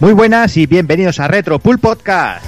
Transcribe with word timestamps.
Muy 0.00 0.12
buenas 0.12 0.56
y 0.56 0.66
bienvenidos 0.66 1.18
a 1.18 1.26
Retro 1.26 1.58
Pool 1.58 1.80
Podcast. 1.80 2.46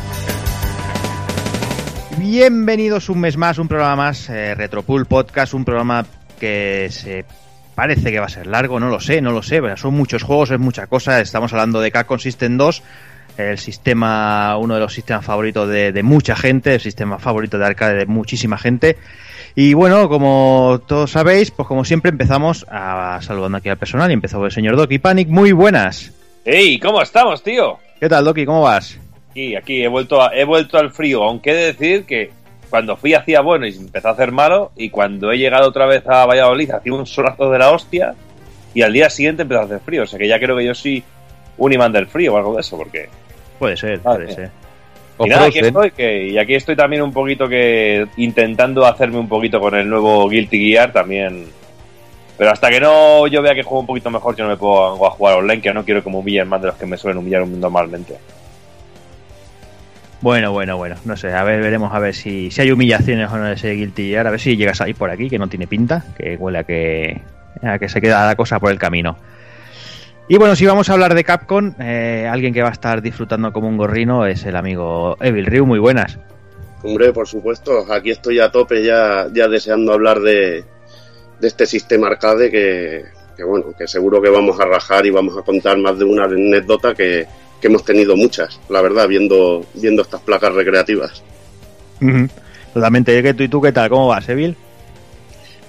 Bienvenidos 2.17 3.09
un 3.09 3.19
mes 3.19 3.37
más, 3.37 3.59
un 3.59 3.67
programa 3.67 3.97
más, 3.97 4.31
eh, 4.31 4.55
Retro 4.55 4.85
Pool 4.85 5.07
Podcast, 5.07 5.53
un 5.55 5.65
programa 5.65 6.07
que 6.39 6.87
se 6.93 7.25
parece 7.75 8.13
que 8.13 8.21
va 8.21 8.27
a 8.27 8.29
ser 8.29 8.47
largo, 8.47 8.79
no 8.79 8.89
lo 8.89 9.01
sé, 9.01 9.21
no 9.21 9.33
lo 9.33 9.43
sé, 9.43 9.61
pero 9.61 9.77
son 9.77 9.95
muchos 9.95 10.23
juegos, 10.23 10.53
es 10.53 10.61
mucha 10.61 10.87
cosa. 10.87 11.21
Estamos 11.21 11.53
hablando 11.53 11.81
de 11.81 11.91
Capcom 11.91 12.21
System 12.21 12.57
2, 12.57 12.83
el 13.37 13.59
sistema, 13.59 14.57
uno 14.57 14.75
de 14.75 14.81
los 14.81 14.95
sistemas 14.95 15.25
favoritos 15.25 15.69
de, 15.69 16.03
mucha 16.05 16.37
gente, 16.37 16.75
el 16.75 16.81
sistema 16.81 17.19
favorito 17.19 17.59
de 17.59 17.67
arcade 17.67 17.97
de 17.97 18.07
muchísima 18.07 18.59
gente. 18.59 18.97
Y 19.57 19.75
bueno, 19.75 20.09
como 20.09 20.81
todos 20.87 21.11
sabéis, 21.11 21.51
pues 21.51 21.67
como 21.67 21.85
siempre 21.85 22.11
empezamos 22.11 22.65
a 22.71 23.19
saludando 23.23 23.59
aquí 23.59 23.69
al 23.69 23.77
personal 23.77 24.09
y 24.09 24.15
empezó 24.15 24.45
el 24.45 24.53
señor 24.53 24.77
Doki 24.77 25.01
Panic. 25.01 25.27
Muy 25.27 25.51
buenas. 25.51 26.13
¡Ey! 26.45 26.79
¿Cómo 26.79 27.03
estamos, 27.03 27.43
tío? 27.43 27.79
¿Qué 27.99 28.09
tal, 28.09 28.25
Doki? 28.25 28.45
¿Cómo 28.47 28.63
vas? 28.63 28.99
Aquí, 29.31 29.55
aquí, 29.57 29.83
he 29.85 29.89
vuelto, 29.89 30.23
a- 30.23 30.35
he 30.35 30.45
vuelto 30.45 30.79
al 30.79 30.91
frío, 30.91 31.23
aunque 31.23 31.51
he 31.51 31.55
de 31.55 31.65
decir 31.67 32.05
que 32.05 32.31
cuando 32.69 32.97
fui 32.97 33.15
hacía 33.15 33.41
bueno 33.41 33.67
y 33.67 33.77
empezó 33.77 34.09
a 34.09 34.13
hacer 34.13 34.33
malo, 34.33 34.73
y 34.77 34.91
cuando 34.91 35.31
he 35.33 35.39
llegado 35.39 35.69
otra 35.69 35.87
vez 35.87 36.07
a 36.07 36.25
Valladolid 36.27 36.71
hacía 36.71 36.93
un 36.95 37.07
solazo 37.07 37.51
de 37.51 37.59
la 37.59 37.71
hostia, 37.71 38.15
y 38.75 38.83
al 38.83 38.93
día 38.93 39.11
siguiente 39.11 39.43
empezó 39.43 39.61
a 39.61 39.65
hacer 39.65 39.81
frío, 39.81 40.03
o 40.05 40.07
sea 40.07 40.19
que 40.19 40.29
ya 40.29 40.39
creo 40.39 40.57
que 40.57 40.65
yo 40.65 40.75
soy 40.75 41.03
un 41.59 41.73
imán 41.73 41.93
del 41.93 42.07
frío 42.07 42.35
o 42.35 42.37
algo 42.39 42.55
de 42.55 42.61
eso, 42.61 42.77
porque... 42.77 43.09
Puede 43.59 43.77
ser, 43.77 43.99
Vale. 44.01 44.25
puede 44.25 44.35
ser. 44.35 44.51
Y 45.23 45.29
nada, 45.29 45.47
aquí 45.49 45.59
estoy, 45.59 45.91
que, 45.91 46.29
y 46.29 46.39
aquí 46.39 46.55
estoy 46.55 46.75
también 46.77 47.03
un 47.03 47.13
poquito 47.13 47.47
que 47.47 48.07
intentando 48.17 48.87
hacerme 48.87 49.19
un 49.19 49.29
poquito 49.29 49.61
con 49.61 49.75
el 49.75 49.87
nuevo 49.87 50.27
Guilty 50.31 50.71
Gear 50.71 50.93
también. 50.93 51.45
Pero 52.41 52.53
hasta 52.53 52.71
que 52.71 52.81
no 52.81 53.27
yo 53.27 53.43
vea 53.43 53.55
que 53.55 53.63
juego 53.63 53.81
un 53.81 53.87
poquito 53.87 54.11
mejor, 54.11 54.35
yo 54.35 54.45
no 54.45 54.51
me 54.53 54.57
puedo 54.57 55.07
a 55.07 55.11
jugar 55.11 55.37
online, 55.37 55.61
que 55.61 55.75
no 55.75 55.85
quiero 55.85 56.03
que 56.03 56.09
me 56.09 56.17
humillen 56.17 56.49
más 56.49 56.63
de 56.63 56.69
los 56.69 56.77
que 56.77 56.87
me 56.87 56.97
suelen 56.97 57.19
humillar 57.19 57.47
normalmente. 57.47 58.17
Bueno, 60.23 60.51
bueno, 60.51 60.79
bueno. 60.79 60.97
No 61.05 61.19
sé, 61.19 61.35
a 61.35 61.45
ver, 61.45 61.61
veremos 61.61 61.93
a 61.93 61.99
ver 61.99 62.15
si, 62.15 62.51
si 62.51 62.63
hay 62.63 62.73
humillaciones 62.73 63.31
o 63.31 63.37
no 63.37 63.45
de 63.45 63.53
ese 63.53 63.73
Guilty 63.73 64.09
Gear. 64.09 64.27
A 64.27 64.31
ver 64.31 64.41
si 64.41 64.57
llegas 64.57 64.81
ahí 64.81 64.95
por 64.95 65.11
aquí, 65.11 65.29
que 65.29 65.39
no 65.39 65.49
tiene 65.49 65.67
pinta, 65.67 66.03
que 66.17 66.37
huele 66.37 66.61
a 66.61 66.65
que, 66.65 67.21
a 67.63 67.79
que 67.79 67.91
se 67.91 68.01
queda 68.01 68.25
la 68.25 68.37
cosa 68.37 68.59
por 68.59 68.71
el 68.71 68.79
camino. 68.79 69.19
Y 70.27 70.39
bueno, 70.39 70.57
si 70.57 70.65
vamos 70.65 70.89
a 70.89 70.95
hablar 70.95 71.13
de 71.13 71.25
Capcom, 71.25 71.75
eh, 71.79 72.27
alguien 72.27 72.55
que 72.55 72.63
va 72.63 72.71
a 72.71 72.73
estar 72.73 73.03
disfrutando 73.03 73.53
como 73.53 73.69
un 73.69 73.77
gorrino 73.77 74.25
es 74.25 74.47
el 74.47 74.57
amigo 74.57 75.19
Evil 75.21 75.45
Ryu. 75.45 75.67
Muy 75.67 75.79
buenas. 75.79 76.19
Hombre, 76.83 77.13
por 77.13 77.29
supuesto, 77.29 77.93
aquí 77.93 78.11
estoy 78.13 78.41
a 78.41 78.51
tope 78.51 78.83
ya, 78.83 79.27
ya 79.31 79.47
deseando 79.47 79.93
hablar 79.93 80.21
de, 80.21 80.65
de 81.41 81.49
este 81.49 81.67
sistema 81.67 82.09
arcade 82.09 82.51
que, 82.51 83.05
que, 83.37 83.45
bueno, 83.45 83.67
que 83.77 83.87
seguro 83.89 84.21
que 84.21 84.29
vamos 84.29 84.59
a 84.61 84.65
rajar 84.67 85.07
y 85.07 85.11
vamos 85.11 85.37
a 85.39 85.43
contar 85.43 85.79
más 85.79 85.99
de 85.99 86.05
una 86.05 86.25
anécdota 86.25 86.95
que, 86.95 87.27
que 87.61 87.67
hemos 87.67 87.85
tenido 87.85 88.17
muchas, 88.17 88.61
la 88.69 88.81
verdad, 88.83 89.09
viendo, 89.09 89.65
viendo 89.75 90.03
estas 90.03 90.21
placas 90.21 90.53
recreativas. 90.55 91.23
Totalmente. 92.73 93.19
¿Y 93.19 93.35
tú, 93.35 93.43
¿Y 93.43 93.49
tú 93.49 93.61
qué 93.61 93.73
tal? 93.73 93.89
¿Cómo 93.91 94.09
vas, 94.09 94.29
Evil? 94.29 94.57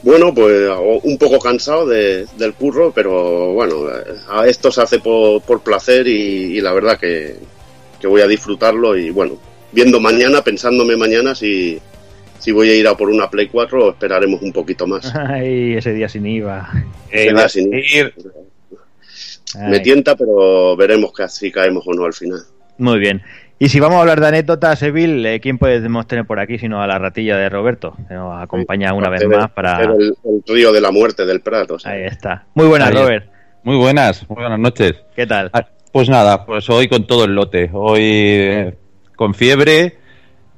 Bueno, 0.04 0.34
pues 0.34 0.68
un 1.04 1.18
poco 1.18 1.38
cansado 1.40 1.86
de- 1.86 2.26
del 2.38 2.54
curro, 2.54 2.92
pero 2.92 3.54
bueno, 3.54 3.84
a 4.30 4.48
esto 4.48 4.72
se 4.72 4.82
hace 4.82 5.00
por, 5.00 5.42
por 5.44 5.62
placer 5.62 6.08
y, 6.08 6.58
y 6.58 6.62
la 6.62 6.74
verdad 6.74 6.98
que, 7.00 7.36
que 8.00 8.08
voy 8.08 8.22
a 8.22 8.28
disfrutarlo 8.28 8.98
y 8.98 9.12
bueno, 9.12 9.38
viendo 9.72 10.00
mañana, 10.00 10.44
pensándome 10.44 10.96
mañana 10.98 11.36
si, 11.36 11.80
si 12.42 12.52
voy 12.52 12.70
a 12.70 12.76
ir 12.76 12.88
a 12.88 12.96
por 12.98 13.10
una 13.10 13.30
Play 13.30 13.48
4 13.48 13.86
o 13.86 13.90
esperaremos 13.92 14.42
un 14.42 14.52
poquito 14.52 14.86
más. 14.88 15.14
Ay, 15.16 15.74
ese 15.76 15.94
día 15.94 16.10
sin 16.10 16.26
IVA. 16.26 16.70
Eh, 17.10 17.26
Ese 17.26 17.34
va 17.34 17.40
día 17.40 17.46
a 17.46 17.50
sin 17.50 17.72
seguir- 17.72 18.14
Me 19.70 19.80
tienta, 19.80 20.16
pero 20.16 20.76
veremos 20.76 21.12
que 21.14 21.28
si 21.30 21.52
caemos 21.52 21.84
o 21.88 21.94
no 21.94 22.06
al 22.06 22.14
final. 22.14 22.40
Muy 22.78 23.00
bien. 23.00 23.22
Y 23.60 23.70
si 23.70 23.80
vamos 23.80 23.98
a 23.98 24.02
hablar 24.02 24.20
de 24.20 24.28
anécdotas, 24.28 24.82
Evil, 24.82 25.24
eh, 25.26 25.40
¿quién 25.40 25.60
podemos 25.60 26.08
tener 26.08 26.26
por 26.26 26.40
aquí 26.40 26.58
sino 26.58 26.82
a 26.82 26.88
la 26.88 26.98
ratilla 26.98 27.38
de 27.38 27.48
Roberto? 27.48 27.96
Que 28.08 28.16
nos 28.16 28.42
acompaña 28.42 28.92
una 28.94 29.10
vez 29.10 29.22
el- 29.22 29.28
más 29.30 29.52
para... 29.52 29.84
El, 29.84 30.16
el 30.24 30.44
río 30.48 30.72
de 30.72 30.82
la 30.82 30.90
muerte 30.92 31.26
del 31.28 31.42
Prato. 31.42 31.78
Ahí 31.84 32.04
está. 32.06 32.46
Muy 32.56 32.66
buenas, 32.68 32.90
Ahí. 32.90 32.96
Robert. 32.96 33.30
Muy 33.64 33.76
buenas, 33.78 34.28
muy 34.28 34.42
buenas 34.42 34.58
noches. 34.60 34.96
¿Qué 35.16 35.28
tal? 35.28 35.52
Ah, 35.54 35.68
Pues 35.92 36.10
nada, 36.10 36.44
pues 36.46 36.68
hoy 36.72 36.88
con 36.88 37.06
todo 37.06 37.26
el 37.26 37.36
lote. 37.36 37.70
Hoy 37.72 38.02
eh, 38.04 38.74
con 39.16 39.36
fiebre, 39.36 39.98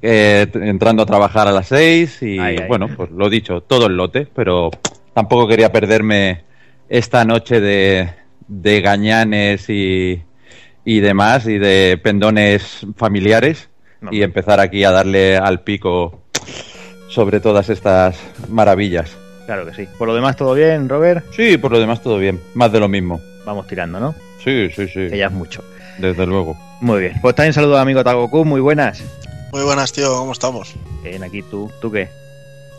eh, 0.06 0.46
entrando 0.54 1.02
a 1.02 1.06
trabajar 1.06 1.48
a 1.48 1.52
las 1.52 1.68
seis 1.68 2.20
y 2.22 2.38
Ay, 2.38 2.56
ay. 2.60 2.68
bueno, 2.68 2.88
pues 2.94 3.10
lo 3.10 3.30
dicho, 3.30 3.62
todo 3.62 3.86
el 3.86 3.96
lote, 3.96 4.26
pero 4.34 4.70
tampoco 5.14 5.48
quería 5.48 5.72
perderme 5.72 6.42
esta 6.90 7.24
noche 7.24 7.60
de, 7.60 8.10
de 8.46 8.80
gañanes 8.82 9.70
y, 9.70 10.22
y 10.84 11.00
demás 11.00 11.46
y 11.46 11.58
de 11.58 11.98
pendones 12.02 12.86
familiares 12.96 13.70
No, 14.02 14.12
y 14.12 14.22
empezar 14.22 14.60
aquí 14.60 14.84
a 14.84 14.90
darle 14.90 15.38
al 15.38 15.62
pico 15.62 16.20
sobre 17.08 17.40
todas 17.40 17.70
estas 17.70 18.18
maravillas. 18.50 19.16
Claro 19.46 19.64
que 19.66 19.74
sí. 19.74 19.88
Por 19.98 20.08
lo 20.08 20.14
demás, 20.14 20.36
¿todo 20.36 20.52
bien, 20.54 20.88
Robert? 20.88 21.24
Sí, 21.34 21.56
por 21.56 21.72
lo 21.72 21.80
demás 21.80 22.02
todo 22.02 22.18
bien, 22.18 22.40
más 22.54 22.70
de 22.72 22.80
lo 22.80 22.88
mismo. 22.88 23.20
Vamos 23.46 23.66
tirando, 23.66 24.00
¿no? 24.00 24.14
Sí, 24.42 24.68
sí, 24.74 24.86
sí, 24.88 25.08
Que 25.08 25.16
ya 25.18 25.26
es 25.26 25.32
mucho. 25.32 25.64
desde 25.98 26.26
luego. 26.26 26.56
Muy 26.80 27.00
bien. 27.00 27.14
Pues 27.22 27.34
también 27.34 27.52
saludo 27.54 27.76
al 27.76 27.82
amigo 27.82 28.02
Tagoku. 28.04 28.44
Muy 28.44 28.60
buenas. 28.60 29.02
Muy 29.54 29.62
buenas, 29.62 29.92
tío, 29.92 30.12
¿cómo 30.16 30.32
estamos? 30.32 30.74
Bien, 31.04 31.22
aquí 31.22 31.40
tú. 31.40 31.70
¿Tú 31.80 31.88
qué? 31.92 32.10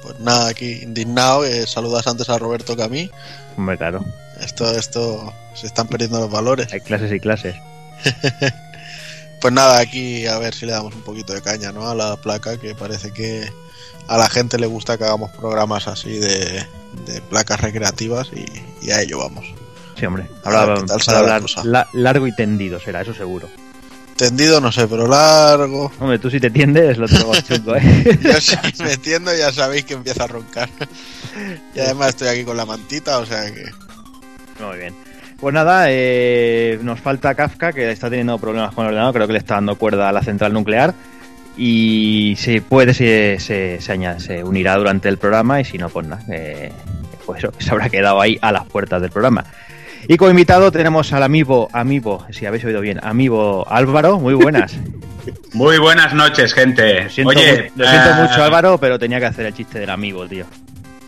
Pues 0.03 0.19
nada, 0.19 0.49
aquí 0.49 0.79
indignado, 0.83 1.43
que 1.43 1.65
saludas 1.65 2.05
antes 2.05 2.27
a 2.27 2.37
Roberto 2.37 2.75
que 2.75 2.83
a 2.83 2.89
mí. 2.89 3.09
Hombre, 3.57 3.77
claro. 3.77 4.03
Esto, 4.41 4.69
esto, 4.77 5.33
se 5.53 5.67
están 5.67 5.87
perdiendo 5.87 6.19
los 6.19 6.29
valores. 6.29 6.73
Hay 6.73 6.81
clases 6.81 7.13
y 7.13 7.19
clases. 7.21 7.55
Pues 9.41 9.53
nada, 9.53 9.79
aquí 9.79 10.25
a 10.25 10.37
ver 10.39 10.53
si 10.55 10.65
le 10.65 10.71
damos 10.71 10.95
un 10.95 11.03
poquito 11.03 11.31
de 11.33 11.41
caña, 11.41 11.71
¿no? 11.71 11.87
A 11.87 11.93
la 11.93 12.15
placa, 12.17 12.57
que 12.57 12.73
parece 12.73 13.11
que 13.13 13.47
a 14.07 14.17
la 14.17 14.27
gente 14.27 14.57
le 14.57 14.65
gusta 14.65 14.97
que 14.97 15.03
hagamos 15.03 15.29
programas 15.31 15.87
así 15.87 16.17
de, 16.17 16.65
de 17.05 17.21
placas 17.29 17.61
recreativas 17.61 18.29
y, 18.33 18.45
y 18.85 18.91
a 18.91 19.01
ello 19.01 19.19
vamos. 19.19 19.45
Sí, 19.99 20.05
hombre. 20.07 20.25
A 20.43 20.49
ver 20.49 20.59
Habla, 20.59 20.73
qué 20.75 20.79
tal 20.87 20.87
para 20.87 21.03
será 21.03 21.17
la 21.17 21.19
hablar 21.23 21.41
cosa. 21.43 21.63
la- 21.63 21.87
largo 21.93 22.25
y 22.25 22.35
tendido 22.35 22.79
será, 22.79 23.01
eso 23.01 23.13
seguro. 23.13 23.47
Tendido, 24.15 24.61
no 24.61 24.71
sé, 24.71 24.87
pero 24.87 25.07
largo. 25.07 25.91
Hombre, 25.99 26.19
tú 26.19 26.29
si 26.29 26.39
te 26.39 26.49
tiendes, 26.49 26.97
lo 26.97 27.05
tengo 27.07 27.33
chungo, 27.41 27.75
¿eh? 27.75 28.17
Yo 28.21 28.39
si 28.39 28.55
me 28.83 28.93
entiendo, 28.93 29.35
ya 29.35 29.51
sabéis 29.51 29.83
que 29.83 29.93
empieza 29.93 30.23
a 30.23 30.27
roncar. 30.27 30.69
Y 31.75 31.79
además 31.79 32.09
estoy 32.09 32.29
aquí 32.29 32.45
con 32.45 32.55
la 32.55 32.65
mantita, 32.65 33.19
o 33.19 33.25
sea 33.25 33.51
que. 33.51 33.65
Muy 34.63 34.77
bien. 34.77 34.93
Pues 35.37 35.53
nada, 35.53 35.87
eh, 35.89 36.79
nos 36.81 37.01
falta 37.01 37.35
Kafka, 37.35 37.73
que 37.73 37.91
está 37.91 38.09
teniendo 38.09 38.37
problemas 38.39 38.73
con 38.73 38.85
el 38.85 38.91
ordenador, 38.91 39.13
creo 39.15 39.27
que 39.27 39.33
le 39.33 39.39
está 39.39 39.55
dando 39.55 39.75
cuerda 39.75 40.07
a 40.07 40.13
la 40.13 40.23
central 40.23 40.53
nuclear. 40.53 40.93
Y 41.57 42.35
si 42.37 42.61
puede, 42.61 42.93
se, 42.93 43.37
se, 43.39 43.79
se, 43.81 43.93
añade- 43.93 44.19
se 44.19 44.43
unirá 44.45 44.77
durante 44.77 45.09
el 45.09 45.17
programa, 45.17 45.59
y 45.59 45.65
si 45.65 45.77
no, 45.77 45.89
pues 45.89 46.07
nada, 46.07 46.23
eh, 46.31 46.71
pues 47.25 47.39
eso, 47.43 47.51
se 47.59 47.69
habrá 47.71 47.89
quedado 47.89 48.21
ahí 48.21 48.37
a 48.41 48.53
las 48.53 48.65
puertas 48.65 49.01
del 49.01 49.11
programa. 49.11 49.43
Y 50.07 50.17
como 50.17 50.29
invitado 50.31 50.71
tenemos 50.71 51.11
al 51.13 51.23
amigo, 51.23 51.69
amigo, 51.73 52.25
si 52.31 52.45
habéis 52.45 52.63
oído 52.65 52.81
bien, 52.81 52.99
amigo 53.03 53.65
Álvaro, 53.69 54.19
muy 54.19 54.33
buenas. 54.33 54.75
Muy 55.53 55.79
buenas 55.79 56.13
noches, 56.13 56.53
gente. 56.53 57.05
Lo 57.05 57.09
siento, 57.09 57.29
Oye, 57.31 57.71
lo 57.75 57.87
siento 57.89 58.09
eh, 58.11 58.13
mucho 58.13 58.43
Álvaro, 58.43 58.77
pero 58.77 58.99
tenía 58.99 59.19
que 59.19 59.25
hacer 59.25 59.47
el 59.47 59.55
chiste 59.55 59.79
del 59.79 59.89
amigo, 59.89 60.27
tío. 60.27 60.45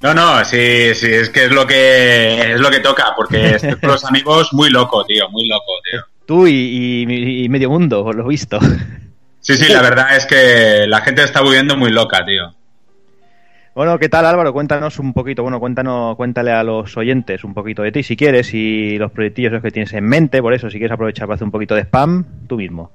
No, 0.02 0.14
no, 0.16 0.44
sí, 0.44 0.96
sí, 0.96 1.06
es 1.12 1.30
que 1.30 1.46
es 1.46 1.52
lo 1.52 1.68
que 1.68 2.54
es 2.54 2.60
lo 2.60 2.72
que 2.72 2.80
toca, 2.80 3.14
porque 3.16 3.52
estoy 3.56 3.76
con 3.76 3.92
los 3.92 4.04
amigos 4.06 4.54
muy 4.54 4.72
loco, 4.72 5.06
tío, 5.06 5.30
muy 5.30 5.48
loco, 5.48 5.72
tío. 5.92 6.02
Tú 6.26 6.48
y, 6.48 7.06
y- 7.08 7.44
y 7.46 7.50
medio 7.50 7.70
mundo, 7.70 8.04
por 8.04 8.16
lo 8.16 8.26
visto. 8.28 8.58
Sí, 9.40 9.56
sí, 9.56 9.72
la 9.72 9.82
verdad 9.84 10.16
es 10.16 10.26
que 10.26 10.86
la 10.88 11.02
gente 11.02 11.24
está 11.24 11.42
volviendo 11.42 11.78
muy 11.78 11.92
loca, 11.92 12.26
tío. 12.26 12.56
Bueno, 13.78 14.00
¿qué 14.00 14.10
tal 14.10 14.26
Álvaro? 14.26 14.54
Cuéntanos 14.54 14.98
un 14.98 15.14
poquito, 15.14 15.44
bueno, 15.44 15.60
cuéntanos, 15.60 16.16
cuéntale 16.16 16.52
a 16.52 16.64
los 16.64 16.98
oyentes 16.98 17.44
un 17.44 17.54
poquito 17.54 17.84
de 17.84 17.92
ti 17.92 18.02
si 18.02 18.18
quieres 18.18 18.52
y 18.56 18.98
los 18.98 19.12
proyectillos 19.12 19.62
que 19.62 19.70
tienes 19.70 19.94
en 19.94 20.04
mente, 20.04 20.42
por 20.42 20.56
eso 20.56 20.68
si 20.72 20.80
quieres 20.80 20.96
aprovechar 20.96 21.28
para 21.28 21.36
hacer 21.36 21.46
un 21.46 21.52
poquito 21.52 21.76
de 21.76 21.82
spam, 21.82 22.48
tú 22.48 22.56
mismo. 22.56 22.92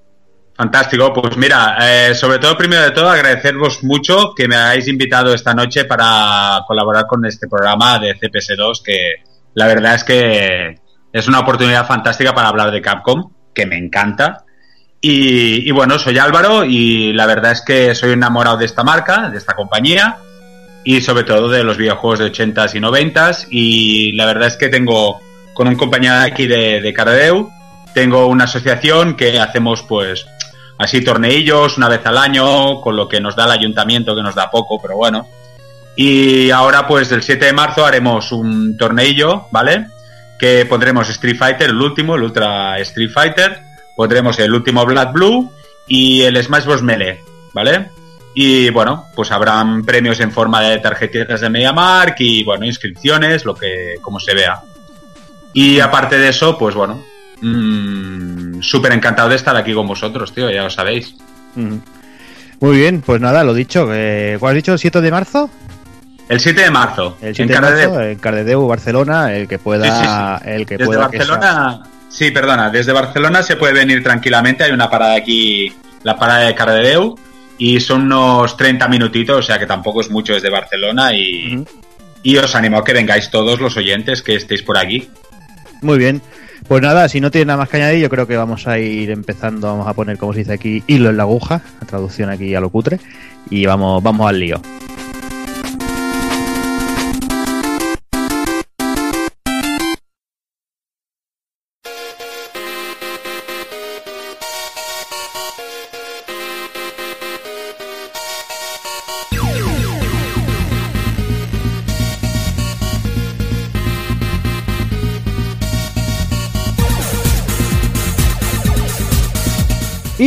Fantástico, 0.57 1.13
pues 1.13 1.37
mira, 1.37 1.77
eh, 1.81 2.17
sobre 2.17 2.41
todo, 2.41 2.59
primero 2.59 2.83
de 2.83 2.91
todo, 2.91 3.09
agradeceros 3.09 3.85
mucho 3.85 4.35
que 4.35 4.49
me 4.49 4.57
hayáis 4.57 4.89
invitado 4.89 5.33
esta 5.33 5.55
noche 5.55 5.85
para 5.85 6.65
colaborar 6.67 7.07
con 7.07 7.25
este 7.27 7.47
programa 7.47 8.01
de 8.01 8.17
CPS2, 8.17 8.83
que 8.85 9.23
la 9.55 9.69
verdad 9.69 9.95
es 9.95 10.03
que 10.03 10.81
es 11.13 11.29
una 11.29 11.39
oportunidad 11.39 11.87
fantástica 11.87 12.35
para 12.35 12.49
hablar 12.49 12.73
de 12.73 12.83
Capcom, 12.83 13.31
que 13.55 13.67
me 13.67 13.77
encanta. 13.77 14.47
Y 15.01 15.71
bueno, 15.71 15.97
soy 16.01 16.19
Álvaro 16.19 16.65
y 16.65 17.13
la 17.13 17.27
verdad 17.27 17.53
es 17.53 17.63
que 17.65 17.95
soy 17.95 18.15
enamorado 18.15 18.57
de 18.57 18.65
esta 18.65 18.83
marca, 18.83 19.31
de 19.31 19.39
esta 19.39 19.55
compañía 19.55 20.19
y 20.85 21.01
sobre 21.01 21.25
todo 21.25 21.49
de 21.49 21.65
los 21.65 21.77
videojuegos 21.77 22.19
de 22.19 22.33
80s 22.33 22.75
y 22.75 22.81
90s. 22.81 23.47
Y 23.51 24.13
la 24.13 24.27
verdad 24.27 24.49
es 24.49 24.57
que 24.57 24.69
tengo 24.69 25.21
con 25.55 25.69
un 25.69 25.77
compañero 25.77 26.17
aquí 26.17 26.47
de, 26.47 26.81
de 26.81 26.93
Cardedeu, 26.93 27.51
tengo 27.95 28.27
una 28.27 28.45
asociación 28.45 29.17
que 29.17 29.39
hacemos 29.39 29.83
pues 29.83 30.27
así 30.79 31.03
torneillos 31.03 31.77
una 31.77 31.89
vez 31.89 32.05
al 32.07 32.19
año, 32.19 32.81
con 32.81 32.97
lo 32.97 33.09
que 33.09 33.21
nos 33.21 33.37
da 33.37 33.45
el 33.45 33.53
ayuntamiento, 33.53 34.15
que 34.15 34.23
nos 34.23 34.35
da 34.35 34.51
poco, 34.51 34.81
pero 34.81 34.97
bueno. 34.97 35.29
Y 35.95 36.51
ahora 36.51 36.87
pues 36.87 37.13
el 37.13 37.23
7 37.23 37.47
de 37.47 37.53
marzo 37.53 37.85
haremos 37.85 38.33
un 38.33 38.77
torneillo, 38.77 39.47
¿vale? 39.51 39.87
Que 40.39 40.67
pondremos 40.67 41.09
Street 41.11 41.37
Fighter, 41.37 41.71
el 41.71 41.81
último, 41.81 42.17
el 42.17 42.23
Ultra 42.23 42.79
Street 42.79 43.11
Fighter, 43.13 43.63
pondremos 43.95 44.39
el 44.39 44.55
último 44.55 44.85
Black 44.87 45.13
Blue 45.13 45.53
y 45.87 46.23
el 46.23 46.43
Smash 46.43 46.65
Bros. 46.65 46.83
Melee, 46.83 47.21
¿vale? 47.53 47.91
Y 48.35 48.71
bueno, 48.71 49.07
pues 49.15 49.31
habrán 49.31 49.85
premios 49.85 50.21
en 50.21 50.33
forma 50.33 50.61
de 50.63 50.79
tarjetitas 50.79 51.41
de 51.41 51.51
MediaMark 51.51 52.17
y 52.21 52.45
bueno, 52.45 52.65
inscripciones, 52.65 53.45
lo 53.45 53.55
que 53.55 53.97
como 54.01 54.19
se 54.19 54.35
vea. 54.35 54.61
Y 55.53 55.81
aparte 55.81 56.19
de 56.19 56.31
eso, 56.31 56.57
pues 56.57 56.75
bueno, 56.75 57.05
mmm, 57.43 58.61
súper 58.61 58.93
encantado 58.93 59.29
de 59.29 59.37
estar 59.37 59.55
aquí 59.55 59.75
con 59.75 59.87
vosotros, 59.87 60.33
tío, 60.33 60.51
ya 60.51 60.63
lo 60.63 60.71
sabéis. 60.71 61.15
Mm. 61.55 61.77
Muy 62.61 62.77
bien, 62.77 63.03
pues 63.03 63.21
nada, 63.21 63.45
lo 63.45 63.53
dicho. 63.53 63.89
Eh, 63.93 64.37
¿Cuál 64.39 64.53
has 64.53 64.57
dicho? 64.57 64.73
¿El 64.73 64.79
7 64.79 65.01
de 65.01 65.11
marzo? 65.11 65.51
El 66.29 66.41
7 66.41 66.63
de 66.63 66.71
marzo. 66.71 67.19
El 67.21 67.35
7 67.35 67.53
de 67.53 67.61
marzo 67.61 68.01
en 68.01 68.19
Cardedeu, 68.19 68.67
Barcelona, 68.67 69.35
el 69.35 69.49
que 69.49 69.59
pueda... 69.59 69.85
Sí, 69.85 69.91
sí, 69.91 70.07
sí. 70.45 70.51
El 70.51 70.67
que 70.67 70.77
desde 70.77 70.87
pueda 70.87 71.09
Barcelona... 71.09 71.83
Sí, 72.09 72.31
perdona, 72.31 72.71
desde 72.71 72.93
Barcelona 72.93 73.43
se 73.43 73.57
puede 73.57 73.73
venir 73.73 74.03
tranquilamente, 74.03 74.65
hay 74.65 74.73
una 74.73 74.91
parada 74.91 75.17
aquí, 75.17 75.73
la 76.03 76.19
parada 76.19 76.41
de 76.41 76.55
Cardedeu, 76.55 77.19
y 77.65 77.79
son 77.79 78.03
unos 78.07 78.57
30 78.57 78.89
minutitos, 78.89 79.39
o 79.39 79.43
sea 79.43 79.57
que 79.57 79.67
tampoco 79.67 80.01
es 80.01 80.11
mucho 80.11 80.35
desde 80.35 80.51
Barcelona 80.51 81.15
y, 81.15 81.55
uh 81.55 81.59
-huh. 81.61 81.69
y 82.25 82.37
os 82.37 82.57
animo 82.57 82.79
a 82.79 82.85
que 82.85 82.93
vengáis 82.93 83.31
todos 83.31 83.61
los 83.61 83.77
oyentes 83.77 84.21
que 84.21 84.35
estéis 84.35 84.63
por 84.65 84.77
aquí. 84.77 85.09
Muy 85.81 85.97
bien. 85.97 86.21
Pues 86.67 86.83
nada, 86.83 87.09
si 87.09 87.21
no 87.21 87.31
tiene 87.31 87.45
nada 87.47 87.59
más 87.59 87.69
que 87.69 87.77
añadir, 87.77 88.01
yo 88.01 88.11
creo 88.11 88.27
que 88.27 88.37
vamos 88.37 88.67
a 88.67 88.81
ir 88.81 89.13
empezando, 89.13 89.69
vamos 89.69 89.87
a 89.87 89.95
poner, 89.95 90.19
como 90.19 90.33
se 90.33 90.41
dice 90.41 90.55
aquí, 90.55 90.83
hilo 90.89 91.11
en 91.11 91.17
la 91.17 91.23
aguja, 91.23 91.63
la 91.81 91.87
traducción 91.87 92.31
aquí 92.31 92.53
a 92.53 92.61
lo 92.61 92.69
cutre, 92.69 92.99
y 93.49 93.65
vamos, 93.65 94.03
vamos 94.03 94.29
al 94.29 94.41
lío. 94.41 94.61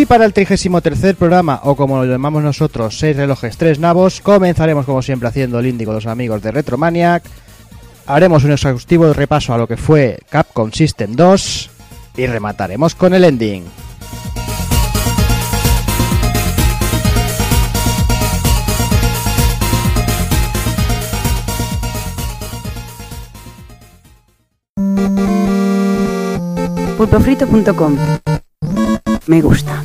Para 0.07 0.25
el 0.25 0.33
33 0.33 1.15
programa, 1.15 1.61
o 1.63 1.75
como 1.75 1.97
lo 1.97 2.05
llamamos 2.05 2.43
nosotros, 2.43 2.97
6 2.99 3.17
relojes, 3.17 3.57
3 3.57 3.79
nabos, 3.79 4.21
comenzaremos 4.21 4.85
como 4.85 5.01
siempre 5.01 5.29
haciendo 5.29 5.59
el 5.59 5.65
indie 5.65 5.85
con 5.85 5.95
los 5.95 6.05
amigos 6.05 6.41
de 6.41 6.51
Retromaniac. 6.51 7.23
Haremos 8.05 8.43
un 8.43 8.51
exhaustivo 8.51 9.11
repaso 9.13 9.53
a 9.53 9.57
lo 9.57 9.67
que 9.67 9.77
fue 9.77 10.19
Capcom 10.29 10.71
System 10.71 11.13
2 11.13 11.69
y 12.17 12.27
remataremos 12.27 12.93
con 12.93 13.13
el 13.13 13.23
ending. 13.23 13.63
pulpofrito.com 26.97 27.97
me 29.27 29.41
gusta. 29.41 29.81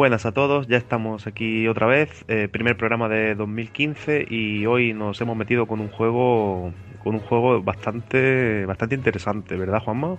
Buenas 0.00 0.24
a 0.24 0.32
todos, 0.32 0.66
ya 0.66 0.78
estamos 0.78 1.26
aquí 1.26 1.68
otra 1.68 1.86
vez, 1.86 2.24
eh, 2.26 2.48
primer 2.50 2.74
programa 2.74 3.06
de 3.10 3.34
2015 3.34 4.24
y 4.30 4.64
hoy 4.64 4.94
nos 4.94 5.20
hemos 5.20 5.36
metido 5.36 5.66
con 5.66 5.78
un 5.78 5.88
juego 5.88 6.72
con 7.04 7.16
un 7.16 7.20
juego 7.20 7.62
bastante 7.62 8.64
bastante 8.64 8.94
interesante, 8.94 9.56
¿verdad, 9.56 9.82
Juanma? 9.84 10.16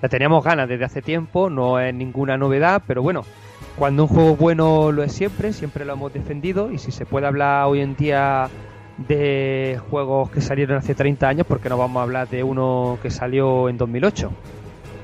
La 0.00 0.08
teníamos 0.08 0.44
ganas 0.44 0.68
desde 0.68 0.84
hace 0.84 1.02
tiempo, 1.02 1.50
no 1.50 1.80
es 1.80 1.92
ninguna 1.92 2.36
novedad, 2.36 2.80
pero 2.86 3.02
bueno, 3.02 3.24
cuando 3.76 4.04
un 4.04 4.08
juego 4.08 4.36
bueno 4.36 4.92
lo 4.92 5.02
es 5.02 5.10
siempre, 5.10 5.52
siempre 5.52 5.84
lo 5.84 5.94
hemos 5.94 6.12
defendido 6.12 6.70
y 6.70 6.78
si 6.78 6.92
se 6.92 7.06
puede 7.06 7.26
hablar 7.26 7.66
hoy 7.66 7.80
en 7.80 7.96
día 7.96 8.48
de 8.98 9.80
juegos 9.90 10.30
que 10.30 10.40
salieron 10.40 10.78
hace 10.78 10.94
30 10.94 11.26
años, 11.26 11.46
porque 11.48 11.68
no 11.68 11.76
vamos 11.76 11.98
a 11.98 12.04
hablar 12.04 12.28
de 12.28 12.44
uno 12.44 13.00
que 13.02 13.10
salió 13.10 13.68
en 13.68 13.78
2008? 13.78 14.30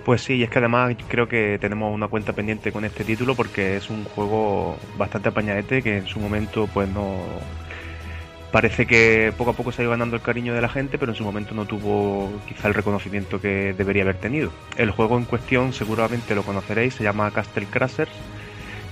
Pues 0.05 0.23
sí, 0.23 0.35
y 0.35 0.43
es 0.43 0.51
que 0.51 0.59
además 0.59 0.97
creo 1.07 1.29
que 1.29 1.59
tenemos 1.61 1.95
una 1.95 2.09
cuenta 2.09 2.33
pendiente 2.33 2.73
con 2.73 2.85
este 2.85 3.05
título 3.05 3.37
porque 3.37 3.77
es 3.77 3.89
un 3.89 4.05
juego 4.05 4.77
bastante 4.99 5.29
apañadete 5.29 5.83
que 5.83 5.99
en 5.99 6.07
su 6.07 6.19
momento 6.19 6.69
pues 6.73 6.89
no... 6.89 7.19
Parece 8.51 8.85
que 8.87 9.33
poco 9.39 9.53
a 9.53 9.55
poco 9.55 9.73
se 9.73 9.81
ha 9.81 9.85
ido 9.85 9.93
ganando 9.93 10.17
el 10.17 10.21
cariño 10.21 10.53
de 10.53 10.61
la 10.61 10.69
gente, 10.69 10.99
pero 10.99 11.13
en 11.13 11.17
su 11.17 11.25
momento 11.25 11.55
no 11.55 11.65
tuvo 11.65 12.31
quizá 12.47 12.69
el 12.69 12.75
reconocimiento 12.75 13.41
que 13.41 13.73
debería 13.73 14.03
haber 14.03 14.19
tenido. 14.19 14.53
El 14.77 14.91
juego 14.91 15.17
en 15.17 15.25
cuestión 15.25 15.73
seguramente 15.73 16.35
lo 16.35 16.43
conoceréis, 16.43 16.95
se 16.95 17.05
llama 17.05 17.31
Castle 17.31 17.67
Crashers. 17.71 18.11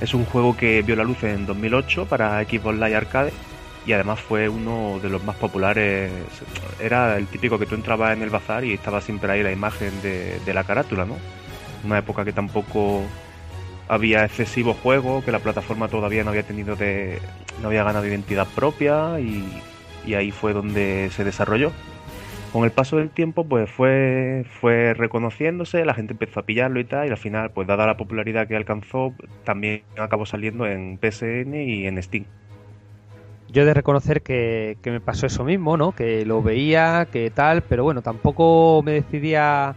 Es 0.00 0.14
un 0.14 0.24
juego 0.24 0.56
que 0.56 0.80
vio 0.80 0.96
la 0.96 1.04
luz 1.04 1.22
en 1.24 1.44
2008 1.44 2.06
para 2.06 2.42
Xbox 2.42 2.74
Live 2.78 2.96
Arcade 2.96 3.32
y 3.86 3.92
además 3.92 4.20
fue 4.20 4.48
uno 4.48 4.98
de 5.02 5.08
los 5.08 5.24
más 5.24 5.36
populares. 5.36 6.12
Era 6.80 7.16
el 7.16 7.26
típico 7.26 7.58
que 7.58 7.66
tú 7.66 7.74
entrabas 7.74 8.16
en 8.16 8.22
el 8.22 8.30
bazar 8.30 8.64
y 8.64 8.72
estaba 8.72 9.00
siempre 9.00 9.32
ahí 9.32 9.42
la 9.42 9.52
imagen 9.52 9.90
de, 10.02 10.54
la 10.54 10.64
carátula, 10.64 11.04
¿no? 11.04 11.16
Una 11.84 11.98
época 11.98 12.24
que 12.24 12.32
tampoco 12.32 13.02
había 13.88 14.24
excesivo 14.24 14.74
juego, 14.74 15.24
que 15.24 15.32
la 15.32 15.38
plataforma 15.38 15.88
todavía 15.88 16.24
no 16.24 16.30
había 16.30 16.42
tenido 16.42 16.76
de. 16.76 17.18
no 17.62 17.68
había 17.68 17.84
ganado 17.84 18.06
identidad 18.06 18.46
propia 18.54 19.18
y, 19.18 19.44
y 20.06 20.14
ahí 20.14 20.30
fue 20.30 20.52
donde 20.52 21.10
se 21.12 21.24
desarrolló. 21.24 21.72
Con 22.52 22.64
el 22.64 22.72
paso 22.72 22.96
del 22.96 23.10
tiempo, 23.10 23.44
pues 23.44 23.70
fue, 23.70 24.44
fue 24.60 24.92
reconociéndose, 24.94 25.84
la 25.84 25.94
gente 25.94 26.14
empezó 26.14 26.40
a 26.40 26.42
pillarlo 26.42 26.80
y 26.80 26.84
tal, 26.84 27.06
y 27.06 27.10
al 27.10 27.16
final, 27.16 27.52
pues 27.52 27.68
dada 27.68 27.86
la 27.86 27.96
popularidad 27.96 28.48
que 28.48 28.56
alcanzó, 28.56 29.14
también 29.44 29.82
acabó 29.96 30.26
saliendo 30.26 30.66
en 30.66 30.98
PSN 31.00 31.54
y 31.54 31.86
en 31.86 32.02
Steam 32.02 32.24
yo 33.52 33.62
he 33.62 33.64
de 33.64 33.74
reconocer 33.74 34.22
que, 34.22 34.78
que, 34.82 34.90
me 34.90 35.00
pasó 35.00 35.26
eso 35.26 35.44
mismo, 35.44 35.76
¿no? 35.76 35.92
Que 35.92 36.24
lo 36.24 36.42
veía, 36.42 37.08
que 37.10 37.30
tal, 37.30 37.62
pero 37.62 37.84
bueno, 37.84 38.02
tampoco 38.02 38.82
me 38.84 38.92
decidía 38.92 39.74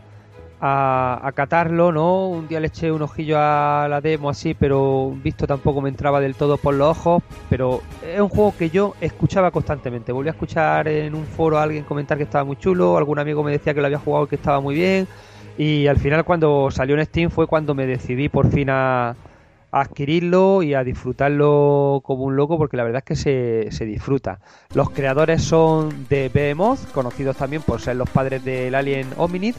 a, 0.61 1.27
a, 1.27 1.31
catarlo, 1.33 1.91
¿no? 1.91 2.27
Un 2.27 2.47
día 2.47 2.59
le 2.59 2.67
eché 2.67 2.91
un 2.91 3.01
ojillo 3.01 3.37
a 3.39 3.87
la 3.89 3.99
demo 3.99 4.29
así, 4.29 4.53
pero 4.53 5.11
visto 5.23 5.47
tampoco 5.47 5.81
me 5.81 5.89
entraba 5.89 6.21
del 6.21 6.35
todo 6.35 6.57
por 6.57 6.75
los 6.75 6.89
ojos, 6.89 7.23
pero 7.49 7.81
es 8.01 8.19
un 8.19 8.29
juego 8.29 8.53
que 8.57 8.69
yo 8.69 8.93
escuchaba 9.01 9.51
constantemente. 9.51 10.11
Volví 10.11 10.29
a 10.29 10.31
escuchar 10.31 10.87
en 10.87 11.15
un 11.15 11.25
foro 11.25 11.57
a 11.57 11.63
alguien 11.63 11.83
comentar 11.83 12.17
que 12.17 12.23
estaba 12.23 12.43
muy 12.43 12.57
chulo, 12.57 12.97
algún 12.97 13.19
amigo 13.19 13.43
me 13.43 13.51
decía 13.51 13.73
que 13.73 13.81
lo 13.81 13.87
había 13.87 13.99
jugado 13.99 14.25
y 14.25 14.27
que 14.29 14.35
estaba 14.35 14.61
muy 14.61 14.75
bien, 14.75 15.07
y 15.57 15.87
al 15.87 15.97
final 15.97 16.23
cuando 16.23 16.69
salió 16.71 16.95
en 16.95 17.05
Steam 17.05 17.29
fue 17.29 17.47
cuando 17.47 17.75
me 17.75 17.85
decidí 17.85 18.29
por 18.29 18.49
fin 18.49 18.69
a 18.69 19.15
adquirirlo 19.73 20.63
y 20.63 20.73
a 20.73 20.83
disfrutarlo 20.83 22.01
como 22.03 22.23
un 22.23 22.35
loco 22.35 22.57
porque 22.57 22.77
la 22.77 22.83
verdad 22.83 22.99
es 22.99 23.05
que 23.05 23.15
se, 23.15 23.71
se, 23.71 23.85
disfruta. 23.85 24.39
Los 24.73 24.91
creadores 24.91 25.43
son 25.43 26.07
de 26.07 26.29
Behemoth, 26.29 26.91
conocidos 26.91 27.37
también 27.37 27.61
por 27.61 27.81
ser 27.81 27.95
los 27.95 28.09
padres 28.09 28.45
del 28.45 28.75
Alien 28.75 29.07
Hominid, 29.17 29.55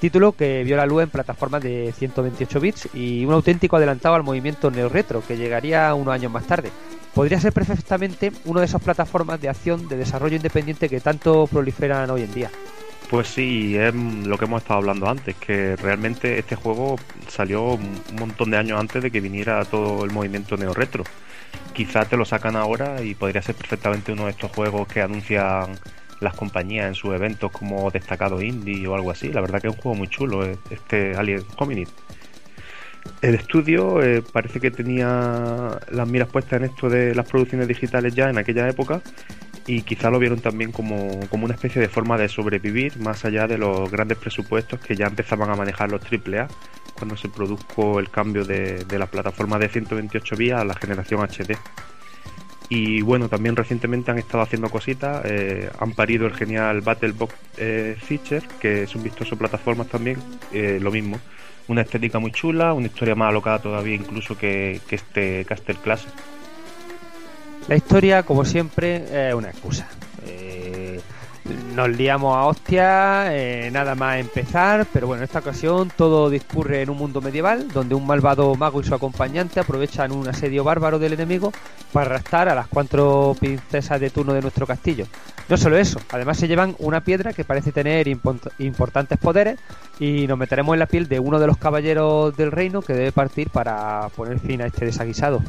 Título 0.00 0.30
que 0.30 0.62
vio 0.62 0.76
la 0.76 0.86
luz 0.86 1.02
en 1.02 1.10
plataformas 1.10 1.60
de 1.60 1.92
128 1.92 2.60
bits 2.60 2.88
y 2.94 3.24
un 3.24 3.32
auténtico 3.32 3.76
adelantado 3.76 4.14
al 4.14 4.22
movimiento 4.22 4.70
neo-retro 4.70 5.24
que 5.26 5.36
llegaría 5.36 5.92
unos 5.94 6.14
años 6.14 6.30
más 6.30 6.46
tarde. 6.46 6.70
Podría 7.14 7.40
ser 7.40 7.52
perfectamente 7.52 8.30
una 8.44 8.60
de 8.60 8.66
esas 8.66 8.80
plataformas 8.80 9.40
de 9.40 9.48
acción 9.48 9.88
de 9.88 9.96
desarrollo 9.96 10.36
independiente 10.36 10.88
que 10.88 11.00
tanto 11.00 11.48
proliferan 11.48 12.10
hoy 12.10 12.22
en 12.22 12.32
día. 12.32 12.50
Pues 13.08 13.28
sí, 13.28 13.74
es 13.74 13.94
lo 13.94 14.36
que 14.36 14.44
hemos 14.44 14.60
estado 14.60 14.80
hablando 14.80 15.08
antes, 15.08 15.34
que 15.36 15.76
realmente 15.76 16.38
este 16.38 16.56
juego 16.56 16.96
salió 17.26 17.74
un 17.74 18.02
montón 18.18 18.50
de 18.50 18.58
años 18.58 18.78
antes 18.78 19.02
de 19.02 19.10
que 19.10 19.22
viniera 19.22 19.64
todo 19.64 20.04
el 20.04 20.10
movimiento 20.10 20.58
neo-retro. 20.58 21.04
Quizás 21.72 22.10
te 22.10 22.18
lo 22.18 22.26
sacan 22.26 22.54
ahora 22.54 23.02
y 23.02 23.14
podría 23.14 23.40
ser 23.40 23.54
perfectamente 23.54 24.12
uno 24.12 24.26
de 24.26 24.32
estos 24.32 24.50
juegos 24.50 24.86
que 24.88 25.00
anuncian 25.00 25.78
las 26.20 26.34
compañías 26.34 26.86
en 26.86 26.94
sus 26.94 27.14
eventos 27.14 27.50
como 27.50 27.90
destacado 27.90 28.42
indie 28.42 28.86
o 28.86 28.94
algo 28.94 29.10
así. 29.10 29.32
La 29.32 29.40
verdad 29.40 29.62
que 29.62 29.68
es 29.68 29.74
un 29.74 29.80
juego 29.80 29.96
muy 29.96 30.08
chulo, 30.08 30.44
eh, 30.44 30.58
este 30.68 31.16
Alien 31.16 31.42
Hominid. 31.56 31.88
El 33.22 33.36
estudio 33.36 34.02
eh, 34.02 34.22
parece 34.22 34.60
que 34.60 34.70
tenía 34.70 35.78
las 35.90 36.08
miras 36.08 36.28
puestas 36.28 36.60
en 36.60 36.64
esto 36.66 36.90
de 36.90 37.14
las 37.14 37.26
producciones 37.26 37.68
digitales 37.68 38.14
ya 38.14 38.28
en 38.28 38.36
aquella 38.36 38.68
época 38.68 39.00
y 39.68 39.82
quizá 39.82 40.10
lo 40.10 40.18
vieron 40.18 40.40
también 40.40 40.72
como, 40.72 41.20
como 41.28 41.44
una 41.44 41.54
especie 41.54 41.80
de 41.80 41.88
forma 41.88 42.16
de 42.16 42.28
sobrevivir 42.28 42.98
más 42.98 43.26
allá 43.26 43.46
de 43.46 43.58
los 43.58 43.90
grandes 43.90 44.16
presupuestos 44.16 44.80
que 44.80 44.96
ya 44.96 45.06
empezaban 45.06 45.50
a 45.50 45.56
manejar 45.56 45.92
los 45.92 46.00
AAA 46.02 46.48
cuando 46.94 47.16
se 47.18 47.28
produjo 47.28 48.00
el 48.00 48.08
cambio 48.08 48.46
de, 48.46 48.84
de 48.84 48.98
la 48.98 49.06
plataforma 49.06 49.58
de 49.58 49.68
128 49.68 50.36
vías 50.36 50.60
a 50.60 50.64
la 50.64 50.74
generación 50.74 51.20
HD. 51.20 51.56
Y 52.70 53.02
bueno, 53.02 53.28
también 53.28 53.56
recientemente 53.56 54.10
han 54.10 54.18
estado 54.18 54.42
haciendo 54.42 54.70
cositas, 54.70 55.22
eh, 55.24 55.70
han 55.78 55.92
parido 55.92 56.26
el 56.26 56.34
genial 56.34 56.80
Battlebox 56.80 57.34
eh, 57.58 57.96
Feature, 57.98 58.42
que 58.60 58.82
es 58.82 58.94
un 58.94 59.02
vistoso 59.02 59.36
plataformas 59.36 59.88
también, 59.88 60.18
eh, 60.52 60.78
lo 60.80 60.90
mismo. 60.90 61.20
Una 61.68 61.82
estética 61.82 62.18
muy 62.18 62.32
chula, 62.32 62.72
una 62.72 62.86
historia 62.86 63.14
más 63.14 63.28
alocada 63.28 63.60
todavía 63.60 63.94
incluso 63.94 64.36
que, 64.36 64.80
que 64.88 64.96
este 64.96 65.44
Castle 65.44 65.76
Class. 65.82 66.06
La 67.68 67.76
historia, 67.76 68.22
como 68.22 68.46
siempre, 68.46 69.28
es 69.28 69.34
una 69.34 69.50
excusa. 69.50 69.86
Eh, 70.26 71.00
nos 71.74 71.90
liamos 71.90 72.34
a 72.34 72.44
hostia, 72.44 73.36
eh, 73.36 73.70
nada 73.70 73.94
más 73.94 74.18
empezar, 74.18 74.86
pero 74.90 75.06
bueno, 75.06 75.20
en 75.20 75.24
esta 75.24 75.40
ocasión 75.40 75.92
todo 75.94 76.30
discurre 76.30 76.80
en 76.80 76.88
un 76.88 76.96
mundo 76.96 77.20
medieval, 77.20 77.68
donde 77.68 77.94
un 77.94 78.06
malvado 78.06 78.54
mago 78.54 78.80
y 78.80 78.84
su 78.84 78.94
acompañante 78.94 79.60
aprovechan 79.60 80.12
un 80.12 80.26
asedio 80.26 80.64
bárbaro 80.64 80.98
del 80.98 81.12
enemigo 81.12 81.52
para 81.92 82.06
arrastrar 82.06 82.48
a 82.48 82.54
las 82.54 82.68
cuatro 82.68 83.36
princesas 83.38 84.00
de 84.00 84.10
turno 84.10 84.32
de 84.32 84.40
nuestro 84.40 84.66
castillo. 84.66 85.06
No 85.50 85.58
solo 85.58 85.76
eso, 85.76 86.00
además 86.10 86.38
se 86.38 86.48
llevan 86.48 86.74
una 86.78 87.02
piedra 87.02 87.34
que 87.34 87.44
parece 87.44 87.70
tener 87.70 88.06
import- 88.08 88.50
importantes 88.58 89.18
poderes 89.18 89.58
y 90.00 90.26
nos 90.26 90.38
meteremos 90.38 90.74
en 90.74 90.80
la 90.80 90.86
piel 90.86 91.06
de 91.06 91.18
uno 91.20 91.38
de 91.38 91.46
los 91.46 91.58
caballeros 91.58 92.34
del 92.34 92.50
reino 92.50 92.80
que 92.80 92.94
debe 92.94 93.12
partir 93.12 93.50
para 93.50 94.08
poner 94.16 94.38
fin 94.38 94.62
a 94.62 94.66
este 94.66 94.86
desaguisado. 94.86 95.42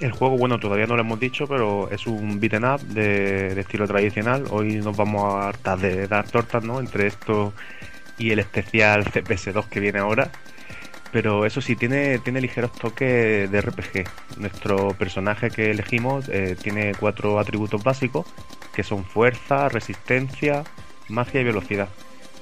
El 0.00 0.12
juego, 0.12 0.38
bueno, 0.38 0.58
todavía 0.58 0.86
no 0.86 0.96
lo 0.96 1.02
hemos 1.02 1.20
dicho, 1.20 1.46
pero 1.46 1.90
es 1.90 2.06
un 2.06 2.40
beaten 2.40 2.64
up 2.64 2.80
de, 2.80 3.60
estilo 3.60 3.86
tradicional. 3.86 4.44
Hoy 4.50 4.76
nos 4.76 4.96
vamos 4.96 5.34
a 5.34 5.48
hartar 5.48 5.78
de 5.78 6.08
dar 6.08 6.26
tortas, 6.26 6.64
¿no? 6.64 6.80
Entre 6.80 7.06
esto 7.06 7.52
y 8.16 8.30
el 8.30 8.38
especial 8.38 9.04
CPS2 9.04 9.68
que 9.68 9.78
viene 9.78 9.98
ahora. 9.98 10.30
Pero 11.12 11.44
eso 11.44 11.60
sí, 11.60 11.76
tiene, 11.76 12.18
tiene 12.18 12.40
ligeros 12.40 12.72
toques 12.72 13.50
de 13.50 13.60
RPG. 13.60 14.38
Nuestro 14.38 14.88
personaje 14.94 15.50
que 15.50 15.70
elegimos 15.70 16.30
eh, 16.30 16.56
tiene 16.60 16.94
cuatro 16.98 17.38
atributos 17.38 17.84
básicos, 17.84 18.26
que 18.72 18.82
son 18.82 19.04
fuerza, 19.04 19.68
resistencia, 19.68 20.64
magia 21.08 21.42
y 21.42 21.44
velocidad. 21.44 21.90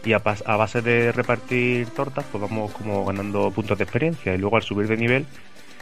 Y 0.04 0.12
a, 0.12 0.22
a 0.46 0.56
base 0.56 0.80
de 0.80 1.10
repartir 1.10 1.88
tortas, 1.88 2.24
pues 2.30 2.40
vamos 2.40 2.70
como 2.70 3.04
ganando 3.04 3.50
puntos 3.50 3.78
de 3.78 3.82
experiencia. 3.82 4.32
Y 4.32 4.38
luego 4.38 4.56
al 4.56 4.62
subir 4.62 4.86
de 4.86 4.96
nivel, 4.96 5.26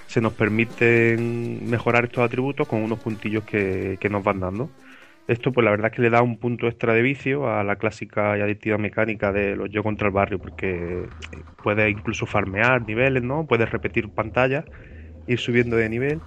se 0.06 0.20
nos 0.20 0.32
permiten 0.34 1.68
mejorar 1.68 2.04
estos 2.04 2.24
atributos 2.24 2.66
con 2.68 2.82
unos 2.82 2.98
puntillos 3.00 3.44
que, 3.44 3.98
que 4.00 4.08
nos 4.08 4.22
van 4.22 4.40
dando. 4.40 4.70
Esto, 5.28 5.50
pues 5.50 5.64
la 5.64 5.72
verdad 5.72 5.90
es 5.90 5.96
que 5.96 6.02
le 6.02 6.10
da 6.10 6.22
un 6.22 6.38
punto 6.38 6.68
extra 6.68 6.94
de 6.94 7.02
vicio 7.02 7.50
a 7.50 7.64
la 7.64 7.76
clásica 7.76 8.38
y 8.38 8.42
adictiva 8.42 8.78
mecánica 8.78 9.32
de 9.32 9.56
los 9.56 9.68
yo 9.70 9.82
contra 9.82 10.06
el 10.06 10.14
barrio, 10.14 10.38
porque 10.38 11.08
puedes 11.62 11.90
incluso 11.90 12.26
farmear 12.26 12.86
niveles, 12.86 13.24
¿no? 13.24 13.44
Puedes 13.44 13.68
repetir 13.68 14.08
pantallas, 14.08 14.64
ir 15.26 15.40
subiendo 15.40 15.76
de 15.76 15.88
nivel, 15.88 16.20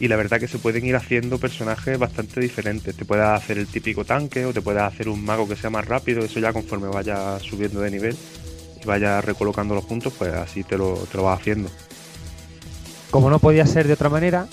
y 0.00 0.08
la 0.08 0.16
verdad 0.16 0.40
que 0.40 0.48
se 0.48 0.58
pueden 0.58 0.84
ir 0.84 0.96
haciendo 0.96 1.38
personajes 1.38 1.96
bastante 1.96 2.40
diferentes. 2.40 2.96
Te 2.96 3.04
puedes 3.04 3.24
hacer 3.24 3.56
el 3.56 3.68
típico 3.68 4.04
tanque, 4.04 4.44
o 4.44 4.52
te 4.52 4.62
puedes 4.62 4.82
hacer 4.82 5.08
un 5.08 5.24
mago 5.24 5.48
que 5.48 5.54
sea 5.54 5.70
más 5.70 5.86
rápido, 5.86 6.24
eso 6.24 6.40
ya 6.40 6.52
conforme 6.52 6.88
vayas 6.88 7.40
subiendo 7.42 7.80
de 7.80 7.90
nivel 7.92 8.16
y 8.82 8.84
vayas 8.84 9.24
recolocando 9.24 9.76
los 9.76 9.84
puntos, 9.84 10.12
pues 10.18 10.32
así 10.32 10.64
te 10.64 10.76
lo, 10.76 10.94
te 10.94 11.18
lo 11.18 11.24
vas 11.24 11.38
haciendo. 11.38 11.68
Como 13.10 13.28
no 13.28 13.40
podía 13.40 13.66
ser 13.66 13.88
de 13.88 13.94
otra 13.94 14.08
manera, 14.08 14.46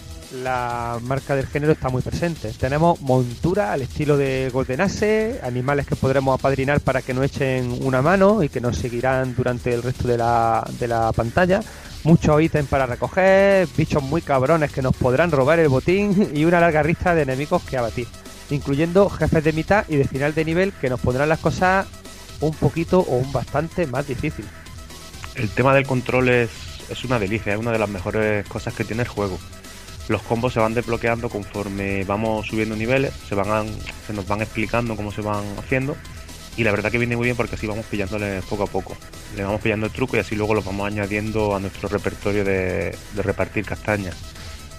la 0.44 1.00
marca 1.04 1.36
del 1.36 1.46
género 1.46 1.74
está 1.74 1.90
muy 1.90 2.02
presente. 2.02 2.52
Tenemos 2.60 3.00
montura 3.02 3.72
al 3.72 3.84
estilo 3.84 4.18
de 4.18 4.50
Golden 4.52 4.82
Axe, 4.82 5.40
animales 5.44 5.86
que 5.86 5.96
podremos 5.96 6.40
apadrinar 6.40 6.82
para 6.82 7.04
que 7.04 7.14
nos 7.14 7.26
echen 7.26 7.78
una 7.82 8.02
mano 8.02 8.42
y 8.42 8.50
que 8.50 8.60
nos 8.60 8.78
seguirán 8.78 9.36
durante 9.36 9.74
el 9.74 9.84
resto 9.84 10.08
de 10.08 10.18
la, 10.18 10.68
de 10.80 10.88
la 10.88 11.12
pantalla. 11.14 11.62
Muchos 12.04 12.42
ítems 12.42 12.68
para 12.68 12.88
recoger, 12.88 13.68
bichos 13.78 14.02
muy 14.02 14.22
cabrones 14.22 14.72
que 14.72 14.82
nos 14.82 14.96
podrán 14.96 15.32
robar 15.32 15.60
el 15.60 15.70
botín 15.70 16.32
y 16.34 16.46
una 16.46 16.60
larga 16.60 16.82
lista 16.82 17.14
de 17.14 17.24
enemigos 17.24 17.62
que 17.64 17.78
abatir, 17.78 18.08
incluyendo 18.50 19.10
jefes 19.10 19.44
de 19.44 19.54
mitad 19.54 19.86
y 19.88 19.98
de 19.98 20.08
final 20.08 20.34
de 20.34 20.46
nivel 20.46 20.74
que 20.74 20.90
nos 20.90 21.00
pondrán 21.00 21.30
las 21.30 21.40
cosas 21.40 21.86
un 22.42 22.54
poquito 22.54 23.02
o 23.02 23.18
un 23.18 23.32
bastante 23.32 23.86
más 23.88 24.08
difícil. 24.08 24.46
El 25.36 25.50
tema 25.50 25.74
del 25.74 25.86
control 25.86 26.30
es, 26.30 26.50
es 26.90 27.04
una 27.04 27.20
delicia, 27.20 27.54
es 27.54 27.60
una 27.60 27.72
de 27.72 27.80
las 27.80 27.90
mejores 27.90 28.48
cosas 28.48 28.74
que 28.74 28.84
tiene 28.84 29.04
el 29.04 29.08
juego. 29.08 29.38
Los 30.08 30.22
combos 30.22 30.54
se 30.54 30.60
van 30.60 30.74
desbloqueando 30.74 31.30
conforme 31.30 32.04
vamos 32.06 32.48
subiendo 32.48 32.76
niveles, 32.76 33.14
se, 33.28 33.36
van 33.36 33.68
se 34.06 34.14
nos 34.14 34.28
van 34.28 34.42
explicando 34.42 34.96
cómo 34.96 35.12
se 35.12 35.22
van 35.22 35.44
haciendo 35.60 35.98
y 36.56 36.64
la 36.64 36.72
verdad 36.72 36.92
que 36.92 36.98
viene 36.98 37.16
muy 37.16 37.26
bien 37.26 37.36
porque 37.36 37.56
así 37.56 37.68
vamos 37.68 37.86
pillándole 37.86 38.42
poco 38.50 38.64
a 38.64 38.68
poco. 38.68 38.96
Le 39.36 39.44
vamos 39.44 39.62
pillando 39.62 39.86
el 39.86 39.92
truco 39.92 40.16
y 40.16 40.20
así 40.20 40.36
luego 40.36 40.56
los 40.56 40.66
vamos 40.66 40.88
añadiendo 40.88 41.56
a 41.56 41.60
nuestro 41.60 41.90
repertorio 41.90 42.44
de, 42.44 42.96
de 43.14 43.22
repartir 43.22 43.66
castañas. 43.66 44.16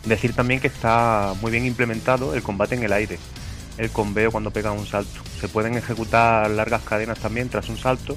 Decir 0.05 0.33
también 0.33 0.61
que 0.61 0.67
está 0.67 1.35
muy 1.41 1.53
bien 1.53 1.67
implementado 1.67 2.35
el 2.35 2.43
combate 2.43 2.75
en 2.75 2.83
el 2.83 2.93
aire, 2.93 3.19
el 3.77 3.91
conveo 3.91 4.33
cuando 4.33 4.51
pega 4.51 4.73
un 4.73 4.87
salto. 4.87 5.21
Se 5.41 5.49
pueden 5.49 5.77
ejecutar 5.77 6.51
largas 6.51 6.83
cadenas 6.83 7.19
también 7.19 7.49
tras 7.49 7.69
un 7.69 7.77
salto 7.79 8.17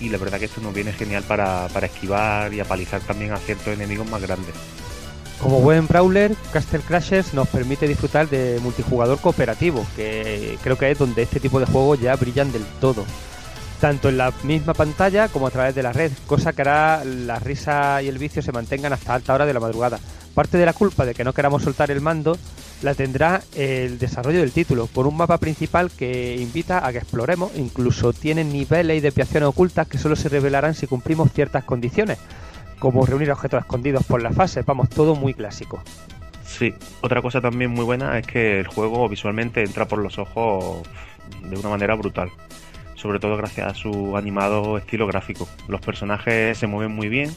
y 0.00 0.08
la 0.08 0.18
verdad 0.18 0.38
que 0.38 0.46
esto 0.46 0.60
nos 0.60 0.74
viene 0.74 0.92
genial 0.92 1.22
para, 1.22 1.68
para 1.68 1.86
esquivar 1.86 2.52
y 2.52 2.60
apalizar 2.60 3.00
también 3.02 3.32
a 3.32 3.38
ciertos 3.38 3.68
enemigos 3.68 4.08
más 4.10 4.22
grandes. 4.22 4.54
Como 5.40 5.60
buen 5.60 5.86
brawler, 5.86 6.34
Castle 6.52 6.80
Crashers 6.80 7.32
nos 7.32 7.48
permite 7.48 7.88
disfrutar 7.88 8.28
de 8.28 8.58
multijugador 8.62 9.18
cooperativo, 9.20 9.86
que 9.96 10.58
creo 10.62 10.76
que 10.76 10.90
es 10.90 10.98
donde 10.98 11.22
este 11.22 11.40
tipo 11.40 11.58
de 11.58 11.66
juegos 11.66 11.98
ya 11.98 12.14
brillan 12.16 12.52
del 12.52 12.64
todo. 12.78 13.06
Tanto 13.80 14.10
en 14.10 14.18
la 14.18 14.34
misma 14.42 14.74
pantalla 14.74 15.28
como 15.28 15.46
a 15.46 15.50
través 15.50 15.74
de 15.74 15.82
la 15.82 15.94
red, 15.94 16.12
cosa 16.26 16.52
que 16.52 16.60
hará 16.60 17.02
la 17.04 17.38
risa 17.38 18.02
y 18.02 18.08
el 18.08 18.18
vicio 18.18 18.42
se 18.42 18.52
mantengan 18.52 18.92
hasta 18.92 19.14
alta 19.14 19.32
hora 19.32 19.46
de 19.46 19.54
la 19.54 19.60
madrugada. 19.60 19.98
Parte 20.34 20.58
de 20.58 20.66
la 20.66 20.74
culpa 20.74 21.06
de 21.06 21.14
que 21.14 21.24
no 21.24 21.32
queramos 21.32 21.62
soltar 21.62 21.90
el 21.90 22.02
mando 22.02 22.36
la 22.82 22.94
tendrá 22.94 23.42
el 23.54 23.98
desarrollo 23.98 24.40
del 24.40 24.52
título, 24.52 24.86
con 24.86 25.06
un 25.06 25.16
mapa 25.16 25.38
principal 25.38 25.90
que 25.90 26.36
invita 26.36 26.86
a 26.86 26.92
que 26.92 26.98
exploremos, 26.98 27.52
incluso 27.56 28.12
tiene 28.12 28.44
niveles 28.44 28.98
y 28.98 29.00
desviaciones 29.00 29.48
ocultas 29.48 29.86
que 29.88 29.98
solo 29.98 30.16
se 30.16 30.28
revelarán 30.28 30.74
si 30.74 30.86
cumplimos 30.86 31.32
ciertas 31.32 31.64
condiciones, 31.64 32.18
como 32.78 33.04
reunir 33.04 33.30
objetos 33.30 33.60
escondidos 33.60 34.04
por 34.04 34.22
la 34.22 34.32
fase, 34.32 34.62
vamos, 34.62 34.88
todo 34.88 35.14
muy 35.14 35.34
clásico. 35.34 35.82
Sí, 36.44 36.74
otra 37.00 37.22
cosa 37.22 37.40
también 37.40 37.70
muy 37.70 37.84
buena 37.84 38.18
es 38.18 38.26
que 38.26 38.58
el 38.58 38.66
juego 38.66 39.08
visualmente 39.08 39.62
entra 39.62 39.86
por 39.86 40.00
los 40.00 40.18
ojos 40.18 40.82
de 41.42 41.56
una 41.56 41.68
manera 41.68 41.94
brutal. 41.94 42.30
Sobre 42.96 43.18
todo 43.18 43.36
gracias 43.36 43.70
a 43.70 43.74
su 43.74 44.16
animado 44.16 44.76
estilo 44.76 45.06
gráfico. 45.06 45.48
Los 45.68 45.80
personajes 45.80 46.58
se 46.58 46.66
mueven 46.66 46.92
muy 46.94 47.08
bien, 47.08 47.30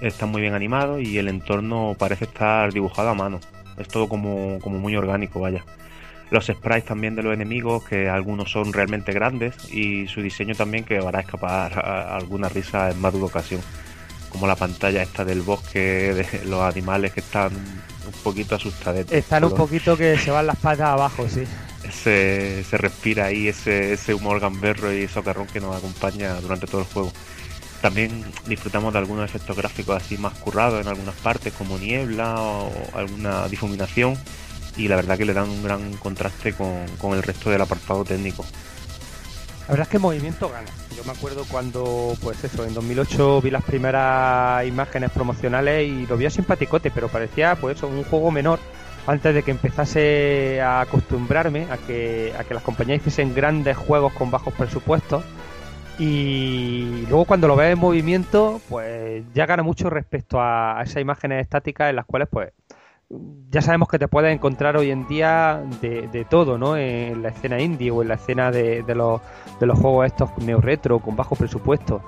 están 0.00 0.30
muy 0.30 0.40
bien 0.40 0.54
animados 0.54 1.02
y 1.02 1.18
el 1.18 1.28
entorno 1.28 1.94
parece 1.98 2.24
estar 2.24 2.72
dibujado 2.72 3.10
a 3.10 3.14
mano. 3.14 3.40
Es 3.80 3.88
todo 3.88 4.08
como, 4.08 4.58
como 4.60 4.78
muy 4.78 4.94
orgánico, 4.96 5.40
vaya. 5.40 5.64
Los 6.30 6.46
sprites 6.46 6.84
también 6.84 7.16
de 7.16 7.22
los 7.24 7.34
enemigos, 7.34 7.82
que 7.84 8.08
algunos 8.08 8.50
son 8.52 8.72
realmente 8.72 9.12
grandes, 9.12 9.54
y 9.72 10.06
su 10.06 10.22
diseño 10.22 10.54
también 10.54 10.84
que 10.84 10.98
hará 10.98 11.20
escapar 11.20 11.76
a- 11.78 12.14
alguna 12.16 12.48
risa 12.48 12.90
en 12.90 13.00
más 13.00 13.12
de 13.12 13.18
una 13.18 13.26
ocasión. 13.26 13.60
Como 14.28 14.46
la 14.46 14.54
pantalla 14.54 15.02
esta 15.02 15.24
del 15.24 15.42
bosque, 15.42 15.80
de 15.80 16.44
los 16.46 16.60
animales 16.62 17.12
que 17.12 17.18
están 17.20 17.50
un 17.52 18.12
poquito 18.22 18.54
asustadetes. 18.54 19.12
Están 19.12 19.42
un 19.44 19.54
poquito 19.54 19.96
que 19.96 20.16
se 20.18 20.30
van 20.30 20.46
las 20.46 20.56
patas 20.56 20.86
abajo, 20.90 21.26
sí. 21.28 21.42
Se, 21.90 22.62
se 22.62 22.76
respira 22.78 23.24
ahí 23.24 23.48
ese, 23.48 23.94
ese 23.94 24.14
humor 24.14 24.38
gamberro 24.38 24.92
y 24.92 25.08
socarrón 25.08 25.46
que 25.48 25.58
nos 25.60 25.74
acompaña 25.76 26.34
durante 26.40 26.66
todo 26.68 26.82
el 26.82 26.86
juego. 26.86 27.12
También 27.80 28.24
disfrutamos 28.46 28.92
de 28.92 28.98
algunos 28.98 29.24
efectos 29.24 29.56
gráficos 29.56 29.96
así 29.96 30.18
más 30.18 30.34
currados 30.34 30.80
en 30.82 30.88
algunas 30.88 31.14
partes, 31.16 31.52
como 31.54 31.78
niebla 31.78 32.34
o 32.38 32.70
alguna 32.94 33.48
difuminación, 33.48 34.18
y 34.76 34.88
la 34.88 34.96
verdad 34.96 35.16
que 35.16 35.24
le 35.24 35.32
dan 35.32 35.48
un 35.48 35.62
gran 35.62 35.92
contraste 35.94 36.52
con, 36.52 36.86
con 36.98 37.14
el 37.14 37.22
resto 37.22 37.50
del 37.50 37.62
apartado 37.62 38.04
técnico. 38.04 38.44
La 39.70 39.74
verdad 39.74 39.86
es 39.86 39.92
que 39.92 39.98
movimiento 40.00 40.48
gana. 40.48 40.66
Yo 40.96 41.04
me 41.04 41.12
acuerdo 41.12 41.44
cuando, 41.48 42.16
pues 42.20 42.42
eso, 42.42 42.64
en 42.64 42.74
2008 42.74 43.40
vi 43.40 43.50
las 43.50 43.62
primeras 43.62 44.66
imágenes 44.66 45.12
promocionales 45.12 45.88
y 45.88 46.06
lo 46.06 46.16
vi 46.16 46.28
simpaticote, 46.28 46.90
pero 46.90 47.08
parecía 47.08 47.54
pues 47.54 47.82
un 47.84 48.02
juego 48.02 48.32
menor 48.32 48.58
antes 49.06 49.32
de 49.32 49.42
que 49.42 49.52
empezase 49.52 50.60
a 50.60 50.80
acostumbrarme 50.80 51.68
a 51.70 51.76
que, 51.78 52.34
a 52.38 52.44
que 52.44 52.54
las 52.54 52.62
compañías 52.62 52.98
hiciesen 52.98 53.32
grandes 53.34 53.76
juegos 53.76 54.12
con 54.12 54.30
bajos 54.30 54.52
presupuestos. 54.54 55.22
Y 56.00 57.04
luego 57.10 57.26
cuando 57.26 57.46
lo 57.46 57.56
ves 57.56 57.74
en 57.74 57.78
movimiento, 57.78 58.58
pues 58.70 59.22
ya 59.34 59.44
gana 59.44 59.62
mucho 59.62 59.90
respecto 59.90 60.40
a, 60.40 60.80
esas 60.82 61.02
imágenes 61.02 61.42
estáticas 61.42 61.90
en 61.90 61.96
las 61.96 62.06
cuales 62.06 62.26
pues 62.30 62.54
ya 63.50 63.60
sabemos 63.60 63.86
que 63.86 63.98
te 63.98 64.08
puedes 64.08 64.32
encontrar 64.32 64.78
hoy 64.78 64.90
en 64.90 65.06
día 65.08 65.62
de, 65.82 66.08
de 66.08 66.24
todo, 66.24 66.56
¿no? 66.56 66.78
En 66.78 67.22
la 67.22 67.28
escena 67.28 67.60
indie 67.60 67.90
o 67.90 68.00
en 68.00 68.08
la 68.08 68.14
escena 68.14 68.50
de, 68.50 68.82
de 68.82 68.94
los, 68.94 69.20
de 69.60 69.66
los 69.66 69.78
juegos 69.78 70.06
estos 70.06 70.30
neo 70.38 70.62
retro 70.62 71.00
con 71.00 71.16
bajo 71.16 71.36
presupuesto. 71.36 72.00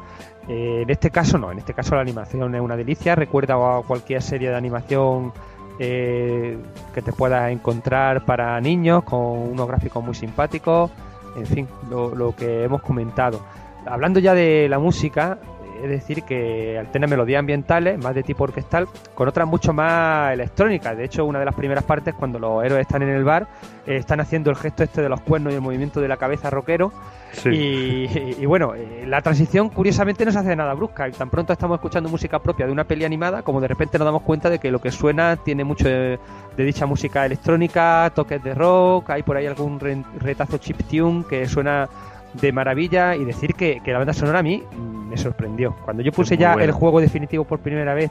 Eh, 0.48 0.80
en 0.84 0.88
este 0.88 1.10
caso 1.10 1.36
no, 1.36 1.52
en 1.52 1.58
este 1.58 1.74
caso 1.74 1.94
la 1.94 2.00
animación 2.00 2.54
es 2.54 2.62
una 2.62 2.76
delicia, 2.76 3.14
recuerda 3.14 3.56
a 3.56 3.82
cualquier 3.82 4.22
serie 4.22 4.48
de 4.48 4.56
animación 4.56 5.34
eh, 5.78 6.56
que 6.94 7.02
te 7.02 7.12
puedas 7.12 7.52
encontrar 7.52 8.24
para 8.24 8.58
niños 8.62 9.04
con 9.04 9.20
unos 9.20 9.68
gráficos 9.68 10.02
muy 10.02 10.14
simpáticos, 10.14 10.90
en 11.36 11.46
fin, 11.46 11.68
lo 11.90 12.34
que 12.34 12.64
hemos 12.64 12.80
comentado. 12.80 13.42
Hablando 13.86 14.20
ya 14.20 14.34
de 14.34 14.68
la 14.68 14.78
música, 14.78 15.38
es 15.82 15.90
decir, 15.90 16.22
que 16.22 16.78
al 16.78 16.92
tener 16.92 17.10
melodías 17.10 17.40
ambientales, 17.40 17.98
más 17.98 18.14
de 18.14 18.22
tipo 18.22 18.44
orquestal, 18.44 18.86
con 19.16 19.26
otras 19.26 19.48
mucho 19.48 19.72
más 19.72 20.32
electrónicas. 20.32 20.96
De 20.96 21.04
hecho, 21.04 21.24
una 21.24 21.40
de 21.40 21.44
las 21.44 21.56
primeras 21.56 21.82
partes, 21.82 22.14
cuando 22.14 22.38
los 22.38 22.64
héroes 22.64 22.82
están 22.82 23.02
en 23.02 23.08
el 23.08 23.24
bar, 23.24 23.48
eh, 23.84 23.96
están 23.96 24.20
haciendo 24.20 24.50
el 24.50 24.56
gesto 24.56 24.84
este 24.84 25.02
de 25.02 25.08
los 25.08 25.20
cuernos 25.22 25.52
y 25.52 25.56
el 25.56 25.60
movimiento 25.60 26.00
de 26.00 26.06
la 26.06 26.16
cabeza 26.16 26.50
rockero. 26.50 26.92
Sí. 27.32 27.48
Y, 27.48 28.36
y, 28.38 28.46
bueno, 28.46 28.74
eh, 28.76 29.04
la 29.08 29.22
transición 29.22 29.70
curiosamente 29.70 30.24
no 30.24 30.30
se 30.30 30.38
hace 30.38 30.54
nada 30.54 30.72
brusca. 30.74 31.08
Y 31.08 31.12
tan 31.12 31.30
pronto 31.30 31.52
estamos 31.52 31.76
escuchando 31.78 32.08
música 32.08 32.38
propia 32.38 32.66
de 32.66 32.72
una 32.72 32.84
peli 32.84 33.04
animada, 33.04 33.42
como 33.42 33.60
de 33.60 33.66
repente 33.66 33.98
nos 33.98 34.04
damos 34.04 34.22
cuenta 34.22 34.50
de 34.50 34.60
que 34.60 34.70
lo 34.70 34.80
que 34.80 34.92
suena 34.92 35.36
tiene 35.36 35.64
mucho 35.64 35.88
de, 35.88 36.20
de 36.56 36.64
dicha 36.64 36.86
música 36.86 37.26
electrónica, 37.26 38.12
toques 38.14 38.40
de 38.40 38.54
rock, 38.54 39.10
hay 39.10 39.24
por 39.24 39.36
ahí 39.36 39.46
algún 39.46 39.80
re, 39.80 40.00
retazo 40.20 40.58
chip 40.58 40.80
tune 40.88 41.24
que 41.28 41.48
suena 41.48 41.88
de 42.34 42.52
maravilla 42.52 43.14
y 43.16 43.24
decir 43.24 43.54
que, 43.54 43.80
que, 43.84 43.92
la 43.92 43.98
banda 43.98 44.12
sonora 44.12 44.38
a 44.40 44.42
mí 44.42 44.62
me 45.08 45.16
sorprendió. 45.16 45.76
Cuando 45.84 46.02
yo 46.02 46.12
puse 46.12 46.36
ya 46.36 46.54
bueno. 46.54 46.64
el 46.64 46.72
juego 46.72 47.00
definitivo 47.00 47.44
por 47.44 47.60
primera 47.60 47.94
vez 47.94 48.10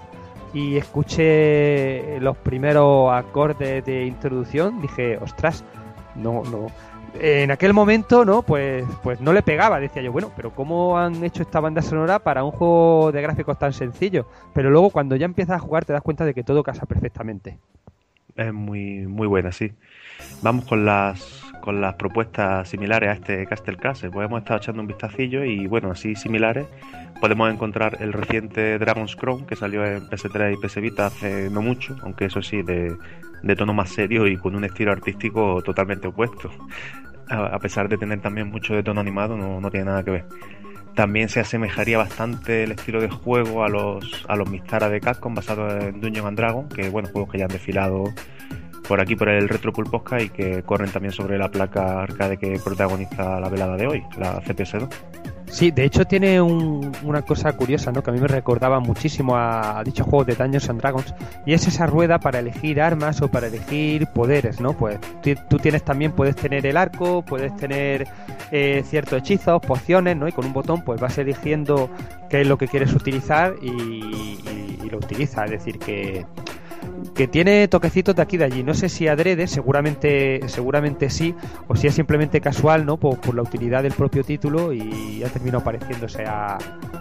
y 0.53 0.77
escuché 0.77 2.19
los 2.19 2.37
primeros 2.37 3.11
acordes 3.13 3.85
de 3.85 4.05
introducción, 4.05 4.81
dije, 4.81 5.17
ostras, 5.17 5.63
no, 6.15 6.43
no. 6.43 6.67
En 7.19 7.51
aquel 7.51 7.73
momento, 7.73 8.23
¿no? 8.23 8.41
Pues, 8.41 8.85
pues 9.03 9.19
no 9.19 9.33
le 9.33 9.41
pegaba, 9.41 9.79
decía 9.79 10.01
yo, 10.01 10.11
bueno, 10.11 10.31
pero 10.35 10.51
¿cómo 10.51 10.97
han 10.97 11.23
hecho 11.23 11.41
esta 11.41 11.59
banda 11.59 11.81
sonora 11.81 12.19
para 12.19 12.43
un 12.43 12.51
juego 12.51 13.11
de 13.11 13.21
gráficos 13.21 13.59
tan 13.59 13.73
sencillo? 13.73 14.27
Pero 14.53 14.69
luego 14.69 14.89
cuando 14.91 15.15
ya 15.15 15.25
empiezas 15.25 15.57
a 15.57 15.59
jugar 15.59 15.83
te 15.83 15.93
das 15.93 16.01
cuenta 16.01 16.23
de 16.25 16.33
que 16.33 16.43
todo 16.43 16.63
casa 16.63 16.85
perfectamente. 16.85 17.57
Es 18.35 18.53
muy, 18.53 19.05
muy 19.07 19.27
buena, 19.27 19.51
sí. 19.51 19.73
Vamos 20.41 20.65
con 20.65 20.85
las 20.85 21.40
con 21.61 21.79
las 21.79 21.95
propuestas 21.95 22.67
similares 22.67 23.09
a 23.09 23.13
este 23.13 23.45
Castle 23.45 23.77
Castle. 23.77 24.09
Pues 24.09 24.27
hemos 24.27 24.39
estado 24.39 24.57
echando 24.57 24.81
un 24.81 24.87
vistacillo 24.87 25.45
y 25.45 25.67
bueno, 25.67 25.91
así 25.91 26.15
similares 26.15 26.67
podemos 27.21 27.53
encontrar 27.53 27.97
el 28.01 28.11
reciente 28.11 28.79
Dragon's 28.79 29.15
Crown 29.15 29.45
que 29.45 29.55
salió 29.55 29.85
en 29.85 30.09
PS3 30.09 30.53
y 30.53 30.57
PS 30.57 30.81
Vita 30.81 31.05
hace 31.05 31.49
no 31.49 31.61
mucho, 31.61 31.95
aunque 32.01 32.25
eso 32.25 32.41
sí, 32.41 32.63
de, 32.63 32.97
de 33.43 33.55
tono 33.55 33.73
más 33.73 33.89
serio 33.89 34.27
y 34.27 34.37
con 34.37 34.55
un 34.55 34.63
estilo 34.63 34.91
artístico 34.91 35.61
totalmente 35.61 36.07
opuesto. 36.07 36.49
A, 37.29 37.59
pesar 37.59 37.87
de 37.87 37.97
tener 37.97 38.19
también 38.19 38.49
mucho 38.49 38.73
de 38.73 38.83
tono 38.83 38.99
animado, 38.99 39.37
no, 39.37 39.61
no 39.61 39.71
tiene 39.71 39.85
nada 39.85 40.03
que 40.03 40.11
ver. 40.11 40.25
También 40.95 41.29
se 41.29 41.39
asemejaría 41.39 41.97
bastante 41.97 42.65
el 42.65 42.73
estilo 42.73 42.99
de 42.99 43.09
juego 43.09 43.63
a 43.63 43.69
los, 43.69 44.25
a 44.27 44.35
los 44.35 44.49
Mistara 44.49 44.89
de 44.89 44.99
Capcom 44.99 45.33
basados 45.33 45.81
en 45.81 46.01
Dungeon 46.01 46.27
and 46.27 46.37
Dragon, 46.37 46.67
que 46.67 46.89
bueno, 46.89 47.07
juegos 47.07 47.31
que 47.31 47.37
ya 47.37 47.45
han 47.45 47.51
desfilado 47.51 48.13
por 48.91 48.99
aquí 48.99 49.15
por 49.15 49.29
el 49.29 49.47
Retro 49.47 49.71
Pool 49.71 49.89
Podcast 49.89 50.25
y 50.25 50.29
que 50.31 50.63
corren 50.63 50.91
también 50.91 51.13
sobre 51.13 51.37
la 51.37 51.47
placa 51.47 52.01
arcade 52.01 52.35
que 52.35 52.59
protagoniza 52.61 53.39
la 53.39 53.47
velada 53.47 53.77
de 53.77 53.87
hoy, 53.87 54.03
la 54.17 54.41
CPS2. 54.41 54.89
Sí, 55.47 55.71
de 55.71 55.85
hecho 55.85 56.03
tiene 56.03 56.41
un, 56.41 56.91
una 57.03 57.21
cosa 57.21 57.53
curiosa, 57.53 57.93
¿no? 57.93 58.03
Que 58.03 58.09
a 58.09 58.13
mí 58.13 58.19
me 58.19 58.27
recordaba 58.27 58.81
muchísimo 58.81 59.37
a, 59.37 59.79
a 59.79 59.83
dicho 59.85 60.03
juego 60.03 60.25
de 60.25 60.35
Dungeons 60.35 60.69
and 60.69 60.81
Dragons 60.81 61.15
y 61.45 61.53
es 61.53 61.65
esa 61.69 61.85
rueda 61.85 62.19
para 62.19 62.39
elegir 62.39 62.81
armas 62.81 63.21
o 63.21 63.31
para 63.31 63.47
elegir 63.47 64.07
poderes, 64.07 64.59
¿no? 64.59 64.73
Pues 64.73 64.99
tú 65.21 65.57
tienes 65.57 65.83
también 65.83 66.11
puedes 66.11 66.35
tener 66.35 66.65
el 66.65 66.75
arco, 66.75 67.21
puedes 67.21 67.55
tener 67.55 68.09
eh, 68.51 68.83
ciertos 68.85 69.19
hechizos, 69.19 69.61
pociones, 69.61 70.17
¿no? 70.17 70.27
Y 70.27 70.33
con 70.33 70.45
un 70.45 70.51
botón 70.51 70.81
pues 70.83 70.99
vas 70.99 71.17
eligiendo 71.17 71.89
qué 72.29 72.41
es 72.41 72.47
lo 72.47 72.57
que 72.57 72.67
quieres 72.67 72.93
utilizar 72.93 73.55
y, 73.61 74.37
y 74.83 74.89
lo 74.89 74.97
utilizas, 74.97 75.45
es 75.45 75.51
decir 75.51 75.79
que 75.79 76.25
que 77.13 77.27
tiene 77.27 77.67
toquecitos 77.67 78.15
de 78.15 78.21
aquí 78.21 78.35
y 78.35 78.39
de 78.39 78.45
allí. 78.45 78.63
No 78.63 78.73
sé 78.73 78.89
si 78.89 79.07
adrede, 79.07 79.47
seguramente, 79.47 80.47
seguramente 80.47 81.09
sí, 81.09 81.35
o 81.67 81.75
si 81.75 81.87
es 81.87 81.95
simplemente 81.95 82.41
casual, 82.41 82.85
¿no? 82.85 82.97
Por, 82.97 83.19
por 83.19 83.35
la 83.35 83.41
utilidad 83.41 83.83
del 83.83 83.93
propio 83.93 84.23
título 84.23 84.73
y 84.73 85.23
ha 85.23 85.29
terminado 85.29 85.63
pareciéndose 85.63 86.23
a, 86.25 86.57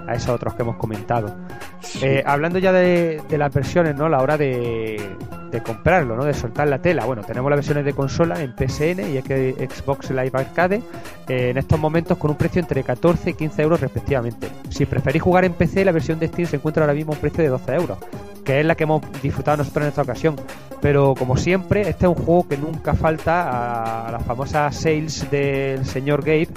a 0.06 0.14
esos 0.14 0.30
otros 0.30 0.54
que 0.54 0.62
hemos 0.62 0.76
comentado. 0.76 1.36
Sí. 1.80 2.00
Eh, 2.02 2.22
hablando 2.26 2.58
ya 2.58 2.72
de, 2.72 3.22
de, 3.28 3.38
las 3.38 3.52
versiones, 3.52 3.94
¿no? 3.96 4.08
La 4.08 4.20
hora 4.20 4.36
de, 4.36 5.16
de, 5.50 5.62
comprarlo, 5.62 6.16
¿no? 6.16 6.24
De 6.24 6.34
soltar 6.34 6.68
la 6.68 6.80
tela. 6.80 7.04
Bueno, 7.04 7.22
tenemos 7.22 7.50
las 7.50 7.58
versiones 7.58 7.84
de 7.84 7.92
consola 7.92 8.40
en 8.42 8.52
PSN 8.52 9.00
y 9.00 9.20
Xbox 9.20 10.10
Live 10.10 10.32
Arcade 10.32 10.82
eh, 11.28 11.50
en 11.50 11.58
estos 11.58 11.78
momentos 11.78 12.18
con 12.18 12.30
un 12.30 12.36
precio 12.36 12.60
entre 12.60 12.82
14 12.82 13.30
y 13.30 13.34
15 13.34 13.62
euros 13.62 13.80
respectivamente. 13.80 14.48
Si 14.68 14.86
preferís 14.86 15.22
jugar 15.22 15.44
en 15.44 15.52
PC, 15.52 15.84
la 15.84 15.92
versión 15.92 16.18
de 16.18 16.28
Steam 16.28 16.48
se 16.48 16.56
encuentra 16.56 16.84
ahora 16.84 16.94
mismo 16.94 17.12
a 17.12 17.14
un 17.16 17.20
precio 17.20 17.42
de 17.42 17.50
12 17.50 17.74
euros 17.74 17.98
que 18.44 18.60
es 18.60 18.66
la 18.66 18.74
que 18.74 18.84
hemos 18.84 19.02
disfrutado 19.22 19.58
nosotros 19.58 19.84
en 19.84 19.88
esta 19.90 20.02
ocasión. 20.02 20.36
Pero 20.80 21.14
como 21.14 21.36
siempre, 21.36 21.82
este 21.82 22.06
es 22.06 22.08
un 22.08 22.14
juego 22.14 22.48
que 22.48 22.56
nunca 22.56 22.94
falta 22.94 24.08
a 24.08 24.12
las 24.12 24.24
famosas 24.24 24.74
sales 24.74 25.30
del 25.30 25.84
señor 25.84 26.20
Gabe 26.22 26.48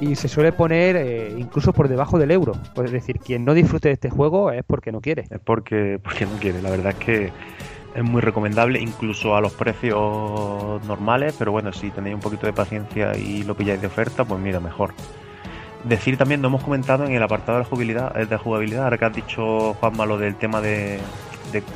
y 0.00 0.16
se 0.16 0.28
suele 0.28 0.52
poner 0.52 0.96
eh, 0.96 1.34
incluso 1.36 1.72
por 1.72 1.88
debajo 1.88 2.18
del 2.18 2.30
euro. 2.30 2.52
Es 2.82 2.92
decir, 2.92 3.18
quien 3.18 3.44
no 3.44 3.54
disfrute 3.54 3.88
de 3.88 3.94
este 3.94 4.10
juego 4.10 4.50
es 4.50 4.64
porque 4.64 4.92
no 4.92 5.00
quiere. 5.00 5.24
Es 5.30 5.40
porque, 5.40 5.98
porque 6.02 6.26
no 6.26 6.36
quiere. 6.38 6.62
La 6.62 6.70
verdad 6.70 6.94
es 6.98 7.04
que 7.04 7.32
es 7.94 8.02
muy 8.02 8.20
recomendable, 8.20 8.80
incluso 8.80 9.36
a 9.36 9.40
los 9.40 9.52
precios 9.52 10.84
normales, 10.84 11.34
pero 11.38 11.52
bueno, 11.52 11.72
si 11.72 11.90
tenéis 11.90 12.14
un 12.14 12.20
poquito 12.20 12.46
de 12.46 12.52
paciencia 12.52 13.16
y 13.16 13.44
lo 13.44 13.54
pilláis 13.54 13.80
de 13.80 13.86
oferta, 13.86 14.24
pues 14.24 14.40
mira, 14.40 14.60
mejor. 14.60 14.92
Decir 15.84 16.16
también, 16.16 16.40
no 16.40 16.48
hemos 16.48 16.64
comentado 16.64 17.04
en 17.04 17.12
el 17.12 17.22
apartado 17.22 17.58
de 17.58 17.64
la 17.64 17.68
jugabilidad, 17.68 18.14
de 18.14 18.36
jugabilidad 18.36 18.84
ahora 18.84 18.98
que 18.98 19.04
has 19.04 19.14
dicho, 19.14 19.74
Juanma, 19.74 20.06
lo 20.06 20.18
del 20.18 20.34
tema 20.34 20.60
de, 20.60 20.98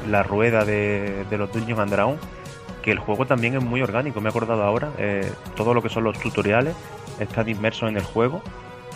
la 0.08 0.22
rueda 0.22 0.64
de, 0.64 1.24
de 1.28 1.38
los 1.38 1.52
Dungeons 1.52 1.80
and 1.80 1.92
Dragons, 1.92 2.20
que 2.82 2.90
el 2.90 2.98
juego 2.98 3.26
también 3.26 3.54
es 3.54 3.62
muy 3.62 3.82
orgánico, 3.82 4.20
me 4.20 4.28
he 4.28 4.30
acordado 4.30 4.62
ahora, 4.62 4.90
eh, 4.98 5.30
todo 5.56 5.74
lo 5.74 5.82
que 5.82 5.88
son 5.88 6.04
los 6.04 6.18
tutoriales 6.18 6.74
están 7.20 7.48
inmersos 7.48 7.88
en 7.88 7.96
el 7.96 8.02
juego, 8.04 8.42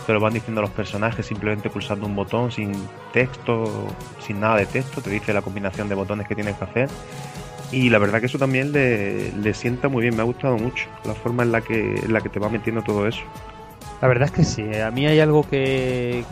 te 0.05 0.13
lo 0.13 0.19
van 0.19 0.33
diciendo 0.33 0.61
los 0.61 0.71
personajes 0.71 1.25
simplemente 1.25 1.69
pulsando 1.69 2.05
un 2.05 2.15
botón 2.15 2.51
sin 2.51 2.71
texto, 3.11 3.87
sin 4.19 4.39
nada 4.39 4.57
de 4.57 4.65
texto, 4.65 5.01
te 5.01 5.09
dice 5.09 5.33
la 5.33 5.41
combinación 5.41 5.89
de 5.89 5.95
botones 5.95 6.27
que 6.27 6.35
tienes 6.35 6.55
que 6.57 6.63
hacer. 6.63 6.89
Y 7.71 7.89
la 7.89 7.97
verdad 7.97 8.19
que 8.19 8.27
eso 8.27 8.37
también 8.37 8.71
le, 8.71 9.31
le 9.31 9.53
sienta 9.53 9.87
muy 9.87 10.03
bien, 10.03 10.15
me 10.15 10.21
ha 10.21 10.25
gustado 10.25 10.57
mucho 10.57 10.87
la 11.05 11.15
forma 11.15 11.43
en 11.43 11.51
la 11.51 11.61
que, 11.61 11.95
en 11.95 12.13
la 12.13 12.21
que 12.21 12.29
te 12.29 12.39
va 12.39 12.49
metiendo 12.49 12.83
todo 12.83 13.07
eso. 13.07 13.23
La 14.01 14.07
verdad 14.07 14.25
es 14.25 14.31
que 14.31 14.43
sí, 14.43 14.75
a 14.75 14.91
mí 14.91 15.07
hay 15.07 15.19
algo 15.19 15.47
que, 15.49 16.23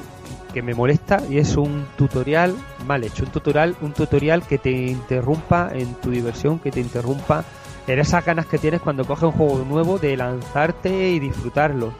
que 0.53 0.61
me 0.61 0.73
molesta 0.73 1.21
y 1.29 1.37
es 1.37 1.55
un 1.57 1.85
tutorial 1.97 2.55
mal 2.85 3.03
hecho, 3.03 3.23
un 3.23 3.31
tutorial, 3.31 3.75
un 3.81 3.93
tutorial 3.93 4.43
que 4.43 4.57
te 4.57 4.71
interrumpa 4.71 5.71
en 5.73 5.93
tu 5.95 6.11
diversión, 6.11 6.59
que 6.59 6.71
te 6.71 6.79
interrumpa 6.79 7.45
en 7.87 7.99
esas 7.99 8.23
ganas 8.25 8.45
que 8.45 8.57
tienes 8.57 8.81
cuando 8.81 9.05
coges 9.05 9.23
un 9.23 9.31
juego 9.31 9.65
nuevo 9.67 9.97
de 9.97 10.17
lanzarte 10.17 11.11
y 11.11 11.19
disfrutarlo. 11.19 11.93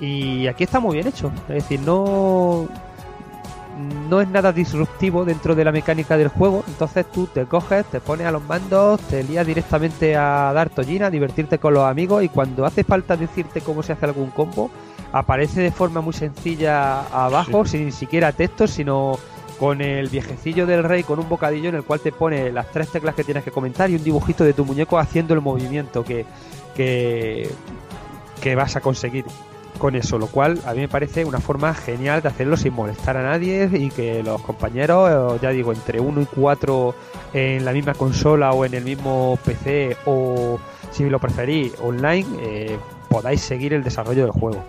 Y 0.00 0.46
aquí 0.46 0.64
está 0.64 0.80
muy 0.80 0.94
bien 0.94 1.06
hecho, 1.06 1.30
es 1.48 1.54
decir, 1.56 1.80
no 1.80 2.68
no 4.08 4.20
es 4.20 4.28
nada 4.28 4.52
disruptivo 4.52 5.24
dentro 5.24 5.54
de 5.54 5.64
la 5.64 5.72
mecánica 5.72 6.16
del 6.16 6.28
juego, 6.28 6.64
entonces 6.66 7.06
tú 7.10 7.26
te 7.26 7.46
coges, 7.46 7.86
te 7.86 8.00
pones 8.00 8.26
a 8.26 8.30
los 8.30 8.42
mandos, 8.44 9.00
te 9.02 9.22
lías 9.22 9.46
directamente 9.46 10.16
a 10.16 10.52
dar 10.52 10.70
tollina, 10.70 11.06
a 11.06 11.10
divertirte 11.10 11.58
con 11.58 11.74
los 11.74 11.84
amigos 11.84 12.22
y 12.24 12.28
cuando 12.28 12.66
hace 12.66 12.84
falta 12.84 13.16
decirte 13.16 13.60
cómo 13.60 13.82
se 13.82 13.92
hace 13.92 14.06
algún 14.06 14.30
combo, 14.30 14.70
aparece 15.12 15.60
de 15.60 15.70
forma 15.70 16.00
muy 16.00 16.12
sencilla 16.12 17.02
abajo, 17.06 17.64
sí. 17.64 17.78
sin 17.78 17.92
siquiera 17.92 18.32
texto, 18.32 18.66
sino 18.66 19.18
con 19.58 19.80
el 19.80 20.08
viejecillo 20.08 20.66
del 20.66 20.84
rey 20.84 21.02
con 21.02 21.18
un 21.18 21.28
bocadillo 21.28 21.68
en 21.68 21.74
el 21.74 21.84
cual 21.84 22.00
te 22.00 22.12
pone 22.12 22.50
las 22.50 22.70
tres 22.70 22.90
teclas 22.90 23.14
que 23.14 23.24
tienes 23.24 23.44
que 23.44 23.50
comentar 23.50 23.90
y 23.90 23.96
un 23.96 24.02
dibujito 24.02 24.42
de 24.42 24.54
tu 24.54 24.64
muñeco 24.64 24.98
haciendo 24.98 25.34
el 25.34 25.42
movimiento 25.42 26.02
que, 26.02 26.24
que, 26.74 27.50
que 28.40 28.54
vas 28.54 28.76
a 28.76 28.80
conseguir 28.80 29.26
con 29.78 29.96
eso, 29.96 30.18
lo 30.18 30.26
cual 30.26 30.60
a 30.66 30.72
mí 30.72 30.80
me 30.80 30.88
parece 30.88 31.24
una 31.24 31.40
forma 31.40 31.74
genial 31.74 32.22
de 32.22 32.28
hacerlo 32.28 32.56
sin 32.56 32.74
molestar 32.74 33.16
a 33.16 33.22
nadie 33.22 33.68
y 33.72 33.90
que 33.90 34.22
los 34.22 34.40
compañeros, 34.42 35.40
ya 35.40 35.50
digo, 35.50 35.72
entre 35.72 36.00
uno 36.00 36.20
y 36.20 36.26
cuatro 36.26 36.94
en 37.32 37.64
la 37.64 37.72
misma 37.72 37.94
consola 37.94 38.52
o 38.52 38.64
en 38.64 38.74
el 38.74 38.84
mismo 38.84 39.38
PC 39.44 39.96
o 40.06 40.58
si 40.90 41.08
lo 41.08 41.18
preferís 41.18 41.72
online, 41.80 42.26
eh, 42.40 42.78
podáis 43.08 43.40
seguir 43.40 43.72
el 43.72 43.82
desarrollo 43.82 44.22
del 44.22 44.32
juego. 44.32 44.62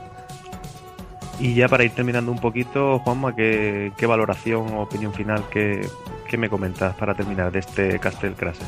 Y 1.39 1.55
ya 1.55 1.67
para 1.67 1.83
ir 1.83 1.91
terminando 1.91 2.31
un 2.31 2.37
poquito, 2.37 2.99
Juanma, 2.99 3.35
¿qué, 3.35 3.91
qué 3.97 4.05
valoración 4.05 4.73
o 4.73 4.83
opinión 4.83 5.11
final 5.11 5.43
que, 5.49 5.87
me 6.37 6.49
comentas 6.49 6.95
para 6.95 7.13
terminar 7.13 7.51
de 7.51 7.59
este 7.59 7.99
Castle 7.99 8.33
Crasher? 8.33 8.67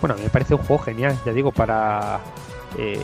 Bueno, 0.00 0.14
me 0.22 0.30
parece 0.30 0.54
un 0.54 0.62
juego 0.62 0.82
genial, 0.82 1.18
ya 1.26 1.32
digo, 1.32 1.50
para 1.52 2.20
eh, 2.78 3.00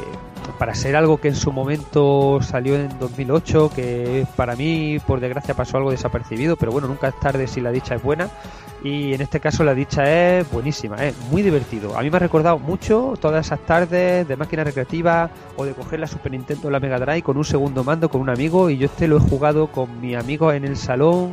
para 0.58 0.74
ser 0.74 0.96
algo 0.96 1.18
que 1.18 1.28
en 1.28 1.36
su 1.36 1.52
momento 1.52 2.40
salió 2.42 2.76
en 2.76 2.98
2008, 2.98 3.70
que 3.74 4.26
para 4.36 4.56
mí, 4.56 4.98
por 5.06 5.20
desgracia, 5.20 5.54
pasó 5.54 5.76
algo 5.76 5.90
desapercibido, 5.90 6.56
pero 6.56 6.72
bueno, 6.72 6.88
nunca 6.88 7.08
es 7.08 7.18
tarde 7.20 7.46
si 7.46 7.60
la 7.60 7.70
dicha 7.70 7.94
es 7.94 8.02
buena. 8.02 8.28
Y 8.84 9.14
en 9.14 9.20
este 9.20 9.38
caso 9.38 9.62
la 9.62 9.74
dicha 9.74 10.02
es 10.40 10.50
buenísima, 10.50 10.96
es 11.04 11.16
muy 11.30 11.42
divertido. 11.42 11.96
A 11.96 12.02
mí 12.02 12.10
me 12.10 12.16
ha 12.16 12.20
recordado 12.20 12.58
mucho 12.58 13.14
todas 13.20 13.46
esas 13.46 13.60
tardes 13.60 14.26
de 14.26 14.36
máquina 14.36 14.64
recreativa 14.64 15.30
o 15.56 15.64
de 15.64 15.72
coger 15.72 16.00
la 16.00 16.08
Super 16.08 16.32
Nintendo 16.32 16.66
o 16.66 16.70
la 16.70 16.80
Mega 16.80 16.98
Drive 16.98 17.22
con 17.22 17.36
un 17.36 17.44
segundo 17.44 17.84
mando 17.84 18.08
con 18.08 18.20
un 18.20 18.28
amigo 18.28 18.70
y 18.70 18.78
yo 18.78 18.86
este 18.86 19.06
lo 19.06 19.18
he 19.18 19.20
jugado 19.20 19.68
con 19.68 20.00
mi 20.00 20.16
amigo 20.16 20.52
en 20.52 20.64
el 20.64 20.76
salón, 20.76 21.30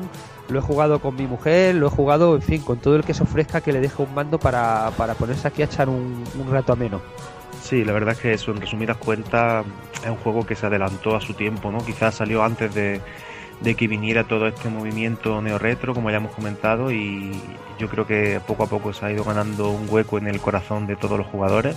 lo 0.47 0.59
he 0.59 0.61
jugado 0.61 0.99
con 0.99 1.15
mi 1.15 1.25
mujer, 1.25 1.73
lo 1.73 1.87
he 1.87 1.89
jugado, 1.89 2.35
en 2.35 2.43
fin, 2.43 2.61
con 2.61 2.77
todo 2.77 2.95
el 2.95 3.03
que 3.03 3.15
se 3.15 3.23
ofrezca 3.23 3.61
que 3.61 3.73
le 3.73 3.79
deje 3.79 4.03
un 4.03 4.13
mando 4.13 4.37
para, 4.37 4.91
para 4.95 5.15
ponerse 5.15 5.47
aquí 5.47 5.63
a 5.63 5.65
echar 5.65 5.89
un, 5.89 6.23
un 6.39 6.51
rato 6.51 6.73
ameno. 6.73 7.01
Sí, 7.61 7.83
la 7.83 7.93
verdad 7.93 8.13
es 8.13 8.19
que 8.19 8.33
eso, 8.33 8.51
en 8.51 8.61
resumidas 8.61 8.97
cuentas, 8.97 9.65
es 10.03 10.09
un 10.09 10.17
juego 10.17 10.45
que 10.45 10.55
se 10.55 10.65
adelantó 10.65 11.15
a 11.15 11.21
su 11.21 11.33
tiempo, 11.33 11.71
¿no? 11.71 11.85
Quizás 11.85 12.15
salió 12.15 12.43
antes 12.43 12.73
de, 12.73 13.01
que 13.75 13.87
viniera 13.87 14.23
todo 14.23 14.47
este 14.47 14.69
movimiento 14.69 15.41
neo-retro, 15.41 15.93
como 15.93 16.09
ya 16.09 16.17
hemos 16.17 16.31
comentado, 16.31 16.91
y 16.91 17.31
yo 17.77 17.89
creo 17.89 18.07
que 18.07 18.41
poco 18.47 18.63
a 18.63 18.67
poco 18.67 18.93
se 18.93 19.05
ha 19.05 19.11
ido 19.11 19.23
ganando 19.23 19.69
un 19.69 19.87
hueco 19.89 20.17
en 20.17 20.27
el 20.27 20.39
corazón 20.39 20.87
de 20.87 20.95
todos 20.95 21.17
los 21.17 21.27
jugadores. 21.27 21.75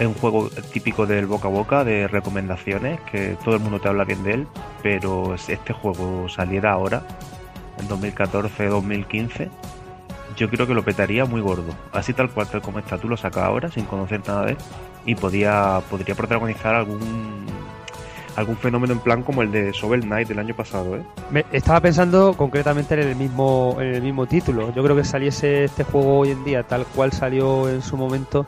Es 0.00 0.06
un 0.06 0.14
juego 0.14 0.48
típico 0.72 1.06
del 1.06 1.26
boca 1.26 1.48
a 1.48 1.50
boca, 1.50 1.84
de 1.84 2.08
recomendaciones, 2.08 2.98
que 3.02 3.36
todo 3.44 3.54
el 3.54 3.60
mundo 3.60 3.78
te 3.78 3.88
habla 3.88 4.04
bien 4.04 4.24
de 4.24 4.34
él, 4.34 4.46
pero 4.82 5.36
si 5.38 5.52
este 5.52 5.72
juego 5.72 6.28
saliera 6.28 6.72
ahora, 6.72 7.02
en 7.78 7.88
2014-2015, 7.88 9.50
yo 10.36 10.48
creo 10.48 10.66
que 10.66 10.74
lo 10.74 10.82
petaría 10.82 11.26
muy 11.26 11.40
gordo. 11.40 11.74
Así 11.92 12.12
tal 12.14 12.30
cual, 12.30 12.48
tal 12.48 12.62
como 12.62 12.78
está, 12.78 12.98
tú 12.98 13.08
lo 13.08 13.16
sacas 13.16 13.44
ahora, 13.44 13.68
sin 13.68 13.84
conocer 13.84 14.22
nada 14.26 14.46
de 14.46 14.52
él, 14.52 14.58
y 15.04 15.14
podía, 15.14 15.80
podría 15.90 16.14
protagonizar 16.14 16.74
algún 16.74 17.42
algún 18.36 18.56
fenómeno 18.56 18.94
en 18.94 18.98
plan 19.00 19.22
como 19.22 19.42
el 19.42 19.52
de 19.52 19.72
Shovel 19.72 20.02
Knight 20.02 20.28
del 20.28 20.38
año 20.38 20.54
pasado, 20.56 20.96
¿eh? 20.96 21.02
Me 21.30 21.44
estaba 21.52 21.80
pensando 21.80 22.34
concretamente 22.34 22.94
en 22.94 23.00
el 23.00 23.16
mismo 23.16 23.76
en 23.78 23.94
el 23.94 24.02
mismo 24.02 24.26
título. 24.26 24.72
Yo 24.74 24.82
creo 24.82 24.96
que 24.96 25.04
saliese 25.04 25.64
este 25.64 25.84
juego 25.84 26.20
hoy 26.20 26.30
en 26.30 26.44
día 26.44 26.62
tal 26.62 26.86
cual 26.86 27.12
salió 27.12 27.68
en 27.68 27.82
su 27.82 27.96
momento 27.96 28.46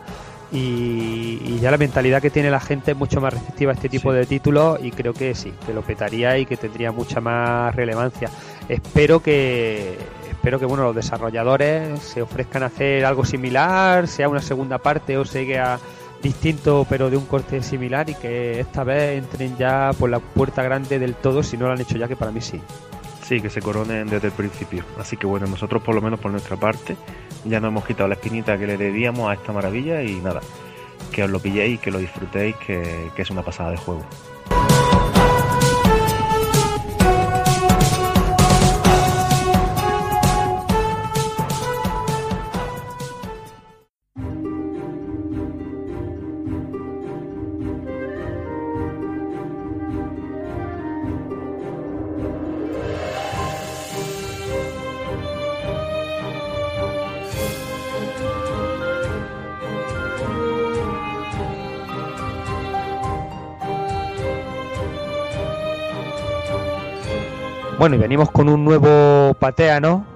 y, 0.53 1.59
ya 1.59 1.71
la 1.71 1.79
mentalidad 1.79 2.23
que 2.23 2.31
tiene 2.31 2.51
la 2.51 2.61
gente 2.61 2.93
es 2.93 2.97
mucho 2.97 3.21
más 3.21 3.33
receptiva 3.33 3.73
a 3.73 3.75
este 3.75 3.89
tipo 3.89 4.13
de 4.13 4.27
títulos 4.27 4.79
y 4.83 4.91
creo 4.91 5.13
que 5.13 5.35
sí, 5.35 5.53
que 5.67 5.73
lo 5.73 5.83
petaría 5.83 6.39
y 6.39 6.47
que 6.47 6.57
tendría 6.57 6.93
mucha 6.93 7.21
más 7.21 7.75
relevancia. 7.75 8.31
Espero 8.69 9.21
que 9.21 9.99
espero 10.31 10.59
que 10.59 10.67
bueno 10.67 10.85
los 10.85 10.95
desarrolladores 10.95 12.01
se 12.01 12.23
ofrezcan 12.23 12.63
a 12.63 12.67
hacer 12.67 13.05
algo 13.05 13.25
similar, 13.25 14.07
sea 14.07 14.29
una 14.29 14.43
segunda 14.43 14.79
parte 14.79 15.17
o 15.17 15.25
sea 15.25 15.79
distinto 16.25 16.87
pero 16.89 17.11
de 17.11 17.17
un 17.17 17.27
corte 17.27 17.63
similar 17.63 18.09
y 18.11 18.15
que 18.15 18.59
esta 18.59 18.83
vez 18.83 19.23
entren 19.23 19.57
ya 19.57 19.91
por 19.97 20.11
la 20.11 20.19
puerta 20.19 20.63
grande 20.63 20.99
del 20.99 21.15
todo 21.15 21.43
si 21.43 21.57
no 21.57 21.67
lo 21.67 21.73
han 21.73 21.81
hecho 21.81 21.97
ya 21.97 22.09
que 22.09 22.17
para 22.17 22.33
mí 22.33 22.41
sí. 22.41 22.61
Sí, 23.23 23.41
que 23.41 23.49
se 23.49 23.63
coronen 23.63 24.09
desde 24.09 24.27
el 24.29 24.33
principio. 24.33 24.85
Así 24.99 25.17
que 25.17 25.27
bueno, 25.27 25.47
nosotros 25.47 25.83
por 25.83 25.95
lo 25.95 26.03
menos 26.03 26.21
por 26.21 26.31
nuestra 26.31 26.57
parte 26.57 26.97
ya 27.45 27.61
nos 27.61 27.69
hemos 27.69 27.85
quitado 27.85 28.09
la 28.09 28.15
espinita 28.15 28.59
que 28.59 28.67
le 28.67 28.77
debíamos 28.77 29.31
a 29.31 29.35
esta 29.35 29.53
maravilla 29.53 30.03
y 30.03 30.17
nada, 30.17 30.41
que 31.13 31.23
os 31.23 31.31
lo 31.31 31.39
pilléis, 31.39 31.79
que 31.81 31.91
lo 31.91 31.99
disfrutéis, 31.99 32.57
que, 32.57 33.11
que 33.15 33.23
es 33.23 33.31
una 33.31 33.43
pasada 33.43 33.71
de 33.71 33.77
juego. 33.77 34.05
Bueno, 67.85 67.97
y 67.97 67.99
venimos 67.99 68.31
con 68.31 68.49
un 68.49 68.65
nuevo 68.65 69.35
patea, 69.35 69.79
¿no? 69.79 70.07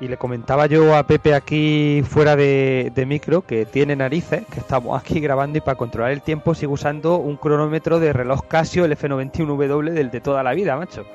Y 0.00 0.08
le 0.08 0.16
comentaba 0.16 0.66
yo 0.66 0.96
a 0.96 1.04
Pepe 1.04 1.34
aquí 1.34 2.02
fuera 2.04 2.34
de, 2.34 3.04
micro 3.06 3.42
que 3.42 3.64
tiene 3.64 3.94
narices, 3.94 4.44
que 4.52 4.58
estamos 4.58 5.00
aquí 5.00 5.20
grabando 5.20 5.56
y 5.56 5.60
para 5.60 5.78
controlar 5.78 6.10
el 6.10 6.20
tiempo 6.20 6.52
sigo 6.52 6.72
usando 6.72 7.18
un 7.18 7.36
cronómetro 7.36 8.00
de 8.00 8.12
reloj 8.12 8.48
Casio, 8.48 8.84
el 8.84 8.98
F91W 8.98 9.92
del 9.92 10.10
de 10.10 10.20
toda 10.20 10.42
la 10.42 10.52
vida, 10.52 10.76
macho. 10.76 11.06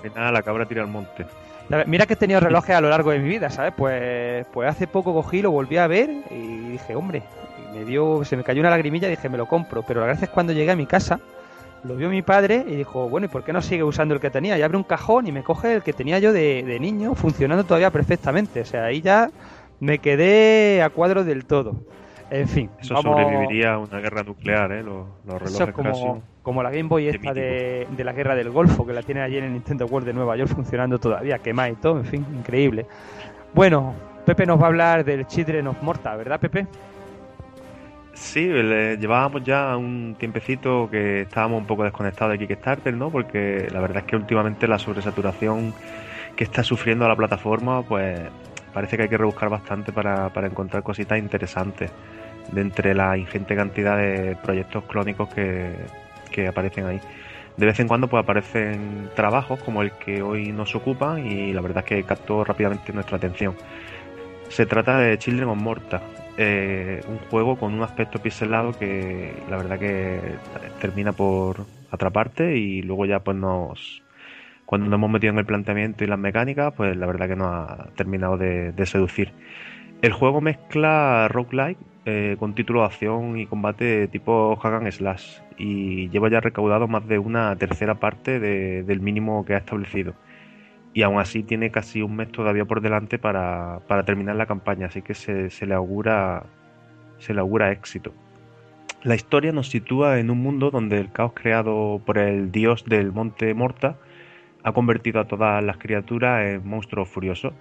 Final 0.00 0.32
la 0.32 0.42
cabra 0.42 0.64
tira 0.64 0.82
al 0.82 0.88
monte. 0.88 1.26
Mira 1.86 2.06
que 2.06 2.12
he 2.12 2.16
tenido 2.16 2.38
relojes 2.38 2.76
a 2.76 2.80
lo 2.80 2.88
largo 2.88 3.10
de 3.10 3.18
mi 3.18 3.28
vida, 3.28 3.50
¿sabes? 3.50 3.74
Pues, 3.76 4.46
pues 4.52 4.70
hace 4.70 4.86
poco 4.86 5.12
cogí, 5.12 5.42
lo 5.42 5.50
volví 5.50 5.76
a 5.76 5.88
ver 5.88 6.08
y 6.30 6.70
dije, 6.70 6.94
hombre, 6.94 7.24
me 7.74 7.84
dio, 7.84 8.24
se 8.24 8.36
me 8.36 8.44
cayó 8.44 8.60
una 8.60 8.70
lagrimilla 8.70 9.08
y 9.08 9.16
dije, 9.16 9.28
me 9.28 9.38
lo 9.38 9.46
compro. 9.46 9.82
Pero 9.82 10.02
la 10.02 10.06
gracia 10.06 10.26
es 10.26 10.30
cuando 10.30 10.52
llegué 10.52 10.70
a 10.70 10.76
mi 10.76 10.86
casa, 10.86 11.18
lo 11.86 11.96
vio 11.96 12.08
mi 12.08 12.22
padre 12.22 12.64
y 12.66 12.76
dijo, 12.76 13.08
bueno, 13.08 13.26
¿y 13.26 13.28
por 13.28 13.44
qué 13.44 13.52
no 13.52 13.62
sigue 13.62 13.82
usando 13.82 14.14
el 14.14 14.20
que 14.20 14.30
tenía? 14.30 14.58
Y 14.58 14.62
abre 14.62 14.76
un 14.76 14.82
cajón 14.82 15.26
y 15.26 15.32
me 15.32 15.42
coge 15.42 15.74
el 15.74 15.82
que 15.82 15.92
tenía 15.92 16.18
yo 16.18 16.32
de, 16.32 16.78
niño, 16.80 17.14
funcionando 17.14 17.64
todavía 17.64 17.90
perfectamente. 17.90 18.60
O 18.60 18.64
sea, 18.64 18.84
ahí 18.84 19.00
ya 19.00 19.30
me 19.80 19.98
quedé 19.98 20.82
a 20.82 20.90
cuadro 20.90 21.24
del 21.24 21.46
todo. 21.46 21.76
En 22.30 22.48
fin. 22.48 22.70
Eso 22.80 23.00
sobreviviría 23.00 23.74
a 23.74 23.78
una 23.78 24.00
guerra 24.00 24.22
nuclear, 24.24 24.72
¿eh? 24.72 24.82
Los, 24.82 25.06
relojes 25.24 25.72
como, 25.72 26.22
como 26.42 26.62
la 26.62 26.70
Game 26.70 26.88
Boy 26.88 27.08
esta 27.08 27.32
de, 27.32 27.86
de, 27.88 28.04
la 28.04 28.12
guerra 28.12 28.34
del 28.34 28.50
Golfo, 28.50 28.84
que 28.84 28.92
la 28.92 29.02
tiene 29.02 29.22
allí 29.22 29.38
en 29.38 29.44
el 29.44 29.52
Nintendo 29.52 29.86
World 29.86 30.08
de 30.08 30.12
Nueva 30.12 30.36
York 30.36 30.50
funcionando 30.52 30.98
todavía, 30.98 31.38
quema 31.38 31.70
y 31.70 31.76
todo, 31.76 31.98
en 31.98 32.04
fin, 32.04 32.26
increíble. 32.36 32.86
Bueno, 33.54 33.94
Pepe 34.24 34.44
nos 34.44 34.60
va 34.60 34.64
a 34.64 34.66
hablar 34.66 35.04
del 35.04 35.24
Children 35.26 35.68
of 35.68 35.82
Morta, 35.82 36.16
¿verdad, 36.16 36.40
Pepe? 36.40 36.66
Sí, 38.16 38.46
llevábamos 38.46 39.44
ya 39.44 39.76
un 39.76 40.16
tiempecito 40.18 40.88
que 40.90 41.22
estábamos 41.22 41.60
un 41.60 41.66
poco 41.66 41.84
desconectados 41.84 42.32
de 42.32 42.38
Kickstarter, 42.38 42.94
¿no? 42.94 43.10
Porque 43.10 43.68
la 43.70 43.78
verdad 43.78 43.98
es 43.98 44.04
que 44.04 44.16
últimamente 44.16 44.66
la 44.66 44.78
sobresaturación 44.78 45.74
que 46.34 46.44
está 46.44 46.64
sufriendo 46.64 47.06
la 47.06 47.14
plataforma, 47.14 47.82
pues 47.82 48.18
parece 48.72 48.96
que 48.96 49.02
hay 49.04 49.08
que 49.10 49.18
rebuscar 49.18 49.50
bastante 49.50 49.92
para, 49.92 50.32
encontrar 50.44 50.82
cositas 50.82 51.18
interesantes 51.18 51.90
de 52.52 52.60
entre 52.62 52.94
la 52.94 53.18
ingente 53.18 53.54
cantidad 53.54 53.98
de 53.98 54.34
proyectos 54.42 54.84
clónicos 54.84 55.28
que, 55.34 55.74
que 56.30 56.48
aparecen 56.48 56.86
ahí. 56.86 57.00
De 57.58 57.66
vez 57.66 57.78
en 57.80 57.86
cuando 57.86 58.08
pues 58.08 58.22
aparecen 58.22 59.10
trabajos 59.14 59.62
como 59.62 59.82
el 59.82 59.92
que 59.92 60.22
hoy 60.22 60.52
nos 60.52 60.74
ocupa 60.74 61.20
y 61.20 61.52
la 61.52 61.60
verdad 61.60 61.84
es 61.84 61.88
que 61.88 62.02
captó 62.04 62.44
rápidamente 62.44 62.94
nuestra 62.94 63.18
atención. 63.18 63.54
Se 64.48 64.64
trata 64.64 64.98
de 64.98 65.18
Children 65.18 65.50
of 65.50 65.58
Morta, 65.58 66.00
eh, 66.38 67.00
un 67.08 67.18
juego 67.30 67.56
con 67.56 67.72
un 67.72 67.82
aspecto 67.82 68.18
pixelado 68.18 68.72
que 68.72 69.32
la 69.48 69.56
verdad 69.56 69.78
que 69.78 70.20
termina 70.80 71.12
por 71.12 71.64
atraparte 71.90 72.56
y 72.56 72.82
luego 72.82 73.06
ya 73.06 73.20
pues 73.20 73.36
nos 73.36 74.02
cuando 74.66 74.88
nos 74.88 74.98
hemos 74.98 75.10
metido 75.10 75.32
en 75.32 75.38
el 75.38 75.46
planteamiento 75.46 76.04
y 76.04 76.08
las 76.08 76.18
mecánicas 76.18 76.74
pues 76.76 76.96
la 76.96 77.06
verdad 77.06 77.28
que 77.28 77.36
nos 77.36 77.48
ha 77.48 77.88
terminado 77.96 78.36
de, 78.36 78.74
seducir. 78.84 79.32
El 80.02 80.12
juego 80.12 80.42
mezcla 80.42 81.26
roguelike 81.28 81.78
eh, 82.04 82.36
con 82.38 82.54
título 82.54 82.80
de 82.80 82.86
acción 82.86 83.38
y 83.38 83.46
combate 83.46 84.08
tipo 84.08 84.58
Hagan 84.62 84.90
Slash 84.92 85.38
y 85.56 86.10
lleva 86.10 86.28
ya 86.28 86.40
recaudado 86.40 86.86
más 86.86 87.08
de 87.08 87.18
una 87.18 87.56
tercera 87.56 87.94
parte 87.94 88.38
del 88.40 89.00
mínimo 89.00 89.44
que 89.46 89.54
ha 89.54 89.58
establecido 89.58 90.14
y 90.96 91.02
aún 91.02 91.18
así 91.20 91.42
tiene 91.42 91.70
casi 91.70 92.00
un 92.00 92.16
mes 92.16 92.32
todavía 92.32 92.64
por 92.64 92.80
delante 92.80 93.18
para, 93.18 93.82
terminar 94.06 94.34
la 94.36 94.46
campaña, 94.46 94.86
así 94.86 95.02
que 95.02 95.12
se, 95.12 95.66
le 95.66 95.74
augura 95.74 96.44
se 97.18 97.34
le 97.34 97.40
augura 97.40 97.70
éxito. 97.70 98.14
La 99.02 99.14
historia 99.14 99.52
nos 99.52 99.68
sitúa 99.68 100.18
en 100.18 100.30
un 100.30 100.38
mundo 100.38 100.70
donde 100.70 100.98
el 100.98 101.12
caos 101.12 101.32
creado 101.34 102.00
por 102.06 102.16
el 102.16 102.50
dios 102.50 102.86
del 102.86 103.12
monte 103.12 103.52
Morta 103.52 103.98
ha 104.62 104.72
convertido 104.72 105.20
a 105.20 105.26
todas 105.26 105.62
las 105.62 105.76
criaturas 105.76 106.46
en 106.46 106.66
monstruos 106.66 107.10
furiosos. 107.10 107.52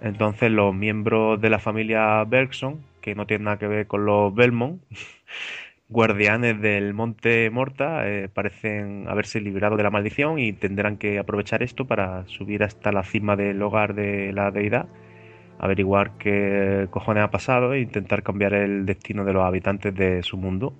Entonces 0.00 0.50
los 0.50 0.74
miembros 0.74 1.38
de 1.38 1.50
la 1.50 1.58
familia 1.58 2.24
Bergson, 2.24 2.80
que 3.02 3.14
no 3.14 3.26
tienen 3.26 3.44
nada 3.44 3.58
que 3.58 3.68
ver 3.68 3.86
con 3.88 4.06
los 4.06 4.34
Belmont, 4.34 4.80
guardianes 5.90 6.60
del 6.60 6.94
monte 6.94 7.50
Morta 7.50 8.08
eh, 8.08 8.28
parecen 8.28 9.06
haberse 9.08 9.40
librado 9.40 9.76
de 9.76 9.82
la 9.82 9.90
maldición 9.90 10.38
y 10.38 10.52
tendrán 10.52 10.96
que 10.96 11.18
aprovechar 11.18 11.62
esto 11.64 11.86
para 11.86 12.26
subir 12.28 12.62
hasta 12.62 12.92
la 12.92 13.02
cima 13.02 13.34
del 13.34 13.60
hogar 13.60 13.94
de 13.94 14.32
la 14.32 14.52
deidad, 14.52 14.86
averiguar 15.58 16.12
qué 16.16 16.86
cojones 16.90 17.24
ha 17.24 17.30
pasado 17.30 17.74
e 17.74 17.80
intentar 17.80 18.22
cambiar 18.22 18.54
el 18.54 18.86
destino 18.86 19.24
de 19.24 19.32
los 19.32 19.44
habitantes 19.44 19.92
de 19.94 20.22
su 20.22 20.36
mundo. 20.36 20.72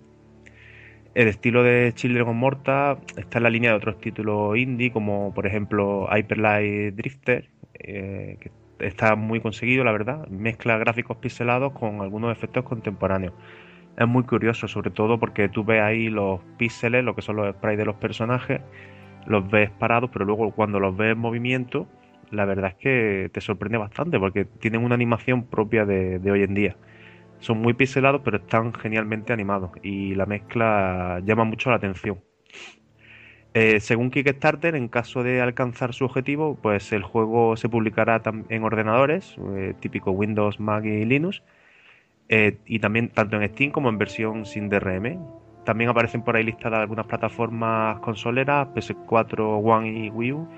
El 1.13 1.27
estilo 1.27 1.65
de 1.65 1.93
Children 1.93 2.29
of 2.29 2.35
Morta 2.37 2.99
está 3.17 3.39
en 3.39 3.43
la 3.43 3.51
línea 3.51 3.71
de 3.71 3.77
otros 3.77 3.99
títulos 3.99 4.57
indie, 4.57 4.93
como 4.93 5.35
por 5.35 5.45
ejemplo 5.45 6.09
Hyperlight 6.09 6.95
Drifter, 6.95 7.51
eh, 7.75 8.37
que 8.41 8.53
está 8.79 9.17
muy 9.17 9.41
conseguido, 9.41 9.83
la 9.83 9.91
verdad. 9.91 10.29
Mezcla 10.29 10.79
gráficos 10.79 11.17
pixelados 11.17 11.73
con 11.73 12.01
algunos 12.01 12.31
efectos 12.31 12.63
contemporáneos. 12.63 13.35
Es 13.97 14.09
muy 14.09 14.25
curioso, 14.25 14.67
sobre 14.69 14.91
todo 14.91 15.19
porque 15.19 15.49
tú 15.49 15.65
ves 15.65 15.83
ahí 15.83 16.09
los 16.09 16.41
píxeles, 16.57 17.05
lo 17.05 17.15
que 17.15 17.23
son 17.23 17.37
los 17.37 17.55
sprites 17.55 17.79
de 17.79 17.85
los 17.85 17.97
personajes, 17.97 18.61
los 19.27 19.49
ves 19.51 19.71
parados, 19.71 20.11
pero 20.13 20.25
luego 20.25 20.51
cuando 20.53 20.81
los 20.81 20.97
ves 20.97 21.13
en 21.13 21.19
movimiento, 21.19 21.87
la 22.31 22.45
verdad 22.45 22.71
es 22.71 22.77
que 22.77 23.31
te 23.33 23.41
sorprende 23.41 23.79
bastante 23.79 24.19
porque 24.19 24.45
tienen 24.45 24.85
una 24.85 24.95
animación 24.95 25.45
propia 25.45 25.85
de, 25.85 26.21
hoy 26.31 26.43
en 26.43 26.55
día 26.55 26.77
son 27.41 27.59
muy 27.63 27.73
pixelados, 27.73 28.21
pero 28.23 28.37
están 28.37 28.75
genialmente 28.75 29.33
animados 29.33 29.71
y 29.83 30.15
la 30.15 30.27
mezcla 30.27 31.21
llama 31.25 31.45
mucho 31.45 31.71
la 31.71 31.77
atención. 31.77 32.21
Eh, 33.53 33.81
según 33.81 34.11
Kickstarter, 34.11 34.77
en 34.77 34.89
caso 34.89 35.25
de 35.25 35.41
alcanzar 35.41 35.93
su 35.93 36.05
objetivo, 36.05 36.57
pues 36.63 36.93
el 36.93 37.03
juego 37.03 37.57
se 37.57 37.69
publicará 37.69 38.23
en 38.49 38.63
ordenadores, 38.63 39.37
eh, 39.57 39.75
típico 39.81 40.13
Windows, 40.13 40.61
Mac 40.61 40.85
y 40.85 41.05
Linux, 41.05 41.43
eh, 42.33 42.61
y 42.65 42.79
también 42.79 43.09
tanto 43.09 43.37
en 43.41 43.49
Steam 43.49 43.73
como 43.73 43.89
en 43.89 43.99
versión 43.99 44.47
sin 44.47 44.69
DRM. 44.69 45.19
También 45.65 45.91
aparecen 45.91 46.23
por 46.23 46.37
ahí 46.37 46.45
listadas 46.45 46.79
algunas 46.79 47.07
plataformas 47.07 47.99
consoleras, 47.99 48.69
PS4, 48.69 49.61
One 49.63 49.91
y 49.91 50.11
Wii 50.11 50.33
U, 50.33 50.49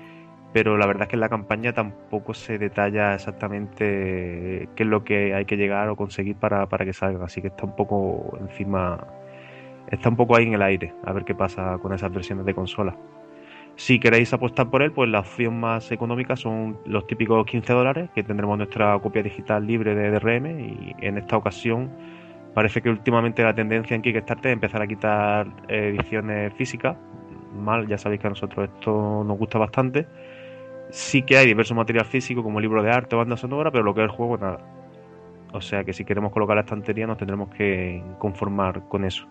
pero 0.53 0.77
la 0.77 0.85
verdad 0.85 1.03
es 1.03 1.07
que 1.09 1.15
en 1.15 1.21
la 1.21 1.29
campaña 1.29 1.73
tampoco 1.73 2.35
se 2.35 2.59
detalla 2.59 3.15
exactamente 3.15 4.69
qué 4.75 4.83
es 4.83 4.87
lo 4.87 5.03
que 5.03 5.33
hay 5.33 5.45
que 5.45 5.57
llegar 5.57 5.89
o 5.89 5.95
conseguir 5.95 6.35
para, 6.35 6.67
que 6.67 6.93
salga, 6.93 7.25
así 7.25 7.41
que 7.41 7.47
está 7.47 7.65
un 7.65 7.75
poco 7.75 8.37
encima, 8.39 9.07
está 9.89 10.09
un 10.09 10.15
poco 10.15 10.37
ahí 10.37 10.45
en 10.45 10.53
el 10.53 10.61
aire, 10.61 10.93
a 11.03 11.11
ver 11.11 11.25
qué 11.25 11.33
pasa 11.33 11.79
con 11.81 11.91
esas 11.91 12.11
versiones 12.13 12.45
de 12.45 12.53
consola. 12.53 12.95
Si 13.75 13.99
queréis 13.99 14.31
apostar 14.33 14.69
por 14.69 14.83
él, 14.83 14.91
pues 14.91 15.09
la 15.09 15.19
opción 15.19 15.59
más 15.59 15.91
económica 15.91 16.35
son 16.35 16.77
los 16.85 17.07
típicos 17.07 17.45
15 17.45 17.73
dólares, 17.73 18.09
que 18.13 18.23
tendremos 18.23 18.57
nuestra 18.57 18.97
copia 18.99 19.23
digital 19.23 19.65
libre 19.65 19.95
de 19.95 20.11
DRM 20.11 20.59
y 20.59 20.95
en 21.01 21.17
esta 21.17 21.37
ocasión 21.37 21.91
parece 22.53 22.81
que 22.81 22.89
últimamente 22.89 23.41
la 23.43 23.55
tendencia 23.55 23.95
en 23.95 24.03
Kickstarter 24.03 24.51
es 24.51 24.53
empezar 24.53 24.81
a 24.81 24.87
quitar 24.87 25.47
ediciones 25.67 26.53
físicas. 26.53 26.95
Mal, 27.55 27.87
ya 27.87 27.97
sabéis 27.97 28.21
que 28.21 28.27
a 28.27 28.29
nosotros 28.31 28.69
esto 28.69 29.23
nos 29.23 29.37
gusta 29.37 29.57
bastante 29.57 30.07
sí 30.93 31.23
que 31.23 31.37
hay 31.37 31.47
diverso 31.47 31.73
material 31.73 32.05
físico 32.05 32.43
como 32.43 32.59
libro 32.59 32.83
de 32.83 32.91
arte 32.91 33.15
o 33.15 33.19
banda 33.19 33.35
sonora, 33.35 33.71
pero 33.71 33.83
lo 33.83 33.95
que 33.95 34.01
es 34.01 34.05
el 34.05 34.15
juego, 34.15 34.37
nada. 34.37 34.59
O 35.51 35.59
sea 35.59 35.83
que 35.83 35.91
si 35.91 36.05
queremos 36.05 36.31
colocar 36.31 36.55
la 36.55 36.61
estantería 36.61 37.07
nos 37.07 37.17
tendremos 37.17 37.49
que 37.49 38.03
conformar 38.19 38.87
con 38.87 39.03
eso. 39.03 39.27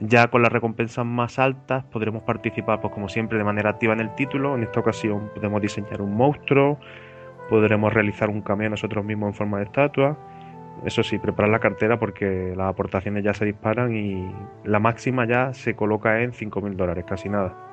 Ya 0.00 0.28
con 0.28 0.42
las 0.42 0.52
recompensas 0.52 1.06
más 1.06 1.38
altas 1.38 1.84
podremos 1.84 2.22
participar, 2.22 2.80
pues 2.80 2.92
como 2.92 3.08
siempre, 3.08 3.38
de 3.38 3.44
manera 3.44 3.70
activa 3.70 3.94
en 3.94 4.00
el 4.00 4.14
título. 4.14 4.54
En 4.54 4.62
esta 4.62 4.80
ocasión 4.80 5.30
podemos 5.34 5.62
diseñar 5.62 6.02
un 6.02 6.14
monstruo, 6.14 6.78
podremos 7.48 7.92
realizar 7.92 8.28
un 8.28 8.42
cameo 8.42 8.68
nosotros 8.68 9.04
mismos 9.04 9.28
en 9.28 9.34
forma 9.34 9.58
de 9.58 9.64
estatua. 9.64 10.18
Eso 10.84 11.02
sí, 11.02 11.18
preparar 11.18 11.50
la 11.50 11.60
cartera 11.60 11.98
porque 11.98 12.52
las 12.54 12.68
aportaciones 12.68 13.24
ya 13.24 13.32
se 13.32 13.46
disparan 13.46 13.96
y 13.96 14.30
la 14.64 14.78
máxima 14.78 15.26
ya 15.26 15.54
se 15.54 15.74
coloca 15.74 16.20
en 16.20 16.32
5.000 16.32 16.76
dólares, 16.76 17.04
casi 17.08 17.30
nada. 17.30 17.65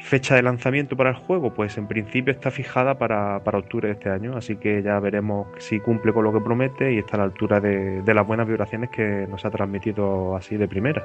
Fecha 0.00 0.34
de 0.34 0.42
lanzamiento 0.42 0.96
para 0.96 1.10
el 1.10 1.16
juego, 1.16 1.52
pues 1.52 1.76
en 1.76 1.86
principio 1.86 2.32
está 2.32 2.50
fijada 2.50 2.98
para, 2.98 3.36
octubre 3.36 3.88
de 3.88 3.94
este 3.94 4.08
año, 4.08 4.36
así 4.36 4.56
que 4.56 4.82
ya 4.82 4.98
veremos 4.98 5.46
si 5.58 5.78
cumple 5.78 6.12
con 6.12 6.24
lo 6.24 6.32
que 6.32 6.40
promete 6.40 6.92
y 6.94 6.98
está 6.98 7.16
a 7.16 7.18
la 7.18 7.24
altura 7.24 7.60
de, 7.60 8.02
las 8.06 8.26
buenas 8.26 8.48
vibraciones 8.48 8.88
que 8.90 9.26
nos 9.28 9.44
ha 9.44 9.50
transmitido 9.50 10.34
así 10.36 10.56
de 10.56 10.66
primera. 10.66 11.04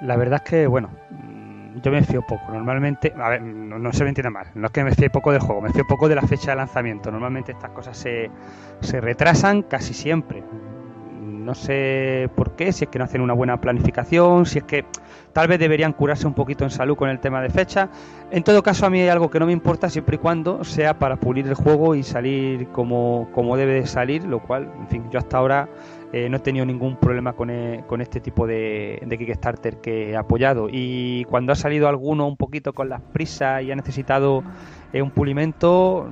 La 0.00 0.16
verdad 0.16 0.42
es 0.44 0.50
que, 0.50 0.66
bueno, 0.66 0.90
mm, 1.10 1.80
yo 1.80 1.92
me 1.92 2.02
fío 2.02 2.22
poco. 2.22 2.52
Normalmente, 2.52 3.14
a 3.16 3.28
ver, 3.30 3.42
no, 3.42 3.92
se 3.92 4.02
me 4.02 4.10
entienda 4.10 4.30
mal, 4.30 4.48
no 4.54 4.66
es 4.66 4.72
que 4.72 4.82
me 4.82 4.90
fíe 4.90 5.08
poco 5.08 5.30
del 5.30 5.40
juego, 5.40 5.62
me 5.62 5.70
fío 5.70 5.86
poco 5.86 6.08
de 6.08 6.16
la 6.16 6.22
fecha 6.22 6.50
de 6.50 6.56
lanzamiento. 6.56 7.12
Normalmente 7.12 7.52
estas 7.52 7.70
cosas 7.70 7.96
se, 7.96 8.28
se 8.80 9.00
retrasan 9.00 9.62
casi 9.62 9.94
siempre. 9.94 10.42
No 11.48 11.54
sé 11.54 12.28
por 12.34 12.56
qué, 12.56 12.72
si 12.72 12.84
es 12.84 12.90
que 12.90 12.98
no 12.98 13.06
hacen 13.06 13.22
una 13.22 13.32
buena 13.32 13.58
planificación, 13.58 14.44
si 14.44 14.58
es 14.58 14.64
que 14.64 14.84
tal 15.32 15.48
vez 15.48 15.58
deberían 15.58 15.94
curarse 15.94 16.26
un 16.26 16.34
poquito 16.34 16.64
en 16.64 16.68
salud 16.68 16.94
con 16.94 17.08
el 17.08 17.20
tema 17.20 17.40
de 17.40 17.48
fecha. 17.48 17.88
En 18.30 18.42
todo 18.42 18.62
caso, 18.62 18.84
a 18.84 18.90
mí 18.90 19.00
hay 19.00 19.08
algo 19.08 19.30
que 19.30 19.40
no 19.40 19.46
me 19.46 19.52
importa 19.52 19.88
siempre 19.88 20.16
y 20.16 20.18
cuando 20.18 20.62
sea 20.62 20.98
para 20.98 21.16
pulir 21.16 21.46
el 21.46 21.54
juego 21.54 21.94
y 21.94 22.02
salir 22.02 22.68
como, 22.68 23.30
como 23.32 23.56
debe 23.56 23.72
de 23.72 23.86
salir, 23.86 24.24
lo 24.24 24.40
cual, 24.40 24.70
en 24.78 24.88
fin, 24.88 25.04
yo 25.10 25.18
hasta 25.18 25.38
ahora 25.38 25.70
eh, 26.12 26.28
no 26.28 26.36
he 26.36 26.40
tenido 26.40 26.66
ningún 26.66 26.96
problema 26.96 27.32
con, 27.32 27.48
e, 27.48 27.82
con 27.86 28.02
este 28.02 28.20
tipo 28.20 28.46
de, 28.46 29.00
de, 29.06 29.16
Kickstarter 29.16 29.78
que 29.78 30.10
he 30.10 30.16
apoyado. 30.18 30.68
Y 30.70 31.24
cuando 31.30 31.52
ha 31.52 31.56
salido 31.56 31.88
alguno 31.88 32.26
un 32.26 32.36
poquito 32.36 32.74
con 32.74 32.90
las 32.90 33.00
prisas 33.00 33.62
y 33.62 33.72
ha 33.72 33.74
necesitado 33.74 34.44
eh, 34.92 35.00
un 35.00 35.12
pulimento, 35.12 36.10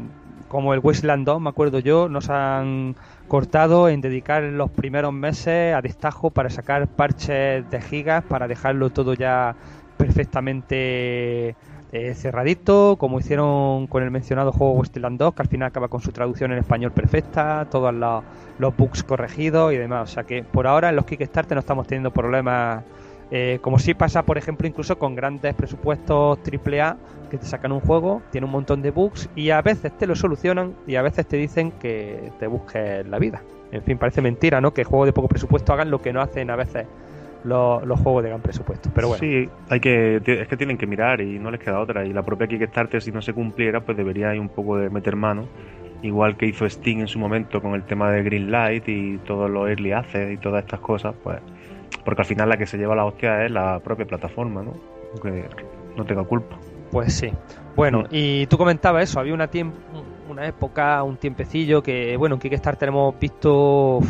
como 0.49 0.73
el 0.73 0.81
Wasteland 0.81 1.27
2, 1.27 1.43
me 1.43 1.51
acuerdo 1.51 1.79
yo, 1.79 2.09
nos 2.09 2.31
han 2.31 2.97
cortado 3.27 3.89
en 3.89 4.01
dedicar 4.01 4.43
los 4.43 4.71
primeros 4.71 5.13
meses 5.13 5.75
a 5.75 5.83
destajo 5.83 6.31
para 6.31 6.51
sacar 6.51 6.87
parches 6.87 7.69
de 7.71 7.81
gigas 7.81 8.25
para 8.25 8.49
dejarlo 8.49 8.91
todo 8.91 9.15
ya 9.15 9.55
perfectamente 9.97 11.57
eh, 11.93 12.15
cerradito, 12.15 12.97
como 12.99 13.21
hicieron 13.21 13.87
con 13.87 14.03
el 14.03 14.11
mencionado 14.11 14.53
juego 14.53 14.75
Westland 14.75 15.19
2, 15.19 15.35
que 15.35 15.43
al 15.43 15.49
final 15.49 15.69
acaba 15.69 15.89
con 15.89 16.01
su 16.01 16.13
traducción 16.13 16.53
en 16.53 16.59
español 16.59 16.93
perfecta, 16.93 17.67
todos 17.71 17.95
los, 17.95 18.23
los 18.59 18.77
bugs 18.77 19.03
corregidos 19.03 19.73
y 19.73 19.77
demás. 19.77 20.11
O 20.11 20.13
sea 20.13 20.25
que 20.25 20.43
por 20.43 20.67
ahora 20.67 20.91
en 20.91 20.97
los 20.97 21.07
Kickstarter 21.07 21.55
no 21.57 21.61
estamos 21.61 21.87
teniendo 21.87 22.11
problemas 22.11 22.85
eh, 23.31 23.59
como 23.61 23.79
si 23.79 23.95
pasa, 23.95 24.23
por 24.23 24.39
ejemplo, 24.39 24.69
incluso 24.69 24.99
con 24.99 25.17
grandes 25.17 25.55
presupuestos 25.55 26.39
AAA 26.39 26.97
te 27.39 27.47
sacan 27.47 27.73
un 27.73 27.81
juego, 27.81 28.23
tiene 28.31 28.47
un 28.47 28.53
montón 28.53 28.83
de 28.83 28.91
bugs 28.91 29.29
y 29.35 29.51
a 29.51 29.63
veces 29.63 29.97
te 29.97 30.07
lo 30.07 30.15
solucionan 30.15 30.75
y 30.87 30.97
a 30.97 31.03
veces 31.03 31.27
te 31.27 31.37
dicen 31.37 31.73
que 31.73 32.33
te 32.39 32.47
busques 32.47 33.07
la 33.07 33.19
vida. 33.19 33.43
En 33.73 33.83
fin, 33.83 33.99
parece 33.99 34.23
mentira, 34.23 34.61
¿no? 34.61 34.73
Que 34.73 34.85
juegos 34.85 35.07
de 35.07 35.13
poco 35.13 35.29
presupuesto 35.29 35.73
hagan 35.73 35.91
lo 35.91 36.01
que 36.01 36.13
no 36.13 36.21
hacen 36.21 36.51
a 36.51 36.57
veces 36.57 36.87
los, 37.45 38.01
juegos 38.01 38.23
de 38.23 38.31
gran 38.31 38.41
presupuesto. 38.41 38.91
Pero 38.95 39.09
bueno. 39.09 39.21
Sí, 39.21 39.49
hay 39.69 39.81
que, 39.81 40.17
es 40.17 40.49
que 40.49 40.57
tienen 40.57 40.79
que 40.79 40.87
mirar 40.87 41.21
y 41.21 41.39
no 41.39 41.51
les 41.51 41.61
queda 41.61 41.81
otra. 41.81 42.05
Y 42.05 42.13
la 42.13 42.23
propia 42.23 42.47
Kickstarter, 42.47 43.03
si 43.03 43.13
no 43.13 43.23
se 43.23 43.33
cumpliera, 43.33 43.81
pues 43.81 43.97
debería 43.97 44.35
ir 44.35 44.41
un 44.41 44.49
poco 44.49 44.77
de 44.77 44.91
meter 44.91 45.17
mano. 45.17 45.47
Igual 46.03 46.37
que 46.37 46.47
hizo 46.47 46.69
Steam 46.69 47.01
en 47.01 47.09
su 47.09 47.19
momento 47.19 47.61
con 47.63 47.75
el 47.75 47.83
tema 47.83 48.11
de 48.11 48.23
Greenlight 48.23 48.89
y 48.89 49.19
todos 49.19 49.51
los 49.51 49.69
early 49.69 49.93
access 49.93 50.33
y 50.33 50.37
todas 50.37 50.63
estas 50.65 50.81
cosas, 50.81 51.15
pues 51.23 51.39
porque 52.05 52.23
al 52.23 52.27
final 52.27 52.49
la 52.49 52.57
que 52.57 52.67
se 52.67 52.79
lleva 52.79 52.95
la 52.95 53.05
hostia 53.05 53.45
es 53.45 53.51
la 53.51 53.81
propia 53.81 54.07
plataforma, 54.07 54.63
¿no? 54.63 54.75
Aunque 55.13 55.45
no 55.97 56.05
tenga 56.05 56.23
culpa. 56.25 56.57
Pues 56.91 57.15
sí. 57.15 57.33
Bueno, 57.75 58.03
mm. 58.03 58.07
y 58.11 58.47
tú 58.47 58.57
comentabas 58.59 59.05
eso, 59.05 59.21
había 59.21 59.35
una, 59.35 59.51
una 60.29 60.47
época, 60.47 61.03
un 61.03 61.17
tiempecillo 61.17 61.83
que, 61.83 62.17
bueno, 62.17 62.37
en 62.37 62.41
Kickstarter 62.41 62.89
hemos 62.89 63.19
visto 63.19 64.01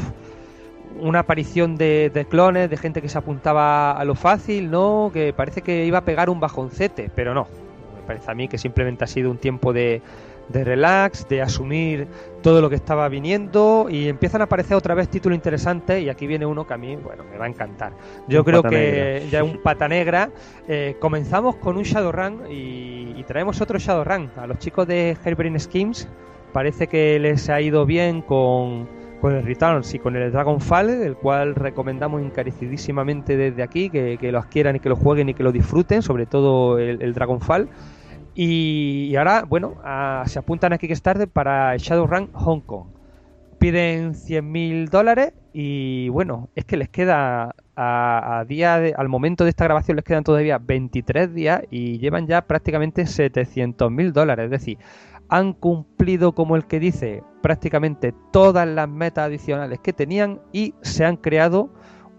una 1.01 1.21
aparición 1.21 1.77
de, 1.77 2.27
clones, 2.29 2.71
de 2.71 2.77
gente 2.77 3.03
que 3.03 3.09
se 3.09 3.19
apuntaba 3.19 3.93
a 3.93 4.05
lo 4.05 4.15
fácil, 4.15 4.71
¿no? 4.71 5.11
Que 5.13 5.33
parece 5.33 5.63
que 5.63 5.85
iba 5.85 5.99
a 5.99 6.05
pegar 6.05 6.31
un 6.31 6.41
bajoncete, 6.41 7.11
pero 7.15 7.35
no. 7.35 7.47
Me 7.95 8.03
parece 8.07 8.31
a 8.31 8.35
mí 8.35 8.49
que 8.49 8.59
simplemente 8.59 9.05
ha 9.05 9.07
sido 9.07 9.31
un 9.31 9.39
tiempo 9.39 9.73
de, 9.73 10.01
de 10.49 10.65
relax, 10.65 11.29
de 11.29 11.43
asumir 11.43 12.07
todo 12.47 12.61
lo 12.61 12.71
que 12.71 12.77
estaba 12.77 13.09
viniendo 13.09 13.89
y 13.91 14.07
empiezan 14.07 14.41
a 14.41 14.45
aparecer 14.45 14.77
otra 14.77 14.95
vez 14.95 15.09
títulos 15.09 15.35
interesantes 15.35 16.01
y 16.01 16.09
aquí 16.09 16.29
viene 16.29 16.47
uno 16.47 16.65
que 16.65 16.75
a 16.75 16.77
mí, 16.77 16.95
bueno, 16.95 17.25
me 17.29 17.37
va 17.37 17.47
a 17.47 17.49
encantar. 17.49 17.93
Yo 18.29 18.45
creo 18.45 18.63
que 18.63 19.27
ya 19.33 19.41
es 19.41 19.45
un 19.45 19.61
pata 19.61 19.89
negra. 19.89 20.31
Eh, 20.69 20.95
comenzamos 21.01 21.57
con 21.57 21.77
un 21.77 21.83
Shadowrun 21.83 22.43
y, 22.49 23.15
y 23.17 23.25
traemos 23.27 23.61
otro 23.61 23.81
Shadowrun. 23.81 24.31
A 24.37 24.47
los 24.47 24.61
chicos 24.61 24.87
de 24.87 25.17
Hairbrain 25.25 25.59
Schemes 25.59 26.09
parece 26.53 26.87
que 26.87 27.19
les 27.19 27.51
ha 27.51 27.61
ido 27.61 27.85
bien 27.85 28.23
con, 28.23 28.87
con 29.21 29.35
el 29.35 29.43
Returns 29.45 29.93
y 29.95 29.99
con 29.99 30.15
el 30.15 30.31
Dragonfall, 30.31 30.91
el 30.91 31.17
cual 31.17 31.57
recomendamos 31.57 32.23
encarecidísimamente 32.23 33.37
desde 33.37 33.65
aquí, 33.65 33.91
que, 33.91 34.19
que 34.21 34.31
lo 34.31 34.39
adquieran 34.39 34.77
y 34.77 34.79
que 34.79 34.89
lo 34.89 34.95
jueguen 34.95 35.31
y 35.31 35.35
que 35.35 35.43
lo 35.43 35.51
disfruten, 35.51 36.01
sobre 36.01 36.27
todo 36.27 36.79
el, 36.79 37.03
el 37.03 37.13
Dragonfall. 37.13 37.69
Y, 38.39 39.17
ahora, 39.17 39.45
bueno, 39.45 39.77
se 40.27 40.39
apuntan 40.39 40.75
a 40.75 40.79
Kickstarter 40.79 41.27
para 41.27 41.75
Shadowrun 41.79 42.31
Hong 42.35 42.61
Kong. 42.61 42.89
Piden 43.59 44.13
100.000 44.13 44.91
dólares 44.91 45.33
y 45.55 46.11
bueno, 46.11 46.51
es 46.55 46.67
que 46.67 46.77
les 46.77 46.91
queda 46.91 47.55
a, 47.75 48.45
día 48.47 48.75
al 48.75 49.09
momento 49.09 49.45
de 49.45 49.51
esta 49.51 49.65
grabación 49.65 49.97
les 49.97 50.05
quedan 50.05 50.25
todavía 50.25 50.59
23 50.59 51.33
días 51.33 51.63
y 51.71 51.99
llevan 51.99 52.27
ya 52.27 52.43
prácticamente 52.43 53.05
700.000 53.05 54.13
dólares. 54.13 54.45
Es 54.45 54.51
decir, 54.51 54.79
han 55.31 55.55
cumplido, 55.55 56.35
como 56.35 56.57
el 56.57 56.67
que 56.67 56.79
dice, 56.79 57.23
prácticamente 57.41 58.13
todas 58.31 58.69
las 58.69 58.89
metas 58.91 59.25
adicionales 59.25 59.79
que 59.79 59.95
tenían 59.95 60.43
y 60.53 60.75
se 60.83 61.07
han 61.07 61.17
creado 61.17 61.71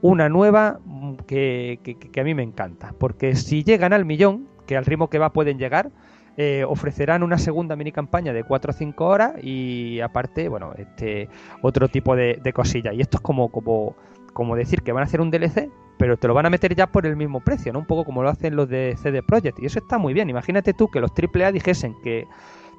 una 0.02 0.30
nueva 0.30 0.80
que, 1.28 1.80
que 1.84 2.20
a 2.20 2.24
mí 2.24 2.34
me 2.34 2.42
encanta. 2.42 2.96
Porque 2.98 3.36
si 3.36 3.64
llegan 3.64 3.94
al 3.94 4.06
millón, 4.06 4.48
que 4.66 4.78
al 4.78 4.86
ritmo 4.86 5.10
que 5.10 5.20
va 5.20 5.32
pueden 5.32 5.60
llegar, 5.60 5.92
eh, 6.40 6.64
ofrecerán 6.66 7.24
una 7.24 7.40
segunda 7.40 7.76
mini 7.76 7.92
campaña 7.92 8.32
de 8.32 8.44
4 8.44 8.70
o 8.70 8.74
5 8.74 9.06
horas 9.06 9.34
y 9.44 10.00
aparte, 10.02 10.48
bueno, 10.50 10.72
este 10.78 11.30
otro 11.64 11.88
tipo 11.88 12.16
de, 12.16 12.40
cosillas. 12.54 12.94
Y 12.94 13.02
esto 13.02 13.18
es 13.18 13.22
como, 13.22 13.50
como, 13.50 13.96
como 14.34 14.56
decir 14.56 14.84
que 14.84 14.92
van 14.92 15.02
a 15.02 15.08
hacer 15.08 15.20
un 15.20 15.32
DLC, 15.32 15.72
pero 15.98 16.16
te 16.16 16.28
lo 16.28 16.36
van 16.36 16.46
a 16.46 16.52
meter 16.52 16.76
ya 16.76 16.86
por 16.86 17.08
el 17.08 17.16
mismo 17.16 17.40
precio, 17.40 17.74
¿no? 17.74 17.80
Un 17.80 17.88
poco 17.88 18.06
como 18.06 18.22
lo 18.22 18.30
hacen 18.30 18.56
los 18.56 18.70
de 18.70 18.96
CD. 19.02 19.24
Y 19.58 19.66
eso 19.66 19.80
está 19.80 19.98
muy 19.98 20.14
bien. 20.14 20.30
Imagínate 20.30 20.76
tú 20.76 20.90
que 20.90 21.02
los 21.02 21.12
AAA 21.12 21.52
dijesen 21.52 21.96
que, 22.04 22.28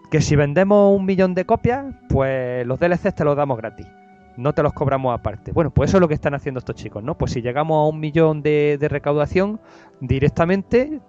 que 0.08 0.20
si 0.20 0.36
vendemos 0.36 0.96
un 0.96 1.04
millón 1.04 1.34
de 1.34 1.44
copias, 1.44 1.84
pues 2.08 2.64
los 2.64 2.78
DLCs 2.78 3.16
te 3.16 3.24
los 3.24 3.36
damos 3.36 3.58
gratis. 3.58 3.88
No 4.36 4.52
te 4.52 4.62
los 4.62 4.72
cobramos 4.72 5.18
aparte. 5.18 5.50
Bueno, 5.50 5.72
pues 5.72 5.90
eso 5.90 5.96
es 5.96 6.00
lo 6.00 6.06
que 6.06 6.14
están 6.14 6.34
haciendo 6.34 6.60
estos 6.60 6.76
chicos, 6.76 7.02
¿no? 7.02 7.18
Pues 7.18 7.32
si 7.32 7.42
llegamos 7.42 7.84
a 7.84 7.88
un 7.92 7.98
millón 7.98 8.40
de, 8.40 8.78
de 8.78 8.88
recaudación, 8.88 9.60
directamente 10.00 11.00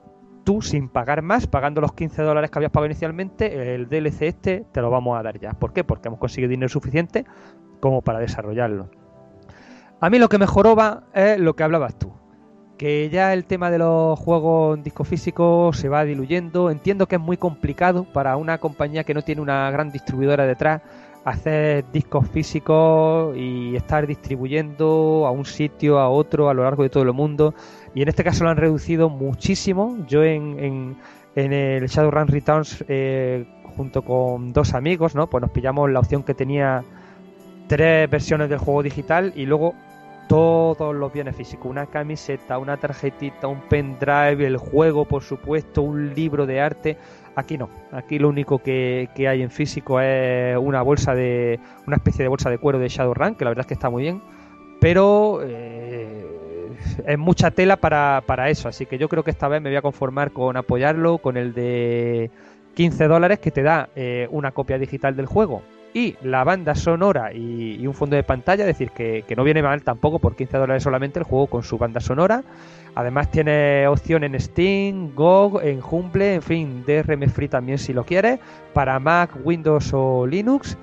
sin 0.62 0.90
pagar 0.90 1.22
más, 1.22 1.48
pagando 1.48 1.80
los 1.80 1.94
15 1.94 2.24
dólares 2.24 2.50
que 2.50 2.58
habías 2.58 2.72
pagado 2.72 2.88
inicialmente, 2.88 3.76
el 3.76 3.88
DLC 3.88 4.24
este 4.24 4.66
te 4.72 4.82
lo 4.82 4.90
vamos 4.90 5.18
a 5.18 5.24
dar 5.24 5.40
ya. 5.40 5.54
¿Por 5.54 5.74
qué? 5.74 5.84
Porque 5.84 6.08
hemos 6.08 6.20
conseguido 6.20 6.50
dinero 6.50 6.70
suficiente 6.70 7.26
como 7.80 8.02
para 8.02 8.20
desarrollarlo. 8.20 8.90
A 10.02 10.10
mí 10.10 10.18
lo 10.18 10.28
que 10.28 10.38
mejoró 10.38 10.76
va 10.76 11.04
es 11.14 11.40
lo 11.40 11.56
que 11.56 11.64
hablabas 11.64 11.98
tú. 12.00 12.12
Que 12.78 13.10
ya 13.10 13.34
el 13.34 13.46
tema 13.46 13.70
de 13.70 13.78
los 13.78 14.18
juegos 14.18 14.78
en 14.78 14.84
disco 14.84 15.04
físico 15.04 15.72
se 15.74 15.90
va 15.90 16.06
diluyendo. 16.06 16.72
Entiendo 16.72 17.08
que 17.08 17.16
es 17.16 17.22
muy 17.22 17.38
complicado 17.38 18.06
para 18.06 18.38
una 18.38 18.58
compañía 18.58 19.04
que 19.04 19.14
no 19.14 19.22
tiene 19.22 19.42
una 19.42 19.70
gran 19.70 19.92
distribuidora 19.92 20.46
detrás 20.46 20.82
hacer 21.26 21.86
discos 21.92 22.28
físicos 22.30 23.36
y 23.38 23.76
estar 23.76 24.08
distribuyendo 24.08 25.26
a 25.28 25.32
un 25.32 25.46
sitio, 25.46 26.00
a 26.00 26.10
otro, 26.10 26.50
a 26.50 26.54
lo 26.54 26.64
largo 26.64 26.84
de 26.84 26.90
todo 26.90 27.04
el 27.04 27.14
mundo. 27.14 27.54
Y 28.00 28.04
en 28.04 28.08
este 28.08 28.24
caso 28.24 28.46
lo 28.46 28.50
han 28.50 28.56
reducido 28.56 29.10
muchísimo. 29.10 29.98
Yo 30.08 30.24
en, 30.24 30.58
en, 30.58 30.98
en 31.36 31.52
el 31.52 31.86
Shadowrun 31.88 32.30
Returns, 32.30 32.86
eh, 32.88 33.46
junto 33.76 34.04
con 34.04 34.54
dos 34.54 34.74
amigos, 34.74 35.16
¿no? 35.16 35.30
Pues 35.30 35.42
nos 35.42 35.52
pillamos 35.52 35.92
la 35.92 36.00
opción 36.00 36.24
que 36.24 36.34
tenía 36.34 36.82
tres 37.68 38.10
versiones 38.10 38.50
del 38.50 38.58
juego 38.58 38.84
digital 38.84 39.34
y 39.36 39.46
luego 39.46 39.76
todos 40.30 40.96
los 40.96 41.12
bienes 41.12 41.36
físicos, 41.36 41.70
una 41.70 41.88
camiseta, 41.88 42.58
una 42.58 42.78
tarjetita, 42.78 43.50
un 43.50 43.60
pendrive, 43.68 44.48
el 44.48 44.56
juego, 44.56 45.04
por 45.04 45.22
supuesto, 45.22 45.82
un 45.82 46.14
libro 46.14 46.46
de 46.46 46.62
arte. 46.62 46.98
Aquí 47.36 47.58
no, 47.58 47.70
aquí 47.92 48.18
lo 48.18 48.30
único 48.30 48.60
que, 48.60 49.10
que, 49.14 49.28
hay 49.28 49.42
en 49.42 49.52
físico 49.52 50.00
es 50.00 50.58
una 50.58 50.84
bolsa 50.84 51.16
de, 51.16 51.60
una 51.86 51.98
especie 51.98 52.24
de 52.24 52.30
bolsa 52.30 52.50
de 52.50 52.60
cuero 52.60 52.80
de 52.80 52.88
Shadowrun, 52.88 53.36
que 53.36 53.44
la 53.44 53.52
verdad 53.52 53.64
es 53.64 53.68
que 53.68 53.74
está 53.74 53.90
muy 53.90 54.04
bien, 54.04 54.22
pero 54.80 55.42
eh, 55.44 56.19
es 57.06 57.18
mucha 57.18 57.52
tela 57.52 57.78
para, 57.78 58.24
para 58.26 58.50
eso, 58.50 58.70
así 58.70 58.86
que 58.86 58.98
yo 58.98 59.10
creo 59.10 59.24
que 59.24 59.32
esta 59.32 59.48
vez 59.48 59.62
me 59.62 59.70
voy 59.70 59.78
a 59.78 59.82
conformar 59.82 60.32
con 60.32 60.58
apoyarlo, 60.58 61.18
con 61.18 61.38
el 61.38 61.54
de 61.54 62.32
15 62.76 63.08
dólares 63.08 63.40
que 63.40 63.52
te 63.52 63.64
da 63.64 63.90
eh, 63.96 64.28
una 64.32 64.52
copia 64.52 64.78
digital 64.78 65.16
del 65.16 65.26
juego 65.26 65.62
y 65.94 66.16
la 66.22 66.44
banda 66.44 66.76
sonora 66.76 67.34
y, 67.34 67.86
un 67.86 67.94
fondo 67.94 68.16
de 68.16 68.24
pantalla, 68.24 68.64
es 68.64 68.68
decir, 68.68 68.92
que, 68.92 69.24
que, 69.28 69.36
no 69.36 69.44
viene 69.44 69.64
mal 69.64 69.82
tampoco 69.84 70.20
por 70.20 70.36
15 70.36 70.58
dólares 70.58 70.84
solamente 70.84 71.20
el 71.20 71.26
juego 71.26 71.48
con 71.48 71.64
su 71.64 71.78
banda 71.78 72.00
sonora. 72.00 72.44
Además 72.96 73.32
tiene 73.32 73.88
opción 73.88 74.24
en 74.24 74.40
Steam, 74.40 75.16
GOG, 75.16 75.62
en 75.64 75.80
Humble, 75.90 76.36
en 76.36 76.42
fin, 76.42 76.84
DRM 76.86 77.30
Free 77.30 77.48
también 77.48 77.78
si 77.78 77.94
lo 77.94 78.04
quieres, 78.04 78.40
para 78.74 79.00
Mac, 79.00 79.32
Windows 79.44 79.92
o 79.94 80.28
Linux. 80.28 80.78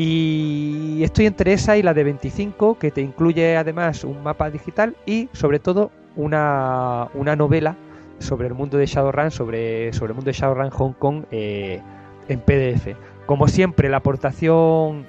Y 0.00 1.02
estoy 1.02 1.26
entre 1.26 1.52
esa 1.52 1.76
y 1.76 1.82
la 1.82 1.92
de 1.92 2.04
25, 2.04 2.78
que 2.78 2.92
te 2.92 3.00
incluye 3.00 3.56
además 3.56 4.04
un 4.04 4.22
mapa 4.22 4.48
digital 4.48 4.94
y 5.06 5.28
sobre 5.32 5.58
todo 5.58 5.90
una, 6.14 7.08
una 7.14 7.34
novela 7.34 7.74
sobre 8.20 8.46
el 8.46 8.54
mundo 8.54 8.78
de 8.78 8.86
Shadowrun, 8.86 9.32
sobre, 9.32 9.92
sobre 9.92 10.12
el 10.12 10.14
mundo 10.14 10.28
de 10.28 10.34
Shadowrun 10.34 10.70
Hong 10.70 10.92
Kong 10.92 11.24
eh, 11.32 11.82
en 12.28 12.38
PDF. 12.38 12.94
Como 13.26 13.48
siempre, 13.48 13.88
la 13.88 13.96
aportación 13.96 15.04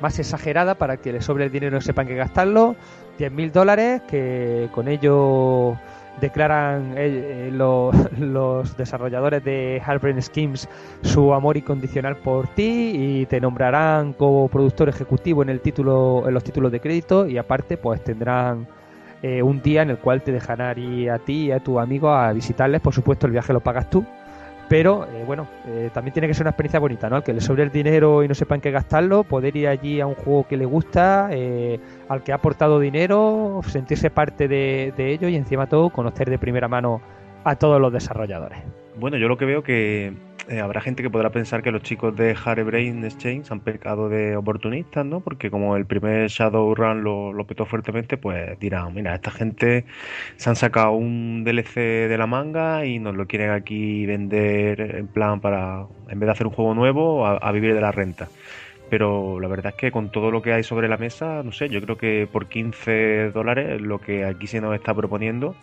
más 0.00 0.18
exagerada 0.18 0.74
para 0.74 0.96
que 0.96 1.12
les 1.12 1.24
sobre 1.24 1.44
el 1.44 1.52
dinero 1.52 1.78
y 1.78 1.80
sepan 1.80 2.08
que 2.08 2.16
gastarlo. 2.16 2.74
10.000 3.20 3.52
dólares 3.52 4.02
que 4.08 4.68
con 4.72 4.88
ello 4.88 5.76
declaran 6.20 6.94
eh, 6.96 7.50
los, 7.52 7.94
los, 8.18 8.76
desarrolladores 8.76 9.44
de 9.44 9.80
Hardbrain 9.84 10.20
Schemes 10.22 10.68
su 11.02 11.32
amor 11.34 11.56
incondicional 11.56 12.16
por 12.16 12.48
ti 12.48 12.92
y 12.94 13.26
te 13.26 13.40
nombrarán 13.40 14.12
como 14.12 14.48
productor 14.48 14.88
ejecutivo 14.88 15.42
en 15.42 15.48
el 15.48 15.60
título 15.60 16.24
en 16.26 16.34
los 16.34 16.44
títulos 16.44 16.72
de 16.72 16.80
crédito 16.80 17.26
y 17.26 17.38
aparte 17.38 17.76
pues 17.76 18.02
tendrán 18.02 18.66
eh, 19.22 19.42
un 19.42 19.60
día 19.62 19.82
en 19.82 19.90
el 19.90 19.98
cual 19.98 20.22
te 20.22 20.32
dejarán 20.32 20.78
ir 20.78 21.10
a 21.10 21.18
ti 21.18 21.46
y 21.46 21.52
a 21.52 21.60
tu 21.60 21.80
amigo 21.80 22.10
a 22.10 22.32
visitarles. 22.32 22.80
Por 22.80 22.94
supuesto 22.94 23.26
el 23.26 23.32
viaje 23.32 23.52
lo 23.52 23.60
pagas 23.60 23.90
tú 23.90 24.04
pero 24.68 25.06
eh, 25.06 25.24
bueno, 25.26 25.46
eh, 25.66 25.90
también 25.92 26.12
tiene 26.12 26.28
que 26.28 26.34
ser 26.34 26.44
una 26.44 26.50
experiencia 26.50 26.78
bonita, 26.78 27.08
¿no? 27.08 27.16
Al 27.16 27.22
que 27.22 27.32
le 27.32 27.40
sobre 27.40 27.62
el 27.62 27.70
dinero 27.70 28.22
y 28.22 28.28
no 28.28 28.34
sepa 28.34 28.54
en 28.54 28.60
qué 28.60 28.70
gastarlo, 28.70 29.24
poder 29.24 29.56
ir 29.56 29.68
allí 29.68 30.00
a 30.00 30.06
un 30.06 30.14
juego 30.14 30.46
que 30.46 30.56
le 30.56 30.66
gusta, 30.66 31.28
eh, 31.30 31.80
al 32.08 32.22
que 32.22 32.32
ha 32.32 32.36
aportado 32.36 32.78
dinero, 32.78 33.60
sentirse 33.66 34.10
parte 34.10 34.48
de, 34.48 34.92
de, 34.96 35.12
ello 35.12 35.28
y 35.28 35.36
encima 35.36 35.66
todo 35.66 35.90
conocer 35.90 36.28
de 36.28 36.38
primera 36.38 36.68
mano 36.68 37.00
a 37.44 37.56
todos 37.56 37.80
los 37.80 37.92
desarrolladores. 37.92 38.58
Bueno, 38.98 39.16
yo 39.16 39.28
lo 39.28 39.36
que 39.36 39.44
veo 39.44 39.62
que 39.62 40.12
eh, 40.48 40.60
habrá 40.60 40.80
gente 40.80 41.04
que 41.04 41.10
podrá 41.10 41.30
pensar 41.30 41.62
que 41.62 41.70
los 41.70 41.84
chicos 41.84 42.16
de 42.16 42.34
Harebrain 42.44 43.04
Exchange 43.04 43.52
han 43.52 43.60
pecado 43.60 44.08
de 44.08 44.36
oportunistas, 44.36 45.06
¿no? 45.06 45.20
Porque 45.20 45.52
como 45.52 45.76
el 45.76 45.86
primer 45.86 46.28
Shadowrun 46.28 47.04
lo, 47.04 47.32
lo 47.32 47.46
petó 47.46 47.64
fuertemente, 47.64 48.16
pues 48.16 48.58
dirán, 48.58 48.92
mira, 48.94 49.14
esta 49.14 49.30
gente 49.30 49.84
se 50.34 50.50
han 50.50 50.56
sacado 50.56 50.92
un 50.92 51.44
DLC 51.44 52.08
de 52.08 52.18
la 52.18 52.26
manga 52.26 52.86
y 52.86 52.98
nos 52.98 53.14
lo 53.14 53.28
quieren 53.28 53.50
aquí 53.50 54.04
vender 54.04 54.80
en 54.96 55.06
plan 55.06 55.40
para, 55.40 55.86
en 56.08 56.18
vez 56.18 56.26
de 56.26 56.32
hacer 56.32 56.48
un 56.48 56.52
juego 56.52 56.74
nuevo, 56.74 57.24
a, 57.24 57.36
a 57.36 57.52
vivir 57.52 57.74
de 57.74 57.80
la 57.80 57.92
renta 57.92 58.28
pero 58.90 59.38
la 59.38 59.48
verdad 59.48 59.74
es 59.74 59.78
que 59.78 59.92
con 59.92 60.10
todo 60.10 60.30
lo 60.30 60.40
que 60.40 60.54
hay 60.54 60.62
sobre 60.62 60.88
la 60.88 60.96
mesa, 60.96 61.42
no 61.42 61.52
sé, 61.52 61.68
yo 61.68 61.82
creo 61.82 61.98
que 61.98 62.26
por 62.32 62.46
15 62.46 63.32
dólares 63.32 63.82
lo 63.82 64.00
que 64.00 64.24
aquí 64.24 64.46
se 64.46 64.62
nos 64.62 64.74
está 64.74 64.94
proponiendo 64.94 65.54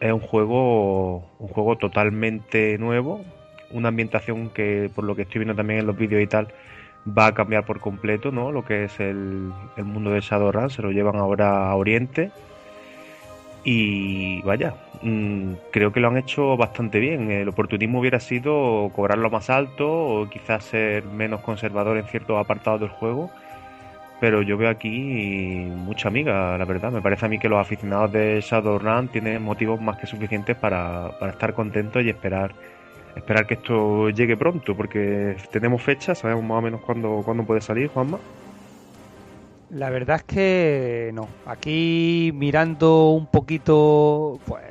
es 0.00 0.12
un 0.12 0.20
juego 0.20 1.24
un 1.38 1.48
juego 1.48 1.76
totalmente 1.76 2.78
nuevo 2.78 3.24
una 3.70 3.88
ambientación 3.88 4.50
que 4.50 4.90
por 4.94 5.04
lo 5.04 5.14
que 5.14 5.22
estoy 5.22 5.40
viendo 5.40 5.54
también 5.54 5.80
en 5.80 5.86
los 5.86 5.96
vídeos 5.96 6.22
y 6.22 6.26
tal 6.26 6.48
va 7.06 7.26
a 7.26 7.34
cambiar 7.34 7.64
por 7.64 7.80
completo 7.80 8.30
no 8.32 8.52
lo 8.52 8.64
que 8.64 8.84
es 8.84 8.98
el, 9.00 9.52
el 9.76 9.84
mundo 9.84 10.10
de 10.10 10.20
Shadowrun 10.20 10.70
se 10.70 10.82
lo 10.82 10.90
llevan 10.90 11.16
ahora 11.16 11.70
a 11.70 11.74
Oriente. 11.74 12.30
Y 13.62 14.40
vaya 14.42 14.74
mmm, 15.02 15.52
creo 15.70 15.92
que 15.92 16.00
lo 16.00 16.08
han 16.08 16.16
hecho 16.16 16.56
bastante 16.56 16.98
bien. 16.98 17.30
El 17.30 17.48
oportunismo 17.48 18.00
hubiera 18.00 18.20
sido 18.20 18.90
cobrarlo 18.94 19.30
más 19.30 19.50
alto 19.50 19.86
o 19.90 20.30
quizás 20.30 20.64
ser 20.64 21.04
menos 21.04 21.40
conservador 21.40 21.98
en 21.98 22.04
ciertos 22.06 22.38
apartados 22.38 22.80
del 22.80 22.88
juego 22.90 23.30
pero 24.20 24.42
yo 24.42 24.56
veo 24.56 24.68
aquí 24.68 25.66
mucha 25.74 26.08
amiga, 26.08 26.56
la 26.58 26.64
verdad. 26.64 26.92
Me 26.92 27.00
parece 27.00 27.26
a 27.26 27.28
mí 27.28 27.38
que 27.38 27.48
los 27.48 27.58
aficionados 27.58 28.12
de 28.12 28.40
Shadowrun 28.40 29.08
tienen 29.08 29.42
motivos 29.42 29.80
más 29.80 29.96
que 29.98 30.06
suficientes 30.06 30.56
para, 30.56 31.18
para 31.18 31.32
estar 31.32 31.54
contentos 31.54 32.04
y 32.04 32.10
esperar 32.10 32.54
esperar 33.16 33.46
que 33.46 33.54
esto 33.54 34.10
llegue 34.10 34.36
pronto, 34.36 34.76
porque 34.76 35.36
tenemos 35.50 35.82
fecha, 35.82 36.14
sabemos 36.14 36.44
más 36.44 36.58
o 36.58 36.62
menos 36.62 36.80
cuándo, 36.80 37.22
cuándo 37.24 37.44
puede 37.44 37.60
salir, 37.60 37.88
Juanma. 37.88 38.18
La 39.70 39.90
verdad 39.90 40.16
es 40.16 40.22
que 40.24 41.10
no. 41.14 41.28
Aquí 41.46 42.32
mirando 42.34 43.10
un 43.10 43.26
poquito, 43.26 44.40
pues 44.46 44.64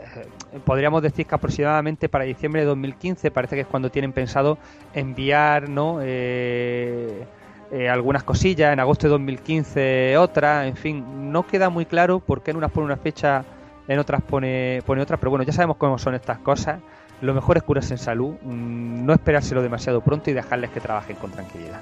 podríamos 0.65 1.01
decir 1.01 1.25
que 1.25 1.35
aproximadamente 1.35 2.09
para 2.09 2.25
diciembre 2.25 2.61
de 2.61 2.67
2015 2.67 3.31
parece 3.31 3.55
que 3.55 3.61
es 3.61 3.67
cuando 3.67 3.89
tienen 3.89 4.11
pensado 4.11 4.57
enviar, 4.93 5.69
¿no? 5.69 5.99
Eh, 6.01 7.25
eh, 7.71 7.89
algunas 7.89 8.23
cosillas, 8.23 8.73
en 8.73 8.79
agosto 8.79 9.07
de 9.07 9.11
2015 9.11 10.17
otras, 10.17 10.65
en 10.65 10.75
fin, 10.75 11.31
no 11.31 11.45
queda 11.45 11.69
muy 11.69 11.85
claro 11.85 12.19
por 12.19 12.41
qué 12.41 12.51
en 12.51 12.57
unas 12.57 12.71
pone 12.71 12.85
una 12.85 12.97
fecha, 12.97 13.43
en 13.87 13.99
otras 13.99 14.21
pone, 14.21 14.81
pone 14.85 15.01
otra, 15.01 15.17
pero 15.17 15.29
bueno, 15.29 15.43
ya 15.43 15.53
sabemos 15.53 15.77
cómo 15.77 15.97
son 15.97 16.15
estas 16.15 16.39
cosas. 16.39 16.79
Lo 17.21 17.33
mejor 17.33 17.57
es 17.57 17.63
curarse 17.63 17.93
en 17.93 17.97
salud, 17.97 18.35
mmm, 18.41 19.05
no 19.05 19.13
esperárselo 19.13 19.61
demasiado 19.61 20.01
pronto 20.01 20.29
y 20.31 20.33
dejarles 20.33 20.71
que 20.71 20.79
trabajen 20.79 21.15
con 21.17 21.31
tranquilidad. 21.31 21.81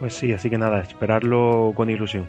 Pues 0.00 0.14
sí, 0.14 0.32
así 0.32 0.48
que 0.48 0.58
nada, 0.58 0.80
esperarlo 0.80 1.72
con 1.74 1.90
ilusión. 1.90 2.28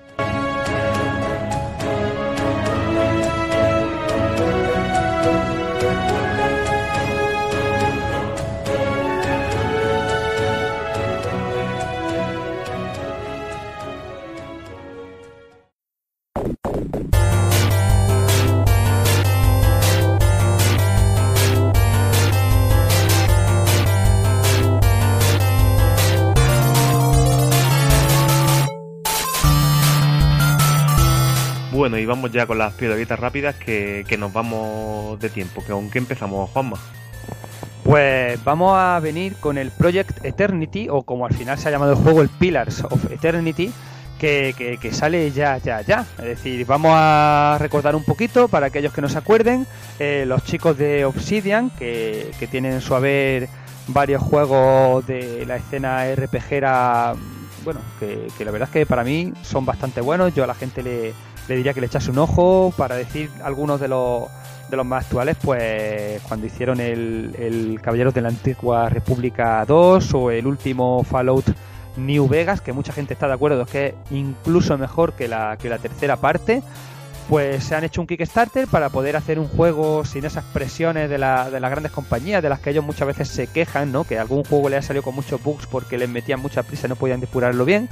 Bueno, 31.89 32.03
y 32.03 32.05
vamos 32.05 32.31
ya 32.31 32.45
con 32.45 32.59
las 32.59 32.73
piedritas 32.73 33.19
rápidas 33.19 33.55
que, 33.55 34.05
que, 34.07 34.15
nos 34.15 34.31
vamos 34.31 35.19
de 35.19 35.27
tiempo. 35.27 35.63
que 35.65 35.71
¿Con 35.71 35.89
qué 35.89 35.97
empezamos, 35.97 36.47
Juanma? 36.51 36.77
Pues 37.83 38.43
vamos 38.43 38.77
a 38.77 38.99
venir 38.99 39.37
con 39.37 39.57
el 39.57 39.71
Project 39.71 40.23
Eternity, 40.23 40.87
o 40.87 41.01
como 41.01 41.25
al 41.25 41.33
final 41.33 41.57
se 41.57 41.67
ha 41.67 41.71
llamado 41.71 41.93
el 41.93 41.97
juego, 41.97 42.21
el 42.21 42.29
Pillars 42.29 42.83
of 42.83 43.11
Eternity, 43.11 43.71
que, 44.19 44.77
que- 44.79 44.91
sale 44.93 45.31
ya, 45.31 45.57
ya, 45.57 45.81
ya. 45.81 46.05
Es 46.19 46.25
decir, 46.25 46.63
vamos 46.67 46.91
a 46.93 47.57
recordar 47.59 47.95
un 47.95 48.03
poquito 48.03 48.47
para 48.49 48.67
aquellos 48.67 48.93
que 48.93 49.01
no 49.01 49.09
se 49.09 49.17
acuerden, 49.17 49.65
eh, 49.97 50.25
los 50.27 50.43
chicos 50.43 50.77
de 50.77 51.05
Obsidian, 51.05 51.71
que, 51.71 52.29
que 52.37 52.45
tienen 52.45 52.73
en 52.73 52.81
su 52.81 52.93
haber 52.93 53.49
varios 53.87 54.21
juegos 54.21 55.07
de 55.07 55.43
la 55.47 55.55
escena 55.55 56.05
RPGera, 56.15 57.15
bueno, 57.65 57.79
que 57.99 58.45
la 58.45 58.51
verdad 58.51 58.69
es 58.69 58.73
que 58.73 58.85
para 58.85 59.03
mí 59.03 59.33
son 59.41 59.65
bastante 59.65 60.01
buenos. 60.01 60.35
Yo 60.35 60.43
a 60.43 60.47
la 60.47 60.53
gente 60.53 60.83
le, 60.83 61.13
le 61.49 61.57
diría 61.57 61.73
que 61.73 61.81
le 61.81 61.87
echase 61.87 62.11
un 62.11 62.19
ojo 62.19 62.71
para 62.77 62.95
decir 62.95 63.29
algunos 63.43 63.79
de 63.81 63.87
los 63.89 64.23
de 64.69 64.77
los 64.77 64.85
más 64.85 65.03
actuales, 65.05 65.35
pues 65.41 66.21
cuando 66.27 66.45
hicieron 66.45 66.79
el, 66.79 67.35
el 67.39 67.79
Caballeros 67.81 68.13
de 68.13 68.21
la 68.21 68.29
Antigua 68.29 68.87
República 68.87 69.65
2 69.67 70.13
o 70.13 70.29
el 70.29 70.45
último 70.45 71.03
Fallout 71.03 71.45
New 71.97 72.27
Vegas, 72.27 72.61
que 72.61 72.71
mucha 72.71 72.93
gente 72.93 73.13
está 73.15 73.27
de 73.27 73.33
acuerdo 73.33 73.65
que 73.65 73.87
es 73.87 73.93
incluso 74.11 74.77
mejor 74.77 75.13
que 75.13 75.27
la, 75.27 75.57
que 75.59 75.69
la 75.69 75.79
tercera 75.79 76.17
parte, 76.17 76.61
pues 77.27 77.63
se 77.63 77.73
han 77.75 77.83
hecho 77.83 77.99
un 77.99 78.05
Kickstarter 78.05 78.67
para 78.67 78.89
poder 78.89 79.15
hacer 79.15 79.39
un 79.39 79.47
juego 79.47 80.05
sin 80.05 80.23
esas 80.25 80.43
presiones 80.45 81.09
de, 81.09 81.17
la- 81.17 81.49
de 81.49 81.59
las 81.59 81.71
grandes 81.71 81.91
compañías, 81.91 82.43
de 82.43 82.49
las 82.49 82.59
que 82.59 82.69
ellos 82.69 82.85
muchas 82.85 83.07
veces 83.07 83.27
se 83.27 83.47
quejan, 83.47 83.91
¿no? 83.91 84.03
Que 84.03 84.19
algún 84.19 84.43
juego 84.43 84.69
le 84.69 84.77
ha 84.77 84.81
salido 84.83 85.01
con 85.03 85.15
muchos 85.15 85.41
bugs 85.43 85.65
porque 85.65 85.97
les 85.97 86.09
metían 86.09 86.39
mucha 86.41 86.61
prisa 86.61 86.85
y 86.85 86.89
no 86.89 86.95
podían 86.95 87.19
depurarlo 87.21 87.65
bien. 87.65 87.89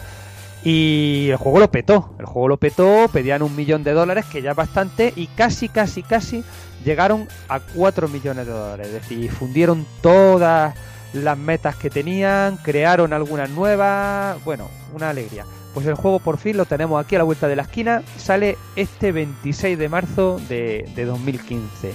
Y 0.64 1.30
el 1.30 1.38
juego 1.38 1.60
lo 1.60 1.72
petó, 1.72 2.14
el 2.20 2.26
juego 2.26 2.48
lo 2.50 2.58
petó, 2.58 3.08
pedían 3.12 3.42
un 3.42 3.56
millón 3.56 3.84
de 3.84 3.94
dólares, 3.94 4.26
que 4.26 4.42
ya 4.42 4.52
es 4.52 4.58
bastante, 4.58 5.14
y 5.16 5.28
casi, 5.28 5.70
casi, 5.70 6.04
casi 6.04 6.44
llegaron 6.84 7.28
a 7.48 7.60
4 7.60 8.08
millones 8.08 8.48
de 8.48 8.52
dólares. 8.52 8.88
Es 8.88 8.94
decir, 8.94 9.32
fundieron 9.32 9.86
todas 10.02 10.76
las 11.14 11.38
metas 11.38 11.76
que 11.76 11.90
tenían, 11.90 12.58
crearon 12.58 13.14
algunas 13.14 13.50
nuevas, 13.50 14.44
bueno, 14.44 14.70
una 14.94 15.10
alegría. 15.10 15.46
Pues 15.74 15.86
el 15.86 15.96
juego 15.96 16.20
por 16.20 16.38
fin 16.38 16.58
lo 16.58 16.66
tenemos 16.66 17.04
aquí 17.04 17.16
a 17.16 17.20
la 17.20 17.24
vuelta 17.24 17.48
de 17.48 17.56
la 17.56 17.62
esquina, 17.64 18.02
sale 18.18 18.58
este 18.76 19.12
26 19.12 19.78
de 19.78 19.90
marzo 19.90 20.40
de, 20.50 20.90
de 20.96 21.06
2015. 21.06 21.94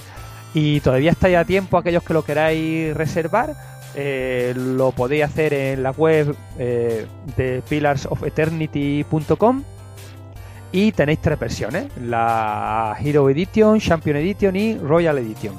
Y 0.53 0.79
todavía 0.81 1.11
estáis 1.11 1.35
a 1.35 1.45
tiempo 1.45 1.77
aquellos 1.77 2.03
que 2.03 2.13
lo 2.13 2.23
queráis 2.23 2.95
reservar. 2.95 3.55
Eh, 3.95 4.53
lo 4.55 4.91
podéis 4.91 5.23
hacer 5.25 5.53
en 5.53 5.83
la 5.83 5.91
web 5.91 6.35
eh, 6.57 7.05
de 7.37 7.61
pilarsofeternity.com 7.67 9.63
y 10.71 10.91
tenéis 10.91 11.19
tres 11.21 11.37
versiones, 11.37 11.85
la 12.01 12.97
Hero 12.99 13.29
Edition, 13.29 13.79
Champion 13.79 14.17
Edition 14.17 14.55
y 14.55 14.77
Royal 14.77 15.19
Edition. 15.19 15.55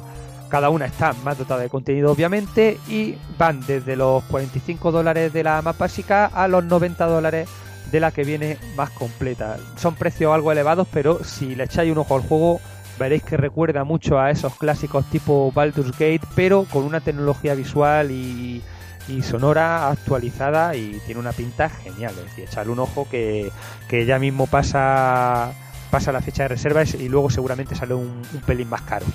Cada 0.49 0.70
una 0.70 0.87
está 0.87 1.12
más 1.24 1.39
dotada 1.39 1.62
de 1.62 1.68
contenido 1.68 2.12
obviamente 2.12 2.78
y 2.89 3.16
van 3.39 3.61
desde 3.66 3.97
los 3.97 4.24
45 4.24 4.93
dólares 4.93 5.32
de 5.32 5.45
la 5.45 5.62
más 5.62 5.78
básica 5.78 6.26
a 6.26 6.49
los 6.49 6.64
90 6.64 7.07
dólares 7.07 7.49
de 7.91 8.01
la 8.01 8.11
que 8.11 8.24
viene 8.24 8.59
más 8.76 8.91
completa. 8.91 9.57
Son 9.76 9.95
precios 9.95 10.35
algo 10.35 10.51
elevados, 10.51 10.89
pero 10.93 11.22
si 11.22 11.55
le 11.55 11.64
echáis 11.64 11.93
un 11.93 11.99
ojo 11.99 12.16
al 12.16 12.22
juego 12.22 12.61
veréis 12.99 13.22
que 13.22 13.36
recuerda 13.36 13.84
mucho 13.84 14.18
a 14.18 14.30
esos 14.30 14.55
clásicos 14.57 15.09
tipo 15.11 15.53
Baldur's 15.53 15.92
Gate, 15.92 16.22
pero 16.34 16.64
con 16.64 16.84
una 16.84 17.01
tecnología 17.01 17.55
visual 17.55 18.11
y, 18.11 18.62
y 19.09 19.22
sonora 19.22 19.90
actualizada 19.90 20.76
y 20.76 21.01
tiene 21.07 21.20
una 21.20 21.32
pinta 21.32 21.68
genial. 21.68 22.14
Es 22.18 22.24
decir, 22.24 22.45
echarle 22.45 22.72
un 22.72 22.78
ojo 22.80 23.09
que, 23.11 23.51
que 23.88 24.07
ya 24.07 24.18
mismo 24.18 24.47
pasa 24.47 25.53
pasa 25.90 26.11
la 26.11 26.20
fecha 26.20 26.42
de 26.42 26.49
reservas 26.49 26.95
y 26.95 27.09
luego 27.09 27.30
seguramente 27.30 27.76
sale 27.76 27.95
un, 27.95 28.22
un 28.32 28.40
pelín 28.40 28.68
más 28.68 28.82
caro. 28.82 29.07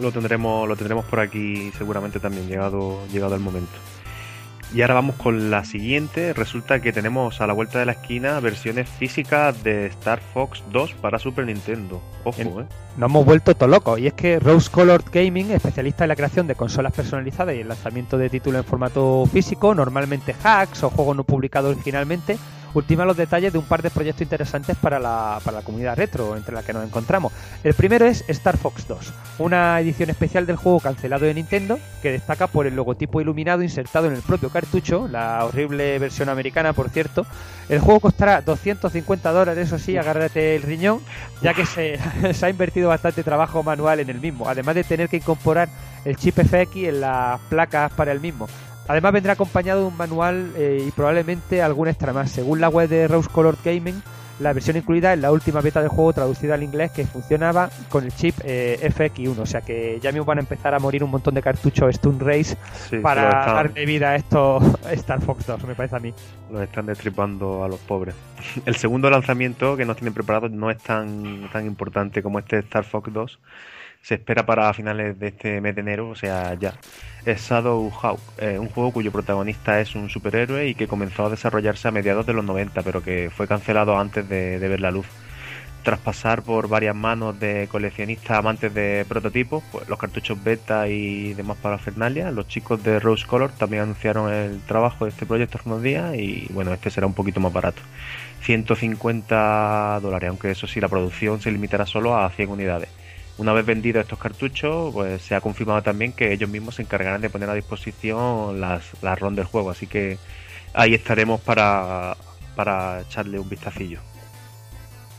Lo 0.00 0.10
tendremos, 0.10 0.68
lo 0.68 0.74
tendremos 0.74 1.04
por 1.04 1.20
aquí 1.20 1.70
seguramente 1.78 2.18
también, 2.18 2.48
llegado, 2.48 3.06
llegado 3.06 3.34
el 3.36 3.40
momento. 3.40 3.70
Y 4.74 4.82
ahora 4.82 4.94
vamos 4.94 5.16
con 5.16 5.50
la 5.50 5.64
siguiente. 5.64 6.34
Resulta 6.34 6.80
que 6.80 6.92
tenemos 6.92 7.40
a 7.40 7.46
la 7.46 7.54
vuelta 7.54 7.78
de 7.78 7.86
la 7.86 7.92
esquina 7.92 8.38
versiones 8.40 8.88
físicas 8.88 9.62
de 9.64 9.86
Star 9.86 10.20
Fox 10.20 10.62
2 10.70 10.92
para 11.00 11.18
Super 11.18 11.46
Nintendo. 11.46 12.02
Ojo, 12.24 12.40
En- 12.40 12.48
eh. 12.48 12.66
Nos 12.98 13.08
hemos 13.10 13.24
vuelto 13.24 13.54
todos 13.54 13.70
locos. 13.70 13.98
Y 13.98 14.08
es 14.08 14.12
que 14.12 14.38
Rose 14.40 14.70
Colored 14.70 15.06
Gaming, 15.10 15.52
especialista 15.52 16.04
en 16.04 16.08
la 16.08 16.16
creación 16.16 16.46
de 16.48 16.54
consolas 16.54 16.92
personalizadas 16.92 17.54
y 17.54 17.60
el 17.60 17.68
lanzamiento 17.68 18.18
de 18.18 18.28
títulos 18.28 18.62
en 18.62 18.68
formato 18.68 19.24
físico, 19.32 19.74
normalmente 19.74 20.34
hacks 20.42 20.82
o 20.82 20.90
juegos 20.90 21.16
no 21.16 21.24
publicados 21.24 21.74
originalmente, 21.74 22.36
ultima 22.74 23.04
los 23.04 23.16
detalles 23.16 23.52
de 23.52 23.58
un 23.58 23.64
par 23.64 23.82
de 23.82 23.90
proyectos 23.90 24.22
interesantes 24.22 24.76
para 24.76 24.98
la, 24.98 25.40
para 25.44 25.58
la 25.58 25.64
comunidad 25.64 25.96
retro, 25.96 26.36
entre 26.36 26.54
la 26.54 26.62
que 26.62 26.72
nos 26.72 26.84
encontramos. 26.84 27.32
El 27.64 27.74
primero 27.74 28.06
es 28.06 28.24
Star 28.28 28.56
Fox 28.56 28.86
2, 28.86 29.12
una 29.38 29.80
edición 29.80 30.10
especial 30.10 30.46
del 30.46 30.56
juego 30.56 30.80
cancelado 30.80 31.24
de 31.24 31.34
Nintendo, 31.34 31.78
que 32.02 32.12
destaca 32.12 32.46
por 32.46 32.66
el 32.66 32.76
logotipo 32.76 33.20
iluminado 33.20 33.62
insertado 33.62 34.06
en 34.06 34.14
el 34.14 34.22
propio 34.22 34.50
cartucho, 34.50 35.08
la 35.08 35.44
horrible 35.44 35.98
versión 35.98 36.28
americana, 36.28 36.72
por 36.72 36.90
cierto. 36.90 37.26
El 37.68 37.80
juego 37.80 38.00
costará 38.00 38.40
250 38.40 39.30
dólares, 39.32 39.66
eso 39.66 39.78
sí, 39.78 39.96
agárrate 39.96 40.56
el 40.56 40.62
riñón, 40.62 41.00
ya 41.42 41.54
que 41.54 41.66
se, 41.66 41.98
se 42.34 42.46
ha 42.46 42.50
invertido 42.50 42.88
bastante 42.88 43.22
trabajo 43.22 43.62
manual 43.62 44.00
en 44.00 44.10
el 44.10 44.20
mismo, 44.20 44.48
además 44.48 44.74
de 44.74 44.84
tener 44.84 45.08
que 45.08 45.16
incorporar 45.16 45.68
el 46.04 46.16
chip 46.16 46.38
FX 46.38 46.76
en 46.76 47.00
las 47.00 47.40
placas 47.48 47.92
para 47.92 48.12
el 48.12 48.20
mismo. 48.20 48.48
Además 48.88 49.12
vendrá 49.12 49.34
acompañado 49.34 49.82
de 49.82 49.86
un 49.88 49.96
manual 49.96 50.52
eh, 50.56 50.84
y 50.88 50.90
probablemente 50.90 51.62
algún 51.62 51.88
extra 51.88 52.12
más. 52.12 52.30
Según 52.30 52.60
la 52.60 52.68
web 52.68 52.88
de 52.88 53.06
Rose 53.06 53.28
Colored 53.30 53.58
Gaming, 53.64 54.02
la 54.40 54.52
versión 54.52 54.76
incluida 54.76 55.12
es 55.12 55.18
la 55.18 55.32
última 55.32 55.60
beta 55.60 55.80
del 55.80 55.88
juego 55.88 56.12
traducida 56.12 56.54
al 56.54 56.62
inglés 56.62 56.92
que 56.92 57.04
funcionaba 57.04 57.70
con 57.88 58.04
el 58.04 58.14
chip 58.14 58.36
eh, 58.44 58.78
FX1. 58.96 59.38
O 59.40 59.46
sea 59.46 59.60
que 59.62 59.98
ya 60.00 60.10
mismo 60.12 60.24
van 60.24 60.38
a 60.38 60.40
empezar 60.42 60.74
a 60.74 60.78
morir 60.78 61.02
un 61.04 61.10
montón 61.10 61.34
de 61.34 61.42
cartuchos 61.42 61.94
Stun 61.96 62.20
Race 62.20 62.56
Sí, 62.88 62.98
para 62.98 63.28
están- 63.28 63.54
darle 63.56 63.84
vida 63.84 64.10
a 64.10 64.16
estos 64.16 64.62
Star 64.92 65.20
Fox 65.20 65.44
2, 65.46 65.64
me 65.64 65.74
parece 65.74 65.96
a 65.96 65.98
mí. 65.98 66.14
Los 66.50 66.62
están 66.62 66.86
destripando 66.86 67.64
a 67.64 67.68
los 67.68 67.80
pobres. 67.80 68.14
El 68.64 68.76
segundo 68.76 69.10
lanzamiento 69.10 69.76
que 69.76 69.84
nos 69.84 69.96
tienen 69.96 70.14
preparado 70.14 70.48
no 70.48 70.70
es 70.70 70.78
tan, 70.78 71.50
tan 71.52 71.66
importante 71.66 72.22
como 72.22 72.38
este 72.38 72.58
Star 72.60 72.84
Fox 72.84 73.12
2. 73.12 73.38
Se 74.02 74.14
espera 74.14 74.46
para 74.46 74.72
finales 74.72 75.18
de 75.18 75.28
este 75.28 75.60
mes 75.60 75.74
de 75.74 75.80
enero, 75.82 76.08
o 76.08 76.14
sea, 76.14 76.54
ya. 76.54 76.74
Es 77.26 77.48
Shadow 77.48 77.90
Hawk, 77.90 78.20
eh, 78.38 78.58
un 78.58 78.68
juego 78.68 78.92
cuyo 78.92 79.12
protagonista 79.12 79.80
es 79.80 79.94
un 79.94 80.08
superhéroe 80.08 80.68
y 80.68 80.74
que 80.74 80.88
comenzó 80.88 81.26
a 81.26 81.30
desarrollarse 81.30 81.88
a 81.88 81.90
mediados 81.90 82.26
de 82.26 82.32
los 82.32 82.44
90, 82.44 82.82
pero 82.82 83.02
que 83.02 83.30
fue 83.30 83.46
cancelado 83.46 83.98
antes 83.98 84.28
de, 84.28 84.58
de 84.58 84.68
ver 84.68 84.80
la 84.80 84.90
luz. 84.90 85.06
Tras 85.82 86.00
pasar 86.00 86.42
por 86.42 86.68
varias 86.68 86.94
manos 86.94 87.38
de 87.38 87.68
coleccionistas 87.70 88.38
amantes 88.38 88.74
de 88.74 89.06
prototipos, 89.08 89.62
pues 89.70 89.88
los 89.88 89.98
cartuchos 89.98 90.42
beta 90.42 90.88
y 90.88 91.34
demás 91.34 91.56
parafernalia, 91.58 92.30
los 92.30 92.48
chicos 92.48 92.82
de 92.82 92.98
Rose 93.00 93.26
Color 93.26 93.52
también 93.52 93.84
anunciaron 93.84 94.32
el 94.32 94.60
trabajo 94.62 95.04
de 95.04 95.10
este 95.12 95.24
proyecto 95.24 95.58
hace 95.58 95.68
unos 95.68 95.82
días 95.82 96.14
y 96.16 96.46
bueno, 96.50 96.74
este 96.74 96.90
será 96.90 97.06
un 97.06 97.14
poquito 97.14 97.40
más 97.40 97.52
barato. 97.52 97.80
150 98.42 100.00
dólares, 100.00 100.28
aunque 100.28 100.50
eso 100.50 100.66
sí, 100.66 100.80
la 100.80 100.88
producción 100.88 101.40
se 101.40 101.50
limitará 101.50 101.86
solo 101.86 102.16
a 102.16 102.28
100 102.30 102.50
unidades. 102.50 102.88
Una 103.38 103.52
vez 103.52 103.64
vendidos 103.64 104.02
estos 104.02 104.18
cartuchos, 104.18 104.92
pues 104.92 105.22
se 105.22 105.36
ha 105.36 105.40
confirmado 105.40 105.80
también 105.82 106.12
que 106.12 106.32
ellos 106.32 106.50
mismos 106.50 106.74
se 106.74 106.82
encargarán 106.82 107.20
de 107.20 107.30
poner 107.30 107.48
a 107.48 107.54
disposición 107.54 108.60
las, 108.60 108.84
las 109.00 109.18
ROM 109.18 109.36
del 109.36 109.44
juego, 109.44 109.70
así 109.70 109.86
que 109.86 110.18
ahí 110.74 110.92
estaremos 110.92 111.40
para, 111.40 112.16
para 112.56 113.02
echarle 113.02 113.38
un 113.38 113.48
vistacillo. 113.48 114.00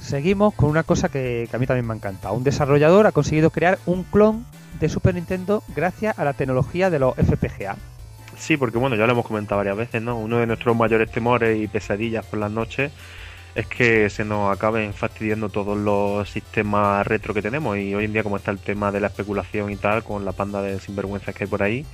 Seguimos 0.02 0.54
con 0.54 0.70
una 0.70 0.84
cosa 0.84 1.08
que, 1.08 1.48
que 1.50 1.56
a 1.56 1.60
mí 1.60 1.66
también 1.66 1.88
me 1.88 1.96
encanta. 1.96 2.32
Un 2.32 2.44
desarrollador 2.44 3.08
ha 3.08 3.14
conseguido 3.14 3.52
crear 3.52 3.80
un 3.86 4.04
clon 4.04 4.46
de 4.80 4.90
Super 4.90 5.16
Nintendo 5.16 5.64
gracias 5.74 6.20
a 6.20 6.26
la 6.26 6.34
tecnología 6.34 6.90
de 6.90 7.00
los 7.00 7.16
FPGA. 7.16 7.78
Sí, 8.38 8.58
porque 8.58 8.78
bueno, 8.78 8.96
ya 8.96 9.06
lo 9.06 9.14
hemos 9.14 9.26
comentado 9.26 9.58
varias 9.58 9.78
veces, 9.78 10.02
¿no? 10.02 10.18
Uno 10.18 10.38
de 10.38 10.48
nuestros 10.48 10.76
mayores 10.76 11.12
temores 11.12 11.58
y 11.60 11.68
pesadillas 11.68 12.26
por 12.26 12.40
las 12.40 12.52
noches 12.52 12.92
es 13.56 13.68
que 13.68 14.10
se 14.10 14.24
nos 14.26 14.56
acaben 14.56 14.94
fastidiando 14.94 15.50
todos 15.50 15.78
los 15.78 16.30
sistemas 16.30 17.06
retro 17.06 17.34
que 17.34 17.42
tenemos 17.42 17.78
y 17.78 17.94
hoy 17.96 18.06
en 18.06 18.14
día 18.14 18.24
como 18.24 18.38
está 18.38 18.52
el 18.52 18.60
tema 18.60 18.92
de 18.92 19.00
la 19.02 19.08
especulación 19.08 19.72
y 19.72 19.76
tal, 19.76 20.04
con 20.04 20.24
la 20.26 20.32
panda 20.34 20.62
de 20.62 20.80
sinvergüenzas 20.80 21.36
que 21.36 21.44
hay 21.46 21.50
por 21.50 21.64
ahí, 21.64 21.86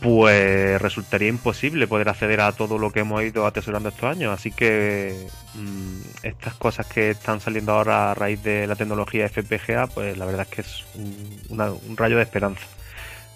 pues 0.00 0.80
resultaría 0.80 1.28
imposible 1.28 1.88
poder 1.88 2.08
acceder 2.08 2.40
a 2.40 2.52
todo 2.52 2.78
lo 2.78 2.92
que 2.92 3.00
hemos 3.00 3.22
ido 3.22 3.46
atesorando 3.46 3.88
estos 3.88 4.04
años. 4.04 4.32
Así 4.32 4.52
que 4.52 5.26
mm, 5.54 6.00
estas 6.22 6.54
cosas 6.54 6.86
que 6.86 7.10
están 7.10 7.40
saliendo 7.40 7.72
ahora 7.72 8.10
a 8.12 8.14
raíz 8.14 8.42
de 8.42 8.66
la 8.66 8.76
tecnología 8.76 9.26
FPGA, 9.28 9.88
pues 9.88 10.16
la 10.16 10.24
verdad 10.26 10.42
es 10.48 10.54
que 10.54 10.60
es 10.62 10.84
un, 10.94 11.40
una- 11.48 11.72
un 11.72 11.96
rayo 11.96 12.16
de 12.16 12.22
esperanza. 12.22 12.62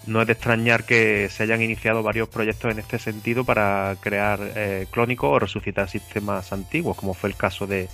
No 0.05 0.21
es 0.21 0.27
de 0.27 0.33
extrañar 0.33 0.83
que 0.83 1.29
se 1.29 1.43
hayan 1.43 1.61
iniciado 1.61 2.03
varios 2.03 2.27
proyectos 2.27 2.71
en 2.71 2.79
este 2.79 2.99
sentido 2.99 3.45
para 3.45 3.95
crear 4.01 4.39
eh, 4.55 4.87
clónicos 4.91 5.29
o 5.31 5.39
resucitar 5.39 5.89
sistemas 5.89 6.51
antiguos, 6.51 6.97
como 6.97 7.13
fue 7.13 7.29
el 7.29 7.37
caso 7.37 7.67
de, 7.67 7.87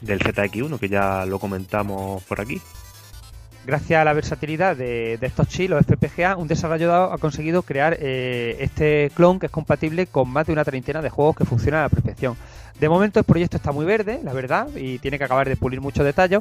del 0.00 0.20
ZX1, 0.20 0.78
que 0.78 0.88
ya 0.88 1.26
lo 1.26 1.38
comentamos 1.38 2.22
por 2.24 2.40
aquí. 2.40 2.60
Gracias 3.64 4.00
a 4.00 4.04
la 4.04 4.12
versatilidad 4.12 4.76
de, 4.76 5.18
de 5.18 5.26
estos 5.26 5.46
chips, 5.46 5.70
los 5.70 5.86
FPGA, 5.86 6.36
un 6.36 6.48
desarrollador 6.48 7.12
ha 7.12 7.18
conseguido 7.18 7.62
crear 7.62 7.96
eh, 8.00 8.56
este 8.58 9.12
clon 9.14 9.38
que 9.38 9.46
es 9.46 9.52
compatible 9.52 10.08
con 10.08 10.28
más 10.28 10.48
de 10.48 10.52
una 10.52 10.64
treintena 10.64 11.00
de 11.00 11.10
juegos 11.10 11.36
que 11.36 11.44
funcionan 11.44 11.80
a 11.80 11.82
la 11.84 11.88
perfección. 11.88 12.36
De 12.80 12.88
momento 12.88 13.20
el 13.20 13.24
proyecto 13.24 13.56
está 13.56 13.72
muy 13.72 13.84
verde, 13.84 14.20
la 14.24 14.32
verdad, 14.32 14.68
y 14.74 14.98
tiene 14.98 15.18
que 15.18 15.24
acabar 15.24 15.48
de 15.48 15.56
pulir 15.56 15.80
muchos 15.80 16.04
detalles, 16.04 16.40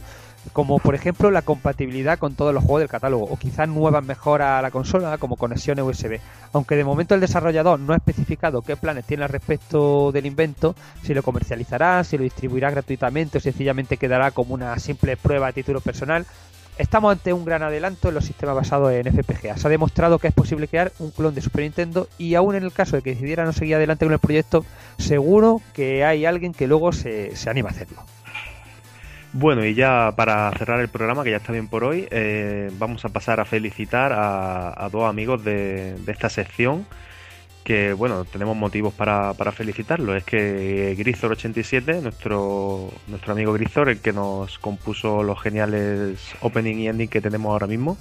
como 0.53 0.79
por 0.79 0.95
ejemplo 0.95 1.29
la 1.29 1.43
compatibilidad 1.43 2.17
con 2.17 2.35
todos 2.35 2.53
los 2.53 2.63
juegos 2.63 2.81
del 2.81 2.89
catálogo, 2.89 3.25
o 3.25 3.37
quizás 3.37 3.69
nuevas 3.69 4.03
mejoras 4.03 4.59
a 4.59 4.61
la 4.61 4.71
consola, 4.71 5.17
como 5.17 5.35
conexiones 5.35 5.85
USB. 5.85 6.19
Aunque 6.53 6.75
de 6.75 6.83
momento 6.83 7.13
el 7.13 7.21
desarrollador 7.21 7.79
no 7.79 7.93
ha 7.93 7.97
especificado 7.97 8.61
qué 8.61 8.75
planes 8.75 9.05
tiene 9.05 9.23
al 9.23 9.29
respecto 9.29 10.11
del 10.11 10.25
invento, 10.25 10.75
si 11.03 11.13
lo 11.13 11.23
comercializará, 11.23 12.03
si 12.03 12.17
lo 12.17 12.23
distribuirá 12.23 12.71
gratuitamente 12.71 13.37
o 13.37 13.41
sencillamente 13.41 13.97
quedará 13.97 14.31
como 14.31 14.53
una 14.53 14.77
simple 14.79 15.17
prueba 15.17 15.47
a 15.47 15.51
título 15.51 15.81
personal, 15.81 16.25
Estamos 16.81 17.11
ante 17.11 17.31
un 17.31 17.45
gran 17.45 17.61
adelanto 17.61 18.09
en 18.09 18.15
los 18.15 18.25
sistemas 18.25 18.55
basados 18.55 18.91
en 18.91 19.05
FPGA. 19.05 19.55
Se 19.55 19.67
ha 19.67 19.69
demostrado 19.69 20.17
que 20.17 20.27
es 20.27 20.33
posible 20.33 20.67
crear 20.67 20.91
un 20.97 21.11
clon 21.11 21.35
de 21.35 21.39
Super 21.39 21.61
Nintendo 21.61 22.07
y 22.17 22.33
aún 22.33 22.55
en 22.55 22.63
el 22.63 22.73
caso 22.73 22.95
de 22.95 23.03
que 23.03 23.11
decidiera 23.11 23.45
no 23.45 23.53
seguir 23.53 23.75
adelante 23.75 24.03
con 24.03 24.13
el 24.13 24.17
proyecto, 24.17 24.65
seguro 24.97 25.61
que 25.75 26.03
hay 26.03 26.25
alguien 26.25 26.53
que 26.53 26.65
luego 26.65 26.91
se, 26.91 27.35
se 27.35 27.51
anima 27.51 27.69
a 27.69 27.73
hacerlo. 27.73 28.03
Bueno, 29.31 29.63
y 29.63 29.75
ya 29.75 30.11
para 30.15 30.51
cerrar 30.57 30.79
el 30.79 30.89
programa, 30.89 31.23
que 31.23 31.29
ya 31.29 31.37
está 31.37 31.51
bien 31.51 31.67
por 31.67 31.83
hoy, 31.83 32.07
eh, 32.09 32.71
vamos 32.79 33.05
a 33.05 33.09
pasar 33.09 33.39
a 33.39 33.45
felicitar 33.45 34.11
a, 34.11 34.89
dos 34.91 35.07
amigos 35.07 35.43
de, 35.43 35.97
de 35.99 36.11
esta 36.11 36.29
sección 36.29 36.87
que 37.63 37.93
bueno, 37.93 38.25
tenemos 38.25 38.57
motivos 38.57 38.93
para, 38.93 39.33
para 39.33 39.51
felicitarlo. 39.51 40.15
Es 40.15 40.23
que 40.23 40.95
Grisor87, 40.97 42.01
nuestro, 42.01 42.89
nuestro 43.07 43.33
amigo 43.33 43.53
Grisor, 43.53 43.89
el 43.89 43.99
que 43.99 44.13
nos 44.13 44.59
compuso 44.59 45.23
los 45.23 45.41
geniales 45.41 46.19
opening 46.41 46.77
y 46.77 46.87
ending 46.87 47.07
que 47.07 47.21
tenemos 47.21 47.51
ahora 47.51 47.67
mismo, 47.67 47.97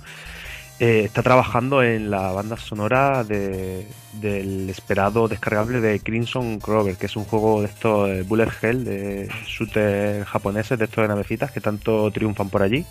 eh, 0.79 1.03
está 1.05 1.23
trabajando 1.23 1.83
en 1.83 2.11
la 2.11 2.33
banda 2.33 2.57
sonora 2.57 3.23
de, 3.23 3.87
del 4.15 4.71
esperado 4.71 5.29
descargable 5.29 5.81
de 5.81 6.01
Crimson 6.01 6.59
Crover, 6.59 6.97
que 6.97 7.07
es 7.07 7.17
un 7.17 7.25
juego 7.25 7.61
de 7.61 7.67
estos 7.67 8.09
de 8.09 8.23
Bullet 8.23 8.49
Hell, 8.63 8.85
de 8.85 9.29
shooter 9.47 10.25
japoneses, 10.25 10.79
de 10.79 10.87
estos 10.87 11.03
de 11.03 11.09
navecitas 11.09 11.51
que 11.51 11.61
tanto 11.61 12.11
triunfan 12.11 12.49
por 12.49 12.63
allí 12.63 12.87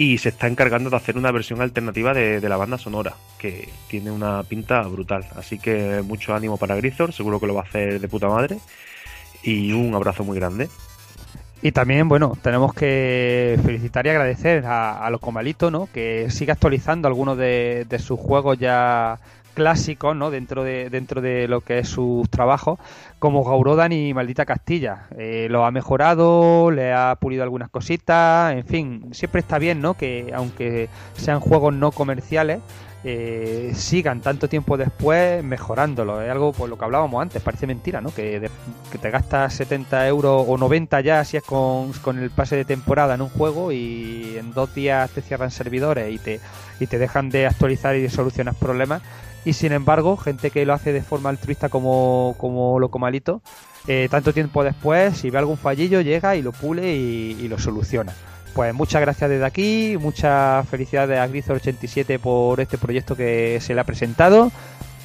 y 0.00 0.16
se 0.16 0.30
está 0.30 0.46
encargando 0.46 0.88
de 0.88 0.96
hacer 0.96 1.18
una 1.18 1.30
versión 1.30 1.60
alternativa 1.60 2.14
de, 2.14 2.40
la 2.48 2.56
banda 2.56 2.78
sonora, 2.78 3.16
que 3.38 3.68
tiene 3.86 4.10
una 4.10 4.42
pinta 4.44 4.80
brutal. 4.84 5.26
Así 5.36 5.58
que 5.58 6.00
mucho 6.02 6.34
ánimo 6.34 6.56
para 6.56 6.74
Grisor, 6.74 7.12
seguro 7.12 7.38
que 7.38 7.46
lo 7.46 7.52
va 7.52 7.60
a 7.60 7.64
hacer 7.64 8.00
de 8.00 8.08
puta 8.08 8.26
madre. 8.26 8.60
Y 9.42 9.72
un 9.72 9.94
abrazo 9.94 10.24
muy 10.24 10.38
grande. 10.38 10.70
Y 11.60 11.72
también, 11.72 12.08
bueno, 12.08 12.32
tenemos 12.40 12.72
que 12.72 13.60
felicitar 13.62 14.06
y 14.06 14.08
agradecer 14.08 14.64
a, 14.64 15.04
a 15.04 15.10
los 15.10 15.20
Comalitos, 15.20 15.70
¿no? 15.70 15.86
Que 15.92 16.30
sigue 16.30 16.52
actualizando 16.52 17.06
algunos 17.06 17.36
de 17.36 18.00
sus 18.02 18.18
juegos 18.18 18.56
ya 18.58 19.18
clásicos, 19.54 20.16
¿no? 20.16 20.30
Dentro 20.30 20.64
de, 20.64 20.90
dentro 20.90 21.20
de 21.20 21.48
lo 21.48 21.60
que 21.60 21.78
es 21.80 21.88
sus 21.88 22.28
trabajos, 22.30 22.78
como 23.18 23.44
Gaurodan 23.44 23.92
y 23.92 24.14
Maldita 24.14 24.44
Castilla. 24.46 25.08
Eh, 25.16 25.48
lo 25.50 25.64
ha 25.64 25.70
mejorado, 25.70 26.70
le 26.70 26.92
ha 26.92 27.16
pulido 27.20 27.42
algunas 27.42 27.70
cositas, 27.70 28.52
en 28.54 28.64
fin, 28.64 29.08
siempre 29.12 29.40
está 29.40 29.58
bien, 29.58 29.80
¿no? 29.80 29.94
Que 29.94 30.32
aunque 30.34 30.88
sean 31.16 31.40
juegos 31.40 31.74
no 31.74 31.92
comerciales, 31.92 32.60
eh, 33.02 33.72
sigan 33.74 34.20
tanto 34.20 34.48
tiempo 34.48 34.76
después 34.76 35.42
mejorándolo. 35.42 36.20
Es 36.20 36.30
algo 36.30 36.52
por 36.52 36.68
lo 36.68 36.76
que 36.76 36.84
hablábamos 36.84 37.22
antes, 37.22 37.42
parece 37.42 37.66
mentira, 37.66 38.00
¿no? 38.00 38.12
Que, 38.12 38.50
que 38.92 38.98
te 38.98 39.10
gastas 39.10 39.54
70 39.54 40.06
euros 40.06 40.44
o 40.46 40.58
90 40.58 41.00
ya 41.00 41.24
si 41.24 41.38
es 41.38 41.42
con, 41.42 41.92
con, 41.92 42.18
el 42.18 42.30
pase 42.30 42.56
de 42.56 42.66
temporada 42.66 43.14
en 43.14 43.22
un 43.22 43.30
juego 43.30 43.72
y 43.72 44.36
en 44.36 44.52
dos 44.52 44.74
días 44.74 45.10
te 45.10 45.22
cierran 45.22 45.50
servidores 45.50 46.12
y 46.12 46.18
te, 46.18 46.40
y 46.78 46.86
te 46.86 46.98
dejan 46.98 47.30
de 47.30 47.46
actualizar 47.46 47.96
y 47.96 48.02
de 48.02 48.10
solucionar 48.10 48.54
problemas. 48.54 49.00
Y 49.44 49.54
sin 49.54 49.72
embargo, 49.72 50.16
gente 50.16 50.50
que 50.50 50.66
lo 50.66 50.74
hace 50.74 50.92
de 50.92 51.02
forma 51.02 51.30
altruista 51.30 51.68
como, 51.68 52.34
como 52.38 52.78
Locomalito, 52.78 53.42
eh, 53.86 54.08
tanto 54.10 54.34
tiempo 54.34 54.62
después, 54.62 55.16
si 55.16 55.30
ve 55.30 55.38
algún 55.38 55.56
fallillo, 55.56 56.02
llega 56.02 56.36
y 56.36 56.42
lo 56.42 56.52
pule 56.52 56.94
y, 56.94 57.48
lo 57.48 57.58
soluciona. 57.58 58.12
Pues 58.54 58.74
muchas 58.74 59.00
gracias 59.00 59.30
desde 59.30 59.44
aquí, 59.44 59.96
muchas 59.98 60.68
felicidades 60.68 61.18
a 61.18 61.28
Grisor87 61.28 62.18
por 62.18 62.60
este 62.60 62.78
proyecto 62.78 63.16
que 63.16 63.58
se 63.60 63.74
le 63.74 63.80
ha 63.80 63.84
presentado. 63.84 64.50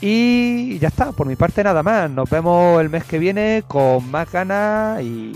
Y 0.01 0.77
ya 0.79 0.89
está, 0.89 1.13
por 1.13 1.27
mi 1.27 1.37
parte 1.37 1.63
nada 1.63 1.81
más. 1.81 2.09
Nos 2.09 2.29
vemos 2.29 2.81
el 2.81 2.89
mes 2.89 3.05
que 3.05 3.19
viene 3.19 3.63
con 3.67 4.11
más 4.11 4.29
ganas 4.29 5.01
y, 5.01 5.31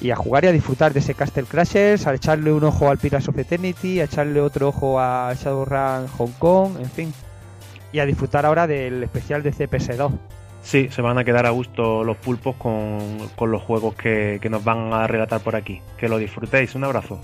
y 0.00 0.10
a 0.10 0.16
jugar 0.16 0.44
y 0.44 0.48
a 0.48 0.52
disfrutar 0.52 0.94
de 0.94 1.00
ese 1.00 1.14
Castle 1.14 1.44
Crashers, 1.44 2.06
a 2.06 2.14
echarle 2.14 2.52
un 2.52 2.64
ojo 2.64 2.88
al 2.88 2.96
Pirates 2.96 3.28
of 3.28 3.36
Eternity, 3.36 4.00
a 4.00 4.04
echarle 4.04 4.40
otro 4.40 4.68
ojo 4.68 4.98
a 4.98 5.34
Shadowrun 5.34 6.08
Hong 6.16 6.32
Kong, 6.38 6.76
en 6.80 6.90
fin. 6.90 7.12
Y 7.92 7.98
a 7.98 8.06
disfrutar 8.06 8.46
ahora 8.46 8.66
del 8.66 9.02
especial 9.02 9.42
de 9.42 9.52
CPS2. 9.52 10.12
Sí, 10.62 10.88
se 10.90 11.00
van 11.00 11.16
a 11.16 11.24
quedar 11.24 11.46
a 11.46 11.50
gusto 11.50 12.02
los 12.02 12.16
pulpos 12.16 12.56
con, 12.56 12.98
con 13.36 13.52
los 13.52 13.62
juegos 13.62 13.94
que, 13.94 14.38
que 14.42 14.50
nos 14.50 14.64
van 14.64 14.92
a 14.92 15.06
relatar 15.06 15.40
por 15.40 15.54
aquí. 15.54 15.80
Que 15.96 16.08
lo 16.08 16.18
disfrutéis. 16.18 16.74
Un 16.74 16.84
abrazo. 16.84 17.20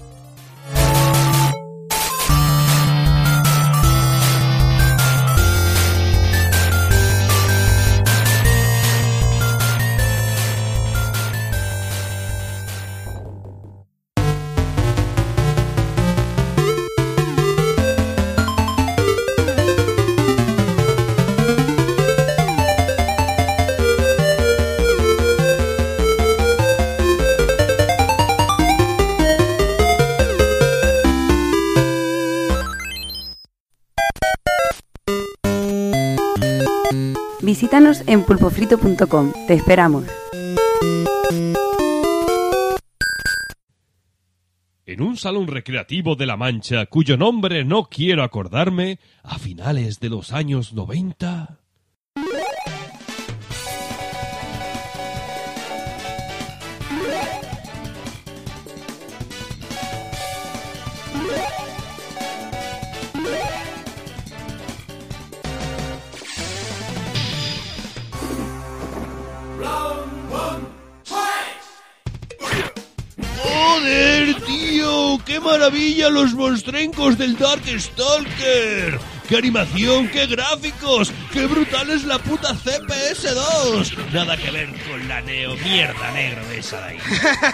En 38.07 38.25
pulpofrito.com. 38.25 39.33
Te 39.47 39.55
esperamos. 39.55 40.05
En 44.85 45.01
un 45.01 45.17
salón 45.17 45.47
recreativo 45.47 46.17
de 46.17 46.27
La 46.27 46.37
Mancha, 46.37 46.87
cuyo 46.87 47.17
nombre 47.17 47.65
no 47.65 47.85
quiero 47.85 48.25
acordarme, 48.25 48.99
a 49.23 49.39
finales 49.39 50.01
de 50.01 50.11
los 50.11 50.33
años 50.33 50.73
90... 50.73 51.62
¡Qué 75.27 75.39
maravilla 75.39 76.11
los 76.11 76.35
monstrencos 76.35 77.17
del 77.17 77.37
Dark 77.39 77.63
Stalker! 77.67 78.99
¡Qué 79.29 79.37
animación, 79.37 80.09
qué 80.09 80.27
gráficos! 80.27 81.13
¡Qué 81.33 81.47
brutal 81.47 81.91
es 81.91 82.05
la 82.05 82.19
puta 82.19 82.53
CPS2! 82.55 84.11
Nada 84.13 84.37
que 84.37 84.51
ver 84.51 84.69
con 84.89 85.07
la 85.09 85.21
neo 85.21 85.55
mierda 85.59 86.11
negra 86.11 86.45
de 86.47 86.59
esa 86.59 86.81
de 86.81 86.85
ahí. 86.85 86.99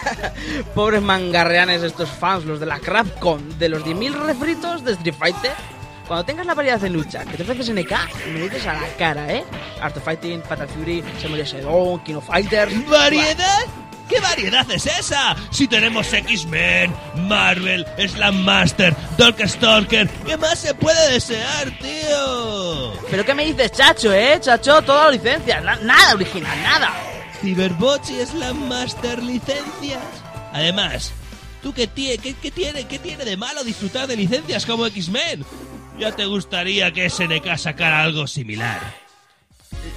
Pobres 0.74 1.02
mangarreanes 1.02 1.82
estos 1.82 2.08
fans, 2.08 2.46
los 2.46 2.58
de 2.58 2.66
la 2.66 2.78
Crapcon, 2.78 3.58
de 3.58 3.68
los 3.68 3.84
10.000 3.84 4.12
refritos 4.14 4.84
de 4.84 4.92
Street 4.92 5.14
Fighter. 5.18 5.52
Cuando 6.06 6.24
tengas 6.24 6.46
la 6.46 6.54
variedad 6.54 6.80
de 6.80 6.88
lucha 6.88 7.26
que 7.26 7.36
te 7.36 7.42
ofrece 7.42 7.64
SNK, 7.64 7.92
me 8.32 8.40
dices 8.40 8.66
a 8.66 8.72
la 8.72 8.88
cara, 8.96 9.30
¿eh? 9.30 9.44
Art 9.82 9.94
of 9.94 10.04
Fighting, 10.04 10.42
Fatal 10.42 10.68
Fury, 10.68 11.04
Samurai 11.20 11.44
Shodown, 11.44 12.02
King 12.02 12.14
of 12.14 12.26
Fighters... 12.26 12.88
¿Variedad? 12.88 13.66
¿Qué 14.08 14.20
variedad 14.20 14.68
es 14.70 14.86
esa? 14.86 15.36
Si 15.50 15.68
tenemos 15.68 16.12
X-Men, 16.12 16.94
Marvel, 17.28 17.86
Slam 18.08 18.42
Master, 18.42 18.96
Dark 19.18 19.36
Stalker, 19.46 20.08
¿qué 20.26 20.36
más 20.36 20.58
se 20.58 20.74
puede 20.74 21.12
desear, 21.12 21.70
tío? 21.78 22.92
¿Pero 23.10 23.24
qué 23.24 23.34
me 23.34 23.44
dices, 23.44 23.72
chacho, 23.72 24.12
eh? 24.12 24.38
Chacho, 24.40 24.82
todas 24.82 25.12
las 25.12 25.22
licencias, 25.22 25.62
na 25.62 25.76
nada 25.76 26.14
original, 26.14 26.62
nada. 26.62 26.94
Cyberbots 27.42 28.10
y 28.10 28.24
Slam 28.24 28.68
Master 28.68 29.22
licencias. 29.22 30.02
Además, 30.52 31.12
¿tú 31.62 31.74
qué, 31.74 31.86
tie 31.86 32.16
qué, 32.18 32.34
qué, 32.34 32.50
tiene, 32.50 32.86
qué 32.86 32.98
tiene 32.98 33.24
de 33.24 33.36
malo 33.36 33.62
disfrutar 33.62 34.06
de 34.06 34.16
licencias 34.16 34.64
como 34.64 34.86
X-Men? 34.86 35.44
Ya 35.98 36.12
te 36.12 36.24
gustaría 36.24 36.92
que 36.92 37.10
SNK 37.10 37.58
sacara 37.58 38.02
algo 38.02 38.26
similar. 38.26 39.07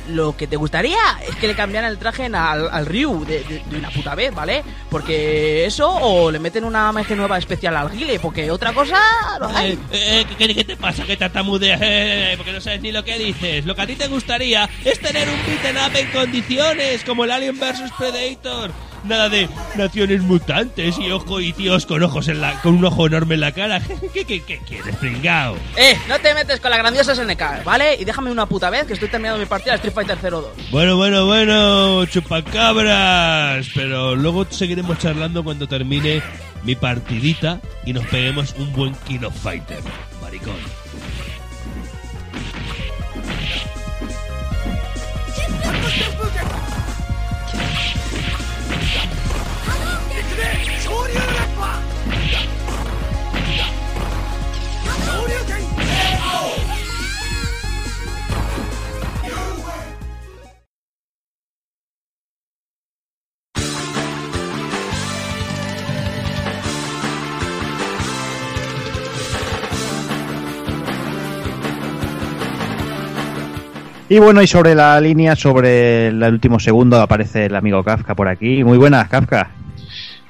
Lo 0.09 0.35
que 0.35 0.47
te 0.47 0.55
gustaría 0.55 0.99
es 1.27 1.35
que 1.35 1.47
le 1.47 1.55
cambiaran 1.55 1.89
el 1.91 1.97
traje 1.97 2.25
al, 2.25 2.85
Ryu 2.85 3.25
de, 3.25 3.43
de- 3.43 3.77
una 3.77 3.89
puta 3.89 4.15
vez, 4.15 4.33
¿vale? 4.33 4.63
Porque 4.89 5.65
eso, 5.65 5.89
o 5.89 6.31
le 6.31 6.39
meten 6.39 6.63
una 6.63 6.91
magia 6.91 7.15
nueva 7.15 7.37
especial 7.37 7.75
al 7.77 7.89
Guile, 7.89 8.19
porque 8.19 8.49
otra 8.51 8.73
cosa 8.73 8.97
no 9.39 9.47
hay. 9.55 9.71
Eh, 9.91 10.25
eh, 10.29 10.35
¿qué, 10.37 10.63
te 10.63 10.75
pasa? 10.77 11.03
¿Qué 11.05 11.17
tartamudeas? 11.17 11.79
Eh, 11.83 12.33
porque 12.37 12.53
no 12.53 12.61
sabes 12.61 12.81
ni 12.81 12.91
lo 12.91 13.03
que 13.03 13.17
dices. 13.17 13.65
Lo 13.65 13.75
que 13.75 13.81
a 13.81 13.87
ti 13.87 13.95
te 13.95 14.07
gustaría 14.07 14.69
es 14.83 14.99
tener 14.99 15.27
un 15.29 15.35
beaten 15.45 15.77
up 15.77 15.95
en 15.95 16.11
condiciones, 16.11 17.03
como 17.03 17.23
el 17.23 17.31
Alien 17.31 17.59
vs 17.59 17.91
Predator. 17.97 18.71
Nada 19.03 19.29
de 19.29 19.49
naciones 19.75 20.21
mutantes 20.21 20.97
y 20.99 21.11
ojo 21.11 21.39
y 21.39 21.53
tíos 21.53 21.85
con 21.85 22.03
ojos 22.03 22.27
en 22.27 22.39
la, 22.41 22.59
con 22.61 22.75
un 22.75 22.85
ojo 22.85 23.07
enorme 23.07 23.35
en 23.35 23.41
la 23.41 23.51
cara. 23.51 23.81
¿Qué, 24.13 24.25
qué, 24.25 24.41
qué 24.41 24.59
quieres, 24.59 24.95
pringao? 24.97 25.55
Eh, 25.77 25.97
no 26.07 26.19
te 26.19 26.33
metes 26.33 26.59
con 26.59 26.71
la 26.71 26.77
grandiosa 26.77 27.15
SNK, 27.15 27.63
¿vale? 27.63 27.95
Y 27.99 28.05
déjame 28.05 28.31
una 28.31 28.45
puta 28.45 28.69
vez 28.69 28.85
que 28.85 28.93
estoy 28.93 29.09
terminando 29.09 29.39
mi 29.39 29.45
partida 29.47 29.71
de 29.71 29.87
Street 29.87 29.93
Fighter 29.93 30.17
02. 30.19 30.45
Bueno, 30.71 30.97
bueno, 30.97 31.25
bueno, 31.25 32.05
chupacabras. 32.05 33.67
Pero 33.73 34.15
luego 34.15 34.45
seguiremos 34.49 34.97
charlando 34.99 35.43
cuando 35.43 35.67
termine 35.67 36.21
mi 36.63 36.75
partidita 36.75 37.59
y 37.85 37.93
nos 37.93 38.05
peguemos 38.05 38.53
un 38.57 38.71
buen 38.73 38.93
King 39.07 39.23
of 39.25 39.35
Fighter. 39.35 39.79
Maricón. 40.21 40.80
Y 74.11 74.19
bueno, 74.19 74.41
y 74.41 74.47
sobre 74.47 74.75
la 74.75 74.99
línea, 74.99 75.37
sobre 75.37 76.07
el 76.07 76.21
último 76.21 76.59
segundo, 76.59 76.99
aparece 76.99 77.45
el 77.45 77.55
amigo 77.55 77.81
Kafka 77.81 78.13
por 78.13 78.27
aquí. 78.27 78.61
Muy 78.61 78.77
buenas, 78.77 79.07
Kafka. 79.07 79.49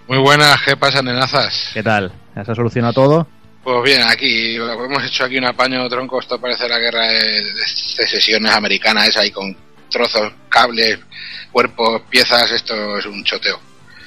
Muy 0.08 0.20
buenas, 0.20 0.62
¿qué 0.64 0.78
pasa, 0.78 1.02
nenazas? 1.02 1.72
¿Qué 1.74 1.82
tal? 1.82 2.12
¿Ya 2.36 2.46
se 2.46 2.52
ha 2.52 2.54
solucionado 2.54 2.94
todo? 2.94 3.28
Pues 3.64 3.84
bien, 3.84 4.04
aquí 4.04 4.58
hemos 4.58 5.04
hecho 5.04 5.24
aquí 5.24 5.40
un 5.40 5.46
apaño 5.46 5.90
tronco, 5.90 6.20
esto 6.20 6.40
parece 6.40 6.70
la 6.70 6.78
guerra 6.78 7.08
de, 7.08 7.44
de 7.44 8.08
sesiones 8.08 8.52
americanas, 8.52 9.08
esa 9.08 9.22
ahí 9.22 9.32
con 9.32 9.58
trozos, 9.90 10.32
cables, 10.48 11.00
cuerpos, 11.52 12.04
piezas, 12.08 12.52
esto 12.52 13.00
es 13.00 13.06
un 13.08 13.24
choteo. 13.24 13.60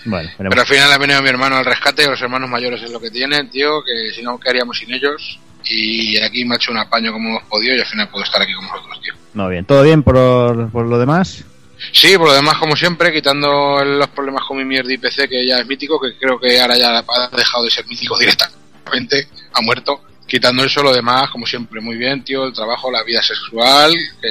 Bueno, 0.05 0.31
Pero 0.39 0.61
al 0.61 0.68
final 0.68 0.93
ha 0.93 0.99
venido 0.99 1.20
mi 1.20 1.31
hermano 1.31 1.57
al 1.57 1.64
rescate, 1.64 2.07
los 2.07 2.22
hermanos 2.22 2.49
mayores 2.49 2.81
es 2.81 2.93
lo 2.93 3.01
que 3.01 3.11
tienen, 3.11 3.51
tío, 3.51 3.83
que 3.85 4.14
si 4.14 4.22
no, 4.22 4.39
¿qué 4.39 4.51
haríamos 4.51 4.79
sin 4.79 4.95
ellos? 4.95 5.41
Y 5.67 6.19
aquí 6.19 6.45
me 6.45 6.55
ha 6.55 6.57
hecho 6.57 6.73
un 6.73 6.79
apaño 6.79 7.12
como 7.12 7.31
hemos 7.31 7.45
podido 7.45 7.77
y 7.77 7.81
al 7.81 7.87
final 7.87 8.09
puedo 8.09 8.25
estar 8.25 8.41
aquí 8.43 8.53
con 8.55 8.67
vosotros, 8.69 9.01
tío. 9.03 9.15
No, 9.35 9.49
bien. 9.49 9.65
¿Todo 9.65 9.83
bien 9.83 10.03
por, 10.03 10.71
por 10.71 10.87
lo 10.87 10.99
demás? 10.99 11.45
Sí, 11.93 12.17
por 12.17 12.29
lo 12.29 12.35
demás, 12.35 12.57
como 12.59 12.77
siempre, 12.77 13.12
quitando 13.12 13.85
los 13.85 14.09
problemas 14.09 14.45
con 14.45 14.57
mi 14.57 14.65
mierda 14.65 14.93
IPC, 14.93 15.29
que 15.29 15.47
ya 15.47 15.59
es 15.59 15.67
mítico, 15.67 16.01
que 16.01 16.17
creo 16.19 16.39
que 16.39 16.61
ahora 16.61 16.77
ya 16.77 16.99
ha 16.99 17.37
dejado 17.37 17.65
de 17.65 17.71
ser 17.71 17.87
mítico 17.87 18.19
directamente, 18.21 19.29
ha 19.53 19.61
muerto. 19.61 20.01
Quitando 20.27 20.65
eso, 20.65 20.83
lo 20.83 20.93
demás, 20.93 21.31
como 21.31 21.47
siempre, 21.47 21.81
muy 21.81 21.97
bien, 21.97 22.25
tío, 22.25 22.47
el 22.47 22.53
trabajo, 22.53 22.91
la 22.91 23.03
vida 23.03 23.23
sexual, 23.23 23.93
que, 24.23 24.29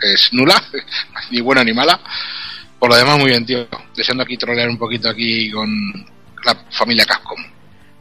que 0.00 0.12
es 0.14 0.32
nula, 0.32 0.62
ni 1.30 1.40
buena 1.40 1.64
ni 1.64 1.72
mala. 1.72 2.00
Por 2.78 2.90
lo 2.90 2.96
demás, 2.96 3.18
muy 3.18 3.30
bien, 3.30 3.44
tío. 3.44 3.66
Deseando 3.94 4.22
aquí 4.22 4.36
trolear 4.36 4.68
un 4.68 4.78
poquito 4.78 5.08
aquí 5.10 5.50
con 5.50 5.68
la 6.44 6.54
familia 6.70 7.04
Capcom. 7.04 7.38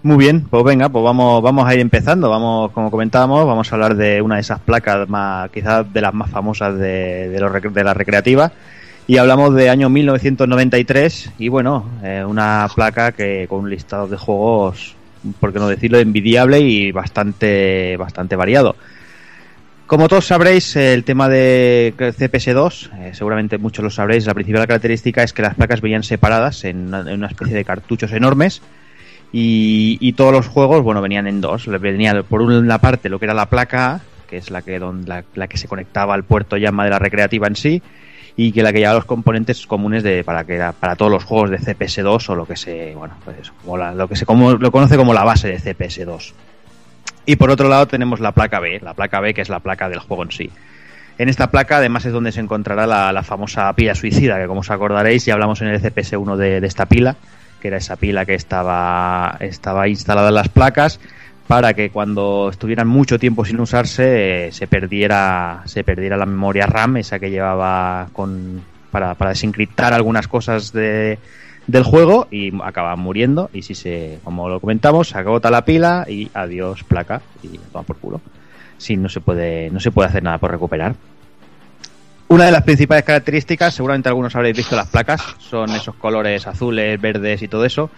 Muy 0.02 0.16
bien, 0.16 0.46
pues 0.50 0.64
venga, 0.64 0.88
pues 0.88 1.04
vamos, 1.04 1.42
vamos 1.44 1.68
a 1.68 1.74
ir 1.74 1.82
empezando. 1.82 2.30
Vamos, 2.30 2.72
como 2.72 2.90
comentábamos, 2.90 3.46
vamos 3.46 3.70
a 3.70 3.76
hablar 3.76 3.96
de 3.96 4.22
una 4.22 4.36
de 4.36 4.42
esas 4.42 4.62
placas 4.62 5.10
más, 5.10 5.50
quizás 5.52 5.92
de 5.92 6.00
las 6.00 6.14
más 6.14 6.30
famosas 6.30 6.78
de, 6.78 7.28
de, 7.28 7.40
los 7.42 7.52
de 7.74 7.84
la 7.84 7.94
recreativa. 7.94 8.50
Y 9.08 9.18
hablamos 9.18 9.54
de 9.56 9.70
año 9.70 9.90
1993 9.90 11.32
y 11.38 11.50
bueno, 11.50 11.84
eh, 12.02 12.24
una 12.26 12.70
placa 12.74 13.12
que 13.12 13.46
con 13.50 13.62
un 13.62 13.70
listado 13.70 14.08
de 14.08 14.16
juegos, 14.16 14.96
por 15.42 15.52
qué 15.52 15.60
no 15.60 15.68
decirlo, 15.68 16.00
envidiable 16.00 16.62
y 16.62 16.94
bastante, 16.94 17.98
bastante 17.98 18.38
variado. 18.38 18.78
Como 19.86 20.08
todos 20.08 20.28
sabréis, 20.28 20.78
el 20.78 21.04
tema 21.04 21.28
de 21.28 21.94
CPS2, 21.98 22.90
eh, 23.00 23.12
seguramente 23.14 23.58
muchos 23.58 23.84
lo 23.84 23.90
sabréis, 23.90 24.28
la 24.28 24.36
principal 24.36 24.66
característica 24.66 25.24
es 25.24 25.34
que 25.34 25.42
las 25.42 25.56
placas 25.56 25.82
venían 25.82 26.04
separadas 26.04 26.64
en 26.64 26.94
una 26.94 27.28
especie 27.28 27.56
de 27.56 27.66
cartuchos 27.66 28.14
enormes 28.14 28.62
y, 29.32 30.14
todos 30.14 30.32
los 30.32 30.48
juegos, 30.48 30.82
bueno, 30.84 31.02
venían 31.02 31.28
en 31.28 31.42
dos. 31.42 31.68
Venía 31.68 32.24
por 32.24 32.42
una 32.42 32.80
parte 32.80 33.10
lo 33.10 33.20
que 33.20 33.26
era 33.26 33.34
la 33.34 33.46
placa 33.48 34.02
que 34.28 34.38
es 34.38 34.52
la 34.52 34.62
que, 34.62 34.78
don- 34.78 35.06
la, 35.08 35.24
que 35.48 35.58
se 35.58 35.68
conectaba 35.68 36.14
al 36.14 36.24
puerto 36.24 36.56
llama 36.56 36.84
de 36.84 36.92
la 36.92 37.00
recreativa 37.00 37.48
en 37.48 37.56
sí, 37.56 37.82
y 38.36 38.52
que 38.52 38.62
la 38.62 38.72
que 38.72 38.78
llevaba 38.78 38.98
los 39.00 39.06
componentes 39.06 39.66
comunes 39.66 40.04
de 40.04 40.24
para 40.24 40.44
que 40.44 40.64
para 40.80 40.96
todos 40.96 41.12
los 41.12 41.24
juegos 41.24 41.50
de 41.50 41.58
CPS2 41.58 42.30
o 42.30 42.36
lo 42.36 42.46
que 42.46 42.56
se, 42.56 42.94
bueno, 42.94 43.16
pues 43.26 43.38
eso, 43.40 43.54
como 43.64 43.76
la- 43.78 43.92
lo 43.96 44.08
que 44.08 44.16
se 44.16 44.28
como, 44.28 44.52
lo 44.54 44.72
conoce 44.72 44.98
como 44.98 45.16
la 45.16 45.24
base 45.24 45.48
de 45.48 45.58
CPS2. 45.60 46.34
Y 47.26 47.38
por 47.38 47.50
otro 47.50 47.68
lado 47.70 47.88
tenemos 47.88 48.20
la 48.20 48.32
placa 48.32 48.60
B, 48.60 48.80
la 48.84 48.94
placa 48.94 49.20
B 49.20 49.34
que 49.34 49.42
es 49.42 49.50
la 49.50 49.62
placa 49.62 49.90
del 49.90 49.98
juego 50.00 50.22
en 50.24 50.32
sí. 50.32 50.52
En 51.18 51.28
esta 51.28 51.50
placa 51.50 51.78
además 51.78 52.06
es 52.06 52.14
donde 52.14 52.32
se 52.32 52.40
encontrará 52.40 52.86
la, 52.86 53.12
la 53.12 53.24
famosa 53.24 53.74
pila 53.74 53.96
suicida, 53.96 54.40
que 54.40 54.46
como 54.46 54.60
os 54.60 54.70
acordaréis 54.70 55.26
ya 55.26 55.34
hablamos 55.34 55.60
en 55.62 55.70
el 55.70 55.82
CPS1 55.82 56.36
de, 56.38 56.62
de 56.62 56.68
esta 56.68 56.86
pila, 56.86 57.16
que 57.60 57.68
era 57.70 57.78
esa 57.78 57.96
pila 57.96 58.26
que 58.26 58.36
estaba, 58.36 59.38
estaba 59.40 59.88
instalada 59.88 60.30
en 60.30 60.36
las 60.36 60.50
placas 60.50 61.00
para 61.48 61.74
que 61.74 61.90
cuando 61.90 62.50
estuvieran 62.52 62.88
mucho 62.88 63.18
tiempo 63.18 63.44
sin 63.44 63.60
usarse 63.60 64.48
eh, 64.48 64.52
se 64.52 64.68
perdiera 64.68 65.64
se 65.66 65.84
perdiera 65.84 66.16
la 66.16 66.28
memoria 66.28 66.68
RAM 66.68 66.98
esa 66.98 67.18
que 67.18 67.32
llevaba 67.32 68.08
con 68.14 68.62
para, 68.92 69.16
desencriptar 69.30 69.94
algunas 69.94 70.28
cosas 70.28 70.72
de, 70.72 71.18
del 71.68 71.84
juego 71.84 72.28
y 72.32 72.52
acababan 72.64 73.00
muriendo. 73.00 73.50
Y 73.54 73.64
si 73.64 73.76
se 73.76 74.20
como 74.24 74.50
lo 74.50 74.60
comentamos 74.60 75.10
se 75.10 75.18
agota 75.18 75.50
la 75.50 75.66
pila 75.66 76.06
y 76.08 76.30
adiós 76.34 76.84
placa 76.84 77.22
y 77.42 77.58
toma 77.58 77.84
por 77.84 77.98
culo. 77.98 78.22
Si 78.78 78.96
no 78.96 79.10
se 79.10 79.20
puede 79.20 79.70
no 79.72 79.80
se 79.80 79.92
puede 79.92 80.10
hacer 80.10 80.24
nada 80.24 80.38
por 80.38 80.52
recuperar 80.52 80.96
una 82.30 82.46
de 82.46 82.52
las 82.52 82.64
principales 82.64 83.04
características, 83.04 83.74
seguramente 83.74 84.08
algunos 84.08 84.36
habréis 84.36 84.56
visto 84.56 84.76
las 84.76 84.88
placas, 84.88 85.36
son 85.40 85.72
esos 85.72 85.96
colores 85.96 86.46
azules, 86.48 87.00
verdes 87.02 87.42
y 87.42 87.48
todo 87.48 87.66
eso. 87.66 87.90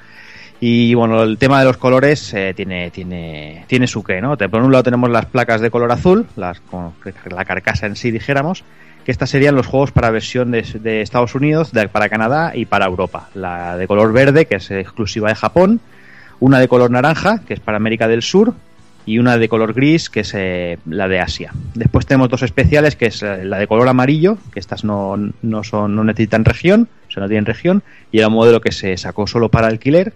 Y 0.60 0.94
bueno, 0.94 1.24
el 1.24 1.38
tema 1.38 1.60
de 1.60 1.66
los 1.66 1.78
colores 1.78 2.34
eh, 2.34 2.54
tiene, 2.56 2.92
tiene, 2.92 3.66
tiene 3.68 3.88
su 3.88 4.04
qué, 4.04 4.22
¿no? 4.22 4.38
Por 4.38 4.62
un 4.62 4.72
lado 4.72 4.84
tenemos 4.84 5.10
las 5.10 5.26
placas 5.26 5.60
de 5.60 5.70
color 5.70 5.92
azul, 5.92 6.28
las, 6.36 6.62
con 6.62 6.94
la 7.30 7.46
carcasa 7.46 7.88
en 7.88 7.96
sí 7.96 8.12
dijéramos, 8.12 8.64
que 9.04 9.12
estas 9.12 9.30
serían 9.30 9.56
los 9.56 9.68
juegos 9.68 9.92
para 9.92 10.12
versión 10.12 10.52
de, 10.52 11.02
Estados 11.02 11.36
Unidos, 11.36 11.72
para 11.92 12.08
Canadá 12.08 12.52
y 12.56 12.66
para 12.66 12.86
Europa. 12.86 13.30
La 13.34 13.76
de 13.76 13.88
color 13.88 14.14
verde, 14.14 14.46
que 14.46 14.56
es 14.56 14.72
exclusiva 14.72 15.30
de 15.30 15.36
Japón, 15.36 15.82
una 16.40 16.60
de 16.60 16.68
color 16.68 16.90
naranja, 16.90 17.42
que 17.46 17.54
es 17.56 17.60
para 17.60 17.78
América 17.78 18.08
del 18.08 18.22
Sur, 18.22 18.54
y 19.06 19.20
una 19.20 19.38
de 19.38 19.50
color 19.50 19.74
gris, 19.74 20.10
que 20.10 20.22
es 20.22 20.34
eh, 20.36 20.78
la 20.86 21.08
de 21.08 21.20
Asia. 21.20 21.52
Después 21.74 22.06
tenemos 22.06 22.30
dos 22.30 22.44
especiales, 22.44 22.96
que 22.96 23.08
es 23.08 23.22
la 23.22 23.58
de 23.58 23.68
color 23.68 23.88
amarillo, 23.88 24.38
que 24.54 24.60
estas 24.60 24.84
no, 24.84 25.18
no, 25.42 25.64
son, 25.64 25.96
no 25.96 26.04
necesitan 26.04 26.46
región, 26.46 26.88
o 27.08 27.12
sea, 27.12 27.22
no 27.22 27.28
tienen 27.28 27.46
región, 27.46 27.84
y 28.12 28.20
era 28.20 28.28
un 28.28 28.34
modelo 28.34 28.62
que 28.62 28.72
se 28.72 28.96
sacó 28.98 29.28
solo 29.28 29.50
para 29.50 29.68
alquiler. 29.68 30.14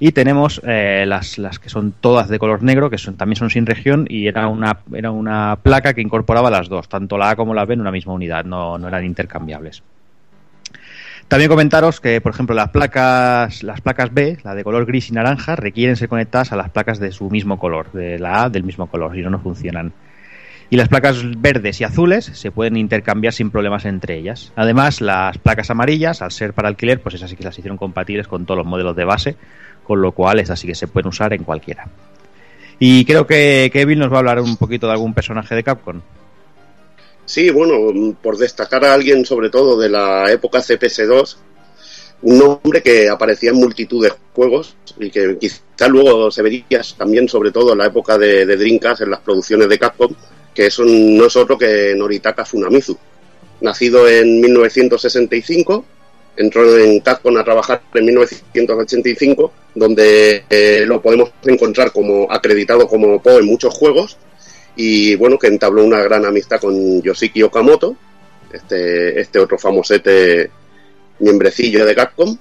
Y 0.00 0.10
tenemos 0.10 0.60
eh, 0.66 1.04
las, 1.06 1.38
las 1.38 1.60
que 1.60 1.68
son 1.68 1.92
todas 1.92 2.28
de 2.28 2.40
color 2.40 2.64
negro, 2.64 2.90
que 2.90 2.98
son, 2.98 3.16
también 3.16 3.36
son 3.36 3.50
sin 3.50 3.66
región, 3.66 4.06
y 4.08 4.26
era 4.26 4.48
una, 4.48 4.78
era 4.92 5.12
una 5.12 5.58
placa 5.62 5.94
que 5.94 6.00
incorporaba 6.00 6.50
las 6.50 6.68
dos, 6.68 6.88
tanto 6.88 7.16
la 7.18 7.30
A 7.30 7.36
como 7.36 7.54
la 7.54 7.64
B 7.66 7.74
en 7.74 7.82
una 7.82 7.92
misma 7.92 8.12
unidad, 8.12 8.44
no, 8.44 8.78
no 8.78 8.88
eran 8.88 9.04
intercambiables. 9.04 9.82
También 11.28 11.48
comentaros 11.48 12.00
que, 12.00 12.20
por 12.20 12.32
ejemplo, 12.32 12.54
las 12.54 12.68
placas, 12.70 13.62
las 13.62 13.80
placas 13.80 14.12
B, 14.12 14.38
la 14.44 14.54
de 14.54 14.64
color 14.64 14.84
gris 14.84 15.08
y 15.08 15.12
naranja, 15.12 15.56
requieren 15.56 15.96
ser 15.96 16.08
conectadas 16.08 16.52
a 16.52 16.56
las 16.56 16.70
placas 16.70 16.98
de 16.98 17.10
su 17.10 17.30
mismo 17.30 17.58
color, 17.58 17.90
de 17.92 18.18
la 18.18 18.44
A 18.44 18.50
del 18.50 18.64
mismo 18.64 18.86
color, 18.86 19.14
si 19.14 19.22
no, 19.22 19.30
no 19.30 19.38
funcionan. 19.38 19.92
Y 20.72 20.76
las 20.76 20.88
placas 20.88 21.22
verdes 21.38 21.80
y 21.80 21.84
azules 21.84 22.24
se 22.24 22.50
pueden 22.50 22.76
intercambiar 22.76 23.34
sin 23.34 23.50
problemas 23.50 23.84
entre 23.84 24.16
ellas. 24.16 24.52
Además, 24.56 25.02
las 25.02 25.36
placas 25.36 25.70
amarillas, 25.70 26.22
al 26.22 26.32
ser 26.32 26.54
para 26.54 26.68
alquiler, 26.68 27.00
pues 27.00 27.14
esas 27.14 27.28
sí 27.28 27.36
que 27.36 27.44
las 27.44 27.58
hicieron 27.58 27.76
compatibles 27.76 28.26
con 28.26 28.46
todos 28.46 28.56
los 28.56 28.66
modelos 28.66 28.96
de 28.96 29.04
base, 29.04 29.36
con 29.84 30.00
lo 30.00 30.12
cual 30.12 30.38
esas 30.38 30.58
sí 30.58 30.66
que 30.66 30.74
se 30.74 30.88
pueden 30.88 31.08
usar 31.08 31.34
en 31.34 31.44
cualquiera. 31.44 31.88
Y 32.78 33.04
creo 33.04 33.26
que 33.26 33.70
Kevin 33.72 33.98
nos 33.98 34.10
va 34.10 34.16
a 34.16 34.18
hablar 34.20 34.40
un 34.40 34.56
poquito 34.56 34.86
de 34.86 34.94
algún 34.94 35.12
personaje 35.14 35.54
de 35.54 35.62
Capcom. 35.62 36.00
Sí, 37.24 37.50
bueno, 37.50 38.14
por 38.20 38.36
destacar 38.36 38.84
a 38.84 38.94
alguien 38.94 39.24
sobre 39.24 39.48
todo 39.48 39.78
de 39.78 39.88
la 39.88 40.30
época 40.30 40.58
CPS2, 40.58 41.36
un 42.22 42.38
nombre 42.38 42.82
que 42.82 43.08
aparecía 43.08 43.50
en 43.50 43.56
multitud 43.56 44.02
de 44.02 44.12
juegos 44.34 44.76
y 44.98 45.10
que 45.10 45.38
quizá 45.38 45.88
luego 45.88 46.30
se 46.30 46.42
vería 46.42 46.82
también 46.96 47.28
sobre 47.28 47.50
todo 47.50 47.72
en 47.72 47.78
la 47.78 47.86
época 47.86 48.18
de, 48.18 48.46
de 48.46 48.56
Dreamcast 48.56 49.02
en 49.02 49.10
las 49.10 49.20
producciones 49.20 49.68
de 49.68 49.78
Capcom, 49.78 50.12
que 50.54 50.66
es 50.66 50.78
no 50.78 51.26
es 51.26 51.36
otro 51.36 51.56
que 51.58 51.94
Noritaka 51.96 52.44
Funamizu. 52.44 52.96
nacido 53.60 54.08
en 54.08 54.40
1965, 54.40 55.84
entró 56.36 56.78
en 56.78 57.00
Capcom 57.00 57.36
a 57.36 57.44
trabajar 57.44 57.82
en 57.94 58.04
1985, 58.04 59.52
donde 59.74 60.44
eh, 60.48 60.84
lo 60.86 61.00
podemos 61.00 61.30
encontrar 61.44 61.92
como 61.92 62.30
acreditado 62.30 62.86
como 62.86 63.22
Po 63.22 63.38
en 63.38 63.46
muchos 63.46 63.74
juegos 63.74 64.16
y 64.76 65.14
bueno, 65.16 65.38
que 65.38 65.48
entabló 65.48 65.84
una 65.84 66.02
gran 66.02 66.24
amistad 66.24 66.60
con 66.60 67.02
Yoshiki 67.02 67.42
Okamoto, 67.42 67.96
este, 68.52 69.20
este 69.20 69.38
otro 69.38 69.58
famosete 69.58 70.50
miembrecillo 71.18 71.84
de 71.86 71.94
Capcom. 71.94 72.36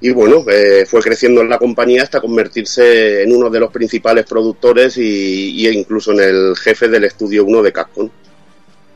Y 0.00 0.10
bueno, 0.10 0.44
eh, 0.50 0.84
fue 0.86 1.00
creciendo 1.00 1.40
en 1.40 1.48
la 1.48 1.58
compañía 1.58 2.02
hasta 2.02 2.20
convertirse 2.20 3.22
en 3.22 3.34
uno 3.34 3.48
de 3.48 3.60
los 3.60 3.70
principales 3.70 4.26
productores 4.26 4.98
y, 4.98 5.66
incluso 5.68 6.12
en 6.12 6.20
el 6.20 6.56
jefe 6.56 6.88
del 6.88 7.04
estudio 7.04 7.44
1 7.44 7.62
de 7.62 7.72
Capcom. 7.72 8.10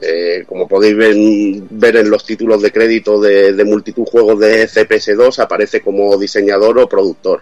Eh, 0.01 0.45
como 0.47 0.69
podéis 0.69 0.97
ver, 0.97 1.97
en 1.97 2.11
los 2.11 2.25
títulos 2.25 2.63
de 2.63 2.71
crédito 2.71 3.21
de, 3.21 3.53
de 3.53 3.95
juegos 4.07 4.39
de 4.39 4.69
CPS2, 4.69 5.39
aparece 5.39 5.81
como 5.81 6.17
diseñador 6.19 6.79
o 6.79 6.89
productor. 6.89 7.41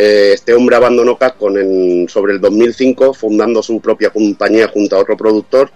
Eh, 0.00 0.30
este 0.34 0.54
hombre 0.54 0.76
abandonó 0.76 1.18
Capcom 1.18 1.58
en, 1.58 2.08
sobre 2.08 2.32
el 2.34 2.40
2005, 2.40 3.14
fundando 3.14 3.64
su 3.64 3.80
propia 3.80 4.10
compañía 4.10 4.68
junto 4.68 4.94
a 4.94 5.00
otro 5.00 5.16
productor, 5.16 5.72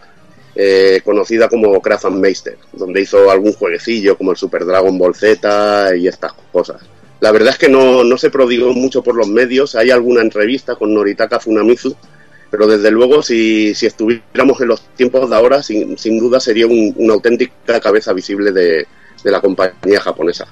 eh, 0.55 1.01
conocida 1.05 1.49
como 1.49 1.83
Craft 1.83 2.05
Meister, 2.11 2.57
donde 2.73 3.01
hizo 3.01 3.33
algún 3.33 3.53
jueguecillo 3.53 4.17
como 4.17 4.31
el 4.31 4.37
Super 4.37 4.65
Dragon 4.65 4.97
Ball 4.97 5.17
Z 5.17 5.97
y 5.97 6.07
estas 6.07 6.35
cosas. 6.53 6.81
La 7.19 7.33
verdad 7.33 7.51
es 7.51 7.59
que 7.59 7.69
no, 7.69 8.05
no 8.05 8.17
se 8.17 8.31
prodigó 8.31 8.73
mucho 8.73 9.03
por 9.03 9.17
los 9.17 9.27
medios, 9.27 9.75
hay 9.75 9.91
alguna 9.91 10.23
entrevista 10.23 10.77
con 10.77 10.95
Noritaka 10.95 11.41
Funamizu, 11.41 11.97
pero 12.49 12.69
desde 12.69 12.93
luego 12.93 13.25
si, 13.25 13.75
si 13.75 13.87
estuviéramos 13.87 14.61
en 14.61 14.69
los 14.69 14.83
tiempos 14.95 15.31
de 15.31 15.35
ahora, 15.35 15.65
sin, 15.65 15.99
sin 15.99 16.21
duda 16.21 16.39
sería 16.39 16.69
un, 16.69 16.95
una 16.97 17.15
auténtica 17.15 17.81
cabeza 17.81 18.13
visible 18.13 18.53
de, 18.53 18.87
de, 19.25 19.31
la 19.33 19.41
compañía 19.41 20.01
japonesa. 20.01 20.47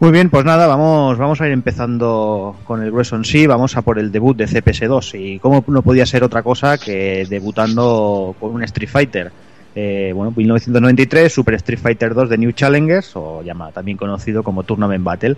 Muy 0.00 0.12
bien, 0.12 0.30
pues 0.30 0.46
nada, 0.46 0.66
vamos, 0.66 1.18
vamos 1.18 1.42
a 1.42 1.46
ir 1.46 1.52
empezando 1.52 2.56
con 2.64 2.82
el 2.82 2.90
grueso 2.90 3.16
en 3.16 3.24
sí, 3.26 3.46
vamos 3.46 3.76
a 3.76 3.82
por 3.82 3.98
el 3.98 4.10
debut 4.10 4.34
de 4.34 4.46
CPS2 4.46 5.20
y 5.20 5.38
cómo 5.38 5.62
no 5.66 5.82
podía 5.82 6.06
ser 6.06 6.24
otra 6.24 6.42
cosa 6.42 6.78
que 6.78 7.26
debutando 7.28 8.34
con 8.40 8.54
un 8.54 8.62
Street 8.62 8.88
Fighter. 8.88 9.30
Eh, 9.74 10.12
bueno, 10.14 10.32
1993, 10.34 11.30
Super 11.30 11.52
Street 11.56 11.78
Fighter 11.78 12.14
2 12.14 12.30
de 12.30 12.38
New 12.38 12.52
Challengers, 12.52 13.14
o 13.14 13.42
llama, 13.42 13.72
también 13.72 13.98
conocido 13.98 14.42
como 14.42 14.62
Tournament 14.62 15.04
Battle. 15.04 15.36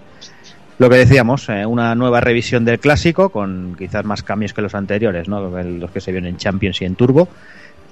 Lo 0.79 0.89
que 0.89 0.97
decíamos, 0.97 1.49
eh, 1.49 1.67
una 1.67 1.97
nueva 1.97 2.21
revisión 2.21 2.65
del 2.65 2.79
clásico, 2.79 3.31
con 3.31 3.75
quizás 3.77 4.05
más 4.05 4.23
cambios 4.23 4.55
que 4.55 4.63
los 4.63 4.77
anteriores, 4.77 5.27
¿no? 5.27 5.41
los 5.61 5.91
que 5.91 6.01
se 6.01 6.13
vieron 6.13 6.29
en 6.29 6.37
Champions 6.37 6.81
y 6.83 6.85
en 6.85 6.95
Turbo. 6.95 7.27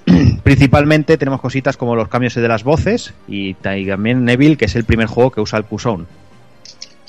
Principalmente 0.43 1.17
tenemos 1.17 1.41
cositas 1.41 1.75
como 1.75 1.97
los 1.97 2.07
cambios 2.07 2.33
de 2.33 2.47
las 2.47 2.63
voces 2.63 3.13
y 3.27 3.55
también 3.55 4.23
Neville, 4.23 4.55
que 4.55 4.65
es 4.65 4.75
el 4.77 4.85
primer 4.85 5.07
juego 5.07 5.31
que 5.31 5.41
usa 5.41 5.59
el 5.59 5.65
Q-Zone. 5.65 6.05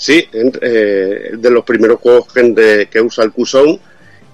Sí, 0.03 0.26
eh, 0.32 1.30
de 1.32 1.50
los 1.50 1.64
primeros 1.64 2.00
juegos 2.00 2.32
que, 2.32 2.88
que 2.90 3.00
usa 3.00 3.24
el 3.24 3.30
Q-Zone, 3.30 3.78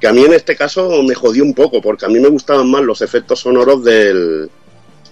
que 0.00 0.06
a 0.06 0.12
mí 0.14 0.24
en 0.24 0.32
este 0.32 0.56
caso 0.56 1.02
me 1.02 1.14
jodió 1.14 1.44
un 1.44 1.52
poco, 1.52 1.82
porque 1.82 2.06
a 2.06 2.08
mí 2.08 2.18
me 2.18 2.28
gustaban 2.28 2.70
más 2.70 2.82
los 2.82 3.02
efectos 3.02 3.40
sonoros 3.40 3.84
del, 3.84 4.48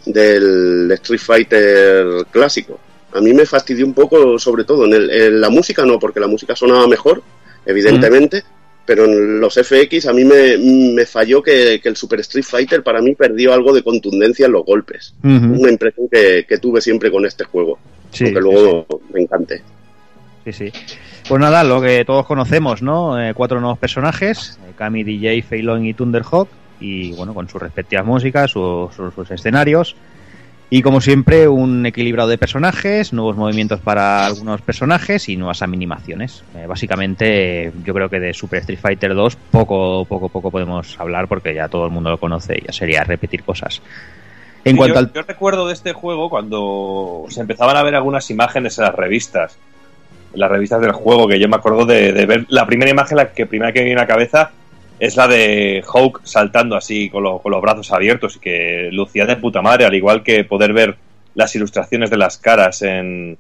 del 0.07 0.91
Street 0.93 1.21
Fighter 1.21 2.27
clásico 2.31 2.81
a 3.17 3.21
mí 3.21 3.33
me 3.33 3.47
fastidió 3.47 3.87
un 3.87 3.95
poco, 3.95 4.39
sobre 4.39 4.65
todo 4.65 4.85
en, 4.85 4.93
el, 4.93 5.11
en, 5.11 5.41
la 5.41 5.49
música 5.49 5.85
no, 5.85 5.99
porque 5.99 6.21
la 6.21 6.27
música 6.27 6.55
sonaba 6.55 6.87
mejor, 6.87 7.23
evidentemente, 7.65 8.39
mm. 8.39 8.85
pero 8.85 9.05
en 9.05 9.41
los 9.41 9.55
FX 9.55 10.07
a 10.07 10.13
mí 10.13 10.25
me, 10.25 10.59
me 10.59 11.07
falló 11.07 11.43
que, 11.43 11.81
que, 11.83 11.89
el 11.89 11.97
Super 11.97 12.21
Street 12.21 12.45
Fighter 12.45 12.83
para 12.83 13.01
mí 13.01 13.15
perdió 13.15 13.53
algo 13.53 13.73
de 13.73 13.83
contundencia 13.83 14.47
en 14.47 14.53
los 14.53 14.65
golpes. 14.65 15.15
Una 15.23 15.71
impresión 15.71 16.09
que, 16.09 16.45
que, 16.49 16.59
tuve 16.59 16.81
siempre 16.81 17.11
con 17.11 17.25
este 17.25 17.45
juego, 17.45 17.79
sí, 18.13 18.25
aunque 18.25 18.41
luego 18.41 18.87
sí. 18.89 18.97
me 19.15 19.23
encante. 19.23 19.63
Sí, 20.47 20.53
sí. 20.53 20.73
Pues 21.29 21.41
nada, 21.41 21.65
lo 21.65 21.81
que 21.81 22.05
todos 22.05 22.25
conocemos, 22.25 22.81
¿no? 22.81 23.21
Eh, 23.21 23.35
cuatro 23.35 23.61
nuevos 23.61 23.81
personajes, 23.81 24.61
eh, 24.65 24.75
Kami, 24.77 25.03
DJ, 25.03 25.43
Feilong 25.43 25.85
y 25.87 25.93
Thunderhawk, 25.93 26.49
y 26.79 27.13
bueno, 27.15 27.35
con 27.35 27.49
sus 27.49 27.61
respectivas 27.61 28.07
músicas, 28.07 28.53
sus, 28.53 28.93
escenarios. 29.29 29.97
Y 30.71 30.83
como 30.83 31.01
siempre, 31.01 31.49
un 31.49 31.85
equilibrado 31.85 32.29
de 32.29 32.39
personajes, 32.39 33.13
nuevos 33.13 33.37
movimientos 33.37 33.81
para 33.81 34.25
algunos 34.25 34.61
personajes 34.63 35.29
y 35.29 35.37
nuevas 35.37 35.63
animaciones. 35.63 36.45
Eh, 36.55 36.67
básicamente, 36.69 37.73
yo 37.85 37.93
creo 37.93 38.09
que 38.09 38.21
de 38.21 38.33
Super 38.33 38.61
Street 38.61 38.79
Fighter 38.79 39.15
2 39.17 39.37
poco, 39.51 40.05
poco, 40.05 40.29
poco 40.29 40.53
podemos 40.53 40.99
hablar 41.01 41.27
porque 41.27 41.55
ya 41.55 41.69
todo 41.69 41.87
el 41.87 41.91
mundo 41.91 42.11
lo 42.11 42.19
conoce 42.19 42.59
y 42.59 42.67
ya 42.67 42.73
sería 42.73 43.03
repetir 43.03 43.43
cosas. 43.43 43.83
En 44.65 44.73
sí, 44.73 44.79
cuanto 44.79 44.95
yo, 44.95 44.99
al... 45.01 45.13
yo 45.13 45.23
recuerdo 45.23 45.67
de 45.67 45.73
este 45.73 45.93
juego 45.93 46.31
cuando 46.31 47.25
se 47.31 47.41
empezaban 47.41 47.77
a 47.77 47.83
ver 47.83 47.97
algunas 47.97 48.31
imágenes 48.31 48.79
en 48.79 48.85
las 48.85 48.95
revistas, 48.95 49.59
las 50.37 50.51
revistas 50.51 50.81
del 50.81 50.93
juego, 50.93 51.27
que 51.29 51.39
yo 51.39 51.49
me 51.49 51.57
acuerdo 51.57 51.85
de, 51.87 52.13
ver 52.27 52.47
la 52.49 52.67
primera 52.67 52.91
imagen, 52.91 53.17
la 53.17 53.33
que 53.33 53.47
primera 53.47 53.73
que 53.73 53.81
me 53.81 53.87
viene 53.87 54.01
a 54.01 54.05
la 54.05 54.09
cabeza 54.09 54.51
es 54.99 55.17
la 55.17 55.29
de 55.29 55.85
Hawk 55.87 56.21
saltando 56.25 56.77
así 56.77 57.11
con, 57.11 57.23
lo, 57.23 57.39
con, 57.39 57.53
los 57.53 57.61
brazos 57.61 57.93
abiertos 57.93 58.37
y 58.37 58.41
que 58.41 58.89
lucía 58.93 59.27
de 59.27 59.37
puta 59.37 59.61
madre, 59.61 59.85
al 59.85 59.95
igual 59.95 60.23
que 60.23 60.45
poder 60.45 60.73
ver 60.73 60.97
las 61.35 61.55
ilustraciones 61.55 62.09
de 62.09 62.17
las 62.17 62.39
caras 62.39 62.81
en, 62.83 63.37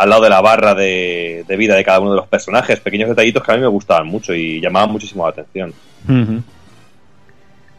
al 0.00 0.08
lado 0.08 0.22
de 0.22 0.30
la 0.30 0.40
barra 0.40 0.74
de, 0.74 1.44
vida 1.58 1.76
de 1.76 1.84
cada 1.84 2.00
uno 2.00 2.12
de 2.12 2.16
los 2.16 2.26
personajes, 2.26 2.80
pequeños 2.80 3.08
detallitos 3.08 3.42
que 3.44 3.52
a 3.52 3.56
mí 3.56 3.60
me 3.60 3.66
gustaban 3.66 4.06
mucho 4.06 4.32
y 4.34 4.60
llamaban 4.60 4.90
muchísimo 4.90 5.24
la 5.24 5.30
atención. 5.30 5.74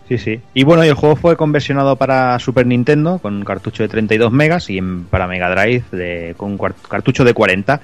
Sí, 0.08 0.18
sí. 0.18 0.40
Y 0.54 0.64
bueno, 0.64 0.84
el 0.84 0.94
juego 0.94 1.16
fue 1.16 1.36
conversionado 1.36 1.96
para 1.96 2.38
Super 2.38 2.68
Nintendo 2.68 3.18
con 3.20 3.38
un 3.38 3.44
cartucho 3.44 3.82
de 3.82 3.90
32 3.90 4.32
megas 4.32 4.70
y 4.70 4.80
para 5.10 5.26
Mega 5.26 5.50
Drive 5.50 5.84
de, 5.92 6.36
con 6.38 6.52
un 6.52 6.60
cartucho 6.88 7.24
de 7.24 7.34
40 7.34 7.82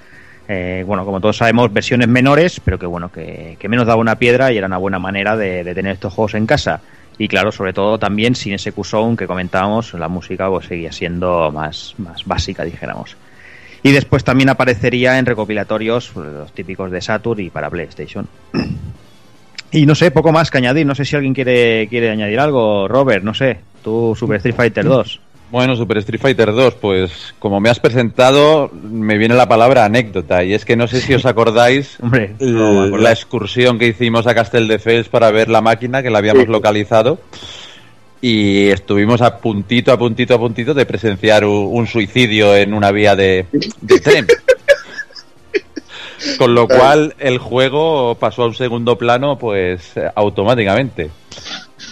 eh, 0.47 0.83
bueno, 0.85 1.05
como 1.05 1.19
todos 1.19 1.37
sabemos, 1.37 1.71
versiones 1.73 2.07
menores, 2.07 2.59
pero 2.63 2.79
que 2.79 2.85
bueno, 2.85 3.11
que, 3.11 3.57
que, 3.59 3.67
menos 3.67 3.85
daba 3.85 3.99
una 3.99 4.17
piedra 4.17 4.51
y 4.51 4.57
era 4.57 4.67
una 4.67 4.77
buena 4.77 4.99
manera 4.99 5.35
de, 5.35 5.63
de, 5.63 5.75
tener 5.75 5.93
estos 5.93 6.13
juegos 6.13 6.35
en 6.35 6.45
casa. 6.45 6.81
Y 7.17 7.27
claro, 7.27 7.51
sobre 7.51 7.73
todo 7.73 7.97
también 7.97 8.35
sin 8.35 8.53
ese 8.53 8.71
Q-Zone 8.71 9.17
que 9.17 9.27
comentábamos, 9.27 9.93
la 9.93 10.07
música 10.07 10.49
pues, 10.49 10.67
seguía 10.67 10.91
siendo 10.91 11.51
más, 11.51 11.95
más 11.97 12.23
básica, 12.25 12.63
dijéramos. 12.63 13.17
Y 13.83 13.91
después 13.91 14.23
también 14.23 14.49
aparecería 14.49 15.17
en 15.17 15.25
recopilatorios 15.25 16.11
pues, 16.13 16.27
los 16.31 16.51
típicos 16.53 16.91
de 16.91 17.01
Saturn 17.01 17.41
y 17.41 17.49
para 17.49 17.69
PlayStation. 17.69 18.27
Y 19.71 19.85
no 19.85 19.95
sé, 19.95 20.11
poco 20.11 20.31
más 20.31 20.49
que 20.49 20.59
añadir. 20.59 20.85
No 20.85 20.95
sé 20.95 21.05
si 21.05 21.15
alguien 21.15 21.33
quiere, 21.33 21.87
quiere 21.89 22.09
añadir 22.09 22.39
algo. 22.39 22.87
Robert, 22.87 23.23
no 23.23 23.33
sé. 23.33 23.59
Tú, 23.83 24.15
Super 24.17 24.37
Street 24.37 24.55
Fighter 24.55 24.85
2. 24.85 25.21
Bueno, 25.49 25.77
Super 25.77 25.97
Street 25.99 26.19
Fighter 26.19 26.51
2, 26.51 26.73
pues 26.75 27.33
como 27.39 27.61
me 27.61 27.69
has 27.69 27.79
presentado, 27.79 28.69
me 28.73 29.17
viene 29.17 29.33
la 29.35 29.47
palabra 29.47 29.85
anécdota. 29.85 30.43
Y 30.43 30.53
es 30.53 30.65
que 30.65 30.75
no 30.75 30.87
sé 30.87 30.99
si 30.99 31.13
os 31.13 31.25
acordáis 31.25 31.97
Hombre, 32.01 32.35
no, 32.39 32.97
la 32.97 33.11
excursión 33.11 33.79
que 33.79 33.87
hicimos 33.87 34.27
a 34.27 34.35
Casteldefels 34.35 35.07
para 35.07 35.31
ver 35.31 35.47
la 35.49 35.61
máquina, 35.61 36.03
que 36.03 36.09
la 36.09 36.17
habíamos 36.17 36.45
sí. 36.45 36.51
localizado. 36.51 37.19
Y 38.19 38.67
estuvimos 38.67 39.21
a 39.21 39.37
puntito, 39.37 39.91
a 39.93 39.97
puntito, 39.97 40.33
a 40.33 40.39
puntito 40.39 40.73
de 40.73 40.85
presenciar 40.85 41.45
un, 41.45 41.69
un 41.71 41.87
suicidio 41.87 42.55
en 42.55 42.73
una 42.73 42.91
vía 42.91 43.15
de, 43.15 43.45
de 43.51 43.99
tren. 44.01 44.27
Con 46.37 46.55
lo 46.55 46.67
cual 46.67 47.15
el 47.19 47.37
juego 47.37 48.15
pasó 48.15 48.43
a 48.43 48.47
un 48.47 48.55
segundo 48.55 48.97
plano, 48.97 49.37
pues 49.37 49.93
automáticamente. 50.15 51.09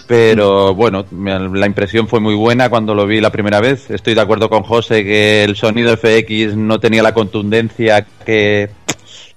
Pero 0.08 0.74
bueno, 0.74 1.06
la 1.12 1.66
impresión 1.66 2.08
fue 2.08 2.20
muy 2.20 2.36
buena 2.36 2.70
cuando 2.70 2.96
lo 2.96 3.06
vi 3.06 3.22
la 3.22 3.32
primera 3.32 3.60
vez. 3.60 3.90
Estoy 3.90 4.16
de 4.16 4.22
acuerdo 4.22 4.50
con 4.50 4.64
José 4.64 5.04
que 5.04 5.44
el 5.44 5.56
sonido 5.56 5.96
FX 5.96 6.56
no 6.56 6.80
tenía 6.80 7.04
la 7.04 7.14
contundencia 7.14 8.06
que, 8.26 8.70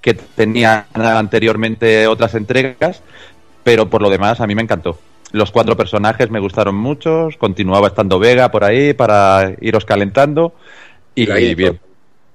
que 0.01 0.15
tenía 0.15 0.87
anteriormente 0.95 2.07
otras 2.07 2.35
entregas, 2.35 3.03
pero 3.63 3.89
por 3.91 4.03
lo 4.03 4.11
demás 4.11 4.41
a 4.41 4.47
mí 4.47 4.55
me 4.55 4.63
encantó. 4.63 4.99
Los 5.33 5.51
cuatro 5.51 5.77
personajes 5.77 6.31
me 6.31 6.41
gustaron 6.41 6.75
mucho, 6.75 7.29
continuaba 7.39 7.89
estando 7.89 8.19
Vega 8.19 8.51
por 8.51 8.65
ahí 8.65 8.95
para 8.95 9.53
iros 9.61 9.85
calentando 9.85 10.55
y, 11.15 11.31
y 11.31 11.55
bien. 11.55 11.79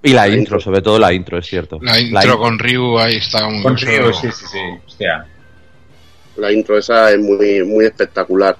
Y 0.03 0.09
la, 0.09 0.21
la 0.21 0.27
intro, 0.27 0.39
intro, 0.39 0.59
sobre 0.59 0.81
todo 0.81 0.99
la 0.99 1.13
intro, 1.13 1.39
es 1.39 1.47
cierto. 1.47 1.79
La 1.81 1.99
intro, 1.99 2.19
la 2.19 2.25
in 2.25 2.37
con 2.37 2.59
Ryu 2.59 2.99
ahí 2.99 3.15
está 3.15 3.47
muy 3.49 3.63
Con 3.63 3.77
Ryu, 3.77 4.13
sí, 4.13 4.27
sí, 4.31 4.45
sí. 4.51 4.59
Hostia 4.85 5.25
la 6.37 6.51
intro 6.51 6.77
esa 6.77 7.11
es 7.11 7.19
muy, 7.19 7.63
muy 7.63 7.85
espectacular. 7.85 8.57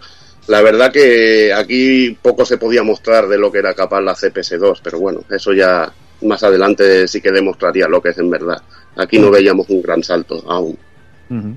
La 0.47 0.61
verdad 0.61 0.91
que 0.91 1.53
aquí 1.53 2.17
poco 2.21 2.45
se 2.45 2.57
podía 2.57 2.84
mostrar 2.84 3.28
de 3.28 3.38
lo 3.38 3.51
que 3.51 3.59
era 3.59 3.74
capaz 3.74 4.01
la 4.01 4.13
CPS2, 4.13 4.82
pero 4.84 4.99
bueno, 4.99 5.24
eso 5.30 5.53
ya 5.53 5.91
más 6.21 6.43
adelante 6.43 7.07
sí 7.07 7.21
que 7.21 7.32
demostraría 7.32 7.88
lo 7.88 8.01
que 8.01 8.09
es 8.09 8.17
en 8.17 8.30
verdad. 8.30 8.61
Aquí 8.97 9.19
no 9.19 9.32
veíamos 9.32 9.69
un 9.69 9.82
gran 9.82 10.03
salto 10.03 10.43
aún. 10.47 10.78
Uh 11.30 11.34
-huh. 11.34 11.55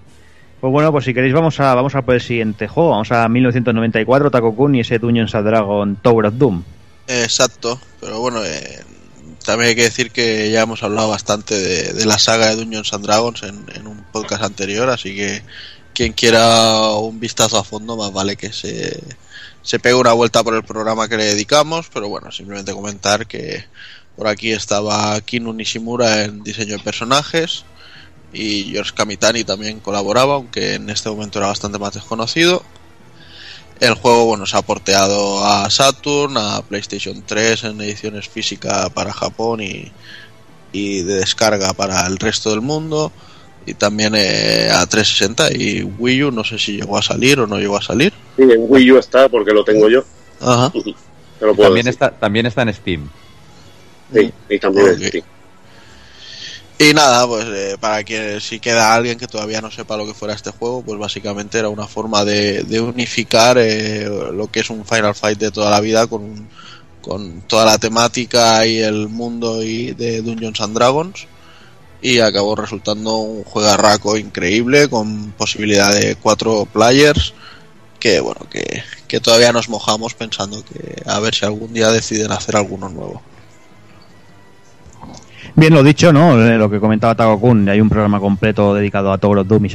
Pues 0.60 0.72
bueno, 0.72 0.90
pues 0.90 1.04
si 1.04 1.12
queréis 1.12 1.34
vamos 1.34 1.60
a 1.60 1.74
vamos 1.74 1.94
a 1.94 2.02
por 2.02 2.14
el 2.14 2.20
siguiente 2.20 2.66
juego. 2.66 2.90
Vamos 2.90 3.12
a 3.12 3.28
1994, 3.28 4.30
Takokun 4.30 4.74
y 4.74 4.80
ese 4.80 4.98
Dungeons 4.98 5.32
Dragon 5.32 5.96
Tower 5.96 6.26
of 6.26 6.34
Doom. 6.38 6.62
Exacto, 7.08 7.78
pero 8.00 8.20
bueno, 8.20 8.44
eh, 8.44 8.80
también 9.44 9.70
hay 9.70 9.76
que 9.76 9.82
decir 9.82 10.10
que 10.10 10.50
ya 10.50 10.62
hemos 10.62 10.82
hablado 10.82 11.10
bastante 11.10 11.54
de, 11.54 11.92
de 11.92 12.06
la 12.06 12.18
saga 12.18 12.48
de 12.48 12.56
Dungeons 12.56 12.92
and 12.92 13.04
Dragons 13.04 13.42
en, 13.42 13.64
en 13.74 13.86
un 13.86 14.02
podcast 14.10 14.42
anterior, 14.42 14.88
así 14.88 15.14
que 15.14 15.42
quien 15.96 16.12
quiera 16.12 16.90
un 16.96 17.18
vistazo 17.18 17.56
a 17.58 17.64
fondo, 17.64 17.96
más 17.96 18.12
vale 18.12 18.36
que 18.36 18.52
se, 18.52 19.02
se 19.62 19.78
pegue 19.78 19.94
una 19.94 20.12
vuelta 20.12 20.44
por 20.44 20.54
el 20.54 20.62
programa 20.62 21.08
que 21.08 21.16
le 21.16 21.24
dedicamos, 21.24 21.88
pero 21.90 22.06
bueno, 22.10 22.30
simplemente 22.30 22.74
comentar 22.74 23.26
que 23.26 23.64
por 24.14 24.28
aquí 24.28 24.52
estaba 24.52 25.18
Kinu 25.22 25.54
Nishimura 25.54 26.24
en 26.24 26.44
diseño 26.44 26.76
de 26.76 26.84
personajes 26.84 27.64
y 28.30 28.64
George 28.64 28.92
Kamitani 28.94 29.44
también 29.44 29.80
colaboraba, 29.80 30.34
aunque 30.34 30.74
en 30.74 30.90
este 30.90 31.08
momento 31.08 31.38
era 31.38 31.48
bastante 31.48 31.78
más 31.78 31.94
desconocido. 31.94 32.62
El 33.80 33.94
juego 33.94 34.26
bueno, 34.26 34.44
se 34.44 34.58
ha 34.58 34.62
porteado 34.62 35.46
a 35.46 35.70
Saturn, 35.70 36.36
a 36.36 36.60
PlayStation 36.60 37.22
3 37.24 37.64
en 37.64 37.80
ediciones 37.80 38.28
físicas 38.28 38.90
para 38.90 39.14
Japón 39.14 39.62
y, 39.62 39.90
y 40.72 41.00
de 41.04 41.14
descarga 41.14 41.72
para 41.72 42.06
el 42.06 42.18
resto 42.18 42.50
del 42.50 42.60
mundo. 42.60 43.12
Y 43.66 43.74
también 43.74 44.14
eh, 44.16 44.68
a 44.72 44.86
360 44.86 45.52
y 45.52 45.82
Wii 45.82 46.24
U, 46.24 46.30
no 46.30 46.44
sé 46.44 46.58
si 46.58 46.76
llegó 46.76 46.96
a 46.96 47.02
salir 47.02 47.40
o 47.40 47.46
no 47.46 47.58
llegó 47.58 47.76
a 47.76 47.82
salir. 47.82 48.12
Sí, 48.36 48.42
en 48.42 48.64
Wii 48.68 48.92
U 48.92 48.98
está 48.98 49.28
porque 49.28 49.52
lo 49.52 49.64
tengo 49.64 49.88
yo. 49.88 50.04
Ajá. 50.40 50.70
Te 50.70 51.44
lo 51.44 51.54
puedo 51.54 51.68
También 51.68 51.86
decir. 51.86 51.88
está, 52.02 52.10
también 52.12 52.46
está 52.46 52.62
en 52.62 52.72
Steam. 52.74 53.10
Sí, 54.14 54.32
y 54.48 54.58
también 54.58 54.86
en 54.88 55.08
Steam. 55.08 55.24
Y 56.78 56.92
nada, 56.92 57.26
pues 57.26 57.46
eh, 57.48 57.76
para 57.80 58.04
que 58.04 58.38
si 58.40 58.60
queda 58.60 58.94
alguien 58.94 59.18
que 59.18 59.26
todavía 59.26 59.62
no 59.62 59.70
sepa 59.70 59.96
lo 59.96 60.06
que 60.06 60.12
fuera 60.14 60.34
este 60.34 60.50
juego, 60.50 60.82
pues 60.82 60.98
básicamente 60.98 61.58
era 61.58 61.70
una 61.70 61.86
forma 61.86 62.24
de, 62.24 62.62
de 62.64 62.80
unificar 62.80 63.56
eh, 63.58 64.06
lo 64.32 64.46
que 64.50 64.60
es 64.60 64.68
un 64.70 64.84
Final 64.84 65.14
Fight 65.14 65.38
de 65.38 65.50
toda 65.50 65.70
la 65.70 65.80
vida 65.80 66.06
con, 66.06 66.48
con 67.00 67.40
toda 67.42 67.64
la 67.64 67.78
temática 67.78 68.64
y 68.66 68.78
el 68.78 69.08
mundo 69.08 69.62
y 69.62 69.92
de 69.92 70.20
Dungeons 70.20 70.60
and 70.60 70.74
Dragons. 70.74 71.26
Y 72.02 72.20
acabó 72.20 72.54
resultando 72.54 73.16
un 73.16 73.44
juegarraco 73.44 74.16
increíble 74.16 74.88
con 74.88 75.32
posibilidad 75.32 75.94
de 75.94 76.16
cuatro 76.16 76.66
players 76.66 77.34
que 77.98 78.20
bueno 78.20 78.46
que, 78.50 78.82
que 79.08 79.20
todavía 79.20 79.52
nos 79.52 79.68
mojamos 79.68 80.14
pensando 80.14 80.62
que 80.64 81.02
a 81.06 81.18
ver 81.20 81.34
si 81.34 81.46
algún 81.46 81.72
día 81.72 81.90
deciden 81.90 82.32
hacer 82.32 82.56
alguno 82.56 82.88
nuevo. 82.88 83.22
Bien, 85.58 85.72
lo 85.72 85.82
dicho, 85.82 86.12
¿no? 86.12 86.38
Eh, 86.46 86.58
Lo 86.58 86.68
que 86.68 86.78
comentaba 86.80 87.14
Tago 87.14 87.40
Kun, 87.40 87.66
hay 87.70 87.80
un 87.80 87.88
programa 87.88 88.20
completo 88.20 88.74
dedicado 88.74 89.10
a 89.10 89.16
Tower 89.16 89.38
of 89.38 89.46
Doom 89.48 89.64
y 89.64 89.70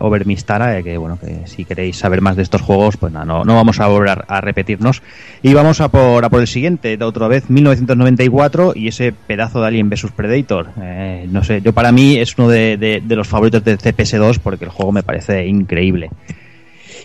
over, 0.00 0.26
Mistara, 0.26 0.78
eh, 0.78 0.84
que 0.84 0.98
bueno, 0.98 1.18
que 1.18 1.46
si 1.46 1.64
queréis 1.64 1.96
saber 1.96 2.20
más 2.20 2.36
de 2.36 2.42
estos 2.42 2.60
juegos, 2.60 2.98
pues 2.98 3.14
nada, 3.14 3.24
no, 3.24 3.42
no 3.42 3.54
vamos 3.54 3.80
a 3.80 3.86
volver 3.86 4.24
a 4.28 4.40
repetirnos. 4.42 5.02
Y 5.42 5.54
vamos 5.54 5.80
a 5.80 5.88
por, 5.88 6.22
a 6.22 6.28
por 6.28 6.40
el 6.42 6.46
siguiente, 6.46 6.98
de 6.98 7.04
otra 7.06 7.28
vez, 7.28 7.48
1994, 7.48 8.74
y 8.76 8.88
ese 8.88 9.12
pedazo 9.12 9.62
de 9.62 9.68
Alien 9.68 9.88
vs 9.88 10.12
Predator. 10.14 10.68
Eh, 10.82 11.26
no 11.30 11.42
sé, 11.42 11.62
yo 11.62 11.72
para 11.72 11.92
mí 11.92 12.18
es 12.18 12.36
uno 12.36 12.48
de, 12.50 12.76
de- 12.76 13.00
de 13.02 13.16
los 13.16 13.26
favoritos 13.26 13.64
de 13.64 13.78
CPS2 13.78 14.38
porque 14.38 14.66
el 14.66 14.70
juego 14.70 14.92
me 14.92 15.02
parece 15.02 15.46
increíble. 15.46 16.10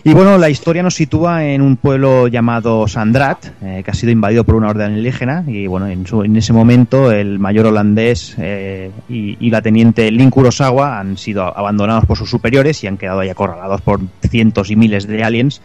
Y 0.04 0.14
bueno, 0.14 0.38
la 0.38 0.48
historia 0.48 0.82
nos 0.82 0.94
sitúa 0.94 1.44
en 1.44 1.60
un 1.60 1.76
pueblo 1.76 2.28
llamado 2.28 2.86
Sandrat, 2.86 3.46
eh, 3.62 3.82
que 3.84 3.90
ha 3.90 3.94
sido 3.94 4.12
invadido 4.12 4.44
por 4.44 4.54
una 4.54 4.68
orden 4.68 4.92
alienígena. 4.92 5.44
Y 5.46 5.66
bueno, 5.66 5.88
en, 5.88 6.06
su- 6.06 6.22
en 6.22 6.36
ese 6.36 6.52
momento 6.52 7.10
el 7.10 7.38
mayor 7.38 7.66
holandés 7.66 8.34
eh, 8.38 8.90
y, 9.08 9.36
y 9.44 9.50
la 9.50 9.60
teniente 9.60 10.10
Lin 10.10 10.30
Kurosawa 10.30 10.98
han 11.00 11.16
sido 11.18 11.42
abandonados 11.56 12.06
por 12.06 12.16
sus 12.16 12.30
superiores 12.30 12.82
y 12.84 12.86
han 12.86 12.96
quedado 12.96 13.20
ahí 13.20 13.28
acorralados 13.28 13.80
por 13.80 14.00
cientos 14.28 14.70
y 14.70 14.76
miles 14.76 15.06
de 15.06 15.24
aliens. 15.24 15.60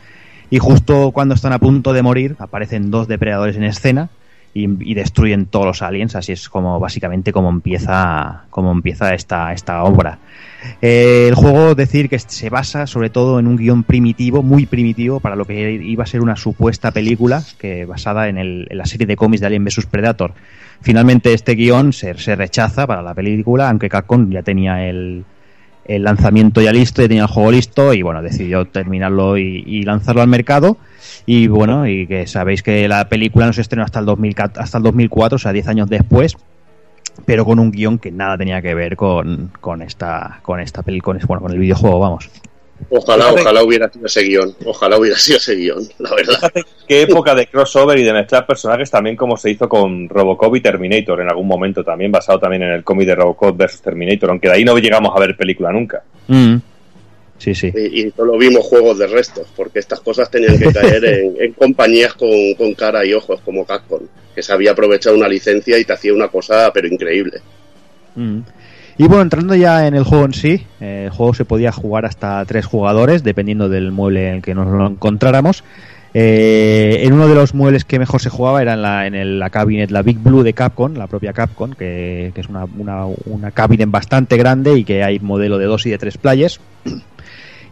Y 0.49 0.59
justo 0.59 1.11
cuando 1.11 1.35
están 1.35 1.53
a 1.53 1.59
punto 1.59 1.93
de 1.93 2.01
morir, 2.01 2.35
aparecen 2.39 2.91
dos 2.91 3.07
depredadores 3.07 3.55
en 3.55 3.63
escena 3.63 4.09
y, 4.53 4.91
y 4.91 4.93
destruyen 4.93 5.45
todos 5.47 5.65
los 5.65 5.81
aliens. 5.81 6.15
Así 6.15 6.31
es 6.31 6.49
como 6.49 6.79
básicamente 6.79 7.31
como 7.31 7.49
empieza, 7.49 8.43
como 8.49 8.71
empieza 8.71 9.13
esta, 9.13 9.53
esta 9.53 9.83
obra. 9.83 10.19
Eh, 10.81 11.25
el 11.27 11.35
juego, 11.35 11.75
decir 11.75 12.07
que 12.07 12.17
se 12.19 12.49
basa 12.49 12.87
sobre 12.87 13.09
todo 13.09 13.39
en 13.39 13.47
un 13.47 13.57
guion 13.57 13.83
primitivo, 13.83 14.41
muy 14.43 14.65
primitivo, 14.65 15.19
para 15.19 15.35
lo 15.35 15.45
que 15.45 15.73
iba 15.73 16.03
a 16.03 16.07
ser 16.07 16.21
una 16.21 16.35
supuesta 16.37 16.91
película 16.91 17.43
que 17.57 17.83
basada 17.85 18.29
en, 18.29 18.37
el- 18.37 18.67
en 18.69 18.77
la 18.77 18.85
serie 18.85 19.05
de 19.05 19.15
cómics 19.17 19.41
de 19.41 19.47
Alien 19.47 19.65
vs 19.65 19.85
Predator. 19.87 20.33
Finalmente 20.81 21.33
este 21.33 21.55
guion 21.55 21.91
se, 21.91 22.13
se 22.15 22.35
rechaza 22.35 22.87
para 22.87 23.01
la 23.01 23.13
película, 23.13 23.69
aunque 23.69 23.89
Capcom 23.89 24.29
ya 24.29 24.41
tenía 24.41 24.87
el, 24.87 25.25
lanzamiento 25.85 26.61
ya 26.61 26.71
listo, 26.71 27.01
ya 27.01 27.07
tenía 27.09 27.23
el 27.23 27.29
juego 27.29 27.51
listo 27.51 27.93
y 27.93 28.01
bueno, 28.01 28.21
decidió 28.21 28.65
terminarlo 28.65 29.37
y 29.37 29.83
lanzarlo 29.83 30.21
al 30.21 30.27
mercado. 30.29 30.77
Y 31.25 31.47
bueno, 31.47 31.87
y 31.87 32.05
que 32.05 32.27
sabéis 32.27 32.63
que 32.63 32.87
la 32.87 33.07
película 33.07 33.45
no 33.45 33.53
se 33.53 33.61
estrenó 33.61 33.83
hasta 33.83 33.99
el, 33.99 34.05
2000, 34.05 34.35
hasta 34.57 34.77
el 34.77 34.83
2004, 34.83 35.35
o 35.35 35.39
sea, 35.39 35.53
10 35.53 35.67
años 35.69 35.89
después, 35.89 36.35
pero 37.25 37.45
con 37.45 37.59
un 37.59 37.71
guion 37.71 37.97
que 37.99 38.11
nada 38.11 38.37
tenía 38.37 38.61
que 38.61 38.73
ver 38.75 38.95
con, 38.95 39.51
con 39.61 39.81
esta 39.81 40.39
con 40.41 40.59
esta 40.59 40.83
peli, 40.83 40.99
con, 40.99 41.17
bueno, 41.25 41.41
con 41.41 41.51
el 41.51 41.59
videojuego, 41.59 41.99
vamos. 41.99 42.29
Ojalá, 42.89 43.25
Fíjate- 43.25 43.41
ojalá 43.41 43.63
hubiera 43.63 43.89
sido 43.89 44.05
ese 44.07 44.23
guion. 44.23 44.53
Ojalá 44.65 44.97
hubiera 44.97 45.17
sido 45.17 45.37
ese 45.37 45.55
guion, 45.55 45.83
la 45.99 46.13
verdad. 46.15 46.33
Fíjate 46.35 46.63
qué 46.87 47.01
época 47.03 47.33
de 47.35 47.47
crossover 47.47 47.97
y 47.97 48.03
de 48.03 48.11
mezclar 48.11 48.45
personajes 48.45 48.91
también 48.91 49.15
como 49.15 49.37
se 49.37 49.51
hizo 49.51 49.69
con 49.69 50.09
Robocop 50.09 50.55
y 50.55 50.61
Terminator 50.61 51.21
en 51.21 51.29
algún 51.29 51.47
momento 51.47 51.83
también, 51.83 52.11
basado 52.11 52.39
también 52.39 52.63
en 52.63 52.71
el 52.71 52.83
cómic 52.83 53.07
de 53.07 53.15
Robocop 53.15 53.55
vs 53.55 53.81
Terminator, 53.81 54.29
aunque 54.31 54.49
de 54.49 54.55
ahí 54.55 54.65
no 54.65 54.77
llegamos 54.77 55.15
a 55.15 55.19
ver 55.19 55.37
película 55.37 55.71
nunca. 55.71 56.03
Mm. 56.27 56.55
Sí, 57.43 57.53
sí. 57.53 57.73
Y, 57.75 58.05
y 58.07 58.11
solo 58.15 58.37
vimos 58.37 58.63
juegos 58.63 58.97
de 58.97 59.07
restos, 59.07 59.47
porque 59.53 59.79
estas 59.79 59.99
cosas 59.99 60.31
tenían 60.31 60.57
que 60.57 60.71
caer 60.71 61.03
en, 61.03 61.33
en 61.41 61.51
compañías 61.51 62.13
con, 62.13 62.29
con 62.57 62.73
cara 62.73 63.05
y 63.05 63.13
ojos, 63.13 63.41
como 63.43 63.65
Capcom, 63.65 63.99
que 64.33 64.41
se 64.41 64.53
había 64.53 64.71
aprovechado 64.71 65.13
una 65.17 65.27
licencia 65.27 65.77
y 65.77 65.83
te 65.83 65.91
hacía 65.91 66.13
una 66.13 66.29
cosa, 66.29 66.71
pero 66.73 66.87
increíble. 66.87 67.41
Mm. 68.15 68.39
Y 68.97 69.07
bueno, 69.07 69.23
entrando 69.23 69.55
ya 69.55 69.87
en 69.87 69.95
el 69.95 70.03
juego 70.05 70.23
en 70.23 70.33
sí, 70.33 70.65
eh, 70.79 71.03
el 71.07 71.09
juego 71.09 71.33
se 71.33 71.43
podía 71.43 71.73
jugar 71.73 72.05
hasta 72.05 72.45
tres 72.45 72.65
jugadores, 72.65 73.23
dependiendo 73.23 73.67
del 73.67 73.91
mueble 73.91 74.29
en 74.29 74.35
el 74.35 74.41
que 74.41 74.55
nos 74.55 74.67
lo 74.71 74.87
encontráramos. 74.87 75.65
Eh, 76.13 76.99
en 77.03 77.13
uno 77.13 77.27
de 77.27 77.33
los 77.33 77.55
muebles 77.55 77.85
que 77.85 77.97
mejor 77.97 78.21
se 78.21 78.29
jugaba 78.29 78.61
era 78.61 78.73
en 78.75 78.83
la, 78.83 79.07
en 79.07 79.15
el- 79.15 79.39
la 79.39 79.49
cabinet, 79.49 79.89
la 79.89 80.03
Big 80.03 80.19
Blue 80.19 80.43
de 80.43 80.53
Capcom, 80.53 80.93
la 80.93 81.07
propia 81.07 81.33
Capcom, 81.33 81.71
que, 81.73 82.31
que 82.35 82.41
es 82.41 82.47
una, 82.47 82.65
una, 82.77 83.05
una 83.25 83.49
cabinet 83.49 83.89
bastante 83.89 84.37
grande 84.37 84.77
y 84.77 84.83
que 84.83 85.03
hay 85.03 85.19
modelo 85.19 85.57
de 85.57 85.65
dos 85.65 85.85
y 85.87 85.89
de 85.89 85.97
tres 85.97 86.17
players. 86.19 86.59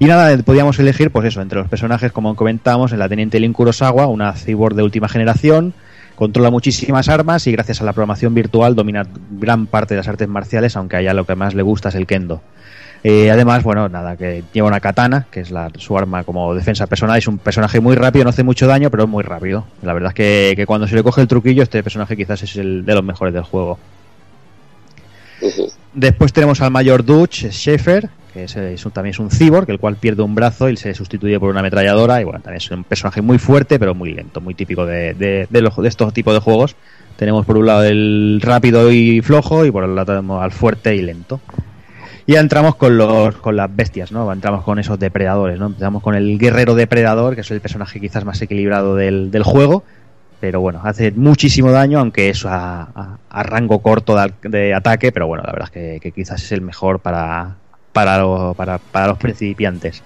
Y 0.02 0.06
nada, 0.06 0.36
podíamos 0.42 0.80
elegir, 0.80 1.12
pues 1.12 1.28
eso, 1.28 1.44
entre 1.44 1.60
los 1.60 1.68
personajes, 1.68 2.12
como 2.12 2.36
comentamos, 2.36 2.92
en 2.92 2.98
la 2.98 3.08
Teniente 3.08 3.40
Lin 3.40 3.54
Kurosawa, 3.54 4.08
una 4.08 4.34
cyborg 4.34 4.74
de 4.74 4.82
última 4.82 5.08
generación, 5.08 5.76
controla 6.16 6.50
muchísimas 6.50 7.08
armas 7.08 7.46
y 7.46 7.52
gracias 7.52 7.82
a 7.82 7.84
la 7.84 7.94
programación 7.94 8.34
virtual 8.34 8.74
domina 8.74 9.06
gran 9.30 9.68
parte 9.68 9.94
de 9.94 10.00
las 10.00 10.08
artes 10.08 10.28
marciales, 10.28 10.76
aunque 10.76 10.96
a 10.96 11.02
ella 11.02 11.14
lo 11.14 11.28
que 11.28 11.36
más 11.36 11.54
le 11.54 11.62
gusta 11.62 11.90
es 11.90 11.96
el 11.96 12.08
kendo. 12.08 12.42
Eh, 13.04 13.30
además, 13.30 13.62
bueno, 13.62 13.90
nada, 13.90 14.18
que 14.18 14.44
lleva 14.52 14.70
una 14.70 14.80
katana, 14.80 15.28
que 15.30 15.42
es 15.42 15.52
la, 15.52 15.70
su 15.78 15.96
arma 15.96 16.24
como 16.24 16.56
defensa 16.56 16.88
personal. 16.88 17.20
Es 17.20 17.28
un 17.28 17.38
personaje 17.38 17.80
muy 17.80 17.96
rápido, 17.96 18.24
no 18.24 18.32
hace 18.32 18.42
mucho 18.42 18.66
daño, 18.66 18.90
pero 18.90 19.04
es 19.04 19.10
muy 19.10 19.24
rápido. 19.24 19.68
La 19.84 19.94
verdad 19.94 20.10
es 20.10 20.16
que, 20.16 20.54
que 20.56 20.66
cuando 20.66 20.88
se 20.88 20.96
le 20.96 21.04
coge 21.04 21.22
el 21.22 21.28
truquillo, 21.28 21.62
este 21.62 21.84
personaje 21.84 22.18
quizás 22.18 22.42
es 22.42 22.56
el 22.56 22.86
de 22.86 22.96
los 22.96 23.04
mejores 23.04 23.36
del 23.36 23.44
juego. 23.44 23.78
Después 25.94 26.34
tenemos 26.34 26.60
al 26.62 26.72
mayor 26.72 27.06
Dutch 27.06 27.52
Schaefer, 27.52 28.10
que 28.34 28.44
es, 28.46 28.86
un- 28.86 28.92
también 28.92 29.12
es 29.12 29.20
un 29.20 29.30
cyborg, 29.30 29.70
el 29.70 29.80
cual 29.80 29.96
pierde 29.98 30.24
un 30.24 30.36
brazo 30.36 30.70
y 30.70 30.78
se 30.78 30.94
sustituye 30.94 31.40
por 31.40 31.50
una 31.50 31.60
ametralladora. 31.60 32.22
Y 32.22 32.24
bueno, 32.24 32.40
también 32.40 32.58
es 32.58 32.72
un 32.72 32.84
personaje 32.84 33.22
muy 33.22 33.38
fuerte, 33.38 33.78
pero 33.80 33.94
muy 33.96 34.14
lento, 34.14 34.42
muy 34.42 34.54
típico 34.56 34.86
de, 34.86 35.14
de, 35.50 35.62
los- 35.62 35.76
de 35.78 35.88
estos 35.88 36.14
tipos 36.14 36.34
de 36.34 36.40
juegos. 36.40 36.76
Tenemos 37.18 37.46
por 37.46 37.58
un 37.58 37.66
lado 37.68 37.84
el 37.84 38.40
rápido 38.44 38.92
y 38.92 39.22
flojo, 39.22 39.66
y 39.66 39.72
por 39.72 39.84
el 39.84 39.92
otro 39.92 40.06
tenemos 40.06 40.42
al 40.44 40.52
fuerte 40.52 40.96
y 40.96 41.02
lento. 41.02 41.40
Y 42.26 42.34
ya 42.34 42.40
entramos 42.40 42.76
con 42.76 42.98
los 42.98 43.36
con 43.38 43.56
las 43.56 43.76
bestias, 43.76 44.12
¿no? 44.12 44.32
Entramos 44.32 44.64
con 44.64 44.80
esos 44.80 44.98
depredadores, 45.00 45.60
¿no? 45.60 45.66
Empezamos 45.68 46.02
con 46.04 46.16
el 46.16 46.38
guerrero 46.38 46.76
depredador, 46.76 47.36
que 47.36 47.42
es 47.42 47.52
el 47.52 47.62
personaje 47.62 48.00
quizás 48.00 48.26
más 48.26 48.42
equilibrado 48.42 48.96
del, 48.96 49.32
del 49.32 49.44
juego, 49.44 49.84
pero 50.40 50.62
bueno, 50.62 50.82
hace 50.84 51.12
muchísimo 51.12 51.72
daño, 51.72 52.00
aunque 52.00 52.30
es 52.30 52.46
a, 52.46 53.18
a- 53.30 53.44
rango 53.44 53.80
corto 53.82 54.16
de, 54.16 54.32
de 54.50 54.74
ataque, 54.74 55.12
pero 55.12 55.28
bueno, 55.28 55.44
la 55.46 55.52
verdad 55.52 55.70
es 55.74 56.00
que 56.02 56.12
quizás 56.12 56.42
es 56.44 56.52
el 56.52 56.62
mejor 56.62 57.00
para, 57.00 57.56
para, 57.94 58.18
lo- 58.20 58.54
para, 58.56 58.78
para 58.78 59.08
los 59.08 59.18
principiantes. 59.18 60.02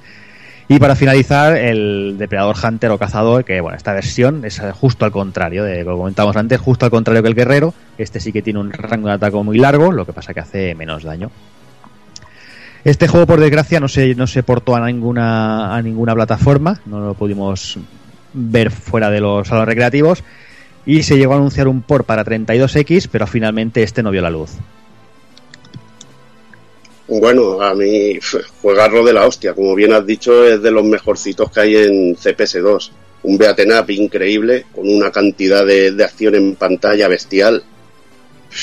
Y 0.68 0.80
para 0.80 0.96
finalizar, 0.96 1.56
el 1.56 2.16
depredador 2.18 2.56
hunter 2.64 2.90
o 2.90 2.98
cazador, 2.98 3.46
que 3.46 3.62
bueno, 3.62 3.78
esta 3.78 3.94
versión 3.94 4.44
es 4.46 4.60
justo 4.74 5.06
al 5.06 5.12
contrario, 5.12 5.64
de 5.64 5.84
como 5.86 5.98
comentábamos 5.98 6.36
antes, 6.38 6.60
justo 6.60 6.86
al 6.86 6.92
contrario 6.92 7.22
que 7.22 7.30
el 7.30 7.36
guerrero. 7.36 7.74
Este 8.00 8.20
sí 8.20 8.32
que 8.32 8.42
tiene 8.42 8.60
un 8.60 8.72
rango 8.74 9.08
de 9.10 9.14
ataque 9.14 9.38
muy 9.38 9.60
largo, 9.60 9.92
lo 9.92 10.06
que 10.08 10.14
pasa 10.14 10.34
que 10.34 10.40
hace 10.40 10.74
menos 10.74 11.04
daño. 11.04 11.30
Este 12.84 13.08
juego, 13.08 13.26
por 13.26 13.40
desgracia, 13.40 13.80
no 13.80 13.88
se, 13.88 14.14
no 14.16 14.28
se 14.28 14.44
portó 14.44 14.76
a 14.76 14.86
ninguna, 14.86 15.76
a 15.76 15.82
ninguna 15.82 16.14
plataforma, 16.14 16.80
no 16.86 17.00
lo 17.00 17.14
pudimos 17.16 17.78
ver 18.34 18.70
fuera 18.72 19.10
de 19.10 19.20
los 19.22 19.48
salones 19.48 19.68
recreativos. 19.70 20.24
Y 20.86 21.02
se 21.02 21.18
llegó 21.18 21.34
a 21.34 21.38
anunciar 21.38 21.68
un 21.68 21.82
port 21.82 22.06
para 22.06 22.24
32X, 22.24 23.08
pero 23.12 23.26
finalmente 23.26 23.82
este 23.82 24.04
no 24.04 24.12
vio 24.12 24.22
la 24.22 24.30
luz. 24.30 24.52
Bueno, 27.08 27.62
a 27.62 27.76
mí, 27.76 28.20
juegarlo 28.62 29.04
de 29.04 29.14
la 29.14 29.28
hostia, 29.28 29.54
como 29.54 29.76
bien 29.76 29.94
has 29.94 30.06
dicho, 30.06 30.44
es 30.46 30.62
de 30.62 30.72
los 30.72 30.84
mejorcitos 30.84 31.52
que 31.52 31.60
hay 31.60 31.76
en 31.76 32.16
CPS2. 32.16 32.92
Un 33.24 33.38
beaten 33.38 33.72
up 33.74 33.90
increíble, 33.90 34.66
con 34.74 34.90
una 34.90 35.12
cantidad 35.12 35.66
de, 35.66 35.92
de 35.92 36.04
acción 36.04 36.36
en 36.36 36.56
pantalla 36.56 37.08
bestial. 37.08 37.64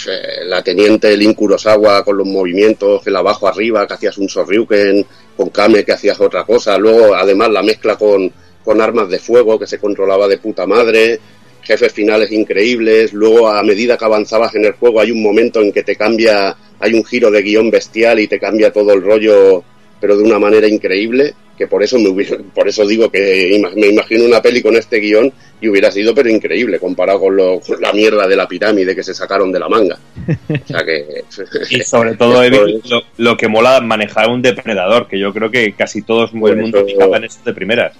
Eh, 0.09 0.45
La 0.47 0.62
teniente 0.62 1.16
Lin 1.16 1.34
Kurosawa 1.34 2.05
con 2.05 2.16
los 2.16 2.26
movimientos, 2.26 3.07
el 3.07 3.14
abajo 3.16 3.47
arriba, 3.47 3.86
que 3.86 3.95
hacías 3.95 4.18
un 4.18 4.28
Sorryuken, 4.28 5.07
con 5.36 5.51
Kame 5.51 5.84
que 5.84 5.93
hacías 5.93 6.20
otra 6.20 6.45
cosa. 6.45 6.76
Luego, 6.78 7.14
además, 7.14 7.51
la 7.51 7.62
mezcla 7.62 7.97
con, 7.97 8.32
con 8.64 8.80
armas 8.80 9.09
de 9.09 9.18
fuego 9.20 9.59
que 9.59 9.66
se 9.68 9.78
controlaba 9.78 10.26
de 10.26 10.38
puta 10.38 10.66
madre, 10.66 11.20
jefes 11.63 11.93
finales 11.93 12.31
increíbles, 12.33 13.13
luego 13.13 13.49
a 13.49 13.63
medida 13.63 13.97
que 13.97 14.05
avanzabas 14.05 14.55
en 14.55 14.65
el 14.65 14.73
juego 14.73 15.01
hay 15.01 15.11
un 15.11 15.23
momento 15.23 15.61
en 15.61 15.73
que 15.73 15.83
te 15.83 15.97
cambia, 15.97 16.57
hay 16.81 16.95
un 16.95 17.05
giro 17.05 17.31
de 17.31 17.43
guion 17.43 17.71
bestial 17.71 18.21
y 18.21 18.27
te 18.29 18.39
cambia 18.39 18.73
todo 18.73 18.93
el 18.93 19.03
rollo, 19.03 19.63
pero 20.01 20.17
de 20.17 20.25
una 20.25 20.39
manera 20.39 20.67
increíble, 20.67 21.35
que 21.57 21.67
por 21.69 21.83
eso 21.83 21.99
me 21.99 22.09
hubiera- 22.09 22.39
por 22.55 22.67
eso 22.69 22.85
digo 22.87 23.11
que 23.11 23.61
me 23.77 23.87
imagino 23.89 24.25
una 24.25 24.43
peli 24.43 24.61
con 24.63 24.75
este 24.77 24.99
guion 24.99 25.33
y 25.61 25.69
hubiera 25.69 25.93
sido 25.93 26.13
pero 26.13 26.29
increíble 26.29 26.81
comparado 26.81 27.21
con, 27.21 27.37
lo, 27.37 27.61
con 27.61 27.81
la 27.81 27.93
mierda 27.93 28.27
de 28.27 28.35
la 28.35 28.49
pirámide 28.49 28.97
que 28.97 29.05
se 29.05 29.15
sacaron 29.15 29.53
de 29.53 29.61
la 29.61 29.69
manga. 29.69 29.97
O 30.29 30.67
sea 30.67 30.83
que 30.85 31.23
Y 31.71 31.81
sobre 31.85 32.15
todo, 32.17 32.43
lo, 32.49 33.03
lo 33.19 33.37
que 33.37 33.47
mola 33.47 33.81
manejar 33.81 34.29
un 34.29 34.43
depredador, 34.43 35.07
que 35.07 35.21
yo 35.21 35.33
creo 35.33 35.51
que 35.53 35.73
casi 35.75 36.03
todo 36.03 36.25
el 36.25 36.33
mundo 36.57 36.79
eso- 36.79 36.87
fijaba 36.87 37.19
en 37.19 37.25
eso 37.25 37.39
de 37.45 37.53
primeras. 37.55 37.93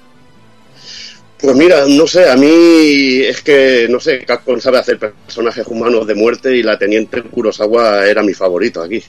Pues 1.43 1.57
mira, 1.57 1.85
no 1.89 2.07
sé, 2.07 2.29
a 2.31 2.37
mí 2.37 3.21
es 3.23 3.43
que, 3.43 3.89
no 3.91 3.99
sé, 3.99 4.25
Capcom 4.25 4.61
sabe 4.61 4.79
hacer 4.79 4.97
personajes 4.99 5.67
humanos 5.67 6.07
de 6.07 6.15
muerte 6.15 6.57
y 6.57 6.63
la 6.63 6.79
Teniente 6.79 7.21
Kurosawa 7.23 8.07
era 8.07 8.23
mi 8.23 8.33
favorito 8.33 8.81
aquí. 8.81 9.03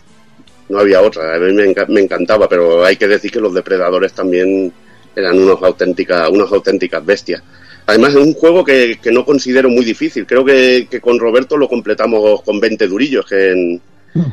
No 0.69 0.79
había 0.79 1.01
otra, 1.01 1.35
a 1.35 1.39
mí 1.39 1.53
me, 1.53 1.71
me 1.89 2.01
encantaba, 2.01 2.49
pero 2.49 2.83
hay 2.83 2.95
que 2.95 3.07
decir 3.07 3.29
que 3.29 3.39
los 3.39 3.53
depredadores 3.53 4.13
también 4.13 4.73
eran 5.15 5.37
unos 5.37 5.61
auténticas, 5.61 6.27
unas 6.29 6.51
auténticas 6.51 7.05
bestias. 7.05 7.43
Además 7.85 8.15
es 8.15 8.21
un 8.21 8.33
juego 8.33 8.63
que, 8.63 8.97
que 8.99 9.11
no 9.11 9.25
considero 9.25 9.69
muy 9.69 9.85
difícil, 9.85 10.25
creo 10.25 10.43
que, 10.43 10.87
que 10.89 11.01
con 11.01 11.19
Roberto 11.19 11.55
lo 11.55 11.69
completamos 11.69 12.41
con 12.41 12.59
20 12.59 12.87
durillos 12.87 13.25
que 13.27 13.51
en, 13.51 13.81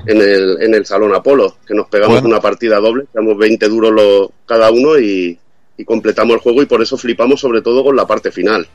en, 0.07 0.21
el, 0.23 0.63
en 0.63 0.75
el 0.75 0.87
Salón 0.87 1.15
Apolo, 1.15 1.57
que 1.67 1.75
nos 1.75 1.89
pegamos 1.89 2.23
Bueno. 2.23 2.29
una 2.29 2.41
partida 2.41 2.79
doble, 2.79 3.05
echamos 3.13 3.37
20 3.37 3.69
duros 3.69 3.93
los- 3.93 4.29
cada 4.47 4.71
uno 4.71 4.99
y, 4.99 5.37
y 5.81 5.85
completamos 5.85 6.35
el 6.35 6.41
juego 6.41 6.63
y 6.63 6.67
por 6.67 6.83
eso 6.83 6.97
flipamos 6.97 7.41
sobre 7.41 7.63
todo 7.63 7.83
con 7.85 7.97
la 7.97 8.07
parte 8.07 8.31
final. 8.31 8.67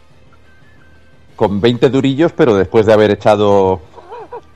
Con 1.35 1.59
20 1.59 1.89
durillos, 1.89 2.31
pero 2.31 2.55
después 2.55 2.85
de 2.85 2.93
haber 2.93 3.11
echado 3.11 3.81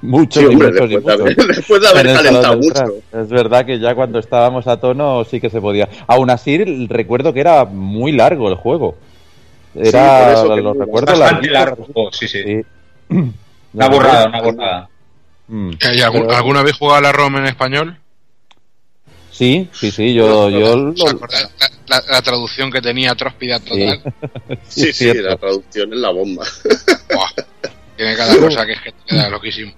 Sí, 0.01 0.45
hombre, 0.45 0.69
y 0.69 0.71
después 0.71 1.03
de 1.05 1.11
haber- 1.13 1.35
después 1.55 1.81
de 1.81 1.87
calentado 2.13 2.57
mucho. 2.57 2.85
Es 3.11 3.27
verdad 3.29 3.65
que 3.65 3.79
ya 3.79 3.93
cuando 3.95 4.19
estábamos 4.19 4.65
a 4.67 4.79
tono 4.79 5.25
sí 5.25 5.41
que 5.41 5.49
se 5.49 5.59
podía. 5.59 5.89
Aún 6.07 6.29
así, 6.29 6.87
recuerdo 6.87 7.33
que 7.33 7.41
era 7.41 7.65
muy 7.65 8.13
largo 8.13 8.47
el 8.47 8.55
juego. 8.55 8.95
Era, 9.75 10.23
por 10.23 10.33
eso 10.33 10.55
que 10.55 10.61
lo 10.61 10.73
recuerdo 10.73 11.05
Bastante 11.19 11.49
larguito. 11.49 11.53
largo, 11.53 12.09
sí, 12.13 12.27
sí. 12.29 12.43
Sí. 12.43 12.61
Una 13.09 13.33
una 13.73 13.89
burrada. 13.89 14.89
Mm. 15.49 15.71
¿Y 15.95 16.01
algún- 16.01 16.21
Pero- 16.27 16.37
¿Alguna 16.37 16.63
vez 16.63 16.77
jugado 16.77 16.97
a 16.97 17.01
la 17.01 17.11
ROM 17.11 17.35
en 17.37 17.45
español? 17.45 17.97
Sí, 19.39 19.69
sí, 19.71 19.89
sí, 19.89 20.13
yo, 20.13 20.49
yo 20.49 20.75
lo- 20.75 20.91
¿Os 20.91 21.13
acordáis 21.13 21.47
la, 21.57 21.69
la- 21.87 22.03
la 22.11 22.21
traducción 22.21 22.69
que 22.69 22.81
tenía 22.81 23.15
Tróspida 23.15 23.57
total? 23.61 24.01
Sí, 24.67 24.91
sí, 24.91 25.13
la 25.13 25.37
traducción 25.37 25.93
es 25.93 25.99
la 25.99 26.09
bomba. 26.11 26.45
Buah, 27.13 27.45
tiene 27.95 28.17
cada 28.17 28.37
cosa 28.37 28.65
que 28.65 28.73
es 28.73 28.81
que 28.81 28.91
te 28.91 28.97
queda 29.07 29.29
loquísimo. 29.29 29.71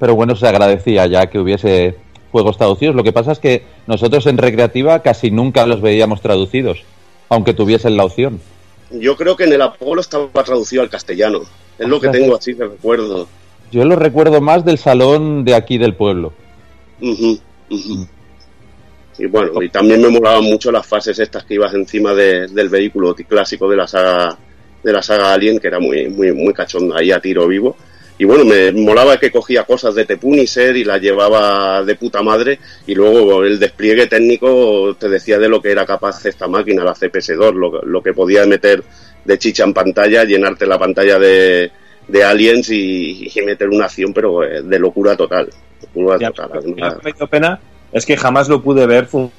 Pero 0.00 0.14
bueno, 0.14 0.34
se 0.36 0.48
agradecía 0.48 1.06
ya 1.06 1.26
que 1.26 1.38
hubiese 1.38 1.96
juegos 2.32 2.56
traducidos. 2.56 2.94
Lo 2.94 3.04
que 3.04 3.12
pasa 3.12 3.32
es 3.32 3.38
que 3.40 3.62
nosotros 3.86 4.26
en 4.26 4.38
recreativa 4.38 5.02
casi 5.02 5.30
nunca 5.30 5.66
los 5.66 5.82
veíamos 5.82 6.22
traducidos, 6.22 6.82
aunque 7.28 7.52
tuviesen 7.52 7.94
la 7.98 8.06
opción. 8.06 8.40
Yo 8.90 9.16
creo 9.18 9.36
que 9.36 9.44
en 9.44 9.52
el 9.52 9.60
Apolo 9.60 10.00
estaba 10.00 10.28
traducido 10.44 10.80
al 10.80 10.88
castellano. 10.88 11.42
Es 11.78 11.86
lo 11.86 12.00
que 12.00 12.08
tengo 12.08 12.36
así 12.36 12.54
de 12.54 12.66
recuerdo. 12.68 13.28
Yo 13.70 13.84
lo 13.84 13.96
recuerdo 13.96 14.40
más 14.40 14.64
del 14.64 14.78
salón 14.78 15.44
de 15.44 15.54
aquí 15.54 15.76
del 15.76 15.94
pueblo. 15.94 16.32
Ujú, 17.02 17.38
ujú. 17.68 18.08
Y 19.18 19.26
bueno, 19.26 19.60
y 19.62 19.68
también 19.68 20.00
me 20.00 20.08
molaban 20.08 20.44
mucho 20.44 20.70
las 20.70 20.86
fases 20.86 21.18
estas 21.18 21.44
que 21.44 21.54
ibas 21.54 21.74
encima 21.74 22.14
de- 22.14 22.46
del 22.48 22.68
vehículo 22.68 23.14
clásico 23.14 23.68
de 23.68 23.76
la 23.76 23.86
saga 23.86 24.36
de 24.82 24.92
la 24.92 25.02
saga 25.02 25.32
Alien, 25.32 25.58
que 25.58 25.66
era 25.66 25.80
muy 25.80 26.08
muy 26.08 26.32
muy 26.32 26.52
cachonda 26.54 26.98
ahí 26.98 27.10
a 27.10 27.20
tiro 27.20 27.46
vivo. 27.48 27.76
Y 28.20 28.24
bueno, 28.24 28.44
me 28.44 28.72
molaba 28.72 29.16
que 29.16 29.30
cogía 29.30 29.62
cosas 29.64 29.94
de 29.94 30.04
The 30.04 30.16
Punisher 30.16 30.76
y 30.76 30.82
las 30.84 31.00
llevaba 31.00 31.84
de 31.84 31.94
puta 31.94 32.20
madre 32.22 32.58
y 32.86 32.94
luego 32.94 33.44
el 33.44 33.58
despliegue 33.60 34.06
técnico 34.08 34.96
te 34.98 35.08
decía 35.08 35.38
de 35.38 35.48
lo 35.48 35.60
que 35.62 35.70
era 35.70 35.86
capaz 35.86 36.24
esta 36.26 36.48
máquina, 36.48 36.82
la 36.84 36.94
CPS-2, 36.94 37.54
lo, 37.54 37.82
lo 37.82 38.02
que 38.02 38.12
podía 38.12 38.44
meter 38.44 38.82
de 39.24 39.38
chicha 39.38 39.62
en 39.64 39.72
pantalla, 39.72 40.24
llenarte 40.24 40.66
la 40.66 40.78
pantalla 40.80 41.16
de, 41.18 41.70
de 42.08 42.24
aliens 42.24 42.70
y, 42.70 43.30
y 43.32 43.42
meter 43.42 43.68
una 43.68 43.84
acción, 43.84 44.12
pero 44.12 44.42
eh, 44.42 44.62
de 44.62 44.78
locura 44.80 45.16
total. 45.16 45.48
Locura 45.82 46.18
total. 46.32 46.74
me 47.04 47.26
pena 47.28 47.60
es 47.92 48.04
que 48.06 48.16
jamás 48.16 48.48
lo 48.48 48.62
pude 48.62 48.86
ver 48.86 49.06
fun- 49.06 49.30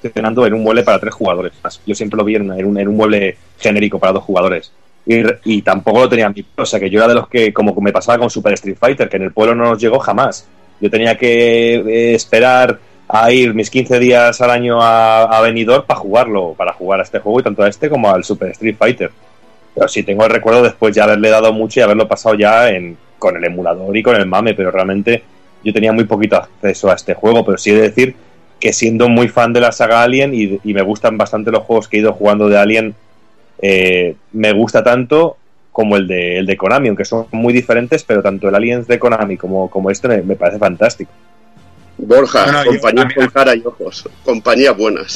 funcionando 0.00 0.46
en 0.46 0.54
un 0.54 0.62
mueble 0.62 0.82
para 0.84 0.98
tres 1.00 1.14
jugadores. 1.14 1.52
Yo 1.86 1.94
siempre 1.94 2.16
lo 2.16 2.24
vi 2.24 2.36
en, 2.36 2.50
un, 2.64 2.78
en 2.78 2.88
un 2.88 2.96
mueble 2.96 3.36
genérico 3.58 3.98
para 3.98 4.12
dos 4.12 4.24
jugadores. 4.24 4.72
Y, 5.06 5.22
y 5.44 5.62
tampoco 5.62 6.00
lo 6.00 6.08
tenía 6.08 6.26
en 6.26 6.34
mi. 6.34 6.44
O 6.56 6.66
sea 6.66 6.78
que 6.78 6.90
yo 6.90 6.98
era 7.00 7.08
de 7.08 7.14
los 7.14 7.28
que, 7.28 7.52
como 7.52 7.74
me 7.80 7.92
pasaba 7.92 8.18
con 8.18 8.30
Super 8.30 8.52
Street 8.54 8.76
Fighter, 8.78 9.08
que 9.08 9.16
en 9.16 9.24
el 9.24 9.32
pueblo 9.32 9.54
no 9.54 9.64
nos 9.64 9.80
llegó 9.80 9.98
jamás. 9.98 10.46
Yo 10.80 10.90
tenía 10.90 11.16
que 11.16 11.74
eh, 11.76 12.14
esperar 12.14 12.78
a 13.08 13.32
ir 13.32 13.54
mis 13.54 13.70
15 13.70 13.98
días 13.98 14.40
al 14.42 14.50
año 14.50 14.80
a, 14.82 15.22
a 15.24 15.40
Benidorm 15.40 15.84
para 15.86 15.98
jugarlo, 15.98 16.54
para 16.56 16.74
jugar 16.74 17.00
a 17.00 17.02
este 17.04 17.18
juego 17.20 17.40
y 17.40 17.42
tanto 17.42 17.62
a 17.62 17.68
este 17.68 17.88
como 17.88 18.10
al 18.10 18.22
Super 18.22 18.50
Street 18.50 18.76
Fighter. 18.78 19.10
Pero 19.74 19.88
sí 19.88 20.02
tengo 20.02 20.24
el 20.24 20.30
recuerdo 20.30 20.62
después 20.62 20.94
de 20.94 21.00
haberle 21.00 21.30
dado 21.30 21.52
mucho 21.52 21.80
y 21.80 21.82
haberlo 21.82 22.06
pasado 22.06 22.34
ya 22.34 22.68
con 23.18 23.36
el 23.36 23.44
emulador 23.44 23.96
y 23.96 24.02
con 24.02 24.14
el 24.14 24.26
mame, 24.26 24.54
pero 24.54 24.70
realmente 24.70 25.22
yo 25.64 25.72
tenía 25.72 25.92
muy 25.92 26.04
poquito 26.04 26.36
acceso 26.36 26.90
a 26.90 26.94
este 26.94 27.14
juego, 27.14 27.44
pero 27.44 27.58
sí 27.58 27.70
he 27.70 27.74
de 27.74 27.82
decir 27.82 28.14
que 28.60 28.72
siendo 28.72 29.08
muy 29.08 29.28
fan 29.28 29.52
de 29.52 29.60
la 29.60 29.70
saga 29.72 30.02
Alien 30.02 30.34
y, 30.34 30.58
y 30.64 30.74
me 30.74 30.82
gustan 30.82 31.16
bastante 31.16 31.50
los 31.50 31.62
juegos 31.62 31.88
que 31.88 31.96
he 31.96 32.00
ido 32.00 32.12
jugando 32.12 32.48
de 32.48 32.58
Alien, 32.58 32.94
eh, 33.60 34.14
me 34.32 34.52
gusta 34.52 34.82
tanto 34.82 35.36
como 35.72 35.96
el 35.96 36.08
de, 36.08 36.38
el 36.38 36.46
de 36.46 36.56
Konami, 36.56 36.88
aunque 36.88 37.04
son 37.04 37.26
muy 37.30 37.52
diferentes, 37.52 38.02
pero 38.02 38.20
tanto 38.20 38.48
el 38.48 38.54
Aliens 38.56 38.88
de 38.88 38.98
Konami 38.98 39.36
como, 39.36 39.70
como 39.70 39.90
este 39.90 40.08
me, 40.08 40.22
me 40.22 40.34
parece 40.34 40.58
fantástico. 40.58 41.10
Borja, 41.98 42.46
No, 42.46 42.52
no, 42.52 42.64
yo- 42.64 42.70
compañías 42.72 43.04
a 43.04 43.08
mí- 43.08 43.14
con 43.14 43.26
cara 43.28 43.54
y 43.56 43.62
ojos, 43.64 44.08
compañías 44.24 44.76
buenas. 44.76 45.12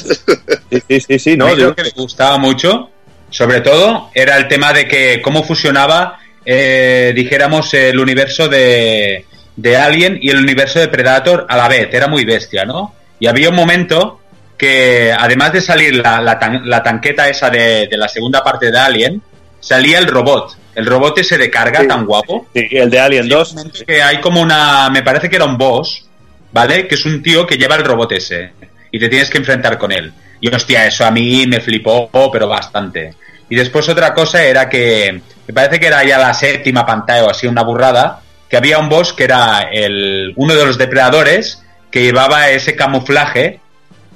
Sí, 0.69 0.79
sí, 0.87 0.99
sí, 1.01 1.19
sí, 1.19 1.37
No, 1.37 1.53
yo- 1.55 1.67
lo 1.67 1.75
que 1.75 1.83
le 1.83 1.91
gustaba 1.91 2.37
mucho, 2.37 2.89
sobre 3.29 3.61
todo, 3.61 4.09
era 4.13 4.37
el 4.37 4.47
tema 4.47 4.71
de 4.73 4.87
que 4.87 5.21
cómo 5.21 5.43
fusionaba, 5.43 6.17
eh, 6.45 7.11
dijéramos, 7.15 7.73
el 7.73 7.99
universo 7.99 8.47
de, 8.49 9.25
de 9.55 9.77
Alien 9.77 10.17
y 10.21 10.29
el 10.29 10.37
universo 10.37 10.79
de 10.79 10.87
Predator 10.87 11.45
a 11.49 11.57
la 11.57 11.67
vez. 11.67 11.89
Era 11.93 12.07
muy 12.07 12.25
bestia, 12.25 12.65
¿no? 12.65 12.93
Y 13.19 13.27
había 13.27 13.49
un 13.49 13.55
momento 13.55 14.19
que, 14.57 15.13
además 15.17 15.53
de 15.53 15.61
salir 15.61 15.95
la, 15.95 16.21
la 16.21 16.39
tan- 16.39 16.67
la 16.69 16.81
tanqueta 16.83 17.27
esa 17.29 17.49
de, 17.49 17.87
de 17.87 17.97
la 17.97 18.07
segunda 18.07 18.43
parte 18.43 18.71
de 18.71 18.77
Alien, 18.79 19.21
salía 19.59 19.99
el 19.99 20.07
robot. 20.07 20.57
El 20.75 20.85
robot 20.85 21.17
ese 21.19 21.37
de 21.37 21.49
carga 21.49 21.81
Sí. 21.81 21.87
tan 21.87 22.05
guapo. 22.05 22.47
sí, 22.53 22.67
el 22.71 22.89
de 22.89 22.99
Alien 22.99 23.29
2. 23.29 23.55
que 23.85 24.01
hay 24.01 24.19
como 24.19 24.41
una, 24.41 24.89
me 24.89 25.03
parece 25.03 25.29
que 25.29 25.35
era 25.35 25.45
un 25.45 25.57
boss, 25.57 26.05
¿vale? 26.51 26.87
Que 26.87 26.95
es 26.95 27.05
un 27.05 27.21
tío 27.21 27.45
que 27.45 27.57
lleva 27.57 27.75
el 27.75 27.83
robot 27.83 28.11
ese 28.13 28.53
y 28.91 28.99
te 28.99 29.09
tienes 29.09 29.29
que 29.29 29.37
enfrentar 29.37 29.77
con 29.77 29.91
él. 29.91 30.11
Y 30.41 30.53
hostia, 30.53 30.85
eso 30.85 31.05
a 31.05 31.11
mí 31.11 31.45
me 31.47 31.61
flipó, 31.61 32.09
pero 32.31 32.47
bastante. 32.47 33.13
Y 33.49 33.55
después 33.55 33.87
otra 33.89 34.13
cosa 34.13 34.43
era 34.43 34.67
que, 34.67 35.21
me 35.47 35.53
parece 35.53 35.79
que 35.79 35.87
era 35.87 36.03
ya 36.03 36.17
la 36.17 36.33
séptima 36.33 36.85
pantalla 36.85 37.25
o 37.25 37.29
así, 37.29 37.47
una 37.47 37.61
burrada, 37.63 38.21
que 38.53 38.57
había 38.57 38.77
un 38.77 38.87
boss 38.87 39.13
que 39.13 39.23
era 39.23 39.61
el, 39.71 40.31
uno 40.35 40.53
de 40.53 40.63
los 40.63 40.77
depredadores 40.77 41.63
que 41.89 42.03
llevaba 42.03 42.51
ese 42.51 42.75
camuflaje 42.75 43.59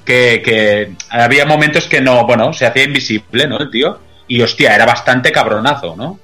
que, 0.04 0.40
que 0.44 0.92
había 1.10 1.44
momentos 1.44 1.88
que 1.88 2.00
no, 2.00 2.24
bueno, 2.24 2.52
se 2.52 2.64
hacía 2.64 2.84
invisible, 2.84 3.48
¿no? 3.48 3.58
El 3.58 3.68
tío. 3.68 3.98
Y 4.28 4.40
hostia, 4.40 4.76
era 4.76 4.86
bastante 4.86 5.32
cabronazo, 5.32 5.96
¿no? 5.96 6.20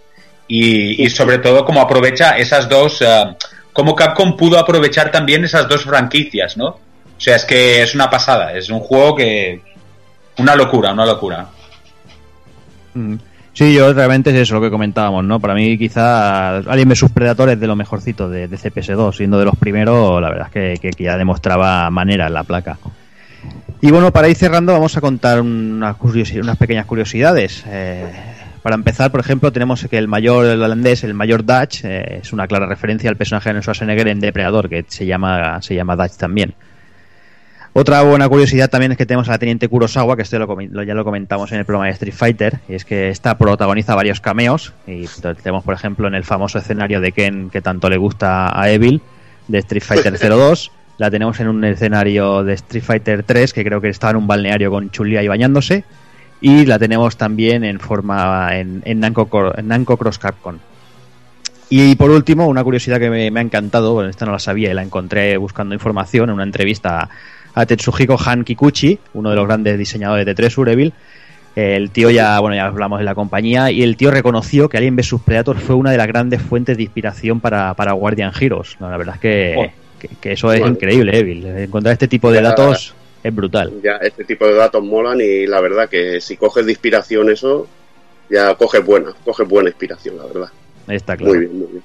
Y, 0.46 1.10
sobre 1.10 1.38
todo 1.38 1.64
como 1.64 1.80
aprovecha 1.80 2.38
esas 2.38 2.68
dos, 2.68 3.02
eh, 3.02 3.34
como 3.72 3.96
Capcom 3.96 4.36
pudo 4.36 4.60
aprovechar 4.60 5.10
también 5.10 5.44
esas 5.44 5.66
dos 5.68 5.82
franquicias, 5.82 6.56
¿no? 6.56 6.66
O 6.68 7.20
sea, 7.20 7.34
es 7.34 7.44
que 7.44 7.82
es 7.82 7.96
una 7.96 8.08
pasada, 8.08 8.52
es 8.52 8.70
un 8.70 8.78
juego 8.78 9.16
que... 9.16 9.60
Una 10.38 10.54
locura, 10.54 10.92
una 10.92 11.04
locura. 11.04 11.48
Mm. 12.94 13.16
Sí, 13.54 13.72
yo 13.72 13.92
realmente 13.92 14.30
es 14.30 14.36
eso 14.36 14.54
lo 14.56 14.60
que 14.60 14.70
comentábamos, 14.70 15.24
¿no? 15.24 15.38
Para 15.38 15.54
mí 15.54 15.78
quizá 15.78 16.56
Alien 16.58 16.88
vs 16.88 17.06
Predator 17.14 17.50
es 17.50 17.60
de 17.60 17.66
lo 17.68 17.76
mejorcito 17.76 18.28
de, 18.28 18.48
de 18.48 18.56
CPS2, 18.58 19.14
siendo 19.16 19.38
de 19.38 19.44
los 19.44 19.54
primeros, 19.56 20.20
la 20.20 20.28
verdad 20.28 20.48
es 20.52 20.80
que, 20.80 20.90
ya 20.98 21.16
demostraba 21.16 21.88
manera 21.90 22.26
en 22.26 22.34
la 22.34 22.42
placa. 22.42 22.76
Y 23.80 23.90
bueno, 23.92 24.10
para 24.12 24.28
ir 24.28 24.36
cerrando 24.36 24.72
vamos 24.72 24.96
a 24.96 25.00
contar 25.00 25.40
unas, 25.40 25.96
curiosi- 25.96 26.40
unas 26.42 26.56
pequeñas 26.56 26.86
curiosidades. 26.86 27.64
Eh, 27.68 28.04
para 28.62 28.74
empezar, 28.74 29.12
por 29.12 29.20
ejemplo, 29.20 29.52
tenemos 29.52 29.86
que 29.88 29.98
el 29.98 30.08
mayor 30.08 30.46
el 30.46 30.60
holandés, 30.62 31.04
el 31.04 31.14
mayor 31.14 31.44
Dutch, 31.44 31.84
eh, 31.84 32.20
es 32.22 32.32
una 32.32 32.48
clara 32.48 32.66
referencia 32.66 33.08
al 33.08 33.16
personaje 33.16 33.52
de 33.52 33.60
Schwarzenegger 33.60 34.08
en 34.08 34.18
Depredador, 34.20 34.68
que 34.68 34.84
se 34.88 35.06
llama, 35.06 35.62
se 35.62 35.76
llama 35.76 35.94
Dutch 35.94 36.16
también. 36.16 36.54
Otra 37.76 38.02
buena 38.02 38.28
curiosidad 38.28 38.70
también 38.70 38.92
es 38.92 38.98
que 38.98 39.04
tenemos 39.04 39.28
a 39.28 39.32
la 39.32 39.38
teniente 39.38 39.66
Kurosawa, 39.68 40.14
que 40.14 40.22
esto 40.22 40.38
lo, 40.38 40.46
comi- 40.46 40.68
lo- 40.70 40.84
ya 40.84 40.94
lo 40.94 41.02
comentamos 41.04 41.50
en 41.50 41.58
el 41.58 41.64
programa 41.64 41.86
de 41.86 41.92
Street 41.92 42.14
Fighter, 42.14 42.60
y 42.68 42.74
es 42.74 42.84
que 42.84 43.08
esta 43.08 43.36
protagoniza 43.36 43.96
varios 43.96 44.20
cameos, 44.20 44.72
y 44.86 45.06
tenemos 45.42 45.64
por 45.64 45.74
ejemplo 45.74 46.06
en 46.06 46.14
el 46.14 46.22
famoso 46.22 46.58
escenario 46.58 47.00
de 47.00 47.10
Ken 47.10 47.50
que 47.50 47.60
tanto 47.60 47.90
le 47.90 47.96
gusta 47.96 48.58
a 48.58 48.70
Evil, 48.70 49.00
de 49.48 49.58
Street 49.58 49.82
Fighter 49.82 50.16
02, 50.18 50.70
La 50.98 51.10
tenemos 51.10 51.40
en 51.40 51.48
un 51.48 51.64
escenario 51.64 52.44
de 52.44 52.54
Street 52.54 52.84
Fighter 52.84 53.24
3, 53.24 53.52
que 53.52 53.64
creo 53.64 53.80
que 53.80 53.88
estaba 53.88 54.12
en 54.12 54.18
un 54.18 54.28
balneario 54.28 54.70
con 54.70 54.90
Chulia 54.92 55.22
y 55.24 55.26
bañándose. 55.28 55.82
Y 56.40 56.66
la 56.66 56.78
tenemos 56.78 57.16
también 57.16 57.64
en 57.64 57.80
forma 57.80 58.50
en, 58.56 58.82
en, 58.84 59.00
Namco, 59.00 59.26
Cor- 59.26 59.58
en 59.58 59.66
Namco 59.66 59.96
Cross 59.96 60.18
Capcom. 60.20 60.58
Y 61.70 61.96
por 61.96 62.10
último, 62.10 62.46
una 62.46 62.62
curiosidad 62.62 63.00
que 63.00 63.10
me, 63.10 63.30
me 63.32 63.40
ha 63.40 63.42
encantado, 63.42 63.94
bueno, 63.94 64.08
esta 64.10 64.26
no 64.26 64.32
la 64.32 64.38
sabía 64.38 64.70
y 64.70 64.74
la 64.74 64.82
encontré 64.82 65.36
buscando 65.38 65.74
información 65.74 66.28
en 66.28 66.34
una 66.34 66.44
entrevista 66.44 67.08
a, 67.54 67.66
Tetsuhiko 67.66 68.18
Han 68.24 68.44
Kikuchi, 68.44 68.98
uno 69.14 69.30
de 69.30 69.36
los 69.36 69.46
grandes 69.46 69.78
diseñadores 69.78 70.26
de 70.26 70.34
3 70.34 70.58
Ureville. 70.58 70.92
El 71.56 71.90
tío 71.90 72.10
ya, 72.10 72.40
bueno, 72.40 72.56
ya 72.56 72.66
hablamos 72.66 72.98
de 72.98 73.04
la 73.04 73.14
compañía 73.14 73.70
y 73.70 73.82
el 73.84 73.96
tío 73.96 74.10
reconoció 74.10 74.68
que 74.68 74.76
Alien 74.76 74.96
vs 74.96 75.14
Predator 75.24 75.58
fue 75.60 75.76
una 75.76 75.92
de 75.92 75.96
las 75.98 76.08
grandes 76.08 76.42
fuentes 76.42 76.76
de 76.76 76.82
inspiración 76.82 77.38
para, 77.40 77.74
para 77.74 77.92
Guardian 77.92 78.32
Heroes. 78.38 78.76
No, 78.80 78.90
la 78.90 78.96
verdad 78.96 79.14
es 79.16 79.20
que, 79.20 79.54
Oh. 79.56 79.66
que, 80.00 80.08
que 80.20 80.32
eso 80.32 80.52
es 80.52 80.58
Bueno. 80.60 80.74
increíble, 80.74 81.16
Evil. 81.16 81.46
Encontrar 81.46 81.92
este 81.92 82.08
tipo 82.08 82.30
de 82.32 82.38
Ya. 82.42 82.48
datos 82.48 82.92
es 83.22 83.34
brutal. 83.34 83.72
Ya 83.84 83.92
este 84.02 84.24
tipo 84.24 84.46
de 84.46 84.54
datos 84.54 84.82
molan 84.82 85.20
y 85.20 85.46
la 85.46 85.60
verdad 85.60 85.88
que 85.88 86.20
si 86.20 86.36
coges 86.36 86.66
de 86.66 86.72
inspiración 86.72 87.30
eso, 87.30 87.68
ya 88.28 88.52
coges 88.56 88.84
buena, 88.84 89.12
coges 89.24 89.46
buena 89.46 89.68
inspiración, 89.68 90.16
la 90.16 90.24
verdad. 90.24 90.48
Está 90.88 91.16
claro. 91.16 91.32
Muy 91.34 91.40
bien, 91.46 91.58
muy 91.58 91.68
bien. 91.68 91.82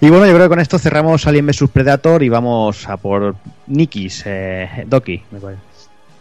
Y 0.00 0.10
bueno, 0.10 0.26
yo 0.26 0.34
creo 0.34 0.44
que 0.44 0.50
con 0.50 0.60
esto 0.60 0.78
cerramos 0.78 1.26
Alien 1.26 1.46
vs 1.46 1.70
Predator 1.72 2.22
y 2.22 2.28
vamos 2.28 2.86
a 2.86 2.98
por 2.98 3.34
Nikis, 3.66 4.24
eh, 4.26 4.84
Doki. 4.86 5.22
me. 5.30 5.56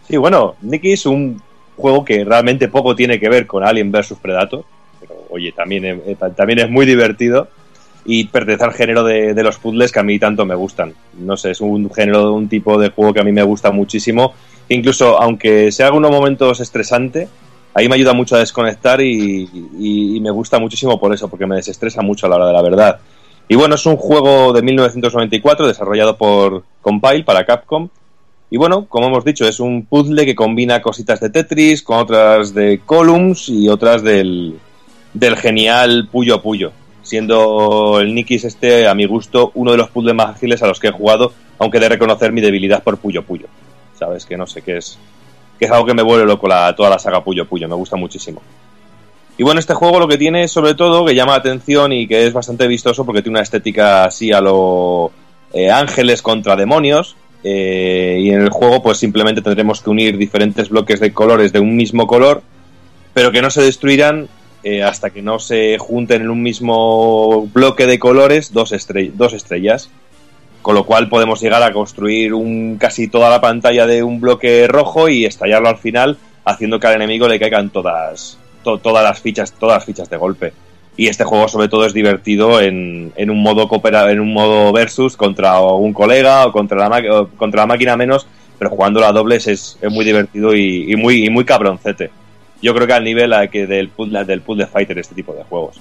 Sí, 0.07 0.15
bueno, 0.17 0.55
Nicky 0.61 0.93
es 0.93 1.05
un 1.05 1.41
juego 1.75 2.05
que 2.05 2.23
realmente 2.23 2.69
poco 2.69 2.95
tiene 2.95 3.19
que 3.19 3.27
ver 3.27 3.45
con 3.45 3.65
Alien 3.65 3.91
vs 3.91 4.15
Predator, 4.21 4.63
pero 5.01 5.25
oye, 5.29 5.51
también 5.51 5.85
eh, 5.85 6.15
también 6.35 6.59
es 6.59 6.69
muy 6.69 6.85
divertido 6.85 7.49
y 8.05 8.25
pertenece 8.25 8.63
al 8.63 8.73
género 8.73 9.03
de, 9.03 9.43
los 9.43 9.57
puzzles 9.57 9.91
que 9.91 9.99
a 9.99 10.03
mí 10.03 10.19
tanto 10.19 10.45
me 10.45 10.55
gustan. 10.55 10.93
No 11.19 11.35
sé, 11.35 11.51
es 11.51 11.59
un 11.59 11.91
género, 11.91 12.33
un 12.33 12.47
tipo 12.47 12.79
de 12.79 12.91
juego 12.91 13.13
que 13.13 13.19
a 13.19 13.23
mí 13.23 13.33
me 13.33 13.43
gusta 13.43 13.71
muchísimo. 13.71 14.33
Incluso, 14.69 15.21
aunque 15.21 15.71
sea 15.73 15.87
algunos 15.87 16.11
momentos 16.11 16.61
estresante, 16.61 17.27
ahí 17.73 17.89
me 17.89 17.95
ayuda 17.95 18.13
mucho 18.13 18.35
a 18.35 18.39
desconectar 18.39 19.01
y 19.01 20.19
me 20.21 20.29
gusta 20.31 20.59
muchísimo 20.59 20.97
por 20.97 21.13
eso, 21.13 21.27
porque 21.27 21.45
me 21.45 21.57
desestresa 21.57 22.01
mucho 22.01 22.27
a 22.27 22.29
la 22.29 22.35
hora 22.37 22.47
de 22.47 22.53
la 22.53 22.61
verdad. 22.61 22.99
Y 23.47 23.55
bueno, 23.55 23.75
es 23.75 23.85
un 23.85 23.97
juego 23.97 24.53
de 24.53 24.63
1994 24.63 25.67
desarrollado 25.67 26.17
por 26.17 26.63
Compile 26.81 27.23
para 27.23 27.45
Capcom. 27.45 27.89
Y 28.49 28.57
bueno, 28.57 28.85
como 28.87 29.07
hemos 29.07 29.23
dicho, 29.23 29.47
es 29.47 29.59
un 29.59 29.85
puzzle 29.85 30.25
que 30.25 30.35
combina 30.35 30.81
cositas 30.81 31.19
de 31.19 31.29
Tetris 31.29 31.83
con 31.83 31.99
otras 31.99 32.53
de 32.53 32.81
Columns 32.85 33.49
y 33.49 33.69
otras 33.69 34.01
del, 34.01 34.57
del 35.13 35.35
genial 35.35 36.09
Puyo 36.11 36.41
Puyo. 36.41 36.71
Siendo 37.03 37.99
el 37.99 38.15
Nikis 38.15 38.45
este, 38.45 38.87
a 38.87 38.95
mi 38.95 39.05
gusto, 39.05 39.51
uno 39.53 39.71
de 39.71 39.77
los 39.77 39.89
puzzles 39.89 40.15
más 40.15 40.35
ágiles 40.35 40.63
a 40.63 40.67
los 40.67 40.79
que 40.79 40.87
he 40.87 40.91
jugado, 40.91 41.33
aunque 41.59 41.79
de 41.79 41.89
reconocer 41.89 42.31
mi 42.31 42.41
debilidad 42.41 42.83
por 42.83 42.97
Puyo 42.97 43.23
Puyo. 43.23 43.47
Sabes 43.97 44.25
que 44.25 44.37
no 44.37 44.47
sé 44.47 44.63
qué 44.63 44.77
es. 44.77 44.97
Que 45.59 45.65
es 45.65 45.71
algo 45.71 45.85
que 45.85 45.93
me 45.93 46.01
vuelve 46.01 46.25
loco 46.25 46.47
la, 46.47 46.75
toda 46.75 46.89
la 46.89 46.99
saga 46.99 47.23
Puyo 47.23 47.45
Puyo, 47.47 47.67
me 47.67 47.75
gusta 47.75 47.95
muchísimo. 47.95 48.41
Y 49.37 49.43
bueno, 49.43 49.59
este 49.59 49.73
juego 49.73 49.99
lo 49.99 50.07
que 50.07 50.17
tiene 50.17 50.47
sobre 50.47 50.75
todo 50.75 51.05
que 51.05 51.15
llama 51.15 51.33
la 51.33 51.39
atención 51.39 51.91
y 51.91 52.07
que 52.07 52.25
es 52.25 52.33
bastante 52.33 52.67
vistoso 52.67 53.05
porque 53.05 53.21
tiene 53.21 53.37
una 53.37 53.43
estética 53.43 54.05
así 54.05 54.31
a 54.31 54.39
lo 54.39 55.11
eh, 55.53 55.69
ángeles 55.71 56.21
contra 56.21 56.55
demonios. 56.55 57.15
eh, 57.43 58.17
y 58.21 58.29
en 58.31 58.41
el 58.41 58.49
juego 58.49 58.81
pues 58.81 58.97
simplemente 58.97 59.41
tendremos 59.41 59.81
que 59.81 59.89
unir 59.89 60.17
diferentes 60.17 60.69
bloques 60.69 60.99
de 60.99 61.13
colores 61.13 61.51
de 61.51 61.59
un 61.59 61.75
mismo 61.75 62.07
color, 62.07 62.41
pero 63.13 63.31
que 63.31 63.41
no 63.41 63.49
se 63.49 63.61
destruirán 63.61 64.27
eh, 64.63 64.81
hasta 64.81 65.11
que 65.11 65.21
no 65.21 65.37
se 65.37 65.77
junten 65.77 66.23
en 66.23 66.31
un 66.31 66.41
mismo 66.41 67.47
bloque 67.53 67.85
de 67.85 67.99
colores 67.99 68.51
dos, 68.51 68.73
dos 69.13 69.33
estrellas. 69.33 69.89
Con 70.63 70.73
lo 70.73 70.85
cual 70.85 71.09
podemos 71.09 71.39
llegar 71.39 71.61
a 71.61 71.71
construir 71.71 72.33
un, 72.33 72.77
casi 72.79 73.07
toda 73.07 73.29
la 73.29 73.39
pantalla 73.39 73.85
de 73.85 74.01
un 74.01 74.19
bloque 74.19 74.65
rojo 74.67 75.07
y 75.07 75.25
estallarlo 75.25 75.69
al 75.69 75.77
final, 75.77 76.17
haciendo 76.43 76.79
que 76.79 76.87
al 76.87 76.95
enemigo 76.95 77.27
le 77.27 77.39
caigan 77.39 77.69
todas, 77.69 78.39
to- 78.65 78.79
todas 78.79 79.03
las 79.05 79.21
fichas, 79.21 79.53
todas 79.53 79.77
las 79.77 79.85
fichas 79.85 80.09
de 80.09 80.17
golpe. 80.17 80.51
Y 80.97 81.07
este 81.07 81.23
juego 81.23 81.47
sobre 81.47 81.69
todo 81.69 81.85
es 81.85 81.93
divertido 81.93 82.59
en, 82.59 83.13
en 83.15 83.29
un 83.29 83.41
modo 83.41 83.67
coopera, 83.69 84.11
en 84.11 84.19
un 84.19 84.33
modo 84.33 84.73
versus 84.73 85.15
contra 85.15 85.59
un 85.61 85.93
colega 85.93 86.47
o 86.47 86.51
contra 86.51 86.89
la, 86.89 87.13
o 87.13 87.27
contra 87.27 87.61
la 87.61 87.67
máquina 87.67 87.95
menos, 87.95 88.27
pero 88.57 88.69
jugando 88.71 89.05
a 89.05 89.11
dobles 89.11 89.47
es, 89.47 89.77
es 89.81 89.91
muy 89.91 90.03
divertido 90.03 90.55
y, 90.55 90.95
muy, 90.97 91.25
y 91.25 91.29
muy 91.29 91.45
cabroncete. 91.45 92.09
Yo 92.61 92.73
creo 92.73 92.87
que 92.87 92.93
al 92.93 93.03
nivel 93.03 93.33
a 93.33 93.47
que 93.47 93.67
del 93.67 93.89
puzzle, 93.89 94.23
del 94.25 94.41
fighter 94.41 94.97
este 94.97 95.13
tipo 95.15 95.33
de 95.33 95.43
juegos. 95.43 95.79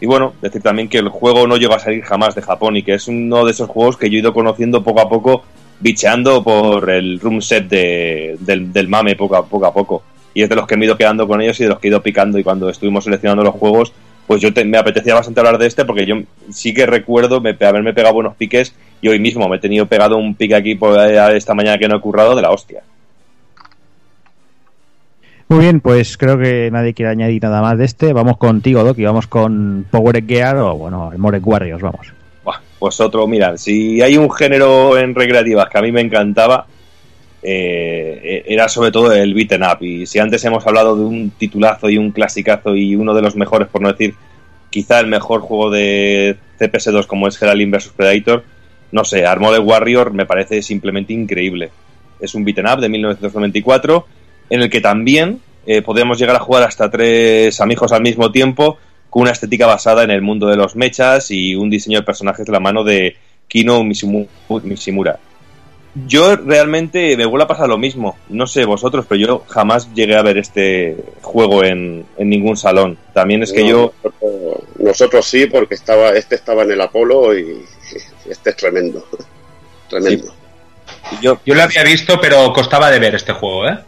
Y 0.00 0.06
bueno, 0.06 0.34
decir 0.42 0.60
también 0.60 0.88
que 0.88 0.98
el 0.98 1.08
juego 1.08 1.46
no 1.46 1.56
llegó 1.56 1.74
a 1.74 1.78
salir 1.78 2.02
jamás 2.02 2.34
de 2.34 2.42
Japón 2.42 2.76
y 2.76 2.82
que 2.82 2.94
es 2.94 3.06
uno 3.08 3.44
de 3.44 3.52
esos 3.52 3.70
juegos 3.70 3.96
que 3.96 4.10
yo 4.10 4.16
he 4.16 4.20
ido 4.20 4.34
conociendo 4.34 4.82
poco 4.82 5.00
a 5.00 5.08
poco, 5.08 5.44
bicheando 5.78 6.42
por 6.42 6.90
el 6.90 7.20
room 7.20 7.40
set 7.40 7.68
de, 7.68 8.36
del, 8.40 8.72
del 8.72 8.88
mame 8.88 9.14
poco 9.14 9.36
a, 9.36 9.46
poco 9.46 9.66
a 9.66 9.72
poco. 9.72 10.02
Y 10.34 10.42
es 10.42 10.48
de 10.48 10.56
los 10.56 10.66
que 10.66 10.76
me 10.76 10.84
he 10.84 10.86
ido 10.88 10.96
quedando 10.96 11.26
con 11.26 11.40
ellos 11.40 11.58
y 11.60 11.62
de 11.62 11.70
los 11.70 11.78
que 11.78 11.88
he 11.88 11.90
ido 11.90 12.02
picando. 12.02 12.38
Y 12.38 12.44
cuando 12.44 12.68
estuvimos 12.68 13.04
seleccionando 13.04 13.42
los 13.44 13.54
juegos, 13.54 13.92
pues 14.26 14.40
yo 14.42 14.52
te- 14.52 14.64
me 14.64 14.78
apetecía 14.78 15.14
bastante 15.14 15.40
hablar 15.40 15.58
de 15.58 15.66
este 15.66 15.84
porque 15.84 16.06
yo 16.06 16.16
sí 16.50 16.74
que 16.74 16.86
recuerdo 16.86 17.40
me, 17.40 17.50
haberme 17.50 17.92
pegado 17.94 18.14
buenos 18.14 18.34
piques 18.36 18.74
y 19.00 19.08
hoy 19.08 19.18
mismo 19.18 19.48
me 19.48 19.56
he 19.56 19.60
tenido 19.60 19.86
pegado 19.86 20.16
un 20.16 20.34
pique 20.34 20.54
aquí 20.54 20.74
por, 20.74 20.98
esta 20.98 21.54
mañana 21.54 21.78
que 21.78 21.88
no 21.88 21.96
he 21.96 22.00
currado 22.00 22.34
de 22.34 22.42
la 22.42 22.50
hostia. 22.50 22.82
Muy 25.48 25.60
bien, 25.60 25.80
pues 25.80 26.16
creo 26.16 26.38
que 26.38 26.70
nadie 26.72 26.94
quiere 26.94 27.12
añadir 27.12 27.42
nada 27.42 27.60
más 27.60 27.76
de 27.78 27.84
este. 27.84 28.12
Vamos 28.12 28.38
contigo, 28.38 28.82
Doki, 28.82 29.04
vamos 29.04 29.26
con 29.26 29.86
Power 29.90 30.24
Gear 30.26 30.56
o 30.56 30.74
bueno, 30.74 31.10
el 31.12 31.18
More 31.18 31.38
Warriors, 31.38 31.82
vamos. 31.82 32.12
Pues 32.78 33.00
otro, 33.00 33.26
mira, 33.26 33.56
si 33.56 34.02
hay 34.02 34.18
un 34.18 34.30
género 34.30 34.98
en 34.98 35.14
recreativas 35.14 35.70
que 35.70 35.78
a 35.78 35.80
mí 35.80 35.90
me 35.90 36.02
encantaba, 36.02 36.66
eh, 37.44 38.42
era 38.46 38.68
sobre 38.68 38.90
todo 38.90 39.12
el 39.12 39.34
beaten 39.34 39.62
up. 39.62 39.82
Y 39.82 40.06
si 40.06 40.18
antes 40.18 40.44
hemos 40.44 40.66
hablado 40.66 40.96
de 40.96 41.04
un 41.04 41.30
titulazo 41.30 41.90
y 41.90 41.98
un 41.98 42.10
clasicazo 42.10 42.74
y 42.74 42.96
uno 42.96 43.14
de 43.14 43.22
los 43.22 43.36
mejores, 43.36 43.68
por 43.68 43.82
no 43.82 43.92
decir 43.92 44.14
quizá 44.70 44.98
el 44.98 45.06
mejor 45.06 45.40
juego 45.42 45.70
de 45.70 46.36
CPS2 46.58 47.06
como 47.06 47.28
es 47.28 47.40
Heraldin 47.40 47.70
vs 47.70 47.92
Predator, 47.96 48.42
no 48.90 49.04
sé, 49.04 49.26
Armored 49.26 49.60
Warrior 49.60 50.12
me 50.12 50.26
parece 50.26 50.62
simplemente 50.62 51.12
increíble. 51.12 51.70
Es 52.18 52.34
un 52.34 52.44
beaten 52.44 52.66
up 52.66 52.80
de 52.80 52.88
1994 52.88 54.06
en 54.50 54.62
el 54.62 54.70
que 54.70 54.80
también 54.80 55.40
eh, 55.66 55.82
podemos 55.82 56.18
llegar 56.18 56.36
a 56.36 56.40
jugar 56.40 56.62
hasta 56.62 56.90
tres 56.90 57.60
amigos 57.60 57.92
al 57.92 58.02
mismo 58.02 58.30
tiempo 58.32 58.78
con 59.10 59.22
una 59.22 59.32
estética 59.32 59.66
basada 59.66 60.02
en 60.02 60.10
el 60.10 60.22
mundo 60.22 60.46
de 60.48 60.56
los 60.56 60.76
mechas 60.76 61.30
y 61.30 61.54
un 61.54 61.70
diseño 61.70 62.00
de 62.00 62.04
personajes 62.04 62.44
de 62.44 62.52
la 62.52 62.60
mano 62.60 62.84
de 62.84 63.16
Kino 63.48 63.82
Mishimu- 63.82 64.26
Mishimura. 64.64 65.18
Yo 66.06 66.34
realmente 66.36 67.16
me 67.16 67.24
vuelve 67.24 67.44
a 67.44 67.48
pasar 67.48 67.68
lo 67.68 67.78
mismo. 67.78 68.16
No 68.28 68.46
sé 68.46 68.64
vosotros, 68.64 69.06
pero 69.08 69.20
yo 69.20 69.44
jamás 69.48 69.92
llegué 69.94 70.16
a 70.16 70.22
ver 70.22 70.38
este 70.38 70.96
juego 71.22 71.62
en, 71.62 72.04
en 72.18 72.28
ningún 72.28 72.56
salón. 72.56 72.98
También 73.12 73.44
es 73.44 73.52
que 73.52 73.62
No, 73.62 73.68
yo 73.68 73.92
Nosotros, 74.02 74.58
nosotros 74.78 75.26
sí, 75.26 75.46
porque 75.46 75.74
estaba 75.74 76.10
este 76.10 76.34
estaba 76.34 76.62
en 76.62 76.72
el 76.72 76.80
Apolo 76.80 77.38
y 77.38 77.64
este 78.28 78.50
es 78.50 78.56
tremendo. 78.56 79.06
Tremendo. 79.88 80.34
Yo, 81.20 81.38
Yo 81.44 81.54
lo 81.54 81.62
había 81.62 81.84
visto, 81.84 82.20
pero 82.20 82.52
costaba 82.52 82.90
de 82.90 82.98
ver 82.98 83.14
este 83.14 83.32
juego, 83.32 83.68
¿eh? 83.68 83.78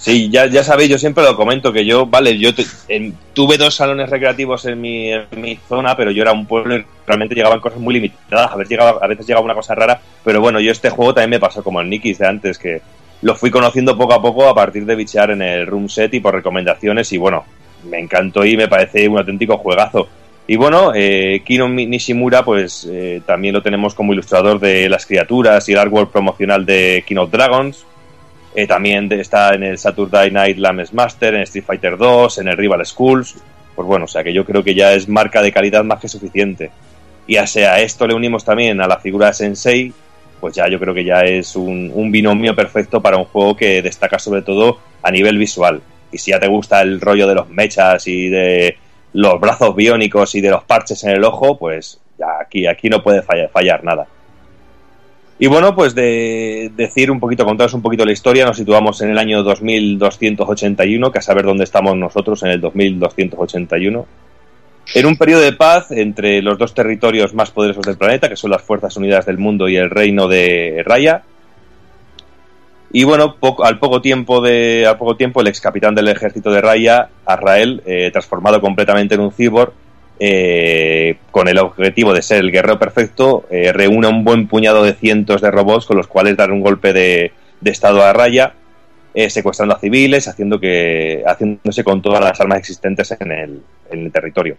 Sí, 0.00 0.30
ya, 0.30 0.46
ya 0.46 0.62
sabéis, 0.62 0.90
yo 0.90 0.96
siempre 0.98 1.24
lo 1.24 1.34
comento 1.36 1.72
que 1.72 1.84
yo, 1.84 2.06
vale, 2.06 2.38
yo 2.38 2.54
te- 2.54 2.64
en- 2.86 3.14
tuve 3.34 3.58
dos 3.58 3.74
salones 3.74 4.08
recreativos 4.08 4.64
en 4.66 4.80
mi, 4.80 5.10
en 5.12 5.26
mi 5.34 5.58
zona, 5.68 5.96
pero 5.96 6.12
yo 6.12 6.22
era 6.22 6.32
un 6.32 6.46
pueblo 6.46 6.76
y 6.76 6.84
realmente 7.04 7.34
llegaban 7.34 7.58
cosas 7.58 7.80
muy 7.80 7.94
limitadas. 7.94 8.52
A 8.52 8.56
veces, 8.56 8.70
llegaba, 8.70 8.98
a 9.02 9.06
veces 9.08 9.26
llegaba 9.26 9.44
una 9.44 9.54
cosa 9.56 9.74
rara, 9.74 10.00
pero 10.24 10.40
bueno, 10.40 10.60
yo 10.60 10.70
este 10.70 10.90
juego 10.90 11.14
también 11.14 11.30
me 11.30 11.40
pasó 11.40 11.64
como 11.64 11.80
el 11.80 11.90
Nikis 11.90 12.18
de 12.18 12.26
antes, 12.28 12.58
que 12.58 12.80
lo 13.22 13.34
fui 13.34 13.50
conociendo 13.50 13.98
poco 13.98 14.14
a 14.14 14.22
poco 14.22 14.48
a 14.48 14.54
partir 14.54 14.86
de 14.86 14.94
bichear 14.94 15.32
en 15.32 15.42
el 15.42 15.66
room 15.66 15.88
set 15.88 16.14
y 16.14 16.20
por 16.20 16.32
recomendaciones, 16.32 17.12
y 17.12 17.18
bueno, 17.18 17.44
me 17.90 17.98
encantó 17.98 18.44
y 18.44 18.56
me 18.56 18.68
parece 18.68 19.08
un 19.08 19.18
auténtico 19.18 19.58
juegazo. 19.58 20.06
Y 20.46 20.54
bueno, 20.54 20.92
eh, 20.94 21.42
Kino 21.44 21.68
Nishimura, 21.68 22.44
pues 22.44 22.88
eh, 22.90 23.20
también 23.26 23.52
lo 23.52 23.62
tenemos 23.62 23.94
como 23.94 24.12
ilustrador 24.12 24.60
de 24.60 24.88
las 24.88 25.04
criaturas 25.06 25.68
y 25.68 25.72
el 25.72 25.78
artwork 25.78 26.12
promocional 26.12 26.64
de 26.64 27.02
King 27.06 27.16
of 27.16 27.30
Dragons. 27.32 27.84
Eh, 28.54 28.66
también 28.66 29.10
está 29.12 29.54
en 29.54 29.62
el 29.62 29.78
Saturday 29.78 30.30
Night 30.30 30.58
Lames 30.58 30.92
Master, 30.92 31.34
en 31.34 31.42
Street 31.42 31.64
Fighter 31.64 31.96
2, 31.96 32.38
en 32.38 32.48
el 32.48 32.56
Rival 32.56 32.84
Schools. 32.84 33.36
Pues 33.74 33.86
bueno, 33.86 34.06
o 34.06 34.08
sea 34.08 34.24
que 34.24 34.32
yo 34.32 34.44
creo 34.44 34.64
que 34.64 34.74
ya 34.74 34.92
es 34.92 35.08
marca 35.08 35.42
de 35.42 35.52
calidad 35.52 35.84
más 35.84 36.00
que 36.00 36.08
suficiente. 36.08 36.70
Y 37.26 37.36
a 37.36 37.46
sea 37.46 37.78
esto 37.80 38.06
le 38.06 38.14
unimos 38.14 38.44
también 38.44 38.80
a 38.80 38.88
la 38.88 38.98
figura 38.98 39.32
Sensei, 39.32 39.92
pues 40.40 40.54
ya 40.54 40.68
yo 40.68 40.78
creo 40.78 40.94
que 40.94 41.04
ya 41.04 41.20
es 41.20 41.56
un, 41.56 42.10
binomio 42.10 42.54
perfecto 42.56 43.02
para 43.02 43.18
un 43.18 43.24
juego 43.24 43.56
que 43.56 43.82
destaca 43.82 44.18
sobre 44.18 44.42
todo 44.42 44.78
a 45.02 45.10
nivel 45.10 45.36
visual. 45.36 45.82
Y 46.10 46.18
si 46.18 46.30
ya 46.30 46.40
te 46.40 46.48
gusta 46.48 46.80
el 46.80 47.00
rollo 47.00 47.28
de 47.28 47.34
los 47.34 47.48
mechas 47.50 48.06
y 48.06 48.28
de 48.28 48.76
los 49.12 49.38
brazos 49.40 49.76
biónicos 49.76 50.34
y 50.34 50.40
de 50.40 50.50
los 50.50 50.64
parches 50.64 51.04
en 51.04 51.10
el 51.10 51.24
ojo, 51.24 51.58
pues 51.58 52.00
ya 52.18 52.40
aquí, 52.40 52.66
aquí 52.66 52.88
no 52.88 53.02
puede 53.02 53.22
fallar 53.22 53.84
nada. 53.84 54.06
Y 55.40 55.46
bueno, 55.46 55.74
pues 55.74 55.94
de 55.94 56.72
decir 56.76 57.10
un 57.12 57.20
poquito, 57.20 57.44
contaros 57.44 57.72
un 57.74 57.82
poquito 57.82 58.04
la 58.04 58.10
historia, 58.12 58.44
nos 58.44 58.56
situamos 58.56 59.00
en 59.02 59.10
el 59.10 59.18
año 59.18 59.42
2281, 59.44 61.12
que 61.12 61.18
a 61.18 61.22
saber 61.22 61.44
dónde 61.44 61.62
estamos 61.64 61.96
nosotros 61.96 62.42
en 62.42 62.50
el 62.50 62.60
2281. 62.60 64.06
En 64.94 65.06
un 65.06 65.16
periodo 65.16 65.42
de 65.42 65.52
paz 65.52 65.90
entre 65.92 66.42
los 66.42 66.58
dos 66.58 66.74
territorios 66.74 67.34
más 67.34 67.50
poderosos 67.50 67.84
del 67.84 67.96
planeta, 67.98 68.28
que 68.28 68.36
son 68.36 68.50
las 68.50 68.62
Fuerzas 68.62 68.96
Unidas 68.96 69.26
del 69.26 69.38
Mundo 69.38 69.68
y 69.68 69.76
el 69.76 69.90
Reino 69.90 70.26
de 70.26 70.82
Raya. 70.84 71.22
Y 72.90 73.04
bueno, 73.04 73.36
poco- 73.38 73.64
al 73.66 73.78
poco 73.78 74.00
tiempo 74.00 74.40
de, 74.40 74.86
al 74.88 74.96
poco 74.96 75.14
tiempo, 75.14 75.40
el 75.42 75.46
ex 75.48 75.60
capitán 75.60 75.94
del 75.94 76.08
ejército 76.08 76.50
de 76.50 76.62
Raya, 76.62 77.10
Azrael, 77.26 77.82
eh, 77.86 78.08
transformado 78.10 78.60
completamente 78.62 79.14
en 79.14 79.20
un 79.20 79.30
cyborg, 79.30 79.72
eh, 80.20 81.18
con 81.30 81.46
el 81.46 81.58
objetivo 81.58 82.12
de 82.12 82.22
ser 82.22 82.38
el 82.38 82.50
guerrero 82.50 82.78
perfecto, 82.78 83.46
eh, 83.50 83.72
reúne 83.72 84.08
un 84.08 84.24
buen 84.24 84.48
puñado 84.48 84.82
de 84.82 84.94
cientos 84.94 85.40
de 85.40 85.50
robots 85.50 85.86
con 85.86 85.96
los 85.96 86.08
cuales 86.08 86.36
dar 86.36 86.50
un 86.50 86.60
golpe 86.60 86.92
de, 86.92 87.32
estado 87.64 88.02
a 88.02 88.12
Raya, 88.12 88.54
eh, 89.14 89.30
secuestrando 89.30 89.76
a 89.76 89.78
civiles, 89.78 90.26
haciendo 90.26 90.58
que, 90.58 91.22
haciéndose 91.26 91.84
con 91.84 92.02
todas 92.02 92.20
las 92.20 92.40
armas 92.40 92.58
existentes 92.58 93.14
en 93.20 93.30
el, 93.30 93.62
en 93.90 94.06
el 94.06 94.12
territorio. 94.12 94.56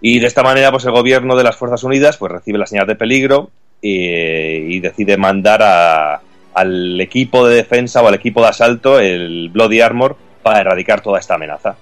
Y 0.00 0.20
de 0.20 0.26
esta 0.26 0.42
manera, 0.42 0.70
pues 0.70 0.84
el 0.84 0.92
gobierno 0.92 1.36
de 1.36 1.44
las 1.44 1.56
Fuerzas 1.56 1.82
Unidas 1.82 2.16
pues 2.16 2.32
recibe 2.32 2.58
la 2.58 2.66
señal 2.66 2.86
de 2.86 2.94
peligro 2.94 3.50
y 3.82 4.78
decide 4.80 5.16
mandar 5.16 6.20
al 6.54 7.00
equipo 7.00 7.46
de 7.48 7.56
defensa 7.56 8.02
o 8.02 8.08
al 8.08 8.14
equipo 8.14 8.42
de 8.42 8.48
asalto, 8.48 9.00
el 9.00 9.48
Bloody 9.50 9.80
Armor, 9.80 10.16
para 10.42 10.60
erradicar 10.60 11.00
toda 11.00 11.18
esta 11.18 11.34
amenaza. 11.34 11.76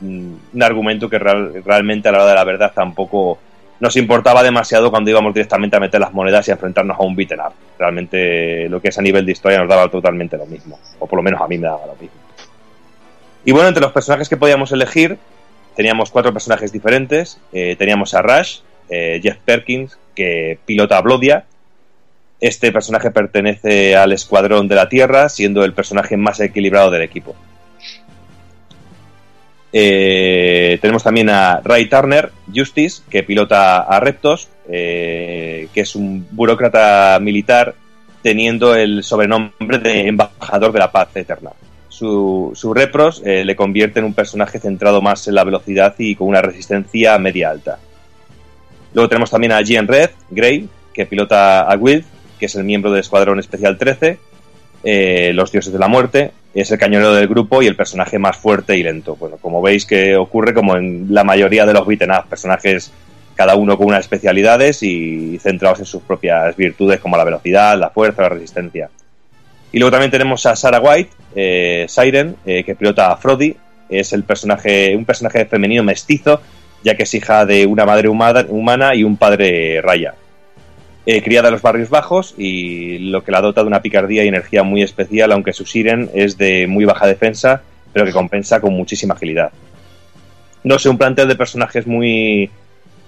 Un, 0.00 0.40
argumento 0.60 1.08
que 1.08 1.18
real- 1.18 1.62
realmente 1.64 2.08
a 2.08 2.12
la 2.12 2.18
hora 2.18 2.28
de 2.30 2.34
la 2.34 2.44
verdad 2.44 2.72
tampoco 2.74 3.38
nos 3.80 3.96
importaba 3.96 4.42
demasiado 4.42 4.90
cuando 4.90 5.10
íbamos 5.10 5.34
directamente 5.34 5.76
a 5.76 5.80
meter 5.80 6.00
las 6.00 6.12
monedas 6.12 6.46
y 6.46 6.50
a 6.50 6.54
enfrentarnos 6.54 6.98
a 6.98 7.02
un 7.02 7.16
beaten 7.16 7.40
up. 7.40 7.52
Realmente 7.78 8.68
lo 8.68 8.80
que 8.80 8.88
es 8.88 8.98
a 8.98 9.02
nivel 9.02 9.26
de 9.26 9.32
historia 9.32 9.58
nos 9.58 9.68
daba 9.68 9.88
totalmente 9.88 10.36
lo 10.36 10.46
mismo, 10.46 10.78
o 10.98 11.06
por 11.06 11.16
lo 11.16 11.22
menos 11.22 11.40
a 11.40 11.48
mí 11.48 11.58
me 11.58 11.66
daba 11.66 11.86
lo 11.86 11.94
mismo. 11.94 12.16
Y 13.44 13.52
bueno, 13.52 13.68
entre 13.68 13.82
los 13.82 13.92
personajes 13.92 14.28
que 14.28 14.36
podíamos 14.36 14.70
elegir, 14.70 15.18
teníamos 15.74 16.10
cuatro 16.10 16.32
personajes 16.32 16.70
diferentes. 16.70 17.40
Eh, 17.52 17.74
teníamos 17.76 18.14
a 18.14 18.22
Rush, 18.22 18.60
eh, 18.88 19.20
Jeff 19.22 19.38
Perkins, 19.44 19.98
que 20.14 20.58
pilota 20.64 20.98
a 20.98 21.00
Blodia. 21.00 21.44
Este 22.40 22.70
personaje 22.70 23.10
pertenece 23.10 23.96
al 23.96 24.12
Escuadrón 24.12 24.68
de 24.68 24.74
la 24.76 24.88
Tierra, 24.88 25.28
siendo 25.28 25.64
el 25.64 25.72
personaje 25.72 26.16
más 26.16 26.38
equilibrado 26.40 26.90
del 26.90 27.02
equipo. 27.02 27.34
Eh, 29.72 30.78
tenemos 30.82 31.02
también 31.02 31.30
a 31.30 31.60
Ray 31.64 31.88
Turner, 31.88 32.30
Justice, 32.54 33.02
que 33.08 33.22
pilota 33.22 33.80
a 33.80 34.00
Reptos, 34.00 34.48
eh, 34.68 35.68
que 35.72 35.80
es 35.80 35.96
un 35.96 36.26
burócrata 36.30 37.18
militar 37.20 37.74
teniendo 38.22 38.74
el 38.74 39.02
sobrenombre 39.02 39.78
de 39.78 40.08
embajador 40.08 40.72
de 40.72 40.78
la 40.78 40.92
paz 40.92 41.08
eterna. 41.16 41.50
Su, 41.88 42.52
su 42.54 42.72
repros 42.72 43.22
eh, 43.24 43.44
le 43.44 43.56
convierte 43.56 43.98
en 43.98 44.06
un 44.06 44.14
personaje 44.14 44.58
centrado 44.58 45.00
más 45.02 45.26
en 45.28 45.34
la 45.34 45.44
velocidad 45.44 45.94
y 45.98 46.14
con 46.14 46.28
una 46.28 46.42
resistencia 46.42 47.18
media 47.18 47.50
alta. 47.50 47.78
Luego 48.94 49.08
tenemos 49.08 49.30
también 49.30 49.52
a 49.52 49.62
Jean 49.62 49.88
Red, 49.88 50.10
Grey, 50.30 50.68
que 50.92 51.06
pilota 51.06 51.62
a 51.62 51.76
Will, 51.76 52.04
que 52.38 52.46
es 52.46 52.54
el 52.54 52.64
miembro 52.64 52.90
del 52.90 53.00
Escuadrón 53.00 53.38
Especial 53.38 53.78
13, 53.78 54.18
eh, 54.84 55.32
los 55.34 55.52
dioses 55.52 55.72
de 55.72 55.78
la 55.78 55.88
muerte, 55.88 56.32
es 56.54 56.70
el 56.70 56.78
cañonero 56.78 57.14
del 57.14 57.28
grupo 57.28 57.62
y 57.62 57.66
el 57.66 57.76
personaje 57.76 58.18
más 58.18 58.36
fuerte 58.36 58.76
y 58.76 58.82
lento. 58.82 59.16
Bueno, 59.16 59.38
como 59.40 59.62
veis 59.62 59.86
que 59.86 60.16
ocurre 60.16 60.52
como 60.52 60.76
en 60.76 61.06
la 61.10 61.24
mayoría 61.24 61.64
de 61.64 61.72
los 61.72 61.86
beaten 61.86 62.10
up, 62.10 62.28
personajes 62.28 62.92
cada 63.34 63.56
uno 63.56 63.78
con 63.78 63.86
unas 63.86 64.00
especialidades 64.00 64.82
y 64.82 65.38
centrados 65.38 65.78
en 65.80 65.86
sus 65.86 66.02
propias 66.02 66.54
virtudes 66.56 67.00
como 67.00 67.16
la 67.16 67.24
velocidad, 67.24 67.78
la 67.78 67.90
fuerza, 67.90 68.22
la 68.22 68.28
resistencia. 68.28 68.90
Y 69.72 69.78
luego 69.78 69.92
también 69.92 70.10
tenemos 70.10 70.44
a 70.44 70.54
Sarah 70.54 70.80
White, 70.80 71.10
eh, 71.34 71.86
Siren, 71.88 72.36
eh, 72.44 72.62
que 72.62 72.74
pilota 72.74 73.10
a 73.10 73.16
Frody, 73.16 73.56
es 73.88 74.12
el 74.12 74.24
personaje, 74.24 74.94
un 74.94 75.06
personaje 75.06 75.46
femenino 75.46 75.82
mestizo, 75.82 76.42
ya 76.84 76.94
que 76.94 77.04
es 77.04 77.14
hija 77.14 77.46
de 77.46 77.66
una 77.66 77.86
madre 77.86 78.08
humana 78.08 78.94
y 78.94 79.04
un 79.04 79.16
padre 79.16 79.80
raya. 79.80 80.14
Eh, 81.04 81.20
criada 81.20 81.48
en 81.48 81.54
los 81.54 81.62
barrios 81.62 81.90
bajos 81.90 82.32
y 82.38 82.98
lo 83.10 83.24
que 83.24 83.32
la 83.32 83.40
dota 83.40 83.62
de 83.62 83.66
una 83.66 83.82
picardía 83.82 84.24
y 84.24 84.28
energía 84.28 84.62
muy 84.62 84.82
especial, 84.82 85.32
aunque 85.32 85.52
su 85.52 85.66
Siren 85.66 86.08
es 86.14 86.38
de 86.38 86.68
muy 86.68 86.84
baja 86.84 87.08
defensa, 87.08 87.62
pero 87.92 88.06
que 88.06 88.12
compensa 88.12 88.60
con 88.60 88.72
muchísima 88.74 89.14
agilidad. 89.14 89.50
No 90.62 90.78
sé, 90.78 90.88
un 90.88 90.98
plantel 90.98 91.26
de 91.26 91.34
personajes 91.34 91.88
muy 91.88 92.48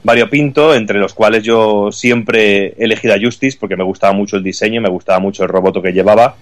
variopinto, 0.02 0.74
entre 0.74 0.98
los 0.98 1.14
cuales 1.14 1.44
yo 1.44 1.92
siempre 1.92 2.74
he 2.76 2.84
elegido 2.84 3.14
a 3.14 3.18
Justice 3.20 3.56
porque 3.60 3.76
me 3.76 3.84
gustaba 3.84 4.12
mucho 4.12 4.36
el 4.36 4.42
diseño, 4.42 4.80
me 4.80 4.88
gustaba 4.88 5.20
mucho 5.20 5.44
el 5.44 5.48
roboto 5.48 5.80
que 5.80 5.92
llevaba, 5.92 6.34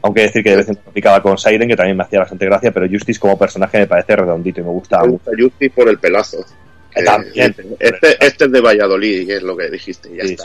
aunque 0.00 0.22
decir 0.22 0.42
que 0.42 0.50
de 0.50 0.56
vez 0.56 0.68
en 0.68 0.74
cuando 0.76 0.92
picaba 0.92 1.22
con 1.22 1.36
Siren, 1.36 1.68
que 1.68 1.76
también 1.76 1.98
me 1.98 2.04
hacía 2.04 2.20
bastante 2.20 2.46
gracia, 2.46 2.72
pero 2.72 2.88
Justice 2.90 3.20
como 3.20 3.38
personaje 3.38 3.78
me 3.78 3.86
parece 3.86 4.16
redondito 4.16 4.60
y 4.60 4.64
me 4.64 4.70
gustaba 4.70 5.02
Me 5.04 5.12
mucho. 5.12 5.24
gusta 5.30 5.42
Justice 5.42 5.70
por 5.74 5.88
el 5.90 5.98
pelazo. 5.98 6.38
También. 7.04 7.54
Este, 7.78 8.24
este 8.24 8.44
es 8.46 8.52
de 8.52 8.60
Valladolid, 8.62 9.26
que 9.26 9.36
es 9.36 9.42
lo 9.42 9.54
que 9.54 9.68
dijiste, 9.68 10.08
ya 10.16 10.22
está. 10.22 10.44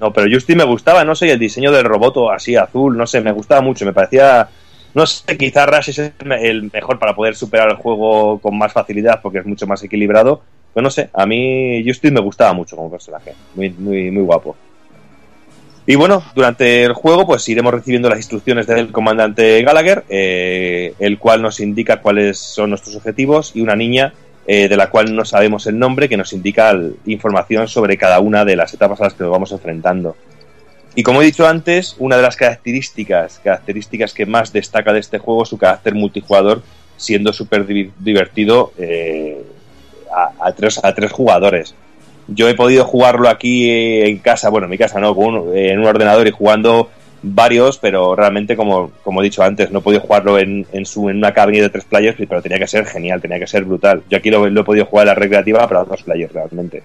No, 0.00 0.12
pero 0.12 0.30
Justice 0.30 0.56
me 0.56 0.64
gustaba, 0.64 1.04
no 1.04 1.14
sé, 1.14 1.30
el 1.30 1.38
diseño 1.38 1.72
del 1.72 1.84
roboto 1.84 2.30
así 2.30 2.54
azul, 2.56 2.96
no 2.96 3.06
sé, 3.06 3.20
me 3.20 3.32
gustaba 3.32 3.60
mucho, 3.60 3.84
me 3.84 3.92
parecía... 3.92 4.48
No 4.94 5.04
sé, 5.06 5.36
quizá 5.36 5.66
Rush 5.66 5.90
es 5.90 5.98
el 5.98 6.12
me- 6.24 6.48
el 6.48 6.70
mejor 6.72 6.98
para 6.98 7.14
poder 7.14 7.34
superar 7.36 7.68
el 7.68 7.76
juego 7.76 8.38
con 8.38 8.56
más 8.56 8.72
facilidad 8.72 9.20
porque 9.22 9.38
es 9.40 9.46
mucho 9.46 9.66
más 9.66 9.82
equilibrado, 9.82 10.42
pero 10.72 10.82
no 10.84 10.90
sé, 10.90 11.10
a 11.12 11.26
mí 11.26 11.82
Justice 11.86 12.12
me 12.14 12.20
gustaba 12.20 12.52
mucho 12.54 12.76
como 12.76 12.90
personaje, 12.90 13.34
muy, 13.54 13.70
muy, 13.70 14.10
muy 14.10 14.22
guapo. 14.22 14.56
Y 15.86 15.94
bueno, 15.94 16.22
durante 16.34 16.82
el 16.84 16.94
juego 16.94 17.26
pues 17.26 17.48
iremos 17.48 17.72
recibiendo 17.72 18.08
las 18.08 18.18
instrucciones 18.18 18.66
del 18.66 18.90
comandante 18.90 19.62
Gallagher, 19.62 20.04
eh, 20.08 20.94
el 20.98 21.18
cual 21.18 21.42
nos 21.42 21.60
indica 21.60 22.00
cuáles 22.00 22.38
son 22.38 22.70
nuestros 22.70 22.96
objetivos 22.96 23.52
y 23.54 23.60
una 23.60 23.76
niña 23.76 24.12
eh, 24.46 24.68
de 24.68 24.76
la 24.76 24.90
cual 24.90 25.14
no 25.14 25.24
sabemos 25.24 25.66
el 25.66 25.78
nombre 25.78 26.08
que 26.08 26.16
nos 26.16 26.32
indica 26.32 26.72
información 27.06 27.66
sobre 27.68 27.96
cada 27.96 28.20
una 28.20 28.44
de 28.44 28.56
las 28.56 28.72
etapas 28.72 29.00
a 29.00 29.04
las 29.04 29.14
que 29.14 29.24
nos 29.24 29.32
vamos 29.32 29.52
enfrentando. 29.52 30.16
Y 30.94 31.02
como 31.02 31.20
he 31.20 31.26
dicho 31.26 31.46
antes, 31.46 31.96
una 31.98 32.16
de 32.16 32.22
las 32.22 32.36
características, 32.36 33.40
características 33.42 34.14
que 34.14 34.24
más 34.24 34.52
destaca 34.52 34.92
de 34.92 35.00
este 35.00 35.18
juego 35.18 35.42
es 35.42 35.48
su 35.50 35.58
carácter 35.58 35.94
multijugador, 35.94 36.62
siendo 36.96 37.32
súper 37.32 37.66
divertido 37.66 38.72
eh, 38.78 39.44
a, 40.40 40.52
tres, 40.52 40.80
a 40.82 40.94
tres 40.94 41.12
jugadores. 41.12 41.74
Yo 42.28 42.48
he 42.48 42.54
podido 42.54 42.84
jugarlo 42.84 43.28
aquí 43.28 43.68
eh, 43.68 44.08
en 44.08 44.18
casa, 44.18 44.48
bueno, 44.48 44.66
en 44.66 44.70
mi 44.70 44.78
casa 44.78 44.98
no, 44.98 45.14
en 45.54 45.78
un 45.78 45.86
ordenador 45.86 46.26
y 46.26 46.30
jugando 46.30 46.88
varios, 47.34 47.78
pero 47.78 48.14
realmente, 48.14 48.56
como, 48.56 48.92
como 49.02 49.20
he 49.20 49.24
dicho 49.24 49.42
antes, 49.42 49.70
no 49.70 49.80
he 49.80 49.82
podido 49.82 50.00
jugarlo 50.02 50.38
en, 50.38 50.66
en, 50.72 50.86
su, 50.86 51.08
en 51.10 51.16
una 51.18 51.32
cabina 51.34 51.62
de 51.64 51.70
tres 51.70 51.84
players, 51.84 52.16
pero 52.28 52.40
tenía 52.42 52.58
que 52.58 52.66
ser 52.66 52.86
genial, 52.86 53.20
tenía 53.20 53.38
que 53.38 53.46
ser 53.46 53.64
brutal. 53.64 54.02
Yo 54.08 54.18
aquí 54.18 54.30
lo, 54.30 54.48
lo 54.48 54.60
he 54.60 54.64
podido 54.64 54.86
jugar 54.86 55.08
a 55.08 55.10
la 55.10 55.14
recreativa, 55.14 55.66
pero 55.66 55.80
a 55.80 55.84
dos 55.84 56.02
players 56.02 56.32
realmente. 56.32 56.82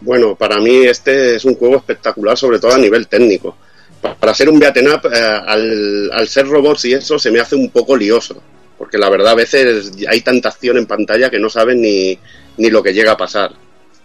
Bueno, 0.00 0.34
para 0.34 0.58
mí 0.58 0.84
este 0.84 1.36
es 1.36 1.44
un 1.44 1.54
juego 1.54 1.76
espectacular, 1.76 2.36
sobre 2.36 2.58
todo 2.58 2.72
a 2.74 2.78
nivel 2.78 3.06
técnico. 3.08 3.56
Pa- 4.02 4.14
Para 4.14 4.34
ser 4.34 4.48
un 4.50 4.58
beaten 4.58 4.88
up, 4.88 5.00
eh, 5.12 5.18
al, 5.46 6.10
al 6.12 6.28
ser 6.28 6.46
robots 6.46 6.84
y 6.84 6.92
eso, 6.92 7.18
se 7.18 7.30
me 7.30 7.40
hace 7.40 7.56
un 7.56 7.70
poco 7.70 7.96
lioso. 7.96 8.40
Porque 8.76 8.98
la 8.98 9.08
verdad, 9.08 9.32
a 9.32 9.36
veces 9.36 9.92
hay 10.08 10.20
tanta 10.20 10.50
acción 10.50 10.76
en 10.76 10.86
pantalla 10.86 11.30
que 11.30 11.38
no 11.38 11.48
saben 11.48 11.80
ni, 11.80 12.18
ni 12.58 12.70
lo 12.70 12.82
que 12.82 12.92
llega 12.92 13.12
a 13.12 13.16
pasar. 13.16 13.52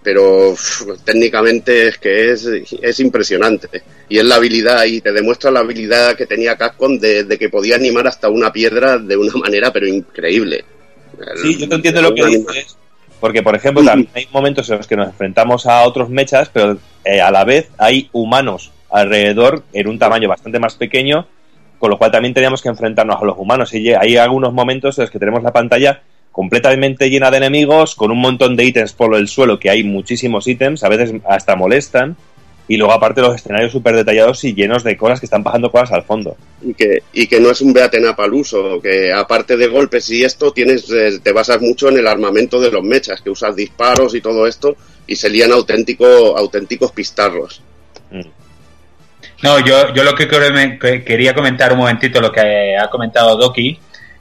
Pero 0.02 0.56
técnicamente 1.04 1.88
es 1.88 1.98
que 1.98 2.32
es, 2.32 2.46
es 2.46 3.00
impresionante. 3.00 3.68
Y 4.08 4.18
es 4.18 4.26
la 4.26 4.36
habilidad, 4.36 4.86
y 4.86 5.02
te 5.02 5.12
demuestra 5.12 5.52
la 5.52 5.60
habilidad 5.60 6.16
que 6.16 6.26
tenía 6.26 6.56
Capcom 6.56 6.98
de, 6.98 7.26
de 7.26 7.38
que 7.38 7.50
podía 7.50 7.76
animar 7.76 8.08
hasta 8.08 8.30
una 8.30 8.52
piedra 8.52 8.98
de 8.98 9.18
una 9.18 9.34
manera, 9.34 9.74
pero 9.74 9.88
increíble. 9.88 10.64
Sí, 11.42 11.58
yo 11.58 11.68
te 11.68 11.76
entiendo 11.76 12.02
lo 12.02 12.16
que 12.16 12.26
dices. 12.26 12.78
Porque, 13.20 13.44
por 13.44 13.56
ejemplo, 13.56 13.84
también 13.84 14.10
hay 14.14 14.28
momentos 14.32 14.70
en 14.70 14.78
los 14.78 14.88
que 14.88 14.96
nos 14.96 15.10
enfrentamos 15.10 15.66
a 15.66 15.84
otros 15.84 16.10
mechas, 16.10 16.50
pero 16.54 16.78
eh, 17.04 17.20
a 17.20 17.32
la 17.32 17.44
vez 17.44 17.70
hay 17.78 18.10
humanos 18.14 18.72
alrededor 18.90 19.64
en 19.74 19.88
un 19.88 20.00
tamaño 20.00 20.30
bastante 20.30 20.60
más 20.60 20.76
pequeño, 20.76 21.28
con 21.78 21.90
lo 21.90 21.98
cual 21.98 22.12
también 22.12 22.34
teníamos 22.34 22.62
que 22.62 22.70
enfrentarnos 22.70 23.22
a 23.22 23.26
los 23.26 23.38
humanos. 23.38 23.74
Y 23.74 23.90
hay 23.94 24.16
algunos 24.16 24.54
momentos 24.54 24.98
en 24.98 25.04
los 25.04 25.12
que 25.12 25.20
tenemos 25.20 25.44
la 25.44 25.52
pantalla 25.52 26.02
completamente 26.40 27.10
llena 27.10 27.30
de 27.32 27.36
enemigos, 27.38 27.96
con 27.96 28.12
un 28.12 28.20
montón 28.22 28.56
de 28.56 28.64
ítems 28.64 28.94
por 28.94 29.14
el 29.14 29.28
suelo, 29.28 29.60
que 29.60 29.70
hay 29.70 29.84
muchísimos 29.84 30.48
ítems, 30.48 30.86
a 30.86 30.90
veces 30.90 31.12
hasta 31.28 31.58
molestan, 31.58 32.16
y 32.66 32.78
luego 32.78 32.94
aparte 32.94 33.20
los 33.20 33.36
escenarios 33.36 33.74
súper 33.74 33.94
detallados 33.96 34.42
y 34.46 34.54
llenos 34.54 34.86
de 34.86 34.96
cosas 34.96 35.20
que 35.20 35.26
están 35.26 35.44
pasando 35.44 35.70
cosas 35.70 35.92
al 35.92 36.04
fondo. 36.04 36.38
y 36.66 36.74
que, 36.74 37.04
y 37.12 37.28
que 37.28 37.42
no 37.42 37.50
es 37.52 37.60
un 37.60 37.74
beaten 37.74 38.08
up 38.08 38.22
al 38.22 38.34
uso, 38.34 38.80
que 38.82 39.12
aparte 39.12 39.58
de 39.58 39.68
golpes 39.68 40.10
y 40.12 40.24
esto, 40.24 40.52
tienes, 40.54 40.90
eh, 40.92 41.20
te 41.22 41.34
basas 41.34 41.60
mucho 41.62 41.90
en 41.90 41.98
el 41.98 42.08
armamento 42.08 42.62
de 42.62 42.72
los 42.72 42.84
mechas, 42.84 43.20
que 43.22 43.30
usas 43.32 43.54
disparos 43.58 44.16
y 44.16 44.22
todo 44.22 44.48
esto, 44.48 44.78
y 45.08 45.18
se 45.18 45.30
lían 45.30 45.52
auténtico, 45.52 46.06
auténticos 46.38 46.94
pistarros. 46.94 47.62
No, 49.42 49.60
yo, 49.66 49.94
yo 49.94 50.04
lo 50.04 50.14
que, 50.16 50.28
creo- 50.28 50.54
me- 50.54 50.78
que 50.80 51.04
quería 51.04 51.34
comentar 51.34 51.72
un 51.74 51.80
momentito 51.80 52.20
lo 52.22 52.32
que 52.32 52.78
ha 52.78 52.90
comentado 52.90 53.36
Doki, 53.38 53.78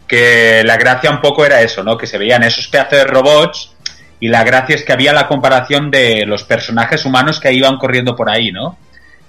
que 0.09 0.62
la 0.64 0.76
gracia 0.76 1.10
un 1.10 1.20
poco 1.20 1.44
era 1.44 1.60
eso, 1.60 1.85
¿no? 1.85 1.97
Que 1.97 2.06
se 2.06 2.18
veían 2.18 2.43
esos 2.43 2.66
pedazos 2.68 2.98
de 2.98 3.05
robots 3.05 3.72
y 4.20 4.28
la 4.28 4.43
gracia 4.43 4.74
es 4.74 4.85
que 4.85 4.93
había 4.93 5.12
la 5.12 5.28
comparación 5.28 5.90
de 5.90 6.24
los 6.26 6.43
personajes 6.43 7.05
humanos 7.05 7.39
que 7.39 7.52
iban 7.52 7.76
corriendo 7.76 8.16
por 8.16 8.30
ahí, 8.30 8.51
¿no? 8.51 8.78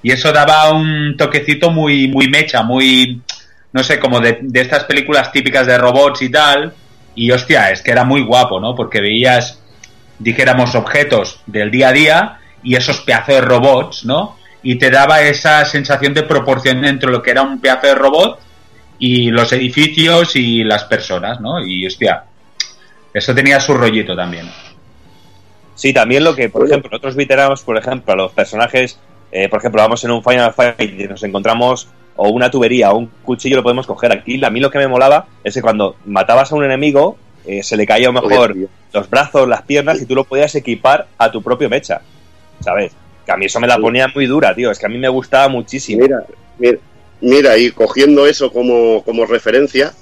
Y 0.01 0.11
eso 0.11 0.31
daba 0.31 0.71
un 0.71 1.15
toquecito 1.17 1.69
muy, 1.69 2.07
muy 2.07 2.29
mecha, 2.29 2.63
muy, 2.63 3.21
no 3.73 3.83
sé, 3.83 3.99
como 3.99 4.21
de, 4.21 4.39
de 4.41 4.61
estas 4.61 4.85
películas 4.85 5.31
típicas 5.31 5.67
de 5.67 5.77
robots 5.77 6.21
y 6.21 6.29
tal. 6.29 6.73
Y 7.13 7.29
hostia, 7.31 7.69
es 7.69 7.81
que 7.81 7.91
era 7.91 8.05
muy 8.05 8.23
guapo, 8.23 8.61
¿no? 8.61 8.73
Porque 8.75 9.01
veías 9.01 9.59
dijéramos, 10.19 10.75
objetos 10.75 11.39
del 11.47 11.71
día 11.71 11.89
a 11.89 11.93
día 11.93 12.39
y 12.61 12.75
esos 12.75 12.99
pedazos 12.99 13.35
de 13.35 13.41
robots, 13.41 14.05
¿no? 14.05 14.37
Y 14.61 14.75
te 14.75 14.91
daba 14.91 15.21
esa 15.21 15.63
sensación 15.65 16.13
de 16.13 16.23
proporción 16.23 16.83
entre 16.85 17.09
lo 17.09 17.23
que 17.23 17.31
era 17.31 17.41
un 17.41 17.61
pedazo 17.61 17.87
de 17.87 17.95
robot 17.95 18.39
y 18.99 19.31
los 19.31 19.51
edificios 19.53 20.35
y 20.35 20.63
las 20.63 20.83
personas, 20.83 21.39
¿no? 21.39 21.65
Y 21.65 21.87
hostia, 21.87 22.25
eso 23.13 23.33
tenía 23.33 23.59
su 23.59 23.73
rollito 23.73 24.15
también. 24.15 24.47
Sí, 25.75 25.93
también 25.93 26.25
lo 26.25 26.35
que, 26.35 26.49
por 26.49 26.67
ejemplo, 26.67 26.95
otros 26.95 27.15
veteranos, 27.15 27.63
por 27.63 27.77
ejemplo, 27.77 28.13
a 28.13 28.17
los 28.17 28.33
personajes, 28.33 28.99
eh, 29.31 29.47
por 29.47 29.59
ejemplo, 29.59 29.81
vamos 29.81 30.03
en 30.03 30.11
un 30.11 30.21
Final 30.21 30.53
Fight 30.53 30.99
y 30.99 31.07
nos 31.07 31.23
encontramos 31.23 31.87
o 32.17 32.27
una 32.29 32.51
tubería 32.51 32.91
o 32.91 32.97
un 32.97 33.07
cuchillo 33.23 33.55
lo 33.55 33.63
podemos 33.63 33.87
coger 33.87 34.11
aquí. 34.11 34.43
A 34.43 34.49
mí 34.49 34.59
lo 34.59 34.69
que 34.69 34.77
me 34.77 34.89
molaba 34.89 35.27
es 35.41 35.53
que 35.53 35.61
cuando 35.61 35.95
matabas 36.05 36.51
a 36.51 36.55
un 36.55 36.65
enemigo 36.65 37.17
eh, 37.45 37.63
se 37.63 37.77
le 37.77 37.87
caía 37.87 38.09
a 38.09 38.11
lo 38.11 38.21
mejor 38.21 38.55
los 38.91 39.09
brazos, 39.09 39.47
las 39.47 39.61
piernas 39.61 40.01
y 40.01 40.05
tú 40.05 40.15
lo 40.15 40.25
podías 40.25 40.53
equipar 40.55 41.07
a 41.17 41.31
tu 41.31 41.41
propio 41.41 41.69
mecha, 41.69 42.01
¿sabes? 42.59 42.91
Que 43.25 43.31
a 43.31 43.37
mí 43.37 43.45
eso 43.45 43.61
me 43.61 43.67
la 43.67 43.77
ponía 43.77 44.09
muy 44.13 44.25
dura, 44.25 44.53
tío. 44.53 44.69
Es 44.71 44.79
que 44.79 44.85
a 44.85 44.89
mí 44.89 44.97
me 44.97 45.07
gustaba 45.07 45.47
muchísimo. 45.47 46.01
Mira, 46.01 46.25
mira, 46.57 46.77
mira 47.21 47.57
y 47.57 47.71
cogiendo 47.71 48.25
eso 48.27 48.51
como, 48.51 49.03
como 49.03 49.25
referencia, 49.25 49.93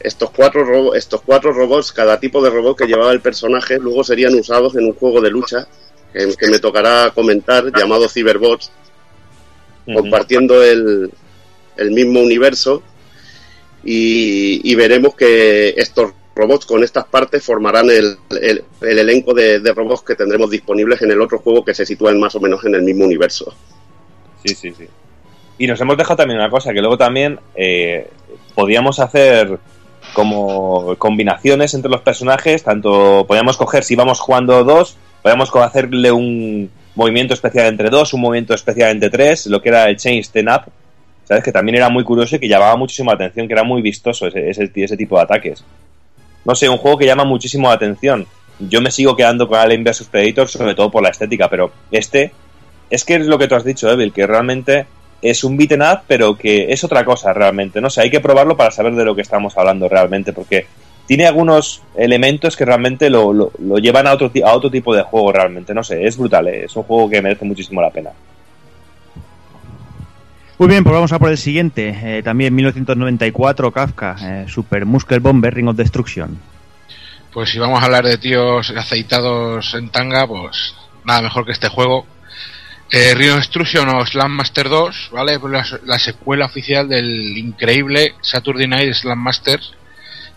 estos 0.00 0.30
cuatro, 0.30 0.64
ro- 0.64 0.94
estos 0.94 1.22
cuatro 1.22 1.52
robots, 1.52 1.92
cada 1.92 2.20
tipo 2.20 2.42
de 2.42 2.50
robot 2.50 2.78
que 2.78 2.86
llevaba 2.86 3.12
el 3.12 3.20
personaje, 3.20 3.78
luego 3.78 4.04
serían 4.04 4.34
usados 4.34 4.76
en 4.76 4.84
un 4.84 4.94
juego 4.94 5.20
de 5.20 5.30
lucha 5.30 5.66
que, 6.12 6.34
que 6.36 6.48
me 6.48 6.58
tocará 6.58 7.10
comentar, 7.14 7.72
llamado 7.76 8.08
Cyberbots, 8.08 8.70
compartiendo 9.94 10.62
el, 10.62 11.10
el 11.76 11.90
mismo 11.90 12.20
universo 12.20 12.82
y, 13.84 14.60
y 14.70 14.74
veremos 14.74 15.14
que 15.14 15.70
estos 15.76 16.12
robots 16.34 16.66
con 16.66 16.84
estas 16.84 17.06
partes 17.06 17.42
formarán 17.42 17.90
el, 17.90 18.16
el- 18.40 18.64
el 18.82 18.98
elenco 18.98 19.34
de, 19.34 19.60
de 19.60 19.72
robots 19.72 20.02
que 20.02 20.14
tendremos 20.14 20.50
disponibles 20.50 21.02
en 21.02 21.10
el 21.10 21.20
otro 21.20 21.38
juego 21.38 21.64
que 21.64 21.74
se 21.74 21.86
sitúan 21.86 22.20
más 22.20 22.34
o 22.34 22.40
menos 22.40 22.64
en 22.64 22.74
el 22.74 22.82
mismo 22.82 23.04
universo. 23.04 23.52
Sí, 24.44 24.54
sí, 24.54 24.72
sí. 24.76 24.86
Y 25.58 25.66
nos 25.66 25.80
hemos 25.80 25.96
dejado 25.96 26.16
también 26.16 26.38
una 26.38 26.50
cosa, 26.50 26.72
que 26.72 26.80
luego 26.80 26.96
también 26.96 27.38
eh, 27.56 28.08
podíamos 28.54 29.00
hacer 29.00 29.58
como 30.14 30.96
combinaciones 30.96 31.74
entre 31.74 31.90
los 31.90 32.00
personajes, 32.00 32.62
tanto 32.62 33.24
podíamos 33.26 33.56
coger, 33.56 33.84
si 33.84 33.94
íbamos 33.94 34.20
jugando 34.20 34.64
dos, 34.64 34.96
podíamos 35.22 35.54
hacerle 35.56 36.12
un 36.12 36.70
movimiento 36.94 37.34
especial 37.34 37.66
entre 37.66 37.90
dos, 37.90 38.14
un 38.14 38.20
movimiento 38.20 38.54
especial 38.54 38.90
entre 38.90 39.10
tres, 39.10 39.46
lo 39.46 39.60
que 39.60 39.68
era 39.68 39.88
el 39.88 39.96
Change 39.96 40.24
Stand 40.24 40.48
Up, 40.48 40.72
¿sabes? 41.24 41.44
Que 41.44 41.52
también 41.52 41.76
era 41.76 41.88
muy 41.88 42.04
curioso 42.04 42.36
y 42.36 42.38
que 42.38 42.48
llamaba 42.48 42.76
muchísimo 42.76 43.10
la 43.10 43.16
atención, 43.16 43.46
que 43.46 43.52
era 43.54 43.64
muy 43.64 43.82
vistoso 43.82 44.26
ese, 44.26 44.48
ese, 44.48 44.70
ese 44.74 44.96
tipo 44.96 45.16
de 45.16 45.22
ataques. 45.22 45.64
No 46.44 46.54
sé, 46.54 46.68
un 46.68 46.78
juego 46.78 46.98
que 46.98 47.06
llama 47.06 47.24
muchísimo 47.24 47.68
la 47.68 47.74
atención. 47.74 48.26
Yo 48.60 48.80
me 48.80 48.90
sigo 48.90 49.14
quedando 49.14 49.46
con 49.46 49.58
Alien 49.58 49.84
vs 49.84 50.08
Predator, 50.10 50.48
sobre 50.48 50.74
todo 50.74 50.90
por 50.90 51.02
la 51.02 51.10
estética, 51.10 51.48
pero 51.48 51.70
este 51.92 52.32
es 52.90 53.04
que 53.04 53.16
es 53.16 53.26
lo 53.26 53.38
que 53.38 53.46
tú 53.46 53.54
has 53.54 53.64
dicho, 53.64 53.90
Evil, 53.90 54.12
que 54.12 54.26
realmente 54.26 54.86
es 55.22 55.42
un 55.44 55.56
beaten 55.56 55.82
up, 55.82 56.00
pero 56.06 56.36
que 56.36 56.72
es 56.72 56.82
otra 56.84 57.04
cosa 57.04 57.32
realmente. 57.32 57.80
No 57.80 57.90
sé, 57.90 58.02
hay 58.02 58.10
que 58.10 58.20
probarlo 58.20 58.56
para 58.56 58.70
saber 58.70 58.94
de 58.94 59.04
lo 59.04 59.14
que 59.14 59.22
estamos 59.22 59.56
hablando 59.58 59.88
realmente, 59.88 60.32
porque 60.32 60.66
tiene 61.06 61.26
algunos 61.26 61.82
elementos 61.96 62.56
que 62.56 62.64
realmente 62.64 63.08
lo, 63.10 63.32
lo- 63.32 63.52
lo 63.58 63.78
llevan 63.78 64.06
a 64.06 64.12
otro, 64.12 64.30
a 64.44 64.52
otro 64.52 64.70
tipo 64.70 64.94
de 64.94 65.02
juego 65.02 65.32
realmente. 65.32 65.74
No 65.74 65.82
sé, 65.82 66.06
es 66.06 66.16
brutal, 66.16 66.48
¿eh? 66.48 66.64
es 66.66 66.76
un 66.76 66.82
juego 66.84 67.08
que 67.10 67.22
merece 67.22 67.44
muchísimo 67.44 67.80
la 67.80 67.90
pena. 67.90 68.10
Muy 70.58 70.68
bien, 70.68 70.82
pues 70.82 70.92
vamos 70.92 71.12
a 71.12 71.18
por 71.20 71.30
el 71.30 71.38
siguiente. 71.38 71.96
Eh, 72.02 72.22
también 72.22 72.54
1994, 72.54 73.70
Kafka, 73.72 74.16
eh, 74.20 74.44
Super 74.48 74.86
Muscle 74.86 75.20
Bomber 75.20 75.54
Ring 75.54 75.68
of 75.68 75.76
Destruction. 75.76 76.36
Pues 77.32 77.50
si 77.50 77.58
vamos 77.60 77.80
a 77.80 77.84
hablar 77.84 78.04
de 78.04 78.18
tíos 78.18 78.70
aceitados 78.76 79.72
en 79.74 79.90
tanga, 79.90 80.26
pues 80.26 80.74
nada 81.04 81.22
mejor 81.22 81.44
que 81.46 81.52
este 81.52 81.68
juego. 81.68 82.06
Eh, 82.90 83.14
Rio 83.14 83.36
Destruction 83.36 83.86
o 83.90 84.06
Slam 84.06 84.30
Master 84.32 84.68
2, 84.68 85.10
¿vale? 85.12 85.38
Pues 85.38 85.52
la, 85.52 85.64
la 85.84 85.98
secuela 85.98 86.46
oficial 86.46 86.88
del 86.88 87.36
increíble 87.36 88.14
Saturday 88.22 88.66
Night 88.66 88.94
Slam 88.94 89.18
Masters, 89.18 89.74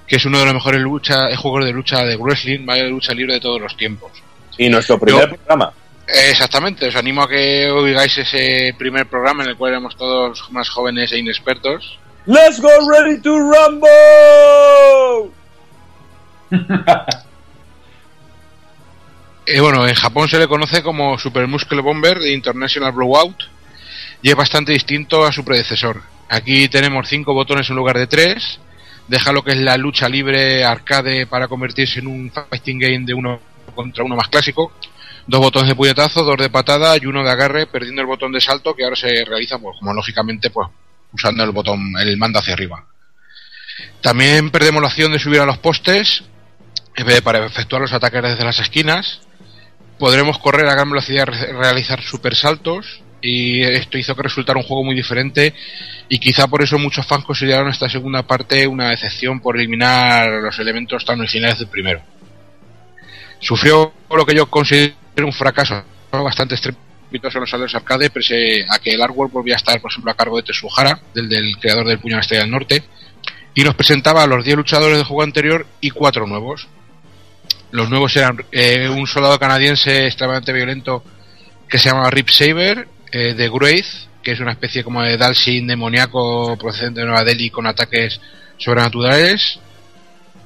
que 0.05 0.17
es 0.17 0.25
uno 0.25 0.39
de 0.39 0.45
los 0.45 0.53
mejores 0.55 0.81
lucha, 0.81 1.29
eh, 1.29 1.35
juegos 1.37 1.63
de 1.63 1.71
lucha 1.71 2.03
de 2.03 2.17
wrestling, 2.17 2.65
¿vale? 2.65 2.83
De 2.83 2.89
lucha 2.89 3.13
libre 3.13 3.35
de 3.35 3.39
todos 3.39 3.61
los 3.61 3.77
tiempos. 3.77 4.11
Y 4.57 4.67
nuestro 4.67 4.99
primer 4.99 5.29
Yo- 5.29 5.35
programa. 5.37 5.71
Eh, 6.07 6.31
Exactamente, 6.31 6.87
os 6.87 6.95
animo 6.97 7.23
a 7.23 7.29
que 7.29 7.69
oigáis 7.71 8.17
ese 8.17 8.75
primer 8.77 9.05
programa 9.07 9.43
en 9.43 9.51
el 9.51 9.55
cual 9.55 9.71
éramos 9.71 9.95
todos 9.95 10.43
más 10.51 10.67
jóvenes 10.69 11.09
e 11.13 11.19
inexpertos. 11.19 11.97
¡Let's 12.25 12.59
go 12.59 12.69
ready 12.89 13.21
to 13.21 13.29
rumble! 13.39 15.31
Eh, 19.45 19.59
bueno, 19.59 19.87
en 19.87 19.95
Japón 19.95 20.29
se 20.29 20.37
le 20.37 20.47
conoce 20.47 20.83
como 20.83 21.17
Super 21.17 21.47
Muscle 21.47 21.81
Bomber 21.81 22.19
de 22.19 22.31
International 22.31 22.91
Blowout 22.91 23.35
y 24.21 24.29
es 24.29 24.35
bastante 24.35 24.71
distinto 24.71 25.25
a 25.25 25.31
su 25.31 25.43
predecesor. 25.43 26.01
Aquí 26.29 26.69
tenemos 26.69 27.09
cinco 27.09 27.33
botones 27.33 27.69
en 27.69 27.75
lugar 27.75 27.97
de 27.97 28.07
tres, 28.07 28.59
deja 29.07 29.31
lo 29.31 29.43
que 29.43 29.51
es 29.51 29.57
la 29.57 29.77
lucha 29.77 30.07
libre 30.07 30.63
arcade 30.63 31.25
para 31.25 31.47
convertirse 31.47 31.99
en 31.99 32.07
un 32.07 32.31
fighting 32.31 32.79
game 32.79 33.05
de 33.05 33.13
uno 33.13 33.39
contra 33.73 34.03
uno 34.03 34.15
más 34.15 34.27
clásico, 34.27 34.73
dos 35.25 35.39
botones 35.39 35.69
de 35.69 35.75
puñetazo, 35.75 36.23
dos 36.23 36.37
de 36.37 36.49
patada 36.49 36.95
y 37.01 37.07
uno 37.07 37.23
de 37.23 37.31
agarre, 37.31 37.65
perdiendo 37.65 38.01
el 38.01 38.07
botón 38.07 38.31
de 38.31 38.41
salto 38.41 38.75
que 38.75 38.83
ahora 38.83 38.95
se 38.95 39.25
realiza, 39.25 39.57
pues 39.57 39.77
como 39.79 39.93
lógicamente, 39.93 40.51
pues 40.51 40.69
usando 41.13 41.43
el 41.43 41.51
botón, 41.51 41.93
el 41.99 42.15
mando 42.17 42.39
hacia 42.39 42.53
arriba. 42.53 42.85
También 44.01 44.51
perdemos 44.51 44.81
la 44.81 44.87
opción 44.87 45.11
de 45.11 45.19
subir 45.19 45.39
a 45.39 45.45
los 45.45 45.57
postes 45.57 46.23
eh, 46.95 47.21
para 47.21 47.45
efectuar 47.45 47.81
los 47.81 47.93
ataques 47.93 48.21
desde 48.21 48.45
las 48.45 48.59
esquinas. 48.59 49.21
Podremos 50.01 50.39
correr 50.39 50.65
a 50.65 50.73
gran 50.73 50.89
velocidad 50.89 51.27
realizar 51.27 52.01
super 52.01 52.35
saltos. 52.35 53.03
Y 53.21 53.61
esto 53.61 53.99
hizo 53.99 54.15
que 54.15 54.23
resultara 54.23 54.57
un 54.57 54.65
juego 54.65 54.83
muy 54.83 54.95
diferente. 54.95 55.53
Y 56.09 56.17
quizá 56.17 56.47
por 56.47 56.63
eso 56.63 56.79
muchos 56.79 57.05
fans 57.05 57.23
consideraron 57.23 57.69
esta 57.69 57.87
segunda 57.87 58.23
parte 58.23 58.65
una 58.65 58.89
decepción 58.89 59.39
por 59.39 59.57
eliminar 59.57 60.27
los 60.41 60.57
elementos 60.57 61.05
tan 61.05 61.19
originales 61.19 61.59
del 61.59 61.67
primero. 61.67 62.01
Sufrió 63.39 63.93
lo 64.09 64.25
que 64.25 64.33
yo 64.33 64.47
considero 64.47 64.95
un 65.19 65.33
fracaso 65.33 65.83
bastante 66.11 66.55
estrepitoso 66.55 67.37
en 67.37 67.41
los 67.41 67.51
salones 67.51 67.75
arcade, 67.75 68.09
pese 68.09 68.65
a 68.67 68.79
que 68.79 68.95
el 68.95 69.03
artwork 69.03 69.31
volvía 69.31 69.53
a 69.53 69.57
estar, 69.57 69.79
por 69.79 69.91
ejemplo, 69.91 70.11
a 70.11 70.15
cargo 70.15 70.37
de 70.37 70.43
Tetsuhara, 70.43 70.99
del, 71.13 71.29
del 71.29 71.57
creador 71.59 71.87
del 71.87 71.99
Puño 71.99 72.13
de 72.13 72.17
la 72.17 72.21
Estrella 72.21 72.41
del 72.41 72.51
Norte, 72.51 72.83
y 73.53 73.63
nos 73.63 73.75
presentaba 73.75 74.23
a 74.23 74.27
los 74.27 74.43
10 74.43 74.57
luchadores 74.57 74.97
del 74.97 75.05
juego 75.05 75.21
anterior 75.21 75.67
y 75.79 75.91
cuatro 75.91 76.25
nuevos. 76.25 76.67
Los 77.71 77.89
nuevos 77.89 78.15
eran 78.15 78.37
eh, 78.51 78.89
un 78.89 79.07
soldado 79.07 79.39
canadiense 79.39 80.05
extremadamente 80.05 80.51
violento 80.53 81.03
que 81.69 81.77
se 81.77 81.89
llama 81.89 82.09
Rip 82.09 82.29
Saber, 82.29 82.87
eh, 83.11 83.33
de 83.33 83.49
Wraith, 83.49 83.85
que 84.21 84.31
es 84.33 84.39
una 84.39 84.51
especie 84.51 84.83
como 84.83 85.01
de 85.01 85.17
Dalsin 85.17 85.67
demoníaco 85.67 86.57
procedente 86.57 86.99
de 86.99 87.05
Nueva 87.05 87.23
Delhi 87.23 87.49
con 87.49 87.65
ataques 87.65 88.19
sobrenaturales. 88.57 89.59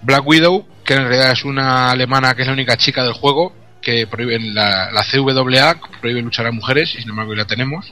Black 0.03 0.25
Widow, 0.25 0.67
que 0.83 0.93
en 0.93 1.07
realidad 1.07 1.31
es 1.31 1.43
una 1.43 1.91
alemana 1.91 2.35
que 2.35 2.43
es 2.43 2.47
la 2.47 2.53
única 2.53 2.77
chica 2.77 3.03
del 3.03 3.13
juego, 3.13 3.55
que 3.81 4.05
prohíbe 4.07 4.39
la, 4.39 4.91
la 4.91 5.03
CWA, 5.03 5.79
prohíbe 5.99 6.21
luchar 6.21 6.45
a 6.45 6.51
mujeres, 6.51 6.93
y 6.95 7.01
sin 7.01 7.09
embargo 7.09 7.33
la 7.33 7.45
tenemos. 7.45 7.91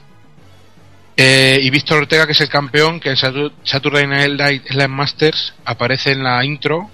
Eh, 1.17 1.59
y 1.61 1.69
Víctor 1.69 1.99
Ortega, 1.99 2.25
que 2.25 2.31
es 2.31 2.41
el 2.41 2.49
campeón, 2.49 2.99
que 2.99 3.09
en 3.09 3.15
Satur- 3.15 3.51
Saturday 3.63 4.07
Night 4.07 4.67
Slam 4.67 4.91
Masters 4.91 5.53
aparece 5.65 6.11
en 6.11 6.23
la 6.23 6.43
intro 6.45 6.89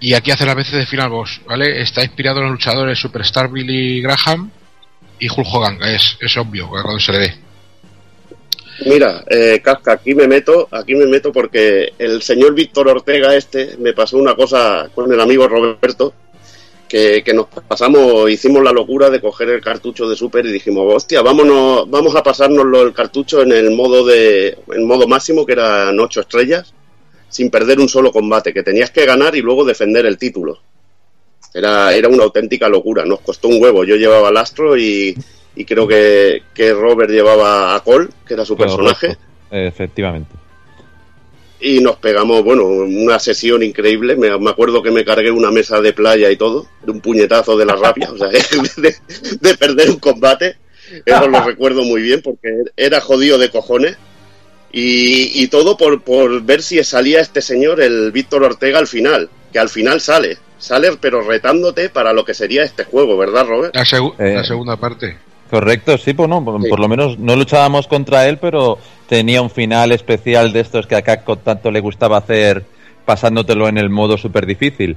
y 0.00 0.14
aquí 0.14 0.30
hace 0.30 0.46
las 0.46 0.56
veces 0.56 0.74
de 0.74 0.86
final 0.86 1.10
boss, 1.10 1.40
¿vale? 1.46 1.80
Está 1.80 2.02
inspirado 2.02 2.38
en 2.38 2.44
los 2.44 2.52
luchadores 2.52 2.98
Superstar 2.98 3.50
Billy 3.50 4.02
Graham 4.02 4.50
y 5.18 5.28
Hulk 5.28 5.46
Hogan, 5.52 5.78
es, 5.82 6.18
es 6.20 6.36
obvio 6.36 6.68
cuando 6.68 6.98
se 7.00 7.12
le 7.12 7.18
ve. 7.18 7.34
Mira, 8.84 9.24
eh, 9.30 9.62
aquí 9.86 10.14
me 10.14 10.28
meto, 10.28 10.68
aquí 10.70 10.94
me 10.94 11.06
meto 11.06 11.32
porque 11.32 11.94
el 11.98 12.20
señor 12.20 12.54
Víctor 12.54 12.88
Ortega 12.88 13.34
este 13.34 13.76
me 13.78 13.94
pasó 13.94 14.18
una 14.18 14.34
cosa 14.34 14.90
con 14.94 15.10
el 15.10 15.18
amigo 15.18 15.48
Roberto, 15.48 16.12
que, 16.86 17.22
que 17.24 17.32
nos 17.32 17.46
pasamos, 17.46 18.30
hicimos 18.30 18.62
la 18.62 18.72
locura 18.72 19.08
de 19.08 19.20
coger 19.20 19.48
el 19.48 19.62
cartucho 19.62 20.08
de 20.08 20.14
Super 20.14 20.44
y 20.44 20.52
dijimos, 20.52 20.92
hostia, 20.94 21.22
vámonos, 21.22 21.88
vamos 21.90 22.14
a 22.14 22.22
pasárnoslo 22.22 22.82
el 22.82 22.92
cartucho 22.92 23.42
en 23.42 23.52
el 23.52 23.70
modo 23.70 24.04
de, 24.04 24.58
en 24.72 24.86
modo 24.86 25.08
máximo, 25.08 25.46
que 25.46 25.52
eran 25.52 25.98
ocho 25.98 26.20
estrellas, 26.20 26.74
sin 27.36 27.50
perder 27.50 27.78
un 27.78 27.88
solo 27.88 28.10
combate, 28.12 28.54
que 28.54 28.62
tenías 28.62 28.90
que 28.90 29.04
ganar 29.04 29.36
y 29.36 29.42
luego 29.42 29.62
defender 29.64 30.06
el 30.06 30.16
título. 30.16 30.58
Era, 31.52 31.94
era 31.94 32.08
una 32.08 32.24
auténtica 32.24 32.66
locura, 32.66 33.04
nos 33.04 33.20
costó 33.20 33.48
un 33.48 33.62
huevo. 33.62 33.84
Yo 33.84 33.96
llevaba 33.96 34.28
al 34.28 34.38
Astro 34.38 34.74
y, 34.76 35.14
y 35.54 35.64
creo 35.66 35.86
que, 35.86 36.44
que 36.54 36.72
Robert 36.72 37.10
llevaba 37.10 37.74
a 37.74 37.80
Cole, 37.80 38.08
que 38.26 38.34
era 38.34 38.46
su 38.46 38.56
personaje. 38.56 39.18
Efectivamente. 39.50 40.34
y 41.60 41.80
nos 41.80 41.96
pegamos, 41.96 42.42
bueno, 42.42 42.64
una 42.64 43.18
sesión 43.18 43.62
increíble. 43.62 44.16
Me, 44.16 44.36
me 44.38 44.50
acuerdo 44.50 44.82
que 44.82 44.90
me 44.90 45.04
cargué 45.04 45.30
una 45.30 45.50
mesa 45.50 45.82
de 45.82 45.92
playa 45.92 46.30
y 46.30 46.36
todo, 46.36 46.66
de 46.84 46.92
un 46.92 47.00
puñetazo 47.00 47.56
de 47.58 47.66
la 47.66 47.76
rabia, 47.76 48.10
o 48.10 48.16
sea, 48.16 48.28
de, 48.78 48.94
de 49.40 49.54
perder 49.58 49.90
un 49.90 49.98
combate. 49.98 50.56
Eso 51.04 51.28
lo 51.28 51.40
recuerdo 51.44 51.84
muy 51.84 52.00
bien 52.00 52.22
porque 52.22 52.48
era 52.78 53.02
jodido 53.02 53.36
de 53.36 53.50
cojones. 53.50 53.98
Y, 54.72 55.42
y 55.42 55.48
todo 55.48 55.76
por, 55.76 56.02
por 56.02 56.42
ver 56.42 56.62
si 56.62 56.82
salía 56.84 57.20
este 57.20 57.40
señor, 57.40 57.80
el 57.80 58.12
Víctor 58.12 58.42
Ortega, 58.44 58.78
al 58.78 58.86
final, 58.86 59.28
que 59.52 59.58
al 59.58 59.68
final 59.68 60.00
sale. 60.00 60.38
sale 60.58 60.90
pero 61.00 61.22
retándote 61.22 61.88
para 61.88 62.12
lo 62.12 62.24
que 62.24 62.34
sería 62.34 62.62
este 62.64 62.84
juego, 62.84 63.16
¿verdad, 63.16 63.46
Robert? 63.46 63.74
La, 63.74 63.84
segu- 63.84 64.14
Eh. 64.18 64.34
la 64.34 64.44
segunda 64.44 64.76
parte. 64.76 65.16
Correcto, 65.50 65.96
sí, 65.96 66.12
pues 66.12 66.28
no, 66.28 66.44
por, 66.44 66.60
Sí. 66.60 66.68
por 66.68 66.80
lo 66.80 66.88
menos 66.88 67.18
no 67.18 67.36
luchábamos 67.36 67.86
contra 67.86 68.26
él, 68.28 68.38
pero 68.38 68.78
tenía 69.08 69.40
un 69.40 69.50
final 69.50 69.92
especial 69.92 70.52
de 70.52 70.60
estos 70.60 70.86
que 70.86 70.96
a 70.96 71.02
Capcom 71.02 71.38
tanto 71.38 71.70
le 71.70 71.80
gustaba 71.80 72.16
hacer 72.18 72.64
pasándotelo 73.04 73.68
en 73.68 73.78
el 73.78 73.88
modo 73.88 74.18
súper 74.18 74.44
difícil. 74.46 74.96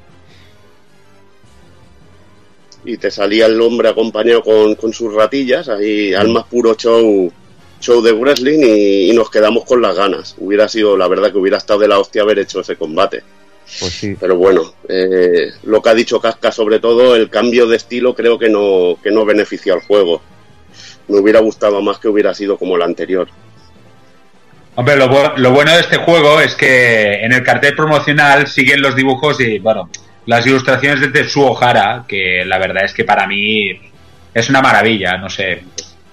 y 2.86 2.98
te 2.98 3.12
salía 3.12 3.46
el 3.46 3.60
hombre 3.62 3.90
acompañado 3.90 4.42
con, 4.42 4.74
con 4.76 4.94
sus 4.94 5.14
ratillas, 5.14 5.68
ahí 5.70 6.14
al 6.14 6.30
más 6.30 6.46
puro 6.46 6.74
show 6.76 7.32
show 7.80 8.02
de 8.02 8.12
wrestling 8.12 8.60
y, 8.60 9.10
y 9.10 9.14
nos 9.14 9.30
quedamos 9.30 9.66
con 9.66 9.82
las 9.82 9.96
ganas. 9.96 10.36
Hubiera 10.38 10.68
sido, 10.68 10.98
la 10.98 11.08
verdad, 11.08 11.32
que 11.32 11.38
hubiera 11.38 11.58
estado 11.58 11.80
de 11.80 11.88
la 11.88 12.00
hostia 12.00 12.22
haber 12.22 12.40
hecho 12.40 12.62
ese 12.62 12.76
combate. 12.76 13.24
Pues 13.80 13.94
sí. 13.94 14.16
Pero 14.20 14.36
bueno, 14.36 14.74
eh, 14.88 15.52
lo 15.64 15.82
que 15.82 15.90
ha 15.90 15.94
dicho 15.94 16.20
Casca 16.20 16.52
sobre 16.52 16.80
todo, 16.80 17.16
el 17.16 17.30
cambio 17.30 17.68
de 17.68 17.78
estilo 17.78 18.16
creo 18.16 18.40
que 18.40 18.50
no, 18.50 18.98
que 19.02 19.12
no 19.12 19.26
beneficia 19.26 19.74
al 19.74 19.82
juego. 19.82 20.22
Me 21.08 21.20
hubiera 21.20 21.40
gustado 21.40 21.82
más 21.82 22.00
que 22.00 22.08
hubiera 22.08 22.34
sido 22.34 22.58
como 22.58 22.76
el 22.76 22.82
anterior. 22.82 23.28
Hombre, 24.76 24.96
lo, 24.96 25.38
lo 25.38 25.52
bueno 25.52 25.74
de 25.74 25.82
este 25.82 25.98
juego 25.98 26.40
es 26.40 26.56
que 26.56 27.24
en 27.24 27.34
el 27.34 27.44
cartel 27.44 27.76
promocional 27.76 28.48
siguen 28.48 28.82
los 28.82 28.96
dibujos 28.96 29.40
y, 29.40 29.60
bueno, 29.60 29.90
las 30.26 30.46
ilustraciones 30.46 31.02
de 31.02 31.10
Tetsuo 31.10 31.62
Hara, 31.62 32.06
que 32.08 32.44
la 32.46 32.60
verdad 32.60 32.86
es 32.86 32.94
que 32.94 33.04
para 33.04 33.28
mí 33.28 33.72
es 34.34 34.50
una 34.50 34.62
maravilla, 34.62 35.18
no 35.18 35.30
sé. 35.30 35.64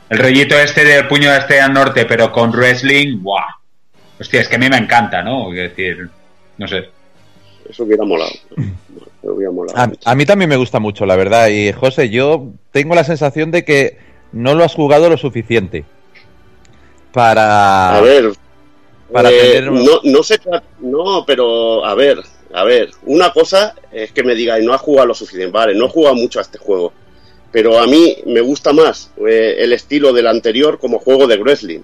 El 0.09 0.19
rollito 0.19 0.55
este 0.57 0.85
del 0.85 1.09
puño 1.09 1.31
de 1.31 1.39
Estrella 1.39 1.69
Norte, 1.69 2.05
pero 2.07 2.31
con 2.33 2.51
wrestling, 2.53 3.23
¡buah! 3.23 3.43
Hostia, 4.21 4.41
es 4.41 4.49
que 4.49 4.57
a 4.57 4.59
mí 4.59 4.69
me 4.69 4.77
encanta, 4.77 5.23
¿no? 5.23 5.53
Es 5.53 5.71
decir, 5.71 6.09
no 6.59 6.69
sé. 6.69 6.89
Eso 7.69 7.83
hubiera 7.85 8.05
molado. 8.05 8.31
Me 8.57 9.31
hubiera 9.31 9.51
molado. 9.53 9.77
A, 9.79 9.91
a 10.11 10.15
mí 10.15 10.25
también 10.25 10.49
me 10.49 10.57
gusta 10.57 10.79
mucho, 10.79 11.05
la 11.07 11.17
verdad. 11.17 11.49
Y 11.49 11.73
José, 11.73 12.09
yo 12.09 12.47
tengo 12.71 12.95
la 12.95 13.03
sensación 13.05 13.51
de 13.51 13.65
que 13.65 13.99
no 14.33 14.55
lo 14.55 14.63
has 14.65 14.75
jugado 14.75 15.11
lo 15.11 15.17
suficiente 15.17 15.85
para. 17.13 17.97
A 17.97 18.01
ver, 18.01 18.33
para 19.13 19.31
eh, 19.31 19.39
tener 19.55 19.71
un- 19.71 19.85
no, 19.85 20.01
no 20.05 20.23
se 20.23 20.39
trata- 20.39 20.67
no, 20.81 21.25
pero 21.27 21.85
a 21.85 21.95
ver, 21.95 22.19
a 22.55 22.65
ver, 22.65 22.91
una 23.05 23.33
cosa 23.33 23.75
es 23.93 24.13
que 24.13 24.23
me 24.23 24.35
digáis, 24.35 24.65
no 24.65 24.73
has 24.73 24.81
jugado 24.81 25.09
lo 25.09 25.15
suficiente, 25.15 25.53
vale, 25.53 25.75
no 25.75 25.87
he 25.87 25.91
jugado 25.91 26.15
mucho 26.17 26.39
a 26.39 26.43
este 26.43 26.59
juego, 26.59 26.93
pero 27.53 27.79
a 27.79 27.87
mí 27.87 28.17
me 28.27 28.41
gusta 28.41 28.73
más 28.73 29.11
eh, 29.27 29.57
el 29.59 29.73
estilo 29.73 30.13
del 30.13 30.27
anterior 30.27 30.79
como 30.79 30.99
juego 30.99 31.27
de 31.27 31.37
wrestling. 31.37 31.81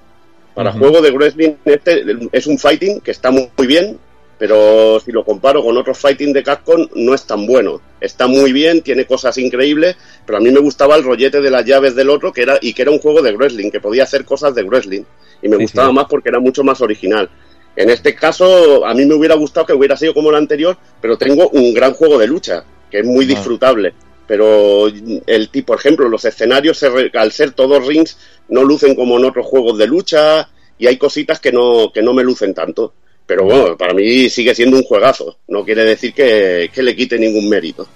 Para 0.54 0.72
juego 0.72 1.00
de 1.00 1.10
wrestling 1.12 1.54
este 1.64 2.04
es 2.32 2.46
un 2.46 2.58
fighting 2.58 3.00
que 3.00 3.10
está 3.12 3.30
muy 3.30 3.48
muy 3.56 3.66
bien, 3.66 3.98
pero 4.38 5.00
si 5.00 5.10
lo 5.12 5.24
comparo 5.24 5.62
con 5.62 5.76
otros 5.78 5.96
fighting 5.98 6.32
de 6.32 6.42
Capcom 6.42 6.88
no 6.94 7.14
es 7.14 7.24
tan 7.24 7.46
bueno. 7.46 7.80
Está 8.00 8.26
muy 8.26 8.52
bien, 8.52 8.82
tiene 8.82 9.06
cosas 9.06 9.38
increíbles, 9.38 9.96
pero 10.26 10.38
a 10.38 10.40
mí 10.40 10.50
me 10.50 10.60
gustaba 10.60 10.96
el 10.96 11.04
rollete 11.04 11.40
de 11.40 11.50
las 11.50 11.64
llaves 11.64 11.94
del 11.94 12.10
otro 12.10 12.32
que 12.32 12.42
era 12.42 12.58
y 12.60 12.74
que 12.74 12.82
era 12.82 12.90
un 12.90 12.98
juego 12.98 13.22
de 13.22 13.32
wrestling, 13.32 13.70
que 13.70 13.80
podía 13.80 14.02
hacer 14.02 14.24
cosas 14.24 14.54
de 14.54 14.62
wrestling 14.64 15.02
y 15.42 15.48
me 15.48 15.56
Sí, 15.56 15.62
gustaba 15.62 15.88
sí. 15.88 15.94
más 15.94 16.06
porque 16.10 16.28
era 16.28 16.40
mucho 16.40 16.62
más 16.64 16.80
original. 16.82 17.30
En 17.74 17.88
este 17.88 18.14
caso, 18.14 18.84
a 18.84 18.92
mí 18.92 19.06
me 19.06 19.14
hubiera 19.14 19.34
gustado 19.36 19.64
que 19.64 19.72
hubiera 19.72 19.96
sido 19.96 20.12
como 20.12 20.28
el 20.28 20.36
anterior, 20.36 20.76
pero 21.00 21.16
tengo 21.16 21.48
un 21.50 21.72
gran 21.72 21.94
juego 21.94 22.18
de 22.18 22.26
lucha, 22.26 22.62
que 22.90 22.98
es 22.98 23.06
muy 23.06 23.24
Ah. 23.24 23.28
disfrutable. 23.28 23.94
Pero 24.32 24.86
el 25.26 25.50
tipo, 25.50 25.66
por 25.66 25.78
ejemplo, 25.78 26.08
los 26.08 26.24
escenarios, 26.24 26.82
al 27.12 27.32
ser 27.32 27.50
todos 27.50 27.86
rings, 27.86 28.16
no 28.48 28.64
lucen 28.64 28.94
como 28.94 29.18
en 29.18 29.26
otros 29.26 29.44
juegos 29.44 29.76
de 29.76 29.86
lucha 29.86 30.48
y 30.78 30.86
hay 30.86 30.96
cositas 30.96 31.38
que 31.38 31.52
no, 31.52 31.92
que 31.92 32.00
no 32.00 32.14
me 32.14 32.22
lucen 32.24 32.54
tanto. 32.54 32.94
Pero 33.26 33.44
bueno, 33.44 33.76
para 33.76 33.92
mí 33.92 34.30
sigue 34.30 34.54
siendo 34.54 34.78
un 34.78 34.84
juegazo. 34.84 35.36
No 35.48 35.66
quiere 35.66 35.84
decir 35.84 36.14
que, 36.14 36.70
que 36.72 36.82
le 36.82 36.96
quite 36.96 37.18
ningún 37.18 37.46
mérito. 37.46 37.86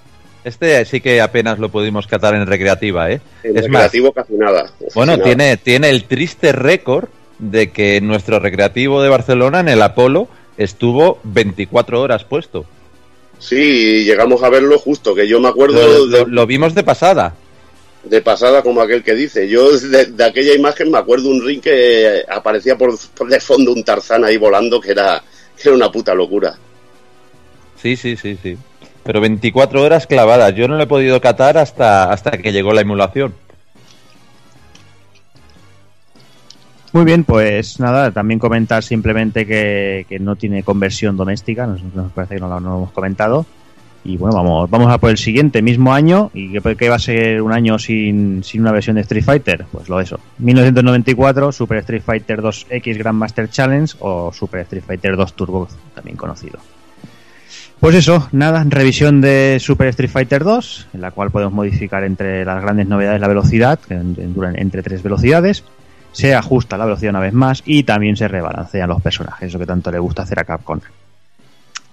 Este 0.43 0.85
sí 0.85 1.01
que 1.01 1.21
apenas 1.21 1.57
lo 1.57 1.69
pudimos 1.69 2.05
catar 2.05 2.35
en 2.35 2.45
recreativa, 2.45 3.09
¿eh? 3.09 3.19
En 3.41 3.57
es 3.57 3.67
más, 3.67 3.85
recreativo 3.85 4.11
casi 4.11 4.33
nada. 4.35 4.71
bueno, 4.93 5.13
nada. 5.13 5.23
tiene, 5.23 5.57
tiene 5.57 5.89
el 5.89 6.03
triste 6.03 6.51
récord 6.51 7.09
de 7.39 7.71
que 7.71 7.99
nuestro 7.99 8.37
recreativo 8.37 9.01
de 9.01 9.09
Barcelona 9.09 9.61
en 9.61 9.69
el 9.69 9.81
Apolo 9.81 10.27
estuvo 10.55 11.17
24 11.23 11.99
horas 11.99 12.25
puesto. 12.25 12.67
Sí, 13.39 14.03
llegamos 14.03 14.41
a 14.43 14.49
verlo 14.49 14.79
justo, 14.79 15.13
que 15.13 15.27
yo 15.27 15.39
me 15.39 15.47
acuerdo 15.49 15.75
Lo, 15.75 16.05
de, 16.07 16.19
lo- 16.19 16.27
lo 16.27 16.47
vimos 16.47 16.73
de 16.73 16.83
pasada. 16.83 17.35
de 18.03 18.21
pasada 18.21 18.61
como 18.63 18.81
aquel 18.81 19.03
que 19.03 19.13
dice. 19.15 19.47
Yo 19.47 19.71
de, 19.77 20.05
de 20.05 20.23
aquella 20.23 20.53
imagen 20.53 20.89
me 20.91 20.97
acuerdo 20.97 21.29
un 21.29 21.45
ring 21.45 21.61
que 21.61 22.23
aparecía 22.27 22.77
por, 22.77 22.97
por 23.15 23.27
de 23.29 23.39
fondo 23.39 23.71
un 23.73 23.83
tarzán 23.83 24.23
ahí 24.23 24.37
volando 24.37 24.79
que 24.81 24.91
era, 24.91 25.21
que 25.55 25.69
era 25.69 25.75
una 25.75 25.91
puta 25.91 26.13
locura. 26.15 26.55
Sí, 27.81 27.95
sí, 27.95 28.15
sí, 28.17 28.37
sí. 28.41 28.57
Pero 29.03 29.21
24 29.21 29.83
horas 29.83 30.07
clavadas. 30.07 30.53
Yo 30.55 30.67
no 30.67 30.75
lo 30.75 30.83
he 30.83 30.87
podido 30.87 31.21
catar 31.21 31.57
hasta, 31.57 32.11
hasta 32.11 32.31
que 32.39 32.51
llegó 32.51 32.73
la 32.73 32.81
emulación. 32.81 33.33
Muy 36.93 37.03
bien, 37.05 37.23
pues 37.23 37.79
nada, 37.79 38.11
también 38.11 38.39
comentar 38.39 38.81
simplemente 38.83 39.45
que, 39.45 40.05
que 40.07 40.19
no 40.19 40.35
tiene 40.35 40.63
conversión 40.63 41.17
doméstica, 41.17 41.67
nos, 41.67 41.81
parece 42.13 42.35
que 42.35 42.41
no 42.41 42.47
lo, 42.47 42.57
hemos 42.57 42.91
comentado. 42.91 43.45
Y 44.05 44.15
bueno, 44.15 44.37
vamos, 44.37 44.69
vamos 44.69 44.89
a 44.89 44.97
por 44.99 45.09
el 45.09 45.17
siguiente, 45.17 45.61
mismo 45.61 45.93
año, 45.93 46.31
y 46.33 46.53
que, 46.53 46.75
que 46.77 46.87
va 46.87 46.95
a 46.95 46.99
ser 46.99 47.41
un 47.41 47.51
año 47.51 47.77
sin, 47.77 48.41
sin 48.41 48.61
una 48.61 48.71
versión 48.71 48.95
de 48.95 49.01
Street 49.01 49.23
Fighter, 49.23 49.65
pues 49.69 49.89
lo 49.89 49.99
eso. 49.99 50.17
1994, 50.37 51.51
Super 51.51 51.79
Street 51.79 52.03
Fighter 52.05 52.41
2 52.41 52.67
X 52.69 52.97
Grandmaster 52.97 53.49
Challenge 53.49 53.93
o 53.99 54.31
Super 54.31 54.61
Street 54.61 54.83
Fighter 54.87 55.17
2 55.17 55.33
Turbo, 55.33 55.67
también 55.93 56.15
conocido. 56.15 56.57
Pues 57.81 57.95
eso, 57.95 58.27
nada, 58.31 58.63
revisión 58.67 59.19
de 59.19 59.57
Super 59.59 59.89
Street 59.89 60.09
Fighter 60.09 60.43
2, 60.43 60.87
en 60.93 61.01
la 61.01 61.11
cual 61.11 61.29
podemos 61.29 61.53
modificar 61.53 62.03
entre 62.05 62.45
las 62.45 62.61
grandes 62.61 62.87
novedades 62.87 63.19
la 63.19 63.27
velocidad, 63.27 63.77
que 63.79 63.93
en- 63.95 64.15
entre 64.55 64.81
tres 64.83 65.03
velocidades, 65.03 65.63
se 66.17 66.33
ajusta 66.33 66.79
la 66.79 66.85
velocidad 66.85 67.11
una 67.11 67.19
vez 67.19 67.33
más 67.33 67.61
y 67.63 67.83
también 67.83 68.17
se 68.17 68.27
rebalancean 68.27 68.89
los 68.89 69.03
personajes, 69.03 69.49
eso 69.49 69.59
que 69.59 69.67
tanto 69.67 69.91
le 69.91 69.99
gusta 69.99 70.23
hacer 70.23 70.39
a 70.39 70.45
Capcom. 70.45 70.79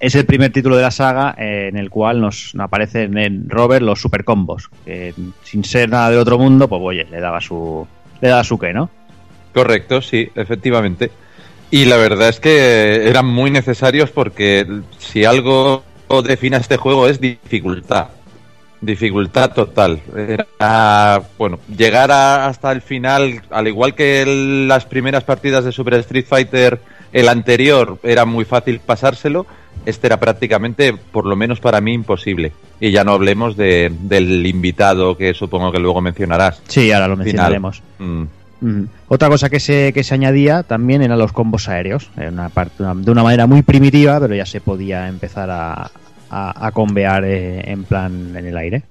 Es 0.01 0.15
el 0.15 0.25
primer 0.25 0.51
título 0.51 0.77
de 0.77 0.83
la 0.83 0.91
saga 0.91 1.35
eh, 1.37 1.69
en 1.69 1.77
el 1.77 1.91
cual 1.91 2.23
nos 2.23 2.55
aparecen 2.59 3.19
en 3.19 3.51
Robert 3.51 3.85
los 3.85 4.01
super 4.01 4.25
combos, 4.25 4.71
que 4.87 5.13
sin 5.43 5.63
ser 5.63 5.91
nada 5.91 6.09
del 6.09 6.21
otro 6.21 6.39
mundo, 6.39 6.69
pues 6.69 6.81
oye, 6.83 7.07
le 7.11 7.21
daba 7.21 7.39
su 7.43 7.87
le 8.23 8.29
daba 8.29 8.43
su 8.45 8.59
qué, 8.59 8.73
¿no? 8.73 8.89
Correcto, 9.53 10.01
sí, 10.01 10.31
efectivamente. 10.35 11.11
Y 11.71 11.85
la 11.85 11.99
verdad 11.99 12.31
es 12.31 12.41
que 12.41 13.07
eran 13.07 13.27
muy 13.27 13.51
necesarios 13.51 14.11
porque 14.11 14.67
si 14.97 15.27
algo 15.27 15.85
define 16.27 16.57
a 16.57 16.61
este 16.61 16.79
juego 16.79 17.09
es 17.09 17.21
dificultad. 17.21 18.09
Dificultad 18.85 19.53
total. 19.53 20.01
Era, 20.17 21.23
bueno, 21.39 21.59
llegar 21.77 22.11
a- 22.11 22.47
hasta 22.47 22.71
el 22.73 22.83
final, 22.83 23.43
al 23.51 23.69
igual 23.69 23.95
que 23.95 24.23
el- 24.23 24.69
las 24.69 24.85
primeras 24.85 25.25
partidas 25.25 25.65
de 25.65 25.73
Super 25.73 25.95
Street 25.95 26.27
Fighter, 26.29 26.81
el 27.13 27.29
anterior 27.29 27.99
era 28.03 28.25
muy 28.25 28.45
fácil 28.45 28.81
pasárselo, 28.81 29.47
este 29.87 30.07
era 30.07 30.19
prácticamente, 30.19 30.95
por 31.13 31.27
lo 31.27 31.37
menos 31.37 31.61
para 31.61 31.81
mí, 31.81 31.93
imposible. 31.93 32.53
Y 32.81 32.91
ya 32.91 33.05
no 33.05 33.13
hablemos 33.13 33.57
de- 33.57 33.93
del 34.01 34.45
invitado 34.47 35.17
que 35.17 35.35
supongo 35.35 35.71
que 35.73 35.79
luego 35.79 36.01
mencionarás. 36.01 36.61
Sí, 36.69 36.91
ahora 36.93 37.09
lo 37.09 37.17
mencionaremos. 37.17 37.83
Mm. 37.99 38.23
Mm. 38.61 38.85
Otra 39.09 39.29
cosa 39.29 39.51
que 39.51 39.61
se, 39.61 39.93
que 39.93 40.03
se 40.05 40.15
añadía 40.15 40.63
también 40.63 41.03
eran 41.03 41.19
los 41.19 41.33
combos 41.33 41.69
aéreos, 41.69 42.11
Era 42.17 42.31
una 42.31 42.49
parte, 42.49 42.83
de 42.83 43.11
una 43.11 43.23
manera 43.23 43.47
muy 43.47 43.63
primitiva, 43.63 44.19
pero 44.21 44.35
ya 44.35 44.47
se 44.47 44.61
podía 44.61 45.09
empezar 45.09 45.51
a, 45.51 45.91
a, 46.35 46.67
a 46.67 46.73
combear 46.73 47.25
eh, 47.25 47.63
en 47.71 47.85
plan 47.85 48.35
en 48.37 48.47
el 48.47 48.57
aire. 48.57 48.83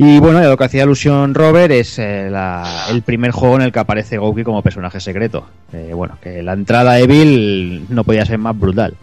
Y 0.00 0.20
bueno, 0.20 0.40
lo 0.40 0.56
que 0.56 0.64
hacía 0.64 0.84
alusión 0.84 1.34
Robert 1.34 1.72
es 1.72 1.98
eh, 1.98 2.28
la- 2.30 2.86
el 2.90 3.02
primer 3.02 3.32
juego 3.32 3.56
en 3.56 3.62
el 3.62 3.72
que 3.72 3.80
aparece 3.80 4.16
Gouki 4.18 4.44
como 4.44 4.62
personaje 4.62 5.00
secreto. 5.00 5.46
Eh, 5.72 5.90
bueno, 5.92 6.18
que 6.22 6.40
la 6.42 6.52
entrada 6.52 6.92
a 6.92 7.00
Evil 7.00 7.84
no 7.88 8.04
podía 8.04 8.24
ser 8.24 8.38
más 8.38 8.56
brutal. 8.58 8.94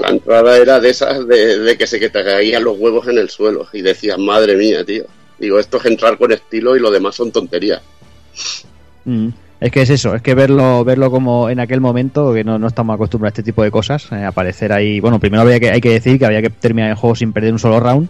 La 0.00 0.08
entrada 0.08 0.56
era 0.56 0.80
de 0.80 0.90
esas 0.90 1.26
de, 1.28 1.58
de 1.58 1.76
que 1.78 1.86
se 1.86 2.00
que 2.00 2.10
te 2.10 2.24
caían 2.24 2.64
los 2.64 2.78
huevos 2.78 3.06
en 3.06 3.18
el 3.18 3.28
suelo 3.30 3.66
y 3.72 3.82
decías, 3.82 4.18
madre 4.18 4.56
mía, 4.56 4.84
tío. 4.84 5.04
Digo, 5.38 5.58
esto 5.60 5.76
es 5.78 5.84
entrar 5.86 6.18
con 6.18 6.32
estilo 6.32 6.74
y 6.76 6.80
lo 6.80 6.90
demás 6.90 7.14
son 7.14 7.30
tonterías. 7.30 7.80
Mm. 9.04 9.28
Es 9.62 9.70
que 9.70 9.82
es 9.82 9.90
eso, 9.90 10.14
es 10.14 10.22
que 10.22 10.34
verlo, 10.34 10.84
verlo 10.84 11.10
como 11.10 11.48
en 11.48 11.60
aquel 11.60 11.80
momento, 11.80 12.32
que 12.34 12.42
no, 12.42 12.58
no 12.58 12.66
estamos 12.66 12.94
acostumbrados 12.94 13.30
a 13.30 13.34
este 13.34 13.42
tipo 13.44 13.62
de 13.62 13.70
cosas, 13.70 14.10
eh, 14.10 14.24
aparecer 14.24 14.72
ahí. 14.72 14.98
Bueno, 14.98 15.20
primero 15.20 15.42
había 15.42 15.60
que, 15.60 15.70
hay 15.70 15.80
que 15.80 15.90
decir 15.90 16.18
que 16.18 16.26
había 16.26 16.42
que 16.42 16.50
terminar 16.50 16.90
el 16.90 16.96
juego 16.96 17.14
sin 17.14 17.32
perder 17.32 17.52
un 17.52 17.58
solo 17.60 17.78
round. 17.78 18.08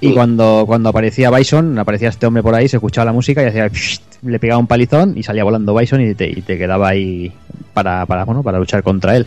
Y 0.00 0.14
cuando, 0.14 0.64
cuando 0.66 0.88
aparecía 0.88 1.30
Bison, 1.30 1.78
aparecía 1.78 2.08
este 2.08 2.24
hombre 2.26 2.42
por 2.42 2.54
ahí, 2.54 2.68
se 2.68 2.78
escuchaba 2.78 3.04
la 3.04 3.12
música 3.12 3.42
y 3.42 3.46
hacía 3.48 3.70
le 4.22 4.38
pegaba 4.38 4.58
un 4.58 4.66
palizón 4.66 5.12
y 5.18 5.22
salía 5.22 5.44
volando 5.44 5.74
Bison 5.74 6.00
y 6.00 6.14
te, 6.14 6.26
y 6.30 6.40
te 6.40 6.56
quedaba 6.56 6.88
ahí 6.88 7.30
para, 7.74 8.06
para, 8.06 8.24
bueno, 8.24 8.42
para 8.42 8.58
luchar 8.58 8.82
contra 8.82 9.16
él. 9.16 9.26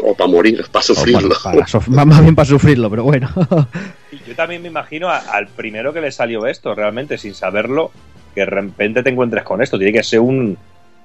O 0.00 0.14
para 0.14 0.30
morir, 0.30 0.64
para 0.70 0.84
sufrirlo. 0.84 1.34
O 1.34 1.42
para- 1.42 1.66
más 2.06 2.22
bien 2.22 2.36
para 2.36 2.46
sufrirlo, 2.46 2.88
pero 2.88 3.02
bueno. 3.02 3.28
Yo 4.28 4.36
también 4.36 4.62
me 4.62 4.68
imagino 4.68 5.08
a- 5.08 5.18
al 5.18 5.48
primero 5.48 5.92
que 5.92 6.00
le 6.02 6.12
salió 6.12 6.46
esto, 6.46 6.72
realmente, 6.76 7.18
sin 7.18 7.34
saberlo, 7.34 7.90
que 8.34 8.40
de 8.40 8.46
repente 8.46 9.02
te 9.02 9.10
encuentres 9.10 9.44
con 9.44 9.62
esto. 9.62 9.76
Tiene 9.78 9.92
que 9.92 10.02
ser 10.02 10.20
un, 10.20 10.56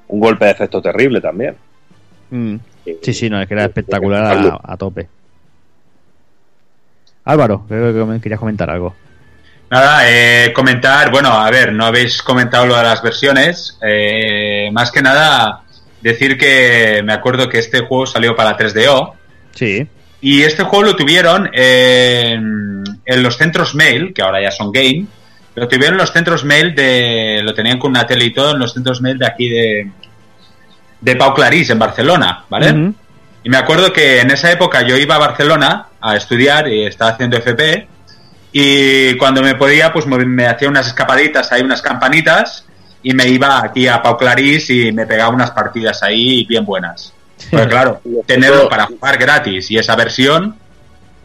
un 0.07 0.19
golpe 0.19 0.45
de 0.45 0.51
efecto 0.51 0.81
terrible 0.81 1.21
también. 1.21 1.55
Mm. 2.29 2.55
Sí, 3.01 3.13
sí, 3.13 3.29
no, 3.29 3.41
es 3.41 3.47
que 3.47 3.53
era 3.53 3.65
espectacular 3.65 4.23
a, 4.25 4.59
a 4.73 4.77
tope. 4.77 5.07
Álvaro, 7.25 7.65
creo 7.67 8.13
que 8.13 8.21
querías 8.21 8.39
comentar 8.39 8.69
algo. 8.69 8.93
Nada, 9.71 10.01
eh, 10.09 10.51
comentar, 10.53 11.09
bueno, 11.09 11.29
a 11.31 11.49
ver, 11.49 11.73
no 11.73 11.85
habéis 11.85 12.21
comentado 12.21 12.65
lo 12.65 12.75
de 12.75 12.83
las 12.83 13.01
versiones. 13.01 13.79
eh, 13.81 14.69
más 14.71 14.91
que 14.91 15.01
nada, 15.01 15.63
decir 16.01 16.37
que 16.37 17.01
me 17.03 17.13
acuerdo 17.13 17.47
que 17.49 17.59
este 17.59 17.79
juego 17.79 18.05
salió 18.05 18.35
para 18.35 18.57
3DO. 18.57 19.13
Sí. 19.51 19.87
Y 20.21 20.43
este 20.43 20.63
juego 20.63 20.85
lo 20.85 20.95
tuvieron 20.95 21.49
en, 21.53 22.83
en 23.05 23.23
los 23.23 23.37
centros 23.37 23.73
mail, 23.75 24.13
que 24.13 24.21
ahora 24.21 24.41
ya 24.41 24.51
son 24.51 24.71
game. 24.71 25.05
Lo 25.55 25.67
tuvieron 25.67 25.93
en 25.93 25.99
los 25.99 26.11
centros 26.11 26.43
mail 26.43 26.73
de. 26.75 27.41
Lo 27.43 27.53
tenían 27.53 27.77
con 27.77 27.91
una 27.91 28.07
tele 28.07 28.25
y 28.25 28.33
todo 28.33 28.51
en 28.51 28.59
los 28.59 28.73
centros 28.73 29.01
mail 29.01 29.17
de 29.17 29.27
aquí 29.27 29.49
de. 29.49 29.91
De 31.01 31.15
Pau 31.17 31.33
Clarís, 31.33 31.69
en 31.69 31.79
Barcelona, 31.79 32.45
¿vale? 32.49 32.71
Ujú. 32.71 32.95
Y 33.43 33.49
me 33.49 33.57
acuerdo 33.57 33.91
que 33.91 34.21
en 34.21 34.31
esa 34.31 34.51
época 34.51 34.83
yo 34.83 34.95
iba 34.95 35.15
a 35.15 35.19
Barcelona 35.19 35.87
a 35.99 36.15
estudiar 36.15 36.67
y 36.69 36.85
estaba 36.85 37.11
haciendo 37.11 37.37
FP. 37.37 37.87
Y 38.53 39.17
cuando 39.17 39.41
me 39.41 39.55
podía, 39.55 39.91
pues 39.91 40.05
me, 40.05 40.17
me 40.25 40.47
hacía 40.47 40.69
unas 40.69 40.87
escapaditas 40.87 41.51
ahí, 41.51 41.61
unas 41.61 41.81
campanitas. 41.81 42.65
Y 43.01 43.13
me 43.13 43.27
iba 43.27 43.61
aquí 43.61 43.85
a 43.87 44.01
Pau 44.01 44.17
Clarís 44.17 44.69
y 44.69 44.93
me 44.93 45.05
pegaba 45.05 45.35
unas 45.35 45.51
partidas 45.51 46.01
ahí 46.03 46.45
bien 46.45 46.63
buenas. 46.63 47.13
Pero 47.51 47.67
claro, 47.67 48.01
tenerlo 48.25 48.69
para 48.69 48.85
jugar 48.85 49.17
gratis 49.17 49.69
y 49.71 49.77
esa 49.77 49.95
versión 49.97 50.55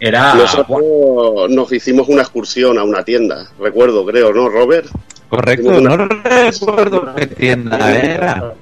era. 0.01 0.35
Nosotros 0.35 1.51
nos 1.51 1.73
hicimos 1.73 2.09
una 2.09 2.23
excursión 2.23 2.79
a 2.79 2.85
una 2.85 3.03
tienda, 3.05 3.49
recuerdo, 3.61 4.05
creo, 4.07 4.33
¿no, 4.33 4.49
Robert? 4.49 4.87
Correcto, 5.29 5.81
no 5.81 5.97
recuerdo 5.97 7.15
qué 7.16 7.27
tienda 7.27 7.95
era. 7.97 8.55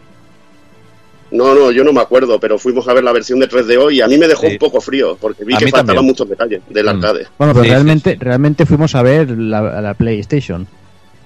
No, 1.31 1.55
no, 1.55 1.73
yo 1.73 1.83
no 1.83 1.93
me 1.93 2.01
acuerdo, 2.01 2.39
pero 2.39 2.57
fuimos 2.59 2.87
a 2.89 2.95
ver 2.95 3.03
la 3.03 3.13
versión 3.13 3.41
de 3.41 3.49
3DO 3.49 3.93
y 3.93 4.01
a 4.01 4.07
mí 4.07 4.17
me 4.17 4.29
dejó 4.29 4.43
Sí. 4.47 4.53
un 4.53 4.59
poco 4.59 4.81
frío, 4.81 5.17
porque 5.21 5.45
vi 5.45 5.55
A 5.55 5.59
que 5.59 5.65
faltaban 5.65 5.87
también. 5.87 6.07
muchos 6.07 6.29
detalles 6.29 6.63
del 6.69 6.89
arcade. 6.89 7.27
Bueno, 7.37 7.53
pero 7.53 7.65
Sí, 7.65 7.69
sí, 7.69 7.75
realmente, 7.75 8.17
realmente 8.21 8.65
fuimos 8.67 8.95
a 8.95 9.03
ver 9.03 9.31
la, 9.31 9.81
la 9.81 9.95
PlayStation. 9.95 10.67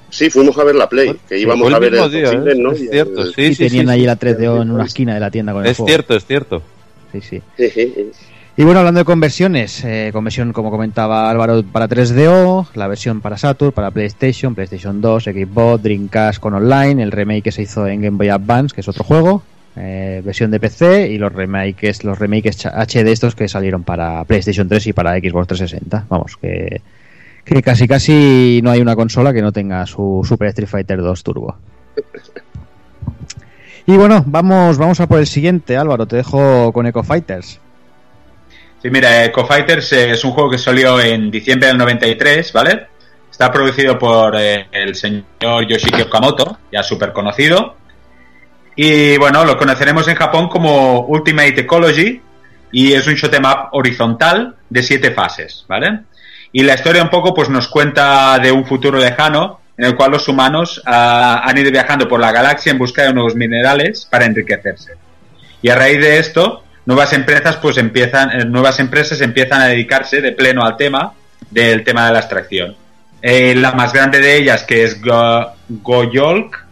Sí, 0.08 0.28
fuimos 0.30 0.56
a 0.58 0.64
ver 0.64 0.74
la 0.74 0.88
Play, 0.88 1.14
que 1.28 1.38
íbamos 1.38 1.72
a 1.72 1.78
ver 1.78 1.94
el 1.94 2.10
día, 2.10 2.26
Fosiles, 2.26 2.56
¿eh? 2.56 2.58
¿no? 2.58 2.72
Es 2.72 2.80
Y 2.80 2.84
el- 2.84 2.90
cierto, 2.90 3.26
sí, 3.26 3.42
y 3.42 3.54
sí, 3.54 3.68
tenían 3.68 3.94
sí. 3.94 4.02
la 4.06 4.16
3DO 4.16 4.62
en 4.62 4.70
una 4.70 4.84
esquina 4.84 5.14
de 5.14 5.20
la 5.20 5.30
tienda 5.30 5.52
con 5.52 5.64
el 5.64 5.70
Es 5.70 5.76
juego. 5.76 5.88
cierto, 5.88 6.16
es 6.16 6.24
cierto. 6.26 6.62
Sí, 7.12 7.20
sí. 7.20 7.42
Y 8.56 8.64
bueno, 8.64 8.80
hablando 8.80 8.98
de 8.98 9.04
conversiones, 9.04 9.84
eh, 9.84 10.10
conversión, 10.12 10.52
como 10.52 10.70
comentaba 10.70 11.30
Álvaro, 11.30 11.62
para 11.62 11.88
3DO, 11.88 12.66
la 12.74 12.88
versión 12.88 13.20
para 13.20 13.38
Saturn, 13.38 13.72
para 13.72 13.90
PlayStation, 13.90 14.54
PlayStation 14.54 15.00
2, 15.00 15.24
Xbox, 15.24 15.82
Dreamcast 15.82 16.40
con 16.40 16.54
online, 16.54 17.02
el 17.02 17.12
remake 17.12 17.44
que 17.44 17.52
se 17.52 17.62
hizo 17.62 17.86
en 17.86 18.02
Game 18.02 18.16
Boy 18.16 18.28
Advance, 18.28 18.74
que 18.74 18.80
es 18.80 18.88
otro 18.88 19.04
juego, 19.04 19.42
eh, 19.76 20.20
versión 20.24 20.50
de 20.50 20.58
PC 20.58 21.08
y 21.08 21.18
los 21.18 21.32
remakes, 21.32 22.02
los 22.02 22.18
remakes 22.18 22.66
HD 22.66 23.12
estos 23.12 23.34
que 23.34 23.48
salieron 23.48 23.84
para 23.84 24.24
PlayStation 24.24 24.68
3 24.68 24.88
y 24.88 24.92
para 24.92 25.12
Xbox 25.12 25.46
360. 25.46 26.06
Vamos, 26.08 26.36
que, 26.36 26.82
que 27.44 27.62
casi 27.62 27.86
casi 27.86 28.60
no 28.64 28.72
hay 28.72 28.80
una 28.80 28.96
consola 28.96 29.32
que 29.32 29.42
no 29.42 29.52
tenga 29.52 29.86
su 29.86 30.22
Super 30.24 30.48
Street 30.48 30.68
Fighter 30.68 31.00
2 31.00 31.22
Turbo. 31.22 31.56
Y 33.86 33.96
bueno, 33.96 34.22
vamos, 34.26 34.76
vamos 34.76 35.00
a 35.00 35.06
por 35.06 35.18
el 35.18 35.26
siguiente, 35.26 35.76
Álvaro, 35.76 36.06
te 36.06 36.16
dejo 36.16 36.72
con 36.72 36.86
Echo 36.86 37.02
Fighters. 37.02 37.60
Sí, 38.82 38.88
mira, 38.90 39.24
Echo 39.24 39.46
Fighters 39.46 39.92
eh, 39.92 40.12
es 40.12 40.24
un 40.24 40.32
juego 40.32 40.50
que 40.50 40.58
salió 40.58 40.98
en 41.00 41.30
diciembre 41.30 41.68
del 41.68 41.76
93, 41.76 42.52
¿vale? 42.52 42.86
Está 43.30 43.52
producido 43.52 43.98
por 43.98 44.34
eh, 44.38 44.68
el 44.72 44.94
señor 44.94 45.66
Yoshiki 45.66 46.02
Okamoto, 46.02 46.58
ya 46.72 46.82
súper 46.82 47.12
conocido. 47.12 47.76
Y 48.74 49.18
bueno, 49.18 49.44
lo 49.44 49.58
conoceremos 49.58 50.08
en 50.08 50.14
Japón 50.14 50.48
como 50.48 51.00
Ultimate 51.00 51.60
Ecology 51.60 52.22
y 52.72 52.92
es 52.92 53.06
un 53.06 53.14
shoot 53.14 53.34
'em 53.34 53.44
up 53.44 53.68
horizontal 53.72 54.56
de 54.70 54.82
siete 54.82 55.10
fases, 55.10 55.66
¿vale? 55.68 56.00
Y 56.52 56.62
la 56.62 56.74
historia 56.74 57.02
un 57.02 57.10
poco 57.10 57.34
pues 57.34 57.50
nos 57.50 57.68
cuenta 57.68 58.38
de 58.38 58.50
un 58.50 58.64
futuro 58.64 58.98
lejano 58.98 59.60
en 59.76 59.84
el 59.84 59.96
cual 59.96 60.12
los 60.12 60.26
humanos 60.28 60.82
ah, 60.86 61.42
han 61.44 61.58
ido 61.58 61.70
viajando 61.70 62.08
por 62.08 62.20
la 62.20 62.32
galaxia 62.32 62.72
en 62.72 62.78
busca 62.78 63.02
de 63.02 63.12
nuevos 63.12 63.34
minerales 63.34 64.06
para 64.10 64.24
enriquecerse. 64.24 64.92
Y 65.62 65.68
a 65.68 65.74
raíz 65.74 66.00
de 66.00 66.18
esto, 66.18 66.64
nuevas 66.90 67.12
empresas 67.12 67.56
pues 67.56 67.76
empiezan, 67.78 68.30
eh, 68.32 68.44
nuevas 68.44 68.80
empresas 68.80 69.20
empiezan 69.20 69.60
a 69.62 69.66
dedicarse 69.66 70.20
de 70.20 70.32
pleno 70.32 70.64
al 70.64 70.76
tema 70.76 71.12
del 71.48 71.84
tema 71.84 72.06
de 72.06 72.12
la 72.12 72.18
extracción. 72.18 72.76
Eh, 73.22 73.54
la 73.54 73.72
más 73.72 73.92
grande 73.92 74.18
de 74.18 74.36
ellas, 74.36 74.64
que 74.64 74.82
es 74.82 75.00
Go- 75.00 75.52
Goyolk, 75.68 76.66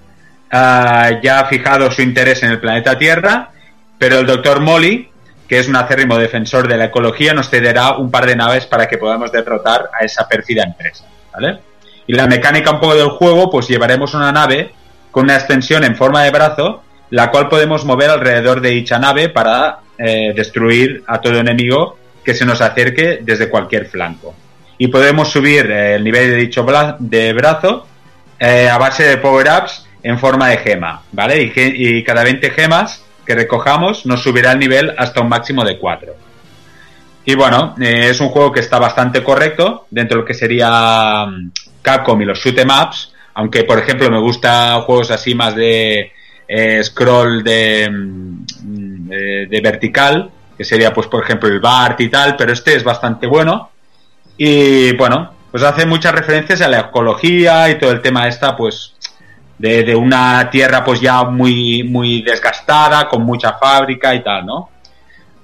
ah, 0.50 1.10
ya 1.22 1.40
ha 1.40 1.44
fijado 1.46 1.90
su 1.92 2.02
interés 2.02 2.42
en 2.42 2.50
el 2.50 2.58
planeta 2.60 2.98
Tierra, 2.98 3.50
pero 3.96 4.18
el 4.18 4.26
doctor 4.26 4.60
Molly, 4.60 5.08
que 5.48 5.58
es 5.60 5.68
un 5.68 5.76
acérrimo 5.76 6.18
defensor 6.18 6.66
de 6.66 6.76
la 6.76 6.86
ecología, 6.86 7.32
nos 7.32 7.48
cederá 7.48 7.96
un 7.96 8.10
par 8.10 8.26
de 8.26 8.34
naves 8.36 8.66
para 8.66 8.88
que 8.88 8.98
podamos 8.98 9.30
derrotar 9.30 9.88
a 9.98 10.04
esa 10.04 10.26
pérfida 10.28 10.64
empresa. 10.64 11.04
¿vale? 11.32 11.58
Y 12.06 12.14
la 12.14 12.26
mecánica 12.26 12.70
un 12.72 12.80
poco 12.80 12.96
del 12.96 13.10
juego, 13.10 13.50
pues 13.50 13.68
llevaremos 13.68 14.14
una 14.14 14.32
nave 14.32 14.72
con 15.10 15.24
una 15.24 15.36
extensión 15.36 15.84
en 15.84 15.96
forma 15.96 16.22
de 16.24 16.30
brazo, 16.30 16.82
la 17.10 17.30
cual 17.30 17.48
podemos 17.48 17.84
mover 17.84 18.10
alrededor 18.10 18.60
de 18.60 18.70
dicha 18.70 18.98
nave 18.98 19.28
para 19.28 19.78
eh, 19.98 20.32
destruir 20.34 21.02
a 21.06 21.20
todo 21.20 21.38
enemigo 21.38 21.98
que 22.24 22.34
se 22.34 22.44
nos 22.44 22.60
acerque 22.60 23.18
desde 23.22 23.48
cualquier 23.48 23.86
flanco. 23.86 24.34
Y 24.78 24.88
podemos 24.88 25.28
subir 25.28 25.70
eh, 25.70 25.96
el 25.96 26.04
nivel 26.04 26.30
de 26.30 26.36
dicho 26.36 26.64
de 26.98 27.32
brazo 27.32 27.86
eh, 28.38 28.68
a 28.68 28.78
base 28.78 29.04
de 29.04 29.16
power-ups 29.16 29.86
en 30.02 30.18
forma 30.18 30.48
de 30.48 30.58
gema, 30.58 31.02
¿vale? 31.10 31.42
Y, 31.42 31.52
y 31.54 32.04
cada 32.04 32.22
20 32.22 32.50
gemas 32.50 33.04
que 33.26 33.34
recojamos 33.34 34.06
nos 34.06 34.22
subirá 34.22 34.52
el 34.52 34.58
nivel 34.58 34.94
hasta 34.96 35.20
un 35.20 35.28
máximo 35.28 35.64
de 35.64 35.78
4. 35.78 36.14
Y 37.24 37.34
bueno, 37.34 37.74
es 37.78 38.20
un 38.20 38.28
juego 38.28 38.52
que 38.52 38.60
está 38.60 38.78
bastante 38.78 39.22
correcto 39.22 39.86
dentro 39.90 40.16
de 40.16 40.22
lo 40.22 40.26
que 40.26 40.32
sería 40.32 41.26
mm, 41.26 41.50
Capcom 41.82 42.22
y 42.22 42.24
los 42.24 42.38
shoot 42.38 42.58
'em 42.58 42.68
ups, 42.70 43.12
aunque 43.34 43.64
por 43.64 43.78
ejemplo 43.78 44.08
me 44.10 44.18
gustan 44.18 44.80
juegos 44.82 45.10
así 45.10 45.34
más 45.34 45.54
de 45.54 46.12
eh, 46.48 46.82
scroll 46.82 47.44
de, 47.44 47.90
mm, 47.90 49.08
de, 49.08 49.46
de 49.46 49.60
vertical, 49.60 50.30
que 50.56 50.64
sería 50.64 50.92
pues 50.92 51.06
por 51.06 51.22
ejemplo 51.22 51.48
el 51.48 51.60
Bart 51.60 52.00
y 52.00 52.08
tal, 52.08 52.34
pero 52.36 52.52
este 52.52 52.74
es 52.74 52.82
bastante 52.82 53.26
bueno. 53.26 53.70
Y 54.36 54.96
bueno, 54.96 55.32
pues 55.50 55.62
hace 55.62 55.86
muchas 55.86 56.14
referencias 56.14 56.60
a 56.60 56.68
la 56.68 56.80
ecología 56.80 57.68
y 57.68 57.78
todo 57.78 57.92
el 57.92 58.02
tema 58.02 58.28
esta, 58.28 58.56
pues 58.56 58.94
de, 59.58 59.82
de 59.82 59.94
una 59.94 60.48
tierra 60.50 60.84
pues 60.84 61.00
ya 61.00 61.24
muy, 61.24 61.82
muy 61.82 62.22
desgastada, 62.22 63.08
con 63.08 63.22
mucha 63.22 63.54
fábrica 63.54 64.14
y 64.14 64.22
tal, 64.22 64.46
¿no? 64.46 64.70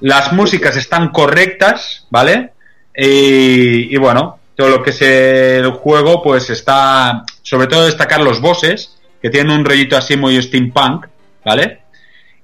Las 0.01 0.32
músicas 0.32 0.76
están 0.76 1.09
correctas, 1.09 2.06
¿vale? 2.10 2.52
Y, 2.97 3.94
y 3.94 3.97
bueno, 3.97 4.39
todo 4.55 4.68
lo 4.68 4.82
que 4.82 4.90
es 4.90 5.02
el 5.02 5.70
juego, 5.72 6.22
pues 6.22 6.51
está, 6.51 7.24
sobre 7.43 7.66
todo 7.66 7.86
destacar 7.86 8.20
los 8.20 8.40
bosses, 8.40 8.97
que 9.25 9.31
tienen 9.31 9.57
un 9.59 9.65
rollito 9.65 9.97
así 9.97 10.19
muy 10.19 10.41
steampunk, 10.43 11.07
¿vale? 11.47 11.79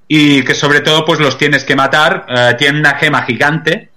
Y 0.09 0.43
que 0.43 0.55
sobre 0.55 0.81
todo 0.81 1.05
pues 1.05 1.21
los 1.21 1.37
tienes 1.37 1.63
que 1.63 1.77
matar, 1.77 2.25
eh, 2.27 2.55
tienen 2.57 2.81
una 2.81 2.95
gema 2.95 3.21
gigante 3.25 3.91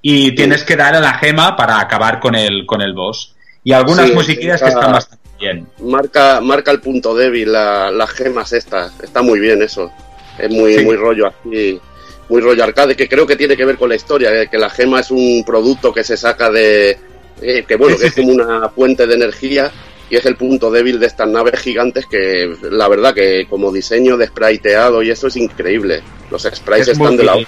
y 0.00 0.32
tienes 0.36 0.62
que 0.62 0.76
dar 0.76 0.94
a 0.94 1.00
la 1.00 1.14
gema 1.14 1.56
para 1.56 1.80
acabar 1.80 2.20
con 2.20 2.36
el, 2.36 2.64
con 2.64 2.80
el 2.80 2.92
boss. 2.92 3.34
Y 3.64 3.72
algunas 3.72 4.06
Sí, 4.06 4.14
musiquillas 4.14 4.60
que 4.62 4.68
está- 4.68 4.78
están 4.78 4.92
bastante 4.92 5.28
bien. 5.40 5.66
Marca, 5.80 6.40
marca 6.40 6.70
el 6.70 6.78
punto 6.80 7.12
débil, 7.12 7.50
la- 7.50 7.90
las 7.90 8.10
gemas 8.10 8.52
estas. 8.52 8.92
Está 9.00 9.20
muy 9.20 9.40
bien 9.40 9.60
eso. 9.60 9.90
Es 10.38 10.48
muy, 10.48 10.78
Sí. 10.78 10.84
muy 10.84 10.94
rollo 10.94 11.26
así, 11.26 11.80
muy 12.28 12.40
rollo 12.40 12.62
arcade, 12.62 12.94
que 12.94 13.08
creo 13.08 13.26
que 13.26 13.34
tiene 13.34 13.56
que 13.56 13.64
ver 13.64 13.76
con 13.78 13.88
la 13.88 13.96
historia, 13.96 14.32
eh, 14.32 14.46
que 14.48 14.58
la 14.58 14.70
gema 14.70 15.00
es 15.00 15.10
un 15.10 15.42
producto 15.44 15.92
que 15.92 16.04
se 16.04 16.16
saca 16.16 16.52
de... 16.52 16.96
eh, 17.42 17.64
que 17.66 17.74
bueno, 17.74 17.96
que 17.98 18.06
es 18.06 18.14
como 18.14 18.28
una 18.30 18.68
fuente 18.68 19.08
de 19.08 19.14
energía 19.16 19.72
y 20.12 20.16
es 20.16 20.26
el 20.26 20.36
punto 20.36 20.70
débil 20.70 21.00
de 21.00 21.06
estas 21.06 21.26
naves 21.26 21.58
gigantes 21.58 22.04
que 22.04 22.54
la 22.70 22.86
verdad 22.86 23.14
que 23.14 23.46
como 23.48 23.72
diseño 23.72 24.18
de 24.18 24.26
spriteado 24.26 25.02
y 25.02 25.08
eso 25.08 25.28
es 25.28 25.36
increíble. 25.36 26.02
Los 26.30 26.42
sprites 26.42 26.88
Es 26.88 26.98
están 26.98 27.16
de 27.16 27.24
la... 27.24 27.36
o 27.36 27.44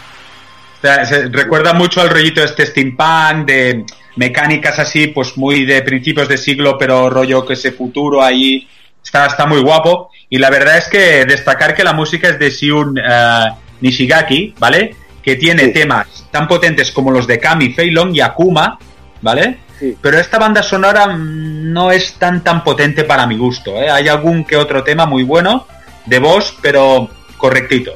sea, 0.80 1.04
se 1.04 1.28
recuerda 1.28 1.74
mucho 1.74 2.00
al 2.00 2.08
rollito 2.08 2.42
este 2.42 2.64
steampunk 2.64 3.46
de 3.46 3.84
mecánicas 4.16 4.78
así, 4.78 5.08
pues 5.08 5.36
muy 5.36 5.66
de 5.66 5.82
principios 5.82 6.26
de 6.26 6.38
siglo, 6.38 6.78
pero 6.78 7.10
rollo 7.10 7.44
que 7.44 7.52
ese 7.52 7.70
futuro 7.72 8.22
ahí 8.22 8.66
está, 9.04 9.26
está 9.26 9.44
muy 9.44 9.60
guapo. 9.60 10.10
Y 10.30 10.38
la 10.38 10.48
verdad 10.48 10.78
es 10.78 10.88
que 10.88 11.26
destacar 11.26 11.74
que 11.74 11.84
la 11.84 11.92
música 11.92 12.30
es 12.30 12.38
de 12.38 12.48
Shiun 12.48 12.96
eh, 12.96 13.44
Nishigaki, 13.82 14.54
¿vale? 14.58 14.96
Que 15.22 15.36
tiene 15.36 15.64
Sí. 15.64 15.72
temas 15.74 16.26
tan 16.30 16.48
potentes 16.48 16.90
como 16.92 17.10
los 17.10 17.26
de 17.26 17.38
Kami, 17.38 17.74
Feilong 17.74 18.14
y 18.14 18.22
Akuma, 18.22 18.78
¿vale? 19.20 19.58
Sí. 19.78 19.96
Pero 20.00 20.18
esta 20.18 20.38
banda 20.38 20.62
sonora 20.62 21.16
no 21.16 21.90
es 21.90 22.14
tan 22.14 22.44
tan 22.44 22.62
potente 22.62 23.04
para 23.04 23.26
mi 23.26 23.36
gusto, 23.36 23.76
¿eh? 23.76 23.90
Hay 23.90 24.06
algún 24.08 24.44
que 24.44 24.56
otro 24.56 24.84
tema 24.84 25.04
muy 25.06 25.24
bueno 25.24 25.66
de 26.06 26.18
voz, 26.20 26.54
pero 26.62 27.08
correctito. 27.36 27.92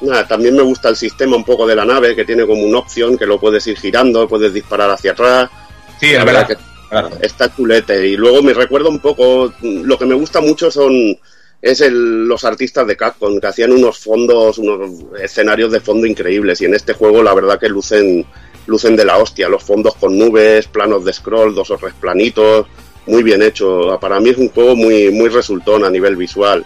Nada, 0.00 0.26
también 0.26 0.54
me 0.56 0.62
gusta 0.62 0.88
el 0.90 0.96
sistema 0.96 1.36
un 1.36 1.44
poco 1.44 1.66
de 1.66 1.74
la 1.74 1.84
nave, 1.84 2.14
que 2.14 2.24
tiene 2.24 2.46
como 2.46 2.62
una 2.64 2.78
opción 2.78 3.16
que 3.16 3.26
lo 3.26 3.40
puedes 3.40 3.66
ir 3.66 3.78
girando, 3.78 4.28
puedes 4.28 4.52
disparar 4.52 4.90
hacia 4.90 5.12
atrás. 5.12 5.50
Sí, 5.98 6.12
La 6.12 6.24
verdad 6.24 6.46
verdad. 6.48 6.58
que 6.90 6.94
verdad. 6.94 7.18
está 7.24 7.54
chulete. 7.54 8.06
Y 8.08 8.16
luego 8.16 8.42
me 8.42 8.52
recuerda 8.52 8.88
un 8.90 8.98
poco, 9.00 9.52
lo 9.62 9.98
que 9.98 10.04
me 10.06 10.14
gusta 10.14 10.40
mucho 10.40 10.70
son 10.70 11.16
es 11.62 11.80
el- 11.80 12.26
los 12.28 12.44
artistas 12.44 12.86
de 12.86 12.96
Capcom, 12.96 13.40
que 13.40 13.46
hacían 13.46 13.72
unos 13.72 13.98
fondos, 13.98 14.58
unos 14.58 14.90
escenarios 15.20 15.72
de 15.72 15.80
fondo 15.80 16.06
increíbles. 16.06 16.60
Y 16.60 16.66
en 16.66 16.74
este 16.74 16.92
juego 16.92 17.22
la 17.22 17.34
verdad 17.34 17.58
que 17.58 17.68
lucen 17.70 18.26
lucen 18.66 18.96
de 18.96 19.04
la 19.04 19.18
hostia, 19.18 19.48
los 19.48 19.62
fondos 19.62 19.94
con 19.94 20.18
nubes, 20.18 20.66
planos 20.66 21.04
de 21.04 21.12
scroll, 21.12 21.54
dos 21.54 21.70
o 21.70 21.76
tres 21.76 21.94
planitos, 22.00 22.66
muy 23.06 23.22
bien 23.22 23.42
hecho. 23.42 23.98
Para 24.00 24.20
mí 24.20 24.30
es 24.30 24.38
un 24.38 24.48
juego 24.48 24.76
muy, 24.76 25.10
muy 25.10 25.28
resultón 25.28 25.84
a 25.84 25.90
nivel 25.90 26.16
visual. 26.16 26.64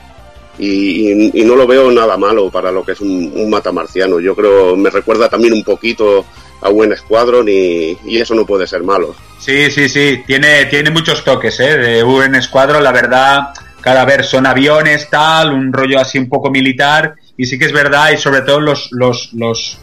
Y, 0.59 1.33
no 1.45 1.57
lo 1.57 1.67
veo 1.67 1.91
nada 1.91 2.17
malo 2.19 2.51
para 2.51 2.71
lo 2.71 2.85
que 2.85 2.93
es 2.93 3.01
un, 3.01 3.33
un 3.35 3.49
matamarciano. 3.49 4.21
Yo 4.21 4.35
creo, 4.35 4.77
me 4.77 4.91
recuerda 4.91 5.29
también 5.29 5.55
un 5.55 5.65
poquito 5.65 6.27
a 6.63 6.69
Buen 6.69 6.97
Squadron 6.97 7.47
y, 7.49 7.97
eso 8.17 8.35
no 8.35 8.45
puede 8.45 8.67
ser 8.67 8.83
malo. 8.83 9.15
Sí, 9.39 9.71
sí, 9.71 9.89
sí, 9.89 10.23
tiene, 10.27 10.67
tiene 10.67 10.91
muchos 10.91 11.25
toques, 11.25 11.59
¿eh? 11.61 11.79
De 11.79 12.05
UN 12.05 12.35
Escuadro, 12.35 12.81
la 12.81 12.93
verdad, 12.93 13.49
cada 13.81 14.05
vez 14.05 14.27
son 14.27 14.47
aviones, 14.47 15.09
tal, 15.09 15.53
un 15.53 15.73
rollo 15.73 15.99
así 15.99 16.19
un 16.19 16.29
poco 16.29 16.51
militar, 16.51 17.15
y 17.37 17.47
sí 17.47 17.59
que 17.59 17.65
es 17.65 17.73
verdad, 17.73 18.11
y 18.13 18.19
sobre 18.19 18.43
todo 18.43 18.61
los, 18.61 18.89
los, 18.93 19.33
los, 19.33 19.79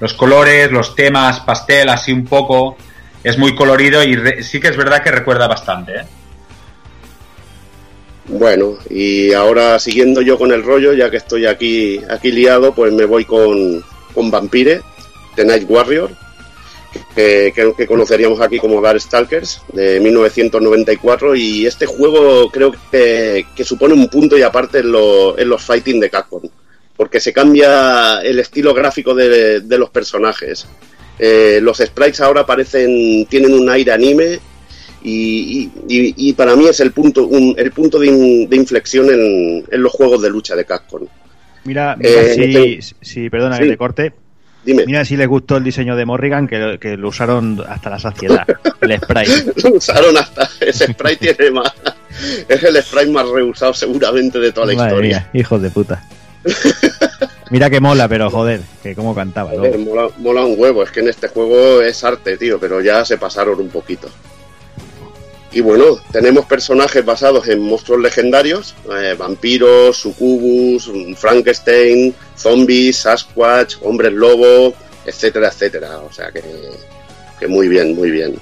los 0.00 0.14
colores, 0.14 0.70
los 0.72 0.94
temas, 0.94 1.40
pastel, 1.40 1.88
así 1.90 2.12
un 2.12 2.24
poco, 2.24 2.76
es 3.22 3.36
muy 3.38 3.54
colorido 3.54 4.02
y 4.02 4.16
re- 4.16 4.42
sí 4.42 4.58
que 4.60 4.68
es 4.68 4.76
verdad 4.76 5.02
que 5.02 5.10
recuerda 5.10 5.46
bastante, 5.46 5.92
¿eh? 5.96 6.04
Bueno, 8.28 8.78
y 8.88 9.32
ahora 9.32 9.78
siguiendo 9.78 10.20
yo 10.22 10.38
con 10.38 10.52
el 10.52 10.62
rollo, 10.62 10.92
ya 10.92 11.10
que 11.10 11.16
estoy 11.16 11.46
aquí, 11.46 12.00
aquí 12.08 12.30
liado, 12.30 12.72
pues 12.74 12.92
me 12.92 13.04
voy 13.04 13.24
con, 13.24 13.84
con 14.14 14.30
Vampire, 14.30 14.82
The 15.34 15.44
Night 15.44 15.66
Warrior, 15.68 16.10
que, 17.14 17.52
que- 17.76 17.86
conoceríamos 17.86 18.40
aquí 18.40 18.58
como 18.58 18.80
Darkstalkers, 18.80 19.62
de 19.72 19.98
1994, 20.00 21.34
y 21.34 21.66
este 21.66 21.86
juego 21.86 22.48
creo 22.52 22.72
que, 22.92 23.44
supone 23.64 23.94
un 23.94 24.08
punto 24.08 24.38
y 24.38 24.42
aparte 24.42 24.78
en, 24.78 24.92
en 25.36 25.48
los 25.48 25.62
fighting 25.64 25.98
de 25.98 26.10
Capcom, 26.10 26.42
porque 27.00 27.18
se 27.18 27.32
cambia 27.32 28.20
el 28.20 28.38
estilo 28.40 28.74
gráfico 28.74 29.14
de, 29.14 29.60
de 29.60 29.78
los 29.78 29.88
personajes. 29.88 30.66
Eh, 31.18 31.58
los 31.62 31.78
sprites 31.78 32.20
ahora 32.20 32.44
parecen, 32.44 33.24
tienen 33.24 33.54
un 33.54 33.70
aire 33.70 33.90
anime 33.92 34.38
y, 35.02 35.70
y- 35.88 36.14
y- 36.28 36.32
para 36.34 36.54
mí 36.56 36.66
es 36.68 36.78
el 36.80 36.92
punto, 36.92 37.26
un- 37.26 37.54
el 37.56 37.72
punto 37.72 37.98
de, 37.98 38.06
in- 38.08 38.50
de 38.50 38.54
inflexión 38.56 39.08
en, 39.08 39.64
en 39.70 39.82
los 39.82 39.90
juegos 39.92 40.20
de 40.20 40.28
lucha 40.28 40.54
de 40.54 40.66
Capcom. 40.66 41.06
Mira, 41.64 41.96
mira 41.96 42.10
Eh, 42.20 42.34
si, 42.34 42.40
no 42.46 42.52
te- 42.52 42.80
si- 43.00 43.30
perdona 43.30 43.56
Sí. 43.56 43.62
que 43.62 43.68
te 43.70 43.76
corte. 43.78 44.12
Dime. 44.62 44.84
Mira 44.84 45.02
si 45.06 45.16
les 45.16 45.26
gustó 45.26 45.56
el 45.56 45.64
diseño 45.64 45.96
de 45.96 46.04
Morrigan, 46.04 46.46
que, 46.46 46.76
que 46.78 46.98
lo 46.98 47.08
usaron 47.08 47.64
hasta 47.66 47.88
la 47.88 47.98
saciedad. 47.98 48.46
el 48.82 48.98
sprite. 49.00 49.52
Lo 49.64 49.76
usaron 49.78 50.18
hasta 50.18 50.50
ese 50.60 50.92
sprite 50.92 51.32
tiene 51.34 51.50
más 51.52 51.72
es 52.48 52.62
el 52.62 52.76
sprite 52.82 53.10
más 53.10 53.26
reusado 53.26 53.72
seguramente 53.72 54.38
de 54.38 54.52
toda 54.52 54.66
la 54.66 54.74
Madre 54.74 54.88
historia. 54.90 55.28
mía, 55.32 55.40
hijos 55.40 55.62
de 55.62 55.70
puta. 55.70 56.04
Mira 57.50 57.68
que 57.68 57.80
mola, 57.80 58.08
pero 58.08 58.30
joder, 58.30 58.60
que 58.82 58.94
cómo 58.94 59.14
cantaba. 59.14 59.50
Joder, 59.50 59.76
luego. 59.76 59.90
mola, 59.90 60.08
mola 60.18 60.44
un 60.44 60.54
huevo, 60.58 60.82
es 60.82 60.90
que 60.90 61.00
en 61.00 61.08
este 61.08 61.28
juego 61.28 61.82
es 61.82 62.02
arte, 62.04 62.36
tío, 62.36 62.60
pero 62.60 62.80
ya 62.80 63.04
se 63.04 63.18
pasaron 63.18 63.60
un 63.60 63.68
poquito. 63.68 64.08
Y 65.52 65.60
bueno, 65.60 65.98
tenemos 66.12 66.46
personajes 66.46 67.04
basados 67.04 67.48
en 67.48 67.60
monstruos 67.60 68.00
legendarios, 68.00 68.76
eh, 68.96 69.16
vampiros, 69.18 69.96
sucubus, 69.96 70.90
Frankenstein, 71.16 72.14
zombies, 72.36 72.98
Sasquatch, 72.98 73.76
hombres 73.82 74.12
lobo, 74.12 74.72
etcétera, 75.04 75.48
etcétera. 75.48 75.98
O 75.98 76.12
sea 76.12 76.30
que, 76.30 76.42
que 77.40 77.48
muy 77.48 77.66
bien, 77.66 77.96
muy 77.96 78.12
bien. 78.12 78.38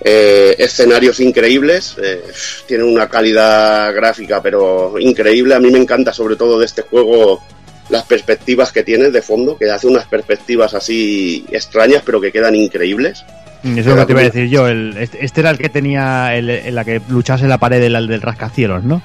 Eh, 0.00 0.54
escenarios 0.58 1.20
increíbles, 1.20 1.96
eh, 2.02 2.22
tienen 2.66 2.86
una 2.86 3.08
calidad 3.08 3.94
gráfica 3.94 4.42
pero 4.42 4.98
increíble. 4.98 5.54
A 5.54 5.60
mí 5.60 5.70
me 5.70 5.78
encanta 5.78 6.12
sobre 6.12 6.36
todo 6.36 6.58
de 6.58 6.66
este 6.66 6.82
juego 6.82 7.42
las 7.88 8.04
perspectivas 8.04 8.72
que 8.72 8.82
tiene 8.82 9.10
de 9.10 9.22
fondo, 9.22 9.56
que 9.56 9.70
hace 9.70 9.86
unas 9.86 10.06
perspectivas 10.06 10.74
así 10.74 11.46
extrañas 11.50 12.02
pero 12.04 12.20
que 12.20 12.30
quedan 12.30 12.54
increíbles. 12.54 13.24
Mm, 13.62 13.78
Eso 13.78 13.90
es 13.90 13.96
lo 13.96 14.02
que 14.02 14.06
te 14.06 14.12
iba 14.12 14.20
a 14.20 14.24
decir 14.24 14.48
yo. 14.48 14.68
El, 14.68 14.96
este, 14.98 15.24
este 15.24 15.40
era 15.40 15.50
el 15.50 15.58
que 15.58 15.70
tenía 15.70 16.36
el, 16.36 16.50
en 16.50 16.74
la 16.74 16.84
que 16.84 17.00
luchase 17.08 17.46
la 17.46 17.58
pared 17.58 17.80
del, 17.80 18.06
del 18.06 18.20
rascacielos, 18.20 18.84
¿no? 18.84 19.02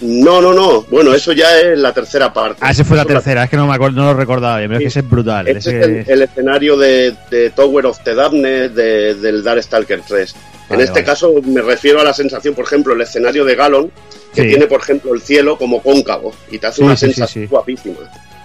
No, 0.00 0.40
no, 0.40 0.52
no. 0.52 0.82
Bueno, 0.82 1.12
eso 1.14 1.32
ya 1.32 1.58
es 1.60 1.78
la 1.78 1.92
tercera 1.92 2.32
parte. 2.32 2.58
Ah, 2.60 2.70
ese 2.70 2.84
fue 2.84 2.96
la 2.96 3.02
Eso 3.02 3.12
tercera, 3.14 3.44
es 3.44 3.50
que 3.50 3.56
no 3.56 3.66
me 3.66 3.74
acuerdo, 3.74 3.96
no 4.00 4.12
lo 4.12 4.14
recordaba 4.18 4.58
bien, 4.58 4.68
pero 4.70 4.78
es 4.78 4.84
que 4.84 4.88
ese 4.88 5.00
es 5.00 5.10
brutal. 5.10 5.48
Este 5.48 5.58
ese- 5.58 5.78
es 6.00 6.08
el, 6.08 6.12
el 6.14 6.22
escenario 6.22 6.76
de, 6.76 7.14
de 7.30 7.50
Tower 7.50 7.86
of 7.86 7.98
the 8.04 8.14
Darkness 8.14 8.74
de- 8.74 9.14
del 9.14 9.42
Darkstalker 9.42 10.00
3. 10.06 10.34
en 10.34 10.40
Vale, 10.70 10.82
este 10.84 10.92
vale. 10.92 11.04
caso 11.04 11.34
me 11.44 11.62
refiero 11.62 12.00
a 12.00 12.04
la 12.04 12.12
sensación, 12.12 12.54
por 12.54 12.64
ejemplo, 12.64 12.92
el 12.94 13.00
escenario 13.00 13.44
de 13.44 13.54
Galon, 13.56 13.90
que 14.34 14.42
Sí. 14.42 14.48
tiene, 14.48 14.66
por 14.66 14.80
ejemplo, 14.80 15.14
el 15.14 15.20
cielo 15.22 15.56
como 15.58 15.82
cóncavo 15.82 16.32
y 16.50 16.58
te 16.58 16.66
hace 16.68 16.76
Sí, 16.76 16.82
una 16.82 16.96
sí, 16.96 17.06
sí, 17.06 17.12
sensación 17.14 17.44
sí. 17.44 17.48
guapísima. 17.48 17.96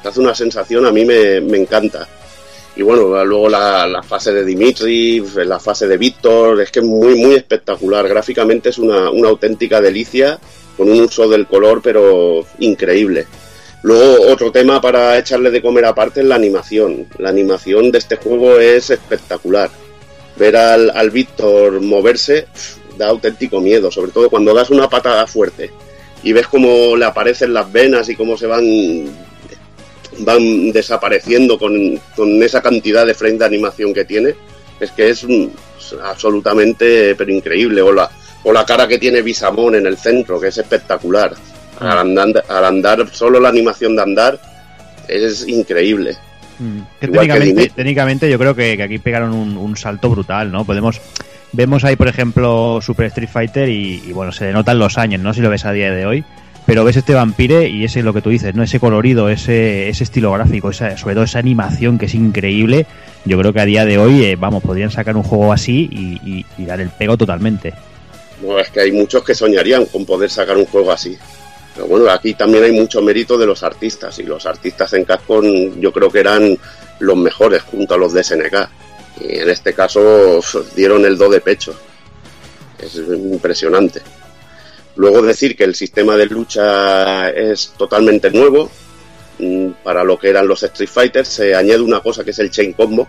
Te 0.01 0.07
hace 0.09 0.19
una 0.19 0.33
sensación, 0.33 0.85
a 0.85 0.91
mí 0.91 1.05
me, 1.05 1.39
me 1.41 1.57
encanta. 1.57 2.07
Y 2.75 2.81
bueno, 2.81 3.23
luego 3.23 3.47
la, 3.49 3.85
la 3.85 4.01
fase 4.01 4.33
de 4.33 4.43
Dimitri, 4.43 5.23
la 5.45 5.59
fase 5.59 5.85
de 5.87 5.97
Víctor, 5.97 6.59
es 6.61 6.71
que 6.71 6.79
es 6.79 6.85
muy, 6.85 7.13
muy 7.15 7.35
espectacular. 7.35 8.07
Gráficamente 8.07 8.69
es 8.69 8.79
una, 8.79 9.11
una 9.11 9.29
auténtica 9.29 9.79
delicia, 9.79 10.39
con 10.77 10.89
un 10.89 11.01
uso 11.01 11.27
del 11.27 11.47
color, 11.47 11.81
pero 11.83 12.45
increíble. 12.59 13.27
Luego, 13.83 14.31
otro 14.31 14.51
tema 14.51 14.79
para 14.79 15.17
echarle 15.17 15.51
de 15.51 15.61
comer 15.61 15.85
aparte 15.85 16.21
es 16.21 16.25
la 16.25 16.35
animación. 16.35 17.07
La 17.17 17.29
animación 17.29 17.91
de 17.91 17.97
este 17.97 18.15
juego 18.15 18.57
es 18.59 18.89
espectacular. 18.89 19.69
Ver 20.37 20.55
al, 20.55 20.89
al 20.91 21.11
Víctor 21.11 21.81
moverse 21.81 22.47
da 22.97 23.09
auténtico 23.09 23.59
miedo, 23.59 23.91
sobre 23.91 24.11
todo 24.11 24.29
cuando 24.29 24.53
das 24.53 24.69
una 24.69 24.89
patada 24.89 25.27
fuerte 25.27 25.71
y 26.23 26.31
ves 26.31 26.47
cómo 26.47 26.95
le 26.95 27.05
aparecen 27.05 27.53
las 27.53 27.71
venas 27.71 28.07
y 28.09 28.15
cómo 28.15 28.37
se 28.37 28.47
van 28.47 28.63
van 30.19 30.71
desapareciendo 30.71 31.57
con, 31.57 31.99
con 32.15 32.41
esa 32.43 32.61
cantidad 32.61 33.05
de 33.05 33.15
frames 33.15 33.39
de 33.39 33.45
animación 33.45 33.93
que 33.93 34.05
tiene. 34.05 34.35
Es 34.79 34.91
que 34.91 35.09
es 35.09 35.23
mm, 35.23 35.47
absolutamente 36.03 37.15
pero 37.15 37.31
increíble. 37.31 37.81
O 37.81 37.91
la, 37.91 38.09
o 38.43 38.51
la 38.53 38.65
cara 38.65 38.87
que 38.87 38.97
tiene 38.99 39.21
Bisamón 39.21 39.75
en 39.75 39.85
el 39.87 39.97
centro, 39.97 40.39
que 40.39 40.47
es 40.49 40.57
espectacular. 40.57 41.33
Al 41.79 41.97
andar, 41.97 42.43
al 42.47 42.65
andar, 42.65 43.07
solo 43.11 43.39
la 43.39 43.49
animación 43.49 43.95
de 43.95 44.01
andar 44.03 44.39
es 45.07 45.47
increíble. 45.47 46.15
Mm, 46.59 46.79
que 46.99 47.07
técnicamente, 47.07 47.69
técnicamente 47.75 48.29
yo 48.29 48.37
creo 48.37 48.55
que, 48.55 48.77
que 48.77 48.83
aquí 48.83 48.99
pegaron 48.99 49.33
un, 49.33 49.57
un 49.57 49.75
salto 49.75 50.09
brutal, 50.09 50.51
¿no? 50.51 50.65
Podemos 50.65 51.01
vemos 51.51 51.83
ahí, 51.83 51.95
por 51.95 52.07
ejemplo, 52.07 52.79
Super 52.81 53.07
Street 53.07 53.29
Fighter 53.31 53.69
y, 53.69 54.03
y, 54.07 54.11
bueno, 54.13 54.31
se 54.31 54.45
le 54.45 54.53
notan 54.53 54.79
los 54.79 54.97
años, 54.97 55.21
¿no? 55.21 55.33
Si 55.33 55.41
lo 55.41 55.49
ves 55.49 55.65
a 55.65 55.71
día 55.71 55.91
de 55.91 56.05
hoy. 56.05 56.23
Pero 56.65 56.85
ves 56.85 56.95
este 56.95 57.13
Vampire 57.13 57.67
y 57.67 57.83
ese 57.83 57.99
es 57.99 58.05
lo 58.05 58.13
que 58.13 58.21
tú 58.21 58.29
dices, 58.29 58.55
¿no? 58.55 58.63
Ese 58.63 58.79
colorido, 58.79 59.27
ese, 59.29 59.89
ese 59.89 60.05
estilo 60.05 60.31
gráfico, 60.31 60.69
esa, 60.69 60.95
sobre 60.97 61.13
todo 61.15 61.25
esa 61.25 61.39
animación 61.39 61.97
que 61.99 62.05
es 62.05 62.15
increíble. 62.15 62.85
Yo 63.25 63.37
creo 63.37 63.51
que 63.51 63.59
a 63.59 63.65
día 63.65 63.83
de 63.83 63.97
hoy, 63.97 64.23
eh, 64.23 64.37
vamos, 64.37 64.63
podrían 64.63 64.89
sacar 64.89 65.17
un 65.17 65.23
juego 65.23 65.51
así 65.51 65.89
y, 65.91 66.21
y- 66.29 66.45
y 66.57 66.65
dar 66.65 66.79
el 66.79 66.89
pego 66.89 67.17
totalmente. 67.17 67.73
Es 68.59 68.69
que 68.69 68.81
hay 68.81 68.91
muchos 68.91 69.23
que 69.23 69.33
soñarían 69.35 69.85
con 69.85 70.05
poder 70.05 70.29
sacar 70.29 70.57
un 70.57 70.65
juego 70.65 70.91
así. 70.91 71.17
Pero 71.73 71.87
bueno, 71.87 72.09
aquí 72.09 72.33
también 72.33 72.63
hay 72.65 72.71
mucho 72.71 73.01
mérito 73.01 73.37
de 73.37 73.45
los 73.45 73.63
artistas. 73.63 74.19
Y 74.19 74.23
los 74.23 74.45
artistas 74.45 74.93
en 74.93 75.05
Capcom 75.05 75.79
yo 75.79 75.91
creo 75.91 76.09
que 76.11 76.19
eran 76.19 76.57
los 76.99 77.17
mejores 77.17 77.63
junto 77.63 77.93
a 77.93 77.97
los 77.97 78.13
de 78.13 78.23
SNK. 78.23 78.69
Y 79.21 79.39
en 79.39 79.49
este 79.49 79.73
caso 79.73 80.39
dieron 80.75 81.05
el 81.05 81.17
do 81.17 81.29
de 81.29 81.41
pecho. 81.41 81.73
Es 82.79 82.95
impresionante. 82.95 84.01
Luego 84.95 85.21
decir 85.21 85.55
que 85.55 85.63
el 85.63 85.73
sistema 85.73 86.15
de 86.17 86.25
lucha 86.27 87.29
es 87.29 87.73
totalmente 87.77 88.29
nuevo. 88.29 88.69
Mm, 89.39 89.69
Para 89.83 90.03
lo 90.03 90.19
que 90.19 90.29
eran 90.29 90.47
los 90.47 90.61
Street 90.61 90.89
Fighters 90.89 91.27
se 91.27 91.55
añade 91.55 91.81
una 91.81 92.01
cosa 92.01 92.23
que 92.23 92.31
es 92.31 92.39
el 92.39 92.51
Chain 92.51 92.73
Combo, 92.73 93.07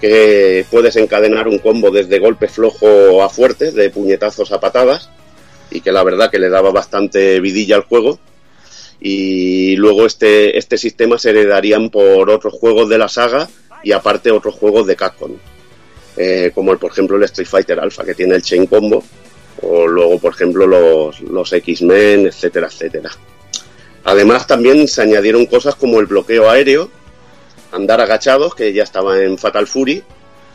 que 0.00 0.64
puedes 0.70 0.96
encadenar 0.96 1.48
un 1.48 1.58
combo 1.58 1.90
desde 1.90 2.18
golpe 2.18 2.48
flojo 2.48 3.22
a 3.22 3.28
fuerte, 3.28 3.72
de 3.72 3.90
puñetazos 3.90 4.52
a 4.52 4.60
patadas, 4.60 5.10
y 5.70 5.80
que 5.80 5.92
la 5.92 6.04
verdad 6.04 6.30
que 6.30 6.38
le 6.38 6.48
daba 6.48 6.70
bastante 6.70 7.40
vidilla 7.40 7.76
al 7.76 7.82
juego. 7.82 8.18
Y 9.00 9.76
luego 9.76 10.06
este, 10.06 10.58
este 10.58 10.76
sistema 10.76 11.18
se 11.18 11.30
heredarían 11.30 11.90
por 11.90 12.30
otros 12.30 12.54
juegos 12.54 12.88
de 12.88 12.98
la 12.98 13.08
saga 13.08 13.48
y 13.84 13.92
aparte 13.92 14.30
otros 14.30 14.54
juegos 14.54 14.86
de 14.86 14.96
Capcom, 14.96 15.32
eh, 16.16 16.50
como 16.54 16.72
el, 16.72 16.78
por 16.78 16.90
ejemplo 16.90 17.16
el 17.16 17.22
Street 17.24 17.46
Fighter 17.46 17.78
Alpha, 17.78 18.04
que 18.04 18.14
tiene 18.14 18.34
el 18.34 18.42
Chain 18.42 18.66
Combo, 18.66 19.04
o 19.62 19.86
luego, 19.86 20.18
por 20.18 20.32
ejemplo, 20.32 20.66
los, 20.66 21.20
los 21.20 21.52
X-Men, 21.52 22.26
etcétera, 22.26 22.68
etcétera. 22.68 23.10
Además, 24.04 24.46
también 24.46 24.86
se 24.88 25.02
añadieron 25.02 25.46
cosas 25.46 25.74
como 25.74 26.00
el 26.00 26.06
bloqueo 26.06 26.48
aéreo, 26.48 26.90
andar 27.72 28.00
agachados, 28.00 28.54
que 28.54 28.72
ya 28.72 28.82
estaba 28.82 29.22
en 29.22 29.38
Fatal 29.38 29.66
Fury, 29.66 30.02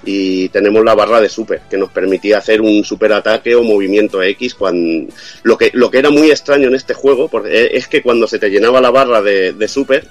y 0.05 0.49
tenemos 0.49 0.83
la 0.83 0.95
barra 0.95 1.21
de 1.21 1.29
super, 1.29 1.61
que 1.69 1.77
nos 1.77 1.89
permitía 1.91 2.37
hacer 2.37 2.61
un 2.61 2.83
super 2.83 3.13
ataque 3.13 3.55
o 3.55 3.63
movimiento 3.63 4.21
X. 4.21 4.55
Cuando... 4.55 5.11
Lo, 5.43 5.57
que, 5.57 5.71
lo 5.73 5.89
que 5.89 5.99
era 5.99 6.09
muy 6.09 6.29
extraño 6.29 6.67
en 6.67 6.75
este 6.75 6.93
juego 6.93 7.27
porque 7.29 7.71
es 7.73 7.87
que 7.87 8.01
cuando 8.01 8.27
se 8.27 8.39
te 8.39 8.49
llenaba 8.49 8.81
la 8.81 8.91
barra 8.91 9.21
de, 9.21 9.53
de 9.53 9.67
super, 9.67 10.07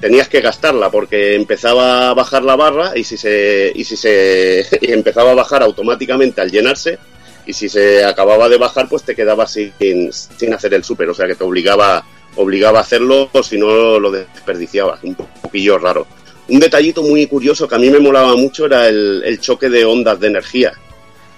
tenías 0.00 0.28
que 0.28 0.40
gastarla 0.40 0.90
porque 0.90 1.34
empezaba 1.34 2.10
a 2.10 2.14
bajar 2.14 2.42
la 2.44 2.56
barra 2.56 2.92
y 2.96 3.04
si 3.04 3.16
se, 3.16 3.72
y 3.74 3.84
si 3.84 3.96
se 3.96 4.66
y 4.80 4.92
empezaba 4.92 5.32
a 5.32 5.34
bajar 5.34 5.62
automáticamente 5.62 6.40
al 6.40 6.50
llenarse 6.50 6.98
y 7.46 7.52
si 7.52 7.68
se 7.68 8.04
acababa 8.04 8.48
de 8.48 8.58
bajar 8.58 8.88
pues 8.88 9.02
te 9.02 9.14
quedabas 9.14 9.52
sin, 9.52 10.12
sin 10.12 10.52
hacer 10.52 10.74
el 10.74 10.84
super, 10.84 11.08
o 11.08 11.14
sea 11.14 11.26
que 11.26 11.34
te 11.34 11.44
obligaba 11.44 12.04
obligaba 12.38 12.78
a 12.78 12.82
hacerlo 12.82 13.30
si 13.42 13.58
no 13.58 13.98
lo 13.98 14.10
desperdiciabas, 14.10 15.02
un 15.02 15.14
poquillo 15.14 15.78
raro. 15.78 16.06
Un 16.48 16.60
detallito 16.60 17.02
muy 17.02 17.26
curioso 17.26 17.68
que 17.68 17.74
a 17.74 17.78
mí 17.78 17.90
me 17.90 17.98
molaba 17.98 18.34
mucho 18.34 18.66
era 18.66 18.88
el, 18.88 19.38
choque 19.40 19.68
de 19.68 19.84
ondas 19.84 20.18
de 20.18 20.28
energía, 20.28 20.72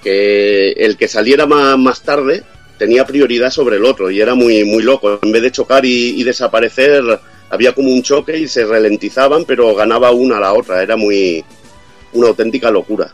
que 0.03 0.71
el 0.73 0.97
que 0.97 1.09
saliera 1.09 1.47
más, 1.47 1.77
más 1.79 2.03
tarde 2.03 2.45
tenía 2.79 3.05
prioridad 3.05 3.51
sobre 3.51 3.77
el 3.77 3.85
otro 3.85 4.11
y 4.11 4.21
era 4.21 4.35
muy, 4.35 4.65
muy 4.65 4.83
loco. 4.83 5.19
En 5.23 5.33
vez 5.33 5.43
de 5.43 5.51
chocar 5.51 5.85
y, 5.85 6.23
desaparecer, 6.23 7.03
había 7.51 7.75
como 7.75 7.91
un 7.91 8.03
choque 8.03 8.39
y 8.39 8.47
se 8.47 8.65
ralentizaban, 8.65 9.45
pero 9.45 9.75
ganaba 9.75 10.13
una 10.13 10.37
a 10.37 10.41
la 10.41 10.53
otra. 10.53 10.83
Era 10.83 10.97
muy 10.97 11.45
una 12.13 12.29
auténtica 12.29 12.71
locura. 12.71 13.11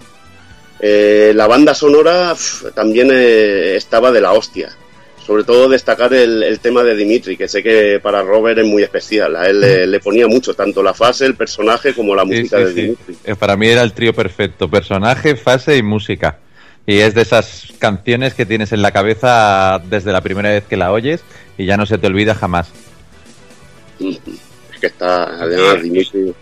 Eh, 0.78 1.32
la 1.34 1.46
banda 1.46 1.74
sonora 1.74 2.36
también 2.74 3.10
eh, 3.12 3.76
estaba 3.76 4.12
de 4.12 4.20
la 4.20 4.34
hostia. 4.34 4.76
Sobre 5.26 5.42
todo 5.42 5.68
destacar 5.68 6.14
el, 6.14 6.44
el 6.44 6.60
tema 6.60 6.84
de 6.84 6.94
Dimitri, 6.94 7.36
que 7.36 7.48
sé 7.48 7.60
que 7.60 7.98
para 8.00 8.22
Robert 8.22 8.58
es 8.60 8.64
muy 8.64 8.84
especial. 8.84 9.34
A 9.34 9.48
él 9.48 9.60
le, 9.60 9.86
le 9.88 9.98
ponía 9.98 10.28
mucho, 10.28 10.54
tanto 10.54 10.84
la 10.84 10.94
fase, 10.94 11.26
el 11.26 11.34
personaje, 11.34 11.94
como 11.94 12.14
la 12.14 12.24
música 12.24 12.58
sí, 12.58 12.62
de 12.62 12.68
sí. 12.68 12.80
Dimitri. 12.82 13.16
Eh, 13.24 13.34
Para 13.34 13.56
mí 13.56 13.66
era 13.66 13.82
el 13.82 13.92
trío 13.92 14.14
perfecto, 14.14 14.70
personaje, 14.70 15.34
fase 15.34 15.76
y 15.76 15.82
música. 15.82 16.38
Y 16.86 16.98
es 16.98 17.14
de 17.14 17.22
esas 17.22 17.72
canciones 17.80 18.34
que 18.34 18.46
tienes 18.46 18.70
en 18.70 18.82
la 18.82 18.92
cabeza 18.92 19.80
desde 19.84 20.12
la 20.12 20.20
primera 20.20 20.50
vez 20.50 20.62
que 20.62 20.76
la 20.76 20.92
oyes 20.92 21.22
y 21.58 21.66
ya 21.66 21.76
no 21.76 21.86
se 21.86 21.98
te 21.98 22.06
olvida 22.06 22.36
jamás. 22.36 22.68
Es 23.98 24.20
que 24.80 24.86
está, 24.86 25.24
además, 25.24 25.82
Dimitri, 25.82 26.32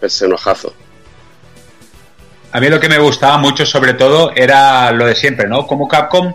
personajazo. 0.00 0.74
A 2.50 2.60
mí 2.60 2.68
lo 2.68 2.80
que 2.80 2.88
me 2.88 2.98
gustaba 2.98 3.38
mucho, 3.38 3.64
sobre 3.64 3.94
todo, 3.94 4.32
era 4.34 4.90
lo 4.90 5.06
de 5.06 5.14
siempre, 5.14 5.46
¿no? 5.48 5.68
Como 5.68 5.86
Capcom 5.86 6.34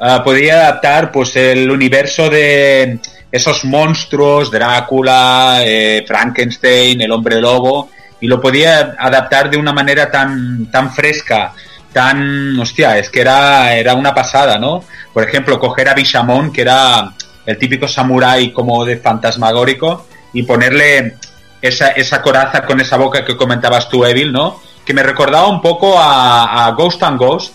ah, 0.00 0.22
podía 0.24 0.54
adaptar, 0.54 1.12
pues, 1.12 1.36
el 1.36 1.70
universo 1.70 2.28
de 2.28 2.98
esos 3.30 3.64
monstruos, 3.64 4.50
Drácula, 4.50 5.60
eh, 5.62 6.04
Frankenstein, 6.06 7.00
el 7.00 7.12
hombre 7.12 7.40
lobo, 7.40 7.90
y 8.20 8.26
lo 8.26 8.40
podía 8.40 8.96
adaptar 8.98 9.50
de 9.50 9.56
una 9.56 9.72
manera 9.72 10.10
tan, 10.10 10.70
tan 10.70 10.92
fresca, 10.92 11.52
tan, 11.92 12.58
hostia, 12.58 12.98
es 12.98 13.10
que 13.10 13.20
era, 13.20 13.74
era 13.74 13.94
una 13.94 14.14
pasada, 14.14 14.58
¿no? 14.58 14.84
Por 15.12 15.24
ejemplo, 15.24 15.58
coger 15.58 15.88
a 15.88 15.94
Bishamon, 15.94 16.52
que 16.52 16.62
era 16.62 17.12
el 17.46 17.58
típico 17.58 17.86
samurái 17.86 18.52
como 18.52 18.84
de 18.84 18.98
fantasmagórico, 18.98 20.06
y 20.32 20.42
ponerle 20.42 21.16
esa, 21.62 21.88
esa 21.88 22.22
coraza 22.22 22.64
con 22.64 22.80
esa 22.80 22.96
boca 22.96 23.24
que 23.24 23.36
comentabas 23.36 23.88
tú, 23.88 24.04
Evil, 24.04 24.32
¿no? 24.32 24.60
Que 24.84 24.94
me 24.94 25.02
recordaba 25.02 25.48
un 25.48 25.60
poco 25.60 25.98
a, 25.98 26.66
a 26.66 26.70
Ghost 26.72 27.02
and 27.02 27.18
Ghost, 27.18 27.54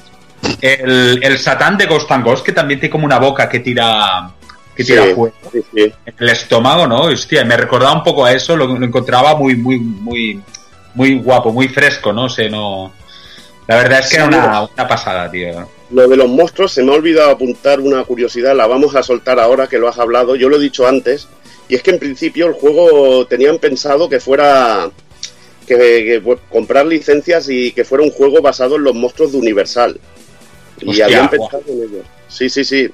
el, 0.62 1.20
el 1.24 1.40
Satán 1.40 1.78
de 1.78 1.86
Ghost 1.86 2.12
and 2.12 2.24
Ghost, 2.24 2.46
que 2.46 2.52
también 2.52 2.80
tiene 2.80 2.92
como 2.92 3.06
una 3.06 3.20
boca 3.20 3.50
que 3.50 3.60
tira, 3.60 4.32
que 4.76 4.84
tira 4.84 5.04
Sí, 5.04 5.14
fuego 5.14 5.34
sí, 5.52 5.62
sí. 5.74 5.94
en 6.06 6.16
el 6.18 6.30
estómago, 6.30 6.88
¿no? 6.88 7.04
Hostia, 7.04 7.44
me 7.46 7.58
recordaba 7.58 7.94
un 7.94 8.04
poco 8.04 8.26
a 8.26 8.32
eso, 8.32 8.56
lo, 8.56 8.68
lo 8.68 8.86
encontraba 8.86 9.36
muy, 9.36 9.56
muy, 9.56 9.80
muy, 9.80 10.42
muy 10.94 11.20
guapo, 11.20 11.52
muy 11.52 11.68
fresco, 11.68 12.14
¿no? 12.14 12.26
O 12.26 12.30
sea, 12.30 12.50
no. 12.50 12.94
La 13.68 13.78
verdad 13.78 14.00
es 14.00 14.10
que 14.10 14.16
era 14.18 14.26
una, 14.26 14.88
pasada, 14.88 15.32
tío. 15.32 15.68
Lo 15.92 16.08
de 16.08 16.18
los 16.18 16.28
monstruos, 16.28 16.72
se 16.72 16.84
me 16.84 16.92
ha 16.92 16.96
olvidado 16.96 17.32
apuntar 17.32 17.80
una 17.80 18.04
curiosidad, 18.04 18.56
la 18.56 18.68
vamos 18.68 18.96
a 18.96 19.04
soltar 19.04 19.40
ahora 19.40 19.68
que 19.68 19.78
lo 19.78 19.88
has 19.88 20.00
hablado, 20.00 20.36
yo 20.36 20.50
lo 20.50 20.58
he 20.58 20.60
dicho 20.60 20.88
antes, 20.88 21.28
y 21.70 21.76
es 21.76 21.84
que 21.84 21.92
en 21.92 22.00
principio 22.00 22.48
el 22.48 22.54
juego 22.54 23.26
tenían 23.28 23.60
pensado 23.60 24.10
que 24.10 24.20
fuera 24.20 24.90
que, 25.66 25.76
que, 25.78 26.22
pues, 26.24 26.40
comprar 26.50 26.86
licencias 26.86 27.48
y 27.48 27.72
que 27.72 27.86
fuera 27.86 28.04
un 28.04 28.12
juego 28.12 28.42
basado 28.42 28.76
en 28.76 28.84
los 28.84 28.96
monstruos 28.96 29.32
de 29.32 29.38
Universal. 29.38 30.00
Y 30.86 31.02
habían 31.02 31.30
pensado 31.30 31.64
en 31.68 31.84
ello. 31.84 32.04
Sí, 32.28 32.50
sí, 32.50 32.64
sí. 32.64 32.90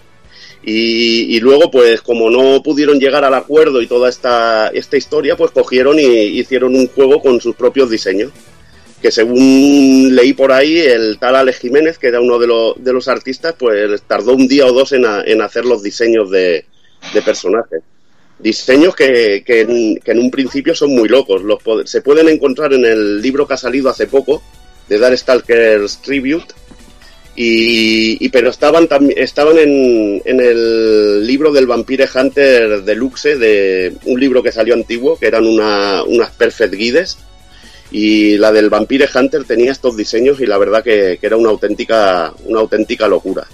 Y, 0.64 1.36
y 1.36 1.40
luego, 1.40 1.72
pues 1.72 2.02
como 2.02 2.30
no 2.30 2.62
pudieron 2.62 3.00
llegar 3.00 3.24
al 3.24 3.34
acuerdo 3.34 3.82
y 3.82 3.88
toda 3.88 4.10
esta, 4.10 4.68
esta 4.70 4.98
historia, 4.98 5.38
pues 5.38 5.52
cogieron 5.52 5.98
y 6.00 6.04
hicieron 6.04 6.76
un 6.76 6.88
juego 6.88 7.22
con 7.22 7.40
sus 7.40 7.56
propios 7.56 7.90
diseños 7.90 8.32
que 9.02 9.12
según 9.12 10.14
leí 10.14 10.34
por 10.34 10.52
ahí, 10.52 10.78
el 10.78 11.18
tal 11.20 11.38
Alex 11.38 11.60
Jiménez, 11.60 11.98
que 11.98 12.08
era 12.08 12.20
uno 12.20 12.38
de, 12.38 12.48
los 12.48 12.84
de 12.84 12.92
los 12.92 13.08
artistas, 13.08 13.56
pues 13.58 14.02
tardó 14.02 14.34
un 14.34 14.46
día 14.46 14.66
o 14.66 14.74
dos 14.74 14.92
en, 14.92 15.06
a- 15.06 15.24
en 15.26 15.42
hacer 15.42 15.64
los 15.64 15.82
diseños 15.82 16.30
de, 16.30 16.66
de 17.14 17.22
personajes. 17.22 17.82
Diseños 18.40 18.94
que, 18.98 19.42
que 19.46 19.62
en, 19.62 20.00
que 20.04 20.12
en 20.12 20.20
un 20.20 20.30
principio 20.30 20.76
son 20.76 20.94
muy 20.94 21.08
locos. 21.08 21.42
Los 21.44 21.60
se 21.90 22.02
pueden 22.02 22.28
encontrar 22.28 22.74
en 22.74 22.84
el 22.84 23.22
libro 23.22 23.48
que 23.48 23.54
ha 23.54 23.58
salido 23.58 23.90
hace 23.90 24.08
poco, 24.08 24.44
de 24.90 24.98
Darkstalkers 25.00 26.02
Tribute, 26.02 26.54
y, 27.42 28.28
pero 28.30 28.50
estaban 28.50 28.90
estaban 29.16 29.58
en, 29.58 30.22
en 30.26 30.42
el 30.42 31.26
libro 31.26 31.54
del 31.54 31.68
Vampire 31.68 32.10
Hunter 32.14 32.84
Deluxe, 32.84 33.40
de 33.40 33.94
un 34.04 34.20
libro 34.20 34.44
que 34.44 34.52
salió 34.52 34.74
antiguo, 34.74 35.18
que 35.18 35.28
eran 35.28 35.46
una- 35.46 36.04
unas 36.04 36.32
Perfect 36.32 36.74
Guides, 36.74 37.18
y 37.92 38.38
la 38.38 38.52
del 38.52 38.70
Vampire 38.70 39.08
Hunter 39.16 39.46
tenía 39.46 39.72
estos 39.72 39.96
diseños 39.96 40.42
y 40.42 40.46
la 40.48 40.58
verdad 40.58 40.84
que, 40.84 41.18
era 41.22 41.38
una 41.38 41.50
auténtica, 41.50 42.34
una 42.44 42.60
auténtica 42.60 43.08
locura. 43.08 43.48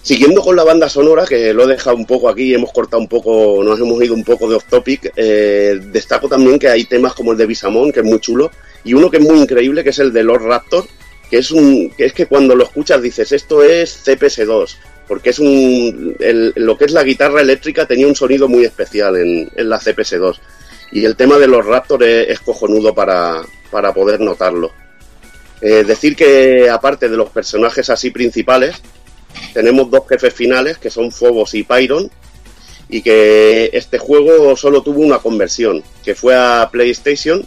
Siguiendo 0.00 0.40
con 0.40 0.56
la 0.56 0.64
banda 0.64 0.88
sonora, 0.88 1.26
que 1.26 1.52
lo 1.52 1.64
he 1.64 1.66
dejado 1.66 1.96
un 1.96 2.06
poco 2.06 2.30
aquí, 2.30 2.54
hemos 2.54 2.72
cortado 2.72 3.02
un 3.02 3.08
poco, 3.08 3.62
nos 3.62 3.78
hemos 3.78 4.02
ido 4.02 4.14
un 4.14 4.24
poco 4.24 4.48
de 4.48 4.56
off 4.56 4.64
topic, 4.70 5.12
eh, 5.16 5.78
destaco 5.92 6.30
también 6.30 6.58
que 6.58 6.68
hay 6.68 6.84
temas 6.84 7.12
como 7.12 7.32
el 7.32 7.38
de 7.38 7.44
Bisamón, 7.44 7.92
que 7.92 8.00
es 8.00 8.06
muy 8.06 8.20
chulo, 8.20 8.50
y 8.84 8.94
uno 8.94 9.10
que 9.10 9.18
es 9.18 9.22
muy 9.22 9.38
increíble, 9.38 9.84
que 9.84 9.90
es 9.90 9.98
el 9.98 10.14
de 10.14 10.22
Lord 10.22 10.44
Raptor, 10.44 10.86
que 11.30 11.38
es 11.38 11.50
un, 11.50 11.90
que 11.90 12.06
es 12.06 12.12
que 12.12 12.26
cuando 12.26 12.54
lo 12.54 12.64
escuchas 12.64 13.02
dices, 13.02 13.32
esto 13.32 13.62
es 13.62 14.06
CPS2, 14.06 14.76
porque 15.06 15.30
es 15.30 15.38
un, 15.38 16.16
lo 16.56 16.78
que 16.78 16.84
es 16.86 16.92
la 16.92 17.02
guitarra 17.02 17.40
eléctrica 17.40 17.86
tenía 17.86 18.06
un 18.06 18.14
sonido 18.14 18.48
muy 18.48 18.64
especial 18.64 19.16
en, 19.16 19.50
en 19.54 19.68
la 19.68 19.78
CPS2. 19.78 20.38
Y 20.92 21.04
el 21.04 21.16
tema 21.16 21.38
de 21.38 21.46
los 21.46 21.66
Raptor 21.66 22.02
es, 22.02 22.28
es 22.28 22.40
cojonudo 22.40 22.94
para, 22.94 23.42
para 23.70 23.92
poder 23.92 24.20
notarlo. 24.20 24.72
Eh, 25.60 25.84
decir 25.84 26.14
que 26.14 26.70
aparte 26.70 27.08
de 27.08 27.16
los 27.16 27.30
personajes 27.30 27.90
así 27.90 28.10
principales, 28.10 28.76
tenemos 29.52 29.90
dos 29.90 30.02
jefes 30.08 30.32
finales 30.32 30.78
que 30.78 30.90
son 30.90 31.10
Phobos 31.10 31.54
y 31.54 31.64
Pyron 31.64 32.10
y 32.88 33.02
que 33.02 33.70
este 33.72 33.98
juego 33.98 34.56
solo 34.56 34.82
tuvo 34.82 35.00
una 35.00 35.18
conversión, 35.18 35.82
que 36.04 36.14
fue 36.14 36.34
a 36.34 36.68
PlayStation 36.70 37.46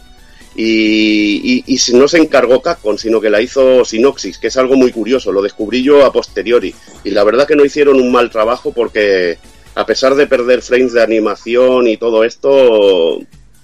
y, 0.55 1.63
y- 1.65 1.93
no 1.93 2.07
se 2.07 2.17
encargó 2.17 2.61
Capcom, 2.61 2.97
sino 2.97 3.21
que 3.21 3.29
la 3.29 3.41
hizo 3.41 3.85
Synoxis, 3.85 4.37
que 4.37 4.47
es 4.47 4.57
algo 4.57 4.75
muy 4.75 4.91
curioso, 4.91 5.31
lo 5.31 5.41
descubrí 5.41 5.83
yo 5.83 6.05
a 6.05 6.11
posteriori 6.11 6.73
y 7.03 7.11
la 7.11 7.23
verdad 7.23 7.47
que 7.47 7.55
no 7.55 7.65
hicieron 7.65 7.99
un 7.99 8.11
mal 8.11 8.29
trabajo 8.29 8.71
porque 8.71 9.37
a 9.75 9.85
pesar 9.85 10.15
de 10.15 10.27
perder 10.27 10.61
frames 10.61 10.93
de 10.93 11.01
animación 11.01 11.87
y 11.87 11.97
todo 11.97 12.23
esto, 12.23 13.19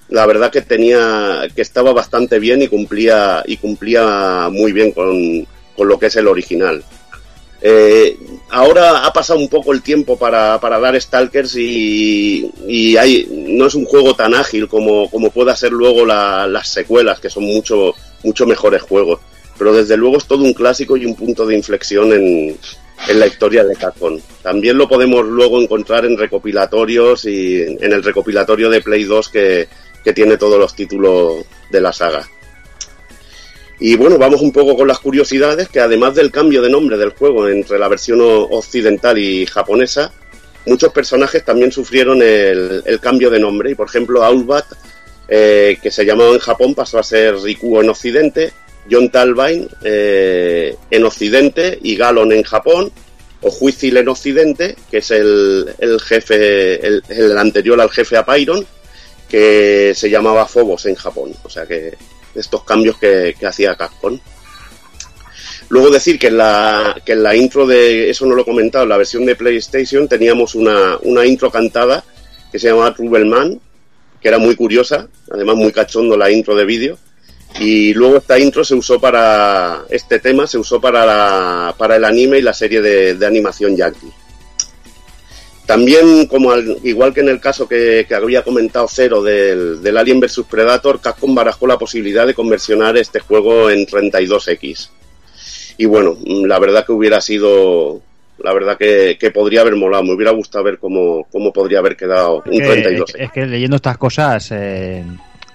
la 0.10 0.26
verdad 0.26 0.52
que 0.52 0.62
tenía 0.62 1.42
que 1.56 1.62
estaba 1.62 1.92
bastante 1.94 2.40
bien 2.40 2.62
y 2.62 2.68
cumplía 2.68 3.44
y 3.46 3.58
cumplía 3.58 4.50
muy 4.52 4.72
bien 4.72 4.92
con, 4.92 5.46
con 5.76 5.88
lo 5.88 6.00
que 6.00 6.06
es 6.08 6.16
el 6.16 6.28
original. 6.28 6.84
Eh, 7.62 8.18
ahora 8.50 9.06
ha 9.06 9.12
pasado 9.14 9.40
un 9.40 9.50
poco 9.50 9.74
el 9.74 9.82
tiempo 9.82 10.18
para, 10.18 10.60
para 10.60 10.80
dar 10.80 11.00
Stalkers 11.00 11.56
y, 11.56 12.96
hay, 12.98 13.28
no 13.32 13.66
es 13.68 13.76
un 13.76 13.86
juego 13.86 14.16
tan 14.16 14.34
ágil 14.36 14.68
como, 14.68 15.10
como 15.10 15.32
pueda 15.32 15.56
ser 15.56 15.72
luego 15.72 16.06
la- 16.06 16.46
las 16.48 16.68
secuelas, 16.70 17.20
que 17.20 17.30
son 17.30 17.44
mucho, 17.46 17.94
mucho 18.24 18.46
mejores 18.46 18.82
juegos. 18.82 19.20
Pero 19.58 19.74
desde 19.74 19.98
luego 19.98 20.18
es 20.18 20.26
todo 20.26 20.44
un 20.44 20.54
clásico 20.54 20.98
y 20.98 21.06
un 21.06 21.16
punto 21.16 21.46
de 21.48 21.56
inflexión 21.56 22.14
en, 22.14 22.56
en 23.08 23.20
la 23.20 23.26
historia 23.26 23.64
de 23.64 23.76
Capcom. 23.76 24.20
También 24.44 24.78
lo 24.78 24.88
podemos 24.88 25.26
luego 25.26 25.60
encontrar 25.60 26.06
en 26.06 26.16
recopilatorios 26.18 27.26
y 27.26 27.62
en 27.64 27.92
el 27.92 28.04
recopilatorio 28.04 28.70
de 28.70 28.82
Play 28.82 29.06
2 29.06 29.30
que, 29.30 29.68
que 30.04 30.14
tiene 30.14 30.38
todos 30.38 30.60
los 30.60 30.76
títulos 30.76 31.44
de 31.72 31.82
la 31.82 31.92
saga. 31.92 32.30
Y 33.80 33.96
bueno, 33.96 34.18
vamos 34.18 34.42
un 34.42 34.52
poco 34.52 34.76
con 34.76 34.88
las 34.88 35.00
curiosidades, 35.00 35.70
que 35.70 35.80
además 35.80 36.16
del 36.16 36.32
cambio 36.32 36.62
de 36.62 36.70
nombre 36.70 36.98
del 36.98 37.12
juego 37.12 37.48
entre 37.48 37.78
la 37.78 37.88
versión 37.88 38.20
occidental 38.22 39.20
y 39.20 39.46
japonesa, 39.46 40.12
muchos 40.66 40.92
personajes 40.92 41.46
también 41.46 41.72
sufrieron 41.72 42.22
el, 42.24 43.00
cambio 43.00 43.30
de 43.30 43.40
nombre. 43.40 43.72
Y 43.72 43.76
por 43.76 43.88
ejemplo, 43.88 44.24
Aulbat, 44.24 44.66
eh, 45.28 45.78
que 45.82 45.92
se 45.92 46.06
llamaba 46.06 46.32
en 46.32 46.40
Japón, 46.40 46.74
pasó 46.74 46.98
a 46.98 47.04
ser 47.04 47.38
Riku 47.38 47.80
en 47.80 47.90
Occidente, 47.90 48.52
John 48.90 49.12
Talbain 49.12 49.68
eh, 49.84 50.76
en 50.90 51.04
Occidente 51.04 51.78
y 51.82 51.96
Galon 51.96 52.32
en 52.32 52.44
Japón, 52.44 52.92
o 53.42 53.50
Huizil 53.60 53.98
en 53.98 54.10
Occidente, 54.10 54.76
que 54.90 54.98
es 54.98 55.12
el, 55.12 55.72
el 55.78 56.02
jefe, 56.02 56.86
el, 56.86 57.04
el 57.10 57.38
anterior 57.38 57.80
al 57.80 57.92
jefe 57.92 58.18
Apairon, 58.18 58.66
que 59.30 59.94
se 59.96 60.10
llamaba 60.10 60.48
Phobos 60.48 60.88
en 60.88 60.96
Japón. 60.96 61.34
O 61.44 61.50
sea 61.50 61.68
que 61.68 61.96
estos 62.40 62.64
cambios 62.64 62.98
que, 62.98 63.36
que 63.40 63.46
hacía 63.48 63.76
Capcom. 63.76 64.20
Luego 65.70 65.90
decir 65.90 66.18
que 66.18 66.28
en, 66.28 66.38
la, 66.38 67.02
que 67.06 67.12
en 67.14 67.24
la 67.24 67.36
intro 67.36 67.68
de, 67.68 68.10
eso 68.10 68.26
no 68.26 68.36
lo 68.36 68.44
he 68.44 68.46
comentado, 68.46 68.84
en 68.84 68.90
la 68.90 68.98
versión 68.98 69.26
de 69.26 69.36
PlayStation 69.36 70.08
teníamos 70.08 70.56
una, 70.56 70.98
una 71.04 71.26
intro 71.26 71.52
cantada 71.52 72.04
que 72.52 72.58
se 72.60 72.70
llamaba 72.70 72.94
Trubelman, 72.94 73.60
que 74.22 74.28
era 74.30 74.38
muy 74.38 74.56
curiosa, 74.56 75.08
además 75.30 75.58
muy 75.58 75.72
cachondo 75.74 76.16
la 76.16 76.32
intro 76.32 76.56
de 76.56 76.64
vídeo. 76.66 76.98
Y 77.60 77.94
luego 77.94 78.18
esta 78.18 78.38
intro 78.40 78.64
se 78.64 78.76
usó 78.76 79.00
para, 79.00 79.84
este 79.90 80.20
tema 80.20 80.48
se 80.48 80.58
usó 80.58 80.80
para, 80.80 81.06
la- 81.06 81.76
para 81.78 81.96
el 81.96 82.06
anime 82.06 82.38
y 82.40 82.42
la 82.42 82.54
serie 82.54 82.82
de, 82.82 83.16
de 83.16 83.26
animación 83.26 83.76
yankee. 83.76 84.12
También, 85.68 86.26
como 86.28 86.52
al- 86.52 86.78
igual 86.84 87.14
que 87.14 87.20
en 87.20 87.30
el 87.30 87.40
caso 87.40 87.68
que, 87.68 88.06
que 88.08 88.16
había 88.16 88.42
comentado 88.42 88.88
Cero 88.90 89.22
del, 89.22 89.84
del 89.84 89.98
Alien 89.98 90.20
vs 90.22 90.42
Predator, 90.50 91.00
Capcom 91.02 91.36
barajó 91.36 91.68
la 91.68 91.78
posibilidad 91.78 92.26
de 92.26 92.34
conversionar 92.34 92.98
este 92.98 93.20
juego 93.20 93.70
en 93.70 93.86
32X. 93.86 94.90
Y 95.78 95.86
bueno, 95.86 96.16
mm, 96.26 96.46
la 96.46 96.58
verdad 96.60 96.86
que 96.86 96.94
hubiera 96.94 97.20
sido, 97.22 98.02
la 98.40 98.54
verdad 98.54 98.78
que, 98.78 99.18
que 99.20 99.30
podría 99.32 99.62
haber 99.62 99.76
molado, 99.76 100.04
me 100.04 100.14
hubiera 100.14 100.32
gustado 100.32 100.64
ver 100.64 100.80
cómo, 100.80 101.28
cómo 101.32 101.52
podría 101.52 101.80
haber 101.80 101.98
quedado 101.98 102.42
un 102.46 102.60
que- 102.60 102.84
32X. 102.86 103.16
es 103.20 103.32
que 103.34 103.46
leyendo 103.46 103.76
estas 103.76 103.98
cosas 103.98 104.50
eh, 104.54 105.04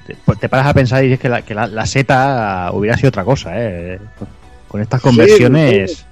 te, 0.06 0.14
pues 0.26 0.38
te 0.38 0.48
paras 0.50 0.66
a 0.66 0.74
pensar 0.74 1.02
y 1.02 1.06
dices 1.08 1.20
que 1.20 1.28
la, 1.30 1.40
que 1.42 1.54
la, 1.54 1.66
la 1.66 1.86
seta 1.86 2.70
hubiera 2.74 2.96
sido 2.98 3.08
otra 3.08 3.24
cosa, 3.24 3.52
¿eh? 3.56 3.98
Con- 4.68 4.80
estas 4.82 5.00
conversiones. 5.02 5.90
Sí, 5.98 6.04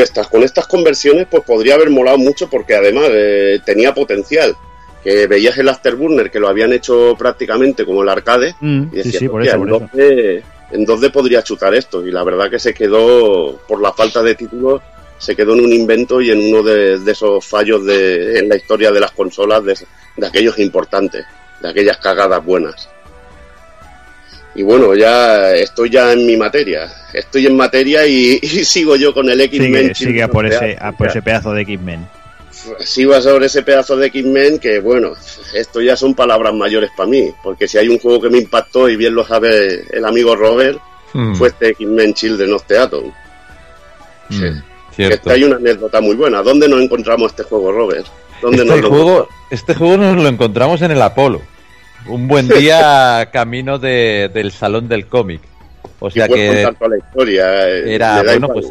estas, 0.00 0.28
con 0.28 0.42
estas 0.42 0.66
conversiones 0.66 1.26
pues 1.30 1.42
podría 1.44 1.74
haber 1.74 1.90
molado 1.90 2.18
mucho 2.18 2.48
porque 2.48 2.74
además 2.74 3.06
eh, 3.10 3.60
tenía 3.64 3.94
potencial. 3.94 4.54
Que 5.02 5.26
veías 5.28 5.56
el 5.58 5.68
Afterburner 5.68 6.30
que 6.32 6.40
lo 6.40 6.48
habían 6.48 6.72
hecho 6.72 7.14
prácticamente 7.16 7.84
como 7.84 8.02
el 8.02 8.08
arcade 8.08 8.54
Mm, 8.60 8.84
y 8.84 8.90
sí, 8.90 8.96
decías, 8.96 9.18
sí, 9.20 9.28
por 9.28 9.40
"Hostia, 9.40 9.52
eso, 9.54 9.60
por 9.60 9.68
en, 9.68 9.74
eso. 9.76 9.88
2D, 9.96 10.42
en 10.72 10.86
2D 10.86 11.12
podría 11.12 11.42
chutar 11.42 11.74
esto 11.74 12.04
y 12.04 12.10
la 12.10 12.24
verdad 12.24 12.50
que 12.50 12.58
se 12.58 12.74
quedó 12.74 13.56
por 13.68 13.80
la 13.80 13.92
falta 13.92 14.22
de 14.22 14.34
títulos 14.34 14.82
se 15.18 15.34
quedó 15.34 15.54
en 15.54 15.64
un 15.64 15.72
invento 15.72 16.20
y 16.20 16.30
en 16.30 16.52
uno 16.52 16.62
de, 16.62 16.98
de 16.98 17.12
esos 17.12 17.44
fallos 17.44 17.84
de, 17.86 18.38
en 18.38 18.48
la 18.48 18.56
historia 18.56 18.90
de 18.90 19.00
las 19.00 19.12
consolas 19.12 19.64
de, 19.64 19.78
de 20.16 20.26
aquellos 20.26 20.58
importantes, 20.58 21.24
de 21.62 21.68
aquellas 21.70 21.96
cagadas 21.98 22.44
buenas. 22.44 22.88
Y 24.56 24.62
bueno, 24.62 24.94
ya 24.94 25.54
estoy 25.54 25.90
ya 25.90 26.12
en 26.12 26.26
mi 26.26 26.36
materia. 26.36 26.90
Estoy 27.12 27.46
en 27.46 27.56
materia 27.56 28.06
y, 28.06 28.38
y 28.42 28.64
sigo 28.64 28.96
yo 28.96 29.12
con 29.12 29.28
el 29.28 29.40
X-Men. 29.40 29.94
Sigue, 29.94 29.94
sigue 29.94 30.22
a 30.22 30.28
por 30.28 30.46
ese, 30.46 30.76
a 30.80 30.92
por 30.92 31.08
ese 31.08 31.22
pedazo 31.22 31.52
de 31.52 31.62
X-Men. 31.62 32.06
Sigo 32.80 33.20
sobre 33.20 33.46
ese 33.46 33.62
pedazo 33.62 33.96
de 33.96 34.06
X-Men 34.06 34.58
que, 34.58 34.80
bueno, 34.80 35.12
esto 35.54 35.80
ya 35.80 35.96
son 35.96 36.14
palabras 36.14 36.54
mayores 36.54 36.90
para 36.96 37.08
mí. 37.08 37.30
Porque 37.42 37.68
si 37.68 37.78
hay 37.78 37.88
un 37.88 37.98
juego 37.98 38.20
que 38.20 38.30
me 38.30 38.38
impactó, 38.38 38.88
y 38.88 38.96
bien 38.96 39.14
lo 39.14 39.24
sabe 39.26 39.84
el 39.90 40.04
amigo 40.04 40.34
Robert, 40.34 40.80
Hmm, 41.16 41.34
fue 41.34 41.48
este 41.48 41.68
X-Men 41.70 42.12
Children 42.12 42.52
of 42.52 42.64
the 42.66 42.78
Atom. 42.78 43.10
hmm, 44.28 44.60
cierto. 44.94 45.30
hay 45.30 45.44
una 45.44 45.56
anécdota 45.56 46.00
muy 46.00 46.14
buena. 46.14 46.42
¿Dónde 46.42 46.68
nos 46.68 46.82
encontramos 46.82 47.30
este 47.30 47.44
juego, 47.44 47.72
Robert? 47.72 48.06
¿Dónde 48.42 48.58
Este 48.58 48.68
nos 48.70 48.80
lo 48.82 48.88
juego, 48.90 49.28
este 49.50 49.74
juego 49.74 49.96
nos 49.96 50.16
lo 50.16 50.28
encontramos 50.28 50.82
en 50.82 50.90
el 50.90 51.00
Apolo. 51.00 51.40
Un 52.08 52.28
buen 52.28 52.48
día 52.60 53.28
camino 53.32 53.78
de- 53.78 54.30
del 54.32 54.52
salón 54.52 54.88
del 54.88 55.06
cómic. 55.06 55.40
O 55.98 56.10
sea 56.10 56.28
que 56.28 56.48
contar 56.64 56.74
toda 56.74 56.90
la 56.90 56.98
historia. 56.98 57.68
eh, 57.68 57.94
era, 57.94 58.22
bueno, 58.22 58.48
pues 58.48 58.66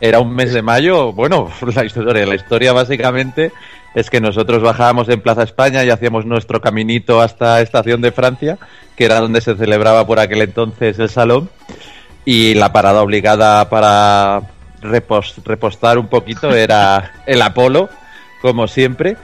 era 0.00 0.20
un 0.20 0.34
mes 0.34 0.52
de 0.52 0.62
mayo. 0.62 1.12
Bueno, 1.12 1.50
la 1.74 1.84
historia, 1.84 2.26
la 2.26 2.34
historia 2.34 2.72
básicamente 2.72 3.50
es 3.94 4.10
que 4.10 4.20
nosotros 4.20 4.62
bajábamos 4.62 5.08
en 5.08 5.20
Plaza 5.22 5.42
España 5.42 5.82
y 5.84 5.88
hacíamos 5.90 6.26
nuestro 6.26 6.60
caminito 6.60 7.22
hasta 7.22 7.62
Estación 7.62 8.02
de 8.02 8.12
Francia, 8.12 8.58
que 8.94 9.06
era 9.06 9.20
donde 9.20 9.40
se 9.40 9.56
celebraba 9.56 10.06
por 10.06 10.18
aquel 10.20 10.42
entonces 10.42 10.98
el 10.98 11.08
salón. 11.08 11.48
Y 12.26 12.54
la 12.54 12.72
parada 12.72 13.02
obligada 13.02 13.68
para 13.70 14.42
repos- 14.82 15.36
repostar 15.44 15.96
un 15.96 16.08
poquito 16.08 16.54
era 16.54 17.12
el 17.24 17.40
Apolo, 17.40 17.88
como 18.42 18.66
siempre. 18.68 19.16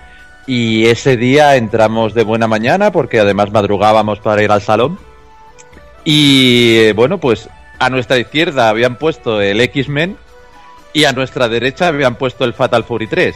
Y 0.47 0.87
ese 0.87 1.17
día 1.17 1.57
entramos 1.57 2.15
de 2.15 2.25
buena 2.25 2.49
mañana 2.49 2.91
porque 2.91 3.21
además 3.21 3.53
madrugábamos 3.53 4.19
para 4.21 4.43
ir 4.43 4.51
al 4.51 4.63
salón. 4.63 4.99
Y 6.05 6.77
eh, 6.79 6.93
bueno, 6.95 7.19
pues 7.19 7.49
a 7.79 7.91
nuestra 7.91 8.19
izquierda 8.19 8.69
habían 8.69 8.97
puesto 8.97 9.41
el 9.41 9.61
X-Men 9.61 10.17
y 10.93 11.05
a 11.05 11.13
nuestra 11.13 11.49
derecha 11.49 11.89
habían 11.89 12.17
puesto 12.17 12.45
el 12.45 12.55
Fatal 12.55 12.85
Fury 12.85 13.07
3. 13.07 13.35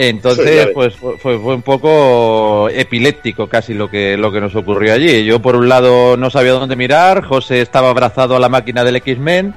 Ya 0.00 0.06
Entonces, 0.06 0.68
pues 0.72 0.94
fue, 0.96 1.18
fue 1.18 1.36
un 1.36 1.62
poco 1.62 2.68
epiléptico 2.70 3.48
casi 3.48 3.74
lo 3.74 3.90
que, 3.90 4.16
lo 4.16 4.32
que 4.32 4.40
nos 4.40 4.54
ocurrió 4.54 4.94
allí. 4.94 5.24
Yo 5.24 5.42
por 5.42 5.56
un 5.56 5.68
lado 5.68 6.16
no 6.16 6.30
sabía 6.30 6.52
dónde 6.52 6.76
mirar, 6.76 7.22
José 7.22 7.60
estaba 7.60 7.90
abrazado 7.90 8.34
a 8.36 8.40
la 8.40 8.48
máquina 8.48 8.82
del 8.82 8.96
X-Men, 8.96 9.54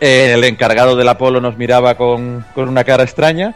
eh, 0.00 0.32
el 0.34 0.44
encargado 0.44 0.96
del 0.96 1.08
Apolo 1.08 1.40
nos 1.40 1.56
miraba 1.56 1.94
con, 1.94 2.44
con 2.54 2.68
una 2.68 2.84
cara 2.84 3.04
extraña. 3.04 3.54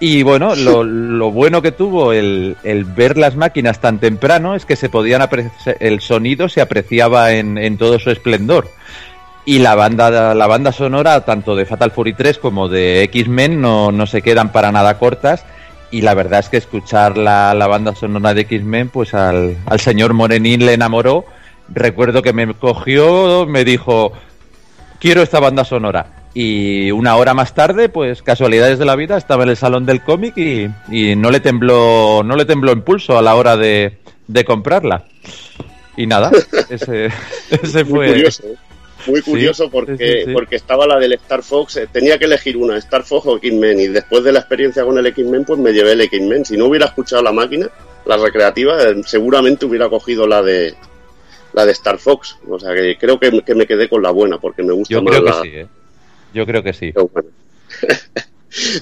Y 0.00 0.22
bueno, 0.22 0.54
lo, 0.56 0.82
lo 0.82 1.30
bueno 1.30 1.62
que 1.62 1.72
tuvo 1.72 2.12
el, 2.12 2.56
el 2.64 2.84
ver 2.84 3.16
las 3.16 3.36
máquinas 3.36 3.80
tan 3.80 4.00
temprano 4.00 4.54
es 4.54 4.66
que 4.66 4.76
se 4.76 4.88
podían 4.88 5.26
el 5.80 6.00
sonido 6.00 6.48
se 6.48 6.60
apreciaba 6.60 7.32
en, 7.32 7.56
en 7.58 7.78
todo 7.78 7.98
su 7.98 8.10
esplendor. 8.10 8.68
Y 9.46 9.58
la 9.58 9.74
banda, 9.74 10.34
la 10.34 10.46
banda 10.46 10.72
sonora, 10.72 11.24
tanto 11.24 11.54
de 11.54 11.66
Fatal 11.66 11.90
Fury 11.90 12.14
3 12.14 12.38
como 12.38 12.68
de 12.68 13.02
X-Men, 13.04 13.60
no, 13.60 13.92
no 13.92 14.06
se 14.06 14.22
quedan 14.22 14.52
para 14.52 14.72
nada 14.72 14.98
cortas. 14.98 15.44
Y 15.90 16.00
la 16.00 16.14
verdad 16.14 16.40
es 16.40 16.48
que 16.48 16.56
escuchar 16.56 17.16
la, 17.16 17.54
la 17.54 17.66
banda 17.66 17.94
sonora 17.94 18.34
de 18.34 18.40
X-Men, 18.42 18.88
pues 18.88 19.14
al, 19.14 19.56
al 19.66 19.80
señor 19.80 20.14
Morenín 20.14 20.64
le 20.64 20.72
enamoró. 20.72 21.24
Recuerdo 21.68 22.22
que 22.22 22.32
me 22.32 22.52
cogió, 22.54 23.46
me 23.46 23.64
dijo, 23.64 24.12
quiero 24.98 25.22
esta 25.22 25.40
banda 25.40 25.64
sonora. 25.64 26.06
Y 26.36 26.90
una 26.90 27.14
hora 27.16 27.32
más 27.32 27.54
tarde, 27.54 27.88
pues 27.88 28.22
casualidades 28.22 28.78
de 28.80 28.84
la 28.84 28.96
vida, 28.96 29.16
estaba 29.16 29.44
en 29.44 29.50
el 29.50 29.56
salón 29.56 29.86
del 29.86 30.02
cómic 30.02 30.36
y, 30.36 30.68
y 30.90 31.14
no 31.14 31.30
le 31.30 31.38
tembló, 31.40 32.22
no 32.24 32.34
le 32.34 32.44
tembló 32.44 32.72
impulso 32.72 33.16
a 33.16 33.22
la 33.22 33.36
hora 33.36 33.56
de, 33.56 33.98
de 34.26 34.44
comprarla. 34.44 35.04
Y 35.96 36.06
nada, 36.08 36.32
ese, 36.70 37.08
ese 37.50 37.84
Muy 37.84 37.92
fue. 37.92 38.06
curioso. 38.08 38.42
¿eh? 38.48 38.54
Muy 39.06 39.20
Sí, 39.20 39.30
curioso 39.30 39.70
porque, 39.70 39.96
sí, 39.98 40.24
sí. 40.26 40.32
porque 40.32 40.56
estaba 40.56 40.86
la 40.86 40.98
del 40.98 41.12
Star 41.12 41.42
Fox, 41.42 41.76
eh, 41.76 41.88
tenía 41.92 42.18
que 42.18 42.24
elegir 42.24 42.56
una, 42.56 42.78
Star 42.78 43.02
Fox 43.04 43.26
o 43.26 43.36
X-Men, 43.36 43.78
y 43.78 43.86
después 43.88 44.24
de 44.24 44.32
la 44.32 44.38
experiencia 44.40 44.82
con 44.84 44.96
el 44.98 45.06
X-Men, 45.06 45.44
pues 45.44 45.60
me 45.60 45.72
llevé 45.72 45.92
el 45.92 46.00
X-Men. 46.00 46.44
Si 46.46 46.56
no 46.56 46.66
hubiera 46.66 46.86
escuchado 46.86 47.22
la 47.22 47.30
máquina, 47.30 47.68
la 48.06 48.16
recreativa, 48.16 48.82
eh, 48.82 48.96
seguramente 49.06 49.66
hubiera 49.66 49.88
cogido 49.88 50.26
la 50.26 50.42
de 50.42 50.74
la 51.52 51.64
de 51.66 51.72
Star 51.72 51.98
Fox. 51.98 52.38
O 52.48 52.58
sea 52.58 52.74
que 52.74 52.96
creo 52.98 53.20
que, 53.20 53.40
que 53.42 53.54
me 53.54 53.66
quedé 53.66 53.88
con 53.88 54.02
la 54.02 54.10
buena, 54.10 54.38
porque 54.38 54.62
me 54.64 54.72
gusta 54.72 54.94
Yo 54.94 55.02
más 55.02 55.12
creo 55.12 55.24
que 55.24 55.30
la- 55.30 55.42
sí, 55.42 55.48
¿eh? 55.52 55.66
Yo 56.34 56.44
creo 56.44 56.62
que 56.62 56.72
sí. 56.72 56.92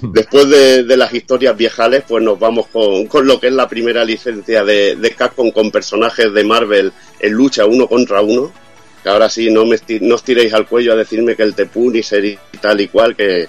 Después 0.03 0.49
de, 0.51 0.97
las 0.97 1.15
historias 1.15 1.57
viejales, 1.57 2.05
pues 2.07 2.23
nos 2.23 2.39
vamos 2.39 2.67
con, 2.69 3.07
con 3.07 3.27
lo 3.27 3.41
que 3.41 3.47
es 3.49 3.53
la 3.53 3.69
primera 3.69 4.05
licencia 4.05 4.65
de, 4.65 4.97
de 4.97 5.11
Capcom 5.13 5.51
con 5.51 5.71
personajes 5.71 6.33
de 6.33 6.45
Marvel 6.45 6.93
en 7.21 7.33
lucha 7.33 7.65
uno 7.65 7.87
contra 7.87 8.21
uno. 8.21 8.53
Que 9.03 9.09
ahora 9.09 9.29
sí, 9.29 9.51
no, 9.51 9.65
me 9.65 9.77
no 10.01 10.15
os 10.15 10.23
tiréis 10.23 10.53
al 10.53 10.67
cuello 10.67 10.93
a 10.93 10.97
decirme 10.97 11.35
que 11.35 11.43
el 11.43 11.55
The 11.55 11.67
Punisher 11.67 12.25
y 12.25 12.39
tal 12.61 12.81
y 12.81 12.89
cual, 12.89 13.17
que, 13.17 13.49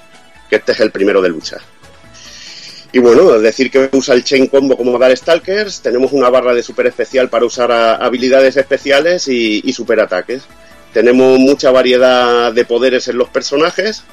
que 0.49 0.55
este 0.55 0.71
es 0.71 0.79
el 0.79 0.91
primero 0.91 1.21
de 1.21 1.29
lucha. 1.29 1.57
Y 2.91 2.99
bueno, 2.99 3.39
decir 3.39 3.71
que 3.71 3.89
usa 3.91 4.13
el 4.13 4.23
Chain 4.23 4.47
Combo 4.47 4.77
como 4.77 4.99
Stalkers, 5.15 5.81
tenemos 5.81 6.11
una 6.11 6.29
barra 6.29 6.53
de 6.53 6.61
super 6.61 6.85
especial 6.85 7.27
para 7.27 7.43
usar 7.43 7.71
habilidades 7.71 8.55
especiales 8.55 9.27
y, 9.27 9.61
y 9.63 9.73
super 9.73 9.99
ataques. 9.99 10.43
Tenemos 10.93 11.39
mucha 11.39 11.71
variedad 11.71 12.53
de 12.53 12.65
poderes 12.65 13.07
en 13.07 13.17
los 13.17 13.29
personajes, 13.29 14.03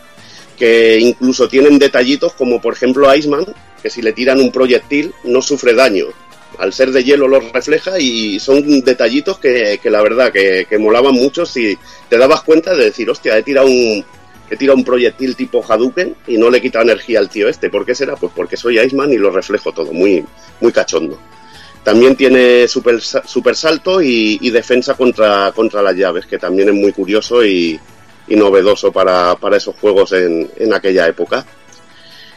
que 0.58 0.98
incluso 0.98 1.48
tienen 1.48 1.78
detallitos 1.78 2.32
como 2.32 2.60
por 2.60 2.74
ejemplo 2.74 3.14
Iceman, 3.14 3.46
que 3.82 3.90
si 3.90 4.02
le 4.02 4.12
tiran 4.12 4.40
un 4.40 4.50
proyectil 4.50 5.12
no 5.24 5.42
sufre 5.42 5.74
daño. 5.74 6.06
Al 6.58 6.72
ser 6.72 6.90
de 6.90 7.04
hielo 7.04 7.28
lo 7.28 7.40
refleja 7.40 7.98
y 7.98 8.38
son 8.40 8.82
detallitos 8.82 9.38
que, 9.38 9.78
que 9.82 9.90
la 9.90 10.02
verdad 10.02 10.32
que, 10.32 10.66
que 10.68 10.78
molaban 10.78 11.14
mucho 11.14 11.46
si 11.46 11.78
te 12.08 12.18
dabas 12.18 12.42
cuenta 12.42 12.74
de 12.74 12.86
decir, 12.86 13.08
hostia, 13.08 13.38
he 13.38 13.42
tirado 13.42 13.68
un, 13.68 14.04
he 14.50 14.56
tirado 14.56 14.76
un 14.76 14.84
proyectil 14.84 15.36
tipo 15.36 15.64
Hadouken 15.66 16.16
y 16.26 16.36
no 16.36 16.50
le 16.50 16.58
he 16.58 16.60
quitado 16.60 16.84
energía 16.84 17.20
al 17.20 17.30
tío 17.30 17.48
este. 17.48 17.70
¿Por 17.70 17.86
qué 17.86 17.94
será? 17.94 18.16
Pues 18.16 18.32
porque 18.34 18.56
soy 18.56 18.78
Iceman 18.80 19.12
y 19.12 19.16
lo 19.16 19.30
reflejo 19.30 19.72
todo, 19.72 19.92
muy, 19.92 20.24
muy 20.60 20.72
cachondo. 20.72 21.18
También 21.82 22.14
tiene 22.14 22.68
super, 22.68 23.00
super 23.00 23.56
salto 23.56 24.02
y, 24.02 24.38
y 24.40 24.50
defensa 24.50 24.94
contra, 24.94 25.52
contra 25.54 25.82
las 25.82 25.96
llaves, 25.96 26.26
que 26.26 26.38
también 26.38 26.68
es 26.68 26.74
muy 26.74 26.92
curioso 26.92 27.44
y, 27.44 27.80
y 28.28 28.36
novedoso 28.36 28.92
para, 28.92 29.34
para 29.36 29.56
esos 29.56 29.74
juegos 29.76 30.12
en, 30.12 30.50
en 30.56 30.74
aquella 30.74 31.06
época. 31.08 31.46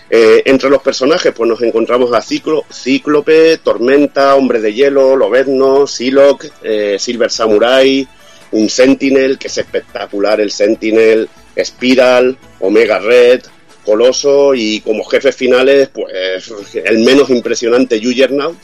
Eh, 0.09 0.43
entre 0.45 0.69
los 0.69 0.81
personajes, 0.81 1.33
pues 1.35 1.49
nos 1.49 1.61
encontramos 1.61 2.13
a 2.13 2.21
Ciclo, 2.21 2.65
Cíclope, 2.71 3.57
Tormenta, 3.57 4.35
Hombre 4.35 4.61
de 4.61 4.73
Hielo, 4.73 5.15
Lobezno, 5.15 5.87
Silok, 5.87 6.45
eh, 6.61 6.97
Silver 6.99 7.31
Samurai, 7.31 8.07
un 8.51 8.69
Sentinel, 8.69 9.37
que 9.39 9.47
es 9.47 9.57
espectacular 9.57 10.39
el 10.39 10.51
Sentinel, 10.51 11.27
Spiral, 11.57 12.37
Omega 12.59 12.99
Red, 12.99 13.41
Coloso 13.83 14.53
y 14.55 14.79
como 14.81 15.03
jefes 15.03 15.35
finales, 15.35 15.89
pues 15.89 16.53
el 16.73 16.99
menos 16.99 17.29
impresionante 17.29 17.99
Juggernaut, 18.01 18.55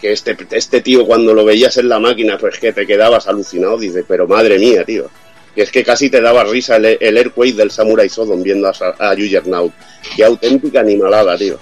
que 0.00 0.12
este, 0.12 0.36
este 0.52 0.80
tío 0.80 1.06
cuando 1.06 1.34
lo 1.34 1.44
veías 1.44 1.76
en 1.76 1.88
la 1.88 1.98
máquina, 1.98 2.38
pues 2.38 2.58
que 2.58 2.72
te 2.72 2.86
quedabas 2.86 3.26
alucinado, 3.28 3.78
dices, 3.78 4.04
pero 4.06 4.26
madre 4.26 4.58
mía, 4.58 4.84
tío. 4.84 5.10
Es 5.56 5.70
que 5.70 5.82
casi 5.82 6.08
te 6.08 6.20
daba 6.20 6.44
risa 6.44 6.76
el, 6.76 6.98
el 7.00 7.32
del 7.56 7.70
Samurai 7.70 8.08
Sodom 8.08 8.42
viendo 8.42 8.68
a, 8.68 8.72
a 8.98 9.14
Juggernaut. 9.16 9.72
Qué 10.16 10.24
auténtica 10.24 10.80
animalada, 10.80 11.36
tío. 11.36 11.58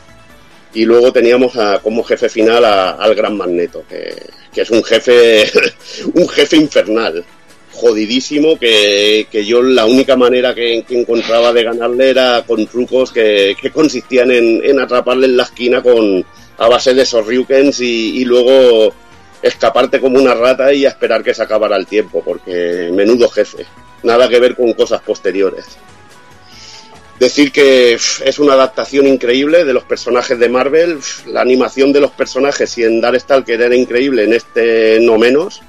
Y 0.75 0.85
luego 0.85 1.11
teníamos 1.13 1.55
como 1.83 2.05
jefe 2.05 2.29
final 2.29 2.63
a- 2.67 2.91
al 2.91 3.15
Gran 3.15 3.37
Magneto, 3.37 3.85
que, 3.89 4.15
que 4.53 4.61
es 4.63 4.71
un 4.71 4.85
jefe, 4.85 5.51
un 6.15 6.29
jefe 6.29 6.57
infernal. 6.57 7.25
jodidísimo 7.73 8.59
que, 8.59 9.27
que 9.31 9.45
yo 9.45 9.63
la 9.63 9.85
única 9.87 10.17
manera 10.17 10.55
que, 10.55 10.85
que 10.87 10.99
encontraba 11.01 11.53
de 11.53 11.63
ganarle 11.65 12.11
era 12.11 12.43
con 12.47 12.67
trucos 12.67 13.13
que, 13.13 13.55
que 13.61 13.71
consistían 13.71 14.31
en, 14.31 14.63
en 14.65 14.81
atraparle 14.81 15.27
en 15.27 15.37
la 15.37 15.43
esquina 15.45 15.83
con 15.83 16.25
a 16.59 16.69
base 16.69 16.95
de 16.95 17.07
sorryukens 17.07 17.81
y, 17.81 18.19
y 18.19 18.25
luego 18.25 18.93
escaparte 19.43 20.01
como 20.01 20.19
una 20.19 20.35
rata 20.35 20.73
y 20.73 20.85
a 20.85 20.91
esperar 20.91 21.23
que 21.23 21.35
se 21.35 21.43
acabara 21.43 21.77
el 21.77 21.87
tiempo, 21.87 22.23
porque 22.25 22.91
menudo 22.93 23.29
jefe. 23.29 23.67
Nada 24.03 24.29
que 24.29 24.41
ver 24.41 24.55
con 24.55 24.73
cosas 24.73 25.01
posteriores. 25.03 25.67
Decir 27.19 27.51
que 27.51 27.95
es 27.95 28.39
una 28.39 28.53
adaptación 28.53 29.07
increíble 29.07 29.65
de 29.65 29.73
los 29.73 29.85
personajes 29.85 30.39
de 30.39 30.51
Marvel, 30.51 30.99
la 31.27 31.41
animación 31.41 31.91
de 31.93 32.01
los 32.01 32.11
personajes 32.11 32.77
y 32.77 32.85
en 32.85 33.01
Darkstalker 33.01 33.63
era 33.63 33.75
increíble, 33.75 34.25
en 34.25 34.35
este 34.35 35.01
no 35.01 35.17
menos, 35.17 35.63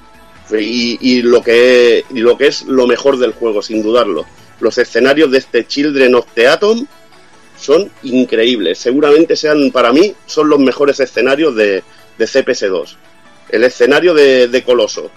y 0.52 1.22
lo 1.22 1.42
que, 1.42 2.04
y 2.10 2.20
lo 2.20 2.36
que 2.36 2.48
es 2.48 2.64
lo 2.64 2.86
mejor 2.86 3.18
del 3.18 3.32
juego, 3.32 3.62
sin 3.62 3.82
dudarlo. 3.82 4.26
Los 4.60 4.76
escenarios 4.76 5.30
de 5.30 5.38
este 5.38 5.66
Children 5.66 6.16
of 6.16 6.26
the 6.34 6.48
Atom 6.48 6.86
son 7.58 7.90
increíbles. 8.02 8.78
Seguramente 8.78 9.36
sean, 9.36 9.70
para 9.70 9.92
mí, 9.92 10.14
son 10.26 10.48
los 10.48 10.58
mejores 10.58 11.00
escenarios 11.00 11.54
de, 11.54 11.82
de 12.16 12.24
CPS2. 12.24 12.96
El 13.50 13.64
escenario 13.64 14.14
de, 14.14 14.48
de 14.48 14.62
Coloso, 14.62 15.10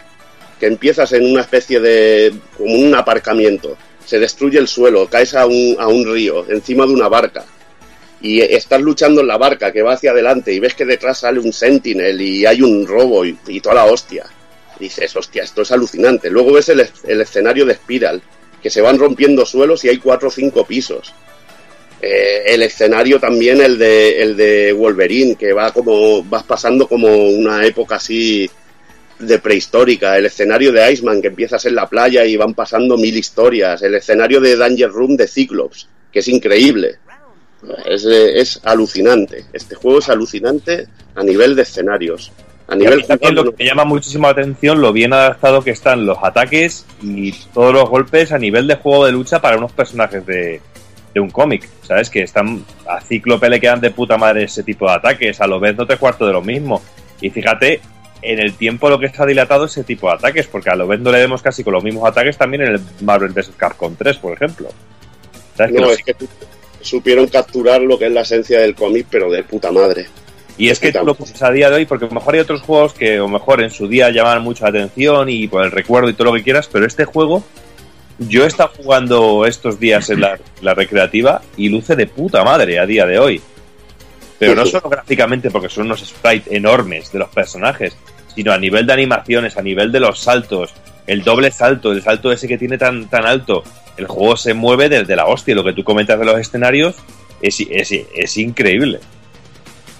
que 0.59 0.67
empiezas 0.67 1.11
en 1.13 1.25
una 1.25 1.41
especie 1.41 1.79
de. 1.79 2.33
como 2.57 2.75
un 2.75 2.93
aparcamiento. 2.95 3.77
Se 4.05 4.19
destruye 4.19 4.57
el 4.57 4.67
suelo, 4.67 5.07
caes 5.07 5.35
a 5.35 5.45
un, 5.45 5.75
a 5.79 5.87
un 5.87 6.11
río, 6.11 6.45
encima 6.49 6.85
de 6.85 6.93
una 6.93 7.07
barca. 7.07 7.45
Y 8.21 8.41
estás 8.41 8.81
luchando 8.81 9.21
en 9.21 9.27
la 9.27 9.37
barca 9.37 9.71
que 9.71 9.81
va 9.81 9.93
hacia 9.93 10.11
adelante 10.11 10.53
y 10.53 10.59
ves 10.59 10.75
que 10.75 10.85
detrás 10.85 11.19
sale 11.19 11.39
un 11.39 11.51
sentinel 11.51 12.21
y 12.21 12.45
hay 12.45 12.61
un 12.61 12.85
robo 12.85 13.25
y, 13.25 13.37
y 13.47 13.61
toda 13.61 13.75
la 13.75 13.85
hostia. 13.85 14.25
Dices, 14.79 15.15
hostia, 15.15 15.43
esto 15.43 15.63
es 15.63 15.71
alucinante. 15.71 16.29
Luego 16.29 16.53
ves 16.53 16.69
el, 16.69 16.87
el 17.07 17.21
escenario 17.21 17.65
de 17.65 17.75
Spiral, 17.75 18.21
que 18.61 18.69
se 18.69 18.81
van 18.81 18.99
rompiendo 18.99 19.45
suelos 19.45 19.83
y 19.85 19.89
hay 19.89 19.97
cuatro 19.97 20.27
o 20.27 20.31
cinco 20.31 20.65
pisos. 20.65 21.13
Eh, 22.01 22.53
el 22.53 22.63
escenario 22.63 23.19
también, 23.19 23.61
el 23.61 23.77
de, 23.77 24.23
el 24.23 24.35
de 24.35 24.73
Wolverine, 24.73 25.35
que 25.35 25.53
va 25.53 25.71
como, 25.71 26.23
vas 26.23 26.43
pasando 26.43 26.87
como 26.87 27.15
una 27.15 27.63
época 27.63 27.97
así 27.97 28.49
de 29.19 29.37
prehistórica, 29.37 30.17
el 30.17 30.25
escenario 30.25 30.71
de 30.71 30.91
Iceman, 30.91 31.21
que 31.21 31.27
empiezas 31.27 31.63
en 31.65 31.75
la 31.75 31.87
playa 31.87 32.25
y 32.25 32.35
van 32.35 32.55
pasando 32.55 32.97
mil 32.97 33.15
historias, 33.15 33.83
el 33.83 33.93
escenario 33.93 34.41
de 34.41 34.57
Danger 34.57 34.89
Room 34.89 35.15
de 35.15 35.27
Cyclops, 35.27 35.87
que 36.11 36.19
es 36.19 36.27
increíble. 36.27 36.97
Es, 37.85 38.03
es 38.05 38.59
alucinante. 38.63 39.45
Este 39.53 39.75
juego 39.75 39.99
es 39.99 40.09
alucinante 40.09 40.87
a 41.13 41.23
nivel 41.23 41.55
de 41.55 41.61
escenarios. 41.61 42.31
A 42.67 42.73
Y 42.73 42.77
a 42.77 42.77
nivel 42.77 43.05
también 43.05 43.35
lo 43.35 43.43
que 43.43 43.63
me 43.63 43.69
llama 43.69 43.85
muchísimo 43.85 44.25
la 44.25 44.31
atención 44.31 44.81
lo 44.81 44.91
bien 44.91 45.13
adaptado 45.13 45.63
que 45.63 45.69
están 45.69 46.07
los 46.07 46.17
ataques 46.23 46.87
y 47.03 47.31
todos 47.53 47.71
los 47.71 47.87
golpes 47.87 48.31
a 48.31 48.39
nivel 48.39 48.65
de 48.65 48.77
juego 48.77 49.05
de 49.05 49.11
lucha 49.11 49.39
para 49.39 49.57
unos 49.57 49.71
personajes 49.73 50.25
de, 50.25 50.61
de 51.13 51.19
un 51.19 51.29
cómic, 51.29 51.67
¿sabes? 51.83 52.09
Que 52.09 52.23
están 52.23 52.63
a 52.87 53.01
Cíclope 53.01 53.49
le 53.49 53.59
quedan 53.59 53.81
de 53.81 53.91
puta 53.91 54.17
madre 54.17 54.43
ese 54.43 54.63
tipo 54.63 54.87
de 54.87 54.93
ataques, 54.95 55.39
a 55.41 55.47
lo 55.47 55.59
vez 55.59 55.75
no 55.75 55.85
te 55.85 55.97
cuarto 55.97 56.25
de 56.25 56.33
lo 56.33 56.41
mismo. 56.41 56.81
Y 57.19 57.29
fíjate 57.29 57.81
en 58.21 58.39
el 58.39 58.53
tiempo 58.53 58.89
lo 58.89 58.99
que 58.99 59.07
está 59.07 59.25
dilatado 59.25 59.65
ese 59.65 59.83
tipo 59.83 60.07
de 60.07 60.13
ataques, 60.13 60.47
porque 60.47 60.69
a 60.69 60.75
lo 60.75 60.87
vez 60.87 60.99
no 60.99 61.11
le 61.11 61.17
vemos 61.19 61.41
casi 61.41 61.63
con 61.63 61.73
los 61.73 61.83
mismos 61.83 62.07
ataques 62.07 62.37
también 62.37 62.63
en 62.63 62.73
el 62.75 62.79
Marvel 63.01 63.31
vs. 63.33 63.51
Capcom 63.57 63.95
3, 63.95 64.17
por 64.17 64.33
ejemplo. 64.33 64.69
¿Sabes? 65.57 65.73
Que 65.73 65.79
No, 65.81 65.87
los- 65.87 65.97
es 65.97 66.03
que 66.03 66.15
supieron 66.81 67.27
capturar 67.27 67.81
lo 67.81 67.97
que 67.99 68.07
es 68.07 68.11
la 68.11 68.21
esencia 68.21 68.59
del 68.59 68.75
cómic, 68.75 69.05
pero 69.09 69.29
de 69.29 69.43
puta 69.43 69.71
madre. 69.71 70.07
Y 70.57 70.69
es 70.69 70.79
que 70.79 70.91
tú 70.91 71.03
lo 71.03 71.15
pones 71.15 71.41
a 71.41 71.49
día 71.51 71.69
de 71.69 71.77
hoy, 71.77 71.85
porque 71.85 72.05
a 72.05 72.07
lo 72.09 72.13
mejor 72.13 72.35
hay 72.35 72.39
otros 72.41 72.61
juegos 72.61 72.93
que 72.93 73.15
a 73.15 73.17
lo 73.19 73.27
mejor 73.29 73.61
en 73.63 73.71
su 73.71 73.87
día 73.87 74.09
llaman 74.11 74.43
mucho 74.43 74.63
la 74.65 74.69
atención 74.69 75.29
y 75.29 75.47
por 75.47 75.63
el 75.63 75.71
recuerdo 75.71 76.09
y 76.09 76.13
todo 76.13 76.25
lo 76.25 76.33
que 76.33 76.43
quieras, 76.43 76.69
pero 76.71 76.85
este 76.85 77.05
juego, 77.05 77.43
yo 78.27 78.43
he 78.43 78.47
estado 78.47 78.71
jugando 78.75 79.45
estos 79.45 79.79
días 79.79 80.09
en 80.09 80.21
la, 80.21 80.37
recreativa 80.73 81.41
y 81.57 81.69
luce 81.69 81.95
de 81.95 82.07
puta 82.07 82.43
madre 82.43 82.79
a 82.79 82.85
día 82.85 83.05
de 83.05 83.19
hoy. 83.19 83.41
Pero 84.37 84.55
no 84.55 84.65
solo 84.65 84.89
gráficamente 84.89 85.51
porque 85.51 85.69
son 85.69 85.85
unos 85.85 86.01
sprites 86.01 86.51
enormes 86.51 87.11
de 87.11 87.19
los 87.19 87.29
personajes, 87.29 87.95
sino 88.33 88.51
a 88.51 88.57
nivel 88.57 88.87
de 88.87 88.93
animaciones, 88.93 89.57
a 89.57 89.61
nivel 89.61 89.91
de 89.91 89.99
los 89.99 90.19
saltos, 90.19 90.73
el 91.05 91.23
doble 91.23 91.51
salto, 91.51 91.91
el 91.91 92.01
salto 92.01 92.31
ese 92.31 92.47
que 92.47 92.57
tiene 92.57 92.77
tan, 92.77 93.09
tan 93.09 93.25
alto. 93.25 93.63
El 93.97 94.07
juego 94.07 94.37
se 94.37 94.53
mueve 94.53 94.89
desde 94.89 95.15
la 95.15 95.25
hostia. 95.25 95.53
Lo 95.53 95.63
que 95.63 95.73
tú 95.73 95.83
comentas 95.83 96.17
de 96.17 96.25
los 96.25 96.39
escenarios 96.39 96.95
es, 97.41 97.59
es, 97.69 97.91
es 97.91 98.37
increíble. 98.37 98.99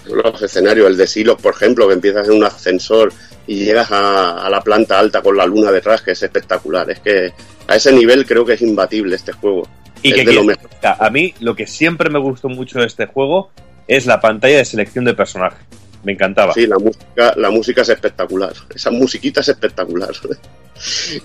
Los 0.06 0.42
escenarios, 0.42 0.88
el 0.88 0.96
de 0.96 1.06
Silos, 1.06 1.40
por 1.40 1.54
ejemplo, 1.54 1.86
que 1.86 1.94
empiezas 1.94 2.26
en 2.28 2.34
un 2.34 2.44
ascensor 2.44 3.12
y 3.46 3.64
llegas 3.64 3.90
a, 3.90 4.44
a 4.44 4.50
la 4.50 4.60
planta 4.60 4.98
alta 4.98 5.22
con 5.22 5.36
la 5.36 5.46
luna 5.46 5.70
detrás, 5.70 6.02
que 6.02 6.12
es 6.12 6.22
espectacular. 6.22 6.90
Es 6.90 7.00
que 7.00 7.32
a 7.66 7.76
ese 7.76 7.92
nivel 7.92 8.26
creo 8.26 8.44
que 8.44 8.54
es 8.54 8.62
imbatible 8.62 9.16
este 9.16 9.32
juego. 9.32 9.68
Y 10.02 10.10
es 10.10 10.16
que 10.16 10.24
de 10.24 10.32
lo 10.32 10.44
mejor. 10.44 10.68
a 10.82 11.10
mí 11.10 11.34
lo 11.40 11.54
que 11.54 11.66
siempre 11.66 12.10
me 12.10 12.18
gustó 12.18 12.48
mucho 12.48 12.80
de 12.80 12.86
este 12.86 13.06
juego 13.06 13.50
es 13.86 14.06
la 14.06 14.20
pantalla 14.20 14.58
de 14.58 14.64
selección 14.64 15.04
de 15.04 15.14
personaje. 15.14 15.58
Me 16.04 16.12
encantaba. 16.12 16.52
Sí, 16.52 16.66
la 16.66 16.78
música, 16.78 17.32
la 17.36 17.50
música 17.50 17.82
es 17.82 17.88
espectacular. 17.88 18.52
Esa 18.74 18.90
musiquita 18.90 19.40
es 19.40 19.48
espectacular. 19.48 20.10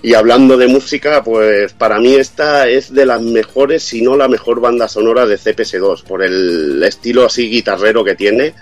Y 0.02 0.14
hablando 0.14 0.56
de 0.56 0.68
música, 0.68 1.24
pues 1.24 1.72
para 1.72 1.98
mí 1.98 2.14
esta 2.14 2.68
es 2.68 2.94
de 2.94 3.04
las 3.04 3.20
mejores, 3.20 3.82
si 3.82 4.02
no 4.02 4.16
la 4.16 4.28
mejor 4.28 4.60
banda 4.60 4.86
sonora 4.86 5.26
de 5.26 5.36
CPS2, 5.36 6.04
por 6.04 6.22
el 6.22 6.80
estilo 6.84 7.26
así 7.26 7.48
guitarrero 7.50 8.04
que 8.04 8.14
tiene 8.14 8.54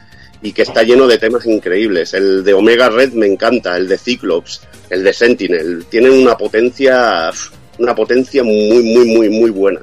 y 0.46 0.52
que 0.52 0.62
está 0.62 0.84
lleno 0.84 1.08
de 1.08 1.18
temas 1.18 1.44
increíbles. 1.46 2.14
El 2.14 2.44
de 2.44 2.54
Omega 2.54 2.88
Red 2.88 3.14
me 3.14 3.26
encanta, 3.26 3.76
el 3.76 3.88
de 3.88 3.98
Cyclops, 3.98 4.60
el 4.90 5.02
de 5.02 5.12
Sentinel. 5.12 5.86
Tienen 5.90 6.12
una 6.12 6.36
potencia, 6.36 7.32
una 7.78 7.96
potencia 7.96 8.44
muy, 8.44 8.80
muy, 8.84 9.06
muy, 9.06 9.28
muy 9.28 9.50
buena. 9.50 9.80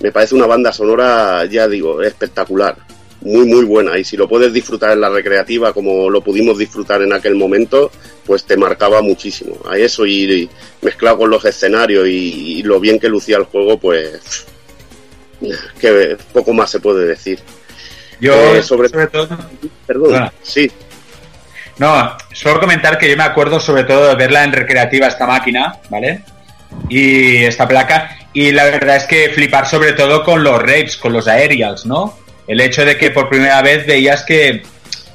Me 0.00 0.12
parece 0.12 0.34
una 0.34 0.46
banda 0.46 0.72
sonora, 0.72 1.46
ya 1.46 1.66
digo, 1.68 2.02
espectacular 2.02 2.76
muy 3.22 3.46
muy 3.46 3.64
buena 3.64 3.98
y 3.98 4.04
si 4.04 4.18
lo 4.18 4.28
puedes 4.28 4.52
disfrutar 4.52 4.92
en 4.92 5.00
la 5.00 5.08
recreativa 5.08 5.72
como 5.72 6.10
lo 6.10 6.20
pudimos 6.20 6.58
disfrutar 6.58 7.00
en 7.00 7.14
aquel 7.14 7.34
momento 7.36 7.90
pues 8.26 8.44
te 8.44 8.54
marcaba 8.54 9.00
muchísimo 9.00 9.56
a 9.66 9.78
eso 9.78 10.04
y, 10.04 10.46
mezclado 10.82 11.16
con 11.16 11.30
los 11.30 11.42
escenarios 11.46 12.06
y, 12.06 12.58
y 12.58 12.62
lo 12.64 12.78
bien 12.80 12.98
que 12.98 13.08
lucía 13.08 13.38
el 13.38 13.44
juego 13.44 13.78
pues 13.78 14.44
que 15.80 16.18
poco 16.34 16.52
más 16.52 16.70
se 16.70 16.80
puede 16.80 17.06
decir 17.06 17.38
Yo, 18.24 18.54
Eh, 18.54 18.62
sobre, 18.62 18.88
sobre 18.88 19.06
todo, 19.08 19.28
perdón 19.86 20.30
sí 20.42 20.70
No, 21.78 22.16
solo 22.32 22.58
comentar 22.58 22.96
que 22.96 23.10
yo 23.10 23.16
me 23.18 23.24
acuerdo 23.24 23.60
sobre 23.60 23.84
todo 23.84 24.08
de 24.08 24.14
verla 24.14 24.44
en 24.44 24.52
recreativa 24.52 25.08
esta 25.08 25.26
máquina, 25.26 25.74
¿vale? 25.90 26.22
Y 26.88 27.44
esta 27.44 27.68
placa. 27.68 28.16
Y 28.32 28.50
la 28.52 28.64
verdad 28.64 28.96
es 28.96 29.04
que 29.04 29.28
flipar 29.28 29.66
sobre 29.66 29.92
todo 29.92 30.24
con 30.24 30.42
los 30.42 30.58
rapes, 30.58 30.96
con 30.96 31.12
los 31.12 31.28
aerials, 31.28 31.84
¿no? 31.84 32.16
El 32.46 32.60
hecho 32.60 32.84
de 32.84 32.96
que 32.96 33.10
por 33.10 33.28
primera 33.28 33.60
vez 33.60 33.86
veías 33.86 34.24
que, 34.24 34.62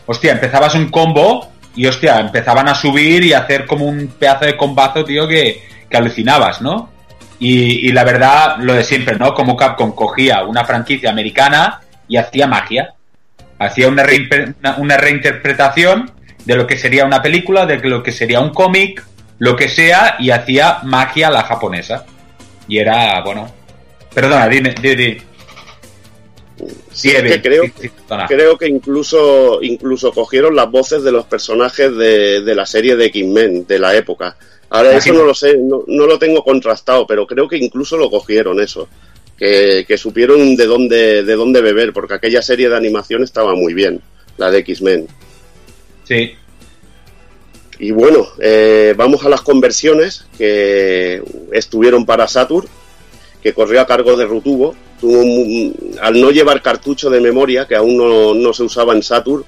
hostia, 0.06 0.34
empezabas 0.34 0.76
un 0.76 0.90
combo 0.90 1.52
y, 1.76 1.88
hostia, 1.88 2.20
empezaban 2.20 2.68
a 2.68 2.76
subir 2.76 3.24
y 3.24 3.34
a 3.34 3.40
hacer 3.40 3.66
como 3.66 3.86
un 3.86 4.08
pedazo 4.08 4.46
de 4.46 4.56
combazo, 4.56 5.04
tío, 5.04 5.28
que, 5.28 5.64
que 5.90 5.98
alucinabas, 5.98 6.62
¿no? 6.62 6.92
Y, 7.40 7.88
y 7.88 7.92
la 7.92 8.04
verdad, 8.04 8.58
lo 8.60 8.74
de 8.74 8.84
siempre, 8.84 9.18
¿no? 9.18 9.34
Como 9.34 9.56
Capcom 9.56 9.94
cogía 9.94 10.44
una 10.44 10.64
franquicia 10.66 11.10
americana 11.10 11.82
y 12.08 12.18
hacía 12.18 12.48
magia. 12.48 12.94
Hacía 13.60 13.88
una, 13.88 14.04
una- 14.64 14.78
una 14.78 14.98
reinterpretación 14.98 16.12
de 16.46 16.56
lo 16.56 16.66
que 16.66 16.78
sería 16.78 17.06
una 17.06 17.22
película, 17.22 17.66
de 17.66 17.78
lo 17.80 18.02
que 18.02 18.12
sería 18.12 18.40
un 18.40 18.50
cómic, 18.52 19.04
lo 19.38 19.56
que 19.56 19.70
sea, 19.70 20.16
y 20.20 20.32
hacía 20.32 20.80
magia 20.84 21.28
a 21.28 21.32
la 21.32 21.44
japonesa. 21.44 22.06
Y 22.68 22.78
era, 22.80 23.22
bueno. 23.24 23.52
Perdona, 24.14 24.48
dime, 24.48 24.74
di, 24.82 24.96
di. 24.96 25.18
Sí, 26.92 27.10
es 27.12 27.24
que 27.24 27.42
creo, 27.42 27.64
creo 28.28 28.58
que 28.58 28.68
incluso 28.68 29.60
incluso 29.62 30.12
cogieron 30.12 30.56
las 30.56 30.70
voces 30.70 31.04
de 31.04 31.12
los 31.12 31.24
personajes 31.26 31.96
de, 31.96 32.42
de 32.42 32.56
la 32.56 32.66
serie 32.66 32.98
de 32.98 33.06
X-Men 33.06 33.66
de 33.66 33.80
la 33.80 33.96
época. 33.96 34.36
Ahora 34.70 34.90
eso 34.98 35.14
no 35.14 35.24
lo 35.24 35.34
sé, 35.34 35.58
no, 35.58 35.84
no 35.88 36.06
lo 36.06 36.20
tengo 36.20 36.44
contrastado, 36.44 37.08
pero 37.08 37.26
creo 37.26 37.48
que 37.48 37.58
incluso 37.58 37.96
lo 37.98 38.10
cogieron 38.10 38.60
eso. 38.60 38.90
Que, 39.40 39.86
que 39.88 39.98
supieron 39.98 40.58
de 40.58 40.66
dónde, 40.66 41.24
de 41.24 41.36
dónde 41.36 41.62
beber, 41.62 41.94
porque 41.94 42.14
aquella 42.14 42.42
serie 42.42 42.68
de 42.68 42.76
animación 42.76 43.24
estaba 43.24 43.56
muy 43.56 43.74
bien, 43.74 44.02
la 44.38 44.52
de 44.52 44.60
X-Men. 44.60 45.08
Sí. 46.04 46.34
Y 47.80 47.92
bueno, 47.92 48.28
eh, 48.40 48.94
vamos 48.98 49.24
a 49.24 49.30
las 49.30 49.42
conversiones 49.42 50.26
que 50.38 51.24
estuvieron 51.54 52.06
para 52.06 52.28
Saturn, 52.28 52.68
que 53.42 53.54
corrió 53.54 53.80
a 53.80 53.88
cargo 53.88 54.18
de 54.18 54.26
Rutubo. 54.26 54.76
Tuvo 55.00 55.24
mu- 55.24 55.74
al 56.02 56.20
no 56.20 56.30
llevar 56.32 56.62
cartucho 56.62 57.10
de 57.10 57.22
memoria, 57.22 57.66
que 57.66 57.76
aún 57.78 57.96
no, 57.96 58.34
no 58.34 58.52
se 58.54 58.64
usaba 58.64 58.94
en 58.94 59.02
Saturn, 59.02 59.46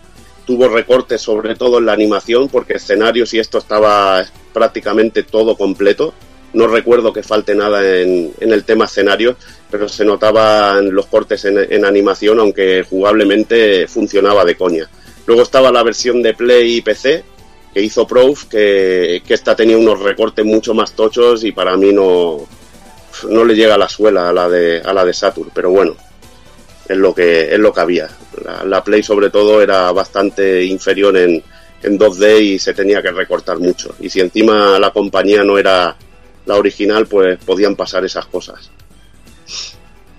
tuvo 0.47 0.69
recortes 0.69 1.19
sobre 1.19 1.55
todo 1.55 1.79
en 1.79 1.87
la 1.87 1.91
animación, 1.91 2.47
porque 2.47 2.75
escenarios 2.75 3.33
y 3.33 3.39
esto 3.39 3.57
estaba 3.57 4.25
prácticamente 4.53 5.23
todo 5.23 5.57
completo. 5.57 6.13
No 6.53 6.67
recuerdo 6.67 7.13
que 7.13 7.23
falte 7.23 7.55
nada 7.55 7.81
en, 7.99 8.33
en 8.39 8.51
el 8.51 8.63
tema 8.63 8.85
escenario, 8.85 9.35
pero 9.69 9.87
se 9.87 10.03
notaban 10.03 10.93
los 10.93 11.05
cortes 11.05 11.45
en, 11.45 11.57
en 11.57 11.85
animación, 11.85 12.39
aunque 12.39 12.85
jugablemente 12.89 13.87
funcionaba 13.87 14.43
de 14.43 14.55
coña. 14.55 14.89
Luego 15.25 15.43
estaba 15.43 15.71
la 15.71 15.83
versión 15.83 16.21
de 16.21 16.33
Play 16.33 16.77
y 16.77 16.81
PC, 16.81 17.23
que 17.73 17.81
hizo 17.81 18.05
Proof, 18.05 18.45
que, 18.45 19.21
que 19.25 19.33
esta 19.33 19.55
tenía 19.55 19.77
unos 19.77 19.99
recortes 19.99 20.45
mucho 20.45 20.73
más 20.73 20.93
tochos 20.93 21.43
y 21.43 21.51
para 21.51 21.77
mí 21.77 21.93
no, 21.93 22.47
no 23.29 23.45
le 23.45 23.55
llega 23.55 23.75
a 23.75 23.77
la 23.77 23.87
suela 23.87 24.29
a 24.29 24.33
la 24.33 24.49
de, 24.49 24.81
a 24.83 24.93
la 24.93 25.05
de 25.05 25.13
Saturn, 25.13 25.51
pero 25.53 25.69
bueno, 25.69 25.95
es 26.87 26.97
lo 26.97 27.15
que, 27.15 27.53
es 27.53 27.59
lo 27.59 27.71
que 27.71 27.79
había. 27.79 28.09
La, 28.43 28.65
la 28.65 28.83
Play 28.83 29.03
sobre 29.03 29.29
todo 29.29 29.61
era 29.61 29.91
bastante 29.93 30.65
inferior 30.65 31.15
en, 31.15 31.41
en 31.83 31.99
2D 31.99 32.41
y 32.41 32.59
se 32.59 32.73
tenía 32.73 33.01
que 33.01 33.11
recortar 33.11 33.59
mucho. 33.59 33.95
Y 33.99 34.09
si 34.09 34.19
encima 34.19 34.77
la 34.79 34.91
compañía 34.91 35.43
no 35.43 35.57
era 35.57 35.95
la 36.45 36.55
original, 36.55 37.07
pues 37.07 37.37
podían 37.43 37.75
pasar 37.75 38.05
esas 38.05 38.25
cosas. 38.25 38.71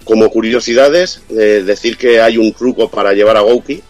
Como 0.05 0.31
curiosidades, 0.31 1.23
eh, 1.31 1.62
decir 1.65 1.97
que 1.97 2.20
hay 2.20 2.39
un 2.39 2.53
truco 2.53 2.90
para 2.90 3.12
llevar 3.12 3.36
a 3.36 3.40
Gouki, 3.40 3.82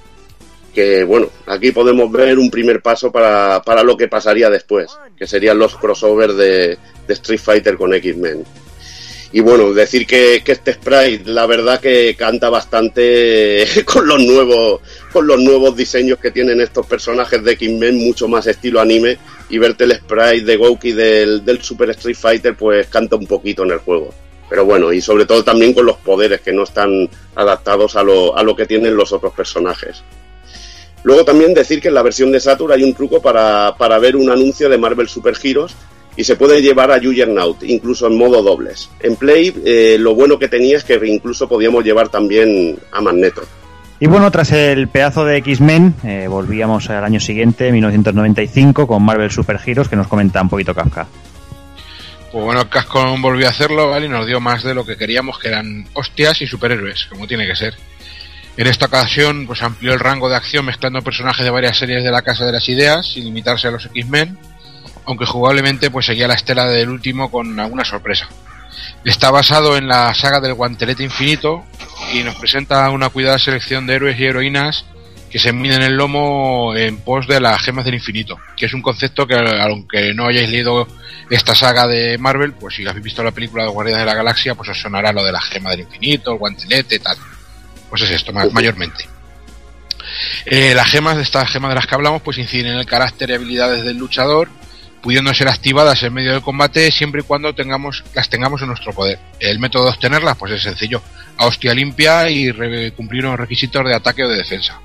que 0.75 1.05
bueno, 1.05 1.29
aquí 1.47 1.71
podemos 1.71 2.11
ver 2.11 2.39
un 2.39 2.51
primer 2.51 2.81
paso 2.81 3.13
para, 3.13 3.63
para 3.63 3.83
lo 3.83 3.97
que 3.97 4.09
pasaría 4.09 4.49
después, 4.51 4.91
que 5.17 5.27
serían 5.27 5.59
los 5.59 5.77
crossovers 5.77 6.37
de, 6.37 6.79
de 7.07 7.15
Street 7.15 7.41
Fighter 7.41 7.77
con 7.77 7.93
X-Men. 7.95 8.45
Y 9.35 9.41
bueno, 9.41 9.73
decir 9.73 10.07
que, 10.07 10.43
este 10.45 10.75
sprite, 10.75 11.23
la 11.25 11.47
verdad 11.47 11.81
que 11.81 12.15
canta 12.19 12.51
bastante 12.51 13.67
con 13.87 14.07
los 14.07 14.21
nuevos, 14.21 14.83
con 15.11 15.27
los 15.27 15.41
nuevos 15.41 15.75
diseños 15.75 16.19
que 16.19 16.31
tienen 16.31 16.61
estos 16.61 16.87
personajes 16.87 17.43
de 17.43 17.53
X-Men, 17.53 17.97
mucho 17.97 18.29
más 18.29 18.47
estilo 18.47 18.81
anime, 18.81 19.17
y 19.49 19.57
verte 19.57 19.85
el 19.85 19.97
sprite 19.97 20.45
de 20.45 20.57
Gouki 20.57 20.93
del, 20.93 21.45
del 21.47 21.63
Super 21.63 21.89
Street 21.91 22.17
Fighter, 22.17 22.55
pues 22.55 22.89
canta 22.89 23.17
un 23.17 23.27
poquito 23.27 23.63
en 23.63 23.71
el 23.71 23.79
juego. 23.79 24.13
Pero 24.51 24.67
bueno, 24.67 24.93
y 24.93 25.01
sobre 25.01 25.25
todo 25.25 25.43
también 25.43 25.73
con 25.73 25.87
los 25.87 25.97
poderes 25.97 26.43
que 26.43 26.53
no 26.53 26.65
están 26.65 27.09
adaptados 27.35 27.97
a 27.97 28.03
lo, 28.03 28.37
a 28.37 28.43
lo 28.43 28.55
que 28.55 28.67
tienen 28.67 28.95
los 28.95 29.13
otros 29.13 29.33
personajes. 29.33 30.03
Luego 31.05 31.25
también 31.25 31.55
decir 31.55 31.81
que 31.81 31.89
en 31.89 31.95
la 31.95 32.03
versión 32.03 32.31
de 32.31 32.39
Saturn 32.39 32.73
hay 32.73 32.83
un 32.85 32.95
truco 32.95 33.23
para, 33.23 33.75
para 33.79 33.99
ver 33.99 34.15
un 34.15 34.31
anuncio 34.31 34.69
de 34.69 34.77
Marvel 34.77 35.09
Super 35.09 35.35
Heroes 35.43 35.75
y 36.17 36.25
se 36.25 36.37
puede 36.37 36.61
llevar 36.61 36.91
a 36.91 37.01
Juggernaut, 37.01 37.63
incluso 37.63 38.07
en 38.07 38.19
modo 38.19 38.43
dobles. 38.43 38.91
En 39.01 39.17
Play 39.17 39.55
eh, 39.65 39.97
lo 39.99 40.15
bueno 40.15 40.39
que 40.39 40.49
tenía 40.49 40.77
es 40.77 40.85
que 40.85 41.01
incluso 41.07 41.49
podíamos 41.49 41.85
llevar 41.85 42.09
también 42.09 42.79
a 42.91 43.01
Magneto. 43.01 43.43
Y 43.99 44.07
bueno, 44.09 44.31
tras 44.31 44.51
el 44.51 44.89
pedazo 44.89 45.25
de 45.25 45.37
X-Men, 45.37 45.95
eh, 46.03 46.27
volvíamos 46.29 46.91
al 46.91 47.05
año 47.05 47.21
siguiente, 47.21 47.71
1995, 47.71 48.87
con 48.87 49.03
Marvel 49.03 49.31
Super 49.31 49.61
Heroes, 49.65 49.89
que 49.89 49.95
nos 49.95 50.09
comenta 50.09 50.43
un 50.43 50.49
poquito 50.49 50.75
Kafka. 50.75 51.07
Pues 52.33 52.45
bueno, 52.45 52.69
Capcom 52.69 53.21
volvió 53.23 53.47
a 53.47 53.51
hacerlo, 53.51 53.91
¿vale? 53.91 54.07
Y 54.07 54.09
nos 54.09 54.27
dio 54.27 54.41
más 54.41 54.65
de 54.65 54.75
lo 54.75 54.85
que 54.85 54.97
queríamos, 54.97 55.39
que 55.39 55.49
eran 55.49 55.87
hostias 55.93 56.43
y 56.43 56.47
superhéroes, 56.47 57.07
como 57.11 57.29
tiene 57.29 57.47
que 57.47 57.55
ser. 57.55 57.75
En 58.57 58.67
esta 58.67 58.87
ocasión, 58.87 59.47
pues 59.47 59.63
amplió 59.63 59.93
el 59.93 60.01
rango 60.01 60.29
de 60.29 60.37
acción 60.37 60.65
mezclando 60.65 61.01
personajes 61.03 61.45
de 61.45 61.51
varias 61.51 61.79
series 61.79 62.03
de 62.03 62.11
la 62.11 62.23
Casa 62.23 62.45
de 62.45 62.53
las 62.53 62.69
Ideas, 62.69 63.07
sin 63.07 63.25
limitarse 63.25 63.69
a 63.69 63.71
los 63.71 63.87
X-Men, 63.87 64.37
aunque 65.05 65.27
jugablemente 65.27 65.91
pues 65.91 66.07
seguía 66.07 66.29
la 66.29 66.35
estela 66.35 66.67
del 66.67 66.89
último 66.89 67.31
con 67.31 67.59
alguna 67.59 67.85
sorpresa. 67.85 68.29
Está 69.05 69.31
basado 69.31 69.77
en 69.77 69.89
la 69.89 70.15
saga 70.15 70.41
del 70.41 70.55
guantelete 70.55 71.03
infinito 71.03 71.65
y 72.13 72.23
nos 72.23 72.37
presenta 72.37 72.89
una 72.91 73.09
cuidada 73.09 73.39
selección 73.39 73.87
de 73.87 73.95
héroes 73.95 74.19
y 74.19 74.25
heroínas 74.25 74.85
que 75.33 75.39
se 75.39 75.53
miden 75.53 75.81
el 75.81 75.95
lomo 75.95 76.77
en 76.77 76.99
pos 76.99 77.27
de 77.27 77.41
las 77.41 77.63
gemas 77.63 77.87
del 77.87 77.95
infinito, 77.95 78.39
que 78.55 78.67
es 78.67 78.75
un 78.75 78.83
concepto 78.83 79.27
que 79.27 79.35
aunque 79.35 80.13
no 80.13 80.27
hayáis 80.27 80.51
leído 80.51 80.87
esta 81.31 81.55
saga 81.55 81.87
de 81.87 82.19
Marvel, 82.19 82.53
pues 82.53 82.75
si 82.75 82.87
habéis 82.87 83.03
visto 83.03 83.25
la 83.25 83.31
película 83.31 83.65
de 83.65 83.71
Guardianes 83.71 84.05
de 84.05 84.11
la 84.11 84.15
Galaxia, 84.15 84.55
pues 84.55 84.69
os 84.69 84.79
sonará 84.79 85.11
lo 85.11 85.25
de 85.25 85.33
la 85.33 85.41
gema 85.41 85.71
del 85.71 85.81
infinito, 85.81 86.33
el 86.33 86.39
guantelete, 86.39 86.99
tal. 86.99 87.17
Pues 87.89 88.03
es 88.03 88.11
esto, 88.11 88.31
más, 88.31 88.53
mayormente. 88.53 89.07
Eh, 90.45 90.75
las 90.75 90.91
gemas, 90.91 91.17
de 91.17 91.23
estas 91.23 91.51
gemas 91.51 91.71
de 91.71 91.77
las 91.77 91.87
que 91.87 91.95
hablamos, 91.95 92.21
pues 92.21 92.37
inciden 92.37 92.73
en 92.73 92.79
el 92.79 92.85
carácter 92.87 93.31
y 93.31 93.35
habilidades 93.35 93.85
del 93.85 93.97
luchador, 93.97 94.51
pudiendo 95.03 95.35
ser 95.35 95.49
activadas 95.49 96.03
en 96.03 96.15
medio 96.15 96.33
del 96.33 96.43
combate 96.43 96.91
siempre 96.93 97.21
y 97.21 97.25
cuando 97.25 97.55
tengamos, 97.55 98.05
las 98.15 98.29
tengamos 98.29 98.63
en 98.63 98.69
nuestro 98.69 98.93
poder. 98.93 99.19
El 99.41 99.59
método 99.59 99.85
de 99.85 99.91
obtenerlas, 99.91 100.37
pues 100.37 100.53
es 100.53 100.63
sencillo, 100.63 101.03
a 101.37 101.47
hostia 101.47 101.75
limpia 101.75 102.31
y 102.31 102.53
cumplir 102.93 103.27
unos 103.27 103.41
requisitos 103.41 103.85
de 103.85 103.95
ataque 103.95 104.25
o 104.25 104.29
de 104.29 104.39
defensa. 104.39 104.81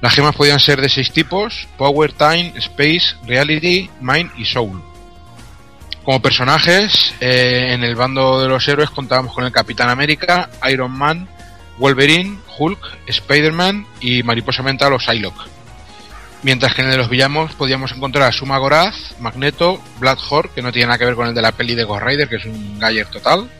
Las 0.00 0.14
gemas 0.14 0.36
podían 0.36 0.60
ser 0.60 0.80
de 0.80 0.88
seis 0.88 1.10
tipos: 1.10 1.66
Power, 1.76 2.12
Time, 2.12 2.52
Space, 2.56 3.16
Reality, 3.26 3.90
Mind 4.00 4.30
y 4.36 4.44
Soul. 4.44 4.82
Como 6.04 6.22
personajes, 6.22 7.14
eh, 7.20 7.68
en 7.70 7.82
el 7.82 7.96
bando 7.96 8.40
de 8.40 8.48
los 8.48 8.66
héroes 8.68 8.90
contábamos 8.90 9.34
con 9.34 9.44
el 9.44 9.52
Capitán 9.52 9.90
América, 9.90 10.48
Iron 10.70 10.92
Man, 10.92 11.28
Wolverine, 11.78 12.38
Hulk, 12.58 12.78
Spider-Man 13.06 13.86
y 14.00 14.22
Mariposa 14.22 14.62
Mental 14.62 14.92
o 14.92 14.98
Psylocke. 14.98 15.57
Mientras 16.42 16.74
que 16.74 16.82
en 16.82 16.86
el 16.86 16.92
de 16.92 16.98
los 16.98 17.10
villanos 17.10 17.52
podíamos 17.54 17.92
encontrar 17.92 18.28
a 18.28 18.32
Suma 18.32 18.58
Goraz, 18.58 18.94
Magneto, 19.18 19.82
Black 19.98 20.20
Hawk, 20.20 20.54
que 20.54 20.62
no 20.62 20.72
tiene 20.72 20.86
nada 20.86 20.98
que 20.98 21.04
ver 21.04 21.16
con 21.16 21.26
el 21.26 21.34
de 21.34 21.42
la 21.42 21.52
peli 21.52 21.74
de 21.74 21.84
Ghost 21.84 22.04
Rider, 22.04 22.28
que 22.28 22.36
es 22.36 22.44
un 22.44 22.78
Galler 22.78 23.06
total, 23.06 23.50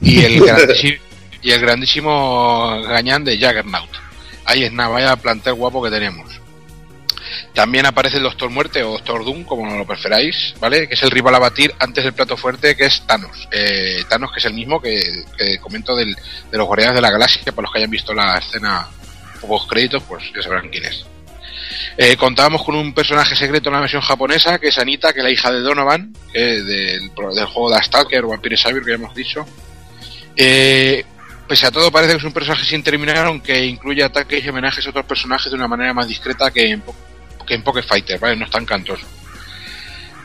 y 0.00 0.20
el 0.20 0.40
grandísimo, 0.44 1.02
y 1.42 1.50
el 1.50 1.60
grandísimo 1.60 2.80
gañán 2.82 3.24
de 3.24 3.36
Juggernaut. 3.36 3.90
Ahí 4.44 4.64
es 4.64 4.72
nada, 4.72 4.90
vaya 4.90 5.16
plantel 5.16 5.54
guapo 5.54 5.82
que 5.82 5.90
tenemos. 5.90 6.40
También 7.54 7.86
aparece 7.86 8.18
el 8.18 8.22
Doctor 8.22 8.50
Muerte 8.50 8.84
o 8.84 8.92
Doctor 8.92 9.24
Doom, 9.24 9.42
como 9.42 9.76
lo 9.76 9.84
preferáis, 9.84 10.54
¿vale? 10.60 10.86
Que 10.86 10.94
es 10.94 11.02
el 11.02 11.10
rival 11.10 11.34
a 11.34 11.40
batir 11.40 11.74
antes 11.80 12.04
del 12.04 12.12
plato 12.12 12.36
fuerte, 12.36 12.76
que 12.76 12.84
es 12.86 13.02
Thanos. 13.04 13.48
Eh, 13.50 14.04
Thanos, 14.08 14.30
que 14.32 14.38
es 14.38 14.44
el 14.44 14.54
mismo 14.54 14.80
que, 14.80 15.00
que 15.36 15.58
comento 15.58 15.96
del, 15.96 16.14
de 16.14 16.58
los 16.58 16.66
Guardianes 16.66 16.94
de 16.94 17.02
la 17.02 17.10
Galaxia, 17.10 17.52
para 17.52 17.62
los 17.62 17.72
que 17.72 17.78
hayan 17.78 17.90
visto 17.90 18.14
la 18.14 18.38
escena 18.38 18.86
pocos 19.40 19.66
créditos, 19.66 20.02
pues 20.04 20.24
ya 20.34 20.40
sabrán 20.40 20.68
quién 20.68 20.84
es. 20.84 21.04
Eh, 21.96 22.16
contábamos 22.16 22.64
con 22.64 22.74
un 22.74 22.92
personaje 22.92 23.36
secreto 23.36 23.68
en 23.68 23.74
la 23.74 23.80
versión 23.80 24.02
japonesa, 24.02 24.58
que 24.58 24.68
es 24.68 24.78
Anita, 24.78 25.12
que 25.12 25.20
es 25.20 25.24
la 25.24 25.30
hija 25.30 25.52
de 25.52 25.60
Donovan, 25.60 26.12
que 26.32 26.38
del, 26.38 27.10
del, 27.10 27.46
juego 27.46 27.70
de 27.70 27.82
Stalker 27.82 28.24
o 28.24 28.28
Vampire 28.28 28.56
Savior, 28.56 28.84
que 28.84 28.90
ya 28.90 28.96
hemos 28.96 29.14
dicho. 29.14 29.44
Eh, 30.36 31.04
pese 31.48 31.66
a 31.66 31.70
todo 31.70 31.90
parece 31.90 32.12
que 32.12 32.18
es 32.18 32.24
un 32.24 32.32
personaje 32.32 32.64
sin 32.64 32.82
terminar, 32.82 33.26
aunque 33.26 33.64
incluye 33.64 34.04
ataques 34.04 34.44
y 34.44 34.48
homenajes 34.48 34.86
a 34.86 34.90
otros 34.90 35.06
personajes 35.06 35.50
de 35.50 35.56
una 35.56 35.66
manera 35.66 35.92
más 35.92 36.06
discreta 36.06 36.50
que 36.50 36.70
en, 36.70 36.82
que 37.46 37.58
Poké 37.58 37.82
Fighter, 37.82 38.18
¿vale? 38.20 38.36
No 38.36 38.44
es 38.44 38.50
tan 38.50 38.64
cantoso. 38.64 39.06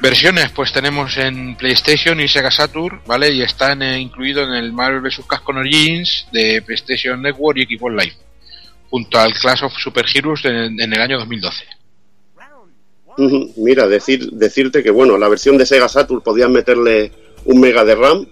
Versiones, 0.02 0.49
pues 0.49 0.74
tenemos 0.74 1.18
en 1.18 1.56
PlayStation 1.56 2.20
y 2.20 2.28
Sega 2.28 2.52
Saturn, 2.52 3.02
¿vale? 3.06 3.32
Y 3.32 3.41
están 3.41 3.82
eh, 3.82 3.99
incluidos 3.99 4.49
en 4.49 4.56
el 4.56 4.74
Marvel 4.74 4.99
vs. 4.99 5.22
Capcom 5.28 5.56
Origins 5.56 6.28
de 6.32 6.61
PlayStation 6.61 7.22
Network 7.22 7.57
y 7.57 7.78
Xbox 7.78 7.94
Live, 7.94 8.15
junto 8.94 9.18
al 9.18 9.34
Clash 9.34 9.64
of 9.64 9.74
Super 9.76 10.06
Heroes 10.06 10.45
en, 10.45 10.80
el 10.80 11.02
año 11.02 11.18
2012. 11.18 11.65
Mira, 13.57 13.88
decir, 13.88 14.30
decirte 14.34 14.84
que 14.84 14.91
bueno, 14.91 15.18
la 15.18 15.28
versión 15.30 15.57
de 15.57 15.65
Sega 15.65 15.90
Saturn 15.90 16.22
podían 16.22 16.52
meterle 16.52 17.11
un 17.45 17.60
mega 17.60 17.84
de 17.84 17.95
RAM 17.95 18.28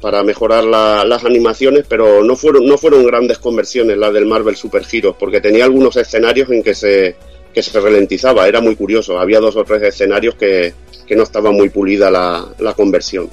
para 0.00 0.22
mejorar 0.22 0.62
la, 0.62 1.04
las 1.04 1.24
animaciones, 1.24 1.84
pero 1.88 2.22
no 2.22 2.36
fueron, 2.36 2.64
no 2.64 2.78
fueron 2.78 3.04
grandes 3.06 3.38
conversiones 3.38 3.98
las 3.98 4.14
del 4.14 4.26
Marvel 4.26 4.54
Super 4.54 4.84
Heroes, 4.88 5.16
porque 5.18 5.40
tenía 5.40 5.64
algunos 5.64 5.96
escenarios 5.96 6.48
en 6.50 6.62
que 6.62 6.76
se, 6.76 7.16
que 7.52 7.60
se 7.60 7.80
ralentizaba, 7.80 8.46
era 8.46 8.60
muy 8.60 8.76
curioso, 8.76 9.18
había 9.18 9.40
dos 9.40 9.56
o 9.56 9.64
tres 9.64 9.82
escenarios 9.82 10.36
que, 10.36 10.74
que 11.08 11.16
no 11.16 11.24
estaba 11.24 11.50
muy 11.50 11.70
pulida 11.70 12.08
la, 12.08 12.46
la 12.60 12.72
conversión. 12.74 13.28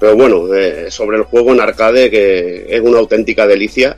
Pero 0.00 0.16
bueno, 0.16 0.52
eh, 0.52 0.90
sobre 0.90 1.18
el 1.18 1.22
juego 1.22 1.52
en 1.52 1.60
arcade, 1.60 2.10
que 2.10 2.66
es 2.68 2.80
una 2.80 2.98
auténtica 2.98 3.46
delicia, 3.46 3.96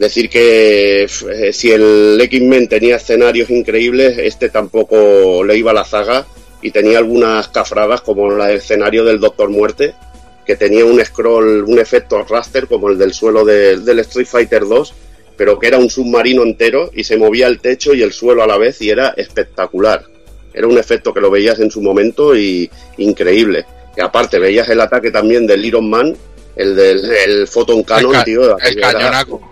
decir 0.00 0.30
que 0.30 1.02
eh, 1.04 1.52
si 1.52 1.70
el 1.70 2.18
X-Men 2.18 2.68
tenía 2.68 2.96
escenarios 2.96 3.50
increíbles, 3.50 4.16
este 4.16 4.48
tampoco 4.48 5.44
le 5.44 5.58
iba 5.58 5.72
a 5.72 5.74
la 5.74 5.84
zaga 5.84 6.26
y 6.62 6.70
tenía 6.70 6.96
algunas 6.96 7.48
cafradas 7.48 8.00
como 8.00 8.32
el 8.32 8.40
escenario 8.56 9.04
del 9.04 9.20
Doctor 9.20 9.50
Muerte, 9.50 9.94
que 10.46 10.56
tenía 10.56 10.86
un 10.86 11.04
scroll, 11.04 11.64
un 11.64 11.78
efecto 11.78 12.24
raster 12.24 12.66
como 12.66 12.88
el 12.88 12.96
del 12.96 13.12
suelo 13.12 13.44
de, 13.44 13.76
del 13.76 13.98
Street 13.98 14.26
Fighter 14.26 14.66
2, 14.66 14.94
pero 15.36 15.58
que 15.58 15.66
era 15.66 15.76
un 15.76 15.90
submarino 15.90 16.44
entero 16.44 16.90
y 16.94 17.04
se 17.04 17.18
movía 17.18 17.46
el 17.46 17.60
techo 17.60 17.92
y 17.92 18.02
el 18.02 18.14
suelo 18.14 18.42
a 18.42 18.46
la 18.46 18.56
vez 18.56 18.80
y 18.80 18.88
era 18.88 19.10
espectacular. 19.10 20.02
Era 20.54 20.66
un 20.66 20.78
efecto 20.78 21.12
que 21.12 21.20
lo 21.20 21.30
veías 21.30 21.60
en 21.60 21.70
su 21.70 21.82
momento 21.82 22.34
y 22.34 22.70
increíble. 22.96 23.66
Y 23.94 24.00
aparte 24.00 24.38
veías 24.38 24.68
el 24.70 24.80
ataque 24.80 25.10
también 25.10 25.46
del 25.46 25.62
Iron 25.62 25.90
Man, 25.90 26.16
el 26.56 26.74
del 26.74 27.04
el 27.04 27.46
Photon 27.46 27.82
Cannon, 27.82 28.14
el 28.14 28.24
tío. 28.24 28.58
El 28.58 28.80
cañonaco. 28.80 29.50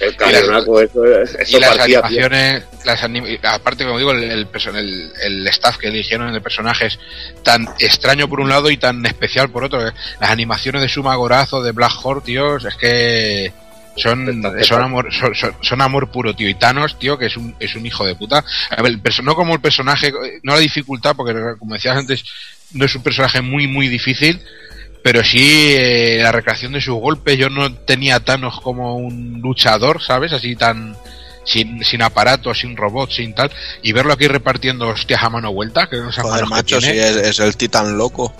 El 0.00 0.16
cañonaco, 0.16 0.80
eso, 0.80 1.04
eso 1.04 1.56
y 1.56 1.60
las 1.60 1.76
partía, 1.76 1.98
animaciones, 1.98 2.64
las 2.84 3.02
anim 3.02 3.24
aparte 3.42 3.84
como 3.84 3.98
digo, 3.98 4.12
el, 4.12 4.24
el, 4.24 4.48
el, 4.74 5.12
el, 5.22 5.46
staff 5.48 5.76
que 5.76 5.88
eligieron 5.88 6.32
de 6.32 6.40
personajes 6.40 6.98
tan 7.42 7.68
extraño 7.78 8.28
por 8.28 8.40
un 8.40 8.48
lado 8.48 8.70
y 8.70 8.76
tan 8.76 9.04
especial 9.04 9.50
por 9.50 9.64
otro. 9.64 9.80
Las 9.82 10.30
animaciones 10.30 10.82
de 10.82 10.88
Suma 10.88 11.14
Gorazo, 11.16 11.62
de 11.62 11.72
Black 11.72 11.92
Hawk, 12.02 12.24
tío, 12.24 12.56
es 12.56 12.74
que 12.76 13.52
son, 13.96 14.42
son 14.62 14.82
amor, 14.82 15.12
son, 15.12 15.34
son, 15.34 15.54
son, 15.60 15.80
amor 15.80 16.10
puro, 16.10 16.34
tío. 16.34 16.48
Y 16.48 16.54
Thanos, 16.54 16.98
tío, 16.98 17.18
que 17.18 17.26
es 17.26 17.36
un, 17.36 17.54
es 17.58 17.74
un 17.74 17.86
hijo 17.86 18.04
de 18.06 18.14
puta. 18.14 18.44
A 18.70 18.82
ver, 18.82 18.98
no 19.22 19.34
como 19.34 19.54
el 19.54 19.60
personaje, 19.60 20.12
no 20.42 20.54
la 20.54 20.60
dificultad, 20.60 21.16
porque 21.16 21.34
como 21.58 21.74
decías 21.74 21.96
antes, 21.96 22.24
no 22.72 22.84
es 22.84 22.94
un 22.94 23.02
personaje 23.02 23.40
muy, 23.40 23.66
muy 23.66 23.88
difícil, 23.88 24.40
pero 25.06 25.22
sí 25.22 25.72
eh, 25.78 26.18
la 26.20 26.32
recreación 26.32 26.72
de 26.72 26.80
sus 26.80 26.96
golpes. 26.96 27.38
Yo 27.38 27.48
no 27.48 27.72
tenía 27.72 28.16
a 28.16 28.20
Thanos 28.24 28.60
como 28.60 28.96
un 28.96 29.40
luchador, 29.40 30.02
¿sabes? 30.02 30.32
Así 30.32 30.56
tan 30.56 30.96
sin, 31.44 31.84
sin 31.84 32.02
aparatos, 32.02 32.58
sin 32.58 32.76
robots, 32.76 33.14
sin 33.14 33.32
tal, 33.32 33.52
y 33.82 33.92
verlo 33.92 34.12
aquí 34.14 34.26
repartiendo 34.26 34.88
hostias 34.88 35.22
a 35.22 35.30
mano 35.30 35.52
vuelta, 35.52 35.88
que 35.88 35.98
no 35.98 36.10
sé 36.10 36.22
Joder, 36.22 36.46
macho, 36.46 36.80
si 36.80 36.88
es, 36.88 37.14
es 37.14 37.38
el 37.38 37.56
titán 37.56 37.96
loco. 37.96 38.34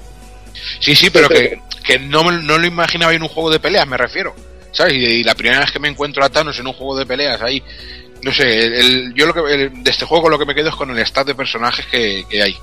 Sí, 0.80 0.96
sí, 0.96 1.08
pero 1.10 1.28
que, 1.28 1.60
que 1.84 2.00
no, 2.00 2.24
me- 2.24 2.42
no 2.42 2.58
lo 2.58 2.66
imaginaba 2.66 3.14
en 3.14 3.22
un 3.22 3.28
juego 3.28 3.48
de 3.52 3.60
peleas, 3.60 3.86
me 3.86 3.96
refiero. 3.96 4.34
¿Sabes? 4.72 4.94
Y, 4.94 4.96
y 5.04 5.22
la 5.22 5.36
primera 5.36 5.60
vez 5.60 5.70
que 5.70 5.78
me 5.78 5.86
encuentro 5.86 6.24
a 6.24 6.30
Thanos 6.30 6.58
en 6.58 6.66
un 6.66 6.72
juego 6.72 6.98
de 6.98 7.06
peleas 7.06 7.40
ahí, 7.42 7.62
no 8.22 8.32
sé, 8.32 8.66
el- 8.66 8.74
el- 8.74 9.14
yo 9.14 9.26
lo 9.26 9.32
que, 9.34 9.54
el- 9.54 9.84
de 9.84 9.90
este 9.92 10.04
juego 10.04 10.28
lo 10.28 10.36
que 10.36 10.46
me 10.46 10.54
quedo 10.56 10.70
es 10.70 10.74
con 10.74 10.90
el 10.90 10.98
stat 11.06 11.28
de 11.28 11.36
personajes 11.36 11.86
que, 11.86 12.24
que 12.28 12.42
hay. 12.42 12.56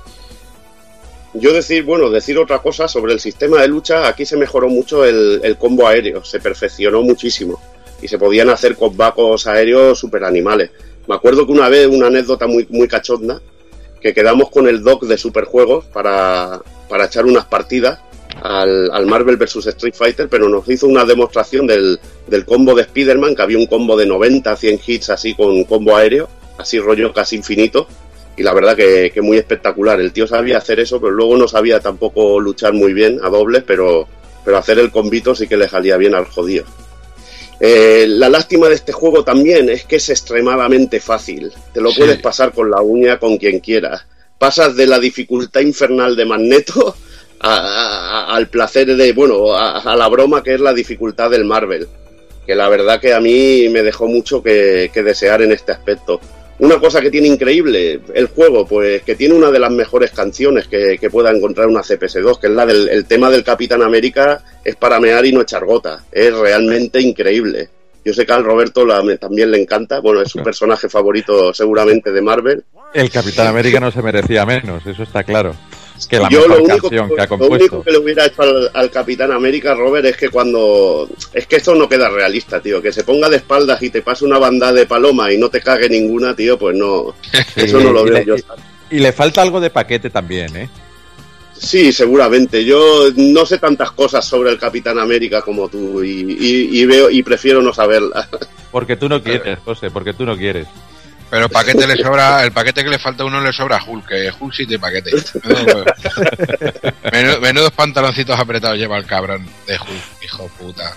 Yo 1.34 1.52
decir, 1.52 1.82
bueno, 1.82 2.10
decir 2.10 2.38
otra 2.38 2.60
cosa 2.60 2.86
sobre 2.86 3.12
el 3.12 3.18
sistema 3.18 3.60
de 3.60 3.66
lucha, 3.66 4.06
aquí 4.06 4.24
se 4.24 4.36
mejoró 4.36 4.68
mucho 4.68 5.04
el, 5.04 5.56
combo 5.58 5.86
aéreo, 5.88 6.24
se 6.24 6.38
perfeccionó 6.38 7.02
muchísimo 7.02 7.60
y 8.00 8.06
se 8.06 8.18
podían 8.18 8.50
hacer 8.50 8.76
combacos 8.76 9.48
aéreos 9.48 9.98
super 9.98 10.22
animales. 10.22 10.70
Me 11.08 11.14
acuerdo 11.16 11.44
que 11.44 11.52
una 11.52 11.68
vez, 11.68 11.88
una 11.88 12.06
anécdota 12.06 12.46
muy, 12.46 12.66
muy 12.70 12.86
cachonda, 12.86 13.40
que 14.00 14.14
quedamos 14.14 14.48
con 14.50 14.68
el 14.68 14.84
doc 14.84 15.04
de 15.04 15.18
Superjuegos 15.18 15.86
para, 15.86 16.60
para 16.88 17.06
echar 17.06 17.26
unas 17.26 17.46
partidas 17.46 17.98
al, 18.40 18.90
al 18.92 19.06
Marvel 19.06 19.36
vs. 19.36 19.66
Street 19.66 19.94
Fighter, 19.94 20.28
pero 20.28 20.48
nos 20.48 20.68
hizo 20.68 20.86
una 20.86 21.04
demostración 21.04 21.66
del, 21.66 21.98
del 22.28 22.44
combo 22.44 22.76
de 22.76 22.82
Spider-Man, 22.82 23.34
que 23.34 23.42
había 23.42 23.58
un 23.58 23.66
combo 23.66 23.96
de 23.96 24.06
90, 24.06 24.54
100 24.56 24.80
hits 24.86 25.10
así 25.10 25.34
con 25.34 25.64
combo 25.64 25.96
aéreo, 25.96 26.28
así 26.58 26.78
rollo 26.78 27.12
casi 27.12 27.36
infinito, 27.36 27.88
y 28.36 28.42
la 28.42 28.52
verdad 28.52 28.76
que, 28.76 29.10
que 29.12 29.20
muy 29.22 29.36
espectacular. 29.38 30.00
El 30.00 30.12
tío 30.12 30.26
sabía 30.26 30.58
hacer 30.58 30.80
eso, 30.80 31.00
pero 31.00 31.12
luego 31.12 31.36
no 31.36 31.46
sabía 31.48 31.80
tampoco 31.80 32.40
luchar 32.40 32.72
muy 32.72 32.92
bien 32.92 33.20
a 33.22 33.28
dobles, 33.28 33.62
pero, 33.66 34.08
pero 34.44 34.58
hacer 34.58 34.78
el 34.78 34.90
combito 34.90 35.34
sí 35.34 35.46
que 35.46 35.56
le 35.56 35.68
salía 35.68 35.96
bien 35.96 36.14
al 36.14 36.24
jodido. 36.26 36.64
Eh, 37.60 38.06
la 38.08 38.28
lástima 38.28 38.68
de 38.68 38.74
este 38.74 38.92
juego 38.92 39.24
también 39.24 39.68
es 39.70 39.84
que 39.84 39.96
es 39.96 40.10
extremadamente 40.10 41.00
fácil. 41.00 41.52
Te 41.72 41.80
lo 41.80 41.90
Sí. 41.90 41.98
puedes 42.00 42.18
pasar 42.20 42.52
con 42.52 42.70
la 42.70 42.82
uña 42.82 43.18
con 43.18 43.36
quien 43.38 43.60
quieras. 43.60 44.04
Pasas 44.38 44.74
de 44.76 44.86
la 44.86 44.98
dificultad 44.98 45.60
infernal 45.60 46.16
de 46.16 46.24
Magneto 46.24 46.96
a- 47.40 48.26
a- 48.30 48.34
al 48.34 48.48
placer 48.48 48.94
de, 48.96 49.12
bueno, 49.12 49.54
a, 49.54 49.78
a 49.80 49.96
la 49.96 50.08
broma 50.08 50.42
que 50.42 50.54
es 50.54 50.60
la 50.60 50.74
dificultad 50.74 51.30
del 51.30 51.44
Marvel. 51.44 51.86
Que 52.44 52.54
la 52.54 52.68
verdad 52.68 53.00
que 53.00 53.14
a 53.14 53.20
mí 53.20 53.68
me 53.70 53.82
dejó 53.82 54.06
mucho 54.08 54.42
que, 54.42 54.90
que 54.92 55.02
desear 55.02 55.40
en 55.42 55.52
este 55.52 55.72
aspecto. 55.72 56.20
Una 56.60 56.78
cosa 56.78 57.00
que 57.00 57.10
tiene 57.10 57.26
increíble 57.28 58.00
el 58.14 58.26
juego, 58.28 58.64
pues 58.66 59.02
que 59.02 59.16
tiene 59.16 59.34
una 59.34 59.50
de 59.50 59.58
las 59.58 59.72
mejores 59.72 60.12
canciones 60.12 60.68
que, 60.68 60.98
que 61.00 61.10
pueda 61.10 61.30
encontrar 61.32 61.66
una 61.66 61.80
CPS2, 61.82 62.38
que 62.38 62.46
es 62.46 62.52
la 62.52 62.64
del 62.64 62.88
el 62.88 63.06
tema 63.06 63.28
del 63.28 63.42
Capitán 63.42 63.82
América, 63.82 64.42
es 64.64 64.76
para 64.76 65.00
mear 65.00 65.26
y 65.26 65.32
no 65.32 65.40
echar 65.40 65.64
gota. 65.64 66.04
Es 66.12 66.32
realmente 66.32 67.00
increíble. 67.00 67.68
Yo 68.04 68.12
sé 68.12 68.24
que 68.24 68.32
al 68.32 68.44
Roberto 68.44 68.84
la- 68.86 69.02
también 69.16 69.50
le 69.50 69.60
encanta, 69.60 69.98
bueno, 70.00 70.20
es 70.22 70.30
su 70.30 70.42
personaje 70.42 70.88
favorito 70.88 71.52
seguramente 71.54 72.12
de 72.12 72.22
Marvel. 72.22 72.62
El 72.92 73.10
Capitán 73.10 73.46
América 73.48 73.80
no 73.80 73.90
se 73.90 74.02
merecía 74.02 74.46
menos, 74.46 74.86
eso 74.86 75.02
está 75.02 75.24
claro. 75.24 75.56
Que 76.08 76.18
la 76.18 76.28
Yo 76.28 76.40
mejor 76.40 76.48
lo 76.58 76.64
único, 76.64 76.80
canción 76.90 77.08
que 77.08 77.22
ha 77.22 77.26
lo 77.26 77.34
único 77.34 77.38
compuesto. 77.48 77.82
que 77.84 77.90
le 77.92 77.98
hubiera 77.98 78.26
hecho 78.26 78.42
al, 78.42 78.70
al 78.74 78.90
Capitán 78.90 79.30
América, 79.32 79.74
Robert, 79.74 80.04
es 80.06 80.16
que 80.16 80.28
cuando... 80.28 81.08
Es 81.32 81.46
que 81.46 81.56
esto 81.56 81.74
no 81.74 81.88
queda 81.88 82.08
realista, 82.10 82.60
tío. 82.60 82.82
Que 82.82 82.92
se 82.92 83.04
ponga 83.04 83.28
de 83.30 83.36
espaldas 83.36 83.80
y 83.82 83.90
te 83.90 84.02
pase 84.02 84.24
una 84.24 84.38
banda 84.38 84.72
de 84.72 84.86
paloma 84.86 85.32
y 85.32 85.38
no 85.38 85.48
te 85.48 85.60
cague 85.60 85.88
ninguna, 85.88 86.34
tío, 86.34 86.58
pues 86.58 86.76
no... 86.76 87.14
Eso 87.56 87.80
no 87.80 87.92
lo 87.92 88.06
Y 88.06 88.10
veo 88.10 88.18
le- 88.18 88.24
yo. 88.26 88.34
Y 88.90 88.98
le 88.98 89.12
falta 89.12 89.40
algo 89.42 89.60
de 89.60 89.70
paquete 89.70 90.10
también, 90.10 90.56
¿eh? 90.56 90.68
Sí, 91.56 91.92
seguramente. 91.92 92.64
Yo 92.64 93.04
no 93.16 93.46
sé 93.46 93.58
tantas 93.58 93.92
cosas 93.92 94.24
sobre 94.24 94.50
el 94.50 94.58
Capitán 94.58 94.98
América 94.98 95.40
como 95.42 95.68
tú 95.68 96.02
y, 96.02 96.36
y- 96.38 96.80
y 96.80 96.84
veo 96.84 97.08
y 97.08 97.22
prefiero 97.22 97.62
no 97.62 97.72
saberlas. 97.72 98.28
Porque 98.70 98.96
tú 98.96 99.08
no 99.08 99.22
quieres, 99.22 99.58
José, 99.64 99.90
porque 99.90 100.12
tú 100.12 100.26
no 100.26 100.36
quieres. 100.36 100.66
Pero 101.30 101.46
el 101.46 101.50
paquete 101.50 101.86
le 101.86 101.96
sobra, 101.96 102.44
el 102.44 102.52
paquete 102.52 102.84
que 102.84 102.90
le 102.90 102.98
falta 102.98 103.22
a 103.24 103.26
uno 103.26 103.40
le 103.40 103.52
sobra 103.52 103.78
a 103.78 103.84
Hulk, 103.84 104.06
que 104.06 104.30
Hulk 104.38 104.52
sí 104.54 104.66
tiene 104.66 104.80
paquete. 104.80 105.10
Menudo- 105.42 105.84
Menudo- 107.12 107.40
menudos 107.40 107.70
pantaloncitos 107.72 108.38
apretados 108.38 108.78
lleva 108.78 108.98
el 108.98 109.06
cabrón 109.06 109.44
de 109.66 109.74
Hulk, 109.74 110.24
hijo 110.24 110.48
puta. 110.58 110.92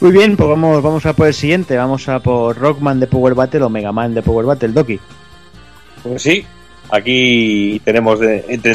Muy 0.00 0.12
bien, 0.12 0.36
pues 0.36 0.48
vamos, 0.48 0.80
vamos 0.82 1.04
a 1.06 1.12
por 1.12 1.26
el 1.26 1.34
siguiente. 1.34 1.76
Vamos 1.76 2.08
a 2.08 2.20
por 2.20 2.56
Rockman 2.56 3.00
de 3.00 3.08
Power 3.08 3.34
Battle 3.34 3.62
o 3.64 3.68
Mega 3.68 3.90
Man 3.90 4.14
de 4.14 4.22
Power 4.22 4.46
Battle, 4.46 4.68
Doki. 4.68 5.00
Pues 6.04 6.22
sí, 6.22 6.46
aquí 6.90 7.80
tenemos, 7.84 8.20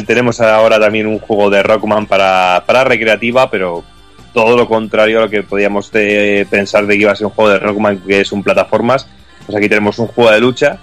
tenemos 0.05 0.41
ahora 0.41 0.79
también 0.81 1.07
un 1.07 1.19
juego 1.19 1.49
de 1.49 1.63
Rockman 1.63 2.07
para, 2.07 2.63
para 2.65 2.83
recreativa, 2.83 3.49
pero 3.49 3.85
todo 4.33 4.57
lo 4.57 4.67
contrario 4.67 5.19
a 5.19 5.21
lo 5.23 5.29
que 5.29 5.43
podíamos 5.43 5.89
eh, 5.93 6.45
pensar 6.49 6.85
de 6.87 6.95
que 6.95 7.01
iba 7.03 7.11
a 7.13 7.15
ser 7.15 7.27
un 7.27 7.31
juego 7.33 7.51
de 7.51 7.59
Rockman 7.59 7.99
que 7.99 8.19
es 8.21 8.31
un 8.33 8.43
plataformas. 8.43 9.07
Pues 9.45 9.57
aquí 9.57 9.69
tenemos 9.69 9.99
un 9.99 10.07
juego 10.07 10.31
de 10.31 10.39
lucha 10.39 10.79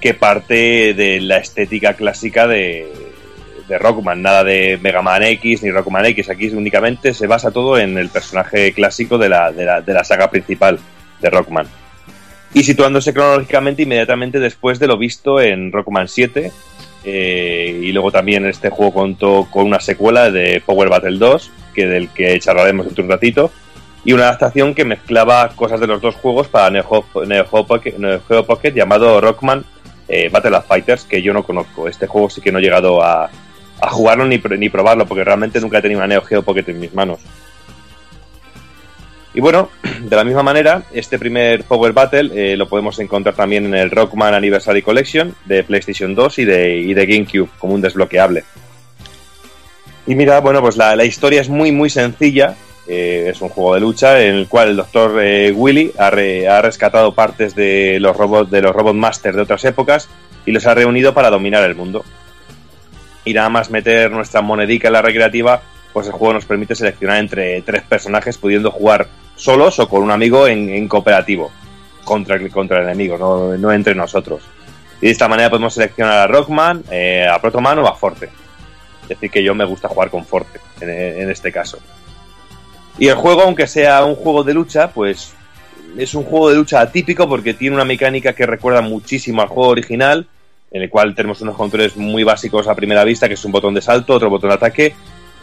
que 0.00 0.14
parte 0.14 0.94
de 0.94 1.20
la 1.20 1.38
estética 1.38 1.94
clásica 1.94 2.46
de, 2.46 2.86
de 3.68 3.78
Rockman, 3.78 4.22
nada 4.22 4.44
de 4.44 4.78
Mega 4.82 5.02
Man 5.02 5.22
X 5.22 5.62
ni 5.62 5.70
Rockman 5.70 6.06
X. 6.06 6.30
Aquí 6.30 6.48
únicamente 6.48 7.14
se 7.14 7.26
basa 7.26 7.50
todo 7.50 7.78
en 7.78 7.96
el 7.98 8.08
personaje 8.10 8.72
clásico 8.72 9.18
de 9.18 9.28
la, 9.28 9.50
de 9.50 9.64
la, 9.64 9.80
de 9.80 9.92
la 9.92 10.04
saga 10.04 10.30
principal 10.30 10.78
de 11.20 11.30
Rockman 11.30 11.66
y 12.54 12.62
situándose 12.62 13.12
cronológicamente 13.12 13.82
inmediatamente 13.82 14.38
después 14.38 14.78
de 14.78 14.86
lo 14.86 14.96
visto 14.96 15.40
en 15.40 15.72
Rockman 15.72 16.08
7 16.08 16.52
eh, 17.04 17.80
y 17.82 17.92
luego 17.92 18.12
también 18.12 18.46
este 18.46 18.70
juego 18.70 18.94
contó 18.94 19.48
con 19.50 19.66
una 19.66 19.80
secuela 19.80 20.30
de 20.30 20.62
Power 20.64 20.88
Battle 20.88 21.18
2 21.18 21.50
que 21.74 21.86
del 21.86 22.08
que 22.10 22.38
charlaremos 22.38 22.86
dentro 22.86 23.02
de 23.02 23.06
un 23.06 23.10
ratito 23.10 23.50
y 24.04 24.12
una 24.12 24.24
adaptación 24.24 24.74
que 24.74 24.84
mezclaba 24.84 25.48
cosas 25.50 25.80
de 25.80 25.86
los 25.86 26.00
dos 26.00 26.14
juegos 26.16 26.48
para 26.48 26.70
Neo 26.70 27.04
Geo, 27.50 27.66
Pocket, 27.66 27.94
Pocket 28.46 28.72
llamado 28.72 29.20
Rockman 29.20 29.64
eh, 30.08 30.28
Battle 30.30 30.56
of 30.56 30.66
Fighters 30.66 31.04
que 31.04 31.22
yo 31.22 31.32
no 31.32 31.42
conozco 31.42 31.88
este 31.88 32.06
juego 32.06 32.28
sí 32.28 32.40
que 32.40 32.52
no 32.52 32.58
he 32.58 32.62
llegado 32.62 33.02
a, 33.02 33.30
jugarlo 33.90 34.24
ni, 34.24 34.40
ni 34.58 34.68
probarlo 34.68 35.06
porque 35.06 35.24
realmente 35.24 35.60
nunca 35.60 35.78
he 35.78 35.82
tenido 35.82 36.00
una 36.00 36.06
Neo 36.06 36.22
Geo 36.22 36.42
Pocket 36.42 36.68
en 36.68 36.80
mis 36.80 36.94
manos 36.94 37.20
y 39.34 39.40
bueno, 39.40 39.68
de 40.00 40.16
la 40.16 40.24
misma 40.24 40.42
manera, 40.42 40.84
este 40.92 41.18
primer 41.18 41.64
Power 41.64 41.92
Battle 41.92 42.30
eh, 42.34 42.56
lo 42.56 42.68
podemos 42.68 42.98
encontrar 43.00 43.34
también 43.34 43.66
en 43.66 43.74
el 43.74 43.90
Rockman 43.90 44.32
Anniversary 44.32 44.80
Collection 44.80 45.34
de 45.44 45.64
PlayStation 45.64 46.14
2 46.14 46.38
y 46.38 46.44
de, 46.44 46.76
y 46.78 46.94
de 46.94 47.06
GameCube 47.06 47.50
como 47.58 47.74
un 47.74 47.80
desbloqueable. 47.80 48.44
Y 50.06 50.14
mira, 50.14 50.40
bueno, 50.40 50.60
pues 50.60 50.76
la, 50.76 50.94
la 50.94 51.04
historia 51.04 51.40
es 51.40 51.48
muy, 51.48 51.72
muy 51.72 51.90
sencilla. 51.90 52.54
Eh, 52.86 53.28
es 53.30 53.40
un 53.40 53.48
juego 53.48 53.74
de 53.74 53.80
lucha 53.80 54.22
en 54.22 54.34
el 54.34 54.46
cual 54.46 54.68
el 54.68 54.76
doctor 54.76 55.18
eh, 55.22 55.52
Willy 55.52 55.92
ha, 55.98 56.10
re- 56.10 56.46
rescatado 56.60 57.14
partes 57.14 57.54
de 57.54 57.98
los 57.98 58.14
robots 58.14 58.50
de 58.50 58.60
los 58.60 58.76
Robot 58.76 58.94
Masters 58.94 59.36
de 59.36 59.42
otras 59.42 59.64
épocas 59.64 60.08
y 60.44 60.52
los 60.52 60.66
ha 60.66 60.74
reunido 60.74 61.14
para 61.14 61.30
dominar 61.30 61.64
el 61.64 61.74
mundo. 61.74 62.04
Y 63.24 63.32
nada 63.32 63.48
más 63.48 63.70
meter 63.70 64.10
nuestra 64.10 64.42
monedica 64.42 64.88
en 64.88 64.92
la 64.92 65.00
recreativa, 65.02 65.62
pues 65.94 66.06
el 66.08 66.12
juego 66.12 66.34
nos 66.34 66.44
permite 66.44 66.74
seleccionar 66.74 67.18
entre 67.18 67.62
tres 67.62 67.82
personajes 67.82 68.36
pudiendo 68.36 68.70
jugar 68.70 69.08
solos 69.34 69.78
o 69.78 69.88
con 69.88 70.02
un 70.02 70.10
amigo 70.10 70.46
en, 70.46 70.86
cooperativo 70.86 71.50
contra 72.04 72.36
el, 72.36 72.50
contra 72.50 72.80
el 72.80 72.84
enemigo, 72.84 73.16
no, 73.16 73.56
no 73.56 73.72
entre 73.72 73.94
nosotros. 73.94 74.42
Y 75.00 75.06
de 75.06 75.12
esta 75.12 75.26
manera 75.26 75.48
podemos 75.48 75.72
seleccionar 75.72 76.18
a 76.18 76.26
Rockman, 76.26 76.84
eh, 76.90 77.26
a 77.26 77.40
Protoman 77.40 77.78
o 77.78 77.86
a 77.88 77.94
Forte. 77.96 78.28
Es 79.04 79.08
decir, 79.08 79.30
que 79.30 79.42
yo 79.42 79.54
me 79.54 79.64
gusta 79.64 79.88
jugar 79.88 80.10
con 80.10 80.24
Forte 80.26 80.60
en 80.80 81.30
este 81.30 81.50
caso. 81.50 81.78
Y 82.98 83.08
el 83.08 83.14
juego, 83.16 83.42
aunque 83.42 83.66
sea 83.66 84.04
un 84.04 84.14
juego 84.14 84.44
de 84.44 84.54
lucha, 84.54 84.88
pues 84.88 85.32
es 85.98 86.14
un 86.14 86.24
juego 86.24 86.50
de 86.50 86.56
lucha 86.56 86.80
atípico 86.80 87.28
porque 87.28 87.54
tiene 87.54 87.74
una 87.76 87.84
mecánica 87.84 88.32
que 88.32 88.46
recuerda 88.46 88.80
muchísimo 88.80 89.42
al 89.42 89.48
juego 89.48 89.70
original, 89.70 90.26
en 90.70 90.82
el 90.82 90.90
cual 90.90 91.14
tenemos 91.14 91.40
unos 91.40 91.56
controles 91.56 91.96
muy 91.96 92.24
básicos 92.24 92.66
a 92.68 92.74
primera 92.74 93.04
vista, 93.04 93.28
que 93.28 93.34
es 93.34 93.44
un 93.44 93.52
botón 93.52 93.74
de 93.74 93.80
salto, 93.82 94.14
otro 94.14 94.30
botón 94.30 94.50
de 94.50 94.56
ataque. 94.56 94.94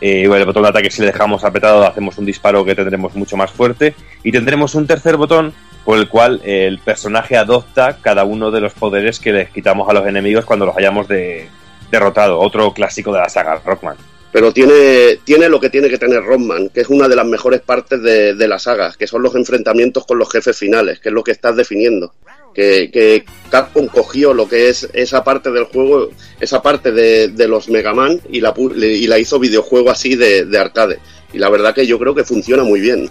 Eh, 0.01 0.23
el 0.23 0.45
botón 0.45 0.63
de 0.63 0.69
ataque 0.69 0.89
si 0.89 1.01
le 1.01 1.07
dejamos 1.07 1.43
apretado 1.43 1.85
hacemos 1.85 2.17
un 2.17 2.25
disparo 2.25 2.65
que 2.65 2.73
tendremos 2.75 3.13
mucho 3.15 3.37
más 3.37 3.51
fuerte. 3.51 3.95
Y 4.23 4.31
tendremos 4.31 4.73
un 4.75 4.87
tercer 4.87 5.15
botón 5.17 5.53
por 5.85 5.97
el 5.97 6.07
cual 6.09 6.41
el 6.43 6.79
personaje 6.79 7.37
adopta 7.37 7.97
cada 8.01 8.23
uno 8.23 8.49
de 8.51 8.61
los 8.61 8.73
poderes 8.73 9.19
que 9.19 9.31
les 9.31 9.49
quitamos 9.49 9.89
a 9.89 9.93
los 9.93 10.05
enemigos 10.07 10.45
cuando 10.45 10.65
los 10.65 10.75
hayamos 10.77 11.07
de- 11.07 11.47
derrotado. 11.91 12.39
Otro 12.39 12.73
clásico 12.73 13.11
de 13.13 13.19
la 13.19 13.29
saga, 13.29 13.61
Rockman. 13.63 13.95
Pero 14.31 14.53
tiene, 14.53 15.19
tiene 15.25 15.49
lo 15.49 15.59
que 15.59 15.69
tiene 15.69 15.89
que 15.89 15.97
tener 15.97 16.23
Rockman, 16.23 16.69
que 16.69 16.81
es 16.81 16.89
una 16.89 17.09
de 17.09 17.17
las 17.17 17.25
mejores 17.25 17.61
partes 17.61 18.01
de, 18.01 18.33
de 18.33 18.47
la 18.47 18.59
saga, 18.59 18.93
que 18.97 19.07
son 19.07 19.21
los 19.21 19.35
enfrentamientos 19.35 20.05
con 20.05 20.17
los 20.17 20.31
jefes 20.31 20.57
finales, 20.57 20.99
que 20.99 21.09
es 21.09 21.13
lo 21.13 21.23
que 21.23 21.31
estás 21.31 21.55
definiendo. 21.55 22.13
Que, 22.53 22.89
que 22.91 23.23
Capcom 23.49 23.87
cogió 23.87 24.33
lo 24.33 24.47
que 24.47 24.69
es 24.69 24.89
esa 24.93 25.23
parte 25.23 25.51
del 25.51 25.65
juego, 25.65 26.09
esa 26.39 26.61
parte 26.61 26.91
de, 26.91 27.29
de 27.29 27.47
los 27.47 27.69
Mega 27.69 27.93
Man 27.93 28.19
y 28.29 28.41
la, 28.41 28.53
y 28.57 29.07
la 29.07 29.19
hizo 29.19 29.39
videojuego 29.39 29.89
así 29.89 30.15
de, 30.15 30.45
de 30.45 30.57
arcade. 30.57 30.99
Y 31.33 31.37
la 31.37 31.49
verdad 31.49 31.73
que 31.73 31.87
yo 31.87 31.97
creo 31.97 32.13
que 32.13 32.25
funciona 32.25 32.63
muy 32.63 32.81
bien. 32.81 33.09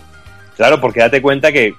Claro, 0.56 0.80
porque 0.80 1.00
date 1.00 1.22
cuenta 1.22 1.52
que 1.52 1.74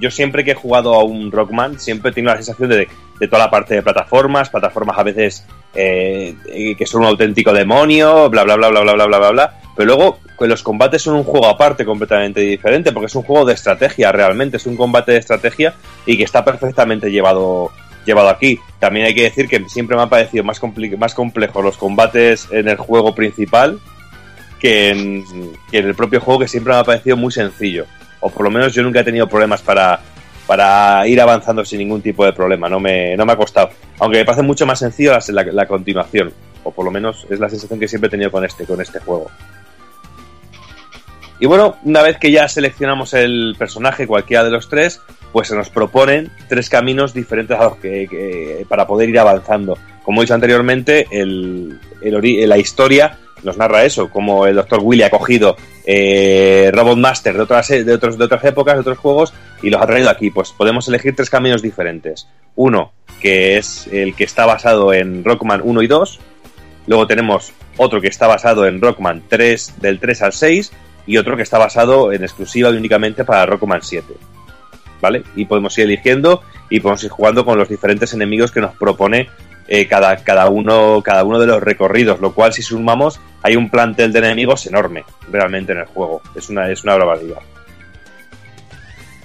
yo 0.00 0.10
siempre 0.10 0.42
que 0.42 0.52
he 0.52 0.54
jugado 0.54 0.94
a 0.94 1.04
un 1.04 1.30
Rockman, 1.30 1.78
siempre 1.78 2.10
he 2.10 2.14
tenido 2.14 2.32
la 2.32 2.42
sensación 2.42 2.70
de, 2.70 2.88
de 3.20 3.28
toda 3.28 3.44
la 3.44 3.50
parte 3.50 3.74
de 3.74 3.82
plataformas, 3.82 4.48
plataformas 4.48 4.98
a 4.98 5.02
veces 5.02 5.44
eh, 5.74 6.34
que 6.76 6.86
son 6.86 7.02
un 7.02 7.08
auténtico 7.08 7.52
demonio, 7.52 8.28
bla, 8.30 8.44
bla, 8.44 8.56
bla, 8.56 8.68
bla, 8.68 8.80
bla, 8.82 8.92
bla, 8.94 9.06
bla, 9.06 9.18
bla, 9.18 9.30
bla. 9.30 9.54
Pero 9.74 9.86
luego, 9.86 10.18
los 10.40 10.62
combates 10.62 11.02
son 11.02 11.14
un 11.14 11.24
juego 11.24 11.46
aparte 11.46 11.84
completamente 11.84 12.40
diferente, 12.40 12.92
porque 12.92 13.06
es 13.06 13.14
un 13.14 13.22
juego 13.22 13.44
de 13.44 13.54
estrategia 13.54 14.12
realmente, 14.12 14.56
es 14.56 14.66
un 14.66 14.76
combate 14.76 15.12
de 15.12 15.18
estrategia 15.18 15.74
y 16.04 16.16
que 16.16 16.24
está 16.24 16.44
perfectamente 16.44 17.10
llevado, 17.10 17.70
llevado 18.04 18.28
aquí. 18.28 18.58
También 18.78 19.06
hay 19.06 19.14
que 19.14 19.22
decir 19.22 19.48
que 19.48 19.64
siempre 19.68 19.96
me 19.96 20.02
ha 20.02 20.08
parecido 20.08 20.44
más, 20.44 20.60
más 20.98 21.14
complejo 21.14 21.62
los 21.62 21.76
combates 21.76 22.48
en 22.50 22.68
el 22.68 22.76
juego 22.76 23.14
principal 23.14 23.78
que 24.60 24.90
en 24.90 25.56
el 25.72 25.94
propio 25.96 26.20
juego, 26.20 26.40
que 26.40 26.48
siempre 26.48 26.72
me 26.72 26.78
ha 26.78 26.84
parecido 26.84 27.16
muy 27.16 27.32
sencillo. 27.32 27.86
O 28.20 28.30
por 28.30 28.44
lo 28.44 28.50
menos 28.50 28.72
yo 28.72 28.84
nunca 28.84 29.00
he 29.00 29.04
tenido 29.04 29.26
problemas 29.26 29.60
para, 29.60 29.98
para 30.46 31.06
ir 31.06 31.20
avanzando 31.20 31.64
sin 31.64 31.78
ningún 31.78 32.02
tipo 32.02 32.24
de 32.24 32.32
problema. 32.32 32.68
No 32.68 32.80
me, 32.80 33.16
no 33.16 33.24
me 33.24 33.32
ha 33.32 33.36
costado. 33.36 33.70
Aunque 33.98 34.18
me 34.18 34.24
parece 34.24 34.42
mucho 34.42 34.66
más 34.66 34.78
sencillo 34.78 35.12
la, 35.28 35.42
la- 35.44 35.66
continuación. 35.66 36.32
O 36.64 36.70
por 36.70 36.84
lo 36.84 36.90
menos 36.90 37.26
es 37.30 37.40
la 37.40 37.48
sensación 37.48 37.80
que 37.80 37.88
siempre 37.88 38.08
he 38.08 38.10
tenido 38.10 38.30
con 38.30 38.44
este, 38.44 38.64
con 38.64 38.80
este 38.80 39.00
juego. 39.00 39.30
Y 41.40 41.46
bueno, 41.46 41.76
una 41.82 42.02
vez 42.02 42.18
que 42.18 42.30
ya 42.30 42.46
seleccionamos 42.48 43.14
el 43.14 43.56
personaje, 43.58 44.06
cualquiera 44.06 44.44
de 44.44 44.50
los 44.50 44.68
tres, 44.68 45.00
pues 45.32 45.48
se 45.48 45.56
nos 45.56 45.70
proponen 45.70 46.30
tres 46.48 46.68
caminos 46.70 47.14
diferentes 47.14 47.58
a 47.58 47.64
los 47.64 47.76
que, 47.78 48.64
para 48.68 48.86
poder 48.86 49.08
ir 49.08 49.18
avanzando. 49.18 49.76
Como 50.04 50.20
he 50.20 50.24
dicho 50.24 50.34
anteriormente, 50.34 51.06
el, 51.10 51.80
el 52.00 52.48
la 52.48 52.58
historia 52.58 53.18
nos 53.42 53.56
narra 53.56 53.84
eso, 53.84 54.10
como 54.10 54.46
el 54.46 54.56
Dr. 54.56 54.80
Willy 54.82 55.02
ha 55.02 55.10
cogido 55.10 55.56
eh, 55.84 56.70
Robot 56.72 56.98
Master 56.98 57.34
de 57.34 57.42
otras, 57.42 57.68
de, 57.68 57.84
de 57.84 57.94
otras 57.94 58.44
épocas, 58.44 58.74
de 58.74 58.80
otros 58.80 58.98
juegos, 58.98 59.34
y 59.62 59.70
los 59.70 59.80
ha 59.80 59.86
traído 59.86 60.10
aquí. 60.10 60.30
Pues 60.30 60.52
podemos 60.52 60.88
elegir 60.88 61.14
tres 61.14 61.30
caminos 61.30 61.62
diferentes. 61.62 62.28
Uno, 62.54 62.92
que 63.20 63.56
es 63.56 63.86
el 63.92 64.14
que 64.14 64.24
está 64.24 64.46
basado 64.46 64.92
en 64.92 65.24
Rockman 65.24 65.60
1 65.62 65.82
y 65.82 65.86
2. 65.86 66.20
Luego 66.86 67.06
tenemos 67.06 67.52
otro 67.76 68.00
que 68.00 68.08
está 68.08 68.26
basado 68.26 68.66
en 68.66 68.80
Rockman 68.80 69.22
3, 69.28 69.80
del 69.80 70.00
3 70.00 70.22
al 70.22 70.32
6, 70.32 70.72
y 71.06 71.16
otro 71.16 71.36
que 71.36 71.42
está 71.42 71.58
basado 71.58 72.12
en 72.12 72.22
exclusiva 72.22 72.70
y 72.70 72.76
únicamente 72.76 73.24
para 73.24 73.46
Rockman 73.46 73.82
7. 73.82 74.12
¿Vale? 75.00 75.24
Y 75.34 75.46
podemos 75.46 75.76
ir 75.78 75.84
eligiendo 75.84 76.42
y 76.70 76.80
podemos 76.80 77.02
ir 77.04 77.10
jugando 77.10 77.44
con 77.44 77.58
los 77.58 77.68
diferentes 77.68 78.12
enemigos 78.14 78.52
que 78.52 78.60
nos 78.60 78.74
propone 78.76 79.28
eh, 79.68 79.86
cada, 79.86 80.16
cada, 80.16 80.48
uno, 80.48 81.02
cada 81.04 81.24
uno 81.24 81.38
de 81.38 81.46
los 81.46 81.62
recorridos, 81.62 82.20
lo 82.20 82.34
cual 82.34 82.52
si 82.52 82.62
sumamos 82.62 83.20
hay 83.42 83.56
un 83.56 83.68
plantel 83.68 84.12
de 84.12 84.18
enemigos 84.20 84.66
enorme 84.66 85.04
realmente 85.30 85.72
en 85.72 85.78
el 85.78 85.86
juego. 85.86 86.22
Es 86.34 86.48
una, 86.48 86.70
es 86.70 86.84
una 86.84 86.96
barbaridad. 86.96 87.38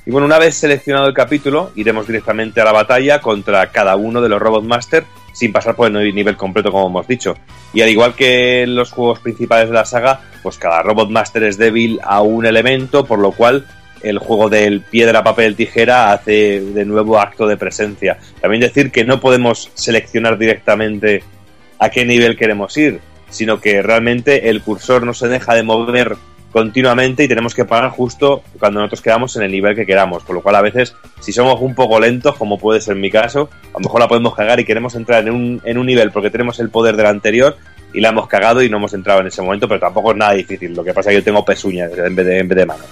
Y 0.05 0.11
bueno, 0.11 0.25
una 0.25 0.39
vez 0.39 0.55
seleccionado 0.55 1.07
el 1.07 1.13
capítulo, 1.13 1.71
iremos 1.75 2.07
directamente 2.07 2.61
a 2.61 2.65
la 2.65 2.71
batalla 2.71 3.19
contra 3.19 3.67
cada 3.71 3.97
uno 3.97 4.21
de 4.21 4.29
los 4.29 4.41
Robot 4.41 4.63
Master 4.63 5.03
sin 5.33 5.51
pasar 5.51 5.75
por 5.75 5.95
el 5.95 6.15
nivel 6.15 6.35
completo, 6.37 6.71
como 6.71 6.87
hemos 6.87 7.07
dicho. 7.07 7.35
Y 7.73 7.81
al 7.81 7.89
igual 7.89 8.15
que 8.15 8.63
en 8.63 8.75
los 8.75 8.89
juegos 8.89 9.19
principales 9.19 9.67
de 9.67 9.75
la 9.75 9.85
saga, 9.85 10.21
pues 10.41 10.57
cada 10.57 10.81
Robot 10.81 11.09
Master 11.09 11.43
es 11.43 11.57
débil 11.57 11.99
a 12.03 12.21
un 12.21 12.45
elemento, 12.45 13.05
por 13.05 13.19
lo 13.19 13.33
cual 13.33 13.67
el 14.01 14.17
juego 14.17 14.49
del 14.49 14.81
piedra, 14.81 15.23
papel, 15.23 15.55
tijera 15.55 16.11
hace 16.11 16.61
de 16.61 16.85
nuevo 16.85 17.19
acto 17.19 17.45
de 17.45 17.57
presencia. 17.57 18.17
También 18.41 18.61
decir 18.61 18.91
que 18.91 19.03
no 19.03 19.19
podemos 19.19 19.69
seleccionar 19.73 20.37
directamente 20.37 21.21
a 21.79 21.89
qué 21.89 22.05
nivel 22.05 22.37
queremos 22.37 22.75
ir, 22.77 22.99
sino 23.29 23.59
que 23.59 23.81
realmente 23.81 24.49
el 24.49 24.61
cursor 24.61 25.03
no 25.03 25.13
se 25.13 25.27
deja 25.27 25.53
de 25.55 25.63
mover 25.63 26.17
continuamente 26.51 27.23
y 27.23 27.27
tenemos 27.27 27.53
que 27.53 27.65
parar 27.65 27.91
justo 27.91 28.41
cuando 28.59 28.79
nosotros 28.79 29.01
quedamos 29.01 29.35
en 29.35 29.43
el 29.43 29.51
nivel 29.51 29.75
que 29.75 29.85
queramos. 29.85 30.23
Por 30.23 30.35
lo 30.35 30.41
cual 30.41 30.55
a 30.55 30.61
veces, 30.61 30.95
si 31.19 31.31
somos 31.31 31.61
un 31.61 31.75
poco 31.75 31.99
lentos, 31.99 32.35
como 32.35 32.57
puede 32.57 32.81
ser 32.81 32.95
mi 32.95 33.11
caso, 33.11 33.49
a 33.69 33.73
lo 33.73 33.81
mejor 33.81 33.99
la 33.99 34.07
podemos 34.07 34.35
cagar 34.35 34.59
y 34.59 34.65
queremos 34.65 34.95
entrar 34.95 35.27
en 35.27 35.33
un, 35.33 35.61
en 35.63 35.77
un 35.77 35.85
nivel 35.85 36.11
porque 36.11 36.29
tenemos 36.29 36.59
el 36.59 36.69
poder 36.69 36.95
del 36.95 37.05
anterior 37.05 37.57
y 37.93 38.01
la 38.01 38.09
hemos 38.09 38.27
cagado 38.27 38.61
y 38.61 38.69
no 38.69 38.77
hemos 38.77 38.93
entrado 38.93 39.21
en 39.21 39.27
ese 39.27 39.41
momento, 39.41 39.67
pero 39.67 39.79
tampoco 39.79 40.11
es 40.11 40.17
nada 40.17 40.33
difícil. 40.33 40.73
Lo 40.73 40.83
que 40.83 40.93
pasa 40.93 41.09
es 41.09 41.15
que 41.15 41.21
yo 41.21 41.23
tengo 41.23 41.45
pezuñas 41.45 41.91
en 41.97 42.15
vez 42.15 42.25
de, 42.25 42.39
en 42.39 42.47
vez 42.47 42.57
de 42.57 42.65
manos. 42.65 42.87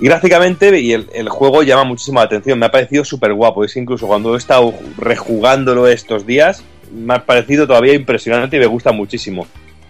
Y 0.00 0.06
gráficamente 0.06 0.80
y 0.80 0.92
el, 0.92 1.08
el, 1.14 1.28
juego 1.28 1.62
llama 1.62 1.84
muchísimo 1.84 2.18
la 2.18 2.24
atención, 2.24 2.58
me 2.58 2.66
ha 2.66 2.72
parecido 2.72 3.04
súper 3.04 3.34
guapo. 3.34 3.64
Es 3.64 3.76
incluso 3.76 4.06
cuando 4.06 4.34
he 4.34 4.38
estado 4.38 4.74
rejugándolo 4.98 5.86
estos 5.86 6.26
días, 6.26 6.64
me 6.92 7.14
ha 7.14 7.24
parecido 7.24 7.66
todavía 7.66 7.94
impresionante 7.94 8.56
y 8.56 8.60
me 8.60 8.66
gusta 8.66 8.92
muchísimo. 8.92 9.46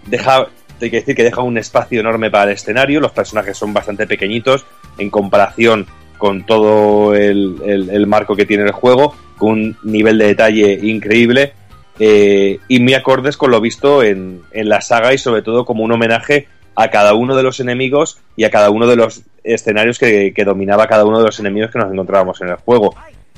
Deja, 0.07 0.47
hay 0.81 0.89
que 0.89 0.97
decir 0.97 1.15
que 1.15 1.23
deja 1.23 1.41
un 1.41 1.57
espacio 1.57 1.99
enorme 1.99 2.31
para 2.31 2.45
el 2.45 2.51
escenario, 2.51 2.99
los 2.99 3.11
personajes 3.11 3.57
son 3.57 3.73
bastante 3.73 4.07
pequeñitos 4.07 4.65
en 4.97 5.09
comparación 5.09 5.87
con 6.17 6.45
todo 6.45 7.13
el, 7.15 8.05
marco 8.07 8.35
que 8.35 8.45
tiene 8.45 8.63
el 8.63 8.71
juego, 8.71 9.15
con 9.37 9.49
un 9.51 9.77
nivel 9.83 10.17
de 10.17 10.27
detalle 10.27 10.79
increíble 10.81 11.53
eh, 11.99 12.59
y 12.67 12.79
muy 12.79 12.93
acordes 12.93 13.37
con 13.37 13.51
lo 13.51 13.59
visto 13.59 14.03
en, 14.03 14.41
la 14.53 14.81
saga 14.81 15.13
y 15.13 15.17
sobre 15.17 15.41
todo 15.41 15.65
como 15.65 15.83
un 15.83 15.91
homenaje 15.91 16.47
a 16.75 16.89
cada 16.89 17.13
uno 17.13 17.35
de 17.35 17.43
los 17.43 17.59
enemigos 17.59 18.19
y 18.35 18.45
a 18.45 18.49
cada 18.49 18.69
uno 18.69 18.87
de 18.87 18.95
los 18.95 19.23
escenarios 19.43 19.99
que, 19.99 20.33
dominaba 20.45 20.87
cada 20.87 21.05
uno 21.05 21.19
de 21.19 21.25
los 21.25 21.39
enemigos 21.39 21.71
que 21.71 21.79
nos 21.79 21.91
encontrábamos 21.91 22.41
en 22.41 22.49
el 22.49 22.55
juego. 22.55 22.95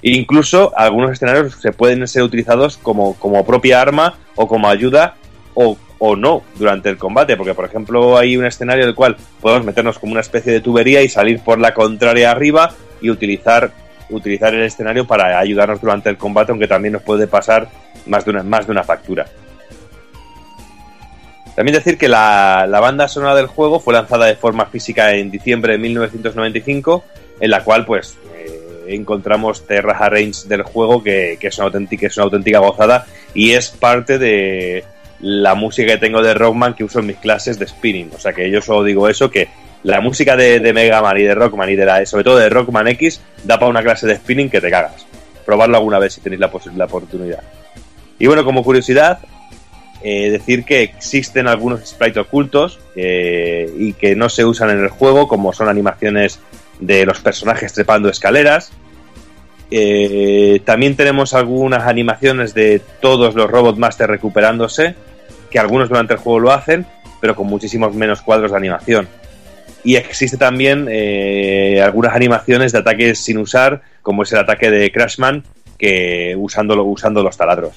Incluso 0.07 0.71
algunos 0.77 1.13
escenarios 1.13 1.55
se 1.59 1.71
pueden 1.71 2.07
ser 2.07 2.21
utilizados 2.21 2.77
como, 2.77 3.15
como 3.15 3.43
propia 3.43 3.81
arma 3.81 4.13
o 4.35 4.47
como 4.47 4.69
ayuda 4.69 5.15
o, 5.55 5.79
o, 5.97 6.15
no 6.15 6.43
durante 6.59 6.89
el 6.89 6.99
combate, 6.99 7.35
porque 7.35 7.55
por 7.55 7.65
ejemplo 7.65 8.15
hay 8.15 8.37
un 8.37 8.45
escenario 8.45 8.85
del 8.85 8.93
cual 8.93 9.17
podemos 9.41 9.65
meternos 9.65 9.97
como 9.97 10.11
una 10.11 10.21
especie 10.21 10.53
de 10.53 10.61
tubería 10.61 11.01
y 11.01 11.09
salir 11.09 11.39
por 11.39 11.57
la 11.57 11.73
contraria 11.73 12.29
arriba 12.29 12.71
y 13.01 13.09
utilizar, 13.09 13.71
utilizar 14.11 14.53
el 14.53 14.61
escenario 14.61 15.07
para 15.07 15.39
ayudarnos 15.39 15.81
durante 15.81 16.07
el 16.11 16.17
combate, 16.17 16.51
aunque 16.51 16.67
también 16.67 16.93
nos 16.93 17.01
puede 17.01 17.25
pasar 17.25 17.67
más 18.05 18.25
de 18.25 18.29
una, 18.29 18.43
más 18.43 18.67
de 18.67 18.73
una 18.73 18.83
factura. 18.83 19.25
También 21.55 21.73
decir 21.73 21.97
que 21.97 22.09
la, 22.09 22.67
la, 22.69 22.79
banda 22.79 23.07
sonora 23.07 23.33
del 23.33 23.47
juego 23.47 23.79
fue 23.79 23.95
lanzada 23.95 24.27
de 24.27 24.35
forma 24.35 24.67
física 24.67 25.15
en 25.15 25.31
diciembre 25.31 25.71
de 25.71 25.79
1995, 25.79 27.03
en 27.39 27.49
la 27.49 27.63
cual 27.63 27.85
pues 27.85 28.19
encontramos 28.87 29.65
Terra 29.65 30.09
Range 30.09 30.47
del 30.47 30.63
juego 30.63 31.03
que, 31.03 31.37
que, 31.39 31.47
es 31.47 31.57
una 31.57 31.67
auténtica, 31.67 32.07
es 32.07 32.17
una 32.17 32.25
auténtica 32.25 32.59
gozada 32.59 33.05
y 33.33 33.51
es 33.51 33.69
parte 33.69 34.17
de 34.17 34.83
la 35.19 35.55
música 35.55 35.93
que 35.93 35.97
tengo 35.97 36.21
de 36.21 36.33
Rockman 36.33 36.73
que 36.73 36.83
uso 36.83 36.99
en 36.99 37.07
mis 37.07 37.17
clases 37.17 37.57
de 37.59 37.67
spinning. 37.67 38.11
O 38.15 38.19
sea 38.19 38.33
que 38.33 38.49
yo 38.49 38.61
solo 38.61 38.83
digo 38.83 39.07
eso, 39.07 39.29
que 39.31 39.47
la 39.83 40.01
música 40.01 40.35
de, 40.35 40.59
de 40.59 40.73
Mega 40.73 41.01
Man 41.01 41.17
y 41.17 41.23
de 41.23 41.35
Rockman 41.35 41.69
y 41.69 41.75
de 41.75 41.85
la, 41.85 42.05
sobre 42.05 42.23
todo 42.23 42.37
de 42.37 42.49
Rockman 42.49 42.87
X 42.89 43.21
da 43.43 43.59
para 43.59 43.69
una 43.69 43.83
clase 43.83 44.07
de 44.07 44.15
spinning 44.15 44.49
que 44.49 44.61
te 44.61 44.69
cagas. 44.69 45.05
Probarlo 45.45 45.77
alguna 45.77 45.99
vez 45.99 46.13
si 46.13 46.21
tenéis 46.21 46.39
la, 46.39 46.51
la 46.75 46.85
oportunidad. 46.85 47.43
Y 48.17 48.27
bueno, 48.27 48.43
como 48.43 48.63
curiosidad, 48.63 49.19
eh, 50.03 50.29
decir 50.29 50.65
que 50.65 50.81
existen 50.83 51.47
algunos 51.47 51.87
sprites 51.87 52.17
ocultos 52.17 52.79
eh, 52.95 53.71
y 53.77 53.93
que 53.93 54.15
no 54.15 54.29
se 54.29 54.45
usan 54.45 54.69
en 54.69 54.79
el 54.79 54.89
juego, 54.89 55.27
como 55.27 55.53
son 55.53 55.69
animaciones 55.69 56.39
de 56.79 57.05
los 57.05 57.19
personajes 57.19 57.73
trepando 57.73 58.09
escaleras. 58.09 58.71
Eh, 59.71 60.61
también 60.65 60.95
tenemos 60.95 61.33
algunas 61.33 61.83
animaciones 61.87 62.53
de 62.53 62.81
todos 63.01 63.35
los 63.35 63.49
Robot 63.49 63.77
Master 63.77 64.09
recuperándose, 64.09 64.95
que 65.49 65.59
algunos 65.59 65.89
durante 65.89 66.13
el 66.13 66.19
juego 66.19 66.39
lo 66.39 66.51
hacen, 66.51 66.85
pero 67.19 67.35
con 67.35 67.47
muchísimos 67.47 67.93
menos 67.95 68.21
cuadros 68.21 68.51
de 68.51 68.57
animación. 68.57 69.07
Y 69.83 69.95
existe 69.95 70.37
también 70.37 70.87
eh, 70.89 71.81
algunas 71.83 72.15
animaciones 72.15 72.71
de 72.71 72.79
ataques 72.79 73.19
sin 73.19 73.37
usar, 73.37 73.81
como 74.01 74.23
es 74.23 74.31
el 74.33 74.39
ataque 74.39 74.71
de 74.71 74.91
Crashman, 74.91 75.43
que 75.77 76.35
usándolo, 76.37 76.83
usando 76.83 77.21
los 77.21 77.37
taladros. 77.37 77.73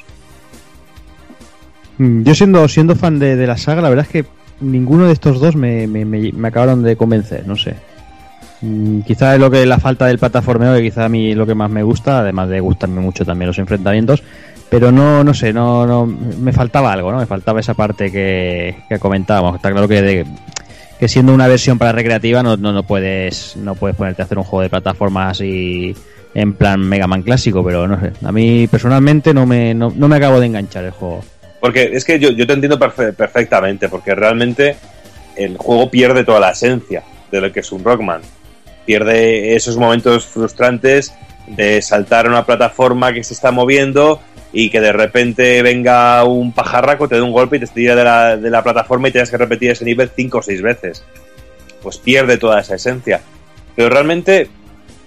Mm, 1.98 2.22
Yo 2.22 2.34
siendo, 2.34 2.66
siendo 2.68 2.94
fan 2.96 3.18
de, 3.18 3.36
de, 3.36 3.46
la 3.46 3.56
saga, 3.56 3.82
la 3.82 3.90
verdad 3.90 4.06
es 4.06 4.12
que 4.12 4.24
ninguno 4.60 5.06
de 5.06 5.12
estos 5.12 5.40
dos 5.40 5.56
me, 5.56 5.86
me, 5.86 6.04
me, 6.04 6.32
me 6.32 6.48
acabaron 6.48 6.82
de 6.82 6.96
convencer, 6.96 7.46
no 7.46 7.56
sé. 7.56 7.74
Mm, 8.60 9.00
quizá 9.02 9.34
es 9.34 9.40
lo 9.40 9.50
que 9.50 9.64
la 9.66 9.78
falta 9.78 10.06
del 10.06 10.18
plataformeo, 10.18 10.74
que 10.74 10.82
quizá 10.82 11.04
a 11.04 11.08
mí 11.08 11.34
lo 11.34 11.46
que 11.46 11.54
más 11.54 11.70
me 11.70 11.82
gusta, 11.82 12.20
además 12.20 12.48
de 12.48 12.60
gustarme 12.60 13.00
mucho 13.00 13.24
también 13.24 13.46
los 13.46 13.58
enfrentamientos, 13.58 14.22
pero 14.68 14.92
no, 14.92 15.24
no 15.24 15.32
sé, 15.32 15.52
no, 15.52 15.86
no, 15.86 16.06
me 16.06 16.52
faltaba 16.52 16.92
algo, 16.92 17.12
¿no? 17.12 17.18
Me 17.18 17.26
faltaba 17.26 17.60
esa 17.60 17.74
parte 17.74 18.10
que, 18.10 18.76
que 18.88 18.98
comentábamos. 18.98 19.56
Está 19.56 19.70
claro 19.70 19.88
que, 19.88 20.26
que 20.98 21.08
siendo 21.08 21.32
una 21.32 21.48
versión 21.48 21.78
para 21.78 21.92
recreativa 21.92 22.42
no, 22.42 22.56
no, 22.56 22.72
no 22.72 22.82
puedes, 22.82 23.56
no 23.56 23.74
puedes 23.74 23.96
ponerte 23.96 24.22
a 24.22 24.24
hacer 24.24 24.38
un 24.38 24.44
juego 24.44 24.62
de 24.62 24.70
plataformas 24.70 25.40
y 25.40 25.94
en 26.34 26.54
plan 26.54 26.80
Mega 26.80 27.06
Man 27.06 27.22
clásico, 27.22 27.64
pero 27.64 27.86
no 27.86 27.98
sé. 28.00 28.12
A 28.24 28.32
mí 28.32 28.66
personalmente 28.66 29.32
no 29.32 29.46
me, 29.46 29.74
no, 29.74 29.92
no 29.94 30.08
me 30.08 30.16
acabo 30.16 30.40
de 30.40 30.46
enganchar 30.46 30.84
el 30.84 30.90
juego. 30.90 31.24
Porque 31.60 31.90
es 31.92 32.04
que 32.04 32.18
yo, 32.18 32.30
yo 32.30 32.46
te 32.46 32.52
entiendo 32.52 32.78
perfe 32.78 33.12
perfectamente, 33.12 33.88
porque 33.88 34.14
realmente 34.14 34.76
el 35.36 35.56
juego 35.56 35.90
pierde 35.90 36.24
toda 36.24 36.40
la 36.40 36.50
esencia 36.50 37.02
de 37.30 37.40
lo 37.40 37.52
que 37.52 37.60
es 37.60 37.72
un 37.72 37.82
Rockman. 37.82 38.20
Pierde 38.88 39.54
esos 39.54 39.76
momentos 39.76 40.24
frustrantes 40.24 41.12
de 41.46 41.82
saltar 41.82 42.24
a 42.24 42.30
una 42.30 42.46
plataforma 42.46 43.12
que 43.12 43.22
se 43.22 43.34
está 43.34 43.50
moviendo 43.50 44.18
y 44.50 44.70
que 44.70 44.80
de 44.80 44.94
repente 44.94 45.60
venga 45.60 46.24
un 46.24 46.52
pajarraco, 46.52 47.06
te 47.06 47.16
dé 47.16 47.20
un 47.20 47.32
golpe 47.32 47.58
y 47.58 47.60
te 47.60 47.66
tira 47.66 47.94
de 47.94 48.02
la, 48.02 48.38
de 48.38 48.48
la 48.48 48.64
plataforma 48.64 49.08
y 49.08 49.12
tienes 49.12 49.30
que 49.30 49.36
repetir 49.36 49.72
ese 49.72 49.84
nivel 49.84 50.10
cinco 50.16 50.38
o 50.38 50.42
seis 50.42 50.62
veces. 50.62 51.04
Pues 51.82 51.98
pierde 51.98 52.38
toda 52.38 52.60
esa 52.60 52.76
esencia. 52.76 53.20
Pero 53.76 53.90
realmente, 53.90 54.48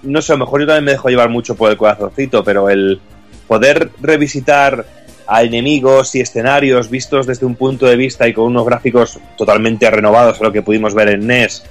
no 0.03 0.21
sé, 0.21 0.33
a 0.33 0.35
lo 0.35 0.45
mejor 0.45 0.61
yo 0.61 0.67
también 0.67 0.85
me 0.85 0.91
dejo 0.91 1.09
llevar 1.09 1.29
mucho 1.29 1.55
por 1.55 1.71
el 1.71 1.77
corazoncito, 1.77 2.43
pero 2.43 2.69
el 2.69 3.01
poder 3.47 3.89
revisitar 3.99 4.85
a 5.25 5.41
enemigos 5.41 6.13
y 6.13 6.21
escenarios 6.21 6.91
vistos 6.91 7.25
desde 7.25 7.47
un 7.47 7.55
punto 7.55 7.87
de 7.87 7.95
vista 7.95 8.27
y 8.27 8.33
con 8.33 8.43
unos 8.45 8.63
gráficos 8.63 9.19
totalmente 9.39 9.89
renovados 9.89 10.39
a 10.39 10.43
lo 10.43 10.51
que 10.51 10.61
pudimos 10.61 10.93
ver 10.93 11.09
en 11.09 11.25
NES, 11.25 11.63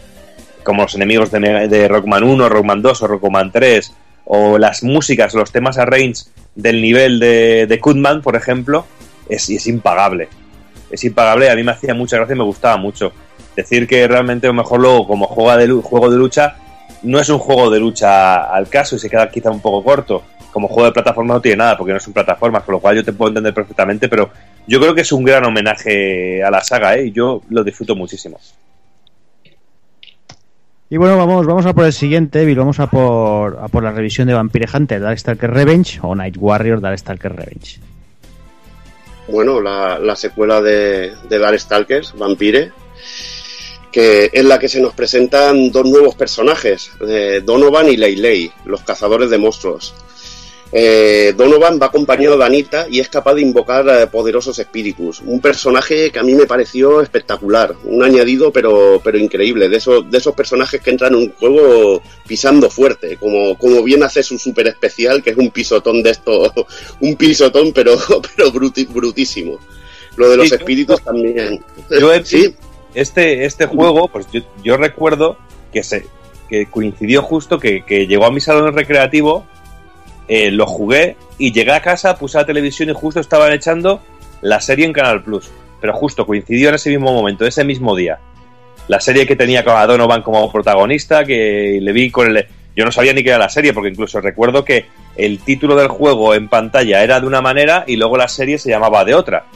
como 0.62 0.82
los 0.82 0.94
enemigos 0.94 1.30
de, 1.30 1.88
Rockman 1.88 2.24
1, 2.24 2.48
Rockman 2.48 2.82
2 2.82 3.02
o 3.02 3.06
Rockman 3.06 3.52
3, 3.52 3.92
o 4.26 4.58
las 4.58 4.82
músicas, 4.82 5.34
los 5.34 5.50
temas 5.50 5.78
arrange 5.78 6.24
del 6.54 6.80
nivel 6.80 7.18
de, 7.18 7.66
de 7.66 7.80
Kutman, 7.80 8.22
por 8.22 8.36
ejemplo, 8.36 8.84
es, 9.28 9.48
es 9.50 9.66
impagable. 9.66 10.28
Es 10.90 11.04
impagable, 11.04 11.50
a 11.50 11.56
mí 11.56 11.62
me 11.62 11.72
hacía 11.72 11.94
mucha 11.94 12.16
gracia 12.16 12.34
y 12.34 12.38
me 12.38 12.44
gustaba 12.44 12.76
mucho. 12.76 13.12
Decir 13.56 13.86
que 13.86 14.06
realmente 14.06 14.46
a 14.46 14.50
lo 14.50 14.54
mejor 14.54 14.80
luego 14.80 15.06
como 15.06 15.26
juego 15.26 15.56
de, 15.56 15.68
juego 15.82 16.10
de 16.10 16.16
lucha 16.16 16.56
no 17.02 17.18
es 17.18 17.28
un 17.28 17.38
juego 17.38 17.70
de 17.70 17.80
lucha 17.80 18.42
al 18.52 18.68
caso 18.68 18.96
y 18.96 18.98
se 18.98 19.08
queda 19.08 19.30
quizá 19.30 19.50
un 19.50 19.60
poco 19.60 19.82
corto. 19.82 20.22
Como 20.52 20.66
juego 20.66 20.86
de 20.86 20.92
plataforma 20.92 21.34
no 21.34 21.40
tiene 21.40 21.58
nada 21.58 21.76
porque 21.76 21.92
no 21.92 21.98
es 21.98 22.06
un 22.06 22.12
plataforma, 22.12 22.60
con 22.60 22.74
lo 22.74 22.80
cual 22.80 22.96
yo 22.96 23.04
te 23.04 23.12
puedo 23.12 23.28
entender 23.28 23.54
perfectamente, 23.54 24.08
pero 24.08 24.30
yo 24.66 24.80
creo 24.80 24.94
que 24.94 25.02
es 25.02 25.12
un 25.12 25.24
gran 25.24 25.44
homenaje 25.44 26.42
a 26.42 26.50
la 26.50 26.62
saga, 26.62 26.96
¿eh? 26.96 27.06
y 27.06 27.12
yo 27.12 27.42
lo 27.50 27.62
disfruto 27.62 27.94
muchísimo. 27.94 28.38
Y 30.92 30.96
bueno, 30.96 31.16
vamos, 31.16 31.46
vamos 31.46 31.64
a 31.66 31.72
por 31.72 31.84
el 31.84 31.92
siguiente, 31.92 32.44
Bill. 32.44 32.58
Vamos 32.58 32.80
a 32.80 32.88
por, 32.88 33.60
a 33.62 33.68
por 33.68 33.84
la 33.84 33.92
revisión 33.92 34.26
de 34.26 34.34
Vampire 34.34 34.66
Hunter, 34.74 35.00
Darkstalker 35.00 35.48
Revenge 35.48 36.00
o 36.02 36.16
Night 36.16 36.34
Warrior, 36.36 36.80
Darkstalker 36.80 37.32
Revenge. 37.32 37.78
Bueno, 39.28 39.60
la, 39.60 40.00
la 40.00 40.16
secuela 40.16 40.60
de, 40.60 41.12
de 41.28 41.38
Darkstalkers, 41.38 42.18
Vampire, 42.18 42.72
que 43.92 44.30
es 44.32 44.44
la 44.44 44.58
que 44.58 44.68
se 44.68 44.80
nos 44.80 44.92
presentan 44.92 45.70
dos 45.70 45.86
nuevos 45.86 46.16
personajes, 46.16 46.90
eh, 47.06 47.40
Donovan 47.44 47.88
y 47.88 47.96
Leilei, 47.96 48.50
los 48.64 48.82
cazadores 48.82 49.30
de 49.30 49.38
monstruos. 49.38 49.94
Eh, 50.72 51.34
Donovan 51.36 51.80
va 51.82 51.86
acompañado 51.86 52.38
de 52.38 52.44
Anita 52.44 52.86
y 52.88 53.00
es 53.00 53.08
capaz 53.08 53.34
de 53.34 53.40
invocar 53.42 53.84
eh, 53.88 54.06
poderosos 54.06 54.56
espíritus. 54.60 55.20
Un 55.24 55.40
personaje 55.40 56.12
que 56.12 56.18
a 56.20 56.22
mí 56.22 56.32
me 56.34 56.46
pareció 56.46 57.00
espectacular, 57.00 57.74
un 57.84 58.04
añadido 58.04 58.52
pero, 58.52 59.00
pero 59.02 59.18
increíble, 59.18 59.68
de 59.68 59.76
esos, 59.78 60.08
de 60.08 60.18
esos 60.18 60.34
personajes 60.34 60.80
que 60.80 60.90
entran 60.90 61.12
en 61.14 61.18
un 61.22 61.32
juego 61.32 62.00
pisando 62.26 62.70
fuerte, 62.70 63.16
como, 63.16 63.58
como 63.58 63.82
bien 63.82 64.04
hace 64.04 64.22
su 64.22 64.38
super 64.38 64.68
especial, 64.68 65.22
que 65.24 65.30
es 65.30 65.36
un 65.36 65.50
pisotón 65.50 66.02
de 66.04 66.10
esto, 66.10 66.52
un 67.00 67.16
pisotón 67.16 67.72
pero, 67.72 67.96
pero 68.36 68.52
bruti- 68.52 68.86
brutísimo. 68.88 69.58
Lo 70.16 70.28
de 70.30 70.36
los 70.36 70.44
Sí, 70.46 70.50
yo- 70.50 70.56
espíritus 70.56 71.02
también. 71.02 71.64
Yo 71.98 72.12
he- 72.12 72.24
sí, 72.24 72.54
este, 72.94 73.44
este 73.44 73.66
juego, 73.66 74.06
pues 74.08 74.26
yo, 74.32 74.42
yo 74.62 74.76
recuerdo 74.76 75.36
que 75.72 75.82
se 75.82 76.06
que 76.48 76.66
coincidió 76.66 77.22
justo 77.22 77.58
que, 77.60 77.84
que 77.84 78.08
llegó 78.08 78.24
a 78.26 78.32
mi 78.32 78.40
salón 78.40 78.74
recreativo, 78.74 79.46
eh, 80.32 80.52
lo 80.52 80.64
jugué 80.64 81.16
y 81.38 81.50
llegué 81.50 81.72
a 81.72 81.82
casa, 81.82 82.16
puse 82.16 82.38
la 82.38 82.46
televisión 82.46 82.88
y 82.88 82.92
justo 82.92 83.18
estaban 83.18 83.52
echando 83.52 84.00
la 84.42 84.60
serie 84.60 84.86
en 84.86 84.92
Canal 84.92 85.24
Plus. 85.24 85.50
Pero 85.80 85.92
justo 85.92 86.24
coincidió 86.24 86.68
en 86.68 86.76
ese 86.76 86.88
mismo 86.88 87.12
momento, 87.12 87.44
ese 87.44 87.64
mismo 87.64 87.96
día. 87.96 88.20
La 88.86 89.00
serie 89.00 89.26
que 89.26 89.34
tenía 89.34 89.64
a 89.66 89.86
Donovan 89.88 90.22
como 90.22 90.50
protagonista, 90.52 91.24
que 91.24 91.80
le 91.82 91.92
vi 91.92 92.12
con 92.12 92.28
el... 92.28 92.46
Yo 92.76 92.84
no 92.84 92.92
sabía 92.92 93.12
ni 93.12 93.24
qué 93.24 93.30
era 93.30 93.38
la 93.38 93.48
serie, 93.48 93.72
porque 93.72 93.88
incluso 93.88 94.20
recuerdo 94.20 94.64
que 94.64 94.86
el 95.16 95.40
título 95.40 95.74
del 95.74 95.88
juego 95.88 96.32
en 96.32 96.48
pantalla 96.48 97.02
era 97.02 97.18
de 97.18 97.26
una 97.26 97.40
manera 97.40 97.82
y 97.88 97.96
luego 97.96 98.16
la 98.16 98.28
serie 98.28 98.58
se 98.58 98.70
llamaba 98.70 99.04
de 99.04 99.16
otra. 99.16 99.46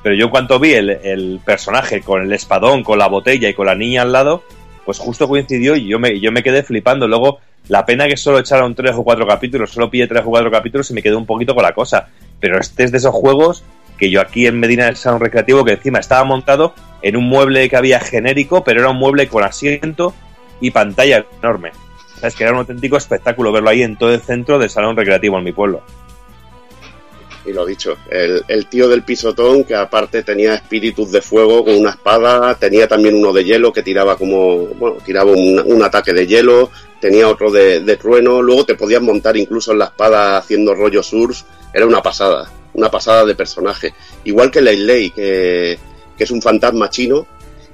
Pero 0.00 0.14
yo 0.14 0.26
en 0.26 0.30
cuanto 0.30 0.60
vi 0.60 0.74
el, 0.74 0.90
el 0.90 1.40
personaje 1.44 2.02
con 2.02 2.22
el 2.22 2.32
espadón, 2.32 2.84
con 2.84 3.00
la 3.00 3.08
botella 3.08 3.48
y 3.48 3.54
con 3.54 3.66
la 3.66 3.74
niña 3.74 4.02
al 4.02 4.12
lado, 4.12 4.44
pues 4.84 5.00
justo 5.00 5.26
coincidió 5.26 5.74
y 5.74 5.88
yo 5.88 5.98
me, 5.98 6.20
yo 6.20 6.30
me 6.30 6.44
quedé 6.44 6.62
flipando. 6.62 7.08
Luego, 7.08 7.40
la 7.70 7.86
pena 7.86 8.08
que 8.08 8.16
solo 8.16 8.40
echaron 8.40 8.74
tres 8.74 8.96
o 8.96 9.04
cuatro 9.04 9.24
capítulos, 9.28 9.70
solo 9.70 9.88
pillé 9.88 10.08
tres 10.08 10.24
o 10.26 10.28
cuatro 10.28 10.50
capítulos 10.50 10.90
y 10.90 10.94
me 10.94 11.02
quedé 11.02 11.14
un 11.14 11.24
poquito 11.24 11.54
con 11.54 11.62
la 11.62 11.72
cosa. 11.72 12.08
Pero 12.40 12.58
este 12.58 12.82
es 12.82 12.90
de 12.90 12.98
esos 12.98 13.14
juegos 13.14 13.62
que 13.96 14.10
yo 14.10 14.20
aquí 14.20 14.48
en 14.48 14.58
Medina 14.58 14.86
del 14.86 14.96
Salón 14.96 15.20
Recreativo, 15.20 15.64
que 15.64 15.74
encima 15.74 16.00
estaba 16.00 16.24
montado 16.24 16.74
en 17.00 17.16
un 17.16 17.28
mueble 17.28 17.68
que 17.68 17.76
había 17.76 18.00
genérico, 18.00 18.64
pero 18.64 18.80
era 18.80 18.90
un 18.90 18.96
mueble 18.96 19.28
con 19.28 19.44
asiento 19.44 20.12
y 20.60 20.72
pantalla 20.72 21.24
enorme. 21.40 21.70
¿Sabes? 22.16 22.34
Que 22.34 22.42
era 22.42 22.52
un 22.52 22.58
auténtico 22.58 22.96
espectáculo 22.96 23.52
verlo 23.52 23.70
ahí 23.70 23.82
en 23.82 23.96
todo 23.96 24.12
el 24.12 24.20
centro 24.20 24.58
del 24.58 24.68
Salón 24.68 24.96
Recreativo 24.96 25.38
en 25.38 25.44
mi 25.44 25.52
pueblo. 25.52 25.84
Y 27.44 27.52
lo 27.52 27.64
dicho, 27.64 27.96
el, 28.10 28.44
el 28.48 28.66
tío 28.66 28.88
del 28.88 29.02
pisotón 29.02 29.64
que 29.64 29.74
aparte 29.74 30.22
tenía 30.22 30.54
espíritus 30.54 31.10
de 31.10 31.22
fuego 31.22 31.64
con 31.64 31.74
una 31.74 31.90
espada, 31.90 32.54
tenía 32.54 32.86
también 32.86 33.14
uno 33.14 33.32
de 33.32 33.44
hielo 33.44 33.72
que 33.72 33.82
tiraba 33.82 34.16
como, 34.16 34.66
bueno, 34.66 34.98
tiraba 35.04 35.32
un, 35.32 35.82
ataque 35.82 36.12
de 36.12 36.26
hielo, 36.26 36.70
tenía 37.00 37.28
otro 37.28 37.50
de, 37.50 37.96
trueno, 37.96 38.42
luego 38.42 38.66
te 38.66 38.74
podías 38.74 39.00
montar 39.00 39.36
incluso 39.36 39.72
en 39.72 39.78
la 39.78 39.86
espada 39.86 40.36
haciendo 40.36 40.74
rollo 40.74 41.02
surf, 41.02 41.42
era 41.72 41.86
una 41.86 42.02
pasada, 42.02 42.50
una 42.74 42.90
pasada 42.90 43.24
de 43.24 43.34
personaje. 43.34 43.94
Igual 44.24 44.50
que 44.50 44.60
que, 45.14 45.78
que 46.16 46.24
es 46.24 46.30
un 46.30 46.42
fantasma 46.42 46.90
chino 46.90 47.26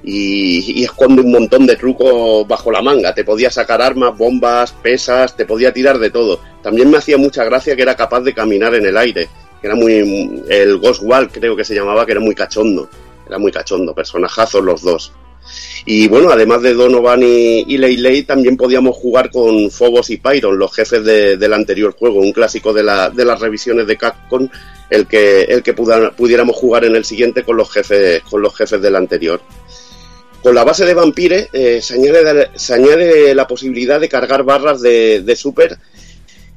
y, 0.03 0.79
y 0.79 0.83
esconde 0.85 1.21
un 1.21 1.31
montón 1.31 1.65
de 1.65 1.75
trucos 1.75 2.47
bajo 2.47 2.71
la 2.71 2.81
manga. 2.81 3.13
Te 3.13 3.25
podía 3.25 3.51
sacar 3.51 3.81
armas, 3.81 4.17
bombas, 4.17 4.71
pesas, 4.71 5.35
te 5.35 5.45
podía 5.45 5.73
tirar 5.73 5.99
de 5.99 6.09
todo. 6.09 6.39
También 6.63 6.89
me 6.89 6.97
hacía 6.97 7.17
mucha 7.17 7.43
gracia 7.43 7.75
que 7.75 7.81
era 7.81 7.95
capaz 7.95 8.21
de 8.21 8.33
caminar 8.33 8.73
en 8.75 8.85
el 8.85 8.97
aire, 8.97 9.27
que 9.61 9.67
era 9.67 9.75
muy... 9.75 10.43
El 10.49 10.77
Ghost 10.77 11.01
Wall 11.03 11.29
creo 11.31 11.55
que 11.55 11.63
se 11.63 11.75
llamaba, 11.75 12.05
que 12.05 12.11
era 12.13 12.21
muy 12.21 12.35
cachondo. 12.35 12.89
Era 13.27 13.37
muy 13.37 13.51
cachondo, 13.51 13.93
personajazos 13.93 14.63
los 14.63 14.81
dos. 14.81 15.11
Y 15.85 16.07
bueno, 16.09 16.29
además 16.29 16.61
de 16.61 16.73
Donovan 16.73 17.23
y, 17.23 17.63
y 17.67 17.77
Leilei, 17.77 18.23
también 18.23 18.57
podíamos 18.57 18.97
jugar 18.97 19.31
con 19.31 19.71
Phobos 19.71 20.09
y 20.09 20.17
Pyron, 20.17 20.57
los 20.59 20.73
jefes 20.75 21.03
de- 21.05 21.37
del 21.37 21.53
anterior 21.53 21.95
juego, 21.97 22.19
un 22.19 22.33
clásico 22.33 22.73
de, 22.73 22.83
la- 22.83 23.09
de 23.09 23.23
las 23.23 23.39
revisiones 23.39 23.87
de 23.87 23.95
Capcom, 23.97 24.49
el 24.89 25.07
que, 25.07 25.43
el 25.43 25.63
que 25.63 25.73
pudiéramos 25.73 26.55
jugar 26.55 26.83
en 26.85 26.95
el 26.97 27.05
siguiente 27.05 27.43
con 27.43 27.55
los 27.55 27.71
jefes, 27.71 28.21
con 28.23 28.41
los 28.41 28.53
jefes 28.55 28.81
del 28.81 28.95
anterior. 28.97 29.41
Con 30.43 30.53
la 30.53 30.63
base 30.65 30.85
de 30.85 30.93
Vampire 30.93 31.49
eh, 31.51 31.81
se, 31.81 31.95
añade, 31.95 32.49
se 32.55 32.73
añade 32.73 33.33
la 33.33 33.47
posibilidad 33.47 33.99
de 33.99 34.07
cargar 34.09 34.43
barras 34.43 34.81
de, 34.81 35.21
de 35.21 35.35
super, 35.35 35.77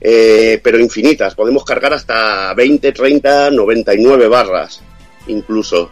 eh, 0.01 0.61
pero 0.63 0.79
infinitas. 0.79 1.35
Podemos 1.35 1.65
cargar 1.65 1.93
hasta 1.93 2.53
20, 2.55 2.93
30, 2.93 3.51
99 3.51 4.29
barras, 4.29 4.81
incluso, 5.27 5.91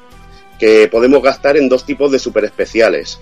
que 0.58 0.88
podemos 0.88 1.22
gastar 1.22 1.56
en 1.56 1.68
dos 1.68 1.84
tipos 1.84 2.10
de 2.10 2.18
super 2.18 2.44
especiales. 2.44 3.20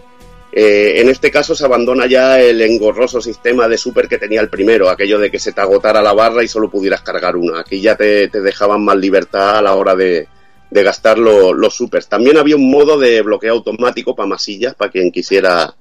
Eh, 0.53 1.01
en 1.03 1.09
este 1.11 1.31
caso 1.31 1.55
se 1.55 1.65
abandona 1.67 2.07
ya 2.07 2.41
el 2.41 2.63
engorroso 2.63 3.21
sistema 3.21 3.69
de 3.69 3.77
super 3.77 4.09
que 4.09 4.17
tenía 4.17 4.41
el 4.41 4.49
primero, 4.49 4.89
aquello 4.89 5.19
de 5.19 5.31
que 5.31 5.39
se 5.39 5.53
te 5.53 5.61
agotara 5.61 6.01
la 6.01 6.15
barra 6.15 6.43
y 6.43 6.49
solo 6.49 6.71
pudieras 6.71 7.03
cargar 7.03 7.37
una. 7.37 7.61
Aquí 7.61 7.81
ya 7.81 7.95
te, 7.97 8.29
te 8.29 8.41
dejaban 8.41 8.83
más 8.83 8.97
libertad 8.97 9.59
a 9.59 9.63
la 9.63 9.75
hora 9.75 9.95
de, 9.95 10.27
de 10.71 10.83
gastar 10.83 11.19
lo- 11.19 11.53
los 11.53 11.75
supers. 11.75 12.09
También 12.09 12.39
había 12.39 12.57
un 12.57 12.71
modo 12.71 12.99
de 12.99 13.21
bloqueo 13.21 13.53
automático 13.53 14.17
para 14.17 14.29
masillas, 14.29 14.75
para 14.75 14.91
quien 14.91 15.11
quisiera 15.13 15.75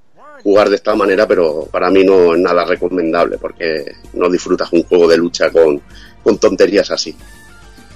jugar 0.44 0.70
de 0.70 0.76
esta 0.76 0.96
manera, 0.96 1.28
pero 1.28 1.68
para 1.72 1.90
mí 1.90 2.04
no 2.04 2.36
es 2.36 2.40
nada 2.42 2.66
recomendable 2.66 3.38
porque 3.38 3.84
no 4.14 4.30
disfrutas 4.30 4.72
un 4.74 4.84
juego 4.84 5.08
de 5.08 5.18
lucha 5.18 5.50
con, 5.50 5.82
con 6.24 6.38
tonterías 6.38 6.92
así. 6.92 7.16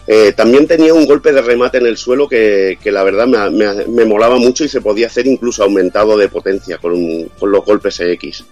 Eh, 0.08 0.34
también 0.36 0.66
tenía 0.66 0.94
un 0.94 1.06
golpe 1.06 1.32
de 1.32 1.42
remate 1.42 1.78
en 1.78 1.86
el 1.86 1.96
suelo 1.96 2.28
que, 2.28 2.80
que 2.82 2.92
la 2.92 3.04
verdad 3.04 3.28
me, 3.28 3.50
me- 3.52 3.86
me 3.86 4.06
molaba 4.06 4.38
mucho 4.38 4.64
y 4.64 4.68
se 4.68 4.82
podía 4.82 5.06
hacer 5.08 5.28
incluso 5.28 5.64
aumentado 5.64 6.18
de 6.18 6.30
potencia 6.30 6.80
con, 6.80 7.26
con 7.40 7.52
los 7.52 7.64
golpes 7.64 8.00
X. 8.00 8.44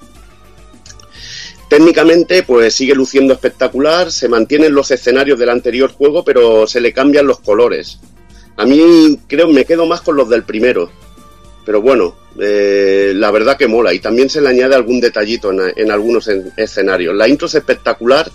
Técnicamente, 1.69 2.43
pues 2.43 2.75
sigue 2.75 2.95
luciendo 2.95 3.33
espectacular, 3.33 4.11
se 4.11 4.29
mantienen 4.29 4.73
los 4.73 4.89
escenarios 4.91 5.37
del 5.37 5.49
anterior 5.49 5.91
juego, 5.91 6.23
pero 6.23 6.65
se 6.65 6.79
le 6.79 6.93
cambian 6.93 7.27
los 7.27 7.39
colores. 7.39 7.99
A 8.55 8.65
mí 8.65 9.19
creo 9.27 9.49
me 9.49 9.65
quedo 9.65 9.85
más 9.85 10.01
con 10.01 10.15
los 10.15 10.29
del 10.29 10.43
primero, 10.43 10.89
pero 11.67 11.81
bueno, 11.81 12.15
eh, 12.39 13.11
la 13.13 13.29
verdad 13.29 13.57
que 13.57 13.67
mola 13.67 13.93
y 13.93 13.99
también 13.99 14.29
se 14.29 14.39
le 14.39 14.47
añade 14.47 14.73
algún 14.73 15.01
detallito 15.01 15.51
en, 15.51 15.91
algunos 15.91 16.29
en- 16.29 16.53
escenarios. 16.55 17.13
La 17.13 17.27
intro 17.27 17.47
es 17.47 17.55
espectacular 17.55 18.31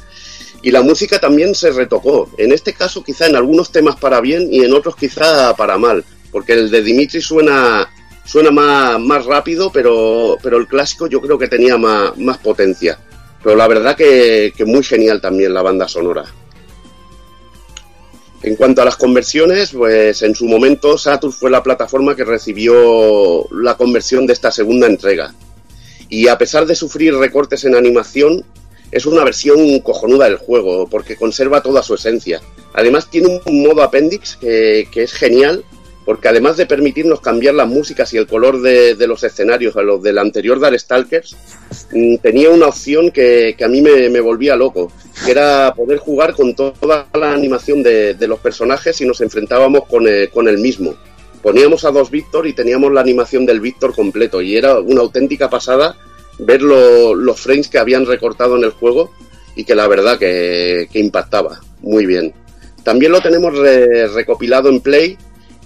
y 0.60 0.70
la 0.70 0.82
música 0.82 1.18
también 1.18 1.54
se 1.54 1.70
retocó. 1.70 2.28
En 2.36 2.52
este 2.52 2.74
caso 2.74 3.02
quizá 3.02 3.26
en 3.26 3.36
algunos 3.36 3.72
temas 3.72 3.96
para 3.96 4.20
bien 4.20 4.52
y 4.52 4.62
en 4.62 4.74
otros 4.74 4.96
quizá 4.96 5.56
para 5.56 5.78
mal, 5.78 6.04
porque 6.30 6.52
el 6.52 6.70
de 6.70 6.82
Dimitri 6.82 7.22
suena 7.22 7.88
suena 8.26 8.50
más, 8.50 9.00
más 9.00 9.24
rápido, 9.24 9.72
pero, 9.72 10.36
pero 10.42 10.58
el 10.58 10.66
clásico 10.66 11.06
yo 11.06 11.22
creo 11.22 11.38
que 11.38 11.48
tenía 11.48 11.78
más, 11.78 12.14
más 12.18 12.36
potencia. 12.36 12.98
Pero 13.42 13.56
la 13.56 13.66
verdad 13.66 13.96
que, 13.96 14.52
que 14.54 14.66
muy 14.66 14.82
genial 14.82 15.22
también 15.22 15.54
la 15.54 15.62
banda 15.62 15.88
sonora. 15.88 16.26
En 18.42 18.56
cuanto 18.56 18.82
a 18.82 18.84
las 18.84 18.96
conversiones, 18.96 19.70
pues 19.70 20.22
en 20.22 20.34
su 20.34 20.46
momento 20.46 20.98
Saturn 20.98 21.32
fue 21.32 21.50
la 21.50 21.62
plataforma 21.62 22.16
que 22.16 22.24
recibió 22.24 23.46
la 23.52 23.76
conversión 23.76 24.26
de 24.26 24.32
esta 24.32 24.50
segunda 24.50 24.88
entrega. 24.88 25.32
Y 26.08 26.26
a 26.26 26.36
pesar 26.36 26.66
de 26.66 26.74
sufrir 26.74 27.14
recortes 27.14 27.64
en 27.64 27.76
animación, 27.76 28.44
es 28.90 29.06
una 29.06 29.24
versión 29.24 29.78
cojonuda 29.80 30.26
del 30.26 30.36
juego, 30.36 30.88
porque 30.88 31.16
conserva 31.16 31.62
toda 31.62 31.82
su 31.82 31.94
esencia. 31.94 32.42
Además 32.74 33.08
tiene 33.08 33.40
un 33.46 33.62
modo 33.62 33.82
appendix 33.82 34.36
que, 34.36 34.88
que 34.90 35.04
es 35.04 35.12
genial 35.12 35.64
porque 36.04 36.28
además 36.28 36.56
de 36.56 36.66
permitirnos 36.66 37.20
cambiar 37.20 37.54
las 37.54 37.68
músicas 37.68 38.12
y 38.12 38.16
el 38.18 38.26
color 38.26 38.60
de, 38.60 38.94
los 39.06 39.22
escenarios 39.22 39.76
a 39.76 39.82
los 39.82 40.02
del 40.02 40.18
anterior 40.18 40.58
Darkstalkers, 40.58 41.36
mm, 41.92 42.16
tenía 42.16 42.50
una 42.50 42.66
opción 42.66 43.10
que, 43.10 43.54
que 43.56 43.64
a 43.64 43.68
mí 43.68 43.80
me, 43.82 44.20
volvía 44.20 44.56
loco, 44.56 44.90
que 45.24 45.30
era 45.30 45.72
poder 45.74 45.98
jugar 45.98 46.34
con 46.34 46.54
toda 46.54 47.06
la 47.14 47.32
animación 47.32 47.82
de, 47.82 48.14
de 48.14 48.26
los 48.28 48.40
personajes 48.40 49.00
y 49.00 49.06
nos 49.06 49.20
enfrentábamos 49.20 49.86
con 49.86 50.06
el, 50.08 50.28
con 50.30 50.48
el 50.48 50.58
mismo. 50.58 50.94
Poníamos 51.42 51.84
a 51.84 51.90
dos 51.90 52.10
Víctor 52.10 52.46
y 52.46 52.52
teníamos 52.52 52.92
la 52.92 53.00
animación 53.00 53.46
del 53.46 53.60
Víctor 53.60 53.94
completo 53.94 54.40
y 54.42 54.56
era 54.56 54.78
una 54.78 55.00
auténtica 55.00 55.50
pasada 55.50 55.96
ver 56.38 56.62
lo- 56.62 57.14
los 57.14 57.40
frames 57.40 57.68
que 57.68 57.78
habían 57.78 58.06
recortado 58.06 58.56
en 58.56 58.64
el 58.64 58.70
juego 58.70 59.12
y 59.54 59.64
que 59.64 59.74
la 59.74 59.86
verdad 59.88 60.18
que, 60.18 60.88
que 60.92 60.98
impactaba 60.98 61.60
muy 61.80 62.06
bien. 62.06 62.32
También 62.84 63.12
lo 63.12 63.20
tenemos 63.20 63.56
re- 63.56 64.08
recopilado 64.08 64.68
en 64.68 64.80
Play 64.80 65.16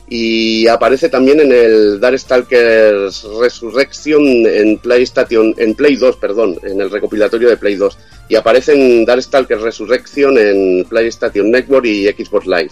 y 0.08 0.68
aparece 0.68 1.08
también 1.08 1.40
en 1.40 1.50
el 1.50 1.98
Darkstalkers 1.98 3.24
Resurrection 3.40 4.22
en 4.46 4.78
PlayStation, 4.78 5.52
en 5.56 5.74
Play 5.74 5.96
2, 5.96 6.16
perdón, 6.16 6.58
en 6.62 6.80
el 6.80 6.90
recopilatorio 6.90 7.48
de 7.48 7.56
Play 7.56 7.74
2. 7.74 7.98
Y 8.28 8.36
aparece 8.36 8.74
en 8.74 9.04
Darkstalkers 9.04 9.62
Resurrection 9.62 10.38
en 10.38 10.84
PlayStation 10.84 11.50
Network 11.50 11.86
y 11.86 12.06
Xbox 12.06 12.46
Live. 12.46 12.70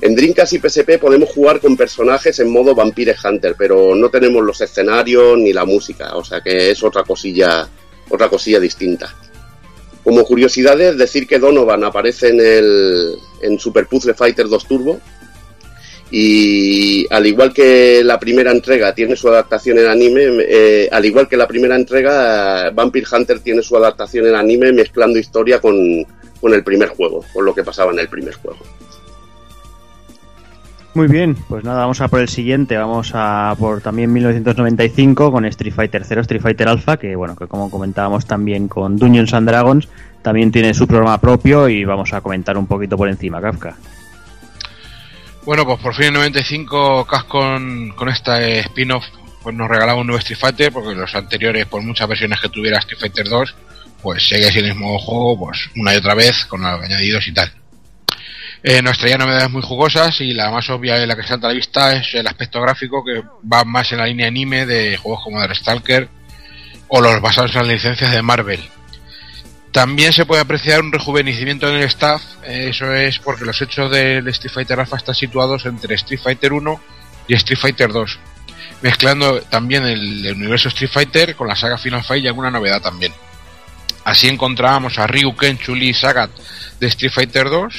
En 0.00 0.14
Dreamcast 0.14 0.52
y 0.52 0.58
PSP 0.60 0.98
podemos 0.98 1.28
jugar 1.30 1.60
con 1.60 1.76
personajes 1.76 2.38
en 2.38 2.50
modo 2.50 2.74
Vampire 2.74 3.16
Hunter, 3.22 3.56
pero 3.58 3.94
no 3.96 4.08
tenemos 4.08 4.42
los 4.42 4.60
escenarios 4.60 5.36
ni 5.38 5.52
la 5.52 5.64
música, 5.64 6.16
o 6.16 6.24
sea 6.24 6.40
que 6.40 6.70
es 6.70 6.82
otra 6.82 7.02
cosilla, 7.02 7.68
otra 8.08 8.28
cosilla 8.28 8.60
distinta. 8.60 9.14
Como 10.02 10.24
curiosidades, 10.24 10.96
decir 10.96 11.26
que 11.26 11.38
Donovan 11.38 11.84
aparece 11.84 12.28
en 12.28 12.40
el 12.40 13.16
en 13.42 13.58
Super 13.58 13.86
Puzzle 13.86 14.14
Fighter 14.14 14.48
2 14.48 14.66
Turbo 14.66 15.00
y 16.10 17.06
al 17.12 17.26
igual 17.26 17.52
que 17.52 18.02
la 18.02 18.18
primera 18.18 18.50
entrega 18.50 18.94
tiene 18.94 19.14
su 19.14 19.28
adaptación 19.28 19.78
en 19.78 19.86
anime, 19.86 20.22
eh, 20.40 20.88
al 20.90 21.04
igual 21.04 21.28
que 21.28 21.36
la 21.36 21.46
primera 21.46 21.76
entrega, 21.76 22.70
Vampire 22.70 23.06
Hunter 23.12 23.40
tiene 23.40 23.62
su 23.62 23.76
adaptación 23.76 24.26
en 24.26 24.34
anime 24.34 24.72
mezclando 24.72 25.18
historia 25.18 25.60
con, 25.60 25.76
con 26.40 26.52
el 26.52 26.64
primer 26.64 26.88
juego, 26.88 27.24
con 27.32 27.44
lo 27.44 27.54
que 27.54 27.62
pasaba 27.62 27.92
en 27.92 28.00
el 28.00 28.08
primer 28.08 28.34
juego. 28.34 28.58
Muy 30.92 31.06
bien, 31.06 31.36
pues 31.48 31.62
nada, 31.62 31.82
vamos 31.82 32.00
a 32.00 32.08
por 32.08 32.18
el 32.18 32.28
siguiente, 32.28 32.76
vamos 32.76 33.12
a 33.14 33.54
por 33.56 33.80
también 33.80 34.12
1995 34.12 35.30
con 35.30 35.44
Street 35.44 35.72
Fighter 35.72 36.02
0, 36.04 36.22
Street 36.22 36.42
Fighter 36.42 36.66
Alpha, 36.66 36.96
que 36.96 37.14
bueno, 37.14 37.36
que 37.36 37.46
como 37.46 37.70
comentábamos 37.70 38.26
también 38.26 38.66
con 38.66 38.96
Dungeons 38.96 39.32
and 39.32 39.48
Dragons, 39.48 39.88
también 40.22 40.50
tiene 40.50 40.74
su 40.74 40.88
programa 40.88 41.18
propio 41.18 41.68
y 41.68 41.84
vamos 41.84 42.12
a 42.12 42.20
comentar 42.20 42.58
un 42.58 42.66
poquito 42.66 42.96
por 42.96 43.08
encima, 43.08 43.40
Kafka. 43.40 43.76
Bueno, 45.44 45.64
pues 45.64 45.80
por 45.80 45.94
fin 45.94 46.06
en 46.06 46.14
95 46.14 47.06
Capcom 47.06 47.90
con 47.90 48.08
esta 48.08 48.42
eh, 48.42 48.60
spin-off 48.60 49.06
pues 49.42 49.56
nos 49.56 49.68
regalaba 49.68 49.98
un 49.98 50.06
nuevo 50.06 50.18
Street 50.18 50.38
Fighter 50.38 50.72
porque 50.72 50.94
los 50.94 51.14
anteriores, 51.14 51.66
por 51.66 51.82
muchas 51.82 52.06
versiones 52.08 52.40
que 52.40 52.50
tuviera 52.50 52.78
Street 52.78 53.00
Fighter 53.00 53.28
2, 53.28 53.54
pues 54.02 54.28
sigue 54.28 54.50
siendo 54.50 54.70
el 54.70 54.74
mismo 54.74 54.98
juego 54.98 55.38
pues 55.38 55.70
una 55.76 55.94
y 55.94 55.96
otra 55.96 56.14
vez 56.14 56.44
con 56.44 56.60
los 56.60 56.82
añadidos 56.82 57.26
y 57.26 57.32
tal. 57.32 57.52
Eh, 58.62 58.82
nos 58.82 58.98
traía 58.98 59.16
novedades 59.16 59.50
muy 59.50 59.62
jugosas 59.62 60.20
y 60.20 60.34
la 60.34 60.50
más 60.50 60.68
obvia 60.68 61.02
y 61.02 61.06
la 61.06 61.16
que 61.16 61.22
salta 61.22 61.46
a 61.46 61.50
la 61.50 61.56
vista 61.56 61.94
es 61.94 62.14
el 62.14 62.26
aspecto 62.26 62.60
gráfico 62.60 63.02
que 63.02 63.22
va 63.50 63.64
más 63.64 63.90
en 63.92 63.98
la 63.98 64.06
línea 64.06 64.28
anime 64.28 64.66
de 64.66 64.98
juegos 64.98 65.24
como 65.24 65.42
Stalker 65.54 66.08
o 66.88 67.00
los 67.00 67.22
basados 67.22 67.52
en 67.52 67.62
las 67.62 67.68
licencias 67.68 68.12
de 68.12 68.20
Marvel. 68.20 68.60
También 69.72 70.12
se 70.12 70.26
puede 70.26 70.40
apreciar 70.40 70.80
un 70.80 70.90
rejuvenecimiento 70.90 71.68
en 71.68 71.76
el 71.76 71.84
staff, 71.84 72.22
eh, 72.44 72.68
eso 72.70 72.92
es 72.92 73.20
porque 73.20 73.44
los 73.44 73.60
hechos 73.62 73.90
del 73.90 74.26
Street 74.28 74.52
Fighter 74.52 74.80
Alpha 74.80 74.96
están 74.96 75.14
situados 75.14 75.64
entre 75.64 75.94
Street 75.94 76.20
Fighter 76.20 76.52
1 76.52 76.80
y 77.28 77.34
Street 77.34 77.58
Fighter 77.58 77.92
2, 77.92 78.18
mezclando 78.82 79.40
también 79.42 79.84
el, 79.84 80.32
universo 80.34 80.68
Street 80.68 80.90
Fighter 80.92 81.36
con 81.36 81.46
la 81.46 81.54
saga 81.54 81.78
Final 81.78 82.02
Fight 82.02 82.24
y 82.24 82.26
alguna 82.26 82.50
novedad 82.50 82.82
también. 82.82 83.12
Así 84.02 84.26
encontrábamos 84.28 84.98
a 84.98 85.06
Ryu, 85.06 85.36
Ken, 85.36 85.56
Chun-Li 85.56 85.90
y 85.90 85.94
Sagat 85.94 86.30
de 86.80 86.86
Street 86.88 87.12
Fighter 87.12 87.48
2, 87.48 87.74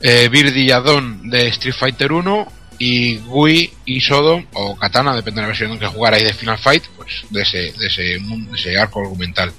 eh, 0.00 0.28
y 0.32 0.70
Adon 0.72 1.30
de 1.30 1.46
Street 1.48 1.74
Fighter 1.78 2.10
1 2.10 2.52
y 2.80 3.18
Gui 3.18 3.72
y 3.84 4.00
Sodom 4.00 4.44
o 4.54 4.76
Katana, 4.76 5.14
depende 5.14 5.40
de 5.40 5.42
la 5.42 5.48
versión 5.48 5.78
que 5.78 5.86
jugarais 5.86 6.24
de 6.24 6.34
Final 6.34 6.58
Fight, 6.58 6.82
pues 6.96 7.24
de 7.30 7.42
ese, 7.42 7.72
de 7.78 7.86
ese 7.86 8.76
arco 8.76 9.00
argumental. 9.02 9.52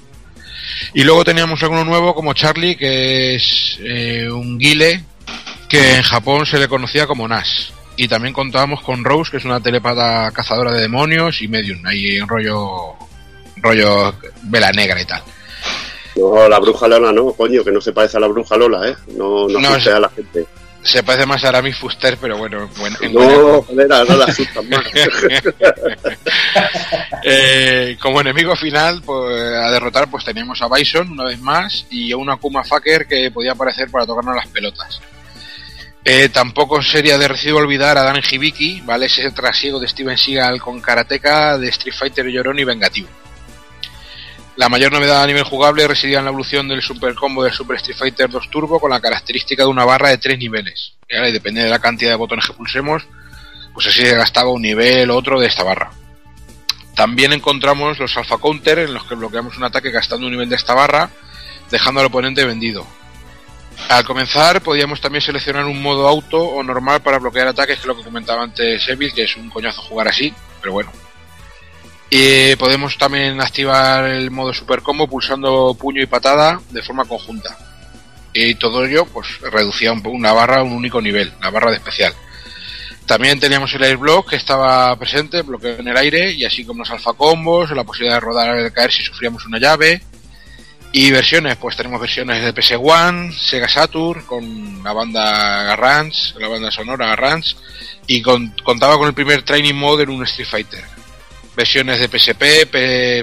Y 0.94 1.04
luego 1.04 1.24
teníamos 1.24 1.62
alguno 1.62 1.84
nuevo 1.84 2.14
como 2.14 2.32
Charlie, 2.34 2.76
que 2.76 3.34
es 3.34 3.78
eh, 3.82 4.28
un 4.30 4.58
guile 4.58 5.02
que 5.68 5.96
en 5.96 6.02
Japón 6.02 6.46
se 6.46 6.58
le 6.58 6.68
conocía 6.68 7.06
como 7.06 7.28
Nash. 7.28 7.70
Y 7.96 8.08
también 8.08 8.32
contábamos 8.32 8.80
con 8.82 9.04
Rose, 9.04 9.30
que 9.30 9.36
es 9.38 9.44
una 9.44 9.60
telepata 9.60 10.30
cazadora 10.32 10.72
de 10.72 10.82
demonios, 10.82 11.42
y 11.42 11.48
Medium, 11.48 11.84
ahí 11.84 12.16
en 12.16 12.28
rollo, 12.28 12.94
rollo 13.56 14.14
vela 14.44 14.70
negra 14.72 15.00
y 15.00 15.04
tal. 15.04 15.22
No, 16.16 16.48
la 16.48 16.58
bruja 16.58 16.88
Lola 16.88 17.12
no, 17.12 17.32
coño, 17.32 17.62
que 17.64 17.70
no 17.70 17.80
se 17.80 17.92
parece 17.92 18.16
a 18.16 18.20
la 18.20 18.26
bruja 18.28 18.56
Lola, 18.56 18.88
¿eh? 18.88 18.96
No, 19.16 19.46
no, 19.48 19.58
No, 19.60 19.68
asuste 19.68 19.90
es- 19.90 19.96
a 19.96 20.00
la 20.00 20.08
gente. 20.10 20.46
Se 20.82 21.02
parece 21.02 21.26
más 21.26 21.44
a 21.44 21.48
Aramis 21.48 21.76
Fuster, 21.76 22.16
pero 22.18 22.38
bueno, 22.38 22.68
bueno 22.78 22.96
en 23.00 23.12
No, 23.12 23.62
joder, 23.62 23.88
no 23.88 24.16
la 24.16 24.24
asustan 24.24 24.68
más. 24.68 24.84
Eh, 27.22 27.96
como 28.00 28.20
enemigo 28.20 28.54
final 28.54 29.02
pues, 29.04 29.34
a 29.54 29.70
derrotar 29.70 30.08
pues 30.08 30.24
teníamos 30.24 30.62
a 30.62 30.68
Bison 30.68 31.10
una 31.10 31.24
vez 31.24 31.40
más 31.40 31.84
y 31.90 32.12
a 32.12 32.16
un 32.16 32.30
Akuma 32.30 32.62
Fucker 32.62 33.06
que 33.06 33.30
podía 33.30 33.52
aparecer 33.52 33.90
para 33.90 34.06
tocarnos 34.06 34.36
las 34.36 34.46
pelotas. 34.46 35.00
Eh, 36.04 36.28
tampoco 36.30 36.80
sería 36.80 37.18
de 37.18 37.28
recibo 37.28 37.58
olvidar 37.58 37.98
a 37.98 38.02
Dan 38.02 38.22
Hibiki, 38.22 38.80
¿vale? 38.82 39.06
Ese 39.06 39.30
trasiego 39.32 39.78
de 39.78 39.88
Steven 39.88 40.16
Seagal 40.16 40.60
con 40.60 40.80
Karateka 40.80 41.58
de 41.58 41.68
Street 41.68 41.94
Fighter 41.94 42.26
Llorón 42.26 42.58
y 42.58 42.64
Vengativo. 42.64 43.08
La 44.58 44.68
mayor 44.68 44.90
novedad 44.90 45.22
a 45.22 45.26
nivel 45.28 45.44
jugable 45.44 45.86
residía 45.86 46.18
en 46.18 46.24
la 46.24 46.30
evolución 46.30 46.66
del 46.66 46.82
Super 46.82 47.14
Combo 47.14 47.44
del 47.44 47.52
Super 47.52 47.76
Street 47.76 47.96
Fighter 47.96 48.28
2 48.28 48.50
Turbo 48.50 48.80
con 48.80 48.90
la 48.90 48.98
característica 48.98 49.62
de 49.62 49.68
una 49.68 49.84
barra 49.84 50.08
de 50.08 50.18
tres 50.18 50.36
niveles. 50.36 50.94
Y 51.08 51.14
depende 51.30 51.62
de 51.62 51.70
la 51.70 51.78
cantidad 51.78 52.10
de 52.10 52.16
botones 52.16 52.44
que 52.44 52.54
pulsemos, 52.54 53.04
pues 53.72 53.86
así 53.86 54.00
se 54.00 54.16
gastaba 54.16 54.50
un 54.50 54.60
nivel 54.60 55.12
u 55.12 55.14
otro 55.14 55.38
de 55.38 55.46
esta 55.46 55.62
barra. 55.62 55.92
También 56.96 57.32
encontramos 57.32 58.00
los 58.00 58.16
alpha 58.16 58.38
counter 58.38 58.80
en 58.80 58.94
los 58.94 59.04
que 59.04 59.14
bloqueamos 59.14 59.56
un 59.56 59.62
ataque 59.62 59.92
gastando 59.92 60.26
un 60.26 60.32
nivel 60.32 60.48
de 60.48 60.56
esta 60.56 60.74
barra, 60.74 61.08
dejando 61.70 62.00
al 62.00 62.06
oponente 62.06 62.44
vendido. 62.44 62.84
Al 63.88 64.04
comenzar 64.04 64.60
podíamos 64.60 65.00
también 65.00 65.22
seleccionar 65.22 65.66
un 65.66 65.80
modo 65.80 66.08
auto 66.08 66.42
o 66.42 66.64
normal 66.64 67.00
para 67.00 67.20
bloquear 67.20 67.46
ataques, 67.46 67.76
que 67.76 67.82
es 67.82 67.86
lo 67.86 67.96
que 67.96 68.02
comentaba 68.02 68.42
antes 68.42 68.88
Evil, 68.88 69.14
que 69.14 69.22
es 69.22 69.36
un 69.36 69.50
coñazo 69.50 69.82
jugar 69.82 70.08
así, 70.08 70.34
pero 70.60 70.72
bueno. 70.72 70.90
Y 72.10 72.56
podemos 72.56 72.96
también 72.96 73.40
activar 73.40 74.04
el 74.04 74.30
modo 74.30 74.54
super 74.54 74.80
combo 74.82 75.06
pulsando 75.06 75.74
puño 75.78 76.02
y 76.02 76.06
patada 76.06 76.60
de 76.70 76.82
forma 76.82 77.04
conjunta. 77.04 77.56
Y 78.32 78.54
todo 78.54 78.84
ello 78.84 79.04
pues 79.06 79.26
reducía 79.40 79.92
una 79.92 80.32
barra 80.32 80.60
a 80.60 80.62
un 80.62 80.72
único 80.72 81.00
nivel, 81.02 81.32
la 81.42 81.50
barra 81.50 81.70
de 81.70 81.76
especial. 81.76 82.14
También 83.06 83.40
teníamos 83.40 83.72
el 83.74 83.82
airblock 83.82 84.30
que 84.30 84.36
estaba 84.36 84.94
presente, 84.96 85.42
bloqueo 85.42 85.78
en 85.78 85.88
el 85.88 85.96
aire, 85.96 86.32
y 86.32 86.44
así 86.44 86.64
como 86.64 86.80
los 86.80 86.90
alfa 86.90 87.14
combos, 87.14 87.70
la 87.70 87.84
posibilidad 87.84 88.16
de 88.16 88.20
rodar 88.20 88.50
al 88.50 88.72
caer 88.72 88.92
si 88.92 89.02
sufríamos 89.02 89.44
una 89.46 89.58
llave. 89.58 90.02
Y 90.92 91.10
versiones, 91.10 91.56
pues 91.56 91.76
tenemos 91.76 92.00
versiones 92.00 92.42
de 92.42 92.54
PS1, 92.54 93.32
Sega 93.32 93.68
Saturn, 93.68 94.22
con 94.22 94.82
la 94.82 94.92
banda 94.92 95.62
Garrans, 95.64 96.34
la 96.38 96.48
banda 96.48 96.70
sonora 96.70 97.08
Garrans, 97.08 97.56
y 98.06 98.20
con- 98.22 98.54
contaba 98.62 98.96
con 98.98 99.06
el 99.08 99.14
primer 99.14 99.42
training 99.42 99.74
mode 99.74 100.04
en 100.04 100.10
un 100.10 100.22
Street 100.24 100.48
Fighter. 100.48 100.84
Versiones 101.58 101.98
de 101.98 102.06
PSP, 102.06 102.70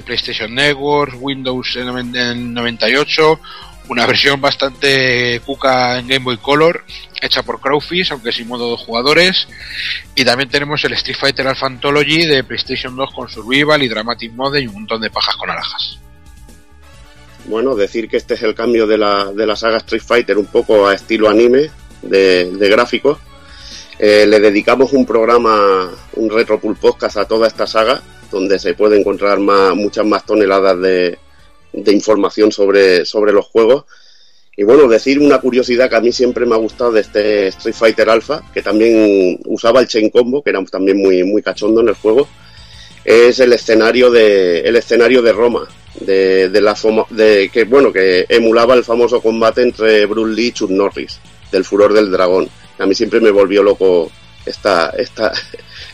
PlayStation 0.04 0.54
Network, 0.54 1.14
Windows 1.18 1.74
en 1.76 1.86
noven- 1.86 2.14
en 2.14 2.52
98, 2.52 3.40
una 3.88 4.04
versión 4.06 4.42
bastante 4.42 5.40
cuca 5.42 5.98
en 5.98 6.06
Game 6.06 6.22
Boy 6.22 6.36
Color, 6.36 6.84
hecha 7.22 7.42
por 7.42 7.62
Crowfish, 7.62 8.12
aunque 8.12 8.32
sin 8.32 8.46
modo 8.46 8.72
de 8.72 8.76
jugadores. 8.84 9.48
Y 10.14 10.22
también 10.26 10.50
tenemos 10.50 10.84
el 10.84 10.92
Street 10.92 11.16
Fighter 11.18 11.46
Alpha 11.48 11.64
Anthology 11.66 12.26
de 12.26 12.44
PlayStation 12.44 12.94
2 12.94 13.08
con 13.14 13.26
Survival 13.30 13.82
y 13.82 13.88
Dramatic 13.88 14.32
Mode 14.32 14.60
y 14.60 14.66
un 14.66 14.74
montón 14.74 15.00
de 15.00 15.08
pajas 15.08 15.34
con 15.36 15.48
alhajas. 15.48 15.98
Bueno, 17.46 17.74
decir 17.74 18.06
que 18.06 18.18
este 18.18 18.34
es 18.34 18.42
el 18.42 18.54
cambio 18.54 18.86
de 18.86 18.98
la, 18.98 19.32
de 19.32 19.46
la 19.46 19.56
saga 19.56 19.78
Street 19.78 20.02
Fighter 20.06 20.36
un 20.36 20.46
poco 20.46 20.86
a 20.86 20.94
estilo 20.94 21.30
anime 21.30 21.70
de, 22.02 22.50
de 22.52 22.68
gráficos. 22.68 23.16
Eh, 23.98 24.26
le 24.28 24.40
dedicamos 24.40 24.92
un 24.92 25.06
programa, 25.06 25.88
un 26.16 26.28
Retro 26.30 26.60
Pool 26.60 26.76
Podcast 26.76 27.16
a 27.16 27.24
toda 27.24 27.46
esta 27.48 27.66
saga, 27.66 28.02
donde 28.30 28.58
se 28.58 28.74
puede 28.74 28.98
encontrar 28.98 29.38
más, 29.38 29.74
muchas 29.74 30.06
más 30.06 30.24
toneladas 30.24 30.80
de, 30.80 31.18
información 31.72 32.52
sobre, 32.52 33.04
sobre 33.04 33.32
los 33.32 33.46
juegos. 33.46 33.84
Y 34.56 34.64
bueno, 34.64 34.88
decir 34.88 35.18
una 35.18 35.38
curiosidad 35.38 35.90
que 35.90 35.96
a 35.96 36.00
mí 36.00 36.12
siempre 36.12 36.46
me 36.46 36.54
ha 36.54 36.58
gustado 36.58 36.92
de 36.92 37.02
este 37.02 37.48
Street 37.48 37.74
Fighter 37.74 38.08
Alpha, 38.08 38.42
que 38.54 38.62
también 38.62 39.38
usaba 39.44 39.80
el 39.80 39.86
Chain 39.86 40.08
Combo, 40.08 40.42
que 40.42 40.50
era 40.50 40.64
también 40.64 40.96
muy, 40.96 41.24
muy 41.24 41.42
cachondo 41.42 41.82
en 41.82 41.88
el 41.88 41.94
juego, 41.94 42.26
es 43.04 43.38
el 43.38 43.52
escenario 43.52 44.10
de, 44.10 44.60
el 44.60 44.76
escenario 44.76 45.20
de 45.20 45.32
Roma, 45.32 45.68
de, 46.00 46.48
de 46.48 46.60
la 46.60 46.76
de 47.10 47.50
que 47.52 47.64
bueno 47.64 47.92
que 47.92 48.26
emulaba 48.28 48.74
el 48.74 48.84
famoso 48.84 49.20
combate 49.20 49.62
entre 49.62 50.06
Bruce 50.06 50.34
Lee 50.34 50.48
y 50.48 50.52
Chuck 50.52 50.70
Norris 50.70 51.18
del 51.50 51.64
furor 51.64 51.92
del 51.94 52.10
dragón 52.10 52.48
a 52.78 52.86
mí 52.86 52.94
siempre 52.94 53.20
me 53.20 53.30
volvió 53.30 53.62
loco 53.62 54.10
esta, 54.46 54.90
esta, 54.96 55.32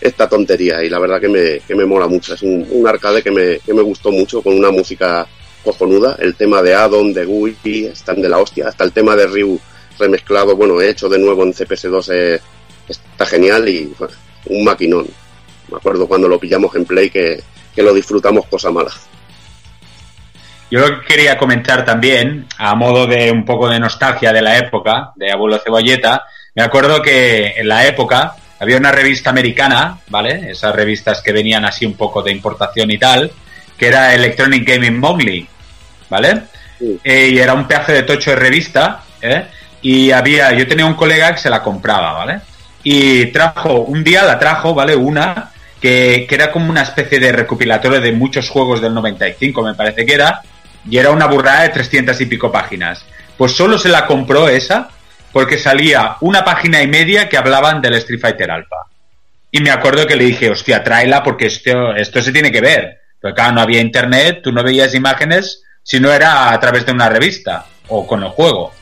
esta 0.01 0.29
tontería 0.29 0.83
y 0.85 0.89
la 0.91 0.99
verdad 0.99 1.21
que 1.21 1.29
me, 1.29 1.61
que 1.61 1.75
me 1.75 1.85
mola 1.87 2.07
mucho. 2.07 2.35
Es 2.35 2.43
un, 2.43 2.67
un 2.71 2.87
arcade 2.87 3.23
que 3.23 3.31
me, 3.31 3.59
que 3.59 3.75
me 3.75 3.83
gustó 3.83 4.11
mucho 4.13 4.43
con 4.43 4.55
una 4.57 4.71
música 4.71 5.27
cojonuda. 5.65 6.17
El 6.21 6.35
tema 6.37 6.63
de 6.63 6.75
Adam, 6.75 7.13
de 7.13 7.25
Gui, 7.25 7.87
están 7.87 8.21
de 8.23 8.29
la 8.29 8.39
hostia. 8.39 8.69
Hasta 8.69 8.85
el 8.85 8.93
tema 8.93 9.17
de 9.17 9.27
Ryu 9.27 9.59
remezclado, 9.99 10.57
bueno, 10.57 10.81
hecho 10.81 11.09
de 11.09 11.19
nuevo 11.19 11.43
en 11.45 11.53
CPS2 11.53 12.13
es- 12.13 12.41
está 12.89 13.27
genial 13.27 13.69
y 13.69 13.93
un 14.47 14.65
maquinón. 14.65 15.07
Me 15.71 15.77
acuerdo 15.77 16.07
cuando 16.07 16.29
lo 16.29 16.39
pillamos 16.39 16.75
en 16.77 16.85
Play 16.85 17.09
que, 17.11 17.41
que 17.75 17.83
lo 17.83 17.95
disfrutamos 17.95 18.47
cosa 18.47 18.71
mala. 18.71 18.91
Yo 20.71 20.81
quería 21.07 21.37
comentar 21.37 21.85
también, 21.85 22.47
a 22.57 22.75
modo 22.75 23.07
de 23.07 23.31
un 23.31 23.45
poco 23.45 23.69
de 23.69 23.79
nostalgia 23.79 24.33
de 24.33 24.41
la 24.41 24.57
época, 24.57 25.13
de 25.17 25.31
Abuelo 25.31 25.59
Cebolleta, 25.59 26.25
me 26.55 26.63
acuerdo 26.63 27.03
que 27.03 27.49
en 27.59 27.69
la 27.69 27.87
época 27.87 28.37
había 28.63 28.77
una 28.77 28.93
revista 28.93 29.31
americana, 29.31 29.99
¿vale? 30.09 30.53
Esas 30.53 30.73
revistas 30.73 31.21
que 31.21 31.33
venían 31.33 31.65
así 31.65 31.85
un 31.85 31.95
poco 31.95 32.23
de 32.23 32.31
importación 32.31 32.93
y 32.93 32.99
tal, 32.99 33.33
que 33.77 33.89
era 33.89 34.15
Electronic 34.15 34.65
Gaming 34.65 35.01
Monthly, 35.01 35.49
¿vale? 36.09 36.43
Eh, 37.03 37.31
y 37.33 37.39
era 37.41 37.55
un 37.55 37.67
pedazo 37.67 37.91
de 37.91 38.05
tocho 38.05 38.31
de 38.31 38.37
revista, 38.37 39.03
¿eh? 39.21 39.47
Y 39.83 40.13
había, 40.13 40.53
yo 40.53 40.69
tenía 40.69 40.87
un 40.87 40.95
colega 40.95 41.35
que 41.35 41.41
se 41.41 41.51
la 41.51 41.61
compraba, 41.61 42.13
¿vale? 42.13 42.41
Y 42.85 43.27
trajo, 43.33 43.81
un 43.81 44.05
día 44.05 44.23
la 44.23 44.39
trajo, 44.39 44.75
¿vale? 44.75 44.95
Una, 44.95 45.51
que, 45.81 46.25
que 46.29 46.35
era 46.37 46.53
como 46.53 46.71
una 46.71 46.83
especie 46.83 47.19
de 47.19 47.33
recopilatorio 47.33 48.01
de 48.01 48.13
muchos 48.13 48.49
juegos 48.49 48.81
del 48.81 48.95
95, 48.95 49.61
me 49.61 49.75
parece 49.75 50.07
que 50.07 50.15
era, 50.15 50.41
y 50.89 50.99
era 50.99 51.11
una 51.11 51.27
burrada 51.27 51.63
de 51.63 51.71
300 51.71 52.21
y 52.21 52.27
pico 52.27 52.53
páginas. 52.53 53.05
Pues 53.37 53.51
solo 53.51 53.77
se 53.77 53.89
la 53.89 54.07
compró 54.07 54.49
esa 54.49 54.89
porque 55.33 55.59
salía 55.59 56.17
una 56.21 56.45
página 56.45 56.83
y 56.83 56.87
media 56.87 57.29
que 57.29 57.37
hablaban 57.37 57.81
del 57.81 57.95
Street 57.95 58.21
Fighter 58.21 58.51
Alpha. 58.51 58.87
Y 59.51 59.61
me 59.61 59.71
acuerdo 59.71 60.07
que 60.07 60.17
le 60.17 60.25
dije, 60.25 60.51
hostia, 60.51 60.83
tráela 60.83 61.23
porque 61.23 61.47
esto, 61.47 61.95
esto 61.95 62.23
se 62.23 62.33
tiene 62.33 62.53
que 62.53 62.61
ver. 62.61 63.01
Porque 63.21 63.35
claro, 63.35 63.53
no 63.53 63.61
había 63.61 63.81
internet, 63.81 64.41
tú 64.43 64.53
no 64.53 64.63
veías 64.63 64.95
imágenes 64.95 65.63
si 65.83 66.01
no 66.01 66.13
era 66.13 66.53
a 66.53 66.61
través 66.61 66.87
de 66.87 66.93
una 66.93 67.09
revista 67.09 67.67
o 67.89 68.07
con 68.07 68.23
el 68.23 68.31
juego. 68.31 68.73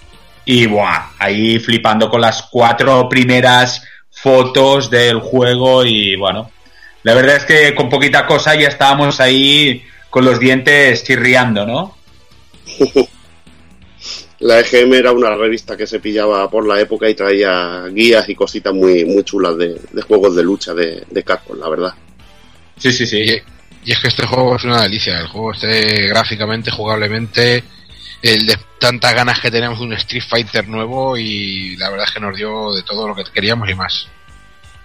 Y 0.44 0.66
buah, 0.66 1.10
ahí 1.18 1.58
flipando 1.58 2.08
con 2.08 2.20
las 2.20 2.42
cuatro 2.42 3.08
primeras 3.08 3.82
fotos 4.10 4.90
del 4.90 5.20
juego 5.20 5.84
y 5.84 6.16
bueno, 6.16 6.50
la 7.02 7.14
verdad 7.14 7.36
es 7.36 7.44
que 7.44 7.74
con 7.74 7.88
poquita 7.88 8.26
cosa 8.26 8.54
ya 8.54 8.68
estábamos 8.68 9.20
ahí 9.20 9.84
con 10.10 10.24
los 10.24 10.40
dientes 10.40 11.04
chirriando, 11.04 11.64
¿no? 11.66 11.96
La 14.40 14.60
EGM 14.60 14.94
era 14.94 15.12
una 15.12 15.34
revista 15.34 15.76
que 15.76 15.86
se 15.86 16.00
pillaba 16.00 16.48
por 16.50 16.66
la 16.66 16.80
época 16.80 17.08
y 17.08 17.14
traía 17.14 17.84
guías 17.92 18.26
y 18.28 18.34
cositas 18.34 18.72
muy, 18.72 19.04
muy 19.04 19.22
chulas 19.22 19.56
de, 19.58 19.78
de 19.92 20.02
juegos 20.02 20.34
de 20.34 20.42
lucha 20.42 20.72
de, 20.72 21.04
de 21.10 21.22
Capcom, 21.22 21.58
la 21.58 21.68
verdad. 21.68 21.92
Sí, 22.78 22.90
sí, 22.92 23.06
sí. 23.06 23.18
Y, 23.84 23.92
es 23.92 23.98
que 23.98 24.08
este 24.08 24.26
juego 24.26 24.56
es 24.56 24.64
una 24.64 24.82
delicia. 24.82 25.18
El 25.20 25.26
juego 25.26 25.52
este 25.52 26.06
gráficamente, 26.08 26.70
jugablemente, 26.70 27.62
el 28.22 28.46
de 28.46 28.56
tantas 28.78 29.14
ganas 29.14 29.40
que 29.40 29.50
tenemos 29.50 29.78
de 29.78 29.84
un 29.84 29.92
Street 29.92 30.22
Fighter 30.26 30.66
nuevo 30.68 31.18
y 31.18 31.76
la 31.76 31.90
verdad 31.90 32.06
es 32.08 32.14
que 32.14 32.20
nos 32.20 32.34
dio 32.36 32.72
de 32.74 32.82
todo 32.82 33.08
lo 33.08 33.14
que 33.14 33.24
queríamos 33.24 33.68
y 33.68 33.74
más. 33.74 34.08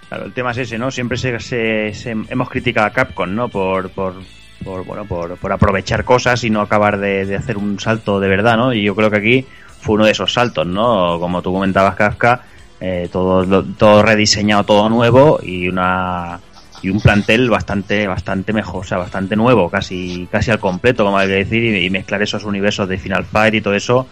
Claro, 0.10 0.26
el 0.26 0.34
tema 0.34 0.52
es 0.52 0.58
ese, 0.58 0.78
¿no? 0.78 0.92
Siempre 0.92 1.18
se, 1.18 1.40
se- 1.40 1.94
se- 1.94 2.10
hemos 2.12 2.50
criticado 2.50 2.88
a 2.88 2.92
Capcom, 2.94 3.34
¿no? 3.34 3.48
Por, 3.50 3.90
por, 3.90 4.16
por, 4.64 4.86
bueno, 4.86 5.06
por, 5.06 5.38
por 5.38 5.52
aprovechar 5.52 6.04
cosas 6.04 6.44
y 6.44 6.50
no 6.50 6.62
acabar 6.62 7.00
de, 7.00 7.26
de 7.26 7.36
hacer 7.36 7.58
un 7.58 7.80
salto 7.80 8.20
de 8.20 8.28
verdad, 8.28 8.58
¿no? 8.58 8.74
Y 8.74 8.84
yo 8.84 8.96
creo 8.96 9.10
que 9.12 9.18
aquí 9.18 9.46
fue 9.86 9.96
uno 9.96 10.06
de 10.06 10.12
esos 10.12 10.34
saltos, 10.34 10.66
¿no? 10.66 11.20
Como 11.20 11.42
tú 11.42 11.54
comentabas, 11.54 11.96
Kafka, 11.96 12.42
eh, 12.82 13.08
todo, 13.12 13.64
todo 13.64 14.02
rediseñado, 14.02 14.64
todo 14.64 14.90
nuevo 14.90 15.40
y 15.42 15.68
una 15.68 16.40
y 16.82 16.90
un 16.90 17.00
plantel 17.00 17.50
bastante 17.50 18.06
bastante 18.06 18.52
mejor, 18.52 18.82
o 18.82 18.84
sea, 18.84 18.98
bastante 18.98 19.36
nuevo, 19.36 19.70
casi 19.70 20.28
casi 20.32 20.52
al 20.52 20.60
completo, 20.60 21.06
como 21.06 21.18
hay 21.18 21.28
que 21.28 21.36
decir, 21.36 21.76
y, 21.76 21.90
mezclar 21.90 22.22
esos 22.22 22.44
universos 22.44 22.90
de 22.90 22.98
Final 22.98 23.26
Fight 23.26 23.54
y 23.54 23.62
todo 23.62 23.76
eso, 23.76 24.08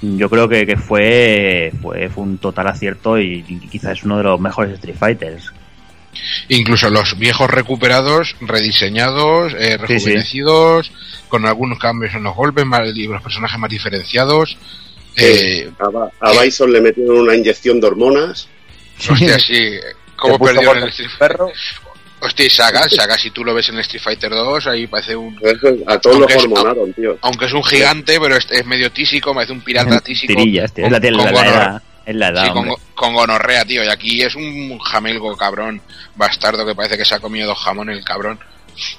yo 0.00 0.30
creo 0.30 0.48
que, 0.48 0.66
que 0.66 0.76
fue, 0.76 1.72
fue 1.82 2.08
fue 2.08 2.24
un 2.24 2.38
total 2.38 2.68
acierto 2.68 3.18
y 3.18 3.42
quizás 3.70 3.98
es 3.98 4.04
uno 4.04 4.16
de 4.16 4.24
los 4.24 4.40
mejores 4.40 4.74
Street 4.74 4.96
Fighters. 4.96 5.52
Incluso 6.48 6.90
los 6.90 7.18
viejos 7.18 7.50
recuperados, 7.50 8.36
rediseñados, 8.40 9.52
eh, 9.54 9.56
Sí, 9.56 9.70
sí. 9.70 9.76
rejuvenecidos, 9.78 10.92
con 11.28 11.46
algunos 11.46 11.78
cambios 11.78 12.14
en 12.14 12.22
los 12.22 12.34
golpes 12.36 12.64
más, 12.66 12.82
y 12.94 13.06
los 13.06 13.22
personajes 13.22 13.58
más 13.58 13.70
diferenciados. 13.70 14.56
Eh, 15.16 15.70
a, 16.20 16.32
Bison 16.42 16.72
le 16.72 16.80
metieron 16.80 17.18
una 17.18 17.34
inyección 17.34 17.80
de 17.80 17.86
hormonas. 17.86 18.48
Hostia, 19.10 19.38
sí. 19.38 19.70
¿Cómo 20.16 20.38
perdió 20.38 20.72
el 20.72 20.84
Street 20.88 21.10
Fighter? 21.18 21.38
Hostia, 22.20 22.48
Saga, 22.50 22.88
Saga, 22.88 23.16
si 23.18 23.30
tú 23.30 23.44
lo 23.44 23.54
ves 23.54 23.68
en 23.68 23.74
el 23.76 23.80
Street 23.82 24.02
Fighter 24.02 24.30
2, 24.30 24.66
ahí 24.68 24.86
parece 24.86 25.14
un. 25.16 25.36
A 25.86 25.98
todos 25.98 26.18
los 26.18 26.22
Aunque 26.30 26.34
es- 26.34 26.42
hormonaron, 26.44 26.92
tío. 26.94 27.18
Aunque 27.22 27.44
es 27.46 27.52
un 27.52 27.62
gigante, 27.64 28.18
pero 28.20 28.36
es, 28.36 28.46
es 28.50 28.64
medio 28.66 28.90
tísico, 28.90 29.34
parece 29.34 29.52
un 29.52 29.60
pirata 29.60 30.00
tísico. 30.00 30.34
Tirillas, 30.34 30.72
tío. 30.72 30.86
Es 30.86 30.92
la, 30.92 31.00
con- 31.00 31.12
la- 31.12 31.16
con 31.18 31.24
la 31.26 31.32
gonorrea. 31.32 31.52
edad. 31.64 31.82
Es 32.06 32.14
la 32.14 32.28
edad, 32.28 32.44
Sí, 32.46 32.50
con, 32.52 32.68
con 32.94 33.14
gonorrea, 33.14 33.64
tío. 33.64 33.82
Y 33.84 33.88
aquí 33.88 34.22
es 34.22 34.34
un 34.36 34.78
jamelgo 34.78 35.36
cabrón, 35.36 35.80
bastardo, 36.14 36.64
que 36.64 36.74
parece 36.74 36.96
que 36.96 37.04
se 37.04 37.16
ha 37.16 37.20
comido 37.20 37.48
dos 37.48 37.58
jamones 37.58 37.98
el 37.98 38.04
cabrón. 38.04 38.38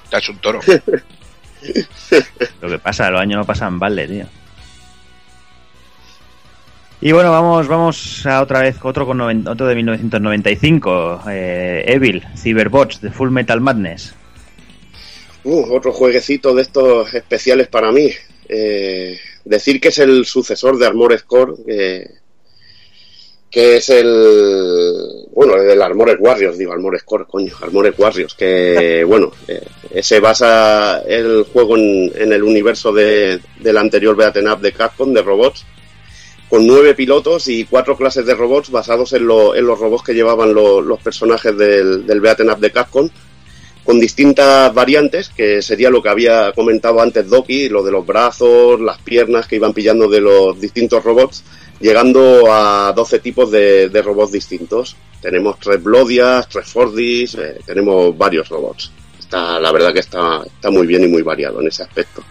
Te 0.10 0.16
ha 0.18 0.20
hecho 0.20 0.34
un 0.34 0.40
toro. 0.40 0.60
Lo 2.62 2.70
que 2.70 2.80
pasa, 2.80 3.10
los 3.10 3.22
años 3.22 3.38
no 3.38 3.46
pasan 3.46 3.80
vale, 3.80 4.08
tío. 4.08 4.26
Y 7.00 7.12
bueno, 7.12 7.32
vamos 7.32 7.68
vamos 7.68 8.26
a 8.26 8.42
otra 8.42 8.62
vez, 8.62 8.78
otro, 8.82 9.06
con 9.06 9.18
noven- 9.20 9.48
otro 9.48 9.68
de 9.68 9.76
1995, 9.76 11.24
eh, 11.30 11.84
Evil, 11.88 12.26
Cyberbots, 12.36 13.02
de 13.02 13.12
Full 13.12 13.30
Metal 13.30 13.62
Madness. 13.62 14.16
Uh, 15.44 15.74
otro 15.76 15.94
jueguecito 15.94 16.54
de 16.56 16.64
estos 16.64 17.14
especiales 17.14 17.68
para 17.68 17.92
mí. 17.92 18.10
Eh, 18.50 19.20
decir 19.46 19.80
que 19.80 19.90
es 19.90 20.00
el 20.00 20.26
sucesor 20.26 20.78
de 20.78 20.88
Armored 20.88 21.22
Core, 21.22 21.54
que, 21.68 22.08
que 23.50 23.78
es 23.78 23.90
el. 23.90 25.26
Bueno, 25.34 25.56
el 25.56 25.82
Armored 25.82 26.18
Warriors, 26.20 26.58
digo, 26.58 26.74
Armored 26.74 27.02
Core, 27.06 27.26
coño, 27.30 27.54
Armored 27.62 27.94
Warriors, 27.98 28.34
que 28.34 29.04
bueno, 29.08 29.32
eh, 29.48 29.62
se 30.02 30.20
basa 30.20 31.02
el 31.08 31.44
juego 31.52 31.78
en, 31.78 32.12
en 32.16 32.34
el 32.34 32.44
universo 32.44 32.92
de, 32.92 33.40
del 33.60 33.78
anterior 33.78 34.16
Beaten 34.16 34.48
Up 34.50 34.60
de 34.62 34.72
Capcom, 34.74 35.14
de 35.14 35.22
robots, 35.22 35.66
con 36.50 36.66
nueve 36.66 36.94
pilotos 36.96 37.48
y 37.48 37.66
cuatro 37.66 37.96
clases 37.98 38.26
de 38.26 38.34
robots 38.36 38.70
basados 38.72 39.14
en, 39.14 39.28
lo- 39.28 39.54
en 39.56 39.66
los 39.68 39.80
robots 39.80 40.04
que 40.04 40.14
llevaban 40.14 40.54
lo- 40.54 40.82
los 40.82 41.00
personajes 41.02 41.56
del, 41.58 42.06
del 42.08 42.22
Beaten 42.22 42.50
Up 42.50 42.60
de 42.60 42.72
Capcom 42.72 43.10
con 43.84 44.00
distintas 44.02 44.74
variantes, 44.74 45.30
que 45.30 45.62
sería 45.62 45.90
lo 45.90 46.04
que 46.04 46.10
había 46.10 46.52
comentado 46.54 47.00
antes 47.00 47.30
Doki, 47.30 47.70
lo 47.70 47.84
de 47.84 47.92
los 47.94 48.06
brazos, 48.06 48.82
las 48.82 48.98
piernas 49.02 49.48
que 49.48 49.56
iban 49.56 49.72
pillando 49.74 50.10
de 50.10 50.20
los 50.20 50.60
distintos 50.60 51.02
robots, 51.06 51.42
llegando 51.80 52.52
a 52.52 52.94
12 52.96 53.20
tipos 53.20 53.52
de, 53.52 54.02
robots 54.04 54.32
distintos. 54.32 54.96
Tenemos 55.22 55.60
tres 55.60 55.82
Blodias, 55.82 56.48
tres 56.48 56.68
Fordis, 56.68 57.36
eh, 57.36 57.60
tenemos 57.66 58.18
varios 58.18 58.48
robots. 58.50 58.92
Está, 59.20 59.60
la 59.60 59.72
verdad 59.72 59.94
que 59.94 60.00
está, 60.00 60.42
está 60.46 60.70
muy 60.70 60.88
bien 60.88 61.04
y 61.04 61.08
muy 61.08 61.22
variado 61.22 61.60
en 61.62 61.68
ese 61.68 61.84
aspecto. 61.84 62.24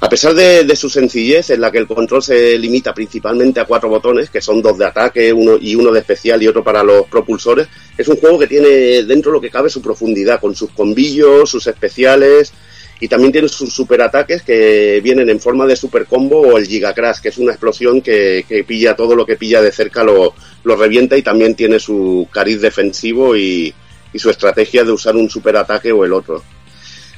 A 0.00 0.08
pesar 0.10 0.34
de, 0.34 0.64
de 0.64 0.76
su 0.76 0.90
sencillez, 0.90 1.48
en 1.50 1.60
la 1.60 1.72
que 1.72 1.78
el 1.78 1.86
control 1.86 2.22
se 2.22 2.58
limita 2.58 2.92
principalmente 2.92 3.60
a 3.60 3.64
cuatro 3.64 3.88
botones, 3.88 4.28
que 4.28 4.42
son 4.42 4.60
dos 4.60 4.76
de 4.76 4.84
ataque 4.84 5.32
uno 5.32 5.56
y 5.58 5.74
uno 5.74 5.90
de 5.90 6.00
especial 6.00 6.42
y 6.42 6.48
otro 6.48 6.62
para 6.62 6.82
los 6.82 7.06
propulsores, 7.06 7.66
es 7.96 8.06
un 8.08 8.16
juego 8.16 8.38
que 8.38 8.46
tiene 8.46 8.68
dentro 9.04 9.32
lo 9.32 9.40
que 9.40 9.50
cabe 9.50 9.70
su 9.70 9.80
profundidad, 9.80 10.38
con 10.38 10.54
sus 10.54 10.70
combillos, 10.70 11.48
sus 11.48 11.66
especiales, 11.66 12.52
y 12.98 13.08
también 13.08 13.32
tiene 13.32 13.48
sus 13.48 13.72
superataques 13.72 14.42
que 14.42 15.00
vienen 15.02 15.28
en 15.28 15.40
forma 15.40 15.66
de 15.66 15.76
super 15.76 16.06
combo 16.06 16.40
o 16.40 16.58
el 16.58 16.66
Giga 16.66 16.94
Crash, 16.94 17.20
que 17.20 17.28
es 17.28 17.38
una 17.38 17.52
explosión 17.52 18.00
que, 18.00 18.64
pilla 18.66 18.96
todo 18.96 19.14
lo 19.14 19.26
que 19.26 19.36
pilla 19.36 19.60
de 19.60 19.72
cerca, 19.72 20.02
lo, 20.02 20.34
lo 20.64 20.76
revienta 20.76 21.16
y 21.16 21.22
también 21.22 21.54
tiene 21.54 21.78
su 21.78 22.26
cariz 22.30 22.60
defensivo 22.60 23.36
y, 23.36 23.74
su 24.14 24.30
estrategia 24.30 24.82
de 24.82 24.92
usar 24.92 25.14
un 25.14 25.28
superataque 25.28 25.92
o 25.92 26.02
el 26.02 26.14
otro. 26.14 26.42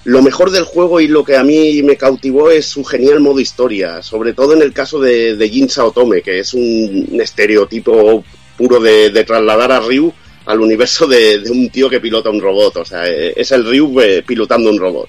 Lo 0.03 0.21
mejor 0.21 0.51
del 0.51 0.65
juego 0.65 1.01
y 1.01 1.07
lo 1.07 1.23
que 1.23 1.37
a 1.37 1.45
mí 1.45 1.81
me 1.85 1.97
cautivó 1.97 2.51
es 2.51 2.67
su 2.67 2.83
genial 2.83 3.21
modo 3.21 3.39
historia, 3.39 4.03
sobre 4.03 4.33
todo 4.33 4.55
en 4.55 4.63
el 4.63 4.73
caso 4.73 4.99
de, 4.99 5.37
de 5.37 5.49
Jin 5.49 5.69
Saotome, 5.69 6.23
que 6.23 6.41
es 6.41 6.55
un 6.55 7.21
estereotipo 7.23 8.25
puro 8.57 8.81
de, 8.81 9.11
trasladar 9.23 9.71
a 9.71 9.79
Ryu 9.79 10.13
al 10.47 10.61
universo 10.61 11.07
de, 11.07 11.39
de 11.39 11.51
un 11.53 11.71
tío 11.71 11.89
que 11.89 12.01
pilota 12.01 12.31
un 12.31 12.41
robot. 12.41 12.79
O 12.79 12.85
sea, 12.85 13.09
eh, 13.09 13.33
es 13.37 13.53
el 13.53 13.65
Ryu 13.65 14.01
eh, 14.01 14.25
pilotando 14.27 14.71
un 14.71 14.81
robot, 14.81 15.09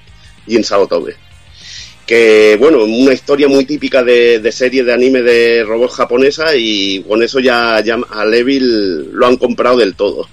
Jin 0.49 0.63
Saotome. 0.63 1.13
Que, 2.05 2.57
bueno, 2.59 2.83
una 2.83 3.13
historia 3.13 3.47
muy 3.47 3.65
típica 3.65 4.03
de, 4.03 4.51
serie 4.51 4.83
de 4.83 4.93
anime 4.93 5.21
de 5.21 5.63
robot 5.63 5.91
japonesa 5.91 6.55
y 6.55 7.03
con 7.07 7.21
eso 7.21 7.39
ya, 7.39 7.79
ya 7.85 7.99
a 8.09 8.25
Levil 8.25 9.11
lo 9.11 9.27
han 9.27 9.37
comprado 9.37 9.77
del 9.77 9.95
todo. 9.95 10.27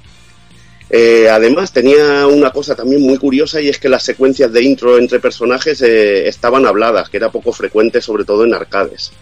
Eh, 0.88 1.28
además, 1.28 1.72
tenía 1.72 2.26
una 2.26 2.50
cosa 2.50 2.74
también 2.74 3.02
muy 3.02 3.18
curiosa 3.18 3.60
y 3.60 3.68
es 3.68 3.78
que 3.78 3.88
las 3.88 4.04
secuencias 4.04 4.52
de 4.52 4.62
intro 4.62 4.98
entre 4.98 5.20
personajes 5.20 5.82
eh, 5.82 6.28
estaban 6.28 6.64
habladas, 6.64 7.10
que 7.10 7.16
era 7.16 7.30
poco 7.30 7.52
frecuente, 7.52 8.00
sobre 8.00 8.24
todo 8.24 8.44
en 8.44 8.54
arcades. 8.54 9.12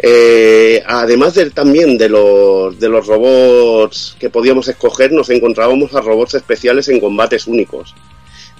Eh, 0.00 0.82
además 0.86 1.34
de, 1.34 1.50
también 1.50 1.98
de 1.98 2.08
los, 2.08 2.78
de 2.78 2.88
los 2.88 3.06
robots 3.06 4.16
que 4.18 4.30
podíamos 4.30 4.68
escoger, 4.68 5.12
nos 5.12 5.28
encontrábamos 5.30 5.94
a 5.94 6.00
robots 6.00 6.34
especiales 6.34 6.88
en 6.88 7.00
combates 7.00 7.46
únicos. 7.46 7.94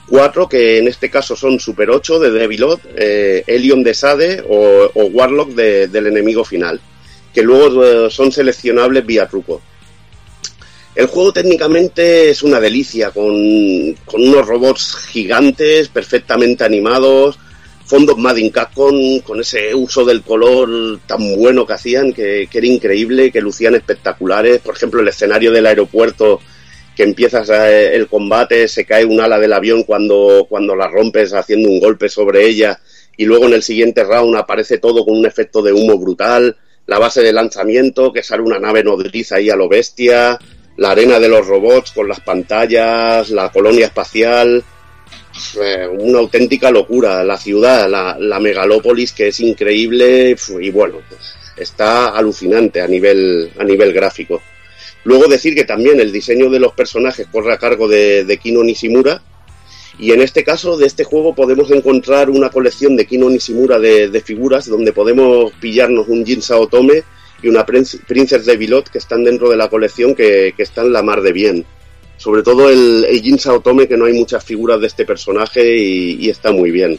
Cuatro 0.09 0.49
que 0.49 0.79
en 0.79 0.89
este 0.89 1.11
caso 1.11 1.37
son 1.37 1.61
Super 1.61 1.91
8 1.91 2.19
de 2.19 2.31
Devilot, 2.31 2.81
eh, 2.97 3.45
de 3.47 3.95
Sade 3.95 4.43
o, 4.49 4.91
o 4.95 5.05
Warlock 5.07 5.51
de- 5.51 5.89
del 5.89 6.07
enemigo 6.07 6.45
final, 6.45 6.81
que 7.35 7.43
luego 7.43 7.85
eh, 7.85 8.11
son 8.11 8.33
seleccionables 8.33 9.05
vía 9.05 9.27
truco. 9.27 9.61
El 10.95 11.07
juego 11.07 11.33
técnicamente 11.33 12.31
es 12.31 12.43
una 12.43 12.59
delicia, 12.59 13.11
con, 13.11 13.93
con 14.07 14.23
unos 14.23 14.47
robots 14.47 14.97
gigantes, 15.11 15.89
perfectamente 15.89 16.65
animados, 16.65 17.39
fondos 17.85 18.17
Made 18.19 18.41
in 18.41 18.51
Capcom, 18.51 19.21
con 19.21 19.41
ese 19.41 19.75
uso 19.75 20.05
del 20.05 20.23
color 20.23 20.99
tan 21.07 21.37
bueno 21.37 21.67
que 21.67 21.75
hacían, 21.75 22.13
que 22.13 22.49
era 22.53 22.67
increíble, 22.67 23.31
que 23.31 23.41
lucían 23.41 23.75
espectaculares. 23.77 24.59
Por 24.61 24.75
ejemplo, 24.75 25.01
el 25.01 25.09
escenario 25.09 25.53
del 25.53 25.67
aeropuerto, 25.67 26.41
que 26.99 27.05
empiezas 27.05 27.49
eh, 27.51 27.95
el 27.95 28.09
combate, 28.09 28.67
se 28.67 28.85
cae 28.85 29.05
un 29.05 29.21
ala 29.21 29.39
del 29.39 29.53
avión 29.53 29.85
cuando, 29.85 30.49
cuando 30.49 30.75
la 30.75 30.89
rompes 30.89 31.33
haciendo 31.33 31.69
un 31.69 31.79
golpe 31.79 32.09
sobre 32.09 32.45
ella, 32.45 32.81
y 33.17 33.25
luego 33.25 33.47
en 33.47 33.53
el 33.53 33.63
siguiente 33.63 34.03
round 34.03 34.35
aparece 34.35 34.79
todo 34.79 35.05
con 35.05 35.17
un 35.17 35.25
efecto 35.25 35.63
de 35.63 35.73
humo 35.73 35.97
brutal. 35.97 36.57
La 36.87 36.99
base 36.99 37.23
de 37.23 37.33
lanzamiento, 37.33 38.13
que 38.13 38.25
sale 38.25 38.43
una 38.43 38.59
nave 38.59 38.83
nodriza 38.83 39.37
ahí 39.37 39.49
a 39.49 39.55
lo 39.55 39.69
bestia, 39.69 40.41
la 40.77 40.91
arena 40.91 41.21
de 41.21 41.29
los 41.29 41.47
robots 41.47 41.93
con 41.93 42.09
las 42.09 42.19
pantallas, 42.19 43.31
la 43.31 43.53
colonia 43.53 43.87
espacial, 43.87 44.65
eh, 45.63 45.87
una 46.01 46.19
auténtica 46.19 46.73
locura. 46.73 47.23
La 47.23 47.37
ciudad, 47.37 47.89
la, 47.89 48.17
la 48.19 48.41
megalópolis 48.41 49.13
que 49.13 49.29
es 49.29 49.39
increíble 49.39 50.35
y 50.61 50.71
bueno, 50.71 50.97
está 51.57 52.09
alucinante 52.09 52.81
a 52.81 52.89
nivel, 52.89 53.53
a 53.57 53.63
nivel 53.63 53.93
gráfico. 53.93 54.43
Luego 55.05 55.27
decir 55.29 55.55
que 55.55 55.65
también 55.65 56.01
el 56.01 56.13
diseño 56.13 56.51
de 56.51 56.61
los 56.61 56.73
personajes 56.73 57.27
corre 57.31 57.53
a 57.53 57.59
cargo 57.59 57.89
de, 57.89 58.25
de 58.25 58.37
Kino 58.39 58.63
Nishimura. 58.63 59.23
Y 59.99 60.13
en 60.13 60.21
este 60.21 60.45
caso 60.45 60.77
de 60.77 60.87
este 60.87 61.03
juego 61.05 61.35
podemos 61.35 61.71
encontrar 61.71 62.31
una 62.31 62.51
colección 62.51 62.97
de 62.97 63.07
Kino 63.07 63.29
Nishimura 63.29 63.79
de, 63.79 64.23
figuras 64.25 64.69
donde 64.69 64.93
podemos 64.93 65.53
pillarnos 65.61 66.07
un 66.09 66.25
Jin 66.25 66.41
Saotome 66.43 67.03
y 67.43 67.49
una 67.49 67.67
Prince- 67.67 67.99
Princess 68.07 68.47
de 68.47 68.57
Vilot 68.57 68.89
que 68.91 68.99
están 68.99 69.25
dentro 69.25 69.49
de 69.51 69.57
la 69.57 69.69
colección 69.69 70.15
que, 70.15 70.55
están 70.59 70.93
la 70.93 71.03
mar 71.03 71.21
de 71.23 71.33
bien. 71.33 71.65
Sobre 72.17 72.43
todo 72.43 72.69
el, 72.69 73.07
el 73.09 73.23
Jin 73.23 73.39
Saotome 73.39 73.89
que 73.89 73.97
no 73.97 74.05
hay 74.05 74.13
muchas 74.13 74.45
figuras 74.45 74.81
de 74.81 74.87
este 74.89 75.05
personaje 75.05 75.77
y 75.77 76.29
está 76.29 76.53
muy 76.53 76.71
bien. 76.71 76.99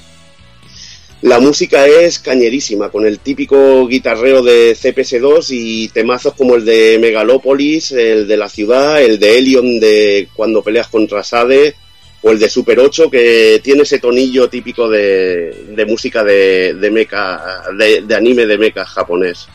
La 1.21 1.41
música 1.41 1.85
es 1.85 2.17
cañerísima, 2.17 2.89
con 2.89 3.05
el 3.05 3.19
típico 3.19 3.85
guitarreo 3.87 4.41
de 4.41 4.71
CPS2 4.71 5.47
y 5.49 5.89
temazos 5.89 6.33
como 6.33 6.55
el 6.55 6.63
de 6.63 6.97
Megalopolis, 6.97 7.91
el 7.91 8.25
de 8.25 8.37
la 8.37 8.47
ciudad, 8.47 9.01
el 9.01 9.19
de 9.19 9.37
Helion 9.37 9.81
de 9.81 10.29
cuando 10.33 10.63
peleas 10.63 10.87
contra 10.87 11.21
Sade, 11.21 11.75
o 12.21 12.31
el 12.31 12.39
de 12.39 12.47
Super 12.47 12.79
8 12.79 13.09
que 13.11 13.59
tiene 13.61 13.81
ese 13.81 13.99
tonillo 13.99 14.49
típico 14.49 14.87
de, 14.87 15.85
música 15.89 16.23
de, 16.23 16.75
de 16.75 16.89
mecha, 16.89 17.63
de, 17.77 18.01
de 18.01 18.15
anime 18.15 18.45
de 18.45 18.57
mecha 18.57 18.85
japonés. 18.85 19.49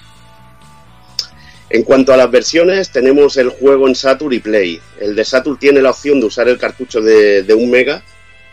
En 1.70 1.82
cuanto 1.82 2.12
a 2.12 2.18
las 2.18 2.30
versiones, 2.30 2.90
tenemos 2.90 3.38
el 3.38 3.48
juego 3.48 3.88
en 3.88 3.94
Saturn 3.94 4.34
y 4.34 4.38
Play. 4.38 4.80
El 5.00 5.16
de 5.16 5.24
Saturn 5.24 5.58
tiene 5.58 5.80
la 5.80 5.90
opción 5.90 6.20
de 6.20 6.26
usar 6.26 6.46
el 6.46 6.58
cartucho 6.58 7.00
de, 7.00 7.42
de 7.42 7.54
un 7.54 7.70
mega 7.70 8.04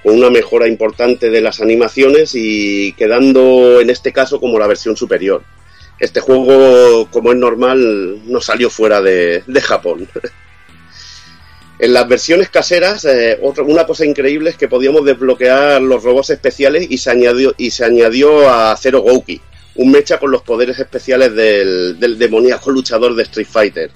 con 0.03 0.15
una 0.15 0.29
mejora 0.29 0.67
importante 0.67 1.29
de 1.29 1.41
las 1.41 1.61
animaciones 1.61 2.31
y 2.33 2.93
quedando 2.93 3.79
en 3.79 3.89
este 3.89 4.11
caso 4.11 4.39
como 4.39 4.57
la 4.57 4.67
versión 4.67 4.95
superior. 4.97 5.43
Este 5.99 6.19
juego, 6.19 7.07
como 7.11 7.31
es 7.31 7.37
normal, 7.37 8.21
no 8.25 8.41
salió 8.41 8.69
fuera 8.69 9.01
de, 9.01 9.43
Japón. 9.61 10.07
En 11.79 11.93
las 11.93 12.07
versiones 12.07 12.49
caseras, 12.49 13.05
eh, 13.05 13.39
otra, 13.41 13.63
una 13.63 13.87
cosa 13.87 14.05
increíble 14.05 14.51
es 14.51 14.55
que 14.55 14.67
podíamos 14.67 15.03
desbloquear 15.03 15.81
los 15.81 16.03
robots 16.03 16.29
especiales 16.29 16.85
y 16.87 16.99
se 16.99 17.09
añadió, 17.09 17.55
y 17.57 17.71
se 17.71 17.83
añadió 17.83 18.47
a 18.47 18.77
Zero 18.77 19.01
Gouki, 19.01 19.41
un 19.77 19.89
mecha 19.89 20.19
con 20.19 20.29
los 20.29 20.43
poderes 20.43 20.77
especiales 20.77 21.33
del, 21.33 21.99
del 21.99 22.19
demoníaco 22.19 22.69
luchador 22.69 23.15
de 23.15 23.23
Street 23.23 23.47
Fighter. 23.49 23.89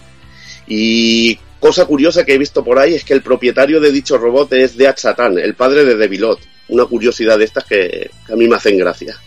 Y 0.65 1.37
cosa 1.65 1.87
curiosa 1.87 2.23
que 2.23 2.35
he 2.35 2.37
visto 2.37 2.63
por 2.63 2.77
ahí 2.77 2.93
es 2.93 3.03
que 3.03 3.15
el 3.15 3.23
propietario 3.23 3.81
de 3.81 3.91
dicho 3.91 4.19
robot 4.19 4.53
es 4.53 4.77
Deat 4.77 4.99
Satan, 4.99 5.39
el 5.39 5.55
padre 5.55 5.83
de 5.83 5.95
Devilot. 5.95 6.39
Una 6.67 6.85
curiosidad 6.85 7.39
de 7.39 7.45
estas 7.45 7.63
que, 7.63 8.11
que 8.27 8.33
a 8.33 8.35
mí 8.35 8.47
me 8.47 8.55
hacen 8.55 8.77
gracia. 8.77 9.19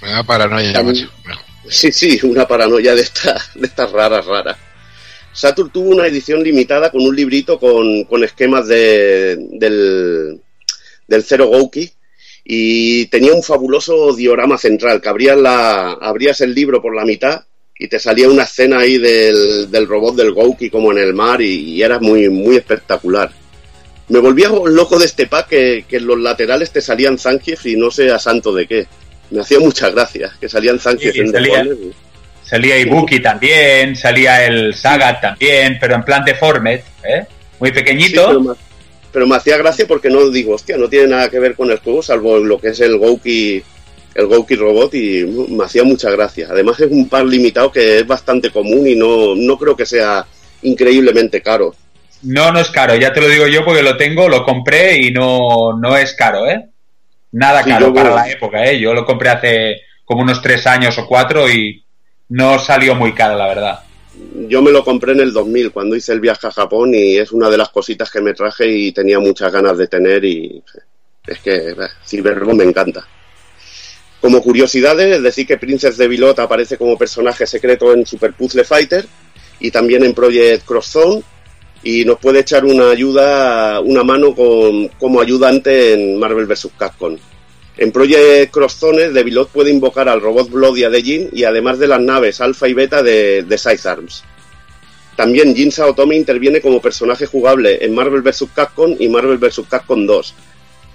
Me 0.00 0.12
da 0.12 0.22
paranoia 0.22 0.72
ya, 0.72 0.82
macho. 0.82 1.10
Sí, 1.68 1.92
sí, 1.92 2.18
una 2.22 2.48
paranoia 2.48 2.94
de 2.94 3.02
estas 3.02 3.50
de 3.54 3.66
estas 3.66 3.92
raras, 3.92 4.24
raras. 4.24 4.56
Saturn 5.34 5.68
tuvo 5.68 5.90
una 5.90 6.06
edición 6.06 6.42
limitada 6.42 6.90
con 6.90 7.02
un 7.02 7.14
librito 7.14 7.58
con, 7.58 8.04
con 8.04 8.24
esquemas 8.24 8.66
de, 8.66 9.36
del, 9.50 10.40
del 11.06 11.22
Zero 11.22 11.48
Gouki 11.48 11.92
y 12.44 13.06
tenía 13.06 13.34
un 13.34 13.42
fabuloso 13.42 14.14
diorama 14.14 14.56
central, 14.56 15.02
que 15.02 15.08
abrías, 15.10 15.36
la, 15.36 15.92
abrías 16.00 16.40
el 16.40 16.54
libro 16.54 16.80
por 16.80 16.96
la 16.96 17.04
mitad 17.04 17.44
y 17.84 17.88
te 17.88 17.98
salía 17.98 18.28
una 18.28 18.44
escena 18.44 18.78
ahí 18.78 18.98
del, 18.98 19.70
del 19.70 19.86
robot 19.88 20.14
del 20.14 20.32
Gouki 20.32 20.70
como 20.70 20.92
en 20.92 20.98
el 20.98 21.14
mar 21.14 21.40
y, 21.42 21.70
y 21.74 21.82
era 21.82 21.98
muy, 21.98 22.28
muy 22.28 22.56
espectacular. 22.56 23.30
Me 24.08 24.18
volvía 24.20 24.48
loco 24.50 24.98
de 24.98 25.06
este 25.06 25.26
pack 25.26 25.48
que, 25.48 25.84
que 25.88 25.96
en 25.96 26.06
los 26.06 26.18
laterales 26.20 26.70
te 26.70 26.80
salían 26.80 27.18
Zangief 27.18 27.66
y 27.66 27.76
no 27.76 27.90
sé 27.90 28.10
a 28.10 28.18
santo 28.18 28.54
de 28.54 28.66
qué. 28.66 28.86
Me 29.30 29.40
hacía 29.40 29.58
muchas 29.58 29.92
gracias 29.94 30.32
que 30.40 30.48
salían 30.48 30.78
Zangief 30.78 31.12
Sí, 31.14 31.20
en 31.20 31.32
salía. 31.32 31.62
deformes. 31.64 31.94
Salía 32.44 32.78
Ibuki 32.78 33.20
también, 33.20 33.96
salía 33.96 34.44
el 34.46 34.74
Sagat 34.74 35.20
también, 35.20 35.78
pero 35.80 35.94
en 35.94 36.04
plan 36.04 36.24
deformed, 36.24 36.80
¿eh? 37.02 37.24
Muy 37.58 37.70
Sí, 37.70 37.74
pequeñito. 37.74 38.26
pero, 38.26 38.40
me, 38.40 38.54
pero 39.12 39.26
me 39.26 39.36
hacía 39.36 39.56
gracia 39.56 39.86
porque 39.86 40.10
no 40.10 40.28
digo, 40.28 40.54
hostia, 40.54 40.76
no 40.76 40.88
tiene 40.88 41.06
nada 41.08 41.30
que 41.30 41.38
ver 41.38 41.54
con 41.54 41.70
el 41.70 41.78
juego, 41.78 42.02
salvo 42.02 42.38
lo 42.38 42.58
que 42.60 42.68
es 42.68 42.80
el 42.80 42.96
Gouki, 42.98 43.62
el 44.14 44.26
Gouki 44.26 44.54
Robot, 44.56 44.94
y 44.94 45.24
me 45.48 45.64
hacía 45.64 45.84
mucha 45.84 46.10
gracia. 46.10 46.48
Además, 46.50 46.78
es 46.80 46.90
un 46.90 47.08
par 47.08 47.24
limitado 47.24 47.70
que 47.72 47.98
es 48.00 48.06
bastante 48.06 48.50
común 48.50 48.86
y 48.86 48.94
no, 48.94 49.34
no 49.34 49.56
creo 49.58 49.74
que 49.76 49.86
sea 49.86 50.26
increíblemente 50.62 51.40
caro. 51.42 51.74
No, 52.22 52.52
no 52.52 52.60
es 52.60 52.70
caro, 52.70 52.94
ya 52.94 53.12
te 53.12 53.20
lo 53.20 53.28
digo 53.28 53.46
yo 53.48 53.64
porque 53.64 53.82
lo 53.82 53.96
tengo, 53.96 54.28
lo 54.28 54.44
compré 54.44 54.96
y 54.96 55.10
no, 55.10 55.76
no 55.78 55.96
es 55.96 56.14
caro, 56.14 56.46
¿eh? 56.48 56.68
Nada 57.32 57.62
Sí, 57.64 57.70
caro 57.70 57.88
yo- 57.88 57.94
para 57.94 58.14
la 58.14 58.30
época, 58.30 58.64
¿eh? 58.64 58.78
Yo 58.78 58.94
lo 58.94 59.04
compré 59.04 59.30
hace 59.30 59.80
como 60.04 60.22
unos 60.22 60.40
tres 60.42 60.66
años 60.66 60.96
o 60.98 61.06
cuatro 61.06 61.50
y 61.50 61.84
no 62.28 62.58
salió 62.58 62.94
muy 62.94 63.12
caro, 63.12 63.36
la 63.36 63.46
verdad. 63.48 63.80
Yo 64.46 64.60
me 64.62 64.70
lo 64.70 64.84
compré 64.84 65.12
en 65.12 65.20
el 65.20 65.32
2000 65.32 65.72
cuando 65.72 65.96
hice 65.96 66.12
el 66.12 66.20
viaje 66.20 66.46
a 66.46 66.50
Japón 66.52 66.94
y 66.94 67.16
es 67.16 67.32
una 67.32 67.48
de 67.48 67.56
las 67.56 67.70
cositas 67.70 68.10
que 68.10 68.20
me 68.20 68.34
traje 68.34 68.68
y 68.68 68.92
tenía 68.92 69.18
muchas 69.18 69.50
ganas 69.50 69.76
de 69.78 69.88
tener 69.88 70.24
y 70.24 70.62
es 71.26 71.38
que 71.40 71.70
eh, 71.70 71.74
Cyberbomb 72.06 72.58
me 72.58 72.64
encanta. 72.64 73.06
Como 74.22 74.40
curiosidades, 74.40 75.16
es 75.16 75.22
decir 75.22 75.48
que 75.48 75.58
Princess 75.58 75.96
de 75.96 76.06
Vilot 76.06 76.38
aparece 76.38 76.78
como 76.78 76.96
personaje 76.96 77.44
secreto 77.44 77.92
en 77.92 78.06
Super 78.06 78.32
Puzzle 78.32 78.62
Fighter 78.62 79.04
y 79.58 79.72
también 79.72 80.04
en 80.04 80.14
Project 80.14 80.64
Cross 80.64 80.86
Zone 80.86 81.22
y 81.82 82.04
nos 82.04 82.20
puede 82.20 82.38
echar 82.38 82.64
una 82.64 82.90
ayuda, 82.90 83.80
una 83.80 84.04
mano 84.04 84.32
con, 84.32 84.86
como 84.90 85.20
ayudante 85.20 85.94
en 85.94 86.20
Marvel 86.20 86.46
vs. 86.46 86.68
Capcom. 86.78 87.18
En 87.76 87.90
Project 87.90 88.52
Cross 88.52 88.74
Zone, 88.74 89.10
Devilot 89.10 89.48
puede 89.48 89.72
invocar 89.72 90.08
al 90.08 90.20
robot 90.20 90.50
Blodia 90.50 90.88
de 90.88 91.02
Jin 91.02 91.30
y 91.32 91.42
además 91.42 91.80
de 91.80 91.88
las 91.88 92.00
naves 92.00 92.40
Alpha 92.40 92.68
y 92.68 92.74
Beta 92.74 93.02
de, 93.02 93.42
de 93.42 93.80
Arms. 93.86 94.22
También 95.16 95.56
Jin 95.56 95.72
Saotome 95.72 96.14
interviene 96.14 96.60
como 96.60 96.80
personaje 96.80 97.26
jugable 97.26 97.84
en 97.84 97.92
Marvel 97.92 98.22
vs. 98.22 98.46
Capcom 98.54 98.94
y 99.00 99.08
Marvel 99.08 99.38
vs. 99.38 99.62
Capcom 99.68 100.06
2, 100.06 100.34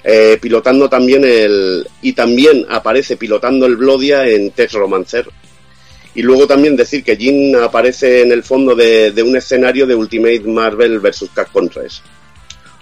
eh, 0.09 0.37
pilotando 0.41 0.87
también 0.87 1.25
el. 1.25 1.85
y 2.01 2.13
también 2.13 2.65
aparece 2.69 3.17
pilotando 3.17 3.65
el 3.65 3.75
Blodia 3.75 4.25
en 4.25 4.51
Tex 4.51 4.71
Romancer. 4.71 5.27
Y 6.15 6.21
luego 6.21 6.47
también 6.47 6.77
decir 6.77 7.03
que 7.03 7.17
Jin 7.17 7.53
aparece 7.57 8.21
en 8.21 8.31
el 8.31 8.41
fondo 8.41 8.73
de, 8.73 9.11
de 9.11 9.21
un 9.21 9.35
escenario 9.35 9.85
de 9.85 9.95
Ultimate 9.95 10.39
Marvel 10.45 10.99
vs. 10.99 11.29
Capcom 11.33 11.67
3. 11.67 12.01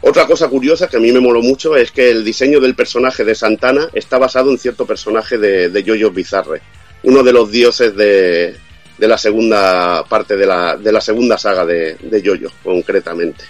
Otra 0.01 0.27
cosa 0.27 0.47
curiosa 0.49 0.87
que 0.87 0.97
a 0.97 0.99
mí 0.99 1.11
me 1.11 1.19
moló 1.19 1.41
mucho 1.41 1.75
es 1.75 1.91
que 1.91 2.11
el 2.11 2.23
diseño 2.23 2.59
del 2.59 2.75
personaje 2.75 3.23
de 3.23 3.33
Santana 3.33 3.89
está 3.91 4.19
basado 4.19 4.51
en 4.51 4.59
cierto 4.59 4.85
personaje 4.85 5.39
de, 5.39 5.69
de 5.69 6.09
Bizarre, 6.11 6.61
uno 7.01 7.23
de 7.23 7.33
los 7.33 7.49
dioses 7.49 7.95
de, 7.95 8.55
de 8.99 9.07
la 9.07 9.17
segunda 9.17 10.05
parte 10.07 10.37
de 10.37 10.45
la, 10.45 10.77
de 10.77 10.91
la 10.91 11.01
segunda 11.01 11.39
saga 11.39 11.65
de, 11.65 11.95
de 11.95 12.21
Jojo, 12.23 12.53
concretamente. 12.63 13.45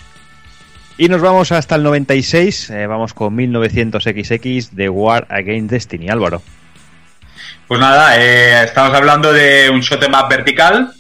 Y 0.98 1.10
nos 1.10 1.22
vamos 1.22 1.52
hasta 1.52 1.76
el 1.76 1.84
96, 1.84 2.70
eh, 2.70 2.88
vamos 2.88 3.14
con 3.14 3.36
1900XX 3.36 4.70
de 4.72 4.90
War 4.90 5.28
Against 5.30 5.72
Destiny, 5.72 6.10
Álvaro. 6.10 6.42
Pues 7.68 7.80
nada, 7.80 8.18
eh, 8.18 8.64
estamos 8.64 8.96
hablando 8.96 9.34
de 9.34 9.70
un 9.70 9.82
shot 9.82 10.08
más 10.10 10.30
vertical 10.30 10.94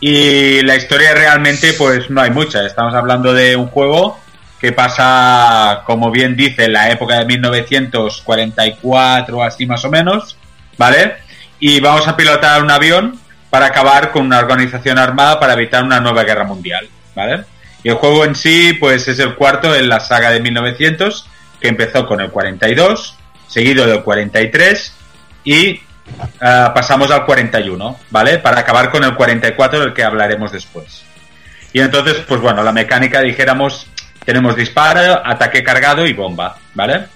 y 0.00 0.62
la 0.62 0.76
historia 0.76 1.14
realmente 1.14 1.72
pues 1.74 2.10
no 2.10 2.20
hay 2.20 2.30
mucha. 2.30 2.66
Estamos 2.66 2.94
hablando 2.94 3.32
de 3.32 3.54
un 3.54 3.68
juego 3.68 4.18
que 4.60 4.72
pasa, 4.72 5.82
como 5.86 6.10
bien 6.10 6.36
dice, 6.36 6.64
en 6.64 6.72
la 6.72 6.90
época 6.90 7.20
de 7.20 7.26
1944 7.26 9.36
o 9.36 9.42
así 9.42 9.66
más 9.66 9.84
o 9.84 9.90
menos, 9.90 10.36
¿vale? 10.76 11.30
y 11.60 11.78
vamos 11.78 12.08
a 12.08 12.16
pilotar 12.16 12.62
un 12.62 12.70
avión 12.70 13.20
para 13.50 13.66
acabar 13.66 14.10
con 14.10 14.24
una 14.24 14.38
organización 14.38 14.98
armada 14.98 15.38
para 15.38 15.52
evitar 15.52 15.84
una 15.84 16.00
nueva 16.00 16.24
guerra 16.24 16.44
mundial, 16.44 16.88
¿vale? 17.14 17.44
Y 17.82 17.88
el 17.88 17.94
juego 17.94 18.24
en 18.24 18.34
sí, 18.34 18.74
pues 18.78 19.08
es 19.08 19.18
el 19.18 19.34
cuarto 19.34 19.74
en 19.74 19.88
la 19.88 20.00
saga 20.00 20.30
de 20.30 20.40
1900, 20.40 21.26
que 21.60 21.68
empezó 21.68 22.06
con 22.06 22.20
el 22.20 22.30
42, 22.30 23.16
seguido 23.46 23.86
del 23.86 24.02
43 24.02 24.94
y 25.44 25.80
ah, 26.40 26.72
pasamos 26.74 27.10
al 27.10 27.24
41, 27.24 27.98
¿vale? 28.10 28.38
Para 28.38 28.60
acabar 28.60 28.90
con 28.90 29.04
el 29.04 29.14
44 29.14 29.80
del 29.80 29.94
que 29.94 30.04
hablaremos 30.04 30.52
después. 30.52 31.04
Y 31.72 31.80
entonces, 31.80 32.16
pues 32.26 32.40
bueno, 32.40 32.62
la 32.62 32.72
mecánica, 32.72 33.22
dijéramos, 33.22 33.86
tenemos 34.24 34.56
disparo, 34.56 35.22
ataque 35.24 35.62
cargado 35.62 36.06
y 36.06 36.12
bomba, 36.12 36.56
¿vale? 36.74 37.06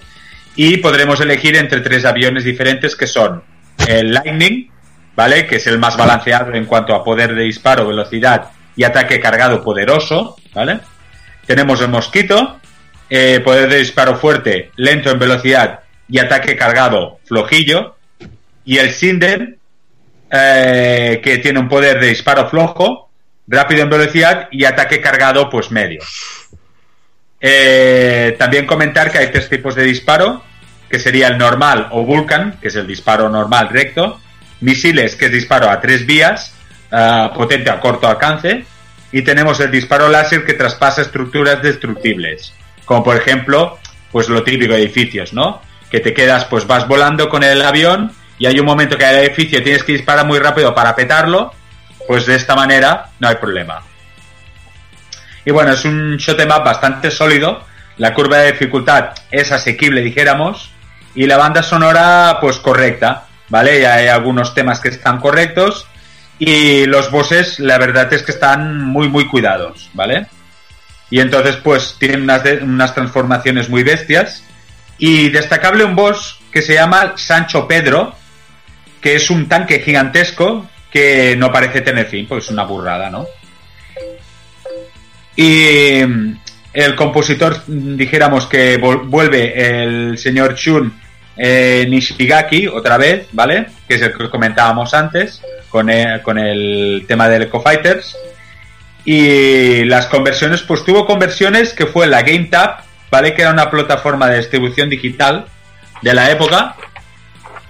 Y 0.55 0.77
podremos 0.77 1.19
elegir 1.19 1.55
entre 1.57 1.81
tres 1.81 2.05
aviones 2.05 2.43
diferentes 2.43 2.95
que 2.95 3.07
son 3.07 3.43
el 3.87 4.13
Lightning, 4.13 4.71
¿vale? 5.15 5.45
Que 5.45 5.57
es 5.57 5.67
el 5.67 5.77
más 5.77 5.97
balanceado 5.97 6.53
en 6.53 6.65
cuanto 6.65 6.95
a 6.95 7.03
poder 7.03 7.35
de 7.35 7.43
disparo, 7.43 7.87
velocidad 7.87 8.54
y 8.75 8.83
ataque 8.83 9.19
cargado 9.19 9.63
poderoso, 9.63 10.37
¿vale? 10.53 10.79
Tenemos 11.45 11.81
el 11.81 11.89
Mosquito, 11.89 12.59
eh, 13.09 13.39
poder 13.43 13.69
de 13.69 13.77
disparo 13.77 14.17
fuerte, 14.17 14.71
lento 14.75 15.11
en 15.11 15.19
velocidad 15.19 15.81
y 16.09 16.19
ataque 16.19 16.55
cargado 16.55 17.19
flojillo. 17.25 17.95
Y 18.65 18.77
el 18.77 18.91
Cinder, 18.91 19.57
eh, 20.31 21.21
que 21.23 21.37
tiene 21.37 21.59
un 21.59 21.69
poder 21.69 21.99
de 21.99 22.07
disparo 22.07 22.49
flojo, 22.49 23.09
rápido 23.47 23.83
en 23.83 23.89
velocidad 23.89 24.47
y 24.51 24.65
ataque 24.65 25.01
cargado 25.01 25.49
pues 25.49 25.69
medio. 25.69 26.01
Eh, 27.39 28.35
también 28.39 28.65
comentar 28.65 29.11
que 29.11 29.19
hay 29.19 29.31
tres 29.31 29.49
tipos 29.49 29.75
de 29.75 29.83
disparo, 29.83 30.43
que 30.89 30.99
sería 30.99 31.27
el 31.27 31.37
normal 31.37 31.89
o 31.91 32.03
Vulcan, 32.03 32.57
que 32.59 32.69
es 32.69 32.75
el 32.75 32.87
disparo 32.87 33.29
normal 33.29 33.69
recto, 33.69 34.19
misiles, 34.61 35.15
que 35.15 35.25
es 35.25 35.31
disparo 35.31 35.69
a 35.69 35.79
tres 35.79 36.07
vías, 36.07 36.54
potente 37.33 37.69
a 37.69 37.79
corto 37.79 38.07
alcance, 38.07 38.65
y 39.11 39.21
tenemos 39.21 39.59
el 39.59 39.71
disparo 39.71 40.09
láser 40.09 40.45
que 40.45 40.53
traspasa 40.53 41.01
estructuras 41.01 41.61
destructibles, 41.61 42.53
como 42.85 43.03
por 43.03 43.15
ejemplo, 43.15 43.79
pues 44.11 44.29
lo 44.29 44.43
típico 44.43 44.73
de 44.73 44.81
edificios, 44.81 45.33
¿no? 45.33 45.61
Que 45.89 45.99
te 45.99 46.13
quedas, 46.13 46.45
pues 46.45 46.67
vas 46.67 46.87
volando 46.87 47.29
con 47.29 47.43
el 47.43 47.61
avión 47.61 48.11
y 48.37 48.45
hay 48.47 48.59
un 48.59 48.65
momento 48.65 48.97
que 48.97 49.09
el 49.09 49.17
edificio 49.17 49.63
tienes 49.63 49.83
que 49.83 49.93
disparar 49.93 50.25
muy 50.25 50.39
rápido 50.39 50.73
para 50.75 50.95
petarlo, 50.95 51.53
pues 52.07 52.25
de 52.25 52.35
esta 52.35 52.55
manera 52.55 53.11
no 53.19 53.27
hay 53.27 53.35
problema. 53.35 53.83
Y 55.45 55.51
bueno, 55.51 55.73
es 55.73 55.85
un 55.85 56.17
shot 56.17 56.39
em 56.39 56.49
up 56.49 56.63
bastante 56.63 57.11
sólido. 57.11 57.63
La 57.97 58.13
curva 58.13 58.39
de 58.39 58.51
dificultad 58.51 59.11
es 59.31 59.51
asequible, 59.51 60.01
dijéramos. 60.01 60.71
Y 61.13 61.27
la 61.27 61.37
banda 61.37 61.63
sonora, 61.63 62.39
pues 62.41 62.57
correcta, 62.57 63.27
¿vale? 63.49 63.79
Ya 63.79 63.93
hay 63.93 64.07
algunos 64.07 64.53
temas 64.53 64.79
que 64.79 64.89
están 64.89 65.19
correctos. 65.19 65.87
Y 66.37 66.85
los 66.85 67.11
bosses, 67.11 67.59
la 67.59 67.77
verdad 67.77 68.11
es 68.13 68.23
que 68.23 68.31
están 68.31 68.81
muy, 68.81 69.07
muy 69.07 69.27
cuidados, 69.27 69.89
¿vale? 69.93 70.27
Y 71.09 71.19
entonces, 71.19 71.55
pues, 71.57 71.95
tienen 71.97 72.23
unas, 72.23 72.43
unas 72.61 72.93
transformaciones 72.93 73.69
muy 73.69 73.83
bestias. 73.83 74.43
Y 74.97 75.29
destacable 75.29 75.83
un 75.83 75.95
boss 75.95 76.39
que 76.51 76.61
se 76.61 76.73
llama 76.73 77.13
Sancho 77.17 77.67
Pedro, 77.67 78.15
que 79.01 79.15
es 79.15 79.29
un 79.29 79.47
tanque 79.47 79.79
gigantesco 79.79 80.67
que 80.89 81.35
no 81.37 81.51
parece 81.51 81.81
tener 81.81 82.07
fin, 82.07 82.25
pues 82.27 82.45
es 82.45 82.51
una 82.51 82.63
burrada, 82.63 83.09
¿no? 83.09 83.25
Y 85.35 86.01
mm, 86.05 86.39
el 86.73 86.95
compositor, 86.95 87.61
mm, 87.67 87.95
dijéramos 87.97 88.47
que 88.47 88.77
vuelve 88.77 89.53
el 89.55 90.17
señor 90.17 90.55
Shun 90.55 91.04
eh, 91.37 91.85
Nishigaki 91.89 92.67
otra 92.67 92.97
vez, 92.97 93.27
¿vale? 93.31 93.67
Que 93.87 93.95
es 93.95 94.01
el 94.01 94.13
que 94.15 94.29
comentábamos 94.29 94.93
antes, 94.93 95.41
con 95.69 95.89
el, 95.89 97.05
tema 97.07 97.27
del 97.27 97.43
Eco 97.43 97.61
Fighters. 97.61 98.15
Y 99.03 99.83
las 99.85 100.07
conversiones, 100.07 100.61
pues 100.61 100.83
tuvo 100.83 101.05
conversiones 101.05 101.73
que 101.73 101.85
fue 101.85 102.07
la 102.07 102.23
GameTap, 102.23 102.81
¿vale? 103.11 103.33
Que 103.33 103.41
era 103.43 103.51
una 103.51 103.69
plataforma 103.69 104.29
de 104.29 104.37
distribución 104.37 104.89
digital 104.89 105.45
de 106.01 106.13
la 106.13 106.31
época. 106.31 106.75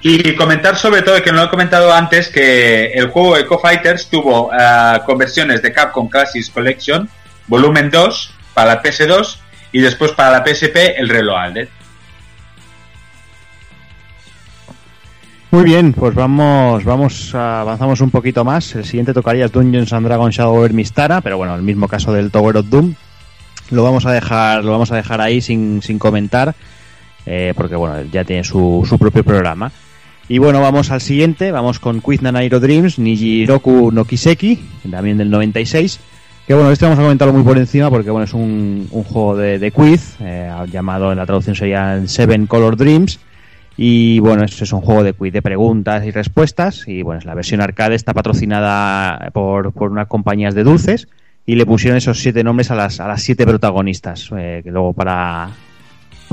Y 0.01 0.35
comentar 0.35 0.77
sobre 0.77 1.01
todo, 1.01 1.21
que 1.23 1.31
no 1.31 1.39
lo 1.39 1.45
he 1.45 1.49
comentado 1.49 1.91
antes, 1.91 2.29
que 2.29 2.91
el 2.93 3.09
juego 3.09 3.37
Eco 3.37 3.59
Fighters 3.59 4.07
tuvo 4.07 4.51
eh, 4.53 4.99
conversiones 5.05 5.63
de 5.63 5.73
Capcom 5.73 6.07
Classics 6.07 6.51
Collection, 6.51 7.09
volumen 7.47 7.89
2, 7.89 8.33
para 8.53 8.75
la 8.75 8.83
PS2, 8.83 9.37
y 9.71 9.81
después 9.81 10.11
para 10.11 10.31
la 10.31 10.45
PSP 10.45 10.97
el 10.97 11.09
Reloaded. 11.09 11.67
Muy 15.55 15.63
bien, 15.63 15.93
pues 15.93 16.13
vamos, 16.13 16.83
vamos, 16.83 17.33
avanzamos 17.33 18.01
un 18.01 18.11
poquito 18.11 18.43
más. 18.43 18.75
El 18.75 18.83
siguiente 18.83 19.13
tocaría 19.13 19.45
es 19.45 19.53
Dungeons 19.53 19.93
and 19.93 20.05
Dragons 20.05 20.35
Shadow 20.35 20.57
over 20.57 20.73
Mistara, 20.73 21.21
pero 21.21 21.37
bueno, 21.37 21.55
el 21.55 21.61
mismo 21.61 21.87
caso 21.87 22.11
del 22.11 22.29
Tower 22.29 22.57
of 22.57 22.69
Doom. 22.69 22.93
Lo 23.71 23.81
vamos 23.81 24.05
a 24.05 24.11
dejar, 24.11 24.65
lo 24.65 24.71
vamos 24.71 24.91
a 24.91 24.97
dejar 24.97 25.21
ahí 25.21 25.39
sin, 25.39 25.81
sin 25.81 25.97
comentar, 25.97 26.55
eh, 27.25 27.53
porque 27.55 27.77
bueno, 27.77 28.01
ya 28.11 28.25
tiene 28.25 28.43
su, 28.43 28.85
su 28.85 28.99
propio 28.99 29.23
programa. 29.23 29.71
Y 30.27 30.39
bueno, 30.39 30.59
vamos 30.59 30.91
al 30.91 30.99
siguiente, 30.99 31.53
vamos 31.53 31.79
con 31.79 32.01
Quiz 32.01 32.21
Nanairo 32.21 32.59
Dreams, 32.59 32.99
Nijiroku 32.99 33.91
no 33.93 34.03
Kiseki, 34.03 34.59
también 34.91 35.17
del 35.17 35.29
96. 35.29 36.01
Que 36.45 36.53
bueno, 36.53 36.69
este 36.69 36.83
vamos 36.83 36.99
a 36.99 37.03
comentarlo 37.03 37.33
muy 37.33 37.43
por 37.43 37.57
encima 37.57 37.89
porque 37.89 38.11
bueno, 38.11 38.25
es 38.25 38.33
un, 38.33 38.89
un 38.91 39.03
juego 39.05 39.37
de, 39.37 39.57
de 39.57 39.71
quiz, 39.71 40.17
eh, 40.19 40.51
llamado 40.69 41.13
en 41.13 41.17
la 41.17 41.25
traducción 41.25 41.55
sería 41.55 42.05
Seven 42.07 42.45
Color 42.45 42.75
Dreams. 42.75 43.19
Y 43.77 44.19
bueno, 44.19 44.43
esto 44.43 44.63
es 44.63 44.71
un 44.71 44.81
juego 44.81 45.03
de 45.03 45.13
preguntas 45.41 46.05
y 46.05 46.11
respuestas. 46.11 46.87
Y 46.87 47.01
bueno, 47.01 47.21
la 47.25 47.33
versión 47.35 47.61
arcade, 47.61 47.95
está 47.95 48.13
patrocinada 48.13 49.29
por, 49.33 49.73
por 49.73 49.91
unas 49.91 50.07
compañías 50.07 50.55
de 50.55 50.63
dulces. 50.63 51.07
Y 51.45 51.55
le 51.55 51.65
pusieron 51.65 51.97
esos 51.97 52.19
siete 52.19 52.43
nombres 52.43 52.71
a 52.71 52.75
las, 52.75 52.99
a 52.99 53.07
las 53.07 53.21
siete 53.21 53.45
protagonistas. 53.45 54.29
eh, 54.37 54.61
que 54.63 54.71
luego 54.71 54.93
para, 54.93 55.49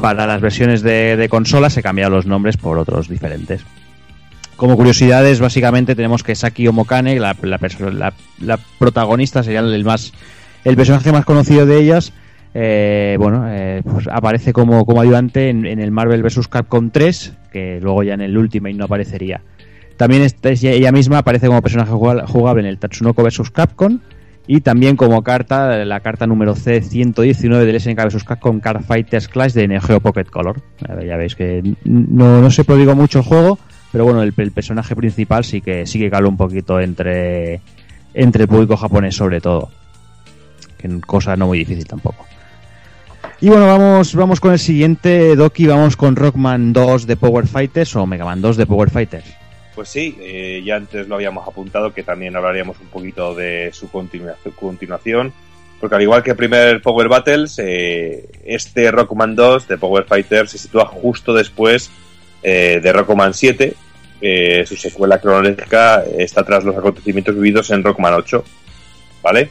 para 0.00 0.26
las 0.26 0.40
versiones 0.40 0.82
de, 0.82 1.16
de 1.16 1.28
consola 1.28 1.68
se 1.68 1.82
cambiaron 1.82 2.14
los 2.14 2.26
nombres 2.26 2.56
por 2.56 2.78
otros 2.78 3.08
diferentes. 3.08 3.62
Como 4.56 4.76
curiosidades, 4.76 5.40
básicamente 5.40 5.94
tenemos 5.96 6.22
que 6.22 6.34
Saki 6.36 6.68
Omokane, 6.68 7.18
la, 7.18 7.36
la- 7.42 8.12
la 8.38 8.58
protagonista, 8.78 9.42
sería 9.42 9.60
el 9.60 9.84
más 9.84 10.12
el 10.64 10.76
personaje 10.76 11.10
más 11.10 11.24
conocido 11.24 11.66
de 11.66 11.80
ellas. 11.80 12.12
Eh, 12.54 13.16
bueno, 13.18 13.44
eh, 13.48 13.82
pues 13.84 14.08
aparece 14.08 14.52
como, 14.52 14.84
como 14.84 15.00
ayudante 15.00 15.48
en, 15.48 15.66
en 15.66 15.78
el 15.78 15.90
Marvel 15.90 16.22
vs. 16.22 16.48
Capcom 16.48 16.90
3, 16.90 17.34
que 17.50 17.80
luego 17.80 18.02
ya 18.02 18.14
en 18.14 18.20
el 18.20 18.36
Ultimate 18.36 18.74
no 18.74 18.84
aparecería. 18.84 19.40
También 19.96 20.26
ella 20.42 20.92
misma 20.92 21.18
aparece 21.18 21.46
como 21.46 21.62
personaje 21.62 21.92
jugable 21.92 22.62
en 22.62 22.66
el 22.66 22.78
Tatsunoko 22.78 23.22
vs. 23.22 23.50
Capcom 23.50 24.00
y 24.46 24.60
también 24.60 24.96
como 24.96 25.22
carta, 25.22 25.84
la 25.84 26.00
carta 26.00 26.26
número 26.26 26.56
C119 26.56 27.64
del 27.64 27.80
SNK 27.80 28.06
vs. 28.06 28.24
Capcom 28.24 28.58
Card 28.60 28.82
Fighters 28.82 29.28
Clash 29.28 29.52
de 29.52 29.68
Neo 29.68 30.00
Pocket 30.00 30.24
Color. 30.24 30.60
Ya 31.06 31.16
veis 31.16 31.36
que 31.36 31.62
no, 31.84 32.40
no 32.40 32.50
se 32.50 32.64
prodigo 32.64 32.96
mucho 32.96 33.20
el 33.20 33.24
juego, 33.24 33.58
pero 33.92 34.04
bueno, 34.04 34.22
el, 34.22 34.32
personaje 34.32 34.96
principal 34.96 35.44
sí 35.44 35.60
que 35.60 35.86
sí 35.86 35.98
que 35.98 36.10
cala 36.10 36.28
un 36.28 36.36
poquito 36.36 36.80
entre, 36.80 37.60
entre 38.14 38.42
el 38.42 38.48
público 38.48 38.76
japonés 38.76 39.14
sobre 39.14 39.40
todo. 39.40 39.70
Que 40.78 41.00
cosa 41.00 41.36
no 41.36 41.46
muy 41.46 41.58
difícil 41.58 41.86
tampoco. 41.86 42.26
Y 43.42 43.48
bueno, 43.48 43.66
vamos, 43.66 44.14
vamos 44.14 44.38
con 44.40 44.52
el 44.52 44.58
siguiente, 44.60 45.34
Doki, 45.34 45.66
vamos 45.66 45.96
con 45.96 46.14
Rockman 46.16 46.72
2 46.72 47.06
de 47.08 47.16
Power 47.16 47.46
Fighters 47.48 47.94
o 47.96 48.06
Mega 48.06 48.24
Man 48.24 48.40
2 48.40 48.56
de 48.56 48.66
Power 48.66 48.88
Fighters. 48.88 49.26
Pues 49.74 49.88
sí, 49.88 50.16
eh, 50.20 50.62
ya 50.64 50.76
antes 50.76 51.08
lo 51.08 51.16
habíamos 51.16 51.46
apuntado 51.48 51.92
que 51.92 52.04
también 52.04 52.36
hablaríamos 52.36 52.78
un 52.80 52.86
poquito 52.86 53.34
de 53.34 53.70
su 53.72 53.90
continua- 53.90 54.36
continuación. 54.54 55.32
Porque 55.80 55.96
al 55.96 56.02
igual 56.02 56.22
que 56.22 56.30
el 56.30 56.36
primer 56.36 56.80
Power 56.82 57.08
Battles, 57.08 57.58
eh, 57.58 58.28
este 58.44 58.88
Rockman 58.92 59.34
2 59.34 59.66
de 59.66 59.76
Power 59.78 60.04
Fighter 60.04 60.46
se 60.46 60.58
sitúa 60.58 60.86
justo 60.86 61.34
después 61.34 61.90
eh, 62.44 62.78
de 62.80 62.92
Rockman 62.92 63.34
7. 63.34 63.74
Eh, 64.20 64.64
su 64.68 64.76
secuela 64.76 65.18
cronológica 65.18 66.04
está 66.16 66.44
tras 66.44 66.62
los 66.62 66.76
acontecimientos 66.76 67.34
vividos 67.34 67.70
en 67.72 67.82
Rockman 67.82 68.14
8. 68.14 68.44
¿Vale? 69.20 69.50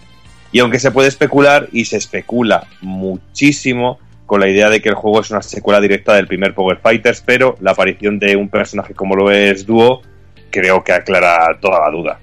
Y 0.51 0.59
aunque 0.59 0.79
se 0.79 0.91
puede 0.91 1.07
especular, 1.07 1.69
y 1.71 1.85
se 1.85 1.97
especula 1.97 2.67
muchísimo 2.81 3.99
con 4.25 4.39
la 4.39 4.49
idea 4.49 4.69
de 4.69 4.81
que 4.81 4.89
el 4.89 4.95
juego 4.95 5.21
es 5.21 5.31
una 5.31 5.41
secuela 5.41 5.81
directa 5.81 6.15
del 6.15 6.27
primer 6.27 6.53
Power 6.53 6.77
Fighters, 6.77 7.21
pero 7.25 7.57
la 7.59 7.71
aparición 7.71 8.17
de 8.19 8.35
un 8.35 8.49
personaje 8.49 8.93
como 8.93 9.15
lo 9.15 9.29
es 9.31 9.65
Duo 9.65 10.01
creo 10.49 10.83
que 10.83 10.93
aclara 10.93 11.57
toda 11.59 11.79
la 11.81 11.91
duda. 11.91 12.19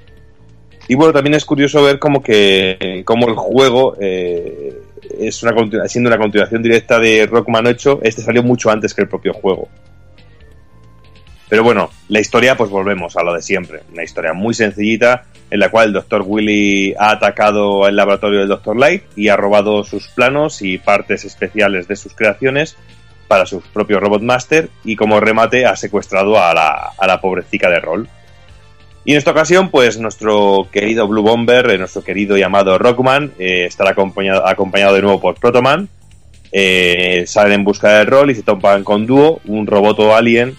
Y 0.89 0.95
bueno, 0.95 1.13
también 1.13 1.35
es 1.35 1.45
curioso 1.45 1.83
ver 1.83 1.99
como 1.99 2.23
que 2.23 2.79
el 3.29 3.35
juego 3.35 3.95
eh, 4.01 4.75
es 5.19 5.43
una 5.43 5.53
siendo 5.87 6.09
una 6.09 6.19
continuación 6.19 6.63
directa 6.63 6.99
de 6.99 7.27
Rockman 7.27 7.67
8, 7.67 8.01
este 8.03 8.23
salió 8.23 8.43
mucho 8.43 8.71
antes 8.71 8.95
que 8.95 9.03
el 9.03 9.09
propio 9.09 9.35
juego. 9.35 9.69
Pero 11.49 11.65
bueno, 11.65 11.91
la 12.09 12.21
historia, 12.21 12.57
pues 12.57 12.71
volvemos 12.71 13.17
a 13.17 13.23
lo 13.23 13.33
de 13.33 13.43
siempre. 13.43 13.81
Una 13.93 14.05
historia 14.05 14.33
muy 14.33 14.55
sencillita 14.55 15.25
en 15.51 15.61
la 15.61 15.71
cual 15.71 15.89
el 15.89 15.93
Dr. 15.95 16.23
Willy 16.27 16.95
ha 16.99 17.13
atacado 17.13 17.89
el 17.89 17.97
laboratorio 17.97 18.41
del 18.41 18.49
Dr. 18.49 18.77
Light 18.77 19.05
y 19.17 19.29
ha 19.29 19.37
robado 19.37 19.83
sus 19.85 20.09
planos 20.09 20.61
y 20.61 20.79
partes 20.79 21.25
especiales 21.25 21.89
de 21.89 21.97
sus 21.97 22.15
creaciones 22.15 22.77
para 23.29 23.47
su 23.47 23.61
propio 23.61 24.01
Robot 24.01 24.23
Master 24.23 24.69
y 24.85 24.97
como 24.97 25.21
remate 25.21 25.67
ha 25.67 25.77
secuestrado 25.77 26.39
a 26.43 26.53
la, 26.55 26.93
a 26.99 27.07
la 27.07 27.21
pobrecita 27.21 27.71
de 27.71 27.81
rol. 27.81 28.09
Y 29.05 29.13
en 29.13 29.19
esta 29.19 29.31
ocasión, 29.31 29.71
pues 29.71 29.99
nuestro 29.99 30.69
querido 30.71 31.09
Blue 31.09 31.23
Bomber, 31.23 31.71
eh, 31.71 31.79
nuestro 31.79 32.03
querido 32.03 32.37
llamado 32.37 32.77
Rockman, 32.77 33.33
eh, 33.39 33.65
estará 33.67 33.93
acompañado, 33.93 34.47
acompañado 34.47 34.95
de 34.95 35.01
nuevo 35.01 35.19
por 35.19 35.37
Protoman. 35.37 35.89
Eh, 36.53 37.25
salen 37.27 37.53
en 37.53 37.65
busca 37.65 37.99
del 37.99 38.07
rol 38.07 38.31
y 38.31 38.35
se 38.35 38.43
topan 38.43 38.85
con 38.85 39.07
Dúo, 39.07 39.41
un 39.47 39.67
roboto 39.67 40.15
alien. 40.15 40.57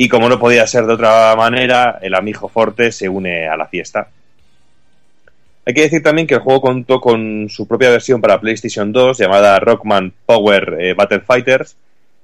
Y 0.00 0.08
como 0.08 0.28
no 0.28 0.38
podía 0.38 0.64
ser 0.64 0.86
de 0.86 0.92
otra 0.92 1.34
manera, 1.34 1.98
el 2.00 2.14
amigo 2.14 2.48
Forte 2.48 2.92
se 2.92 3.08
une 3.08 3.48
a 3.48 3.56
la 3.56 3.66
fiesta. 3.66 4.06
Hay 5.66 5.74
que 5.74 5.80
decir 5.80 6.04
también 6.04 6.28
que 6.28 6.34
el 6.34 6.40
juego 6.40 6.60
contó 6.60 7.00
con 7.00 7.48
su 7.50 7.66
propia 7.66 7.90
versión 7.90 8.20
para 8.20 8.40
PlayStation 8.40 8.92
2 8.92 9.18
llamada 9.18 9.58
Rockman 9.58 10.12
Power 10.24 10.76
eh, 10.78 10.94
Battle 10.94 11.22
Fighters 11.22 11.76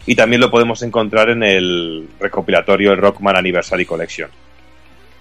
y 0.06 0.14
también 0.14 0.40
lo 0.40 0.52
podemos 0.52 0.82
encontrar 0.82 1.30
en 1.30 1.42
el 1.42 2.08
recopilatorio 2.20 2.92
el 2.92 2.98
Rockman 2.98 3.36
Anniversary 3.36 3.84
Collection. 3.84 4.30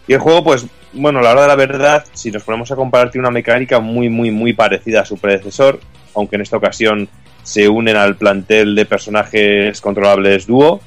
Y 0.07 0.13
el 0.13 0.19
juego, 0.19 0.43
pues, 0.43 0.67
bueno, 0.91 1.21
la 1.21 1.31
hora 1.31 1.41
de 1.41 1.47
la 1.47 1.55
verdad, 1.55 2.05
si 2.13 2.29
nos 2.29 2.43
ponemos 2.43 2.71
a 2.71 2.75
comparar, 2.75 3.09
tiene 3.09 3.27
una 3.27 3.33
mecánica 3.33 3.79
muy, 3.79 4.09
muy, 4.09 4.29
muy 4.29 4.53
parecida 4.53 5.01
a 5.01 5.05
su 5.05 5.17
predecesor, 5.17 5.79
aunque 6.13 6.35
en 6.35 6.43
esta 6.43 6.57
ocasión 6.57 7.09
se 7.41 7.67
unen 7.67 7.97
al 7.97 8.15
plantel 8.15 8.75
de 8.75 8.85
personajes 8.85 9.81
controlables 9.81 10.45
dúo 10.45 10.81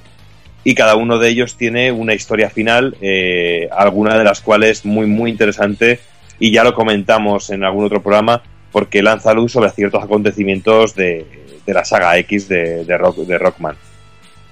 y 0.66 0.74
cada 0.74 0.96
uno 0.96 1.20
de 1.20 1.28
ellos 1.28 1.56
tiene 1.56 1.92
una 1.92 2.12
historia 2.12 2.50
final, 2.50 2.96
eh, 3.00 3.68
alguna 3.70 4.18
de 4.18 4.24
las 4.24 4.40
cuales 4.40 4.84
muy, 4.84 5.06
muy 5.06 5.30
interesante 5.30 6.00
y 6.40 6.50
ya 6.50 6.64
lo 6.64 6.74
comentamos 6.74 7.50
en 7.50 7.62
algún 7.62 7.84
otro 7.84 8.02
programa 8.02 8.42
porque 8.72 9.00
lanza 9.00 9.32
luz 9.32 9.52
sobre 9.52 9.70
ciertos 9.70 10.02
acontecimientos 10.02 10.96
de, 10.96 11.24
de 11.64 11.72
la 11.72 11.84
saga 11.84 12.18
X 12.18 12.48
de, 12.48 12.84
de, 12.84 12.98
Rock, 12.98 13.18
de 13.18 13.38
Rockman. 13.38 13.76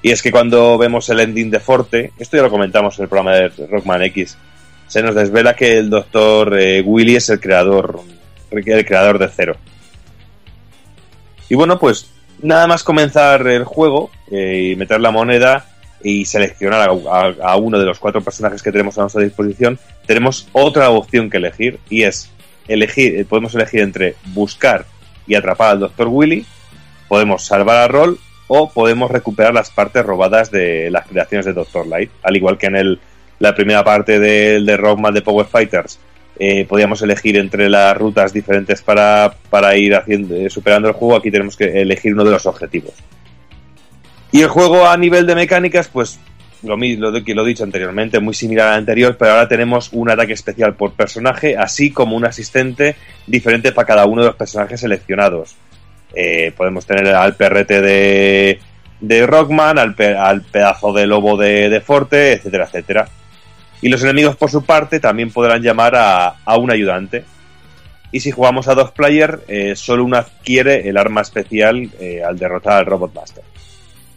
Y 0.03 0.13
es 0.13 0.23
que 0.23 0.31
cuando 0.31 0.79
vemos 0.79 1.09
el 1.09 1.19
ending 1.19 1.51
de 1.51 1.59
Forte, 1.59 2.13
esto 2.17 2.37
ya 2.37 2.45
lo 2.45 2.51
comentamos 2.51 2.97
en 2.97 3.03
el 3.03 3.09
programa 3.09 3.35
de 3.35 3.49
Rockman 3.69 4.03
X, 4.03 4.39
se 4.87 5.03
nos 5.03 5.17
desvela 5.17 5.57
que 5.57 5.79
el 5.79 5.91
doctor 5.91 6.57
eh, 6.57 6.81
Willy 6.81 7.17
es 7.17 7.29
el 7.29 7.41
creador, 7.41 8.03
el 8.53 8.87
creador 8.87 9.19
de 9.19 9.29
Cero. 9.35 9.57
Y 11.49 11.57
bueno, 11.57 11.81
pues 11.81 12.09
nada 12.41 12.69
más 12.69 12.85
comenzar 12.85 13.49
el 13.49 13.65
juego 13.65 14.13
eh, 14.31 14.71
y 14.71 14.77
meter 14.77 15.01
la 15.01 15.11
moneda 15.11 15.74
y 16.05 16.27
seleccionar 16.27 16.89
a, 16.89 17.57
uno 17.57 17.79
de 17.79 17.87
los 17.87 17.99
cuatro 17.99 18.21
personajes 18.23 18.63
que 18.63 18.71
tenemos 18.71 18.97
a 18.99 19.01
nuestra 19.01 19.23
disposición, 19.23 19.79
tenemos 20.07 20.47
otra 20.53 20.91
opción 20.91 21.31
que 21.31 21.39
elegir 21.39 21.81
y 21.89 22.03
es 22.03 22.31
elegir, 22.69 23.17
eh, 23.17 23.25
podemos 23.25 23.55
elegir 23.55 23.81
entre 23.81 24.15
buscar 24.27 24.85
y 25.27 25.35
atrapar 25.35 25.71
al 25.71 25.81
Dr. 25.81 26.09
Willy, 26.09 26.45
podemos 27.09 27.47
salvar 27.47 27.79
a 27.79 27.89
Roll 27.89 28.19
o 28.47 28.71
podemos 28.71 29.11
recuperar 29.11 29.55
las 29.55 29.71
partes 29.71 30.05
robadas 30.05 30.51
de 30.51 30.91
las 30.91 31.07
creaciones 31.07 31.47
de 31.47 31.55
Dr. 31.55 31.87
Light, 31.87 32.11
al 32.23 32.37
igual 32.37 32.59
que 32.59 32.67
en 32.67 32.77
el, 32.77 33.01
la 33.39 33.55
primera 33.55 33.83
parte 33.83 34.21
del 34.21 34.67
de 34.67 34.77
Rockman 34.77 35.15
de 35.15 35.23
Power 35.23 35.47
Fighters. 35.47 35.99
Eh, 36.39 36.67
podíamos 36.69 37.01
elegir 37.01 37.37
entre 37.37 37.71
las 37.71 37.97
rutas 37.97 38.33
diferentes 38.33 38.83
para, 38.83 39.35
para 39.51 39.77
ir 39.77 39.95
haciendo, 39.95 40.35
eh, 40.35 40.51
superando 40.51 40.89
el 40.89 40.95
juego. 40.95 41.17
Aquí 41.17 41.31
tenemos 41.31 41.57
que 41.57 41.81
elegir 41.81 42.13
uno 42.13 42.25
de 42.25 42.33
los 42.33 42.45
objetivos. 42.45 42.93
Y 44.35 44.43
el 44.43 44.49
juego 44.49 44.89
a 44.89 44.97
nivel 44.97 45.29
de 45.29 45.37
mecánicas, 45.37 45.87
pues 45.87 46.19
lo, 46.65 46.77
lo 46.77 47.25
que 47.25 47.35
lo 47.37 47.45
he 47.45 47.49
dicho 47.49 47.63
anteriormente, 47.63 48.19
muy 48.19 48.35
similar 48.35 48.67
al 48.67 48.79
anterior, 48.79 49.17
pero 49.17 49.31
ahora 49.31 49.47
tenemos 49.47 49.91
un 49.93 50.11
ataque 50.11 50.33
especial 50.33 50.75
por 50.75 50.95
personaje, 50.95 51.57
así 51.57 51.93
como 51.93 52.17
un 52.17 52.25
asistente 52.25 52.97
diferente 53.29 53.71
para 53.71 53.87
cada 53.87 54.07
uno 54.07 54.23
de 54.23 54.27
los 54.27 54.37
personajes 54.37 54.81
seleccionados. 54.81 55.55
Eh, 56.17 56.53
podemos 56.57 56.85
tener 56.85 57.15
al 57.15 57.37
perrete 57.37 57.81
de, 57.81 59.25
Rockman, 59.25 59.79
al, 59.79 59.95
al, 60.19 60.43
pedazo 60.43 60.93
de 60.93 61.07
lobo 61.07 61.37
de, 61.37 61.81
Forte, 61.81 62.33
etcétera, 62.33 62.65
etcétera. 62.65 63.09
Y 63.83 63.89
los 63.89 64.03
enemigos, 64.03 64.35
por 64.35 64.51
su 64.51 64.65
parte, 64.65 64.99
también 64.99 65.31
podrán 65.31 65.63
llamar 65.63 65.95
a, 65.95 66.41
a 66.45 66.59
un 66.59 66.73
ayudante. 66.73 67.23
Y 68.11 68.19
si 68.19 68.33
jugamos 68.33 68.67
a 68.67 68.75
dos 68.75 68.91
player, 68.91 69.45
eh, 69.47 69.77
solo 69.77 70.05
uno 70.05 70.17
adquiere 70.17 70.89
el 70.89 70.97
arma 70.97 71.21
especial 71.21 71.89
eh, 72.01 72.21
al 72.25 72.37
derrotar 72.37 72.79
al 72.79 72.87
Robot 72.87 73.15
Master 73.15 73.45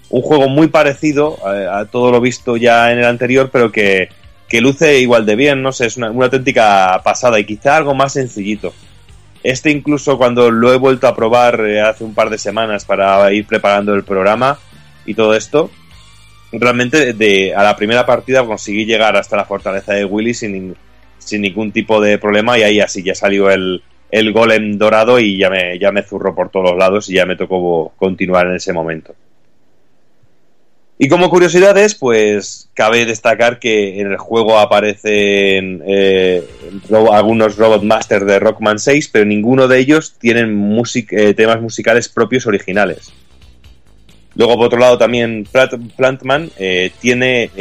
un 0.10 0.22
juego 0.22 0.48
muy 0.48 0.68
parecido 0.68 1.38
a, 1.46 1.80
a, 1.80 1.86
todo 1.86 2.12
lo 2.12 2.22
visto 2.22 2.58
ya 2.58 2.92
en 2.92 3.00
el 3.00 3.06
anterior, 3.06 3.50
pero 3.52 3.72
que, 3.72 4.10
que 4.48 4.62
luce 4.62 5.00
igual 5.00 5.26
de 5.26 5.36
bien, 5.36 5.62
no 5.62 5.72
sé, 5.72 5.88
es 5.88 5.98
una, 5.98 6.12
una, 6.12 6.26
auténtica 6.26 7.02
pasada 7.04 7.40
y 7.40 7.46
quizá 7.46 7.76
algo 7.76 7.94
más 7.94 8.14
sencillito. 8.14 8.74
Este 9.44 9.70
incluso 9.70 10.18
cuando 10.18 10.50
lo 10.52 10.74
he 10.74 10.78
vuelto 10.78 11.08
a 11.08 11.16
probar 11.16 11.62
eh, 11.62 11.82
hace 11.82 12.04
un 12.04 12.14
par 12.14 12.30
de 12.30 12.38
semanas 12.38 12.86
para 12.86 13.32
ir 13.34 13.46
preparando 13.46 13.94
el 13.94 14.04
programa 14.04 14.58
y 15.06 15.14
todo 15.14 15.36
esto, 15.36 15.70
realmente 16.52 17.14
de, 17.14 17.54
a 17.56 17.64
la 17.64 17.76
primera 17.76 18.06
partida 18.06 18.46
conseguí 18.46 18.86
llegar 18.86 19.16
hasta 19.16 19.38
la 19.38 19.46
fortaleza 19.46 19.94
de 19.94 20.06
Willy 20.06 20.34
sin, 20.34 20.76
sin 21.18 21.42
ningún 21.42 21.72
tipo 21.72 22.02
de 22.02 22.18
problema 22.18 22.58
y 22.58 22.64
ahí 22.64 22.80
así 22.80 23.04
ya 23.04 23.16
salió 23.16 23.50
el, 23.50 23.84
el 24.12 24.32
golem 24.32 24.78
dorado 24.78 25.20
y 25.20 25.38
ya 25.38 25.50
me, 25.50 25.78
ya 25.78 25.92
me 25.92 26.04
zurró 26.04 26.34
por 26.34 26.50
todos 26.50 26.72
los 26.72 26.78
lados 26.78 27.10
y 27.10 27.16
ya 27.16 27.26
me 27.26 27.36
tocó 27.36 27.94
continuar 27.98 28.48
en 28.48 28.56
ese 28.56 28.74
momento. 28.74 29.14
Y 31.00 31.10
como 31.10 31.30
curiosidades, 31.30 31.94
pues 31.94 32.70
cabe 32.74 33.06
destacar 33.06 33.60
que 33.60 34.02
en 34.02 34.12
el 34.12 34.18
juego 34.18 34.58
aparecen 34.58 35.84
eh, 35.86 36.44
algunos 37.12 37.56
Robot 37.56 37.84
Masters 37.84 38.26
de 38.26 38.40
Rockman 38.40 38.80
6, 38.80 39.10
pero 39.10 39.26
ninguno 39.26 39.68
de 39.68 39.78
ellos 39.78 40.16
tienen 40.18 40.76
eh, 41.12 41.34
temas 41.36 41.62
musicales 41.62 42.10
propios 42.10 42.48
originales. 42.48 43.14
Luego, 44.34 44.56
por 44.56 44.66
otro 44.68 44.80
lado, 44.80 44.98
también 44.98 45.48
Plantman 45.96 46.50
eh, 46.58 46.92
tiene 47.00 47.52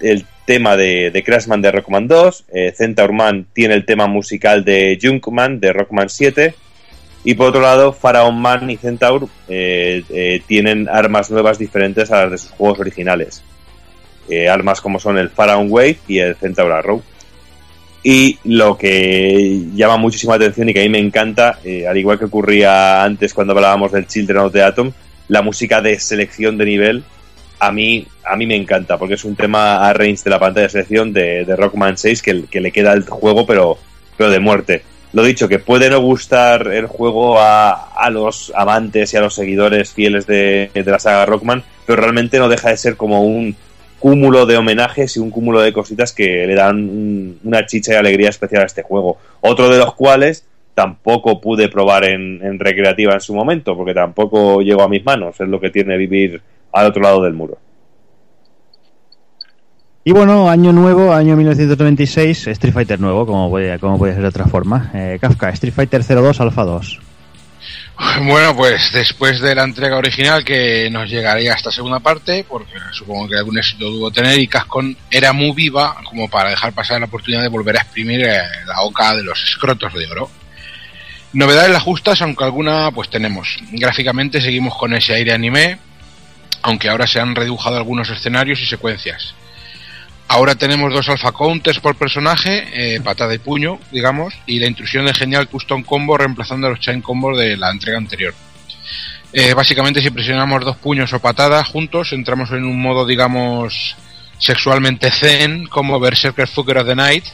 el 0.00 0.24
tema 0.46 0.76
de, 0.76 1.10
de, 1.10 1.22
Crashman 1.24 1.60
de 1.60 1.72
Rockman 1.72 2.06
2, 2.06 2.44
Centaurman 2.76 3.46
tiene 3.52 3.74
el 3.74 3.84
tema 3.84 4.06
musical 4.06 4.64
de 4.64 4.98
Junkman 5.00 5.60
de 5.60 5.72
Rockman 5.72 6.08
7, 6.08 6.54
y 7.28 7.34
por 7.34 7.48
otro 7.48 7.60
lado, 7.60 7.92
Pharaon 7.92 8.40
Man 8.40 8.70
y 8.70 8.78
Centaur 8.78 9.28
eh, 9.48 10.02
eh, 10.08 10.40
tienen 10.46 10.88
armas 10.88 11.30
nuevas 11.30 11.58
diferentes 11.58 12.10
a 12.10 12.22
las 12.22 12.30
de 12.30 12.38
sus 12.38 12.52
juegos 12.52 12.80
originales. 12.80 13.42
Eh, 14.30 14.48
armas 14.48 14.80
como 14.80 14.98
son 14.98 15.18
el 15.18 15.28
Pharaon 15.28 15.66
Wave 15.68 15.98
y 16.08 16.20
el 16.20 16.36
Centaur 16.36 16.72
Arrow. 16.72 17.02
Y 18.02 18.38
lo 18.44 18.78
que 18.78 19.60
llama 19.74 19.98
muchísima 19.98 20.36
atención 20.36 20.70
y 20.70 20.72
que 20.72 20.80
a 20.80 20.84
mí 20.84 20.88
me 20.88 21.00
encanta, 21.00 21.58
al 21.86 21.98
igual 21.98 22.18
que 22.18 22.24
ocurría 22.24 23.04
antes 23.04 23.34
cuando 23.34 23.52
hablábamos 23.52 23.92
del 23.92 24.06
Children 24.06 24.38
of 24.38 24.52
the 24.54 24.62
Atom, 24.62 24.90
la 25.28 25.42
música 25.42 25.82
de 25.82 25.98
selección 25.98 26.56
de 26.56 26.64
nivel 26.64 27.04
a 27.58 27.70
mí, 27.70 28.06
a 28.24 28.36
mí 28.36 28.46
me 28.46 28.56
encanta, 28.56 28.96
porque 28.96 29.16
es 29.16 29.24
un 29.26 29.36
tema 29.36 29.86
a 29.86 29.92
range 29.92 30.24
de 30.24 30.30
la 30.30 30.38
pantalla 30.38 30.68
de 30.68 30.70
selección 30.70 31.12
de, 31.12 31.44
de 31.44 31.56
Rockman 31.56 31.98
6 31.98 32.22
que, 32.22 32.44
que 32.44 32.62
le 32.62 32.72
queda 32.72 32.94
el 32.94 33.02
juego, 33.02 33.46
pero, 33.46 33.76
pero 34.16 34.30
de 34.30 34.40
muerte 34.40 34.82
lo 35.12 35.22
dicho, 35.22 35.48
que 35.48 35.58
puede 35.58 35.88
no 35.88 36.00
gustar 36.00 36.68
el 36.68 36.86
juego 36.86 37.38
a, 37.40 37.92
a, 37.94 38.10
los 38.10 38.52
amantes 38.54 39.12
y 39.12 39.16
a 39.16 39.20
los 39.20 39.34
seguidores 39.34 39.92
fieles 39.92 40.26
de, 40.26 40.70
de, 40.74 40.84
la 40.84 40.98
saga 40.98 41.26
Rockman, 41.26 41.62
pero 41.86 42.02
realmente 42.02 42.38
no 42.38 42.48
deja 42.48 42.70
de 42.70 42.76
ser 42.76 42.96
como 42.96 43.22
un 43.22 43.56
cúmulo 43.98 44.46
de 44.46 44.56
homenajes 44.56 45.16
y 45.16 45.20
un 45.20 45.30
cúmulo 45.30 45.60
de 45.60 45.72
cositas 45.72 46.12
que 46.12 46.46
le 46.46 46.54
dan 46.54 46.76
un, 46.76 47.38
una 47.42 47.66
chicha 47.66 47.94
y 47.94 47.96
alegría 47.96 48.28
especial 48.28 48.62
a 48.62 48.66
este 48.66 48.82
juego. 48.82 49.18
Otro 49.40 49.70
de 49.70 49.78
los 49.78 49.94
cuales 49.94 50.44
tampoco 50.74 51.40
pude 51.40 51.68
probar 51.68 52.04
en, 52.04 52.40
en 52.42 52.58
recreativa 52.58 53.14
en 53.14 53.20
su 53.20 53.34
momento, 53.34 53.76
porque 53.76 53.94
tampoco 53.94 54.60
llegó 54.60 54.82
a 54.82 54.88
mis 54.88 55.04
manos, 55.04 55.40
es 55.40 55.48
lo 55.48 55.58
que 55.58 55.70
tiene 55.70 55.96
vivir 55.96 56.40
al 56.72 56.86
otro 56.86 57.02
lado 57.02 57.22
del 57.22 57.32
muro. 57.32 57.58
Y 60.08 60.12
bueno, 60.12 60.48
año 60.48 60.72
nuevo, 60.72 61.12
año 61.12 61.36
1996, 61.36 62.46
Street 62.46 62.72
Fighter 62.72 62.98
nuevo, 62.98 63.26
como 63.26 63.50
puede, 63.50 63.78
como 63.78 63.98
puede 63.98 64.14
ser 64.14 64.22
de 64.22 64.28
otra 64.28 64.46
forma. 64.46 64.90
Eh, 64.94 65.18
Kafka, 65.20 65.50
Street 65.50 65.74
Fighter 65.74 66.02
02 66.02 66.40
Alpha 66.40 66.64
2. 66.64 67.00
Bueno, 68.22 68.56
pues 68.56 68.90
después 68.90 69.38
de 69.38 69.54
la 69.54 69.64
entrega 69.64 69.98
original 69.98 70.46
que 70.46 70.88
nos 70.90 71.10
llegaría 71.10 71.52
esta 71.52 71.70
segunda 71.70 72.00
parte, 72.00 72.42
porque 72.48 72.72
supongo 72.92 73.28
que 73.28 73.36
algún 73.36 73.58
éxito 73.58 73.84
tuvo 73.84 74.10
tener, 74.10 74.38
y 74.38 74.48
Cascon 74.48 74.96
era 75.10 75.34
muy 75.34 75.52
viva 75.52 75.94
como 76.08 76.26
para 76.30 76.48
dejar 76.48 76.72
pasar 76.72 77.00
la 77.00 77.06
oportunidad 77.06 77.42
de 77.42 77.50
volver 77.50 77.76
a 77.76 77.82
exprimir 77.82 78.24
eh, 78.24 78.40
la 78.66 78.80
oca 78.80 79.14
de 79.14 79.24
los 79.24 79.44
escrotos 79.44 79.92
de 79.92 80.06
oro. 80.06 80.30
Novedades 81.34 81.70
las 81.70 81.82
justas, 81.82 82.22
aunque 82.22 82.44
alguna 82.44 82.90
pues 82.92 83.10
tenemos. 83.10 83.58
Gráficamente 83.72 84.40
seguimos 84.40 84.74
con 84.74 84.94
ese 84.94 85.12
aire 85.12 85.34
anime, 85.34 85.78
aunque 86.62 86.88
ahora 86.88 87.06
se 87.06 87.20
han 87.20 87.34
redibujado 87.34 87.76
algunos 87.76 88.08
escenarios 88.08 88.62
y 88.62 88.64
secuencias. 88.64 89.34
Ahora 90.30 90.54
tenemos 90.54 90.92
dos 90.92 91.08
alpha 91.08 91.32
counters 91.32 91.80
por 91.80 91.96
personaje, 91.96 92.68
eh, 92.74 93.00
patada 93.00 93.34
y 93.34 93.38
puño, 93.38 93.78
digamos, 93.90 94.34
y 94.46 94.58
la 94.58 94.66
intrusión 94.66 95.06
de 95.06 95.14
genial 95.14 95.48
custom 95.48 95.82
combo 95.82 96.18
reemplazando 96.18 96.68
los 96.68 96.80
chain 96.80 97.00
combos 97.00 97.38
de 97.38 97.56
la 97.56 97.70
entrega 97.70 97.96
anterior. 97.96 98.34
Eh, 99.32 99.54
básicamente, 99.54 100.02
si 100.02 100.10
presionamos 100.10 100.66
dos 100.66 100.76
puños 100.76 101.12
o 101.14 101.18
patadas 101.18 101.66
juntos, 101.68 102.12
entramos 102.12 102.50
en 102.50 102.64
un 102.64 102.78
modo, 102.78 103.06
digamos, 103.06 103.96
sexualmente 104.38 105.10
zen, 105.10 105.66
como 105.66 105.98
Berserker 105.98 106.46
Fucker 106.46 106.78
of 106.78 106.86
the 106.86 106.94
Night, 106.94 107.24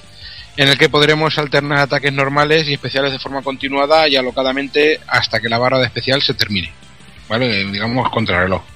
en 0.56 0.68
el 0.68 0.78
que 0.78 0.88
podremos 0.88 1.36
alternar 1.36 1.78
ataques 1.78 2.12
normales 2.12 2.68
y 2.68 2.74
especiales 2.74 3.10
de 3.10 3.18
forma 3.18 3.42
continuada 3.42 4.06
y 4.08 4.14
alocadamente 4.14 5.00
hasta 5.08 5.40
que 5.40 5.48
la 5.48 5.58
barra 5.58 5.78
de 5.78 5.86
especial 5.86 6.22
se 6.22 6.34
termine. 6.34 6.72
¿Vale? 7.28 7.64
Digamos, 7.64 8.08
contrarreloj. 8.10 8.73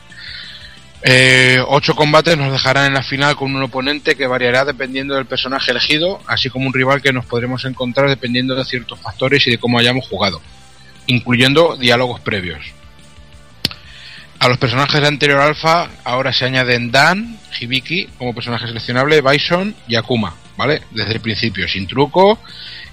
Eh, 1.03 1.63
ocho 1.69 1.95
combates 1.95 2.37
nos 2.37 2.51
dejarán 2.51 2.87
en 2.87 2.95
la 2.95 3.03
final 3.03 3.37
con 3.37 3.55
un 3.55 3.63
oponente 3.63 4.17
que 4.17 4.27
variará 4.27 4.65
dependiendo 4.65 5.15
del 5.15 5.27
personaje 5.27 5.71
elegido, 5.71 6.21
así 6.27 6.51
como 6.51 6.67
un 6.67 6.75
rival 6.75 7.01
que 7.01 7.13
nos 7.13 7.25
podremos 7.25 7.65
encontrar 7.65 8.09
dependiendo 8.09 8.55
de 8.57 8.65
ciertos 8.65 8.99
factores 9.01 9.47
y 9.47 9.51
de 9.51 9.59
cómo 9.59 9.79
hayamos 9.79 10.09
jugado, 10.09 10.41
incluyendo 11.07 11.77
diálogos 11.77 12.21
previos. 12.21 12.59
A 14.41 14.49
los 14.49 14.59
personajes 14.59 15.01
de 15.01 15.07
anterior 15.07 15.41
alfa 15.41 15.89
ahora 16.05 16.33
se 16.33 16.45
añaden 16.45 16.91
Dan, 16.91 17.39
Hibiki 17.59 18.09
como 18.19 18.35
personaje 18.35 18.67
seleccionable, 18.67 19.21
Bison 19.21 19.75
y 19.89 19.97
Akuma, 19.97 20.35
¿vale? 20.57 20.83
Desde 20.93 21.15
el 21.15 21.21
principio, 21.21 21.69
sin 21.69 21.89
truco. 21.89 22.39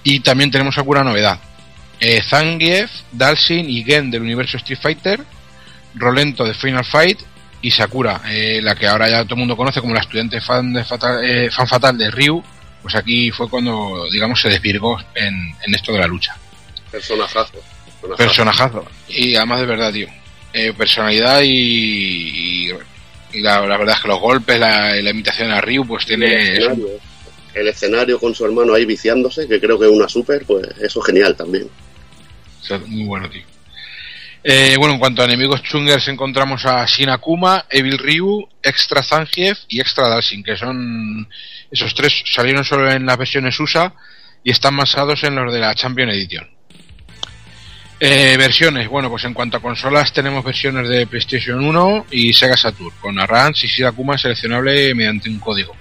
Y 0.03 0.21
también 0.21 0.49
tenemos 0.49 0.77
alguna 0.77 1.03
novedad. 1.03 1.39
Eh, 1.99 2.21
Zangief, 2.23 2.89
Dalsin 3.11 3.69
y 3.69 3.83
Gen 3.83 4.09
del 4.09 4.23
universo 4.23 4.57
Street 4.57 4.79
Fighter, 4.81 5.21
Rolento 5.95 6.43
de 6.45 6.53
Final 6.55 6.83
Fight 6.83 7.19
y 7.67 7.71
Sakura, 7.71 8.21
eh, 8.29 8.59
la 8.61 8.75
que 8.75 8.87
ahora 8.87 9.09
ya 9.09 9.23
todo 9.23 9.35
el 9.35 9.39
mundo 9.39 9.57
conoce 9.57 9.81
como 9.81 9.93
la 9.93 10.01
estudiante 10.01 10.39
fan, 10.41 10.71
de 10.73 10.83
fatal, 10.83 11.23
eh, 11.23 11.49
fan 11.49 11.67
fatal 11.67 11.97
de 11.97 12.11
Ryu, 12.11 12.43
pues 12.81 12.93
aquí 12.95 13.31
fue 13.31 13.49
cuando, 13.49 14.05
digamos, 14.11 14.39
se 14.41 14.49
desvirgó 14.49 14.99
en, 15.15 15.33
en 15.65 15.73
esto 15.73 15.91
de 15.91 15.99
la 15.99 16.07
lucha. 16.07 16.35
Personajazo. 16.91 17.61
Personajazo. 18.17 18.85
Y 19.07 19.35
además 19.35 19.59
de 19.61 19.65
verdad, 19.65 19.91
tío. 19.91 20.07
Eh, 20.53 20.73
personalidad 20.73 21.41
y, 21.41 21.49
y- 22.69 22.71
y 23.33 23.41
la, 23.41 23.65
la 23.67 23.77
verdad 23.77 23.95
es 23.95 24.01
que 24.01 24.07
los 24.07 24.19
golpes, 24.19 24.59
la, 24.59 24.93
la 24.95 25.09
imitación 25.09 25.51
a 25.51 25.59
Ryu, 25.59 25.85
pues 25.85 26.03
el, 26.09 26.19
tiene... 26.19 26.57
el 27.55 27.67
escenario 27.67 28.19
con 28.19 28.33
su 28.35 28.45
hermano 28.45 28.73
ahí 28.73 28.85
viciándose, 28.85 29.47
que 29.47 29.59
creo 29.59 29.77
que 29.79 29.85
es 29.85 29.91
una 29.91 30.07
super, 30.07 30.45
pues 30.45 30.67
eso 30.79 30.99
es 30.99 31.05
genial 31.05 31.35
también. 31.35 31.67
O 32.61 32.63
sea, 32.63 32.77
muy 32.85 33.03
bueno, 33.05 33.29
tío. 33.29 33.41
Eh, 34.47 34.75
bueno, 34.77 34.93
en 34.93 34.99
cuanto 34.99 35.23
a 35.23 35.25
enemigos 35.25 35.63
chungers 35.63 36.07
encontramos 36.07 36.67
a 36.67 36.85
Shin 36.85 37.09
Akuma, 37.09 37.65
Evil 37.67 37.97
Ryu, 37.97 38.47
Extra 38.61 39.01
Zangief 39.01 39.57
y 39.67 39.79
Extra 39.79 40.07
Dalsin, 40.07 40.43
que 40.43 40.55
son 40.55 41.27
esos 41.71 41.95
tres 41.95 42.23
salieron 42.31 42.63
solo 42.63 42.91
en 42.91 43.07
las 43.07 43.17
versiones 43.17 43.59
USA 43.59 43.91
y 44.43 44.51
están 44.51 44.77
basados 44.77 45.23
en 45.23 45.33
los 45.33 45.51
de 45.51 45.59
la 45.59 45.73
Champion 45.73 46.09
Edition. 46.09 46.47
Eh, 47.99 48.35
versiones, 48.37 48.87
bueno, 48.87 49.09
pues 49.09 49.23
en 49.23 49.33
cuanto 49.33 49.57
a 49.57 49.61
consolas 49.61 50.13
tenemos 50.13 50.45
versiones 50.45 50.87
de 50.89 51.07
PlayStation 51.07 51.65
1 51.65 52.05
y 52.11 52.31
Sega 52.31 52.55
Saturn, 52.55 52.93
con 53.01 53.17
Arranz 53.17 53.63
y 53.63 53.67
Shin 53.67 53.85
Akuma 53.85 54.15
seleccionable 54.15 54.93
mediante 54.93 55.27
un 55.27 55.39
código. 55.39 55.75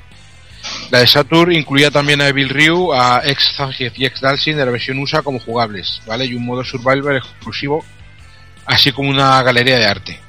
La 0.90 1.00
de 1.00 1.06
Saturn 1.06 1.52
incluía 1.52 1.90
también 1.90 2.22
a 2.22 2.28
Evil 2.28 2.48
Ryu, 2.48 2.94
a 2.94 3.20
ex 3.26 3.56
Zangief 3.56 3.92
y 3.98 4.06
ex 4.06 4.22
Dalsin 4.22 4.56
de 4.56 4.64
la 4.64 4.72
versión 4.72 4.98
USA 5.00 5.20
como 5.20 5.38
jugables, 5.38 6.00
¿vale? 6.06 6.24
Y 6.24 6.34
un 6.34 6.46
modo 6.46 6.64
survival 6.64 7.18
exclusivo, 7.18 7.84
así 8.66 8.92
como 8.92 9.08
una 9.10 9.42
galería 9.42 9.78
de 9.78 9.86
arte. 9.86 10.20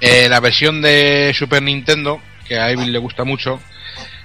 Eh, 0.00 0.28
la 0.28 0.40
versión 0.40 0.80
de 0.80 1.34
Super 1.36 1.62
Nintendo, 1.62 2.20
que 2.46 2.56
a 2.58 2.70
Evil 2.70 2.92
le 2.92 2.98
gusta 2.98 3.24
mucho, 3.24 3.60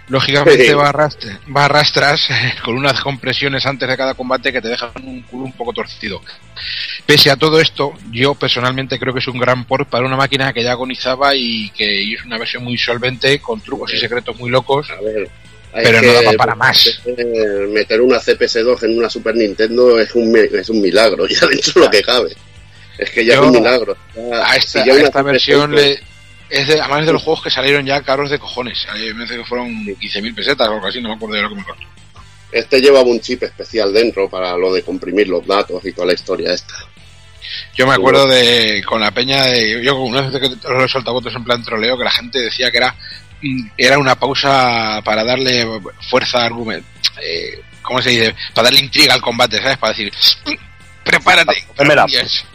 lógicamente 0.08 0.68
Sí. 0.68 0.74
va, 0.74 0.90
a 0.90 0.94
rastre- 0.94 1.40
va 1.56 1.66
a 1.66 1.68
rastras 1.68 2.28
con 2.64 2.76
unas 2.78 3.00
compresiones 3.02 3.66
antes 3.66 3.88
de 3.90 3.98
cada 3.98 4.14
combate 4.14 4.52
que 4.52 4.62
te 4.62 4.68
dejan 4.68 4.92
un 5.04 5.22
culo 5.24 5.46
un 5.46 5.54
poco 5.54 5.74
torcido. 5.74 6.22
Pese 7.06 7.32
a 7.32 7.36
todo 7.38 7.60
esto, 7.60 7.94
yo 8.12 8.36
personalmente 8.36 9.00
creo 9.00 9.14
que 9.14 9.20
es 9.20 9.28
un 9.28 9.40
gran 9.40 9.66
port 9.66 9.90
para 9.90 10.06
una 10.06 10.16
máquina 10.16 10.54
que 10.54 10.64
ya 10.64 10.72
agonizaba 10.74 11.34
y 11.36 11.70
que 11.72 12.02
y 12.04 12.14
es 12.16 12.24
una 12.26 12.38
versión 12.38 12.64
muy 12.64 12.78
solvente, 12.78 13.40
con 13.40 13.60
trucos 13.62 13.94
y 13.94 13.98
secretos 14.00 14.38
muy 14.38 14.50
locos. 14.52 14.90
A 14.92 15.02
ver, 15.02 15.28
hay 15.74 15.84
Pero 15.86 16.02
no 16.04 16.14
daba 16.14 16.34
para 16.34 16.56
más. 16.56 17.02
meter- 17.70 18.02
una 18.02 18.20
CPS2 18.20 18.84
en 18.84 18.98
una 18.98 19.10
Super 19.10 19.36
Nintendo 19.36 20.00
es 20.00 20.14
un, 20.14 20.36
es 20.38 20.70
un 20.70 20.82
milagro, 20.82 21.26
ya 21.28 21.48
dentro 21.48 21.74
de 21.74 21.80
lo 21.88 21.90
que 21.92 22.02
cabe. 22.04 22.36
Es 22.98 23.10
que 23.12 23.26
ya 23.26 23.36
Yo- 23.36 23.42
es 23.42 23.48
un 23.48 23.54
milagro. 23.54 23.98
Ya- 24.16 24.46
A 24.52 24.56
esta, 24.56 24.84
si 24.84 24.90
a 24.90 24.94
esta 24.94 25.20
CPS2 25.22 25.24
versión 25.26 25.76
le, 25.76 26.00
es 26.50 26.68
de, 26.68 26.80
además 26.80 27.06
de 27.06 27.14
los 27.14 27.24
juegos 27.24 27.44
que 27.44 27.50
salieron 27.50 27.86
ya 27.86 28.02
caros 28.02 28.30
de 28.30 28.40
cojones. 28.40 28.86
A 28.90 28.94
mí 28.96 29.06
me 29.08 29.26
parece 29.26 29.38
que 29.38 29.46
fueron 29.46 29.70
15.000 29.86 30.36
pesetas 30.36 30.68
o 30.68 30.74
algo 30.74 30.88
así, 30.88 31.02
no 31.02 31.10
me 31.10 31.16
acuerdo 31.16 31.36
de 31.36 31.42
lo 31.42 31.50
que 31.50 31.56
me 31.56 31.64
costó. 31.64 31.84
Este 32.52 32.80
llevaba 32.80 33.08
un 33.10 33.20
chip 33.20 33.42
especial 33.42 33.92
dentro 33.92 34.30
para 34.30 34.56
lo 34.56 34.72
de 34.72 34.84
comprimir 34.84 35.28
los 35.28 35.46
datos 35.48 35.84
y 35.86 35.92
toda 35.92 36.08
la 36.08 36.14
historia 36.14 36.54
esta. 36.54 36.76
Yo 37.76 37.88
me 37.88 37.94
acuerdo 37.96 38.28
de 38.28 38.84
con 38.88 39.02
la 39.02 39.12
peña 39.12 39.44
de 39.46 39.84
yo 39.84 39.96
una 39.98 40.22
vez 40.22 40.40
que 40.40 40.70
los 40.70 40.92
soltabotos 40.92 41.34
en 41.36 41.44
plan 41.44 41.64
troleo 41.64 41.98
que 41.98 42.04
la 42.04 42.12
gente 42.12 42.40
decía 42.40 42.70
que 42.72 42.78
era 42.78 42.96
mm, 43.42 43.68
era 43.78 43.98
una 43.98 44.16
pausa 44.16 45.02
para 45.04 45.24
darle 45.24 45.68
fuerza 46.10 46.42
a 46.42 46.46
argumento 46.46 46.88
eh, 47.22 47.60
¿cómo 47.82 48.02
se 48.02 48.12
dice? 48.12 48.36
para 48.54 48.66
darle 48.66 48.80
intriga 48.80 49.14
al 49.16 49.22
combate 49.22 49.58
¿sabes? 49.62 49.78
para 49.78 49.92
decir 49.94 50.14
"Mm, 50.46 50.54
prepárate 51.04 51.66
es- 52.22 52.46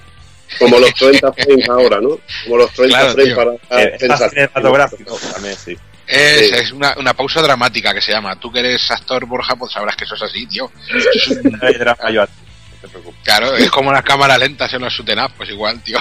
Como 0.58 0.78
los 0.78 0.94
30 0.94 1.32
frames 1.32 1.68
ahora, 1.68 2.00
¿no? 2.00 2.18
Como 2.44 2.56
los 2.56 2.72
30 2.72 2.98
Claro, 2.98 3.12
frames 3.12 3.34
tío. 3.34 3.58
para 3.70 3.82
Eh, 3.84 3.98
cinematográfico 4.30 5.18
también, 5.32 5.54
sí. 5.56 5.76
es, 6.06 6.48
Sí. 6.48 6.54
es 6.54 6.72
una, 6.72 6.94
una 6.98 7.14
pausa 7.14 7.42
dramática 7.42 7.92
que 7.92 8.00
se 8.00 8.12
llama 8.12 8.38
tú 8.40 8.50
que 8.50 8.60
eres 8.60 8.90
actor 8.90 9.26
Borja 9.26 9.56
pues 9.56 9.72
sabrás 9.72 9.94
que 9.96 10.04
eso 10.04 10.14
es 10.14 10.22
así 10.22 10.46
tío 10.46 10.70
es 11.14 11.26
un- 11.28 11.52
claro 13.24 13.54
es 13.56 13.70
como 13.70 13.92
las 13.92 14.02
cámaras 14.04 14.38
lentas 14.38 14.72
en 14.72 14.82
los 14.82 14.98
up 15.00 15.32
pues 15.36 15.50
igual 15.50 15.82
tío 15.82 15.98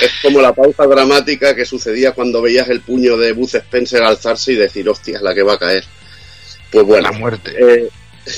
Es 0.00 0.10
como 0.22 0.40
la 0.40 0.52
pausa 0.52 0.86
dramática 0.86 1.54
que 1.54 1.64
sucedía 1.64 2.12
cuando 2.12 2.42
veías 2.42 2.68
el 2.68 2.80
puño 2.80 3.16
de 3.16 3.32
Buzz 3.32 3.54
Spencer 3.54 4.02
alzarse 4.02 4.52
y 4.52 4.56
decir, 4.56 4.88
hostia, 4.88 5.20
la 5.22 5.34
que 5.34 5.42
va 5.42 5.54
a 5.54 5.58
caer. 5.58 5.84
Pues 6.70 6.84
bueno, 6.84 7.02
la 7.10 7.12
muerte 7.12 7.54
eh, 7.58 7.88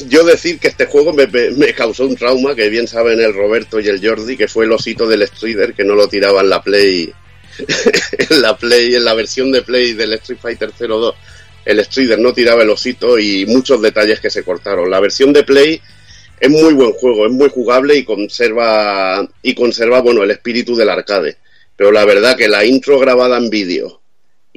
yo 0.08 0.25
decir 0.25 0.58
que 0.58 0.68
este 0.68 0.86
juego 0.86 1.12
me, 1.12 1.26
me- 1.26 1.73
causó 1.75 2.07
un 2.07 2.17
trauma, 2.17 2.55
que 2.55 2.68
bien 2.68 2.86
saben 2.86 3.20
el 3.20 3.34
Roberto 3.34 3.81
y 3.81 3.89
el 3.89 4.07
Jordi, 4.07 4.36
que 4.36 4.49
fue 4.49 4.65
el 4.67 4.73
osito 4.73 5.07
del 5.07 5.26
Strider, 5.26 5.75
que 5.75 5.84
no 5.84 5.94
lo 5.94 6.08
tiraba 6.08 6.42
en 6.42 6.50
la 6.50 6.62
Play, 6.62 7.12
en 8.31 8.42
la 8.42 8.57
Play, 8.57 8.94
en 8.94 9.05
la 9.05 9.15
versión 9.15 9.50
de 9.50 9.62
Play 9.62 9.94
del 9.94 10.12
Street 10.15 10.39
Fighter 10.41 10.73
02. 10.78 11.15
El 11.65 11.84
Strider 11.84 12.18
no 12.18 12.33
tiraba 12.33 12.62
el 12.62 12.70
osito 12.70 13.18
y 13.18 13.44
muchos 13.47 13.81
detalles 13.83 14.20
que 14.20 14.31
se 14.31 14.42
cortaron. 14.42 14.91
La 14.91 15.00
versión 15.00 15.33
de 15.33 15.42
Play 15.44 15.81
es 16.41 16.50
muy 16.50 16.73
buen 16.75 16.92
juego, 16.92 17.26
es 17.26 17.33
muy 17.33 17.49
jugable 17.50 17.97
y 17.97 18.05
conserva 18.05 19.26
y 19.42 19.55
conserva 19.55 20.00
bueno 20.00 20.23
el 20.23 20.31
espíritu 20.31 20.76
del 20.76 20.89
arcade. 20.89 21.36
Pero 21.76 21.92
la 21.92 22.05
verdad 22.05 22.36
que 22.36 22.49
la 22.49 22.65
intro 22.65 22.99
grabada 22.99 23.36
en 23.39 23.50
vídeo 23.50 23.98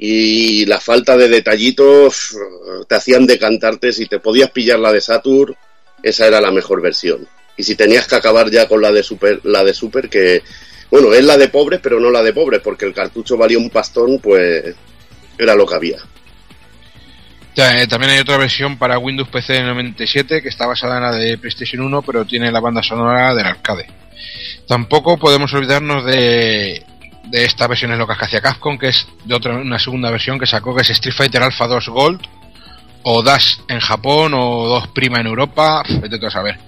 y 0.04 0.66
la 0.66 0.80
falta 0.80 1.16
de 1.16 1.28
detallitos 1.28 2.32
eh, 2.32 2.84
te 2.88 2.96
hacían 2.96 3.24
decantarte 3.24 3.92
si 3.92 4.06
te 4.06 4.18
podías 4.18 4.50
pillar 4.50 4.80
la 4.80 4.90
de 4.90 5.00
Saturn, 5.00 5.54
esa 6.02 6.26
era 6.26 6.40
la 6.40 6.50
mejor 6.50 6.82
versión. 6.82 7.28
Y 7.56 7.62
si 7.62 7.76
tenías 7.76 8.08
que 8.08 8.16
acabar 8.16 8.50
ya 8.50 8.66
con 8.66 8.82
la 8.82 8.90
de 8.90 9.04
Super, 9.04 9.38
la 9.44 9.62
de 9.62 9.72
Super 9.72 10.08
que 10.08 10.42
bueno, 10.90 11.14
es 11.14 11.24
la 11.24 11.36
de 11.36 11.46
pobres, 11.46 11.78
pero 11.80 12.00
no 12.00 12.10
la 12.10 12.20
de 12.20 12.32
pobres, 12.32 12.60
porque 12.64 12.84
el 12.84 12.92
cartucho 12.92 13.36
valía 13.36 13.58
un 13.58 13.70
pastón, 13.70 14.18
pues 14.18 14.74
era 15.38 15.54
lo 15.54 15.66
que 15.68 15.74
había. 15.76 15.98
Eh, 17.54 17.86
también 17.88 18.14
hay 18.14 18.18
otra 18.18 18.38
versión 18.38 18.76
para 18.78 18.98
Windows 18.98 19.28
PC 19.28 19.52
de 19.52 19.62
97 19.62 20.42
que 20.42 20.48
está 20.48 20.66
basada 20.66 20.96
en 20.96 21.02
la 21.04 21.12
de 21.12 21.38
PlayStation 21.38 21.80
1, 21.80 22.02
pero 22.02 22.24
tiene 22.24 22.50
la 22.50 22.58
banda 22.58 22.82
sonora 22.82 23.36
del 23.36 23.46
arcade. 23.46 23.86
Tampoco 24.66 25.16
podemos 25.16 25.54
olvidarnos 25.54 26.04
de, 26.04 26.84
de 27.24 27.44
estas 27.44 27.68
versiones 27.68 27.98
locas 27.98 28.18
que 28.18 28.24
hacía 28.24 28.40
Capcom, 28.40 28.78
que 28.78 28.88
es 28.88 29.06
de 29.24 29.34
otra, 29.34 29.56
una 29.56 29.78
segunda 29.78 30.10
versión 30.10 30.38
que 30.38 30.46
sacó, 30.46 30.74
que 30.74 30.82
es 30.82 30.90
Street 30.90 31.14
Fighter 31.14 31.42
Alpha 31.42 31.66
2 31.66 31.88
Gold, 31.88 32.20
o 33.02 33.22
Dash 33.22 33.58
en 33.68 33.80
Japón, 33.80 34.32
o 34.34 34.68
2 34.68 34.88
Prima 34.88 35.20
en 35.20 35.26
Europa, 35.26 35.82
vete 36.00 36.26
a 36.26 36.30
saber. 36.30 36.58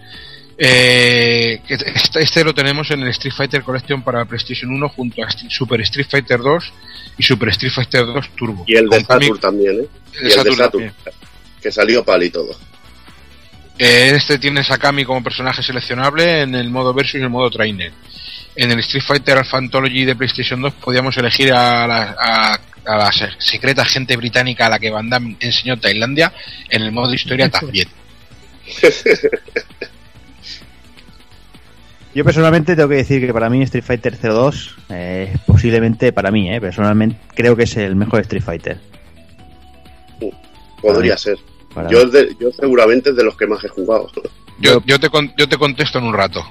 Eh, 0.56 1.60
este, 1.68 2.20
este 2.20 2.44
lo 2.44 2.54
tenemos 2.54 2.88
en 2.92 3.02
el 3.02 3.08
Street 3.08 3.34
Fighter 3.34 3.62
Collection 3.62 4.02
para 4.02 4.24
PlayStation 4.24 4.70
1 4.70 4.88
junto 4.90 5.22
a 5.24 5.28
Super 5.48 5.80
Street 5.80 6.06
Fighter 6.08 6.38
2 6.40 6.72
y 7.18 7.22
Super 7.24 7.48
Street 7.48 7.72
Fighter 7.72 8.06
2 8.06 8.30
Turbo. 8.36 8.64
Y 8.66 8.76
el 8.76 8.88
de 8.88 9.00
Saturn 9.00 9.40
también, 9.40 9.80
¿eh? 9.80 9.88
el 10.14 10.14
Y 10.14 10.18
el 10.18 10.24
de 10.24 10.30
Saturn 10.30 10.56
Saturn, 10.56 10.92
que 11.60 11.72
salió 11.72 12.04
pal 12.04 12.22
y 12.22 12.30
todo. 12.30 12.54
Eh, 13.78 14.12
este 14.14 14.38
tiene 14.38 14.62
Sakami 14.62 15.04
como 15.04 15.24
personaje 15.24 15.62
seleccionable 15.62 16.42
en 16.42 16.54
el 16.54 16.70
modo 16.70 16.94
versus 16.94 17.16
y 17.16 17.22
el 17.22 17.30
modo 17.30 17.50
trainer. 17.50 17.92
En 18.56 18.70
el 18.70 18.78
Street 18.80 19.02
Fighter 19.04 19.38
Alpha 19.38 19.58
Anthology 19.58 20.04
de 20.04 20.14
PlayStation 20.14 20.60
2 20.62 20.74
podíamos 20.74 21.16
elegir 21.16 21.52
a 21.52 21.86
la, 21.86 22.16
a, 22.18 22.54
a 22.86 22.96
la 22.96 23.10
se- 23.12 23.30
secreta 23.38 23.84
gente 23.84 24.16
británica 24.16 24.66
a 24.66 24.68
la 24.70 24.78
que 24.78 24.90
Van 24.90 25.10
Damme 25.10 25.36
enseñó 25.40 25.76
Tailandia. 25.78 26.32
En 26.70 26.82
el 26.82 26.92
modo 26.92 27.12
historia 27.12 27.48
también. 27.50 27.88
Yo 32.14 32.24
personalmente 32.24 32.76
tengo 32.76 32.88
que 32.88 32.94
decir 32.96 33.26
que 33.26 33.32
para 33.32 33.50
mí 33.50 33.60
Street 33.62 33.82
Fighter 33.84 34.16
02 34.16 34.76
eh, 34.90 35.34
posiblemente 35.46 36.12
para 36.12 36.30
mí, 36.30 36.48
eh, 36.54 36.60
personalmente 36.60 37.18
creo 37.34 37.56
que 37.56 37.64
es 37.64 37.76
el 37.76 37.96
mejor 37.96 38.20
Street 38.20 38.42
Fighter. 38.44 38.78
Podría 40.80 41.16
ser. 41.16 41.36
Para 41.74 41.90
Yo, 41.90 42.06
de- 42.06 42.36
yo 42.38 42.52
seguramente 42.52 43.10
es 43.10 43.16
de 43.16 43.24
los 43.24 43.36
que 43.36 43.48
más 43.48 43.64
he 43.64 43.68
jugado. 43.68 44.08
Yo, 44.60 44.80
yo, 44.86 45.00
te, 45.00 45.08
yo 45.36 45.48
te 45.48 45.56
contesto 45.58 45.98
en 45.98 46.04
un 46.04 46.14
rato. 46.14 46.44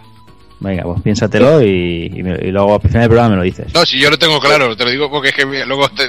Venga, 0.60 0.84
pues 0.84 1.02
piénsatelo 1.02 1.62
y, 1.62 2.12
y, 2.16 2.24
me- 2.24 2.40
y 2.42 2.52
luego 2.52 2.76
al 2.76 2.82
final 2.82 3.02
del 3.02 3.10
programa 3.10 3.30
me 3.32 3.36
lo 3.38 3.44
dices. 3.44 3.68
No, 3.74 3.86
si 3.86 4.00
yo 4.00 4.10
lo 4.10 4.18
tengo 4.18 4.40
claro, 4.40 4.76
te 4.78 4.86
lo 4.86 4.92
digo 4.92 5.10
porque 5.12 5.30
es 5.30 5.36
que 5.36 5.46
me- 5.46 5.66
luego 5.66 5.90
te, 5.90 6.08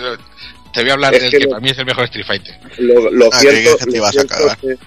te 0.73 0.81
voy 0.83 0.91
a 0.91 0.93
hablar 0.95 1.15
Es 1.15 1.23
del 1.23 1.31
que 1.43 1.49
para 1.49 1.61
mí 1.61 1.71
es 1.71 1.79
el 1.79 1.87
mejor 1.87 2.05
Street 2.05 2.27
Fighter. 2.27 2.55
Lo, 2.79 3.11
lo 3.11 3.29
Ah, 3.33 3.39
cierto, 3.41 3.77
te 3.79 3.87
lo 3.91 3.97
ibas 3.97 4.09
a 4.09 4.13
cierto 4.13 4.35
cagar. 4.35 4.59
es 4.63 4.79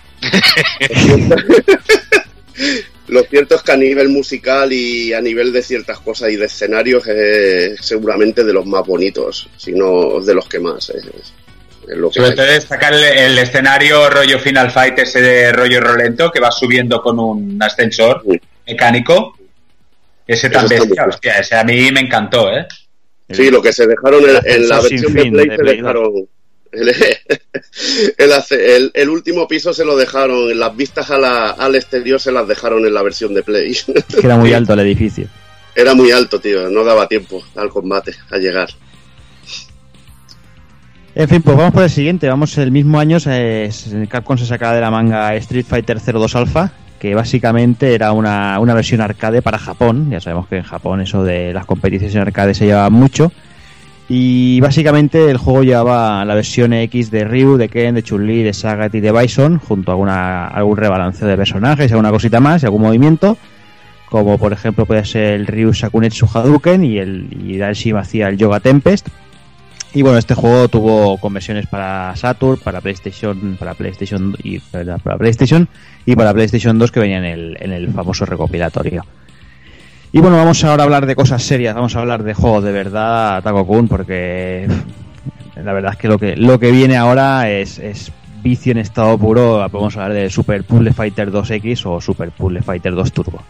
que- 0.71 1.07
lo 1.07 1.35
cierto- 1.37 1.81
Lo 3.09 3.23
cierto 3.23 3.55
es 3.55 3.61
que 3.61 3.71
a 3.71 3.77
nivel 3.77 4.09
musical 4.09 4.73
y 4.73 5.13
a 5.13 5.21
nivel 5.21 5.53
de 5.53 5.61
ciertas 5.61 5.99
cosas 5.99 6.29
y 6.29 6.35
de 6.35 6.45
escenarios 6.47 7.07
es 7.07 7.79
seguramente 7.85 8.43
de 8.43 8.51
los 8.51 8.65
más 8.65 8.85
bonitos, 8.85 9.47
si 9.55 9.71
no 9.71 10.19
de 10.19 10.33
los 10.33 10.47
que 10.49 10.59
más. 10.59 10.89
Es, 10.89 11.05
es 11.05 11.95
lo 11.97 12.09
que 12.09 12.15
Sobre 12.15 12.31
hay. 12.31 12.35
todo 12.35 12.45
destacar 12.47 12.93
el, 12.93 13.03
el 13.03 13.37
escenario 13.37 14.09
rollo 14.09 14.39
Final 14.39 14.71
Fight, 14.71 14.99
ese 14.99 15.21
de 15.21 15.53
rollo 15.53 15.79
rolento 15.79 16.29
que 16.31 16.41
va 16.41 16.51
subiendo 16.51 17.01
con 17.01 17.17
un 17.17 17.57
ascensor 17.63 18.23
mecánico. 18.65 19.36
Ese 20.27 20.49
tan 20.49 20.65
Eso 20.65 20.73
está 20.73 20.79
muy 20.79 20.87
bestia, 20.87 21.03
cool. 21.03 21.13
hostia, 21.13 21.33
ese 21.39 21.55
a 21.55 21.63
mí 21.63 21.91
me 21.91 22.01
encantó, 22.01 22.51
¿eh? 22.51 22.67
Sí, 23.29 23.49
lo 23.49 23.61
que 23.61 23.73
se 23.73 23.87
dejaron 23.87 24.23
en, 24.23 24.37
en 24.45 24.69
la 24.69 24.79
versión 24.81 25.13
de 25.13 25.25
Play 25.31 25.47
de 25.49 25.55
se 25.57 25.63
dejaron. 25.63 26.11
El, 26.71 26.89
el 28.17 28.33
ace- 28.33 28.75
el- 28.75 28.91
el 28.93 29.09
último 29.09 29.47
piso 29.47 29.73
se 29.73 29.85
lo 29.85 29.95
dejaron, 29.97 30.57
las 30.59 30.75
vistas 30.75 31.09
a 31.11 31.17
la- 31.17 31.49
al 31.51 31.75
exterior 31.75 32.19
se 32.19 32.31
las 32.31 32.47
dejaron 32.47 32.85
en 32.85 32.93
la 32.93 33.01
versión 33.03 33.33
de 33.33 33.43
Play. 33.43 33.75
Era 34.21 34.37
muy 34.37 34.53
alto 34.53 34.73
el 34.73 34.79
edificio. 34.81 35.27
Era 35.75 35.93
muy 35.93 36.11
alto, 36.11 36.39
tío, 36.39 36.69
no 36.69 36.83
daba 36.83 37.07
tiempo 37.07 37.43
al 37.55 37.69
combate, 37.69 38.13
a 38.31 38.37
llegar. 38.37 38.69
En 41.15 41.27
fin, 41.27 41.41
pues 41.41 41.57
vamos 41.57 41.73
por 41.73 41.83
el 41.83 41.89
siguiente. 41.89 42.27
Vamos, 42.29 42.57
el 42.57 42.71
mismo 42.71 42.99
año 42.99 43.17
eh, 43.27 43.69
Capcom 44.09 44.37
se 44.37 44.45
sacaba 44.45 44.75
de 44.75 44.81
la 44.81 44.91
manga 44.91 45.35
Street 45.35 45.65
Fighter 45.67 45.99
02 45.99 46.35
Alpha, 46.35 46.71
que 47.07 47.15
básicamente 47.15 47.95
era 47.95 48.11
una, 48.11 48.59
una 48.59 48.73
versión 48.73 48.99
arcade 48.99 49.41
para 49.41 49.57
Japón. 49.57 50.09
Ya 50.11 50.19
sabemos 50.19 50.47
que 50.47 50.57
en 50.57 50.63
Japón 50.63 50.99
eso 50.99 51.23
de 51.23 51.53
las 51.53 51.65
competiciones 51.65 52.13
en 52.15 52.21
arcade 52.21 52.53
se 52.53 52.65
llevaba 52.65 52.89
mucho. 52.89 53.31
Y 54.09 54.59
básicamente 54.59 55.31
el 55.31 55.37
juego 55.37 55.63
llevaba 55.63 56.25
la 56.25 56.35
versión 56.35 56.73
X 56.73 57.09
de 57.09 57.23
Ryu, 57.23 57.55
de 57.55 57.69
Ken, 57.69 57.95
de 57.95 58.03
Chun-Li, 58.03 58.43
de 58.43 58.53
Sagat 58.53 58.93
y 58.93 58.99
de 58.99 59.13
Bison, 59.13 59.57
junto 59.57 59.91
a 59.91 59.93
alguna, 59.93 60.47
algún 60.47 60.75
rebalanceo 60.75 61.29
de 61.29 61.37
personajes, 61.37 61.91
alguna 61.93 62.11
cosita 62.11 62.41
más 62.41 62.65
algún 62.65 62.81
movimiento. 62.81 63.37
Como 64.09 64.37
por 64.37 64.51
ejemplo 64.51 64.85
puede 64.85 65.05
ser 65.05 65.35
el 65.35 65.47
Ryu 65.47 65.73
Sakunetsu 65.73 66.27
Hadouken 66.33 66.83
y 66.83 66.97
el 66.97 67.29
y 67.41 67.57
Dalshim 67.57 67.95
hacía 67.95 68.27
el 68.27 68.37
Yoga 68.37 68.59
Tempest. 68.59 69.07
Y 69.97 70.03
bueno, 70.03 70.19
este 70.19 70.35
juego 70.35 70.67
tuvo 70.67 71.17
conversiones 71.17 71.65
para 71.65 72.15
Saturn, 72.15 72.59
para 72.59 72.81
PlayStation, 72.81 73.57
para 73.59 73.73
PlayStation 73.73 74.37
y 74.43 74.59
para, 74.59 74.99
para 74.99 75.17
PlayStation 75.17 75.67
y 76.05 76.15
para 76.15 76.35
PlayStation 76.35 76.77
2 76.77 76.91
que 76.91 76.99
venían 76.99 77.25
en 77.25 77.33
el, 77.33 77.57
en 77.59 77.71
el 77.71 77.91
famoso 77.91 78.23
recopilatorio. 78.23 79.03
Y 80.11 80.19
bueno, 80.19 80.37
vamos 80.37 80.63
ahora 80.63 80.83
a 80.83 80.85
hablar 80.85 81.07
de 81.07 81.15
cosas 81.15 81.41
serias, 81.41 81.73
vamos 81.73 81.95
a 81.95 81.99
hablar 82.01 82.21
de 82.21 82.35
juegos 82.35 82.63
de 82.63 82.73
verdad, 82.73 83.41
Taco 83.41 83.65
Kun, 83.65 83.87
porque 83.87 84.67
la 85.55 85.73
verdad 85.73 85.93
es 85.93 85.97
que 85.97 86.07
lo 86.07 86.19
que 86.19 86.35
lo 86.35 86.59
que 86.59 86.69
viene 86.69 86.95
ahora 86.95 87.49
es, 87.49 87.79
es 87.79 88.11
vicio 88.43 88.73
en 88.73 88.77
estado 88.77 89.17
puro. 89.17 89.67
Podemos 89.71 89.97
hablar 89.97 90.13
de 90.13 90.29
Super 90.29 90.63
Puzzle 90.63 90.93
Fighter 90.93 91.31
2X 91.31 91.87
o 91.87 91.99
Super 91.99 92.29
Puzzle 92.29 92.61
Fighter 92.61 92.93
2 92.93 93.11
Turbo. 93.11 93.41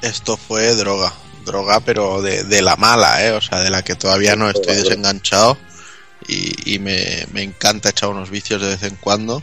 Esto 0.00 0.36
fue 0.36 0.74
droga, 0.74 1.12
droga 1.46 1.78
pero 1.78 2.20
de, 2.22 2.42
de 2.42 2.60
la 2.60 2.74
mala, 2.74 3.24
¿eh? 3.24 3.30
O 3.30 3.40
sea, 3.40 3.60
de 3.60 3.70
la 3.70 3.82
que 3.82 3.94
todavía 3.94 4.34
no 4.34 4.50
estoy 4.50 4.74
desenganchado 4.74 5.56
y, 6.26 6.78
me, 6.78 7.26
me 7.32 7.42
encanta 7.42 7.90
echar 7.90 8.10
unos 8.10 8.30
vicios 8.30 8.60
de 8.60 8.68
vez 8.68 8.82
en 8.82 8.96
cuando. 8.96 9.42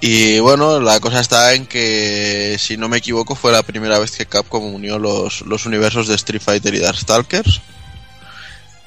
Y 0.00 0.38
bueno, 0.38 0.78
la 0.80 1.00
cosa 1.00 1.20
está 1.20 1.54
en 1.54 1.66
que, 1.66 2.56
si 2.58 2.76
no 2.76 2.88
me 2.88 2.98
equivoco, 2.98 3.34
fue 3.34 3.50
la 3.50 3.64
primera 3.64 3.98
vez 3.98 4.12
que 4.12 4.26
Capcom 4.26 4.74
unió 4.74 4.98
los, 4.98 5.42
los 5.42 5.66
universos 5.66 6.06
de 6.06 6.14
Street 6.14 6.42
Fighter 6.42 6.74
y 6.74 6.78
Darkstalkers. 6.78 7.60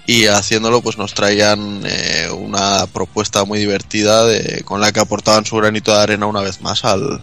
Y 0.07 0.25
haciéndolo, 0.27 0.81
pues 0.81 0.97
nos 0.97 1.13
traían 1.13 1.83
eh, 1.85 2.29
una 2.31 2.87
propuesta 2.87 3.43
muy 3.43 3.59
divertida 3.59 4.25
con 4.63 4.81
la 4.81 4.91
que 4.91 4.99
aportaban 4.99 5.45
su 5.45 5.57
granito 5.57 5.93
de 5.93 5.99
arena 5.99 6.25
una 6.25 6.41
vez 6.41 6.61
más 6.61 6.85
al, 6.85 7.21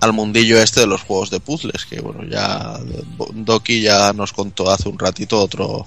al 0.00 0.12
mundillo 0.12 0.60
este 0.60 0.80
de 0.80 0.86
los 0.86 1.02
juegos 1.02 1.30
de 1.30 1.40
puzzles. 1.40 1.84
Que 1.84 2.00
bueno, 2.00 2.24
ya 2.24 2.78
Doki 3.34 3.82
ya 3.82 4.12
nos 4.12 4.32
contó 4.32 4.70
hace 4.70 4.88
un 4.88 4.98
ratito 4.98 5.40
otro, 5.40 5.86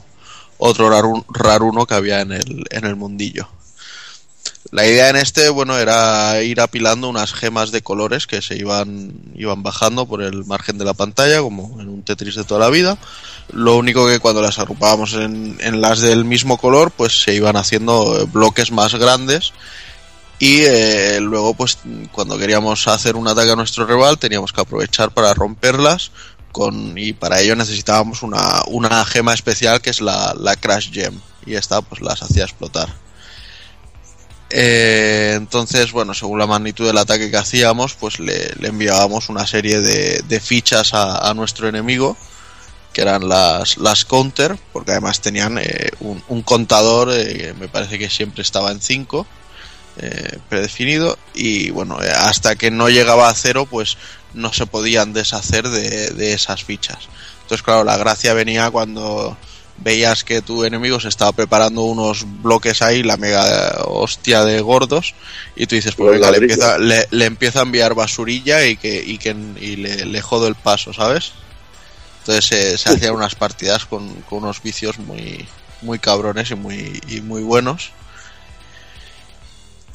otro 0.65 0.89
raru- 0.89 1.25
raruno 1.29 1.85
que 1.85 1.93
había 1.93 2.21
en 2.21 2.31
el, 2.31 2.63
en 2.69 2.85
el 2.85 2.95
mundillo. 2.95 3.47
La 4.71 4.87
idea 4.87 5.09
en 5.09 5.17
este, 5.17 5.49
bueno, 5.49 5.77
era 5.77 6.41
ir 6.41 6.61
apilando 6.61 7.09
unas 7.09 7.33
gemas 7.33 7.71
de 7.71 7.81
colores 7.83 8.25
que 8.27 8.41
se 8.41 8.55
iban, 8.55 9.11
iban 9.35 9.61
bajando 9.61 10.07
por 10.07 10.23
el 10.23 10.45
margen 10.45 10.77
de 10.77 10.85
la 10.85 10.93
pantalla, 10.93 11.41
como 11.41 11.79
en 11.79 11.89
un 11.89 12.01
Tetris 12.01 12.35
de 12.35 12.43
toda 12.43 12.61
la 12.61 12.69
vida. 12.71 12.97
Lo 13.51 13.75
único 13.75 14.07
que 14.07 14.19
cuando 14.19 14.41
las 14.41 14.57
agrupábamos 14.59 15.13
en, 15.13 15.57
en 15.59 15.81
las 15.81 15.99
del 15.99 16.23
mismo 16.25 16.57
color, 16.57 16.91
pues 16.91 17.21
se 17.21 17.35
iban 17.35 17.55
haciendo 17.57 18.19
eh, 18.19 18.25
bloques 18.31 18.71
más 18.71 18.95
grandes. 18.95 19.51
Y 20.39 20.61
eh, 20.61 21.19
luego, 21.21 21.53
pues 21.53 21.77
cuando 22.11 22.37
queríamos 22.37 22.87
hacer 22.87 23.15
un 23.15 23.27
ataque 23.27 23.51
a 23.51 23.55
nuestro 23.55 23.85
rival, 23.85 24.17
teníamos 24.17 24.51
que 24.53 24.61
aprovechar 24.61 25.11
para 25.11 25.33
romperlas. 25.33 26.11
Y 26.95 27.13
para 27.13 27.39
ello 27.39 27.55
necesitábamos 27.55 28.23
una, 28.23 28.61
una 28.67 29.03
gema 29.05 29.33
especial 29.33 29.81
que 29.81 29.89
es 29.89 30.01
la, 30.01 30.35
la 30.37 30.55
Crash 30.55 30.91
Gem. 30.91 31.19
Y 31.45 31.55
esta, 31.55 31.81
pues 31.81 32.01
las 32.01 32.21
hacía 32.21 32.43
explotar. 32.43 32.89
Eh, 34.55 35.33
entonces, 35.35 35.91
bueno, 35.91 36.13
según 36.13 36.37
la 36.37 36.45
magnitud 36.45 36.85
del 36.85 36.99
ataque 36.99 37.31
que 37.31 37.37
hacíamos, 37.37 37.95
pues 37.95 38.19
le, 38.19 38.53
enviábamos 38.61 39.29
una 39.29 39.47
serie 39.47 39.81
de, 39.81 40.39
fichas 40.39 40.93
a, 40.93 41.33
nuestro 41.33 41.67
enemigo, 41.67 42.15
que 42.93 43.01
eran 43.01 43.27
las, 43.27 43.77
las 43.77 44.05
counter, 44.05 44.55
porque 44.71 44.91
además 44.91 45.21
tenían 45.21 45.57
eh, 45.57 45.89
un, 46.01 46.43
contador, 46.43 47.09
eh, 47.11 47.55
me 47.59 47.67
parece 47.67 47.97
que 47.97 48.11
siempre 48.11 48.43
estaba 48.43 48.69
en 48.69 48.79
5, 48.79 49.25
eh, 49.97 50.37
predefinido, 50.49 51.17
y 51.33 51.71
bueno, 51.71 51.97
hasta 51.97 52.55
que 52.55 52.69
no 52.69 52.89
llegaba 52.89 53.29
a 53.29 53.33
cero, 53.33 53.67
pues 53.67 53.97
no 54.33 54.53
se 54.53 54.65
podían 54.65 55.13
deshacer 55.13 55.67
de, 55.69 56.09
de 56.11 56.33
esas 56.33 56.63
fichas. 56.63 57.09
Entonces, 57.41 57.63
claro, 57.63 57.83
la 57.83 57.97
gracia 57.97 58.33
venía 58.33 58.71
cuando 58.71 59.37
veías 59.77 60.23
que 60.23 60.41
tu 60.41 60.63
enemigo 60.63 60.99
se 60.99 61.07
estaba 61.09 61.31
preparando 61.31 61.81
unos 61.81 62.25
bloques 62.41 62.81
ahí, 62.81 63.03
la 63.03 63.17
mega 63.17 63.83
hostia 63.85 64.45
de 64.45 64.61
gordos, 64.61 65.13
y 65.55 65.65
tú 65.65 65.75
dices, 65.75 65.95
pues 65.95 66.11
venga, 66.11 66.31
le 66.31 66.37
empieza, 66.37 66.77
le, 66.77 67.07
le 67.09 67.25
empieza 67.25 67.59
a 67.59 67.63
enviar 67.63 67.95
basurilla 67.95 68.65
y 68.65 68.77
que, 68.77 69.03
y 69.03 69.17
que 69.17 69.35
y 69.59 69.75
le, 69.77 70.05
le 70.05 70.21
jodo 70.21 70.47
el 70.47 70.55
paso, 70.55 70.93
¿sabes? 70.93 71.33
Entonces 72.19 72.51
eh, 72.51 72.77
se 72.77 72.89
hacían 72.89 73.15
unas 73.15 73.35
partidas 73.35 73.85
con, 73.85 74.07
con 74.21 74.43
unos 74.43 74.61
vicios 74.61 74.99
muy, 74.99 75.45
muy 75.81 75.99
cabrones 75.99 76.51
y 76.51 76.55
muy, 76.55 77.01
y 77.09 77.21
muy 77.21 77.43
buenos. 77.43 77.91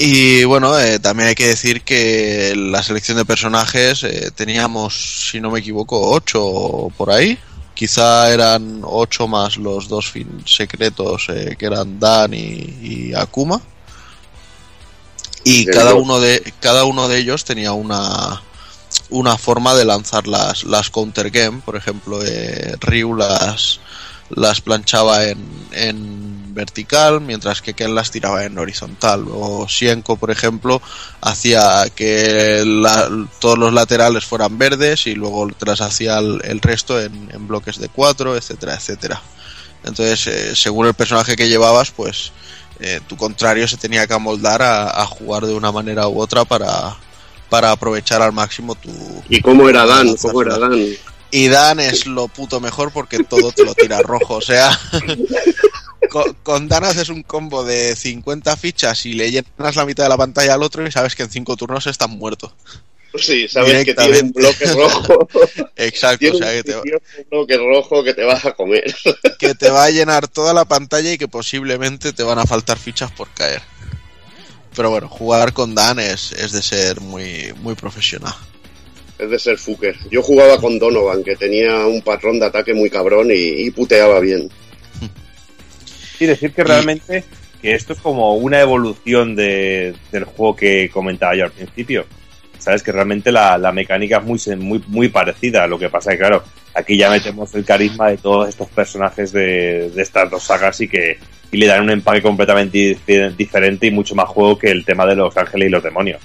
Y 0.01 0.45
bueno, 0.45 0.79
eh, 0.79 1.01
también 1.01 1.29
hay 1.31 1.35
que 1.35 1.49
decir 1.49 1.83
que 1.83 2.55
la 2.57 2.85
selección 2.85 3.17
de 3.17 3.25
personajes 3.25 4.05
eh, 4.05 4.31
teníamos, 4.33 5.29
si 5.31 5.41
no 5.41 5.51
me 5.51 5.59
equivoco, 5.59 6.11
ocho 6.13 6.93
por 6.97 7.11
ahí. 7.11 7.37
Quizá 7.75 8.33
eran 8.33 8.83
ocho 8.85 9.27
más 9.27 9.57
los 9.57 9.89
dos 9.89 10.09
fin 10.09 10.43
secretos 10.47 11.27
eh, 11.31 11.57
que 11.59 11.67
eran 11.67 11.99
Dan 11.99 12.33
y, 12.33 12.39
y 12.81 13.15
Akuma. 13.15 13.61
Y 15.43 15.67
cada 15.67 15.93
dos. 15.93 16.03
uno 16.03 16.21
de 16.21 16.53
cada 16.61 16.85
uno 16.85 17.09
de 17.09 17.19
ellos 17.19 17.45
tenía 17.45 17.73
una 17.73 18.43
una 19.11 19.37
forma 19.37 19.75
de 19.75 19.85
lanzar 19.85 20.27
las, 20.27 20.65
las 20.65 20.91
counter 20.91 21.31
game. 21.31 21.61
Por 21.65 21.77
ejemplo, 21.77 22.21
eh, 22.25 22.77
Ryu 22.81 23.15
las, 23.15 23.81
las 24.31 24.61
planchaba 24.61 25.25
en, 25.25 25.39
en 25.73 26.38
vertical, 26.55 27.21
mientras 27.21 27.63
que 27.63 27.75
Ken 27.75 27.95
las 27.95 28.11
tiraba 28.11 28.45
en 28.45 28.59
horizontal. 28.59 29.25
O 29.31 29.69
Sienko, 29.69 30.17
por 30.17 30.31
ejemplo, 30.31 30.81
hacía 31.21 31.85
que 31.95 32.63
la- 32.67 33.09
todos 33.41 33.59
los 33.59 33.73
laterales 33.73 34.25
fueran 34.25 34.59
verdes 34.59 35.07
y 35.07 35.15
luego 35.15 35.49
te 35.57 35.67
las 35.67 35.81
hacía 35.81 36.19
el, 36.19 36.41
el 36.45 36.61
resto 36.61 37.01
en, 37.01 37.31
en 37.33 37.47
bloques 37.49 37.79
de 37.79 37.89
cuatro, 37.89 38.37
etcétera, 38.37 38.75
etcétera. 38.75 39.21
Entonces, 39.85 40.27
eh, 40.27 40.57
según 40.57 40.87
el 40.87 40.95
personaje 40.95 41.37
que 41.37 41.49
llevabas, 41.49 41.91
pues 41.93 42.33
eh, 42.81 43.01
tu 43.07 43.17
contrario 43.17 43.67
se 43.69 43.77
tenía 43.77 44.07
que 44.07 44.15
amoldar 44.15 44.63
a, 44.63 45.03
a 45.03 45.07
jugar 45.07 45.47
de 45.47 45.55
una 45.55 45.71
manera 45.73 46.09
u 46.09 46.21
otra 46.21 46.45
para, 46.45 46.97
para 47.49 47.71
aprovechar 47.71 48.21
al 48.23 48.33
máximo 48.33 48.75
tu... 48.75 48.91
¿Y 49.29 49.41
cómo 49.41 49.69
era 49.69 49.87
Dan? 49.87 50.17
¿Cómo 50.17 50.43
era 50.43 50.59
Dan? 50.59 50.85
Y 51.31 51.49
Dan 51.49 51.79
es 51.79 52.07
lo 52.07 52.27
puto 52.29 52.59
mejor 52.59 52.91
porque 52.91 53.23
todo 53.23 53.53
te 53.53 53.63
lo 53.65 53.75
tira 53.75 54.01
rojo. 54.01 54.37
O 54.37 54.41
sea, 54.41 54.79
con, 56.25 56.35
con 56.43 56.69
Dan 56.69 56.85
haces 56.85 57.09
un 57.09 57.23
combo 57.23 57.65
de 57.65 57.95
50 57.97 58.57
fichas 58.57 59.07
y 59.07 59.15
le 59.15 59.31
llenas 59.31 59.77
la 59.77 59.85
mitad 59.85 60.05
de 60.05 60.09
la 60.09 60.17
pantalla 60.17 60.55
al 60.55 60.63
otro 60.63 60.87
y 60.87 60.91
sabes 60.91 61.15
que 61.15 61.25
en 61.25 61.31
5 61.31 61.57
turnos 61.57 61.87
estás 61.87 62.09
muerto. 62.09 62.55
Sí, 63.17 63.49
sabes 63.49 63.85
que 63.85 63.95
tiene 63.95 64.21
un 64.21 64.33
bloque 64.33 64.67
rojo. 64.67 65.29
Exacto, 65.77 66.19
Tiene 66.19 66.37
o 66.37 66.39
sea 66.39 66.53
que 66.53 66.63
te, 66.63 66.77
un 66.77 66.83
bloque 67.31 67.57
rojo 67.57 68.05
que 68.05 68.15
te 68.15 68.25
vas 68.25 68.45
a 68.45 68.53
comer. 68.53 68.95
que 69.39 69.55
te 69.55 69.71
va 69.71 69.85
a 69.85 69.91
llenar 69.91 70.29
toda 70.29 70.53
la 70.53 70.67
pantalla 70.67 71.13
y 71.13 71.19
que 71.19 71.29
posiblemente 71.29 72.13
te 72.13 72.23
van 72.23 72.39
a 72.39 72.47
faltar 72.47 72.79
fichas 72.79 73.11
por 73.11 73.29
caer. 73.31 73.63
Pero 74.77 74.91
bueno, 74.91 75.09
jugar 75.09 75.53
con 75.53 75.75
Dan 75.75 75.99
es, 75.99 76.33
es 76.33 76.53
de 76.53 76.63
ser 76.63 77.01
muy, 77.01 77.53
muy 77.63 77.75
profesional. 77.75 78.35
Es 79.19 79.31
de 79.31 79.39
ser 79.39 79.59
fucker. 79.59 79.97
Yo 80.11 80.23
jugaba 80.23 80.61
con 80.61 80.79
Donovan, 80.79 81.25
que 81.25 81.35
tenía 81.35 81.87
un 81.87 82.03
patrón 82.03 82.39
de 82.39 82.47
ataque 82.47 82.75
muy 82.75 82.89
cabrón 82.89 83.31
y, 83.33 83.67
y 83.67 83.71
puteaba 83.71 84.21
bien. 84.21 84.49
Sí, 86.19 86.27
decir 86.27 86.53
que 86.53 86.65
realmente 86.65 87.25
que 87.63 87.75
esto 87.75 87.93
es 87.93 88.01
como 88.01 88.35
una 88.35 88.61
evolución 88.61 89.37
de, 89.37 89.95
del 90.13 90.25
juego 90.25 90.57
que 90.57 90.91
comentaba 90.91 91.37
yo 91.37 91.45
al 91.45 91.53
principio. 91.53 92.07
Sabes 92.59 92.83
que 92.83 92.91
realmente 92.93 93.31
la, 93.31 93.57
la 93.57 93.71
mecánica 93.73 94.19
es 94.19 94.25
muy, 94.25 94.41
muy, 94.57 94.83
muy 94.89 95.09
parecida. 95.09 95.67
Lo 95.69 95.79
que 95.79 95.89
pasa 95.89 96.11
que, 96.11 96.19
claro, 96.19 96.43
aquí 96.75 96.97
ya 96.97 97.09
metemos 97.09 97.55
el 97.55 97.65
carisma 97.65 98.11
de 98.11 98.19
todos 98.19 98.49
estos 98.49 98.69
personajes 98.69 99.33
de, 99.33 99.91
de 99.91 100.03
estas 100.03 100.29
dos 100.31 100.43
sagas 100.43 100.81
y 100.81 100.89
que 100.89 101.19
y 101.51 101.57
le 101.57 101.67
dan 101.67 101.83
un 101.83 101.91
empaque 101.91 102.21
completamente 102.21 102.77
dife- 102.79 103.35
diferente 103.35 103.87
y 103.87 103.91
mucho 103.91 104.15
más 104.15 104.29
juego 104.29 104.59
que 104.59 104.71
el 104.71 104.85
tema 104.85 105.07
de 105.07 105.17
los 105.17 105.35
ángeles 105.37 105.69
y 105.69 105.71
los 105.71 105.83
demonios. 105.83 106.21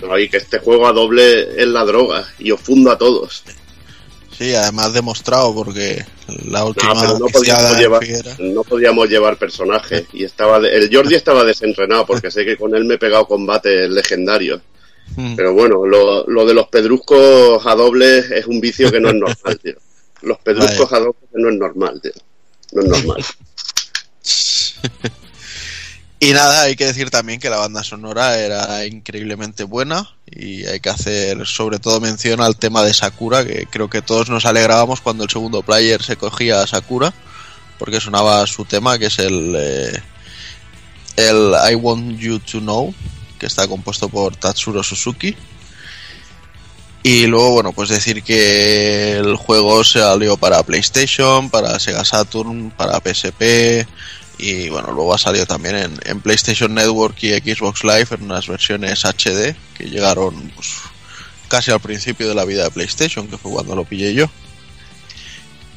No, 0.00 0.18
y 0.18 0.28
que 0.28 0.36
este 0.38 0.58
juego 0.58 0.86
a 0.86 0.92
doble 0.92 1.42
es 1.60 1.66
la 1.66 1.84
droga 1.84 2.24
y 2.38 2.50
os 2.50 2.60
fundo 2.60 2.90
a 2.92 2.98
todos. 2.98 3.42
Sí, 4.36 4.54
además 4.54 4.92
demostrado 4.92 5.54
porque 5.54 6.04
la 6.44 6.60
No, 6.60 6.66
última 6.66 7.00
pero 7.00 7.18
no 7.18 7.26
viciada 7.26 7.70
podíamos, 7.70 8.00
llevar, 8.04 8.40
no 8.40 8.64
podíamos 8.64 9.08
llevar 9.08 9.38
personajes. 9.38 10.04
Y 10.12 10.24
estaba 10.24 10.60
de- 10.60 10.76
el 10.76 10.94
Jordi 10.94 11.14
estaba 11.14 11.44
desentrenado 11.44 12.04
porque 12.06 12.30
sé 12.30 12.44
que 12.44 12.56
con 12.56 12.74
él 12.74 12.84
me 12.84 12.94
he 12.94 12.98
pegado 12.98 13.26
combates 13.26 13.88
legendarios. 13.88 14.60
Mm. 15.16 15.36
Pero 15.36 15.54
bueno, 15.54 15.86
lo, 15.86 16.26
lo 16.26 16.44
de 16.44 16.52
los 16.52 16.68
pedruscos 16.68 17.64
a 17.64 17.74
doble 17.74 18.18
es 18.18 18.46
un 18.46 18.60
vicio 18.60 18.90
que 18.90 19.00
no 19.00 19.08
es 19.08 19.14
normal, 19.14 19.58
tío. 19.62 19.76
Los 20.22 20.38
pedruscos 20.38 20.92
a 20.92 20.98
doble 20.98 21.14
no 21.34 21.48
es 21.48 21.56
normal, 21.56 22.00
tío. 22.02 22.12
No 22.72 22.82
es 22.82 22.88
normal. 22.88 23.24
Y 26.26 26.32
nada, 26.32 26.62
hay 26.62 26.74
que 26.74 26.86
decir 26.86 27.08
también 27.08 27.38
que 27.38 27.48
la 27.48 27.58
banda 27.58 27.84
sonora 27.84 28.36
era 28.36 28.84
increíblemente 28.84 29.62
buena 29.62 30.10
y 30.28 30.66
hay 30.66 30.80
que 30.80 30.88
hacer 30.88 31.46
sobre 31.46 31.78
todo 31.78 32.00
mención 32.00 32.40
al 32.40 32.56
tema 32.56 32.82
de 32.82 32.92
Sakura, 32.92 33.44
que 33.44 33.66
creo 33.70 33.88
que 33.88 34.02
todos 34.02 34.28
nos 34.28 34.44
alegrábamos 34.44 35.00
cuando 35.00 35.22
el 35.22 35.30
segundo 35.30 35.62
player 35.62 36.02
se 36.02 36.16
cogía 36.16 36.62
a 36.62 36.66
Sakura, 36.66 37.14
porque 37.78 38.00
sonaba 38.00 38.44
su 38.48 38.64
tema, 38.64 38.98
que 38.98 39.06
es 39.06 39.20
el, 39.20 39.54
eh, 39.56 40.02
el 41.14 41.54
I 41.70 41.76
Want 41.76 42.18
You 42.18 42.40
to 42.40 42.58
Know, 42.58 42.92
que 43.38 43.46
está 43.46 43.68
compuesto 43.68 44.08
por 44.08 44.34
Tatsuro 44.34 44.82
Suzuki. 44.82 45.36
Y 47.04 47.28
luego, 47.28 47.52
bueno, 47.52 47.70
pues 47.70 47.88
decir 47.88 48.24
que 48.24 49.12
el 49.12 49.36
juego 49.36 49.84
salió 49.84 50.36
para 50.36 50.64
PlayStation, 50.64 51.50
para 51.50 51.78
Sega 51.78 52.04
Saturn, 52.04 52.72
para 52.76 52.98
PSP 52.98 53.86
y 54.38 54.68
bueno, 54.68 54.92
luego 54.92 55.14
ha 55.14 55.18
salido 55.18 55.46
también 55.46 55.98
en, 56.04 56.20
PlayStation 56.20 56.74
Network 56.74 57.16
y 57.22 57.30
Xbox 57.30 57.84
Live 57.84 58.08
en 58.10 58.24
unas 58.24 58.46
versiones 58.46 59.04
HD 59.04 59.54
que 59.76 59.88
llegaron 59.88 60.52
pues, 60.54 60.74
casi 61.48 61.70
al 61.70 61.80
principio 61.80 62.28
de 62.28 62.34
la 62.34 62.44
vida 62.44 62.64
de 62.64 62.70
PlayStation, 62.70 63.28
que 63.28 63.38
fue 63.38 63.52
cuando 63.52 63.74
lo 63.74 63.84
pillé 63.84 64.12
yo. 64.14 64.28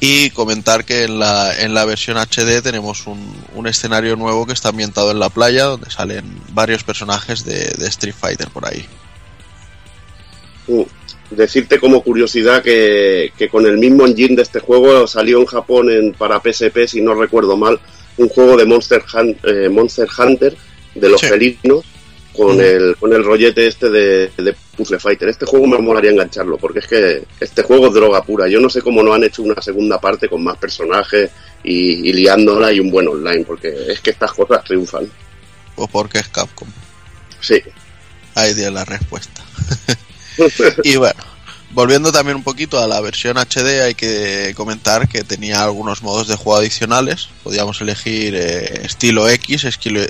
Y 0.02 0.30
comentar 0.30 0.84
que 0.84 1.04
en 1.04 1.18
la, 1.18 1.58
en 1.58 1.74
la 1.74 1.84
versión 1.84 2.16
HD 2.16 2.62
tenemos 2.62 3.06
un, 3.06 3.34
un 3.54 3.66
escenario 3.66 4.16
nuevo 4.16 4.46
que 4.46 4.54
está 4.54 4.70
ambientado 4.70 5.10
en 5.10 5.18
la 5.18 5.28
playa, 5.28 5.64
donde 5.64 5.90
salen 5.90 6.24
varios 6.52 6.84
personajes 6.84 7.44
de, 7.44 7.74
Street 7.86 8.14
Fighter 8.18 8.48
por 8.48 8.66
ahí. 8.66 8.86
Uh, 10.68 10.86
decirte 11.30 11.78
como 11.78 12.02
curiosidad 12.02 12.62
que, 12.62 13.32
que 13.36 13.48
con 13.48 13.66
el 13.66 13.76
mismo 13.76 14.06
engine 14.06 14.36
de 14.36 14.42
este 14.42 14.60
juego 14.60 15.06
salió 15.06 15.38
en 15.38 15.46
Japón 15.46 15.90
en, 15.90 16.12
para 16.14 16.40
PSP, 16.40 16.86
si 16.86 17.02
no 17.02 17.14
recuerdo 17.14 17.58
mal, 17.58 17.78
un 18.22 18.28
juego 18.28 18.56
de 18.56 18.64
Monster, 18.64 19.02
Hun- 19.12 19.36
eh, 19.44 19.68
Monster 19.68 20.08
Hunter 20.18 20.56
de 20.94 21.08
los 21.08 21.20
Sí. 21.20 21.26
felinos 21.28 21.84
con, 22.36 22.56
Mm. 22.56 22.60
el, 22.60 22.96
con 22.96 23.12
el 23.12 23.24
rollete 23.24 23.66
este 23.66 23.88
de, 23.90 24.30
de 24.36 24.54
Puzzle 24.76 24.98
Fighter. 25.00 25.28
Este 25.28 25.46
juego 25.46 25.66
me 25.66 25.78
molaría 25.78 26.10
engancharlo 26.10 26.56
porque 26.58 26.78
es 26.80 26.86
que 26.86 27.22
este 27.40 27.62
juego 27.62 27.88
es 27.88 27.94
droga 27.94 28.22
pura. 28.22 28.48
Yo 28.48 28.60
no 28.60 28.68
sé 28.70 28.82
cómo 28.82 29.02
no 29.02 29.12
han 29.14 29.24
hecho 29.24 29.42
una 29.42 29.60
segunda 29.60 30.00
parte 30.00 30.28
con 30.28 30.42
más 30.44 30.56
personajes 30.58 31.30
y, 31.64 32.08
y 32.08 32.12
liándola 32.12 32.72
y 32.72 32.80
un 32.80 32.90
buen 32.90 33.08
online 33.08 33.44
porque 33.44 33.74
es 33.88 34.00
que 34.00 34.10
estas 34.10 34.32
cosas 34.32 34.62
triunfan. 34.64 35.10
Pues 35.74 35.88
porque 35.90 36.18
es 36.18 36.28
Capcom. 36.28 36.68
Sí. 37.40 37.60
Ahí 38.34 38.54
tiene 38.54 38.70
la 38.70 38.84
respuesta. 38.84 39.42
y 40.84 40.96
bueno, 40.96 41.20
volviendo 41.72 42.12
también 42.12 42.36
un 42.36 42.42
poquito 42.42 42.82
a 42.82 42.86
la 42.86 43.00
versión 43.00 43.36
HD, 43.36 43.82
hay 43.82 43.94
que 43.94 44.52
comentar 44.56 45.08
que 45.08 45.24
tenía 45.24 45.62
algunos 45.62 46.02
modos 46.02 46.28
de 46.28 46.36
juego 46.36 46.58
adicionales. 46.58 47.28
Podíamos 47.42 47.80
elegir 47.80 48.34
eh, 48.34 48.84
estilo 48.84 49.28
X, 49.28 49.64
estilo, 49.64 50.00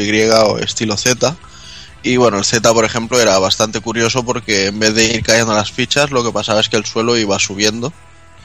Y 0.00 0.22
o 0.30 0.58
estilo 0.58 0.96
Z. 0.96 1.36
Y 2.02 2.16
bueno, 2.18 2.38
el 2.38 2.44
Z, 2.44 2.72
por 2.72 2.84
ejemplo, 2.84 3.20
era 3.20 3.38
bastante 3.38 3.80
curioso 3.80 4.24
porque 4.24 4.66
en 4.66 4.78
vez 4.78 4.94
de 4.94 5.06
ir 5.06 5.22
cayendo 5.22 5.54
las 5.54 5.72
fichas, 5.72 6.10
lo 6.10 6.22
que 6.22 6.32
pasaba 6.32 6.60
es 6.60 6.68
que 6.68 6.76
el 6.76 6.84
suelo 6.84 7.16
iba 7.16 7.38
subiendo 7.38 7.92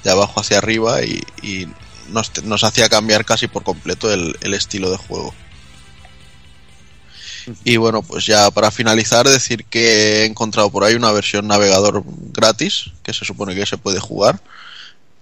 de 0.03 0.11
abajo 0.11 0.39
hacia 0.39 0.57
arriba 0.57 1.03
y, 1.03 1.67
nos, 2.09 2.63
hacía 2.63 2.89
cambiar 2.89 3.23
casi 3.23 3.47
por 3.47 3.63
completo 3.63 4.11
el 4.11 4.53
estilo 4.53 4.89
de 4.89 4.97
juego. 4.97 5.33
Y 7.63 7.77
bueno, 7.77 8.01
pues 8.01 8.25
ya 8.25 8.51
para 8.51 8.71
finalizar, 8.71 9.27
decir 9.27 9.65
que 9.65 10.21
he 10.21 10.25
encontrado 10.25 10.69
por 10.69 10.83
ahí 10.83 10.95
una 10.95 11.11
versión 11.11 11.47
navegador 11.47 12.03
gratis, 12.33 12.91
que 13.03 13.13
se 13.13 13.25
supone 13.25 13.55
que 13.55 13.65
se 13.65 13.77
puede 13.77 13.99
jugar. 13.99 14.41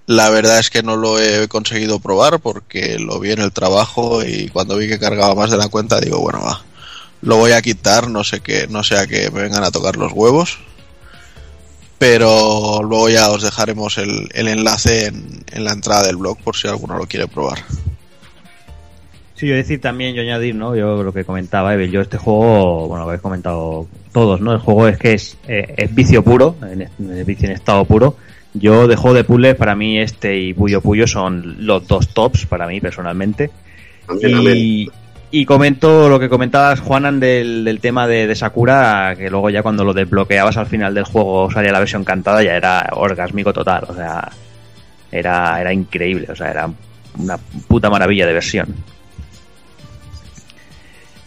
La 0.06 0.30
verdad 0.30 0.60
es 0.60 0.70
que 0.70 0.82
no 0.82 0.96
lo 0.96 1.20
he 1.20 1.48
conseguido 1.48 2.00
probar 2.00 2.40
porque 2.40 2.98
lo 2.98 3.20
vi 3.20 3.32
en 3.32 3.42
el 3.42 3.52
trabajo 3.52 4.24
y 4.24 4.50
cuando 4.50 4.76
vi 4.76 4.88
que 4.88 5.00
cargaba 5.00 5.36
más 5.36 5.52
de 5.52 5.58
la 5.58 5.68
cuenta 5.68 6.00
digo, 6.00 6.20
bueno, 6.20 6.42
va, 6.42 6.64
lo 7.22 7.38
voy 7.38 7.52
a 7.52 7.62
quitar, 7.62 8.10
no 8.10 8.24
sé 8.24 8.40
qué, 8.40 8.68
no 8.68 8.84
sea 8.84 9.06
que 9.06 9.30
me 9.30 9.44
vengan 9.44 9.64
a 9.64 9.72
tocar 9.72 9.98
los 9.98 10.12
huevos. 10.14 10.58
Pero 12.00 12.82
luego 12.82 13.10
ya 13.10 13.30
os 13.30 13.44
dejaremos 13.44 13.98
el, 13.98 14.30
enlace 14.34 15.08
en, 15.08 15.44
en 15.52 15.66
la 15.66 15.74
entrada 15.74 16.08
del 16.08 16.16
blog 16.16 16.40
por 16.40 16.56
si 16.56 16.68
alguno 16.68 16.98
lo 16.98 17.06
quiere 17.06 17.28
probar. 17.28 17.64
Sí, 19.40 19.48
yo 19.48 19.56
decir 19.56 19.80
también, 19.80 20.16
yo 20.16 20.22
añadir, 20.22 20.54
¿no? 20.54 20.76
Yo 20.76 21.02
lo 21.02 21.14
que 21.14 21.24
comentaba, 21.24 21.74
Evel, 21.74 21.92
yo 21.92 22.02
este 22.02 22.18
juego, 22.18 22.90
bueno, 22.90 23.06
lo 23.06 23.10
habéis 23.10 23.22
comentado 23.22 23.88
todos, 24.12 24.42
¿no? 24.42 24.52
El 24.52 24.60
juego 24.60 24.90
es 24.90 24.98
que 24.98 25.14
es, 25.14 25.38
eh, 25.48 25.76
es 25.78 25.96
vicio 25.96 26.22
puro, 26.26 26.58
en, 26.62 26.82
es 26.82 27.26
vicio 27.26 27.48
en 27.48 27.54
estado 27.54 27.86
puro. 27.86 28.18
Yo 28.54 28.86
de 28.86 28.98
juego 28.98 29.16
de 29.16 29.24
puzzles, 29.24 29.56
para 29.56 29.78
mí 29.78 29.98
este 29.98 30.38
y 30.38 30.54
Puyo 30.54 30.82
Puyo 30.82 31.08
son 31.08 31.66
los 31.66 31.88
dos 31.88 32.10
tops, 32.10 32.48
para 32.48 32.68
mí 32.68 32.82
personalmente. 32.82 33.50
Y, 34.22 34.90
y 35.32 35.46
comento 35.46 36.10
lo 36.10 36.20
que 36.20 36.28
comentabas, 36.28 36.82
Juanan, 36.82 37.22
del, 37.22 37.64
del 37.64 37.80
tema 37.80 38.08
de, 38.08 38.28
de 38.28 38.36
Sakura, 38.36 39.16
que 39.18 39.30
luego 39.30 39.50
ya 39.50 39.64
cuando 39.64 39.86
lo 39.86 39.94
desbloqueabas 39.94 40.58
al 40.58 40.66
final 40.66 40.94
del 40.94 41.06
juego 41.06 41.50
salía 41.50 41.72
la 41.72 41.80
versión 41.80 42.04
cantada, 42.04 42.44
ya 42.44 42.58
era 42.58 42.90
orgásmico 42.92 43.54
total, 43.54 43.86
o 43.88 43.96
sea, 43.96 44.30
era, 45.10 45.62
era 45.62 45.72
increíble, 45.72 46.28
o 46.30 46.36
sea, 46.36 46.52
era 46.52 46.70
una 47.18 47.38
puta 47.70 47.90
maravilla 47.90 48.28
de 48.28 48.34
versión. 48.34 48.99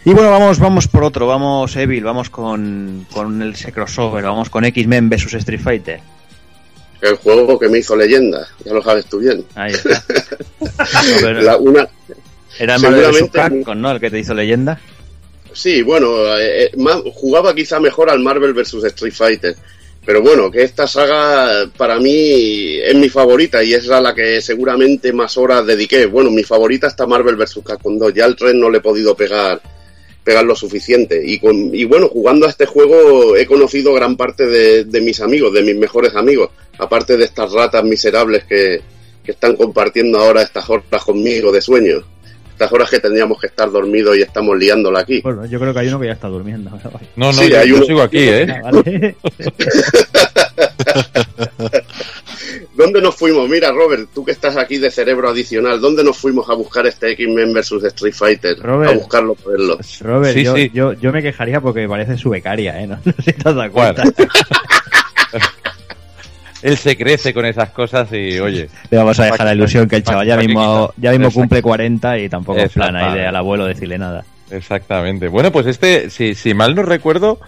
Y 0.05 0.13
bueno, 0.13 0.31
vamos, 0.31 0.59
vamos 0.59 0.89
por 0.89 1.05
otro, 1.05 1.27
vamos 1.29 1.77
Evil, 1.77 2.03
vamos 2.03 2.29
con, 2.29 3.07
con 3.13 3.41
el 3.41 3.55
crossover, 3.73 4.25
vamos 4.25 4.51
con 4.51 4.65
X-Men 4.65 5.09
vs 5.09 5.35
Street 5.35 5.61
Fighter. 5.61 6.01
El 7.01 7.17
juego 7.17 7.59
que 7.59 7.69
me 7.69 7.79
hizo 7.79 7.95
leyenda, 7.97 8.47
ya 8.65 8.73
lo 8.73 8.83
sabes 8.83 9.07
tú 9.07 9.19
bien. 9.21 9.45
Ahí 9.55 9.73
está. 9.73 10.03
La- 11.43 11.57
una, 11.57 11.89
Era 12.59 12.77
el 12.77 12.83
Marvel 12.83 13.01
vs. 13.01 13.17
seguramente- 13.17 13.39
Capcom, 13.39 13.81
¿no? 13.81 13.91
El 13.93 14.01
que 14.01 14.11
te 14.11 14.19
hizo 14.19 14.35
leyenda. 14.35 14.81
Sí, 15.53 15.83
bueno, 15.83 16.37
eh, 16.37 16.65
eh, 16.65 16.71
más- 16.79 17.01
jugaba 17.15 17.55
quizá 17.55 17.79
mejor 17.79 18.11
al 18.11 18.21
Marvel 18.21 18.55
vs. 18.55 18.75
Street 18.85 19.13
Fighter. 19.15 19.57
Pero 20.05 20.21
bueno, 20.21 20.51
que 20.51 20.65
esta 20.65 20.89
saga 20.89 21.71
para 21.77 22.01
mí 22.01 22.77
es 22.83 22.95
mi 22.97 23.09
favorita 23.09 23.63
y 23.63 23.73
es 23.75 23.89
a 23.89 24.01
la 24.01 24.13
que 24.13 24.41
seguramente 24.41 25.13
más 25.13 25.37
horas 25.39 25.65
dediqué. 25.65 26.07
Bueno, 26.07 26.29
mi 26.31 26.43
favorita 26.43 26.89
está 26.89 27.07
Marvel 27.07 27.37
vs. 27.37 27.61
Capcom 27.65 27.99
2. 27.99 28.13
Ya 28.15 28.25
al 28.25 28.35
3 28.35 28.55
no 28.57 28.69
le 28.69 28.79
he 28.79 28.81
podido 28.81 29.15
pegar 29.17 29.61
pegar 30.25 30.45
lo 30.45 30.55
suficiente. 30.55 31.21
Y, 31.25 31.39
con, 31.39 31.75
y 31.75 31.85
bueno, 31.85 32.09
jugando 32.09 32.47
a 32.47 32.51
este 32.51 32.67
juego 32.67 33.37
he 33.37 33.47
conocido 33.47 33.93
gran 33.95 34.17
parte 34.17 34.47
de, 34.47 34.85
de 34.85 35.01
mis 35.01 35.21
amigos, 35.21 35.53
de 35.53 35.63
mis 35.63 35.77
mejores 35.77 36.15
amigos. 36.15 36.51
Aparte 36.79 37.17
de 37.17 37.25
estas 37.25 37.53
ratas 37.53 37.83
miserables 37.85 38.45
que, 38.45 38.81
que 39.25 39.33
están 39.33 39.57
compartiendo 39.57 40.19
ahora 40.19 40.43
estas 40.43 40.69
horas 40.71 41.05
conmigo 41.05 41.51
de 41.53 41.61
sueño. 41.61 42.03
Estas 42.53 42.71
horas 42.73 42.91
que 42.91 43.01
tendríamos 43.01 43.41
que 43.41 43.47
estar 43.49 43.71
dormidos 43.73 44.17
y 44.17 44.23
estamos 44.23 44.57
liándola 44.57 45.01
aquí. 45.01 45.21
Bueno, 45.23 45.45
yo 45.47 45.59
creo 45.59 45.73
que 45.73 45.81
hay 45.81 45.89
uno 45.89 45.99
que 45.99 46.07
ya 46.07 46.13
está 46.13 46.29
durmiendo. 46.29 46.71
No, 47.17 47.27
no, 47.27 47.33
Sí, 47.33 47.49
yo, 47.51 47.59
hay 47.59 47.69
yo 47.69 47.77
uno- 47.77 47.87
sigo 47.87 48.03
aquí, 48.03 48.19
¿eh? 48.21 48.47
Ah, 48.65 48.71
vale. 48.71 49.17
¿Dónde 52.83 53.01
nos 53.01 53.15
fuimos? 53.15 53.49
Mira, 53.49 53.71
Robert, 53.71 54.09
tú 54.13 54.25
que 54.25 54.33
estás 54.33 54.57
aquí 54.57 54.79
de 54.79 54.91
cerebro 54.91 55.29
adicional, 55.29 55.81
¿dónde 55.81 56.03
nos 56.03 56.19
fuimos 56.19 56.51
a 56.51 56.55
buscar 56.55 56.85
este 56.85 57.13
X-Men 57.13 57.55
vs 57.55 57.73
Street 57.85 58.13
Fighter? 58.13 58.59
Robert. 58.59 58.91
A 58.91 58.95
buscarlo, 58.97 59.37
poderlo. 59.37 59.79
Robert, 60.01 60.35
Sí, 60.35 60.43
yo, 60.43 60.57
sí. 60.57 60.71
Yo, 60.75 60.93
yo 60.95 61.13
me 61.13 61.23
quejaría 61.23 61.61
porque 61.61 61.89
parece 61.89 62.19
su 62.19 62.31
becaria, 62.31 62.83
¿eh? 62.83 62.87
No, 62.93 62.99
no 63.05 63.13
sé 63.13 63.23
si 63.23 63.33
te 63.33 63.49
has 63.49 63.55
dado 63.55 63.71
cuenta. 63.71 64.03
Él 66.63 66.77
se 66.77 66.97
crece 66.97 67.33
con 67.33 67.47
esas 67.47 67.71
cosas 67.71 68.09
y, 68.13 68.41
oye, 68.41 68.69
Le 68.91 68.99
vamos 68.99 69.19
a 69.21 69.27
dejar 69.27 69.47
la 69.47 69.55
ilusión 69.55 69.89
que 69.89 69.97
el 69.97 70.03
chaval 70.03 70.27
ya 70.27 70.37
mismo, 70.37 70.93
ya 70.97 71.13
mismo 71.13 71.31
cumple 71.31 71.63
40 71.63 72.19
y 72.19 72.29
tampoco 72.29 72.59
es 72.59 72.73
plan 72.73 72.97
ahí 72.97 73.03
de 73.03 73.07
Exactamente. 73.07 73.29
al 73.29 73.37
abuelo 73.37 73.67
decirle 73.67 73.99
nada. 73.99 74.25
Exactamente. 74.51 75.29
Bueno, 75.29 75.53
pues 75.53 75.67
este, 75.67 76.11
si, 76.11 76.35
si 76.35 76.53
mal 76.53 76.75
no 76.75 76.83
recuerdo, 76.83 77.39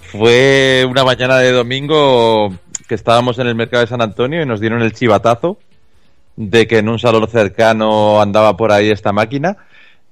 fue 0.00 0.84
una 0.88 1.04
mañana 1.04 1.38
de 1.38 1.52
domingo 1.52 2.52
que 2.90 2.96
estábamos 2.96 3.38
en 3.38 3.46
el 3.46 3.54
mercado 3.54 3.82
de 3.82 3.86
San 3.86 4.02
Antonio 4.02 4.42
y 4.42 4.46
nos 4.46 4.58
dieron 4.58 4.82
el 4.82 4.92
chivatazo 4.92 5.58
de 6.34 6.66
que 6.66 6.78
en 6.78 6.88
un 6.88 6.98
salón 6.98 7.28
cercano 7.28 8.20
andaba 8.20 8.56
por 8.56 8.72
ahí 8.72 8.90
esta 8.90 9.12
máquina. 9.12 9.58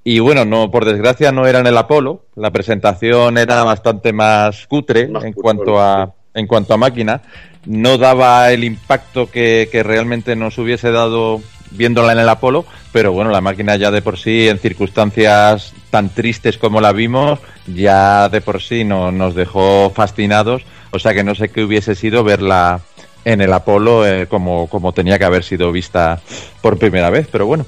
Y 0.05 0.21
bueno, 0.21 0.45
no, 0.45 0.71
por 0.71 0.85
desgracia 0.85 1.33
no 1.33 1.45
era 1.49 1.59
en 1.59 1.67
el 1.67 1.77
Apolo. 1.77 2.23
La 2.37 2.53
presentación 2.53 3.37
era 3.37 3.65
bastante 3.65 4.13
más 4.13 4.69
cutre 4.69 5.11
en 5.11 5.33
cuanto 5.33 5.81
a 5.81 6.15
en 6.35 6.47
cuanto 6.47 6.73
a 6.73 6.77
máquina. 6.77 7.21
No 7.67 7.99
daba 7.99 8.53
el 8.53 8.63
impacto 8.63 9.29
que, 9.29 9.69
que 9.73 9.83
realmente 9.83 10.37
nos 10.37 10.57
hubiese 10.59 10.93
dado 10.93 11.41
viéndola 11.73 12.13
en 12.13 12.21
el 12.21 12.29
Apolo, 12.29 12.65
pero 12.93 13.11
bueno, 13.11 13.33
la 13.33 13.41
máquina 13.41 13.75
ya 13.75 13.91
de 13.91 14.03
por 14.03 14.19
sí, 14.19 14.49
en 14.49 14.61
circunstancias 14.61 15.75
tan 15.91 16.11
tristes 16.11 16.59
como 16.59 16.81
la 16.81 16.93
vimos, 16.93 17.41
ya 17.67 18.29
de 18.29 18.41
por 18.41 18.63
sí 18.63 18.85
no, 18.85 19.11
nos 19.11 19.35
dejó 19.35 19.91
fascinados. 19.91 20.63
O 20.91 20.99
sea 20.99 21.15
que 21.15 21.25
no 21.25 21.35
sé 21.35 21.49
qué 21.51 21.63
hubiese 21.63 21.95
sido 21.95 22.25
verla 22.25 22.81
en 23.25 23.41
el 23.41 23.53
Apolo 23.53 24.07
eh, 24.07 24.27
como, 24.27 24.69
como 24.69 24.93
tenía 24.93 25.19
que 25.19 25.25
haber 25.25 25.45
sido 25.45 25.71
vista 25.71 26.21
por 26.63 26.79
primera 26.79 27.11
vez, 27.11 27.29
pero 27.31 27.47
bueno. 27.47 27.67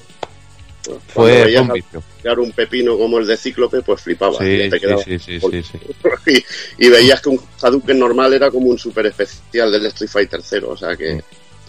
Fue 1.09 1.59
un 1.61 1.73
vicio. 1.73 2.03
sacar 2.17 2.39
un 2.41 2.53
pepino 2.53 2.97
como 2.97 3.19
el 3.19 3.27
de 3.27 3.37
Cíclope, 3.37 3.83
pues 3.83 4.01
flipaba. 4.01 4.39
Sí, 4.39 4.71
y, 5.07 5.19
sí, 5.19 5.39
sí, 5.39 6.41
veías 6.89 7.21
que 7.21 7.29
un 7.29 7.41
Hadouken 7.61 7.99
normal 7.99 8.33
era 8.33 8.51
como 8.51 8.69
un 8.69 8.79
super 8.79 9.07
especial 9.07 9.71
del 9.71 9.87
Street 9.87 10.11
Fighter 10.11 10.41
0, 10.43 10.69
o 10.71 10.77
sea 10.77 10.97
que 10.97 11.23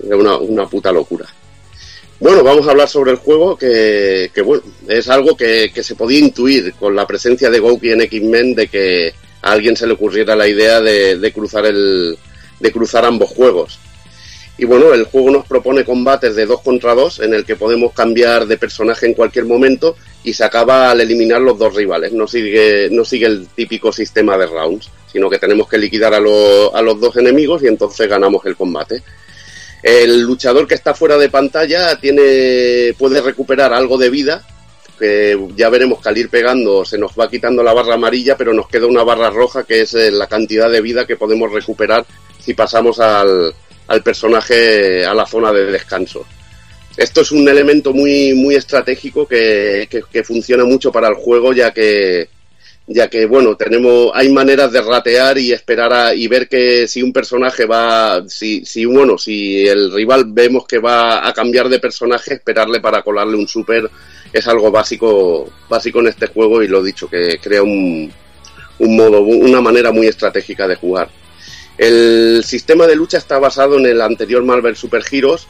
era 0.04 0.16
una, 0.16 0.38
una 0.38 0.66
puta 0.66 0.92
locura. 0.92 1.26
Bueno, 2.20 2.44
vamos 2.44 2.68
a 2.68 2.72
hablar 2.72 2.88
sobre 2.88 3.12
el 3.12 3.18
juego, 3.18 3.58
que, 3.58 4.32
que, 4.34 4.42
bueno, 4.42 4.64
es 4.88 5.10
algo 5.10 5.36
que, 5.36 5.72
que 5.74 5.84
se 5.84 5.96
podía 5.96 6.20
intuir 6.20 6.74
con 6.76 6.96
la 6.96 7.08
presencia 7.08 7.50
de 7.50 7.60
Gouki 7.60 7.92
en 7.92 8.02
X-Men 8.02 8.56
de 8.56 8.68
que 8.68 9.14
a 9.42 9.52
alguien 9.52 9.76
se 9.76 9.88
le 9.88 9.94
ocurriera 9.94 10.36
la 10.36 10.48
idea 10.48 10.82
de, 10.82 11.32
cruzar 11.34 11.66
el, 11.66 12.18
de 12.60 12.72
cruzar 12.72 13.06
ambos 13.06 13.30
juegos. 13.30 13.80
Y 14.58 14.66
bueno, 14.66 14.94
el 14.94 15.06
juego 15.06 15.32
nos 15.32 15.48
propone 15.48 15.84
combates 15.84 16.36
de 16.36 16.46
dos 16.46 16.62
contra 16.62 16.94
dos 16.94 17.20
en 17.20 17.34
el 17.34 17.46
que 17.46 17.56
podemos 17.56 17.94
cambiar 17.94 18.46
de 18.46 18.58
personaje 18.58 19.08
en 19.08 19.16
cualquier 19.16 19.46
momento 19.46 19.96
y 20.24 20.34
se 20.34 20.44
acaba 20.44 20.92
al 20.92 21.02
eliminar 21.02 21.42
los 21.42 21.58
dos 21.58 21.74
rivales. 21.74 22.12
No 22.12 22.28
sigue, 22.28 22.90
no 22.92 23.04
sigue 23.04 23.26
el 23.26 23.48
típico 23.48 23.92
sistema 23.92 24.38
de 24.38 24.46
rounds, 24.46 24.92
sino 25.12 25.30
que 25.30 25.40
tenemos 25.40 25.68
que 25.68 25.80
liquidar 25.80 26.14
a, 26.14 26.18
a 26.18 26.82
los 26.82 27.00
dos 27.00 27.18
enemigos 27.18 27.64
y 27.64 27.68
entonces 27.68 28.08
ganamos 28.08 28.46
el 28.46 28.56
combate. 28.56 29.02
El 29.82 30.22
luchador 30.22 30.68
que 30.68 30.76
está 30.76 30.94
fuera 30.94 31.18
de 31.18 31.30
pantalla 31.30 32.00
tiene, 32.00 32.94
puede 33.00 33.20
recuperar 33.22 33.74
algo 33.74 33.98
de 33.98 34.12
vida, 34.12 34.46
que 35.02 35.38
ya 35.58 35.70
veremos 35.70 36.02
que 36.02 36.08
al 36.10 36.18
ir 36.18 36.30
pegando 36.30 36.86
se 36.86 36.98
nos 36.98 37.12
va 37.20 37.30
quitando 37.30 37.62
la 37.64 37.74
barra 37.74 37.96
amarilla, 37.96 38.38
pero 38.38 38.54
nos 38.54 38.70
queda 38.70 38.86
una 38.88 39.04
barra 39.04 39.30
roja 39.30 39.64
que 39.66 39.82
es 39.82 39.94
eh, 39.96 40.12
la 40.12 40.28
cantidad 40.28 40.72
de 40.72 40.80
vida 40.80 41.06
que 41.06 41.18
podemos 41.18 41.52
recuperar 41.52 42.06
si 42.40 42.54
pasamos 42.54 43.00
al, 43.02 43.54
al 43.88 44.04
personaje 44.04 45.04
a 45.06 45.14
la 45.14 45.26
zona 45.26 45.52
de 45.52 45.66
descanso. 45.66 46.24
Esto 46.96 47.22
es 47.22 47.32
un 47.32 47.48
elemento 47.50 47.94
muy, 47.94 48.34
muy 48.34 48.56
estratégico 48.56 49.28
que, 49.28 49.88
que- 49.90 50.04
que 50.12 50.24
funciona 50.24 50.64
mucho 50.66 50.92
para 50.92 51.08
el 51.10 51.16
juego, 51.16 51.52
ya 51.54 51.72
que, 51.72 52.30
ya 52.94 53.10
que 53.10 53.26
bueno, 53.26 53.56
tenemos, 53.56 54.12
hay 54.14 54.30
maneras 54.30 54.72
de 54.72 54.82
ratear 54.82 55.38
y 55.38 55.52
esperar 55.52 55.94
a, 55.94 56.14
y 56.14 56.28
ver 56.28 56.48
que 56.48 56.88
si 56.88 57.02
un 57.02 57.14
personaje 57.14 57.66
va, 57.66 58.24
si, 58.28 58.66
si 58.66 58.86
bueno, 58.86 59.18
si 59.18 59.68
el 59.68 59.92
rival 59.92 60.26
vemos 60.28 60.66
que 60.66 60.80
va 60.80 61.28
a 61.28 61.34
cambiar 61.34 61.70
de 61.70 61.80
personaje, 61.80 62.36
esperarle 62.36 62.80
para 62.80 63.02
colarle 63.02 63.38
un 63.38 63.48
super 63.48 63.90
es 64.34 64.48
algo 64.48 64.72
básico, 64.72 65.50
básico 65.70 66.00
en 66.00 66.08
este 66.08 66.28
juego 66.28 66.64
y 66.64 66.68
lo 66.68 66.82
dicho, 66.82 67.10
que 67.10 67.38
crea 67.42 67.64
un, 67.64 68.12
un 68.80 68.96
modo, 68.96 69.22
una 69.22 69.62
manera 69.62 69.92
muy 69.92 70.08
estratégica 70.08 70.68
de 70.68 70.76
jugar. 70.76 71.10
El 71.78 72.44
sistema 72.44 72.88
de 72.88 72.96
lucha 72.96 73.18
está 73.18 73.40
basado 73.40 73.78
en 73.78 73.86
el 73.86 74.02
anterior 74.02 74.44
Marvel 74.44 74.76
Super 74.76 75.04
Heroes 75.10 75.48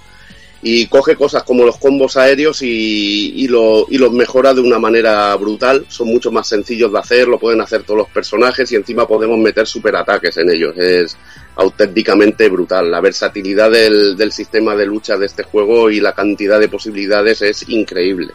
y 0.64 0.85
coge 0.88 1.15
cosas 1.15 1.43
como 1.43 1.65
los 1.65 1.77
combos 1.77 2.17
aéreos 2.17 2.61
y, 2.61 3.33
y, 3.35 3.48
lo- 3.48 3.88
y 3.90 3.98
los 3.98 4.11
mejora 4.11 4.53
de 4.53 4.61
una 4.61 4.77
manera 4.77 5.35
brutal. 5.35 5.85
Son 5.88 6.07
mucho 6.07 6.31
más 6.31 6.48
sencillos 6.48 6.91
de 6.93 6.99
hacer, 6.99 7.27
lo 7.27 7.40
pueden 7.40 7.61
hacer 7.61 7.81
todos 7.83 7.98
los 7.98 8.09
personajes 8.09 8.72
y 8.72 8.75
encima 8.75 9.07
podemos 9.07 9.40
meter 9.40 9.65
superataques 9.65 10.38
en 10.38 10.51
ellos. 10.51 10.77
Es 10.77 11.17
auténticamente 11.56 12.48
brutal. 12.49 12.91
La 12.91 13.01
versatilidad 13.01 13.72
del, 13.72 14.31
sistema 14.31 14.75
de 14.75 14.85
lucha 14.85 15.17
de 15.17 15.25
este 15.25 15.43
juego 15.43 15.90
y 15.90 15.99
la 15.99 16.14
cantidad 16.14 16.59
de 16.59 16.69
posibilidades 16.69 17.41
es 17.41 17.67
increíble. 17.69 18.31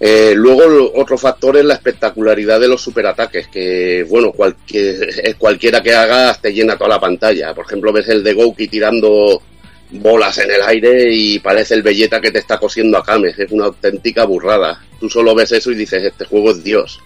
Eh, 0.00 0.34
luego 0.36 0.92
otro 0.94 1.18
factor 1.18 1.56
es 1.56 1.64
la 1.64 1.74
espectacularidad 1.74 2.60
de 2.60 2.68
los 2.68 2.80
superataques, 2.80 3.48
que 3.48 4.06
bueno, 4.08 4.30
cualquier, 4.30 5.36
cualquiera 5.38 5.82
que 5.82 5.92
hagas 5.92 6.40
te 6.40 6.52
llena 6.52 6.76
toda 6.76 6.90
la 6.90 7.00
pantalla. 7.00 7.52
Por 7.54 7.64
ejemplo, 7.66 7.92
ves 7.92 8.08
el 8.08 8.22
de 8.22 8.34
Gouki 8.34 8.68
tirando 8.68 9.42
bolas 9.90 10.38
en 10.38 10.50
el 10.50 10.62
aire 10.62 11.12
y 11.12 11.38
parece 11.38 11.74
el 11.74 11.82
belleta 11.82 12.20
que 12.20 12.30
te 12.30 12.38
está 12.38 12.58
cosiendo 12.58 12.98
a 12.98 13.04
Kame. 13.04 13.34
Es 13.36 13.50
una 13.50 13.66
auténtica 13.66 14.24
burrada. 14.24 14.82
Tú 15.00 15.08
solo 15.08 15.34
ves 15.34 15.52
eso 15.52 15.70
y 15.70 15.76
dices, 15.76 16.02
este 16.02 16.24
juego 16.24 16.50
es 16.50 16.62
Dios. 16.62 17.00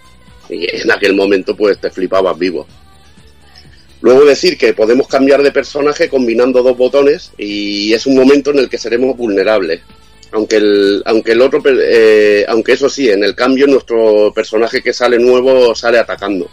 Y 0.49 0.65
en 0.75 0.91
aquel 0.91 1.15
momento 1.15 1.55
pues 1.55 1.79
te 1.79 1.89
flipabas 1.89 2.37
vivo. 2.37 2.67
Luego 4.01 4.25
decir 4.25 4.57
que 4.57 4.73
podemos 4.73 5.07
cambiar 5.07 5.41
de 5.41 5.53
personaje 5.53 6.09
combinando 6.09 6.61
dos 6.61 6.75
botones 6.75 7.31
y 7.37 7.93
es 7.93 8.05
un 8.05 8.15
momento 8.15 8.51
en 8.51 8.59
el 8.59 8.69
que 8.69 8.77
seremos 8.77 9.15
vulnerables. 9.15 9.81
Aunque 10.33 10.57
el, 10.57 11.01
aunque 11.05 11.31
el 11.31 11.41
otro, 11.41 11.61
eh, 11.65 12.43
aunque 12.49 12.73
eso 12.73 12.89
sí, 12.89 13.09
en 13.09 13.23
el 13.23 13.33
cambio 13.33 13.65
nuestro 13.67 14.33
personaje 14.33 14.81
que 14.81 14.91
sale 14.91 15.19
nuevo 15.19 15.73
sale 15.73 15.99
atacando. 15.99 16.49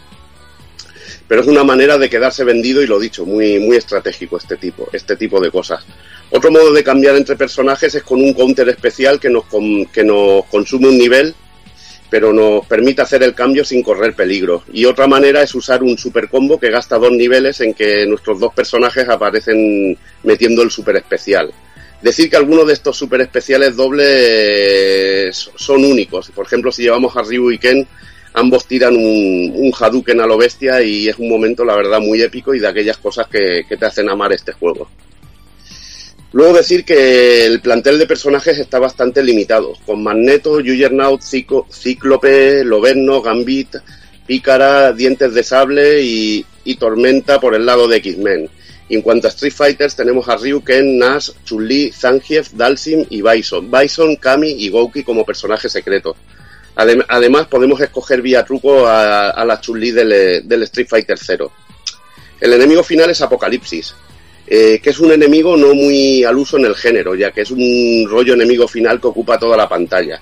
Pero 1.31 1.43
es 1.43 1.47
una 1.47 1.63
manera 1.63 1.97
de 1.97 2.09
quedarse 2.09 2.43
vendido 2.43 2.83
y 2.83 2.87
lo 2.87 2.99
dicho, 2.99 3.25
muy, 3.25 3.57
muy 3.57 3.77
estratégico 3.77 4.35
este 4.35 4.57
tipo, 4.57 4.89
este 4.91 5.15
tipo 5.15 5.39
de 5.39 5.49
cosas. 5.49 5.81
Otro 6.29 6.51
modo 6.51 6.73
de 6.73 6.83
cambiar 6.83 7.15
entre 7.15 7.37
personajes 7.37 7.95
es 7.95 8.03
con 8.03 8.19
un 8.19 8.33
counter 8.33 8.67
especial 8.67 9.17
que 9.17 9.29
nos, 9.29 9.45
que 9.93 10.03
nos 10.03 10.43
consume 10.47 10.89
un 10.89 10.97
nivel, 10.97 11.33
pero 12.09 12.33
nos 12.33 12.65
permite 12.65 13.01
hacer 13.01 13.23
el 13.23 13.33
cambio 13.33 13.63
sin 13.63 13.81
correr 13.81 14.13
peligro. 14.13 14.65
Y 14.73 14.83
otra 14.83 15.07
manera 15.07 15.41
es 15.41 15.55
usar 15.55 15.81
un 15.83 15.97
super 15.97 16.27
combo 16.27 16.59
que 16.59 16.69
gasta 16.69 16.97
dos 16.97 17.13
niveles 17.13 17.61
en 17.61 17.75
que 17.75 18.05
nuestros 18.07 18.37
dos 18.37 18.53
personajes 18.53 19.07
aparecen 19.07 19.97
metiendo 20.23 20.63
el 20.63 20.69
super 20.69 20.97
especial. 20.97 21.49
Decir 22.01 22.29
que 22.29 22.35
algunos 22.35 22.67
de 22.67 22.73
estos 22.73 22.97
super 22.97 23.21
especiales 23.21 23.77
dobles 23.77 25.49
son 25.55 25.85
únicos. 25.85 26.29
Por 26.31 26.45
ejemplo, 26.45 26.73
si 26.73 26.83
llevamos 26.83 27.15
a 27.15 27.21
Ryu 27.21 27.51
y 27.51 27.57
Ken, 27.57 27.87
ambos 28.33 28.65
tiran 28.65 28.95
un, 28.95 29.51
un 29.55 29.71
Hadouken 29.77 30.21
a 30.21 30.25
lo 30.25 30.37
bestia 30.37 30.81
y 30.81 31.07
es 31.07 31.17
un 31.17 31.29
momento, 31.29 31.65
la 31.65 31.75
verdad, 31.75 31.99
muy 31.99 32.21
épico 32.21 32.53
y 32.53 32.59
de 32.59 32.67
aquellas 32.67 32.97
cosas 32.97 33.27
que, 33.27 33.65
te 33.67 33.85
hacen 33.85 34.09
amar 34.09 34.31
este 34.33 34.53
juego. 34.53 34.89
Luego 36.33 36.53
decir 36.53 36.85
que 36.85 37.45
el 37.45 37.59
plantel 37.59 37.99
de 37.99 38.07
personajes 38.07 38.57
está 38.57 38.79
bastante 38.79 39.21
limitado, 39.21 39.73
con 39.85 40.01
Magneto, 40.01 40.55
Juggernaut, 40.55 41.21
Cíclope, 41.21 42.63
Loberno, 42.63 43.21
Gambit, 43.21 43.75
Pícara, 44.25 44.93
Dientes 44.93 45.33
de 45.33 45.43
Sable 45.43 46.01
y, 46.01 46.45
Tormenta 46.79 47.39
por 47.41 47.53
el 47.53 47.65
lado 47.65 47.87
de 47.87 47.97
X-Men. 47.97 48.49
En 48.87 49.01
cuanto 49.01 49.27
a 49.27 49.29
Street 49.29 49.53
Fighters 49.53 49.95
tenemos 49.95 50.27
a 50.29 50.37
Ryu, 50.37 50.63
Ken, 50.63 50.97
Nash, 50.97 51.31
Chun-Li, 51.45 51.91
Zangief, 51.91 52.51
Dalsim 52.53 53.05
y 53.09 53.21
Bison. 53.21 53.69
Bison, 53.69 54.15
Kami 54.15 54.51
y 54.51 54.69
Gouki 54.69 55.03
como 55.03 55.25
personajes 55.25 55.71
secretos. 55.71 56.15
Adem- 56.75 57.05
además 57.07 57.47
podemos 57.47 57.79
escoger 57.81 58.21
vía 58.21 58.45
truco 58.45 58.87
a, 58.87 59.29
a 59.31 59.45
la 59.45 59.59
Chun-Li 59.59 59.91
del, 59.91 60.47
del 60.47 60.63
Street 60.63 60.87
Fighter 60.89 61.17
0. 61.19 61.51
El 62.39 62.53
enemigo 62.53 62.83
final 62.83 63.09
es 63.09 63.21
Apocalipsis, 63.21 63.93
eh, 64.47 64.79
que 64.81 64.89
es 64.89 64.99
un 64.99 65.11
enemigo 65.11 65.55
no 65.57 65.73
muy 65.75 66.23
al 66.23 66.37
uso 66.37 66.57
en 66.57 66.65
el 66.65 66.75
género, 66.75 67.13
ya 67.15 67.31
que 67.31 67.41
es 67.41 67.51
un 67.51 68.05
rollo 68.09 68.33
enemigo 68.33 68.67
final 68.67 68.99
que 68.99 69.07
ocupa 69.07 69.37
toda 69.37 69.55
la 69.57 69.69
pantalla. 69.69 70.19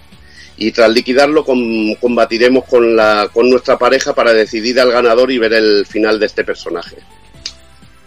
Y 0.57 0.71
tras 0.71 0.89
liquidarlo 0.91 1.45
com- 1.45 1.95
combatiremos 1.95 2.65
con, 2.65 2.95
la, 2.95 3.29
con 3.31 3.49
nuestra 3.49 3.77
pareja 3.77 4.13
para 4.13 4.33
decidir 4.33 4.79
al 4.79 4.91
ganador 4.91 5.31
y 5.31 5.37
ver 5.37 5.53
el 5.53 5.85
final 5.85 6.19
de 6.19 6.25
este 6.25 6.43
personaje. 6.43 6.97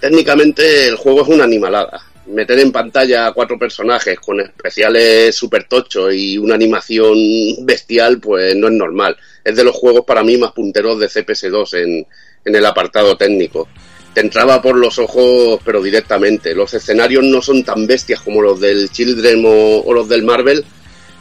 Técnicamente 0.01 0.89
el 0.89 0.97
juego 0.97 1.23
es 1.23 1.29
una 1.29 1.45
animalada. 1.45 2.03
Meter 2.33 2.59
en 2.59 2.73
pantalla 2.73 3.27
a 3.27 3.33
cuatro 3.33 3.59
personajes 3.59 4.19
con 4.19 4.41
especiales 4.41 5.35
super 5.35 5.65
tochos 5.65 6.15
y 6.15 6.39
una 6.39 6.55
animación 6.55 7.17
bestial, 7.63 8.19
pues 8.21 8.57
no 8.57 8.69
es 8.69 8.73
normal. 8.75 9.17
Es 9.45 9.57
de 9.57 9.65
los 9.65 9.77
juegos 9.77 10.05
para 10.05 10.23
mí 10.23 10.37
más 10.37 10.53
punteros 10.53 10.99
de 10.99 11.09
CPS2 11.09 11.75
en, 11.83 12.07
en 12.45 12.55
el 12.55 12.67
apartado 12.67 13.17
técnico. 13.17 13.69
Te 14.15 14.21
entraba 14.21 14.61
por 14.61 14.77
los 14.77 14.99
ojos, 14.99 15.61
pero 15.65 15.83
directamente. 15.83 16.55
Los 16.55 16.75
escenarios 16.75 17.25
no 17.25 17.41
son 17.41 17.65
tan 17.65 17.87
bestias 17.87 18.21
como 18.21 18.43
los 18.43 18.61
del 18.61 18.91
Children 18.91 19.43
o, 19.47 19.93
los 19.95 20.09
del 20.09 20.23
Marvel, 20.23 20.65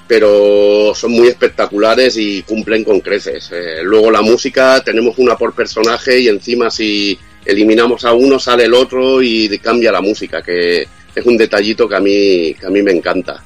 pero 0.07 0.93
son 0.93 1.11
muy 1.11 1.29
espectaculares 1.29 2.17
y 2.17 2.43
cumplen 2.43 2.83
con 2.83 2.99
creces. 2.99 3.49
Eh, 3.53 3.79
luego 3.83 4.11
la 4.11 4.21
música, 4.21 4.83
tenemos 4.83 5.17
una 5.19 5.37
por 5.37 5.53
personaje 5.53 6.19
y 6.19 6.27
encima 6.27 6.69
si 6.69 7.17
eliminamos 7.45 8.03
a 8.03 8.11
uno 8.13 8.37
sale 8.37 8.65
el 8.65 8.73
otro 8.73 9.21
y 9.21 9.57
cambia 9.59 9.91
la 9.91 10.01
música, 10.01 10.41
que 10.41 10.85
es 11.15 11.25
un 11.25 11.37
detallito 11.37 11.87
que 11.87 11.95
a 11.95 11.99
mí, 11.99 12.53
que 12.59 12.65
a 12.65 12.69
mí 12.69 12.81
me 12.81 12.91
encanta. 12.91 13.43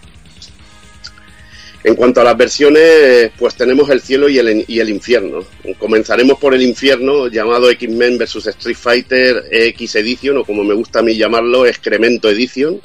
En 1.83 1.95
cuanto 1.95 2.19
a 2.19 2.23
las 2.23 2.35
versiones, 2.35 3.31
pues 3.37 3.53
tenemos 3.55 3.87
el 3.91 4.01
cielo 4.01 4.27
y 4.27 4.39
el, 4.39 4.65
y 4.67 4.79
el 4.79 4.89
infierno. 4.89 5.45
Comenzaremos 5.77 6.39
por 6.39 6.55
el 6.55 6.63
infierno, 6.63 7.27
llamado 7.27 7.69
X-Men 7.69 8.17
vs 8.17 8.47
Street 8.47 8.75
Fighter 8.75 9.43
X 9.51 9.95
Edition, 9.95 10.37
o 10.37 10.43
como 10.43 10.63
me 10.63 10.73
gusta 10.73 10.99
a 10.99 11.03
mí 11.03 11.15
llamarlo, 11.15 11.67
Excremento 11.67 12.27
Edition. 12.27 12.81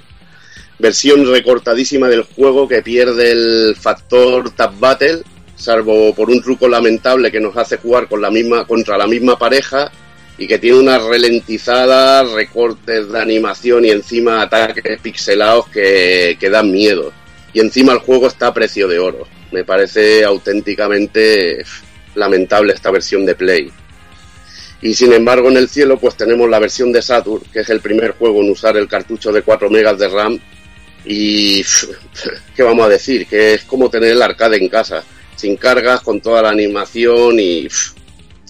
Versión 0.79 1.31
recortadísima 1.31 2.09
del 2.09 2.25
juego 2.25 2.69
que 2.69 2.83
pierde 2.83 3.31
el 3.31 3.75
factor 3.75 4.51
Tap 4.51 4.79
Battle, 4.79 5.23
salvo 5.57 6.15
por 6.15 6.29
un 6.29 6.43
truco 6.43 6.69
lamentable 6.69 7.31
que 7.31 7.41
nos 7.41 7.57
hace 7.57 7.79
jugar 7.79 8.07
con 8.07 8.21
la 8.21 8.31
misma, 8.31 8.67
contra 8.67 8.99
la 8.99 9.07
misma 9.07 9.39
pareja 9.39 9.91
y 10.41 10.47
que 10.47 10.59
tiene 10.59 10.79
unas 10.79 11.03
ralentizadas, 11.03 12.31
recortes 12.31 13.13
de 13.13 13.21
animación 13.21 13.85
y 13.85 13.91
encima 13.91 14.41
ataques 14.41 14.99
pixelados 15.03 15.69
que, 15.69 16.39
que 16.41 16.49
dan 16.49 16.73
miedo. 16.73 17.13
Y 17.53 17.61
encima 17.61 17.93
el 17.93 17.99
juego 17.99 18.27
está 18.27 18.47
a 18.47 18.55
precio 18.55 18.89
de 18.89 18.99
oro. 18.99 19.29
Me 19.53 19.65
parece 19.65 20.25
auténticamente 20.25 21.63
lamentable 22.15 22.73
esta 22.73 22.91
versión 22.91 23.27
de 23.27 23.35
Play. 23.35 23.71
Y 24.81 24.95
sin 24.95 25.13
embargo 25.13 25.51
en 25.51 25.59
el 25.59 25.69
cielo 25.69 26.01
pues 26.01 26.17
tenemos 26.17 26.49
la 26.49 26.59
versión 26.59 26.91
de 26.91 27.03
Saturn, 27.03 27.43
que 27.53 27.61
es 27.61 27.69
el 27.69 27.81
primer 27.81 28.13
juego 28.13 28.41
en 28.41 28.51
usar 28.51 28.79
el 28.79 28.89
cartucho 28.89 29.33
de 29.33 29.43
4 29.43 29.69
megas 29.69 29.99
de 29.99 30.09
RAM. 30.09 30.41
Y 31.05 31.63
qué 32.57 32.63
vamos 32.63 32.87
a 32.87 32.89
decir, 32.89 33.27
que 33.27 33.53
es 33.53 33.65
como 33.65 33.91
tener 33.91 34.13
el 34.13 34.23
arcade 34.23 34.57
en 34.57 34.71
casa, 34.71 35.05
sin 35.37 35.59
cargas, 35.59 36.01
con 36.01 36.23
toda 36.23 36.41
la 36.41 36.49
animación 36.49 37.39
y 37.39 37.69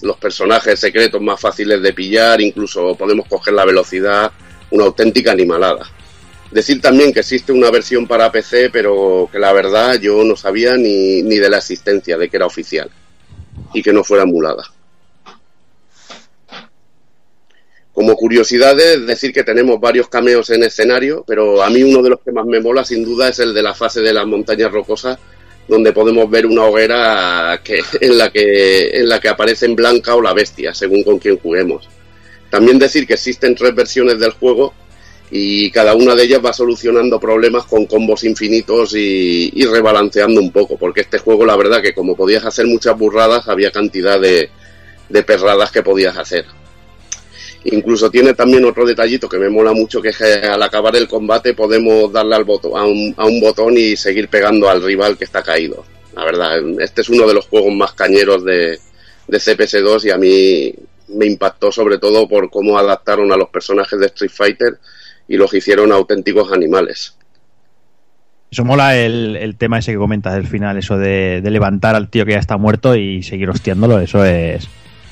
los 0.01 0.17
personajes 0.17 0.79
secretos 0.79 1.21
más 1.21 1.39
fáciles 1.39 1.81
de 1.81 1.93
pillar, 1.93 2.41
incluso 2.41 2.95
podemos 2.95 3.27
coger 3.27 3.53
la 3.53 3.65
velocidad, 3.65 4.31
una 4.71 4.85
auténtica 4.85 5.31
animalada. 5.31 5.89
Decir 6.51 6.81
también 6.81 7.13
que 7.13 7.21
existe 7.21 7.51
una 7.51 7.71
versión 7.71 8.07
para 8.07 8.31
PC, 8.31 8.69
pero 8.71 9.29
que 9.31 9.39
la 9.39 9.53
verdad 9.53 9.99
yo 9.99 10.23
no 10.23 10.35
sabía 10.35 10.75
ni, 10.75 11.21
ni 11.21 11.37
de 11.37 11.49
la 11.49 11.57
existencia, 11.57 12.17
de 12.17 12.29
que 12.29 12.37
era 12.37 12.45
oficial 12.45 12.89
y 13.73 13.81
que 13.81 13.93
no 13.93 14.03
fuera 14.03 14.23
emulada. 14.23 14.63
Como 17.93 18.15
curiosidades, 18.15 19.05
decir 19.05 19.33
que 19.33 19.43
tenemos 19.43 19.79
varios 19.79 20.07
cameos 20.07 20.49
en 20.49 20.63
escenario, 20.63 21.23
pero 21.27 21.61
a 21.61 21.69
mí 21.69 21.83
uno 21.83 22.01
de 22.01 22.09
los 22.09 22.21
que 22.21 22.31
más 22.31 22.45
me 22.45 22.61
mola 22.61 22.85
sin 22.85 23.03
duda 23.03 23.27
es 23.29 23.39
el 23.39 23.53
de 23.53 23.61
la 23.61 23.73
fase 23.73 24.01
de 24.01 24.13
las 24.13 24.25
montañas 24.25 24.71
rocosas, 24.71 25.19
donde 25.71 25.93
podemos 25.93 26.29
ver 26.29 26.45
una 26.45 26.65
hoguera 26.65 27.61
en, 28.01 28.17
la 28.17 28.29
que, 28.29 28.89
en 28.91 29.07
la 29.07 29.21
que 29.21 29.29
aparece 29.29 29.65
en 29.65 29.73
blanca 29.77 30.15
o 30.15 30.21
la 30.21 30.33
bestia, 30.33 30.73
según 30.73 31.01
con 31.01 31.17
quién 31.17 31.37
juguemos. 31.37 31.87
También 32.49 32.77
decir 32.77 33.07
que 33.07 33.13
existen 33.13 33.55
tres 33.55 33.73
versiones 33.73 34.19
del 34.19 34.31
juego 34.31 34.73
y 35.31 35.71
cada 35.71 35.95
una 35.95 36.13
de 36.13 36.23
ellas 36.23 36.41
va 36.43 36.51
solucionando 36.51 37.21
problemas 37.21 37.63
con 37.63 37.85
combos 37.85 38.25
infinitos 38.25 38.93
y, 38.95 39.63
rebalanceando 39.63 40.41
un 40.41 40.51
poco, 40.51 40.75
porque 40.75 41.01
este 41.01 41.19
juego 41.19 41.45
la 41.45 41.55
verdad 41.55 41.81
que 41.81 41.93
como 41.93 42.17
podías 42.17 42.43
hacer 42.43 42.67
muchas 42.67 42.97
burradas 42.97 43.47
había 43.47 43.71
cantidad 43.71 44.19
de 44.19 44.49
perradas 45.23 45.71
que 45.71 45.83
podías 45.83 46.17
hacer. 46.17 46.45
Incluso 47.63 48.09
tiene 48.09 48.33
también 48.33 48.65
otro 48.65 48.85
detallito 48.85 49.29
que 49.29 49.37
me 49.37 49.49
mola 49.49 49.71
mucho, 49.71 50.01
que 50.01 50.09
es 50.09 50.17
que 50.17 50.47
al 50.47 50.61
acabar 50.63 50.95
el 50.95 51.07
combate 51.07 51.53
podemos 51.53 52.11
darle 52.11 52.35
al 52.35 52.43
botón, 52.43 52.71
a, 52.75 52.85
un, 52.85 53.39
botón 53.39 53.77
y 53.77 53.95
seguir 53.95 54.29
pegando 54.29 54.67
al 54.67 54.81
rival 54.83 55.15
que 55.15 55.25
está 55.25 55.43
caído. 55.43 55.85
La 56.15 56.25
verdad, 56.25 56.57
este 56.79 57.01
es 57.01 57.09
uno 57.09 57.27
de 57.27 57.35
los 57.35 57.47
juegos 57.47 57.73
más 57.73 57.93
cañeros 57.93 58.43
de, 58.43 58.79
de 59.27 59.37
CPS2 59.37 60.05
y 60.05 60.09
a 60.09 60.17
mí 60.17 60.73
me 61.09 61.27
impactó 61.27 61.71
sobre 61.71 61.99
todo 61.99 62.27
por 62.27 62.49
cómo 62.49 62.79
adaptaron 62.79 63.31
a 63.31 63.37
los 63.37 63.49
personajes 63.49 63.99
de 63.99 64.07
Street 64.07 64.31
Fighter 64.33 64.79
y 65.27 65.37
los 65.37 65.53
hicieron 65.53 65.91
auténticos 65.91 66.51
animales. 66.51 67.15
Eso 68.49 68.65
mola 68.65 68.97
el, 68.97 69.35
el 69.35 69.55
tema 69.55 69.79
ese 69.79 69.91
que 69.91 69.97
comentas 69.97 70.33
del 70.33 70.47
final, 70.47 70.77
eso 70.77 70.97
de, 70.97 71.41
de 71.41 71.51
levantar 71.51 71.95
al 71.95 72.09
tío 72.09 72.25
que 72.25 72.33
ya 72.33 72.39
está 72.39 72.57
muerto 72.57 72.95
y 72.95 73.21
seguir 73.23 73.49
hostiándolo, 73.49 73.99
eso 73.99 74.25
es 74.25 74.67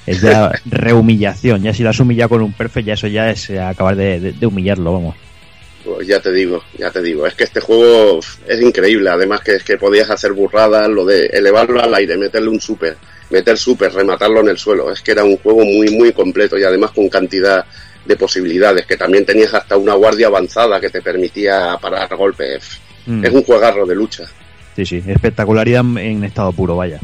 es 0.10 0.22
ya 0.22 0.52
rehumillación. 0.66 1.62
Ya 1.62 1.74
si 1.74 1.84
lo 1.84 1.90
has 1.90 2.00
humillado 2.00 2.30
con 2.30 2.42
un 2.42 2.54
perfect, 2.54 2.88
ya 2.88 2.94
eso 2.94 3.08
ya 3.08 3.30
es 3.30 3.50
acabar 3.52 3.96
de, 3.96 4.20
de, 4.20 4.32
de, 4.34 4.46
humillarlo, 4.46 4.94
vamos. 4.94 5.16
Pues 5.84 6.08
ya 6.08 6.20
te 6.20 6.32
digo, 6.32 6.64
ya 6.78 6.90
te 6.92 7.02
digo. 7.02 7.28
Es 7.28 7.36
que 7.36 7.44
este 7.44 7.62
juego 7.62 8.20
es 8.48 8.62
increíble. 8.62 9.10
Además 9.10 9.42
que 9.42 9.56
es 9.56 9.64
que 9.64 9.78
podías 9.78 10.10
hacer 10.10 10.34
burradas, 10.34 10.90
lo 10.90 11.06
de 11.06 11.28
elevarlo 11.28 11.80
al 11.80 11.94
aire, 11.94 12.18
meterle 12.18 12.50
un 12.50 12.60
super, 12.60 12.98
meter 13.30 13.58
super, 13.58 13.94
rematarlo 13.94 14.42
en 14.42 14.50
el 14.50 14.58
suelo. 14.58 14.92
Es 14.92 15.02
que 15.02 15.12
era 15.12 15.24
un 15.24 15.38
juego 15.38 15.64
muy, 15.64 15.90
muy 15.90 16.12
completo 16.12 16.58
y 16.58 16.64
además 16.64 16.92
con 16.92 17.08
cantidad 17.08 17.64
de 18.06 18.16
posibilidades. 18.16 18.86
Que 18.86 18.98
también 18.98 19.26
tenías 19.26 19.54
hasta 19.54 19.78
una 19.78 19.94
guardia 19.94 20.28
avanzada 20.28 20.82
que 20.82 20.90
te 20.90 21.02
permitía 21.02 21.78
parar 21.80 22.16
golpes. 22.16 22.80
Mm. 23.06 23.26
Es 23.26 23.32
un 23.32 23.44
juegarro 23.44 23.86
de 23.86 23.96
lucha. 23.96 24.24
Sí, 24.76 24.86
sí, 24.86 25.04
espectacularidad 25.06 25.84
en 25.98 26.24
estado 26.24 26.52
puro, 26.52 26.76
vaya. 26.76 27.00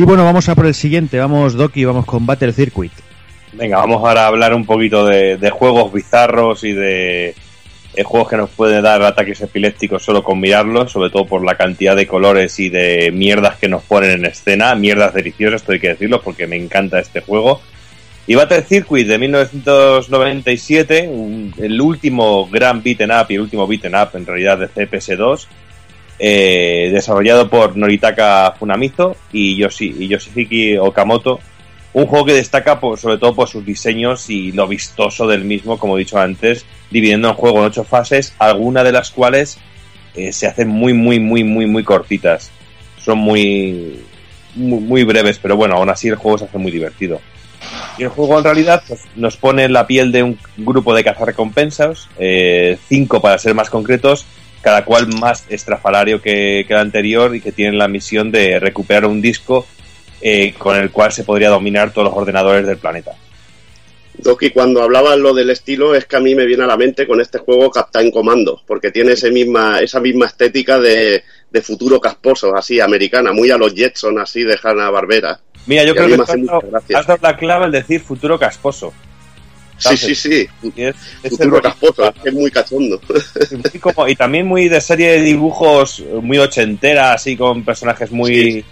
Y 0.00 0.04
bueno, 0.04 0.24
vamos 0.24 0.48
a 0.48 0.54
por 0.54 0.64
el 0.64 0.72
siguiente. 0.72 1.18
Vamos, 1.18 1.52
Doki, 1.52 1.84
vamos 1.84 2.06
con 2.06 2.24
Battle 2.24 2.54
Circuit. 2.54 2.90
Venga, 3.52 3.76
vamos 3.76 3.98
ahora 3.98 4.24
a 4.24 4.28
hablar 4.28 4.54
un 4.54 4.64
poquito 4.64 5.04
de, 5.04 5.50
juegos 5.50 5.92
bizarros 5.92 6.64
y 6.64 6.72
de, 6.72 7.34
de, 7.94 8.02
juegos 8.02 8.30
que 8.30 8.38
nos 8.38 8.48
pueden 8.48 8.82
dar 8.82 9.02
ataques 9.02 9.42
epilépticos 9.42 10.02
solo 10.02 10.24
con 10.24 10.40
mirarlos, 10.40 10.90
sobre 10.90 11.10
todo 11.10 11.26
por 11.26 11.44
la 11.44 11.54
cantidad 11.54 11.94
de 11.94 12.06
colores 12.06 12.58
y 12.60 12.70
de 12.70 13.10
mierdas 13.12 13.56
que 13.56 13.68
nos 13.68 13.82
ponen 13.82 14.12
en 14.12 14.24
escena. 14.24 14.74
Mierdas 14.74 15.12
deliciosas, 15.12 15.60
esto 15.60 15.72
hay 15.72 15.80
que 15.80 15.88
decirlo, 15.88 16.22
porque 16.22 16.46
me 16.46 16.56
encanta 16.56 16.98
este 16.98 17.20
juego. 17.20 17.60
Y 18.26 18.36
Battle 18.36 18.62
Circuit 18.62 19.06
de 19.06 19.18
1997, 19.18 21.10
un, 21.12 21.52
el 21.58 21.78
último 21.78 22.48
gran 22.48 22.82
beaten 22.82 23.10
up 23.10 23.26
y 23.28 23.34
el 23.34 23.42
último 23.42 23.66
beaten 23.66 23.94
up 23.94 24.08
en 24.14 24.24
realidad 24.24 24.56
de 24.56 24.70
CPS2 24.70 25.46
eh, 26.22 26.90
desarrollado 26.92 27.48
por 27.48 27.78
Noritaka 27.78 28.54
Funamizo 28.58 29.16
y, 29.32 29.56
Yoshi, 29.56 30.06
Yoshihiki 30.06 30.76
Okamoto. 30.76 31.40
Un 31.94 32.06
juego 32.06 32.26
que 32.26 32.34
destaca 32.34 32.78
por, 32.78 32.98
sobre 32.98 33.16
todo 33.16 33.34
por 33.34 33.48
sus 33.48 33.64
diseños 33.64 34.28
y 34.28 34.52
lo 34.52 34.68
vistoso 34.68 35.26
del 35.26 35.44
mismo, 35.44 35.78
como 35.78 35.96
he 35.96 36.00
dicho 36.00 36.18
antes, 36.18 36.66
dividiendo 36.90 37.30
el 37.30 37.34
juego 37.34 37.60
en 37.60 37.64
ocho 37.64 37.84
fases, 37.84 38.34
algunas 38.38 38.84
de 38.84 38.92
las 38.92 39.10
cuales 39.10 39.58
eh, 40.14 40.30
se 40.32 40.46
hacen 40.46 40.68
muy, 40.68 40.92
muy, 40.92 41.18
muy, 41.18 41.42
muy, 41.42 41.64
muy 41.64 41.84
cortitas. 41.84 42.50
Son 43.02 43.16
muy, 43.16 44.04
muy, 44.54 44.80
muy, 44.80 45.04
breves, 45.04 45.38
pero 45.38 45.56
bueno, 45.56 45.76
aún 45.76 45.88
así 45.88 46.08
el 46.08 46.16
juego 46.16 46.36
se 46.36 46.44
hace 46.44 46.58
muy 46.58 46.70
divertido. 46.70 47.18
Y 47.96 48.02
el 48.02 48.10
juego 48.10 48.36
en 48.36 48.44
realidad 48.44 48.82
pues, 48.86 49.00
nos 49.16 49.38
pone 49.38 49.64
en 49.64 49.72
la 49.72 49.86
piel 49.86 50.12
de 50.12 50.22
un 50.22 50.38
grupo 50.58 50.94
de 50.94 51.02
cazarrecompensas, 51.02 52.08
eh, 52.18 52.76
cinco 52.88 53.22
para 53.22 53.38
ser 53.38 53.54
más 53.54 53.70
concretos, 53.70 54.26
cada 54.62 54.84
cual 54.84 55.08
más 55.08 55.44
estrafalario 55.48 56.20
que, 56.20 56.64
que 56.66 56.74
el 56.74 56.80
anterior 56.80 57.34
y 57.34 57.40
que 57.40 57.52
tienen 57.52 57.78
la 57.78 57.88
misión 57.88 58.30
de 58.30 58.58
recuperar 58.60 59.06
un 59.06 59.20
disco 59.22 59.66
eh, 60.20 60.54
con 60.58 60.76
el 60.76 60.90
cual 60.90 61.12
se 61.12 61.24
podría 61.24 61.48
dominar 61.48 61.92
todos 61.92 62.08
los 62.08 62.16
ordenadores 62.16 62.66
del 62.66 62.76
planeta. 62.76 63.12
Doki, 64.18 64.50
cuando 64.50 64.82
hablabas 64.82 65.18
lo 65.18 65.32
del 65.32 65.48
estilo, 65.48 65.94
es 65.94 66.04
que 66.04 66.16
a 66.16 66.20
mí 66.20 66.34
me 66.34 66.44
viene 66.44 66.64
a 66.64 66.66
la 66.66 66.76
mente 66.76 67.06
con 67.06 67.20
este 67.22 67.38
juego 67.38 67.70
Captain 67.70 68.10
Commando, 68.10 68.60
porque 68.66 68.90
tiene 68.90 69.12
ese 69.12 69.30
misma, 69.30 69.80
esa 69.80 69.98
misma 69.98 70.26
estética 70.26 70.78
de, 70.78 71.22
de 71.50 71.62
futuro 71.62 71.98
casposo, 72.00 72.54
así, 72.54 72.80
americana, 72.80 73.32
muy 73.32 73.50
a 73.50 73.56
los 73.56 73.74
Jetson, 73.74 74.18
así, 74.18 74.42
de 74.42 74.58
Hanna 74.62 74.90
Barbera. 74.90 75.40
Mira, 75.66 75.84
yo 75.84 75.94
creo 75.94 76.08
que 76.08 76.14
has 76.14 76.46
dado, 76.46 76.62
has 76.94 77.06
dado 77.06 77.18
la 77.22 77.36
clave 77.36 77.64
al 77.64 77.72
decir 77.72 78.00
futuro 78.02 78.38
casposo. 78.38 78.92
Sí, 79.80 79.96
sí, 79.96 80.14
sí. 80.14 80.48
Es, 80.76 80.94
es 81.22 81.30
Futuro 81.30 81.60
casposo, 81.60 82.12
es 82.22 82.32
muy 82.34 82.50
cachondo. 82.50 83.00
Como, 83.80 84.06
y 84.06 84.14
también 84.14 84.46
muy 84.46 84.68
de 84.68 84.80
serie 84.80 85.12
de 85.12 85.22
dibujos 85.22 86.04
muy 86.22 86.38
ochentera, 86.38 87.14
así 87.14 87.36
con 87.36 87.64
personajes 87.64 88.10
muy. 88.12 88.34
Sí, 88.34 88.64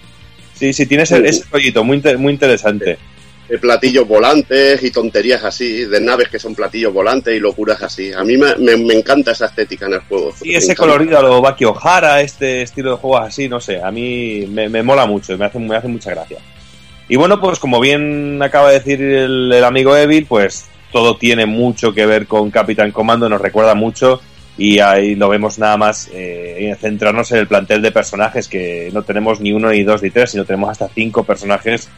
sí, 0.55 0.73
sí 0.75 0.87
tiene 0.87 1.05
ese, 1.05 1.27
ese 1.27 1.45
rollito 1.51 1.83
muy, 1.83 2.03
muy 2.19 2.35
interesante. 2.35 2.99
De 3.49 3.57
platillos 3.57 4.07
volantes 4.07 4.83
y 4.83 4.91
tonterías 4.91 5.43
así, 5.43 5.87
de 5.87 5.99
naves 6.03 6.29
que 6.29 6.39
son 6.39 6.55
platillos 6.55 6.93
volantes 6.93 7.35
y 7.35 7.41
locuras 7.41 7.83
así. 7.83 8.13
A 8.13 8.23
mí 8.23 8.37
me, 8.37 8.55
me, 8.57 8.77
me 8.77 8.93
encanta 8.93 9.33
esa 9.33 9.47
estética 9.47 9.87
en 9.87 9.95
el 9.95 10.01
juego. 10.01 10.35
Y 10.43 10.55
ese 10.55 10.77
colorido 10.77 11.19
a 11.19 11.23
lo 11.23 11.41
Baki 11.41 11.65
O'Hara, 11.65 12.21
este 12.21 12.61
estilo 12.61 12.91
de 12.91 12.97
juegos 12.99 13.23
así, 13.27 13.49
no 13.49 13.59
sé, 13.59 13.81
a 13.83 13.91
mí 13.91 14.47
me, 14.47 14.69
me 14.69 14.83
mola 14.83 15.07
mucho, 15.07 15.39
me 15.39 15.47
hace, 15.47 15.59
me 15.59 15.75
hace 15.75 15.89
mucha 15.89 16.11
gracia. 16.11 16.37
Y 17.09 17.17
bueno, 17.17 17.41
pues 17.41 17.59
como 17.59 17.81
bien 17.81 18.39
acaba 18.43 18.69
de 18.69 18.81
decir 18.81 19.01
el, 19.01 19.51
el 19.51 19.65
amigo 19.65 19.97
Evil, 19.97 20.27
pues 20.27 20.67
todo 20.93 21.17
tiene 21.17 21.47
mucho 21.47 21.93
que 21.93 22.07
ver 22.07 22.27
con 22.27 22.51
Capitán 22.51 22.93
Comando, 22.93 23.29
nos 23.29 23.41
recuerda 23.41 23.75
mucho 23.75 24.21
y 24.59 24.81
ahí 24.81 25.15
lo 25.15 25.29
vemos 25.29 25.59
nada 25.59 25.77
más 25.77 26.11
eh, 26.13 26.77
centrarnos 26.81 27.31
en 27.31 27.39
el 27.39 27.47
plantel 27.47 27.81
de 27.81 27.93
personajes 27.93 28.49
que 28.49 28.91
no 28.93 29.03
tenemos 29.03 29.41
ni 29.41 29.53
uno 29.53 29.71
ni 29.71 29.85
dos 29.85 30.03
ni 30.03 30.11
tres, 30.11 30.33
sino 30.33 30.45
tenemos 30.45 30.69
hasta 30.69 30.89
cinco 30.89 31.23
personajes 31.23 31.89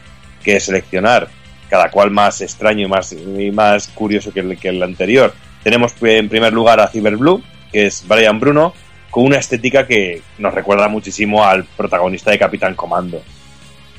que 0.43 0.59
seleccionar, 0.59 1.27
cada 1.69 1.89
cual 1.89 2.11
más 2.11 2.39
extraño 2.41 2.85
y 2.85 2.89
más, 2.89 3.13
y 3.13 3.51
más 3.51 3.87
curioso 3.87 4.31
que 4.31 4.41
el, 4.41 4.83
anterior. 4.83 5.33
Tenemos 5.63 5.93
en 6.01 6.29
primer 6.29 6.53
lugar 6.53 6.79
a 6.79 6.87
Cyberblue, 6.87 7.41
que 7.71 7.87
es 7.87 8.07
Brian 8.07 8.39
Bruno, 8.39 8.73
con 9.09 9.25
una 9.25 9.37
estética 9.37 9.87
que 9.87 10.21
nos 10.37 10.53
recuerda 10.53 10.87
muchísimo 10.87 11.43
al 11.43 11.63
protagonista 11.63 12.29
de 12.29 12.39
Capitán 12.39 12.75
Comando. 12.75 13.23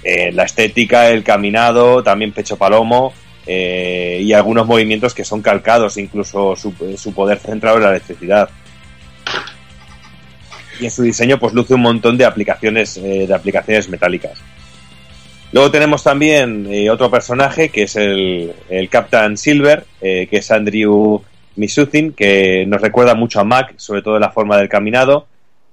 Eh, 0.04 0.30
la 0.32 0.44
estética, 0.44 1.10
el 1.10 1.24
caminado, 1.24 2.02
también 2.02 2.32
Pecho 2.32 2.56
Palomo, 2.56 3.12
eh, 3.46 4.20
y 4.22 4.32
algunos 4.32 4.66
movimientos 4.66 5.14
que 5.14 5.24
son 5.24 5.42
calcados, 5.42 5.96
incluso 5.96 6.54
su, 6.56 6.72
su, 6.96 7.12
poder 7.12 7.38
centrado 7.38 7.76
en 7.76 7.82
la 7.82 7.90
electricidad. 7.90 8.48
Y 10.80 10.84
en 10.84 10.90
su 10.90 11.02
diseño 11.02 11.38
pues 11.38 11.52
luce 11.52 11.74
un 11.74 11.82
montón 11.82 12.16
de 12.16 12.24
aplicaciones, 12.24 12.96
eh, 12.96 13.26
de 13.26 13.34
aplicaciones 13.34 13.88
metálicas. 13.88 14.38
Luego 15.52 15.70
tenemos 15.70 16.02
también 16.02 16.66
eh, 16.70 16.88
otro 16.88 17.10
personaje 17.10 17.68
que 17.68 17.82
es 17.82 17.96
el, 17.96 18.52
el 18.70 18.88
Captain 18.88 19.36
Silver, 19.36 19.84
eh, 20.00 20.26
que 20.30 20.38
es 20.38 20.50
Andrew 20.50 21.22
Misutin, 21.56 22.14
que 22.14 22.64
nos 22.66 22.80
recuerda 22.80 23.14
mucho 23.14 23.38
a 23.38 23.44
Mac, 23.44 23.74
sobre 23.76 24.00
todo 24.00 24.16
en 24.16 24.22
la 24.22 24.30
forma 24.30 24.56
del 24.56 24.70
caminado. 24.70 25.26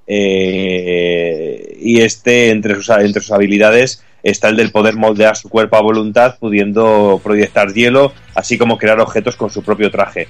eh, 0.06 1.78
y 1.82 2.02
este, 2.02 2.50
entre 2.50 2.76
sus, 2.76 2.90
entre 2.90 3.22
sus 3.22 3.32
habilidades, 3.32 4.04
está 4.24 4.50
el 4.50 4.58
del 4.58 4.72
poder 4.72 4.96
moldear 4.96 5.36
su 5.36 5.50
cuerpo 5.50 5.78
a 5.78 5.82
voluntad, 5.82 6.38
pudiendo 6.40 7.20
proyectar 7.24 7.74
hielo, 7.74 8.14
así 8.36 8.58
como 8.58 8.78
crear 8.78 9.00
objetos 9.00 9.36
con 9.36 9.50
su 9.50 9.64
propio 9.64 9.92
traje. 9.92 10.28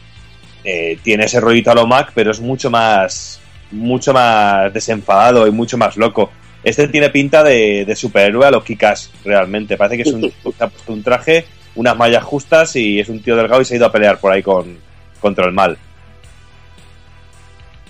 Eh, 0.63 0.97
tiene 1.03 1.25
ese 1.25 1.39
rollito 1.39 1.71
a 1.71 1.75
lo 1.75 1.87
Mac, 1.87 2.11
pero 2.13 2.31
es 2.31 2.39
mucho 2.39 2.69
más, 2.69 3.39
mucho 3.71 4.13
más 4.13 4.73
desenfadado 4.73 5.47
y 5.47 5.51
mucho 5.51 5.77
más 5.77 5.97
loco. 5.97 6.31
Este 6.63 6.87
tiene 6.89 7.09
pinta 7.09 7.43
de, 7.43 7.85
de 7.85 7.95
superhéroe 7.95 8.45
a 8.45 8.51
los 8.51 8.63
Kikas, 8.63 9.11
realmente. 9.23 9.77
Parece 9.77 10.03
que 10.03 10.09
es 10.09 10.13
un, 10.13 10.21
se 10.57 10.63
ha 10.63 10.67
puesto 10.67 10.93
un 10.93 11.03
traje, 11.03 11.45
unas 11.75 11.95
mallas 11.95 12.23
justas 12.23 12.75
y 12.75 12.99
es 12.99 13.09
un 13.09 13.21
tío 13.21 13.35
delgado 13.35 13.61
y 13.61 13.65
se 13.65 13.75
ha 13.75 13.77
ido 13.77 13.85
a 13.85 13.91
pelear 13.91 14.19
por 14.19 14.31
ahí 14.31 14.43
con, 14.43 14.77
contra 15.19 15.45
el 15.45 15.53
mal. 15.53 15.77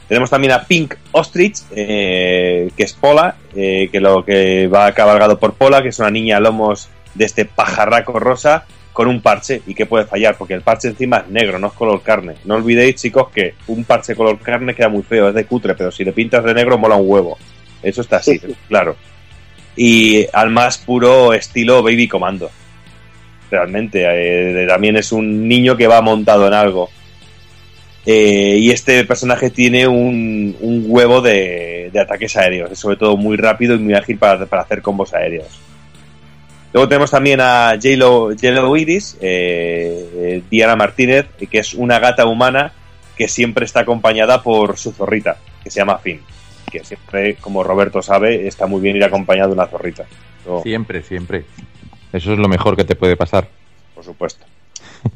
Tenemos 0.10 0.32
también 0.32 0.54
a 0.54 0.64
Pink 0.64 0.96
Ostrich, 1.12 1.60
eh, 1.76 2.72
que 2.76 2.84
es 2.84 2.94
Pola, 2.94 3.36
eh, 3.56 3.90
que 3.92 4.00
lo 4.00 4.26
que 4.26 4.68
va 4.68 4.92
cabalgado 4.92 5.38
por 5.38 5.54
Pola, 5.54 5.84
que 5.84 5.90
es 5.90 6.00
una 6.00 6.10
niña 6.10 6.38
a 6.38 6.40
lomos 6.40 6.90
de 7.14 7.26
este 7.26 7.46
pajarraco 7.46 8.20
rosa 8.20 8.66
con 8.92 9.08
un 9.08 9.22
parche 9.22 9.62
y 9.68 9.76
que 9.76 9.86
puede 9.86 10.06
fallar 10.06 10.36
porque 10.36 10.56
el 10.56 10.62
parche 10.62 10.88
encima 10.88 11.18
es 11.18 11.28
negro, 11.30 11.60
no 11.60 11.68
es 11.68 11.74
color 11.74 12.02
carne. 12.02 12.34
No 12.44 12.56
olvidéis, 12.56 12.96
chicos, 12.96 13.30
que 13.30 13.54
un 13.68 13.84
parche 13.84 14.16
color 14.16 14.40
carne 14.40 14.74
queda 14.74 14.90
muy 14.90 15.04
feo, 15.04 15.30
es 15.30 15.36
de 15.36 15.46
cutre, 15.46 15.76
pero 15.76 15.92
si 15.92 16.04
le 16.04 16.12
pintas 16.12 16.44
de 16.44 16.56
negro 16.56 16.80
mola 16.80 16.96
un 16.96 17.08
huevo. 17.08 17.38
Eso 17.84 18.02
está 18.02 18.18
así, 18.18 18.42
claro. 18.68 18.96
Y 19.76 20.26
al 20.34 20.50
más 20.50 20.80
puro 20.80 21.34
estilo 21.34 21.84
Baby 21.84 22.08
Commando. 22.08 22.50
Realmente, 23.52 24.04
eh, 24.06 24.66
también 24.68 24.98
es 24.98 25.12
un 25.12 25.48
niño 25.48 25.78
que 25.78 25.88
va 25.88 26.02
montado 26.02 26.48
en 26.48 26.54
algo. 26.54 26.90
Eh, 28.12 28.58
y 28.58 28.72
este 28.72 29.06
personaje 29.06 29.52
tiene 29.52 29.88
un, 29.88 30.58
un 30.62 30.86
huevo 30.88 31.22
de, 31.22 31.92
de, 31.94 32.00
ataques 32.00 32.36
aéreos, 32.38 32.72
es 32.72 32.80
sobre 32.80 32.96
todo 32.96 33.16
muy 33.16 33.38
rápido 33.38 33.76
y 33.76 33.78
muy 33.78 33.94
ágil 33.94 34.18
para, 34.18 34.48
para 34.48 34.64
hacer 34.64 34.82
combos 34.82 35.14
aéreos. 35.14 35.46
Luego 36.74 36.90
tenemos 36.90 37.12
también 37.12 37.40
a 37.40 37.76
J-Lo 37.76 38.30
J-Lo 38.30 38.76
Iris, 38.78 39.16
eh, 39.22 40.42
Diana 40.50 40.76
Martínez, 40.76 41.28
que 41.52 41.60
es 41.60 41.76
una 41.76 42.00
gata 42.00 42.26
humana 42.26 42.74
que 43.16 43.28
siempre 43.28 43.66
está 43.66 43.82
acompañada 43.82 44.42
por 44.42 44.76
su 44.80 44.92
zorrita, 44.92 45.38
que 45.64 45.70
se 45.70 45.80
llama 45.80 46.00
Finn. 46.00 46.22
Que 46.72 46.84
siempre, 46.84 47.36
como 47.36 47.64
Roberto 47.64 48.02
sabe, 48.02 48.48
está 48.48 48.66
muy 48.66 48.82
bien 48.82 48.96
ir 48.96 49.04
acompañado 49.04 49.50
de 49.50 49.54
una 49.54 49.68
zorrita. 49.68 50.06
Siempre, 50.64 51.04
siempre. 51.04 51.46
Eso 52.12 52.34
es 52.34 52.40
lo 52.40 52.48
mejor 52.48 52.76
que 52.76 52.86
te 52.86 52.96
puede 52.96 53.16
pasar. 53.16 53.48
Por 53.94 54.04
supuesto 54.04 54.48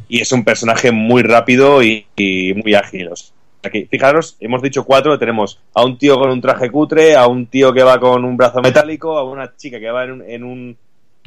y 0.07 0.21
es 0.21 0.31
un 0.31 0.43
personaje 0.43 0.91
muy 0.91 1.23
rápido 1.23 1.83
y, 1.83 2.05
y 2.15 2.53
muy 2.53 2.73
ágil. 2.73 3.09
O 3.09 3.15
sea, 3.15 3.33
aquí, 3.63 3.87
fijaros, 3.89 4.37
hemos 4.39 4.61
dicho 4.61 4.83
cuatro, 4.83 5.17
tenemos 5.17 5.59
a 5.73 5.83
un 5.83 5.97
tío 5.97 6.17
con 6.17 6.29
un 6.29 6.41
traje 6.41 6.69
cutre, 6.69 7.15
a 7.15 7.27
un 7.27 7.47
tío 7.47 7.73
que 7.73 7.83
va 7.83 7.99
con 7.99 8.25
un 8.25 8.37
brazo 8.37 8.61
metálico, 8.61 9.17
a 9.17 9.23
una 9.23 9.55
chica 9.55 9.79
que 9.79 9.91
va 9.91 10.03
en 10.03 10.11
un, 10.11 10.21
en 10.29 10.43
un, 10.43 10.77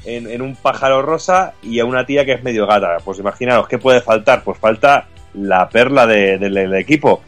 en, 0.05 0.31
en 0.31 0.43
un 0.43 0.57
pájaro 0.57 1.03
rosa 1.03 1.55
y 1.63 1.81
a 1.81 1.85
una 1.85 2.05
tía 2.05 2.25
que 2.25 2.33
es 2.33 2.43
medio 2.43 2.67
gata. 2.67 2.99
Pues 3.05 3.19
imaginaros, 3.19 3.69
¿qué 3.69 3.79
puede 3.79 4.01
faltar? 4.01 4.43
Pues 4.45 4.59
falta 4.59 5.07
la 5.35 5.69
perla 5.69 6.07
de, 6.07 6.39
de, 6.39 6.51
del 6.51 6.75
equipo, 6.75 7.23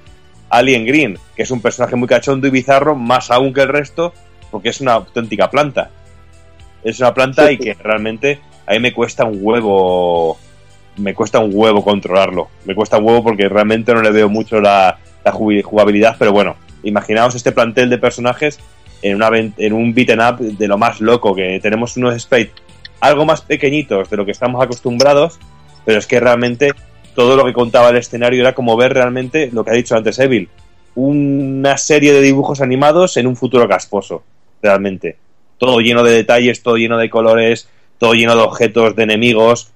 Alien 0.50 0.86
Green, 0.86 1.18
que 1.36 1.42
es 1.42 1.50
un 1.50 1.60
personaje 1.60 1.96
muy 1.96 2.08
cachondo 2.08 2.46
y 2.46 2.50
bizarro, 2.50 2.94
más 2.94 3.30
aún 3.30 3.52
que 3.52 3.62
el 3.62 3.68
resto, 3.68 4.14
porque 4.50 4.70
es 4.70 4.80
una 4.80 4.94
auténtica 4.94 5.50
planta. 5.50 5.90
Es 6.84 7.00
una 7.00 7.12
planta 7.12 7.50
y 7.50 7.58
que 7.58 7.74
realmente 7.74 8.40
a 8.66 8.72
mí 8.72 8.80
me 8.80 8.94
cuesta 8.94 9.24
un 9.24 9.38
huevo 9.42 10.38
me 10.98 11.14
cuesta 11.14 11.38
un 11.38 11.50
huevo 11.52 11.82
controlarlo. 11.82 12.48
Me 12.64 12.74
cuesta 12.74 12.98
un 12.98 13.04
huevo 13.04 13.22
porque 13.22 13.48
realmente 13.48 13.94
no 13.94 14.02
le 14.02 14.10
veo 14.10 14.28
mucho 14.28 14.60
la, 14.60 14.98
jugabilidad, 15.62 16.16
pero 16.18 16.32
bueno, 16.32 16.56
imaginaos 16.82 17.34
este 17.34 17.52
plantel 17.52 17.90
de 17.90 17.98
personajes 17.98 18.58
en, 19.02 19.16
una, 19.16 19.28
en 19.36 19.72
un 19.74 19.92
beaten 19.92 20.20
up 20.20 20.38
de 20.38 20.68
lo 20.68 20.78
más 20.78 21.02
loco, 21.02 21.34
que 21.34 21.60
tenemos 21.60 21.98
unos 21.98 22.18
sprites 22.18 22.54
algo 23.00 23.24
más 23.24 23.42
pequeñitos 23.42 24.10
de 24.10 24.16
lo 24.16 24.24
que 24.24 24.32
estamos 24.32 24.62
acostumbrados, 24.62 25.38
pero 25.84 25.98
es 25.98 26.06
que 26.06 26.20
realmente 26.20 26.72
todo 27.14 27.36
lo 27.36 27.44
que 27.44 27.52
contaba 27.52 27.90
el 27.90 27.96
escenario 27.96 28.40
era 28.40 28.54
como 28.54 28.76
ver 28.76 28.94
realmente 28.94 29.50
lo 29.52 29.64
que 29.64 29.70
ha 29.70 29.74
dicho 29.74 29.96
antes 29.96 30.18
Evil, 30.18 30.48
una 30.94 31.76
serie 31.76 32.12
de 32.12 32.20
dibujos 32.20 32.60
animados 32.60 33.16
en 33.16 33.26
un 33.26 33.36
futuro 33.36 33.68
casposo, 33.68 34.22
realmente. 34.62 35.16
Todo 35.58 35.80
lleno 35.80 36.02
de 36.02 36.12
detalles, 36.12 36.62
todo 36.62 36.76
lleno 36.76 36.98
de 36.98 37.10
colores, 37.10 37.68
todo 37.98 38.14
lleno 38.14 38.36
de 38.36 38.42
objetos, 38.42 38.94
de 38.96 39.02
enemigos, 39.02 39.72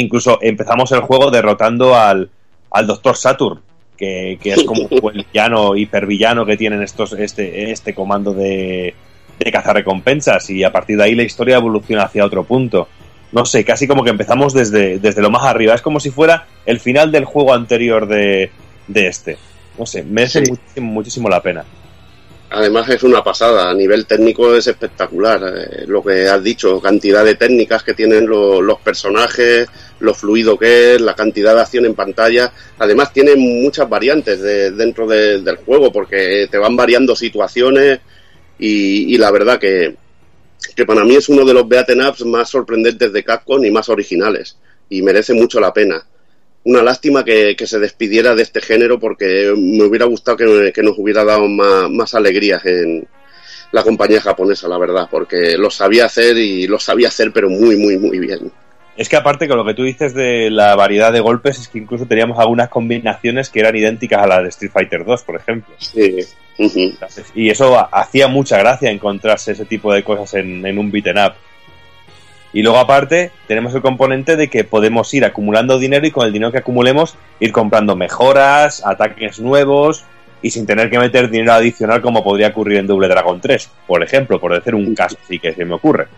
incluso 0.00 0.38
empezamos 0.42 0.92
el 0.92 1.00
juego 1.00 1.30
derrotando 1.30 1.94
al, 1.94 2.30
al 2.70 2.86
Doctor 2.86 3.16
Saturn, 3.16 3.60
que, 3.96 4.38
que 4.40 4.52
es 4.52 4.64
como 4.64 4.88
el 5.12 5.26
villano, 5.32 5.76
hipervillano 5.76 6.46
que 6.46 6.56
tienen 6.56 6.82
estos, 6.82 7.12
este, 7.12 7.70
este 7.70 7.94
comando 7.94 8.32
de, 8.32 8.94
de 9.38 9.52
cazarrecompensas, 9.52 10.50
y 10.50 10.64
a 10.64 10.72
partir 10.72 10.96
de 10.96 11.04
ahí 11.04 11.14
la 11.14 11.22
historia 11.22 11.56
evoluciona 11.56 12.04
hacia 12.04 12.24
otro 12.24 12.44
punto. 12.44 12.88
No 13.32 13.44
sé, 13.44 13.64
casi 13.64 13.86
como 13.86 14.02
que 14.02 14.10
empezamos 14.10 14.52
desde, 14.52 14.98
desde 14.98 15.22
lo 15.22 15.30
más 15.30 15.44
arriba. 15.44 15.74
Es 15.74 15.82
como 15.82 16.00
si 16.00 16.10
fuera 16.10 16.46
el 16.66 16.80
final 16.80 17.12
del 17.12 17.24
juego 17.24 17.54
anterior 17.54 18.08
de, 18.08 18.50
de 18.88 19.06
este. 19.06 19.38
No 19.78 19.86
sé, 19.86 20.02
merece 20.02 20.44
sí. 20.44 20.50
muchísimo, 20.50 20.92
muchísimo 20.92 21.28
la 21.28 21.40
pena. 21.40 21.64
Además 22.52 22.88
es 22.88 23.04
una 23.04 23.22
pasada, 23.22 23.70
a 23.70 23.74
nivel 23.74 24.06
técnico 24.06 24.56
es 24.56 24.66
espectacular. 24.66 25.40
Eh, 25.56 25.84
lo 25.86 26.02
que 26.02 26.26
has 26.26 26.42
dicho, 26.42 26.80
cantidad 26.80 27.24
de 27.24 27.36
técnicas 27.36 27.84
que 27.84 27.94
tienen 27.94 28.26
lo, 28.26 28.60
los 28.60 28.80
personajes, 28.80 29.68
lo 30.00 30.14
fluido 30.14 30.58
que 30.58 30.94
es, 30.94 31.00
la 31.00 31.14
cantidad 31.14 31.54
de 31.54 31.60
acción 31.60 31.86
en 31.86 31.94
pantalla. 31.94 32.52
Además 32.78 33.12
tiene 33.12 33.36
muchas 33.36 33.88
variantes 33.88 34.40
de, 34.40 34.72
dentro 34.72 35.06
de, 35.06 35.40
del 35.42 35.56
juego 35.58 35.92
porque 35.92 36.48
te 36.50 36.58
van 36.58 36.74
variando 36.74 37.14
situaciones 37.14 38.00
y, 38.58 39.14
y 39.14 39.16
la 39.16 39.30
verdad 39.30 39.60
que, 39.60 39.94
que, 40.74 40.84
para 40.84 41.04
mí 41.04 41.14
es 41.14 41.28
uno 41.28 41.44
de 41.44 41.54
los 41.54 41.68
beaten 41.68 42.04
ups 42.04 42.24
más 42.24 42.50
sorprendentes 42.50 43.12
de 43.12 43.22
Capcom 43.22 43.64
y 43.64 43.70
más 43.70 43.88
originales 43.88 44.56
y 44.88 45.02
merece 45.02 45.34
mucho 45.34 45.60
la 45.60 45.72
pena 45.72 46.04
una 46.64 46.82
lástima 46.82 47.24
que, 47.24 47.56
que, 47.56 47.66
se 47.66 47.78
despidiera 47.78 48.34
de 48.34 48.42
este 48.42 48.60
género 48.60 48.98
porque 48.98 49.52
me 49.56 49.84
hubiera 49.84 50.04
gustado 50.04 50.36
que, 50.36 50.72
que 50.74 50.82
nos 50.82 50.98
hubiera 50.98 51.24
dado 51.24 51.48
más, 51.48 51.90
más, 51.90 52.14
alegrías 52.14 52.64
en 52.66 53.06
la 53.72 53.82
compañía 53.82 54.20
japonesa, 54.20 54.68
la 54.68 54.78
verdad, 54.78 55.08
porque 55.10 55.56
lo 55.56 55.70
sabía 55.70 56.06
hacer 56.06 56.36
y 56.36 56.66
lo 56.66 56.78
sabía 56.78 57.08
hacer, 57.08 57.32
pero 57.32 57.48
muy, 57.48 57.76
muy, 57.76 57.96
muy 57.98 58.18
bien. 58.18 58.52
Es 58.96 59.08
que 59.08 59.16
aparte 59.16 59.48
con 59.48 59.56
lo 59.56 59.64
que 59.64 59.72
tú 59.72 59.84
dices 59.84 60.12
de 60.12 60.50
la 60.50 60.76
variedad 60.76 61.12
de 61.12 61.20
golpes, 61.20 61.58
es 61.58 61.68
que 61.68 61.78
incluso 61.78 62.04
teníamos 62.06 62.38
algunas 62.38 62.68
combinaciones 62.68 63.48
que 63.48 63.60
eran 63.60 63.74
idénticas 63.76 64.22
a 64.22 64.26
la 64.26 64.42
de 64.42 64.48
Street 64.50 64.72
Fighter 64.72 65.04
2, 65.04 65.22
por 65.22 65.36
ejemplo. 65.36 65.74
Sí. 65.78 66.18
Uh 66.58 66.64
-huh. 66.64 67.24
Y 67.34 67.48
eso 67.48 67.78
hacía 67.94 68.28
mucha 68.28 68.58
gracia 68.58 68.90
encontrarse 68.90 69.52
ese 69.52 69.64
tipo 69.64 69.94
de 69.94 70.04
cosas 70.04 70.34
en, 70.34 70.66
en 70.66 70.78
un 70.78 70.90
beaten 70.90 71.16
up. 71.16 71.32
Y 72.52 72.62
luego 72.62 72.78
aparte 72.78 73.30
tenemos 73.46 73.74
el 73.74 73.82
componente 73.82 74.36
de 74.36 74.48
que 74.48 74.64
podemos 74.64 75.12
ir 75.14 75.24
acumulando 75.24 75.78
dinero 75.78 76.06
y 76.06 76.10
con 76.10 76.26
el 76.26 76.32
dinero 76.32 76.50
que 76.50 76.58
acumulemos 76.58 77.16
ir 77.38 77.52
comprando 77.52 77.94
mejoras, 77.94 78.84
ataques 78.84 79.38
nuevos 79.38 80.04
y 80.42 80.50
sin 80.50 80.66
tener 80.66 80.90
que 80.90 80.98
meter 80.98 81.30
dinero 81.30 81.52
adicional 81.52 82.00
como 82.02 82.24
podría 82.24 82.48
ocurrir 82.48 82.78
en 82.78 82.86
Double 82.86 83.08
Dragon 83.08 83.40
3, 83.40 83.70
por 83.86 84.02
ejemplo, 84.02 84.40
por 84.40 84.54
decir 84.54 84.74
un 84.74 84.94
caso 84.94 85.16
así 85.22 85.38
que 85.38 85.52
se 85.52 85.64
me 85.64 85.74
ocurre. 85.74 86.08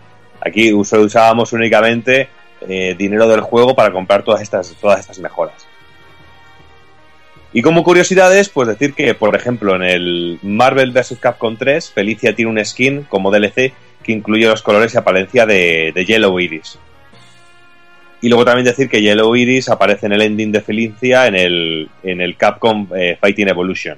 Aquí 0.41 0.73
usábamos 0.73 1.53
únicamente 1.53 2.29
eh, 2.67 2.95
dinero 2.97 3.27
del 3.27 3.41
juego 3.41 3.75
para 3.75 3.91
comprar 3.91 4.23
todas 4.23 4.41
estas, 4.41 4.73
todas 4.79 4.99
estas 4.99 5.19
mejoras. 5.19 5.67
Y 7.55 7.61
como 7.61 7.83
curiosidades, 7.83 8.49
pues 8.49 8.67
decir 8.67 8.95
que, 8.95 9.13
por 9.13 9.35
ejemplo, 9.35 9.75
en 9.75 9.83
el 9.83 10.39
Marvel 10.41 10.91
vs. 10.91 11.17
Capcom 11.19 11.55
3, 11.55 11.91
Felicia 11.91 12.35
tiene 12.35 12.49
un 12.49 12.65
skin 12.65 13.03
como 13.03 13.29
DLC 13.29 13.73
que 14.03 14.11
incluye 14.11 14.45
los 14.45 14.61
colores 14.61 14.93
y 14.93 14.97
apariencia 14.97 15.45
de, 15.45 15.93
Yellow 16.05 16.39
Iris. 16.39 16.77
Y 18.21 18.29
luego 18.29 18.45
también 18.45 18.65
decir 18.65 18.89
que 18.89 19.01
Yellow 19.01 19.35
Iris 19.35 19.69
aparece 19.69 20.05
en 20.05 20.13
el 20.13 20.21
ending 20.21 20.51
de 20.51 20.61
Felicia 20.61 21.27
en 21.27 21.35
el, 21.35 21.89
en 22.03 22.21
el 22.21 22.37
Capcom 22.37 22.87
eh, 22.95 23.17
Fighting 23.19 23.49
Evolution. 23.49 23.97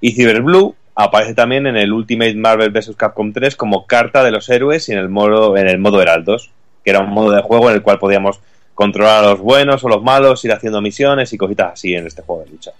Y 0.00 0.12
Cyber 0.12 0.42
Blue 0.42 0.74
aparece 0.94 1.34
también 1.34 1.66
en 1.66 1.76
el 1.76 1.92
Ultimate 1.92 2.34
Marvel 2.34 2.70
vs. 2.70 2.96
Capcom 2.96 3.32
3 3.32 3.56
como 3.56 3.86
carta 3.86 4.24
de 4.24 4.30
los 4.30 4.48
héroes 4.48 4.88
y 4.88 4.92
en 4.92 4.98
el 4.98 5.08
modo, 5.08 5.56
en 5.56 5.68
el 5.68 5.78
modo 5.78 6.00
Heraldos, 6.00 6.50
que 6.84 6.90
era 6.90 7.00
un 7.00 7.10
modo 7.10 7.30
de 7.30 7.42
juego 7.42 7.70
en 7.70 7.76
el 7.76 7.82
cual 7.82 7.98
podíamos 7.98 8.40
controlar 8.74 9.24
a 9.24 9.28
los 9.28 9.40
buenos 9.40 9.84
o 9.84 9.88
los 9.88 10.02
malos, 10.02 10.44
ir 10.44 10.52
haciendo 10.52 10.80
misiones 10.80 11.32
y 11.32 11.38
cositas 11.38 11.74
así 11.74 11.94
en 11.94 12.06
este 12.06 12.22
juego 12.22 12.44
de 12.44 12.50
lucha. 12.50 12.72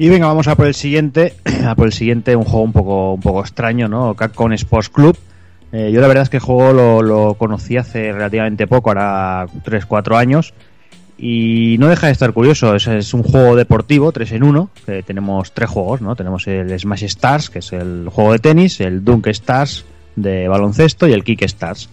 Y 0.00 0.08
venga, 0.08 0.28
vamos 0.28 0.46
a 0.46 0.54
por 0.54 0.66
el 0.66 0.74
siguiente, 0.74 1.34
a 1.66 1.74
por 1.74 1.86
el 1.86 1.92
siguiente, 1.92 2.36
un 2.36 2.44
juego 2.44 2.62
un 2.62 2.72
poco, 2.72 3.14
un 3.14 3.20
poco 3.20 3.40
extraño, 3.40 3.88
¿no? 3.88 4.14
Capcom 4.14 4.52
Sports 4.52 4.90
Club. 4.90 5.18
Eh, 5.72 5.90
yo 5.92 6.00
la 6.00 6.06
verdad 6.06 6.22
es 6.22 6.30
que 6.30 6.36
el 6.36 6.42
juego 6.42 7.02
lo, 7.02 7.34
conocí 7.34 7.76
hace 7.76 8.12
relativamente 8.12 8.68
poco, 8.68 8.90
ahora 8.90 9.46
3-4 9.64 10.16
años. 10.16 10.54
Y 11.18 11.76
no 11.80 11.88
deja 11.88 12.06
de 12.06 12.12
estar 12.12 12.32
curioso, 12.32 12.76
es, 12.76 13.12
un 13.12 13.24
juego 13.24 13.56
deportivo, 13.56 14.12
3 14.12 14.32
en 14.32 14.44
1, 14.44 14.70
que 14.86 15.02
tenemos 15.02 15.50
tres 15.50 15.68
juegos, 15.68 16.00
¿no? 16.00 16.14
Tenemos 16.14 16.46
el 16.46 16.78
Smash 16.78 17.02
Stars, 17.02 17.50
que 17.50 17.58
es 17.58 17.72
el 17.72 18.08
juego 18.08 18.30
de 18.30 18.38
tenis, 18.38 18.80
el 18.80 19.04
Dunk 19.04 19.26
Stars 19.26 19.84
de 20.14 20.46
baloncesto 20.46 21.08
y 21.08 21.12
el 21.12 21.24
Kick 21.24 21.42
Stars 21.42 21.90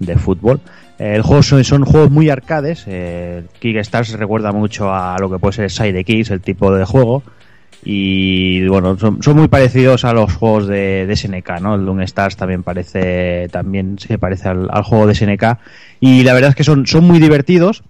de 0.00 0.16
fútbol. 0.16 0.60
El 0.98 1.22
juego 1.22 1.44
son, 1.44 1.62
son 1.62 1.84
juegos 1.84 2.10
muy 2.10 2.30
arcades. 2.30 2.82
Eh, 2.88 3.44
Kick 3.60 3.76
Stars 3.76 4.12
recuerda 4.14 4.50
mucho 4.50 4.92
a 4.92 5.16
lo 5.20 5.30
que 5.30 5.38
puede 5.38 5.52
ser 5.52 5.70
Side 5.70 6.02
Kicks, 6.02 6.32
el 6.32 6.40
tipo 6.40 6.74
de 6.74 6.84
juego. 6.84 7.22
Y 7.82 8.66
bueno, 8.66 8.98
son, 8.98 9.22
son 9.22 9.36
muy 9.36 9.48
parecidos 9.48 10.04
a 10.04 10.12
los 10.12 10.32
juegos 10.34 10.66
de, 10.66 11.12
SNK, 11.14 11.60
¿no? 11.60 11.74
El 11.74 11.84
Doom 11.84 12.00
Stars 12.02 12.36
también 12.36 12.62
parece, 12.62 13.48
también 13.50 13.98
se 13.98 14.18
parece 14.18 14.48
al, 14.48 14.68
juego 14.84 15.06
de 15.06 15.14
SNK 15.14 15.58
y 16.00 16.22
la 16.22 16.32
verdad 16.32 16.50
es 16.50 16.56
que 16.56 16.64
son, 16.64 16.86
son 16.86 17.04
muy 17.04 17.18
divertidos. 17.18 17.82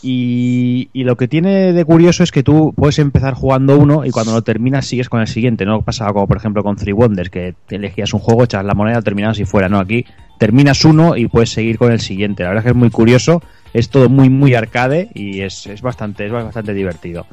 Y, 0.00 0.90
y 0.92 1.02
lo 1.02 1.16
que 1.16 1.26
tiene 1.26 1.72
de 1.72 1.84
curioso 1.84 2.22
es 2.22 2.30
que 2.30 2.44
tú 2.44 2.72
puedes 2.76 3.00
empezar 3.00 3.34
jugando 3.34 3.76
uno 3.76 4.04
y 4.04 4.12
cuando 4.12 4.32
lo 4.32 4.42
terminas 4.42 4.86
sigues 4.86 5.08
con 5.08 5.20
el 5.20 5.26
siguiente, 5.26 5.64
no 5.64 5.82
pasaba 5.82 6.12
como 6.12 6.28
por 6.28 6.36
ejemplo 6.36 6.62
con 6.62 6.76
Three 6.76 6.92
Wonders, 6.92 7.30
que 7.30 7.56
elegías 7.68 8.14
un 8.14 8.20
juego, 8.20 8.44
echas 8.44 8.64
la 8.64 8.74
moneda, 8.74 9.02
terminabas 9.02 9.40
y 9.40 9.44
fuera, 9.44 9.68
no, 9.68 9.80
aquí 9.80 10.04
terminas 10.38 10.84
uno 10.84 11.16
y 11.16 11.26
puedes 11.26 11.50
seguir 11.50 11.78
con 11.78 11.90
el 11.90 11.98
siguiente, 11.98 12.44
la 12.44 12.50
verdad 12.50 12.60
es 12.60 12.64
que 12.66 12.70
es 12.70 12.76
muy 12.76 12.90
curioso, 12.90 13.42
es 13.74 13.90
todo 13.90 14.08
muy 14.08 14.30
muy 14.30 14.54
arcade 14.54 15.08
y 15.14 15.40
es, 15.40 15.66
es 15.66 15.82
bastante, 15.82 16.26
es 16.26 16.32
bastante 16.32 16.74
divertido. 16.74 17.26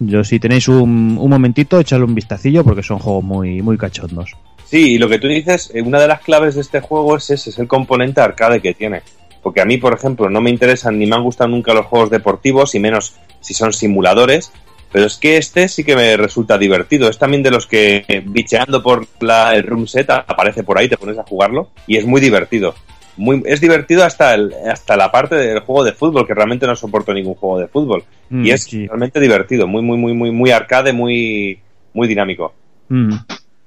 Yo 0.00 0.22
si 0.24 0.38
tenéis 0.38 0.68
un, 0.68 1.18
un 1.18 1.30
momentito, 1.30 1.80
echadle 1.80 2.04
un 2.04 2.14
vistacillo 2.14 2.62
porque 2.64 2.82
son 2.82 2.98
juegos 2.98 3.24
muy, 3.24 3.62
muy 3.62 3.76
cachondos. 3.76 4.36
Sí, 4.64 4.92
y 4.92 4.98
lo 4.98 5.08
que 5.08 5.18
tú 5.18 5.28
dices, 5.28 5.70
eh, 5.72 5.80
una 5.80 5.98
de 5.98 6.08
las 6.08 6.20
claves 6.20 6.54
de 6.54 6.60
este 6.60 6.80
juego 6.80 7.16
es 7.16 7.30
ese, 7.30 7.50
es 7.50 7.58
el 7.58 7.66
componente 7.66 8.20
arcade 8.20 8.60
que 8.60 8.74
tiene. 8.74 9.02
Porque 9.42 9.62
a 9.62 9.64
mí, 9.64 9.78
por 9.78 9.94
ejemplo, 9.94 10.28
no 10.28 10.40
me 10.40 10.50
interesan 10.50 10.98
ni 10.98 11.06
me 11.06 11.16
han 11.16 11.22
gustado 11.22 11.48
nunca 11.48 11.72
los 11.72 11.86
juegos 11.86 12.10
deportivos, 12.10 12.74
y 12.74 12.80
menos 12.80 13.14
si 13.40 13.54
son 13.54 13.72
simuladores. 13.72 14.52
Pero 14.92 15.06
es 15.06 15.16
que 15.16 15.36
este 15.36 15.68
sí 15.68 15.84
que 15.84 15.96
me 15.96 16.16
resulta 16.16 16.58
divertido. 16.58 17.08
Es 17.08 17.18
también 17.18 17.42
de 17.42 17.50
los 17.50 17.66
que, 17.66 18.04
eh, 18.08 18.22
bicheando 18.24 18.82
por 18.82 19.06
la, 19.20 19.54
el 19.54 19.62
room 19.62 19.86
set, 19.86 20.10
aparece 20.10 20.62
por 20.62 20.78
ahí, 20.78 20.88
te 20.88 20.96
pones 20.96 21.18
a 21.18 21.24
jugarlo, 21.24 21.70
y 21.86 21.96
es 21.96 22.06
muy 22.06 22.20
divertido. 22.20 22.74
Muy, 23.18 23.42
es 23.46 23.60
divertido 23.60 24.04
hasta, 24.04 24.34
el, 24.34 24.54
hasta 24.70 24.96
la 24.96 25.10
parte 25.10 25.34
del 25.34 25.60
juego 25.60 25.84
de 25.84 25.92
fútbol, 25.92 26.26
que 26.26 26.34
realmente 26.34 26.66
no 26.66 26.74
soporto 26.74 27.12
ningún 27.12 27.34
juego 27.34 27.58
de 27.58 27.68
fútbol. 27.68 28.04
Mm, 28.30 28.46
y 28.46 28.50
es 28.50 28.62
sí. 28.62 28.86
realmente 28.86 29.20
divertido, 29.20 29.66
muy, 29.66 29.82
muy, 29.82 29.98
muy, 29.98 30.14
muy, 30.14 30.30
muy 30.30 30.50
arcade, 30.50 30.92
muy, 30.92 31.60
muy 31.92 32.08
dinámico. 32.08 32.54
Mm. 32.88 33.14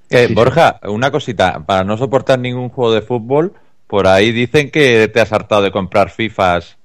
Eh, 0.09 0.29
Borja, 0.33 0.79
una 0.83 1.11
cosita, 1.11 1.63
para 1.65 1.83
no 1.83 1.97
soportar 1.97 2.39
ningún 2.39 2.69
juego 2.69 2.93
de 2.93 3.01
fútbol, 3.01 3.53
por 3.87 4.07
ahí 4.07 4.31
dicen 4.31 4.71
que 4.71 5.07
te 5.07 5.21
has 5.21 5.31
hartado 5.31 5.61
de 5.61 5.71
comprar 5.71 6.09
FIFAs 6.09 6.77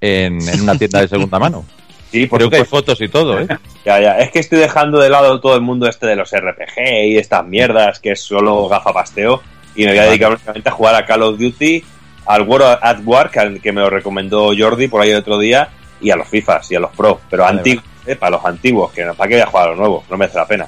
en, 0.00 0.40
en 0.48 0.60
una 0.60 0.78
tienda 0.78 1.00
de 1.00 1.08
segunda 1.08 1.38
mano. 1.38 1.64
Sí, 2.10 2.26
por 2.26 2.38
Creo 2.38 2.50
que 2.50 2.56
hay 2.56 2.64
fotos 2.64 3.00
y 3.00 3.08
todo, 3.08 3.38
¿eh? 3.38 3.46
Ya, 3.84 4.00
ya. 4.00 4.18
Es 4.18 4.32
que 4.32 4.40
estoy 4.40 4.58
dejando 4.58 4.98
de 4.98 5.08
lado 5.08 5.40
todo 5.40 5.54
el 5.54 5.60
mundo 5.60 5.86
este 5.86 6.06
de 6.06 6.16
los 6.16 6.32
RPG 6.32 7.06
y 7.06 7.16
estas 7.16 7.46
mierdas 7.46 8.00
que 8.00 8.12
es 8.12 8.20
solo 8.20 8.68
gafapasteo 8.68 9.40
y 9.74 9.84
me 9.84 9.90
voy 9.90 9.98
a 9.98 10.04
dedicar 10.04 10.30
únicamente 10.32 10.68
a 10.68 10.72
jugar 10.72 10.94
a 10.94 11.06
Call 11.06 11.22
of 11.22 11.38
Duty, 11.38 11.84
al 12.26 12.42
World 12.42 12.78
at 12.82 12.98
War, 13.04 13.30
que, 13.30 13.60
que 13.60 13.72
me 13.72 13.80
lo 13.80 13.90
recomendó 13.90 14.52
Jordi 14.56 14.88
por 14.88 15.00
ahí 15.00 15.10
el 15.10 15.18
otro 15.18 15.38
día, 15.38 15.68
y 16.00 16.10
a 16.10 16.16
los 16.16 16.28
FIFAs 16.28 16.70
y 16.72 16.76
a 16.76 16.80
los 16.80 16.90
Pro, 16.92 17.20
pero 17.28 17.42
Vale, 17.44 17.58
antiguos, 17.58 17.84
eh, 18.06 18.16
para 18.16 18.36
los 18.36 18.44
antiguos, 18.44 18.92
que 18.92 19.04
no, 19.04 19.14
¿para 19.14 19.28
qué 19.28 19.34
voy 19.34 19.42
a 19.42 19.46
jugar 19.46 19.64
a 19.64 19.68
los 19.70 19.78
nuevos? 19.78 20.04
No 20.10 20.16
merece 20.16 20.38
la 20.38 20.46
pena. 20.46 20.66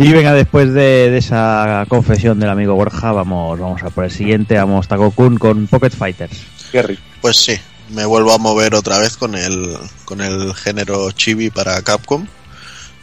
Y 0.00 0.12
venga, 0.12 0.32
después 0.32 0.72
de, 0.72 1.10
de 1.10 1.18
esa 1.18 1.84
confesión 1.88 2.38
del 2.38 2.50
amigo 2.50 2.76
Borja, 2.76 3.10
vamos, 3.10 3.58
vamos 3.58 3.82
a 3.82 3.90
por 3.90 4.04
el 4.04 4.12
siguiente, 4.12 4.54
vamos 4.54 4.86
Taco 4.86 5.10
Kun 5.10 5.38
con 5.38 5.66
Pocket 5.66 5.90
Fighters. 5.90 6.46
Qué 6.70 6.82
rico. 6.82 7.02
Pues 7.20 7.36
sí, 7.36 7.58
me 7.90 8.04
vuelvo 8.04 8.32
a 8.32 8.38
mover 8.38 8.76
otra 8.76 8.98
vez 8.98 9.16
con 9.16 9.34
el, 9.34 9.76
con 10.04 10.20
el 10.20 10.54
género 10.54 11.10
chibi 11.10 11.50
para 11.50 11.82
Capcom. 11.82 12.26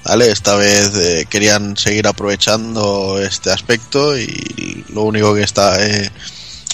¿Vale? 0.06 0.30
Esta 0.30 0.56
vez 0.56 0.96
eh, 0.96 1.26
querían 1.28 1.76
seguir 1.76 2.06
aprovechando 2.06 3.20
este 3.20 3.52
aspecto 3.52 4.16
y 4.18 4.86
lo 4.90 5.02
único 5.02 5.34
que 5.34 5.42
está... 5.42 5.84
eh, 5.84 6.12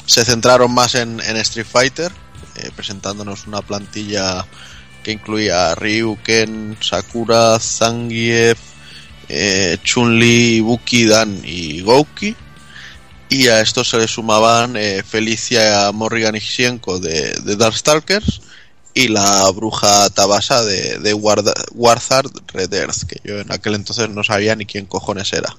se 0.06 0.26
centraron 0.26 0.74
más 0.74 0.96
en, 0.96 1.22
en 1.22 1.38
Street 1.38 1.66
Fighter, 1.66 2.12
eh, 2.58 2.70
presentándonos 2.76 3.48
una 3.48 3.62
plantilla 3.62 4.46
que 5.02 5.14
incluía 5.14 5.72
a 5.72 5.76
Ryu, 5.76 6.18
Ken, 6.22 6.76
Sakura, 6.82 7.58
Zangief, 7.58 8.60
eh, 9.30 9.78
Chun-Li, 9.82 10.60
Buki, 10.60 11.06
Dan 11.06 11.42
y 11.46 11.80
Gouki. 11.80 12.36
Y 13.30 13.48
a 13.48 13.62
esto 13.62 13.86
se 13.86 13.98
le 13.98 14.10
sumaban 14.10 14.76
Felicia 15.08 15.90
Morrigan 15.94 16.36
y 16.36 16.42
Xienko 16.42 17.00
de, 17.00 17.32
de 17.40 17.56
Darkstalkers 17.56 18.42
y 18.94 19.08
la 19.08 19.50
bruja 19.52 20.10
Tabasa 20.10 20.64
de, 20.64 21.00
de 21.00 21.14
Warzard 21.14 22.32
Red 22.54 22.74
Earth, 22.74 23.04
que 23.08 23.20
yo 23.24 23.40
en 23.40 23.52
aquel 23.52 23.76
entonces 23.76 24.10
no 24.10 24.24
sabía 24.24 24.56
ni 24.56 24.66
quién 24.66 24.86
cojones 24.86 25.34
era. 25.34 25.56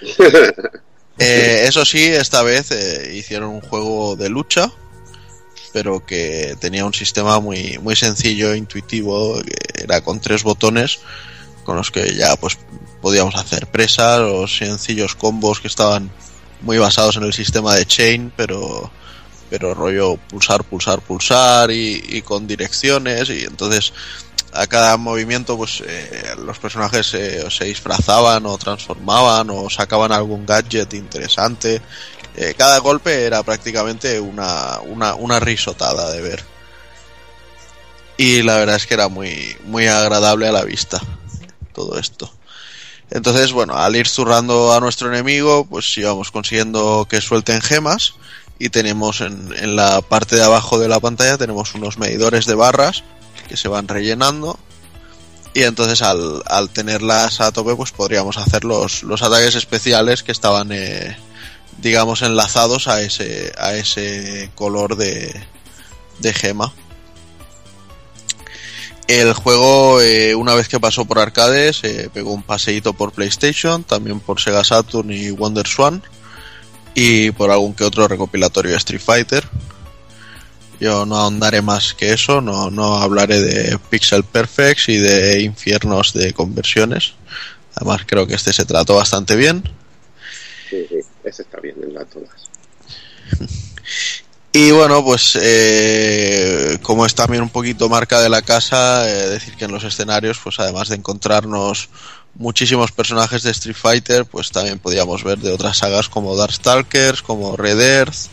Eh, 1.16 1.66
eso 1.68 1.84
sí, 1.84 2.02
esta 2.02 2.42
vez 2.42 2.72
eh, 2.72 3.14
hicieron 3.14 3.50
un 3.50 3.60
juego 3.60 4.16
de 4.16 4.28
lucha, 4.28 4.72
pero 5.72 6.04
que 6.04 6.56
tenía 6.58 6.84
un 6.84 6.92
sistema 6.92 7.38
muy, 7.38 7.78
muy 7.78 7.94
sencillo, 7.94 8.52
e 8.52 8.56
intuitivo, 8.56 9.40
que 9.40 9.84
era 9.84 10.00
con 10.00 10.20
tres 10.20 10.42
botones 10.42 10.98
con 11.62 11.76
los 11.76 11.90
que 11.90 12.14
ya 12.14 12.34
pues 12.34 12.58
podíamos 13.00 13.34
hacer 13.36 13.66
presas 13.66 14.20
o 14.20 14.46
sencillos 14.46 15.14
combos 15.14 15.60
que 15.60 15.68
estaban 15.68 16.10
muy 16.60 16.78
basados 16.78 17.16
en 17.16 17.24
el 17.24 17.32
sistema 17.32 17.74
de 17.74 17.86
chain, 17.86 18.32
pero 18.36 18.90
pero 19.50 19.74
rollo 19.74 20.16
pulsar, 20.16 20.64
pulsar, 20.64 21.00
pulsar 21.00 21.70
y, 21.70 22.22
con 22.22 22.46
direcciones 22.46 23.28
y 23.30 23.44
entonces 23.44 23.92
a 24.52 24.66
cada 24.66 24.96
movimiento 24.96 25.56
pues 25.56 25.82
eh, 25.86 26.34
los 26.44 26.58
personajes 26.58 27.12
eh, 27.14 27.44
se 27.50 27.64
disfrazaban 27.64 28.46
o 28.46 28.56
transformaban 28.56 29.50
o 29.50 29.68
sacaban 29.68 30.12
algún 30.12 30.46
gadget 30.46 30.94
interesante. 30.94 31.82
Eh, 32.36 32.54
cada 32.56 32.78
golpe 32.78 33.24
era 33.24 33.42
prácticamente 33.42 34.18
una, 34.20 34.80
una, 34.80 35.14
una 35.14 35.40
risotada 35.40 36.10
de 36.10 36.20
ver. 36.20 36.44
Y 38.16 38.42
la 38.42 38.56
verdad 38.56 38.76
es 38.76 38.86
que 38.86 38.94
era 38.94 39.08
muy, 39.08 39.56
muy 39.64 39.86
agradable 39.86 40.46
a 40.46 40.52
la 40.52 40.64
vista 40.64 41.00
todo 41.72 41.98
esto. 41.98 42.32
Entonces, 43.10 43.52
bueno, 43.52 43.76
al 43.76 43.96
ir 43.96 44.08
zurrando 44.08 44.72
a 44.72 44.80
nuestro 44.80 45.08
enemigo, 45.08 45.66
pues 45.66 45.96
íbamos 45.98 46.30
consiguiendo 46.30 47.06
que 47.08 47.20
suelten 47.20 47.60
gemas 47.60 48.14
y 48.58 48.68
tenemos 48.68 49.20
en, 49.20 49.52
en 49.56 49.76
la 49.76 50.00
parte 50.00 50.36
de 50.36 50.44
abajo 50.44 50.78
de 50.78 50.88
la 50.88 51.00
pantalla 51.00 51.38
tenemos 51.38 51.74
unos 51.74 51.98
medidores 51.98 52.46
de 52.46 52.54
barras 52.54 53.02
que 53.48 53.56
se 53.56 53.68
van 53.68 53.88
rellenando. 53.88 54.58
Y 55.54 55.62
entonces 55.62 56.02
al, 56.02 56.42
al 56.46 56.70
tenerlas 56.70 57.40
a 57.40 57.52
tope 57.52 57.76
pues 57.76 57.92
podríamos 57.92 58.38
hacer 58.38 58.64
los, 58.64 59.04
los 59.04 59.22
ataques 59.22 59.54
especiales 59.54 60.24
que 60.24 60.32
estaban 60.32 60.72
eh, 60.72 61.16
digamos 61.78 62.22
enlazados 62.22 62.88
a 62.88 63.02
ese 63.02 63.52
a 63.56 63.74
ese 63.74 64.50
color 64.56 64.96
de, 64.96 65.32
de 66.18 66.34
gema. 66.34 66.72
El 69.06 69.34
juego, 69.34 70.00
eh, 70.00 70.34
una 70.34 70.54
vez 70.54 70.68
que 70.68 70.80
pasó 70.80 71.04
por 71.04 71.18
arcades, 71.18 71.84
eh, 71.84 72.08
pegó 72.12 72.32
un 72.32 72.42
paseíto 72.42 72.94
por 72.94 73.12
PlayStation, 73.12 73.84
también 73.84 74.18
por 74.18 74.40
Sega 74.40 74.64
Saturn 74.64 75.12
y 75.12 75.30
Wonder 75.30 75.66
Swan, 75.66 76.02
y 76.94 77.30
por 77.32 77.50
algún 77.50 77.74
que 77.74 77.84
otro 77.84 78.08
recopilatorio 78.08 78.72
de 78.72 78.78
Street 78.78 79.00
Fighter. 79.00 79.44
Yo 80.80 81.06
no 81.06 81.16
ahondaré 81.16 81.62
más 81.62 81.94
que 81.94 82.12
eso, 82.12 82.40
no, 82.40 82.70
no 82.70 82.96
hablaré 82.96 83.40
de 83.40 83.78
Pixel 83.90 84.24
Perfects 84.24 84.88
y 84.88 84.98
de 84.98 85.42
infiernos 85.42 86.12
de 86.12 86.32
conversiones. 86.32 87.14
Además, 87.76 88.02
creo 88.06 88.26
que 88.26 88.34
este 88.34 88.52
se 88.52 88.64
trató 88.64 88.96
bastante 88.96 89.36
bien. 89.36 89.62
Sí, 90.68 90.86
sí, 90.88 90.96
ese 91.24 91.42
está 91.42 91.60
bien 91.60 91.76
en 91.82 91.94
la 91.94 92.04
todas. 92.04 92.50
Y 94.56 94.70
bueno, 94.70 95.04
pues 95.04 95.36
eh, 95.42 96.78
como 96.80 97.04
es 97.04 97.16
también 97.16 97.42
un 97.42 97.50
poquito 97.50 97.88
marca 97.88 98.20
de 98.20 98.28
la 98.28 98.40
casa, 98.40 99.04
eh, 99.08 99.28
decir 99.28 99.56
que 99.56 99.64
en 99.64 99.72
los 99.72 99.82
escenarios, 99.82 100.38
pues 100.38 100.60
además 100.60 100.88
de 100.88 100.94
encontrarnos 100.94 101.88
muchísimos 102.34 102.92
personajes 102.92 103.42
de 103.42 103.50
Street 103.50 103.76
Fighter, 103.76 104.24
pues 104.24 104.50
también 104.50 104.78
podíamos 104.78 105.22
ver 105.24 105.38
de 105.38 105.52
otras 105.52 105.78
sagas 105.78 106.08
como 106.08 106.36
Darkstalkers, 106.36 107.22
como 107.22 107.56
Red 107.56 107.80
Earth, 107.80 108.28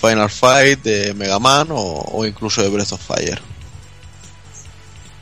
Final 0.00 0.30
Fight, 0.30 0.82
de 0.82 1.14
Mega 1.14 1.38
Man 1.38 1.68
o, 1.70 2.04
o 2.12 2.24
incluso 2.26 2.62
de 2.62 2.68
Breath 2.68 2.92
of 2.92 3.00
Fire. 3.00 3.40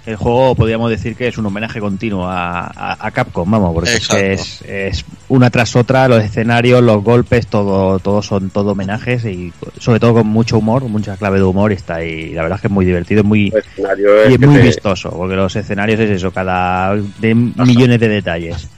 El 0.07 0.15
juego 0.17 0.55
podríamos 0.55 0.89
decir 0.89 1.17
que 1.17 1.27
es 1.27 1.37
un 1.37 1.47
homenaje 1.47 1.81
continuo 1.81 2.27
a, 2.29 2.61
a- 2.67 2.97
a 3.07 3.11
Capcom, 3.11 3.51
vamos, 3.51 3.75
porque 3.75 3.95
es, 3.95 4.07
que 4.09 4.33
es, 4.35 4.63
es 4.63 5.05
una 5.29 5.51
tras 5.51 5.75
otra, 5.75 6.07
los 6.07 6.23
escenarios, 6.23 6.81
los 6.83 7.03
golpes, 7.03 7.49
todo, 7.49 7.99
todo 7.99 8.23
son 8.23 8.51
todo 8.51 8.71
homenajes 8.71 9.25
y 9.25 9.53
sobre 9.81 9.99
todo 9.99 10.15
con 10.15 10.29
mucho 10.29 10.59
humor, 10.59 10.85
mucha 10.85 11.17
clave 11.17 11.39
de 11.39 11.45
humor 11.45 11.73
y 11.73 11.75
está 11.75 11.97
ahí. 11.97 12.33
La 12.35 12.43
verdad 12.43 12.57
es 12.57 12.61
que 12.63 12.69
es 12.69 12.73
muy 12.73 12.85
divertido, 12.87 13.23
es 13.23 13.27
muy, 13.27 13.53
escenario 13.53 14.23
es 14.23 14.31
y 14.31 14.35
es 14.35 14.41
muy 14.41 14.55
te- 14.57 14.63
vistoso, 14.63 15.11
porque 15.11 15.35
los 15.35 15.57
escenarios 15.57 15.99
es 15.99 16.11
eso, 16.11 16.31
cada 16.31 16.95
de 16.95 17.35
millones 17.35 17.99
de 17.99 18.09
detalles. 18.09 18.69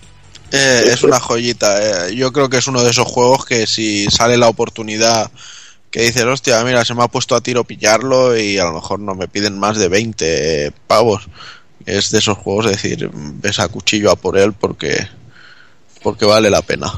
Eh, 0.51 0.81
es 0.87 1.03
una 1.03 1.21
joyita. 1.21 2.09
eh. 2.09 2.15
Yo 2.17 2.33
creo 2.33 2.49
que 2.49 2.57
es 2.57 2.67
uno 2.67 2.83
de 2.83 2.91
esos 2.91 3.07
juegos 3.07 3.45
que 3.45 3.67
si 3.67 4.07
sale 4.07 4.39
la 4.39 4.49
oportunidad 4.49 5.31
que 5.91 6.03
dices, 6.03 6.25
hostia, 6.25 6.63
mira, 6.65 6.85
se 6.85 6.95
me 6.95 7.03
ha 7.03 7.09
puesto 7.09 7.35
a 7.35 7.41
tiro 7.41 7.65
pillarlo 7.65 8.37
y 8.37 8.59
a 8.59 8.65
lo 8.65 8.75
mejor 8.75 9.01
no 9.01 9.15
me 9.15 9.29
piden 9.29 9.59
más 9.59 9.79
de 9.79 9.89
20 9.89 10.73
pavos. 10.87 11.29
Es 11.87 12.11
de 12.11 12.19
esos 12.19 12.37
juegos, 12.37 12.67
es 12.67 12.73
decir, 12.73 13.11
ves 13.13 13.59
a 13.61 13.69
cuchillo 13.69 14.11
a 14.11 14.17
por 14.17 14.37
él 14.37 14.53
porque, 14.53 15.07
porque 16.03 16.27
vale 16.27 16.51
la 16.51 16.63
pena. 16.63 16.93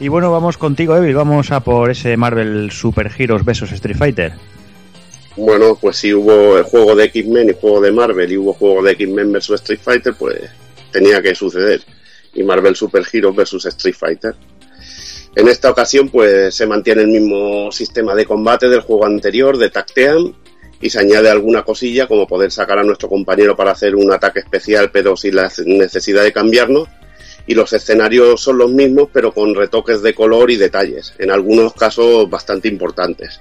Y 0.00 0.08
bueno, 0.08 0.30
vamos 0.30 0.58
contigo, 0.58 0.96
Evil, 0.96 1.14
vamos 1.14 1.50
a 1.52 1.60
por 1.60 1.90
ese 1.90 2.16
Marvel 2.16 2.70
Super 2.70 3.10
Heroes 3.16 3.44
vs 3.44 3.72
Street 3.72 3.96
Fighter. 3.96 4.34
Bueno, 5.36 5.76
pues 5.80 5.96
si 5.96 6.12
hubo 6.12 6.58
el 6.58 6.64
juego 6.64 6.94
de 6.94 7.04
X-Men 7.04 7.50
y 7.50 7.60
juego 7.60 7.80
de 7.80 7.90
Marvel 7.90 8.30
y 8.30 8.36
hubo 8.36 8.52
juego 8.52 8.82
de 8.82 8.92
X-Men 8.92 9.32
versus 9.32 9.60
Street 9.60 9.80
Fighter, 9.82 10.14
pues 10.14 10.38
tenía 10.92 11.22
que 11.22 11.34
suceder. 11.34 11.82
Y 12.34 12.42
Marvel 12.42 12.76
Super 12.76 13.04
Heroes 13.10 13.34
versus 13.34 13.66
Street 13.66 13.96
Fighter. 13.98 14.34
En 15.36 15.48
esta 15.48 15.70
ocasión, 15.70 16.08
pues 16.10 16.54
se 16.54 16.66
mantiene 16.66 17.02
el 17.02 17.08
mismo 17.08 17.72
sistema 17.72 18.14
de 18.14 18.24
combate 18.24 18.68
del 18.68 18.82
juego 18.82 19.04
anterior, 19.04 19.58
de 19.58 19.68
Tacteam, 19.68 20.32
y 20.80 20.90
se 20.90 21.00
añade 21.00 21.28
alguna 21.28 21.64
cosilla 21.64 22.06
como 22.06 22.26
poder 22.26 22.52
sacar 22.52 22.78
a 22.78 22.84
nuestro 22.84 23.08
compañero 23.08 23.56
para 23.56 23.72
hacer 23.72 23.96
un 23.96 24.12
ataque 24.12 24.40
especial, 24.40 24.90
pero 24.92 25.16
sin 25.16 25.34
la 25.34 25.50
necesidad 25.66 26.22
de 26.22 26.32
cambiarnos. 26.32 26.88
Y 27.46 27.54
los 27.54 27.72
escenarios 27.72 28.40
son 28.40 28.58
los 28.58 28.70
mismos, 28.70 29.08
pero 29.12 29.32
con 29.32 29.54
retoques 29.54 30.02
de 30.02 30.14
color 30.14 30.50
y 30.50 30.56
detalles, 30.56 31.14
en 31.18 31.30
algunos 31.30 31.74
casos 31.74 32.30
bastante 32.30 32.68
importantes. 32.68 33.40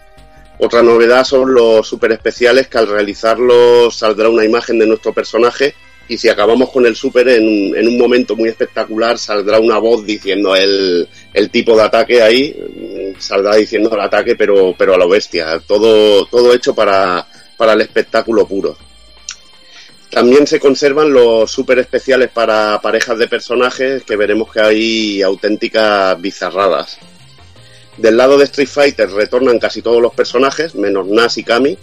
Otra 0.59 0.83
novedad 0.83 1.23
son 1.23 1.53
los 1.53 1.87
super 1.87 2.11
especiales 2.11 2.67
que 2.67 2.77
al 2.79 2.87
realizarlos 2.87 3.95
saldrá 3.95 4.29
una 4.29 4.45
imagen 4.45 4.79
de 4.79 4.87
nuestro 4.87 5.13
personaje 5.13 5.75
y 6.07 6.17
si 6.17 6.29
acabamos 6.29 6.69
con 6.69 6.85
el 6.85 6.95
super 6.95 7.27
en, 7.29 7.75
en 7.75 7.87
un 7.87 7.97
momento 7.97 8.35
muy 8.35 8.49
espectacular 8.49 9.17
saldrá 9.17 9.59
una 9.59 9.77
voz 9.77 10.05
diciendo 10.05 10.55
el, 10.55 11.07
tipo 11.51 11.75
de 11.75 11.83
ataque 11.83 12.21
ahí, 12.21 12.55
saldrá 13.19 13.55
diciendo 13.55 13.89
el 13.93 14.01
ataque 14.01 14.35
pero, 14.35 14.75
pero 14.77 14.95
a 14.95 14.97
lo 14.97 15.07
bestia, 15.07 15.59
todo, 15.65 16.25
todo 16.25 16.53
hecho 16.53 16.75
para, 16.75 17.25
para 17.57 17.73
el 17.73 17.81
espectáculo 17.81 18.45
puro. 18.45 18.77
También 20.09 20.45
se 20.45 20.59
conservan 20.59 21.11
los 21.11 21.49
super 21.49 21.79
especiales 21.79 22.29
para 22.29 22.79
parejas 22.81 23.17
de 23.17 23.27
personajes 23.27 24.03
que 24.03 24.15
veremos 24.15 24.51
que 24.51 24.59
hay 24.59 25.21
auténticas 25.23 26.21
bizarradas. 26.21 26.99
Del 27.97 28.17
lado 28.17 28.37
de 28.37 28.43
Street 28.45 28.67
Fighter 28.67 29.09
retornan 29.09 29.57
casi 29.57 29.81
todos 29.81 30.01
los 30.01 30.13
personajes, 30.13 30.75
menos 30.75 31.07
Nash 31.07 31.39
y 31.39 31.43
Kami, 31.43 31.77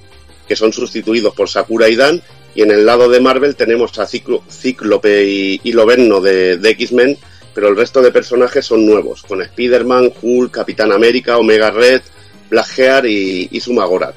que 0.46 0.54
son 0.54 0.72
sustituidos 0.72 1.34
por 1.34 1.48
Sakura 1.48 1.88
y 1.88 1.96
Dan, 1.96 2.22
y 2.54 2.62
en 2.62 2.70
el 2.70 2.84
lado 2.84 3.08
de 3.08 3.20
Marvel 3.20 3.56
tenemos 3.56 3.98
a 3.98 4.06
Ciclo, 4.06 4.42
Cíclope 4.50 5.24
y, 5.24 5.60
y 5.62 5.72
Loberno 5.72 6.20
de, 6.20 6.58
X-Men, 6.62 7.16
pero 7.54 7.68
el 7.68 7.76
resto 7.76 8.02
de 8.02 8.12
personajes 8.12 8.66
son 8.66 8.86
nuevos, 8.86 9.22
con 9.22 9.42
Spider-Man, 9.42 10.12
Hulk, 10.20 10.52
Capitán 10.52 10.92
América, 10.92 11.38
Omega 11.38 11.70
Red, 11.70 12.02
Blackheart 12.48 13.06
y, 13.06 13.48
y 13.50 13.60
Sumagorat. 13.60 14.14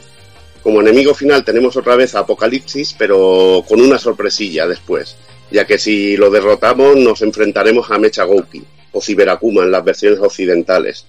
Como 0.63 0.81
enemigo 0.81 1.13
final 1.13 1.43
tenemos 1.43 1.75
otra 1.75 1.95
vez 1.95 2.15
a 2.15 2.19
Apocalipsis, 2.19 2.95
pero 2.97 3.63
con 3.67 3.81
una 3.81 3.99
sorpresilla 3.99 4.65
después, 4.65 5.17
ya 5.51 5.65
que 5.65 5.77
si 5.77 6.15
lo 6.15 6.31
derrotamos 6.31 6.95
nos 6.95 7.21
enfrentaremos 7.21 7.91
a 7.91 7.99
Mecha 7.99 8.23
Gouki 8.23 8.63
o 8.93 9.01
Ciberakuma 9.01 9.63
en 9.63 9.71
las 9.71 9.83
versiones 9.83 10.19
occidentales. 10.19 11.05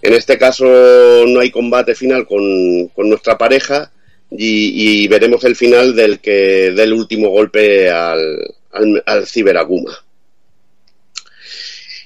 En 0.00 0.14
este 0.14 0.38
caso 0.38 0.64
no 1.26 1.40
hay 1.40 1.50
combate 1.50 1.94
final 1.94 2.26
con, 2.26 2.88
con 2.88 3.08
nuestra 3.08 3.36
pareja 3.36 3.92
y, 4.30 5.02
y, 5.02 5.08
veremos 5.08 5.44
el 5.44 5.56
final 5.56 5.96
del 5.96 6.20
que 6.20 6.72
dé 6.74 6.82
el 6.82 6.92
último 6.92 7.30
golpe 7.30 7.90
al, 7.90 8.54
al, 8.72 9.02
al 9.06 9.26
Ciberakuma. 9.26 9.96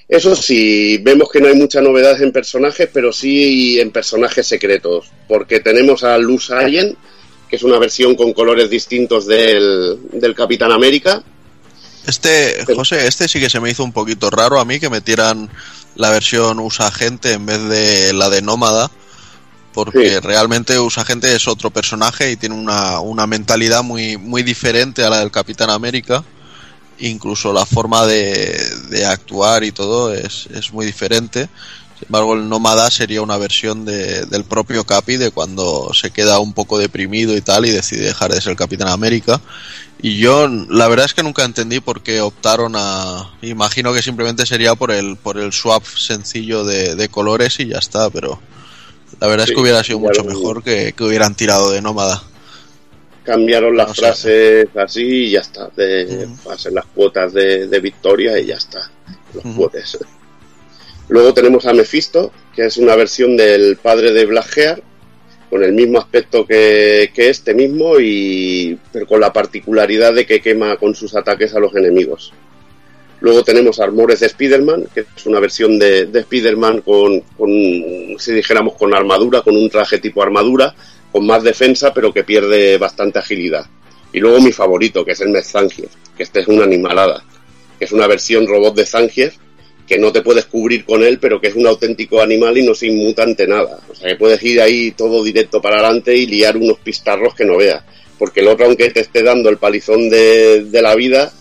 Eso 0.08 0.36
sí, 0.36 0.98
vemos 0.98 1.30
que 1.30 1.40
no 1.40 1.48
hay 1.48 1.54
mucha 1.54 1.80
novedad 1.80 2.20
en 2.20 2.32
personajes, 2.32 2.88
pero 2.92 3.12
sí 3.12 3.80
en 3.80 3.90
personajes 3.90 4.46
secretos, 4.46 5.10
porque 5.26 5.60
tenemos 5.60 6.04
a 6.04 6.18
Luz 6.18 6.50
Allen, 6.50 6.96
que 7.48 7.56
es 7.56 7.62
una 7.62 7.78
versión 7.78 8.14
con 8.14 8.32
colores 8.32 8.68
distintos 8.68 9.26
del, 9.26 9.98
del 10.12 10.34
Capitán 10.34 10.70
América. 10.70 11.22
Este, 12.06 12.64
José, 12.74 13.06
este 13.06 13.26
sí 13.26 13.40
que 13.40 13.48
se 13.48 13.60
me 13.60 13.70
hizo 13.70 13.84
un 13.84 13.92
poquito 13.92 14.28
raro 14.28 14.60
a 14.60 14.64
mí 14.64 14.78
que 14.80 14.90
metieran 14.90 15.48
la 15.94 16.10
versión 16.10 16.58
usa 16.60 16.90
gente 16.90 17.32
en 17.32 17.46
vez 17.46 17.62
de 17.68 18.12
la 18.12 18.28
de 18.28 18.42
nómada 18.42 18.90
porque 19.72 20.10
sí. 20.10 20.20
realmente 20.20 20.78
usa 20.78 21.04
gente 21.04 21.34
es 21.34 21.48
otro 21.48 21.70
personaje 21.70 22.30
y 22.30 22.36
tiene 22.36 22.54
una, 22.54 23.00
una, 23.00 23.26
mentalidad 23.26 23.82
muy, 23.82 24.16
muy 24.16 24.42
diferente 24.42 25.04
a 25.04 25.10
la 25.10 25.20
del 25.20 25.30
Capitán 25.30 25.70
América. 25.70 26.24
Incluso 26.98 27.52
la 27.52 27.66
forma 27.66 28.06
de, 28.06 28.56
de 28.90 29.06
actuar 29.06 29.64
y 29.64 29.72
todo 29.72 30.14
es, 30.14 30.46
es, 30.54 30.72
muy 30.72 30.86
diferente. 30.86 31.48
Sin 31.98 32.06
embargo 32.08 32.34
el 32.34 32.48
nómada 32.48 32.90
sería 32.90 33.22
una 33.22 33.38
versión 33.38 33.84
de, 33.84 34.26
del 34.26 34.44
propio 34.44 34.84
Capi 34.84 35.16
de 35.16 35.30
cuando 35.30 35.90
se 35.94 36.10
queda 36.10 36.38
un 36.38 36.52
poco 36.52 36.78
deprimido 36.78 37.36
y 37.36 37.40
tal 37.40 37.66
y 37.66 37.70
decide 37.70 38.06
dejar 38.06 38.32
de 38.32 38.40
ser 38.40 38.56
Capitán 38.56 38.88
América. 38.88 39.40
Y 40.00 40.18
yo 40.18 40.48
la 40.48 40.88
verdad 40.88 41.06
es 41.06 41.14
que 41.14 41.22
nunca 41.22 41.44
entendí 41.44 41.78
por 41.78 42.02
qué 42.02 42.20
optaron 42.20 42.74
a 42.76 43.34
imagino 43.40 43.92
que 43.92 44.02
simplemente 44.02 44.46
sería 44.46 44.74
por 44.74 44.90
el 44.90 45.16
por 45.16 45.38
el 45.38 45.52
swap 45.52 45.84
sencillo 45.84 46.64
de, 46.64 46.96
de 46.96 47.08
colores 47.08 47.60
y 47.60 47.68
ya 47.68 47.78
está 47.78 48.10
pero 48.10 48.40
la 49.20 49.26
verdad 49.28 49.44
sí, 49.44 49.52
es 49.52 49.54
que 49.56 49.60
hubiera 49.60 49.84
sido 49.84 49.98
mucho 49.98 50.24
mejor 50.24 50.62
que, 50.62 50.92
que, 50.92 51.04
hubieran 51.04 51.34
tirado 51.34 51.70
de 51.70 51.82
nómada 51.82 52.22
cambiaron 53.24 53.76
las 53.76 53.88
no 53.88 53.94
frases 53.94 54.68
sé. 54.72 54.80
así 54.80 55.02
y 55.02 55.30
ya 55.30 55.40
está 55.40 55.68
de 55.76 56.04
uh 56.04 56.28
-huh. 56.28 56.52
hacer 56.52 56.72
las 56.72 56.86
cuotas 56.86 57.32
de, 57.32 57.68
de, 57.68 57.80
victoria 57.80 58.38
y 58.38 58.46
ya 58.46 58.56
está 58.56 58.90
los 59.34 59.44
uh 59.44 59.48
-huh. 59.48 59.56
cuotes 59.56 59.98
luego 61.08 61.32
tenemos 61.32 61.66
a 61.66 61.72
Mephisto 61.72 62.32
que 62.54 62.66
es 62.66 62.76
una 62.76 62.96
versión 62.96 63.36
del 63.36 63.76
padre 63.76 64.12
de 64.12 64.26
Blackheart 64.26 64.82
con 65.52 65.62
el 65.62 65.72
mismo 65.74 65.98
aspecto 65.98 66.46
que, 66.46 67.10
que, 67.14 67.28
este 67.28 67.52
mismo 67.52 68.00
y 68.00 68.78
pero 68.90 69.06
con 69.06 69.20
la 69.20 69.34
particularidad 69.34 70.14
de 70.14 70.24
que 70.24 70.40
quema 70.40 70.78
con 70.78 70.94
sus 70.94 71.14
ataques 71.14 71.54
a 71.54 71.60
los 71.60 71.76
enemigos. 71.76 72.32
Luego 73.22 73.44
tenemos 73.44 73.78
Armores 73.78 74.18
de 74.18 74.26
Spider-Man, 74.26 74.86
que 74.92 75.06
es 75.16 75.26
una 75.26 75.38
versión 75.38 75.78
de, 75.78 76.06
de 76.06 76.20
Spider-Man 76.20 76.80
con, 76.80 77.22
si 78.18 78.32
dijéramos, 78.32 78.74
con 78.74 78.92
armadura, 78.92 79.42
con 79.42 79.56
un 79.56 79.70
traje 79.70 79.98
tipo 79.98 80.24
armadura, 80.24 80.74
con 81.12 81.24
más 81.24 81.44
defensa, 81.44 81.94
pero 81.94 82.12
que 82.12 82.24
pierde 82.24 82.78
bastante 82.78 83.20
agilidad. 83.20 83.64
Y 84.12 84.18
luego 84.18 84.40
mi 84.40 84.50
favorito, 84.50 85.04
que 85.04 85.12
es 85.12 85.20
el 85.20 85.28
Mezangief, 85.28 85.92
que 86.16 86.24
este 86.24 86.40
es 86.40 86.48
una 86.48 86.64
animalada, 86.64 87.24
que 87.78 87.84
es 87.84 87.92
una 87.92 88.08
versión 88.08 88.44
robot 88.44 88.74
de 88.74 88.86
Zangief, 88.86 89.36
que 89.86 89.98
no 89.98 90.10
te 90.10 90.22
puedes 90.22 90.46
cubrir 90.46 90.84
con 90.84 91.04
él, 91.04 91.20
pero 91.20 91.40
que 91.40 91.46
es 91.46 91.54
un 91.54 91.68
auténtico 91.68 92.20
animal 92.20 92.58
y 92.58 92.66
no 92.66 92.74
se 92.74 92.88
inmuta 92.88 93.22
ante 93.22 93.46
nada. 93.46 93.78
O 93.88 93.94
sea, 93.94 94.08
que 94.08 94.16
puedes 94.16 94.42
ir 94.42 94.60
ahí 94.60 94.90
todo 94.90 95.22
directo 95.22 95.62
para 95.62 95.76
adelante 95.78 96.16
y 96.16 96.26
liar 96.26 96.56
unos 96.56 96.78
pistarros 96.80 97.36
que 97.36 97.44
no 97.44 97.56
veas. 97.56 97.84
Porque 98.18 98.40
el 98.40 98.48
otro, 98.48 98.66
aunque 98.66 98.90
te 98.90 99.00
esté 99.00 99.22
dando 99.22 99.48
el 99.48 99.58
palizón 99.58 100.10
de 100.10 100.80
la 100.82 100.96
vida, 100.96 101.32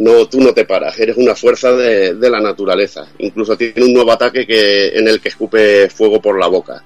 no, 0.00 0.26
tú 0.26 0.40
no 0.40 0.52
te 0.52 0.64
paras, 0.64 0.98
eres 0.98 1.16
una 1.16 1.34
fuerza 1.34 1.72
de, 1.72 2.14
la 2.14 2.40
naturaleza. 2.40 3.06
Incluso 3.18 3.56
tiene 3.56 3.84
un 3.84 3.92
nuevo 3.92 4.12
ataque 4.12 4.46
que, 4.46 4.88
en 4.88 5.08
el 5.08 5.20
que 5.20 5.28
escupe 5.28 5.88
fuego 5.90 6.20
por 6.20 6.38
la 6.38 6.48
boca. 6.48 6.82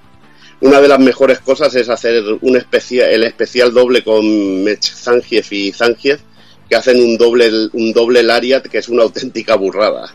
Una 0.61 0.79
de 0.79 0.87
las 0.87 0.99
mejores 0.99 1.39
cosas 1.39 1.75
es 1.75 1.89
hacer 1.89 2.23
un 2.41 2.55
el 2.55 3.23
especial 3.23 3.73
doble 3.73 4.03
con 4.03 4.63
Mech 4.63 4.83
Zangief 4.83 5.51
y 5.51 5.71
Zangief, 5.71 6.21
que 6.69 6.75
hacen 6.75 7.01
un 7.01 7.17
doble, 7.17 7.49
un 7.73 7.93
doble 7.93 8.23
Lariat 8.23 8.65
que 8.67 8.79
es 8.79 8.89
una 8.89 9.03
auténtica 9.03 9.55
burrada 9.55 10.13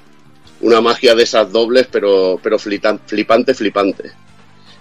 una 0.60 0.80
magia 0.80 1.14
de 1.14 1.22
esas 1.22 1.50
dobles, 1.50 1.86
pero, 1.90 2.38
pero 2.42 2.58
flipante, 2.58 3.54
flipante. 3.54 4.12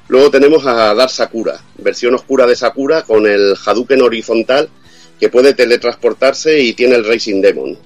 Luego 0.08 0.32
tenemos 0.32 0.66
a 0.66 0.94
Dar 0.94 1.10
Sakura, 1.10 1.60
versión 1.78 2.16
oscura 2.16 2.46
de 2.48 2.56
Sakura 2.56 3.04
con 3.04 3.28
el 3.28 3.56
Hadouken 3.64 4.02
horizontal 4.02 4.70
que 5.20 5.30
puede 5.30 5.54
teletransportarse 5.54 6.60
y 6.60 6.74
tiene 6.74 6.96
el 6.96 7.06
Racing 7.06 7.42
Demon. 7.42 7.78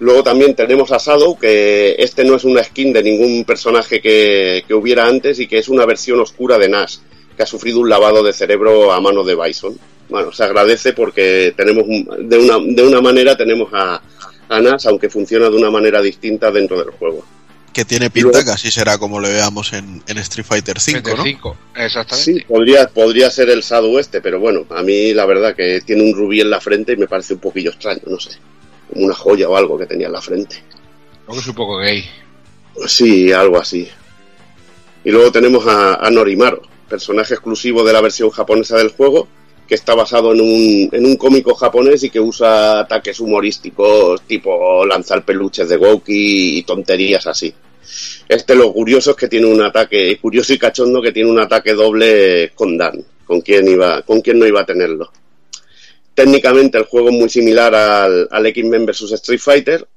Luego 0.00 0.22
también 0.22 0.54
tenemos 0.54 0.90
a 0.92 0.98
Shadow, 0.98 1.38
que 1.38 1.94
este 1.98 2.24
no 2.24 2.34
es 2.34 2.44
una 2.44 2.64
skin 2.64 2.92
de 2.92 3.02
ningún 3.02 3.44
personaje 3.44 4.00
que, 4.00 4.64
que 4.66 4.74
hubiera 4.74 5.06
antes 5.06 5.38
y 5.38 5.46
que 5.46 5.58
es 5.58 5.68
una 5.68 5.86
versión 5.86 6.20
oscura 6.20 6.58
de 6.58 6.68
Nash, 6.68 6.96
que 7.36 7.42
ha 7.42 7.46
sufrido 7.46 7.80
un 7.80 7.88
lavado 7.88 8.22
de 8.22 8.32
cerebro 8.32 8.92
a 8.92 9.00
mano 9.00 9.22
de 9.22 9.36
Bison. 9.36 9.78
Bueno, 10.08 10.32
se 10.32 10.44
agradece 10.44 10.92
porque 10.92 11.54
tenemos 11.56 11.84
de 11.86 12.38
una, 12.38 12.58
de 12.58 12.82
una 12.82 13.00
manera 13.00 13.36
tenemos 13.36 13.70
a, 13.72 14.02
Anas, 14.48 14.86
aunque 14.86 15.08
funciona 15.08 15.48
de 15.48 15.56
una 15.56 15.70
manera 15.70 16.02
distinta 16.02 16.50
dentro 16.50 16.78
del 16.78 16.90
juego. 16.90 17.24
Que 17.72 17.84
tiene 17.84 18.08
pinta 18.08 18.44
que 18.44 18.50
así 18.50 18.70
será 18.70 18.98
como 18.98 19.18
lo 19.18 19.28
veamos 19.28 19.72
en, 19.72 20.02
en 20.06 20.18
Street 20.18 20.46
Fighter 20.46 20.78
5, 20.78 21.10
¿no? 21.16 21.24
5, 21.24 21.56
exactamente. 21.76 22.32
Sí, 22.32 22.44
podría, 22.46 22.86
podría 22.86 23.30
ser 23.30 23.50
el 23.50 23.62
Shadow 23.62 23.98
este, 23.98 24.20
pero 24.20 24.38
bueno, 24.38 24.64
a 24.70 24.82
mí 24.82 25.12
la 25.12 25.26
verdad 25.26 25.56
que 25.56 25.80
tiene 25.80 26.02
un 26.02 26.14
rubí 26.14 26.40
en 26.40 26.50
la 26.50 26.60
frente 26.60 26.92
y 26.92 26.96
me 26.96 27.08
parece 27.08 27.34
un 27.34 27.40
poquillo 27.40 27.70
extraño, 27.70 28.02
no 28.06 28.20
sé. 28.20 28.30
Como 28.94 29.06
una 29.06 29.14
joya 29.14 29.48
o 29.48 29.56
algo 29.56 29.76
que 29.76 29.86
tenía 29.86 30.06
en 30.06 30.12
la 30.14 30.22
frente. 30.22 30.56
Creo 31.24 31.34
que 31.34 31.40
es 31.40 31.48
un 31.48 31.54
poco 31.54 31.76
gay. 31.76 32.04
Sí, 32.86 33.30
algo 33.32 33.58
así. 33.58 33.86
Y 35.04 35.10
luego 35.10 35.30
tenemos 35.30 35.66
a, 35.66 35.96
a 35.96 36.10
Norimaro, 36.10 36.62
personaje 36.88 37.34
exclusivo 37.34 37.84
de 37.84 37.92
la 37.92 38.00
versión 38.00 38.30
japonesa 38.30 38.78
del 38.78 38.90
juego, 38.90 39.28
que 39.66 39.74
está 39.74 39.94
basado 39.94 40.32
en 40.32 40.40
un, 40.40 40.88
en 40.92 41.06
un 41.06 41.16
cómico 41.16 41.54
japonés 41.54 42.02
y 42.04 42.10
que 42.10 42.20
usa 42.20 42.80
ataques 42.80 43.20
humorísticos 43.20 44.22
tipo 44.22 44.84
lanzar 44.86 45.24
peluches 45.24 45.68
de 45.68 45.76
Goki 45.76 46.58
y 46.58 46.62
tonterías 46.62 47.26
así. 47.26 47.54
Este 48.28 48.54
lo 48.54 48.72
curioso 48.72 49.10
es 49.10 49.16
que 49.16 49.28
tiene 49.28 49.46
un 49.46 49.62
ataque, 49.62 50.18
curioso 50.18 50.52
y 50.52 50.58
cachondo 50.58 51.02
que 51.02 51.12
tiene 51.12 51.30
un 51.30 51.38
ataque 51.38 51.74
doble 51.74 52.52
con 52.54 52.76
Dan, 52.76 53.04
con 53.26 53.40
quien 53.40 53.68
iba, 53.68 54.02
con 54.02 54.20
quien 54.20 54.38
no 54.38 54.46
iba 54.46 54.62
a 54.62 54.66
tenerlo. 54.66 55.10
Técnicamente 56.14 56.78
el 56.78 56.84
juego 56.84 57.08
es 57.08 57.14
muy 57.14 57.28
similar 57.28 57.74
al, 57.74 58.46
X-Men 58.46 58.86
vs 58.86 59.12
Street 59.12 59.40
Fighter, 59.40 59.88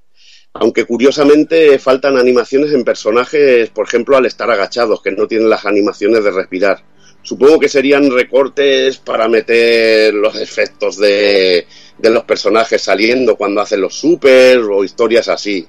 aunque 0.54 0.86
curiosamente 0.86 1.78
faltan 1.78 2.18
animaciones 2.18 2.72
en 2.74 2.84
personajes, 2.84 3.70
por 3.70 3.86
ejemplo, 3.88 4.18
al 4.18 4.26
estar 4.26 4.50
agachados, 4.50 5.02
que 5.02 5.12
no 5.12 5.28
tienen 5.28 5.50
las 5.50 5.66
animaciones 5.66 6.24
de 6.24 6.32
respirar 6.32 6.84
Supongo 7.28 7.60
que 7.60 7.68
serían 7.68 8.10
recortes 8.10 9.00
para 9.00 9.28
meter 9.28 10.14
los 10.14 10.40
efectos 10.40 10.96
de, 10.96 11.68
de 11.98 12.10
los 12.10 12.24
personajes 12.24 12.82
saliendo 12.82 13.36
cuando 13.36 13.60
hacen 13.60 13.82
los 13.82 13.96
super 13.96 14.60
o 14.60 14.82
historias 14.82 15.28
así. 15.28 15.68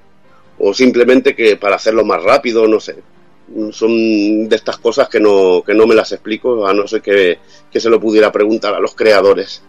O 0.60 0.72
simplemente 0.72 1.34
que 1.34 1.56
para 1.56 1.74
hacerlo 1.74 2.04
más 2.04 2.22
rápido, 2.22 2.68
no 2.68 2.78
sé. 2.78 2.98
Son 3.72 4.48
de 4.48 4.54
estas 4.54 4.78
cosas 4.78 5.08
que 5.08 5.18
no, 5.18 5.64
que 5.66 5.74
no 5.74 5.88
me 5.88 5.96
las 5.96 6.12
explico, 6.12 6.64
a 6.64 6.72
no 6.72 6.86
ser 6.86 7.02
que, 7.02 7.38
que 7.68 7.80
se 7.80 7.90
lo 7.90 7.98
pudiera 7.98 8.30
preguntar 8.30 8.72
a 8.76 8.78
los 8.78 8.94
creadores. 8.94 9.60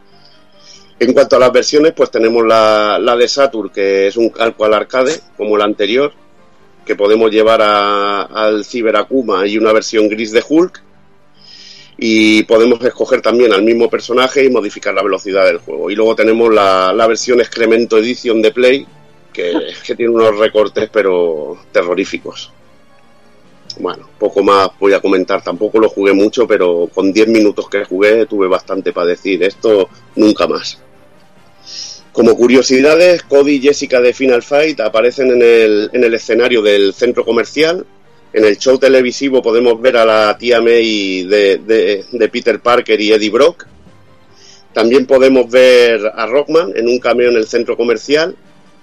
En 0.99 1.13
cuanto 1.13 1.37
a 1.37 1.39
las 1.39 1.51
versiones, 1.53 1.93
pues 1.93 2.11
tenemos 2.11 2.45
la, 2.45 2.99
la 2.99 3.15
de 3.15 3.27
Saturn, 3.27 3.69
que 3.69 4.07
es 4.07 4.17
un 4.17 4.29
calco 4.29 4.65
al 4.65 4.73
arcade, 4.73 5.19
como 5.37 5.57
la 5.57 5.63
anterior, 5.63 6.11
que 6.85 6.95
podemos 6.95 7.31
llevar 7.31 7.61
a- 7.61 8.23
al 8.23 8.65
Cyber 8.65 8.97
Akuma 8.97 9.47
y 9.47 9.57
una 9.57 9.71
versión 9.71 10.09
gris 10.09 10.31
de 10.31 10.43
Hulk. 10.47 10.83
Y 12.01 12.43
podemos 12.43 12.81
escoger 12.83 13.21
también 13.21 13.51
al 13.53 13.61
mismo 13.63 13.89
personaje 13.89 14.43
y 14.45 14.49
modificar 14.49 14.93
la 14.93 15.03
velocidad 15.03 15.45
del 15.45 15.57
juego. 15.57 15.89
Y 15.91 15.95
luego 15.95 16.15
tenemos 16.15 16.53
la, 16.53 16.93
la 16.93 17.07
versión 17.07 17.39
Excremento 17.41 17.97
Edition 17.97 18.41
de 18.41 18.51
Play, 18.51 18.87
que, 19.33 19.53
que 19.85 19.95
tiene 19.95 20.13
unos 20.13 20.37
recortes 20.37 20.89
pero 20.91 21.57
terroríficos. 21.71 22.51
Bueno, 23.79 24.09
poco 24.17 24.43
más 24.43 24.69
voy 24.79 24.93
a 24.93 24.99
comentar. 25.01 25.41
Tampoco 25.41 25.79
lo 25.79 25.89
jugué 25.89 26.11
mucho, 26.13 26.45
pero 26.47 26.89
con 26.93 27.13
10 27.13 27.27
minutos 27.29 27.69
que 27.69 27.85
jugué 27.85 28.25
tuve 28.25 28.47
bastante 28.47 28.91
para 28.91 29.07
decir 29.07 29.41
esto 29.43 29.89
nunca 30.15 30.47
más. 30.47 30.81
Como 32.11 32.35
curiosidades, 32.35 33.23
Cody 33.23 33.53
y 33.55 33.61
Jessica 33.61 34.01
de 34.01 34.13
Final 34.13 34.41
Fight 34.43 34.79
aparecen 34.79 35.31
en 35.31 35.41
el, 35.41 35.89
en 35.93 36.03
el 36.03 36.13
escenario 36.13 36.61
del 36.61 36.93
centro 36.93 37.23
comercial. 37.23 37.85
En 38.33 38.45
el 38.45 38.57
show 38.57 38.77
televisivo 38.77 39.41
podemos 39.41 39.79
ver 39.81 39.97
a 39.97 40.05
la 40.05 40.37
tía 40.37 40.61
May 40.61 41.23
de, 41.23 41.57
de- 42.11 42.29
Peter 42.29 42.59
Parker 42.59 42.99
y 42.99 43.11
Eddie 43.13 43.29
Brock. 43.29 43.65
También 44.73 45.05
podemos 45.05 45.49
ver 45.49 46.05
a 46.13 46.25
Rockman 46.27 46.73
en 46.75 46.87
un 46.87 46.99
cameo 46.99 47.29
en 47.29 47.37
el 47.37 47.47
centro 47.47 47.75
comercial, 47.77 48.35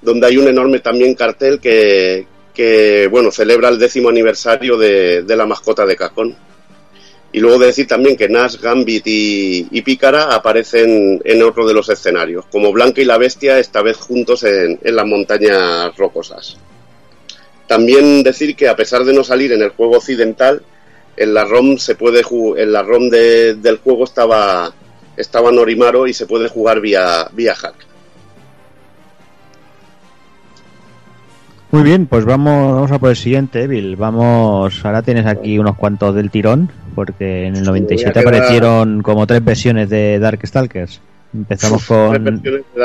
donde 0.03 0.27
hay 0.27 0.37
un 0.37 0.49
enorme 0.49 0.81
también 0.81 1.15
cartel 1.15 1.61
que, 1.61 2.27
que 2.55 3.07
bueno, 3.09 3.31
celebra 3.31 3.69
el 3.69 3.79
décimo 3.79 4.09
aniversario 4.09 4.77
de, 4.77 5.23
de 5.23 5.37
la 5.37 5.47
mascota 5.47 5.85
de 5.87 5.97
Capcom. 5.97 6.33
Y 7.33 7.41
luego 7.41 7.59
decir 7.59 7.87
también 7.87 8.17
que 8.17 8.29
Nash, 8.29 8.57
Gambit 8.61 9.07
y, 9.07 9.67
y 9.71 9.83
Pícara 9.83 10.35
aparecen 10.35 11.21
en 11.25 11.43
otro 11.43 11.67
de 11.67 11.75
los 11.75 11.89
escenarios, 11.89 12.47
como 12.51 12.73
Blanca 12.73 13.01
y 13.03 13.05
la 13.05 13.19
Bestia, 13.19 13.59
esta 13.59 13.83
vez 13.83 13.97
juntos 13.99 14.43
en, 14.45 14.79
las 14.83 15.07
montañas 15.07 15.95
rocosas. 15.97 16.57
También 17.67 18.23
decir 18.23 18.55
que 18.57 18.69
a 18.69 18.77
pesar 18.77 19.05
de 19.05 19.13
no 19.13 19.25
salir 19.25 19.53
en 19.53 19.63
el 19.63 19.71
juego 19.71 19.97
occidental, 19.97 20.63
en 21.17 21.35
la 21.35 21.45
ROM 21.45 21.79
se 21.79 21.95
puede 21.95 22.23
en 22.57 22.73
la 22.73 22.83
ROM 22.83 23.09
de- 23.11 23.55
del 23.55 23.79
juego 23.79 24.05
estaba 24.05 24.73
estaba 25.17 25.51
Norimaro 25.51 26.07
y 26.07 26.13
se 26.13 26.27
puede 26.27 26.49
jugar 26.49 26.81
vía 26.81 27.29
vía 27.33 27.55
hack. 27.55 27.75
Muy 31.77 31.85
bien, 31.85 32.07
pues 32.07 32.25
vamos, 32.25 32.73
vamos 32.73 32.91
a 32.91 32.99
por 32.99 33.11
el 33.11 33.17
siguiente, 33.17 33.65
Evil. 33.65 33.97
Vamos, 33.97 34.83
ahora 34.83 35.03
tienes 35.03 35.27
aquí 35.27 35.59
unos 35.59 35.77
cuantos 35.77 36.15
del 36.15 36.31
tirón, 36.31 36.73
porque 36.95 37.45
en 37.45 37.57
el 37.57 37.65
97 37.65 38.19
quedar- 38.19 38.27
aparecieron 38.27 39.03
como 39.03 39.27
tres 39.27 39.45
versiones 39.45 39.91
de 39.91 40.19
Darkstalkers. 40.19 41.03
Empezamos 41.35 41.85
Tres 41.87 41.99
con 41.99 42.25
versiones 42.25 42.65
de 42.75 42.81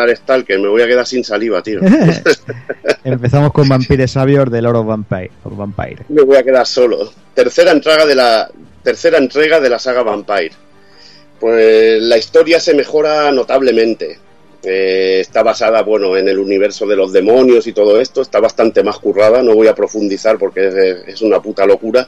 me 0.58 0.68
voy 0.68 0.82
a 0.82 0.88
quedar 0.88 1.08
sin 1.08 1.24
saliva, 1.24 1.64
tío. 1.64 1.80
empezamos 3.06 3.53
con 3.53 3.70
Vampire 3.70 4.10
Savior 4.10 4.50
de 4.50 4.61
Lord 4.61 4.76
of 4.76 4.88
Vampire. 4.88 5.32
Vampire. 5.56 6.03
me 6.10 6.24
voy 6.24 6.36
a 6.36 6.44
quedar 6.44 6.68
solo. 6.68 7.14
Tercera 7.34 7.72
entrega 7.72 8.06
de 8.06 8.16
la 8.16 8.52
tercera 8.84 9.20
entrega 9.20 9.61
de 9.61 9.70
la 9.70 9.80
saga 9.80 10.03
Vampire. 10.03 10.52
Pues 11.40 12.02
la 12.02 12.18
historia 12.18 12.60
se 12.60 12.74
mejora 12.74 13.32
notablemente. 13.32 14.20
Eh, 14.64 15.17
está 15.22 15.41
basada, 15.41 15.81
bueno, 15.81 16.15
en 16.15 16.27
el 16.27 16.38
universo 16.38 16.85
de 16.85 16.95
los 16.95 17.11
demonios 17.11 17.65
y 17.67 17.73
todo 17.73 17.99
esto. 17.99 18.22
Está 18.22 18.40
bastante 18.40 18.83
más 18.83 18.99
currada. 18.99 19.41
No 19.41 19.56
voy 19.56 19.67
a 19.67 19.75
profundizar 19.75 20.38
porque 20.38 21.03
es, 21.07 21.22
una 21.22 21.41
puta 21.41 21.65
locura. 21.65 22.07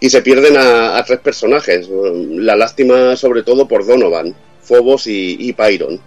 Y 0.00 0.10
se 0.10 0.22
pierden 0.22 0.56
a, 0.56 1.02
tres 1.06 1.20
personajes. 1.20 1.88
La 1.88 2.56
lástima, 2.56 3.16
sobre 3.16 3.42
todo, 3.42 3.66
por 3.66 3.86
Donovan, 3.86 4.34
Phobos 4.62 5.06
y, 5.06 5.52
Pyron. 5.52 6.00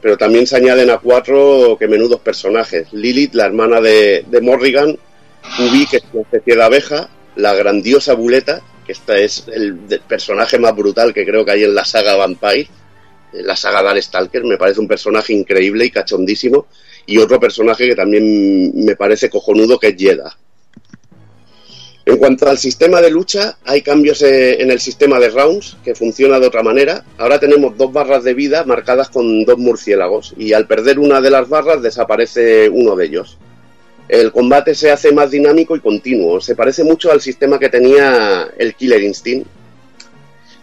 Pero 0.00 0.18
también 0.18 0.46
se 0.46 0.56
añaden 0.56 0.90
a 0.90 0.98
cuatro 0.98 1.76
que 1.78 1.88
menudos 1.88 2.20
personajes. 2.20 2.92
Lilith, 2.92 3.34
la 3.34 3.46
hermana 3.46 3.80
de, 3.80 4.24
de 4.28 4.40
Morrigan, 4.40 4.98
Ubi, 5.58 5.86
que 5.86 5.98
es 5.98 6.04
una 6.12 6.22
especie 6.22 6.56
de 6.56 6.62
abeja, 6.62 7.08
la 7.36 7.54
grandiosa 7.54 8.14
Buleta, 8.14 8.60
que 8.84 8.92
esta 8.92 9.16
es 9.16 9.44
el 9.52 9.76
personaje 10.06 10.58
más 10.58 10.74
brutal 10.76 11.14
que 11.14 11.24
creo 11.24 11.44
que 11.44 11.52
hay 11.52 11.64
en 11.64 11.74
la 11.74 11.84
saga 11.84 12.16
Vampire, 12.16 12.68
la 13.42 13.56
saga 13.56 13.82
Darkstalker, 13.82 14.44
me 14.44 14.56
parece 14.56 14.80
un 14.80 14.88
personaje 14.88 15.32
increíble 15.32 15.86
y 15.86 15.90
cachondísimo, 15.90 16.66
y 17.06 17.18
otro 17.18 17.38
personaje 17.40 17.88
que 17.88 17.94
también 17.94 18.72
me 18.84 18.96
parece 18.96 19.28
cojonudo, 19.28 19.78
que 19.78 19.88
es 19.88 19.96
Yeda. 19.96 20.36
En 22.06 22.18
cuanto 22.18 22.48
al 22.48 22.58
sistema 22.58 23.00
de 23.00 23.10
lucha, 23.10 23.56
hay 23.64 23.80
cambios 23.80 24.20
eh, 24.20 24.60
en 24.60 24.70
el 24.70 24.78
sistema 24.78 25.18
de 25.18 25.30
rounds, 25.30 25.78
que 25.82 25.94
funciona 25.94 26.38
de 26.38 26.46
otra 26.46 26.62
manera. 26.62 27.02
Ahora 27.16 27.40
tenemos 27.40 27.78
dos 27.78 27.92
barras 27.94 28.24
de 28.24 28.34
vida 28.34 28.64
marcadas 28.64 29.08
con 29.08 29.44
dos 29.44 29.56
murciélagos, 29.58 30.34
y 30.36 30.52
al 30.52 30.66
perder 30.66 30.98
una 30.98 31.22
de 31.22 31.30
las 31.30 31.48
barras 31.48 31.82
desaparece 31.82 32.68
uno 32.68 32.94
de 32.94 33.06
ellos. 33.06 33.38
El 34.06 34.32
combate 34.32 34.74
se 34.74 34.90
hace 34.90 35.12
más 35.12 35.30
dinámico 35.30 35.76
y 35.76 35.80
continuo. 35.80 36.40
Se 36.42 36.54
parece 36.54 36.84
mucho 36.84 37.10
al 37.10 37.22
sistema 37.22 37.58
que 37.58 37.70
tenía 37.70 38.48
el 38.58 38.74
Killer 38.74 39.02
Instinct. 39.02 39.46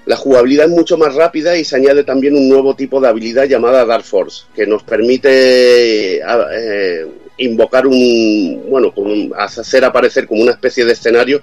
La 0.05 0.15
jugabilidad 0.15 0.65
es 0.65 0.71
mucho 0.71 0.97
más 0.97 1.13
rápida 1.13 1.57
y 1.57 1.63
se 1.63 1.75
añade 1.75 2.03
también 2.03 2.35
un 2.35 2.49
nuevo 2.49 2.75
tipo 2.75 2.99
de 2.99 3.07
habilidad 3.07 3.45
llamada 3.45 3.85
Dark 3.85 4.03
Force, 4.03 4.43
que 4.55 4.65
nos 4.65 4.83
permite 4.83 6.15
eh, 6.17 6.23
a- 6.23 6.47
eh, 6.53 7.05
invocar 7.38 7.85
un, 7.85 8.65
bueno, 8.69 8.93
hacer 9.38 9.85
aparecer 9.85 10.25
como 10.27 10.41
una 10.41 10.51
especie 10.53 10.85
de 10.85 10.93
escenario 10.93 11.41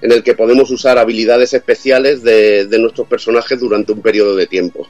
en 0.00 0.12
el 0.12 0.22
que 0.22 0.34
podemos 0.34 0.70
usar 0.70 0.98
habilidades 0.98 1.52
especiales 1.54 2.22
de, 2.22 2.68
nuestros 2.78 3.08
personajes 3.08 3.58
durante 3.58 3.92
un 3.92 4.02
periodo 4.02 4.36
de 4.36 4.46
tiempo. 4.46 4.86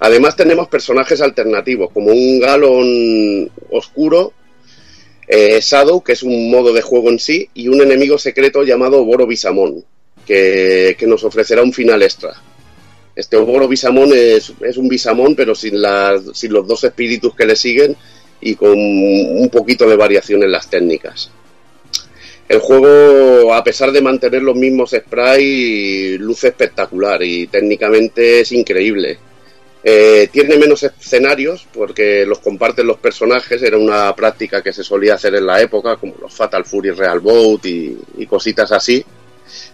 Además 0.00 0.36
tenemos 0.36 0.68
personajes 0.68 1.20
alternativos, 1.20 1.90
como 1.92 2.08
un 2.12 2.40
Galon 2.40 3.50
oscuro, 3.70 4.32
eh, 5.26 5.58
Shadow, 5.60 6.02
que 6.02 6.12
es 6.12 6.22
un 6.22 6.50
modo 6.50 6.72
de 6.72 6.82
juego 6.82 7.08
en 7.10 7.18
sí, 7.18 7.48
y 7.54 7.68
un 7.68 7.80
enemigo 7.80 8.16
secreto 8.18 8.62
llamado 8.64 9.00
Oboro 9.00 9.26
Bisamon, 9.26 9.84
que, 10.28 11.06
nos 11.06 11.24
ofrecerá 11.24 11.62
un 11.62 11.72
final 11.72 12.02
extra. 12.02 12.34
Este 13.16 13.36
Oboro 13.36 13.66
Bisamon 13.66 14.10
es, 14.12 14.50
un 14.76 14.88
Bisamon, 14.88 15.34
pero 15.34 15.54
sin, 15.54 15.74
sin 16.34 16.52
los 16.52 16.66
dos 16.66 16.84
espíritus 16.84 17.34
que 17.34 17.46
le 17.46 17.56
siguen 17.56 17.96
y 18.40 18.54
con 18.54 18.78
un 18.78 19.48
poquito 19.50 19.88
de 19.88 19.96
variación 19.96 20.42
en 20.42 20.52
las 20.52 20.68
técnicas. 20.68 21.30
El 22.48 22.60
juego, 22.60 23.52
a 23.52 23.64
pesar 23.64 23.90
de 23.90 24.00
mantener 24.00 24.42
los 24.42 24.56
mismos 24.56 24.90
sprites, 24.90 26.20
luce 26.20 26.48
espectacular 26.48 27.22
y 27.22 27.46
técnicamente 27.48 28.40
es 28.40 28.52
increíble. 28.52 29.18
Eh, 29.82 30.28
tiene 30.30 30.56
menos 30.56 30.82
escenarios 30.82 31.66
porque 31.72 32.26
los 32.26 32.40
comparten 32.40 32.86
los 32.86 32.98
personajes, 32.98 33.62
era 33.62 33.78
una 33.78 34.14
práctica 34.14 34.62
que 34.62 34.72
se 34.72 34.84
solía 34.84 35.14
hacer 35.14 35.34
en 35.34 35.46
la 35.46 35.60
época, 35.60 35.96
como 35.96 36.14
los 36.20 36.34
Fatal 36.34 36.64
Fury 36.64 36.90
Real 36.90 37.20
Boat 37.20 37.66
y, 37.66 37.98
y 38.18 38.26
cositas 38.26 38.70
así. 38.72 39.04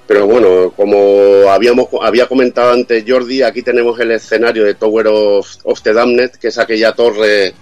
Pero 0.07 0.27
bueno, 0.27 0.73
como 0.77 1.51
habíamos 1.51 1.89
había 2.03 2.27
comentado 2.27 2.73
antes 2.73 3.05
Jordi, 3.07 3.43
aquí 3.43 3.63
tenemos 3.63 3.99
el 4.01 4.11
escenario 4.11 4.65
de 4.65 4.75
Tower 4.75 5.07
of, 5.09 5.49
of 5.65 5.83
the 5.83 5.93
Damned, 5.93 6.33
que 6.33 6.49
es 6.49 6.59
aquella 6.59 6.93
torre 6.93 7.55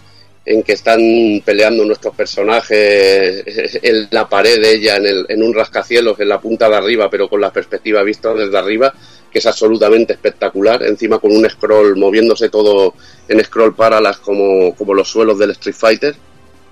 en 0.45 0.63
que 0.63 0.73
están 0.73 1.01
peleando 1.45 1.85
nuestros 1.85 2.15
personajes 2.15 3.45
en 3.83 4.09
la 4.11 4.29
pared 4.29 4.61
de 4.61 4.75
ella, 4.75 4.97
en, 4.97 5.07
el, 5.07 5.27
en 5.29 5.43
un 5.43 5.55
rascacielos, 5.55 6.19
en 6.19 6.29
la 6.29 6.41
punta 6.41 6.69
de 6.69 6.77
arriba, 6.77 7.09
pero 7.09 7.29
con 7.29 7.41
la 7.41 7.53
perspectiva 7.53 8.03
vista 8.03 8.35
desde 8.35 8.59
arriba, 8.59 8.93
que 9.31 9.39
es 9.39 9.47
absolutamente 9.47 10.13
espectacular, 10.13 10.83
encima 10.83 11.19
con 11.19 11.33
un 11.33 11.49
scroll 11.49 11.97
moviéndose 11.97 12.49
todo 12.49 12.95
en 13.29 13.43
scroll 13.45 13.75
parallax 13.75 14.19
como, 14.19 14.75
como 14.75 14.95
los 14.95 15.09
suelos 15.09 15.39
del 15.39 15.53
Street 15.53 15.77
Fighter, 15.77 16.15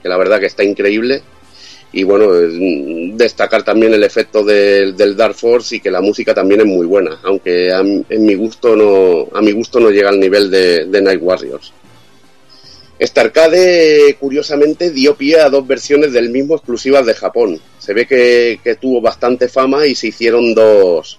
que 0.02 0.08
la 0.08 0.16
verdad 0.16 0.40
que 0.40 0.46
está 0.46 0.64
increíble. 0.64 1.22
Y 1.92 2.04
bueno, 2.04 2.30
destacar 3.16 3.64
también 3.64 3.92
el 3.94 4.04
efecto 4.04 4.44
del, 4.44 4.96
del 4.96 5.16
Dark 5.16 5.34
Force 5.34 5.74
y 5.76 5.80
que 5.80 5.90
la 5.90 6.00
música 6.00 6.32
también 6.32 6.60
es 6.60 6.66
muy 6.66 6.86
buena, 6.86 7.18
aunque 7.24 7.72
a, 7.72 7.82
mi- 7.82 8.04
gusto 8.36 8.76
no, 8.76 9.26
a 9.36 9.42
mi 9.42 9.50
gusto 9.50 9.80
no 9.80 9.90
llega 9.90 10.08
al 10.08 10.20
nivel 10.20 10.50
de, 10.50 10.86
Night 11.02 11.20
Warriors. 11.20 11.72
Este 12.96 13.18
curiosamente, 14.20 14.90
dio 14.90 15.16
pie 15.16 15.40
a 15.40 15.48
dos 15.50 15.66
versiones 15.66 16.12
del 16.12 16.28
mismo 16.28 16.54
exclusivas 16.54 17.06
de 17.06 17.14
Japón. 17.14 17.58
Se 17.78 17.94
ve 17.94 18.06
que, 18.06 18.60
que 18.62 18.74
tuvo 18.76 19.00
bastante 19.00 19.48
fama 19.48 19.86
y 19.86 19.94
se 19.94 20.08
hicieron 20.08 20.54
dos, 20.54 21.18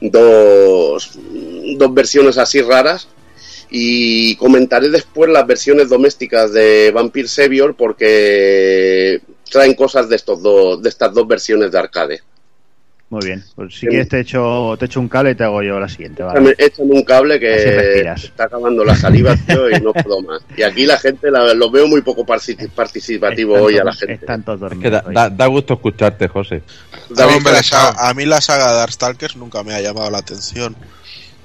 dos, 0.00 1.10
dos 1.76 1.94
versiones 1.94 2.38
así 2.38 2.60
raras. 2.62 3.08
Y 3.70 4.36
comentaré 4.36 4.88
después 4.90 5.30
las 5.30 5.46
versiones 5.46 5.88
domésticas 5.88 6.52
de 6.52 6.90
Vampire 6.92 7.28
Savior 7.28 7.74
porque 7.76 9.20
traen 9.52 9.74
cosas 9.74 10.08
de, 10.08 10.16
estos 10.16 10.42
dos, 10.42 10.82
de 10.82 10.88
estas 10.88 11.12
dos 11.14 11.28
versiones 11.28 11.70
de 11.70 11.78
arcade. 11.78 12.20
Muy 13.10 13.26
bien. 13.26 13.44
Pues 13.54 13.74
si 13.78 13.86
quieres 13.86 14.08
te 14.08 14.20
echo, 14.20 14.74
te 14.78 14.86
echo 14.86 14.98
un 14.98 15.06
cable 15.06 15.32
y 15.32 15.34
te 15.34 15.44
hago 15.44 15.62
yo 15.62 15.78
la 15.78 15.86
siguiente. 15.86 16.22
¿vale? 16.22 16.54
Échame, 16.56 16.92
un 16.94 17.02
cable 17.04 17.38
que 17.38 18.00
está 18.10 18.44
acabando 18.44 18.82
la 18.86 18.96
saliva, 18.96 19.36
tío, 19.36 19.68
y 19.68 19.78
no 19.82 19.92
puedo 19.92 20.22
más. 20.22 20.40
Y 20.56 20.62
aquí 20.62 20.86
la 20.86 20.96
gente 20.98 21.30
la- 21.30 21.52
lo 21.52 21.70
veo 21.70 21.86
muy 21.86 22.00
poco 22.00 22.24
partici- 22.24 22.70
participativo 22.70 23.52
hoy 23.60 23.76
a 23.76 23.84
la 23.84 23.92
gente. 23.92 24.14
Están 24.14 24.42
todos 24.42 24.72
Es 24.72 24.78
que 24.78 24.88
da, 24.88 25.02
da- 25.12 25.28
da 25.28 25.46
gusto 25.46 25.74
escucharte, 25.74 26.26
José. 26.26 26.62
Hombre, 27.10 27.62
saga- 27.62 28.08
a 28.08 28.14
mí 28.14 28.24
la 28.24 28.40
saga 28.40 28.70
de 28.72 28.78
Darkstalkers 28.78 29.36
nunca 29.36 29.62
me 29.62 29.74
ha 29.74 29.82
llamado 29.82 30.10
la 30.10 30.16
atención. 30.18 30.74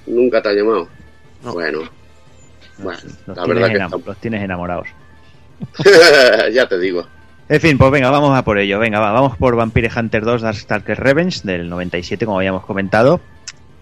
Nunca 0.06 0.42
te 0.42 0.48
ha 0.48 0.54
llamado. 0.54 0.88
Bueno. 1.44 1.82
Bueno, 2.78 3.00
Los, 3.26 3.38
la 3.38 3.44
tienes 3.44 3.48
verdad 3.62 3.90
que 3.90 3.96
enam- 3.98 4.06
los 4.06 4.18
tienes 4.22 4.42
enamorados. 4.42 4.88
ya 6.54 6.66
te 6.70 6.80
digo. 6.80 7.06
En 7.50 7.62
fin, 7.62 7.78
pues 7.78 7.92
venga, 7.92 8.10
vamos 8.10 8.38
a 8.38 8.44
por 8.44 8.58
ello. 8.58 8.80
Venga, 8.80 9.00
va, 9.00 9.12
vamos 9.12 9.38
por 9.38 9.56
Vampire 9.56 9.90
Hunter 9.96 10.24
2 10.24 10.42
Darkstalker 10.42 11.00
Revenge 11.00 11.42
del 11.44 11.70
97, 11.70 12.26
como 12.26 12.38
habíamos 12.40 12.66
comentado. 12.66 13.22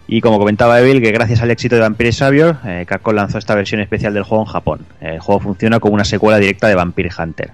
Y 0.08 0.22
como 0.22 0.38
comentaba 0.38 0.80
Evil, 0.80 1.02
que 1.02 1.12
gracias 1.12 1.42
al 1.42 1.50
éxito 1.50 1.74
de 1.76 1.82
Vampire 1.82 2.12
Savior, 2.12 2.58
eh, 2.64 2.86
Capcom 2.88 3.16
lanzó 3.16 3.40
esta 3.40 3.56
versión 3.56 3.82
especial 3.82 4.14
del 4.14 4.22
juego 4.22 4.44
en 4.44 4.52
Japón. 4.52 4.86
El 5.02 5.20
juego 5.20 5.42
funciona 5.42 5.80
como 5.80 5.96
una 5.96 6.06
secuela 6.06 6.38
directa 6.38 6.68
de 6.68 6.76
Vampire 6.76 7.10
Hunter. 7.18 7.52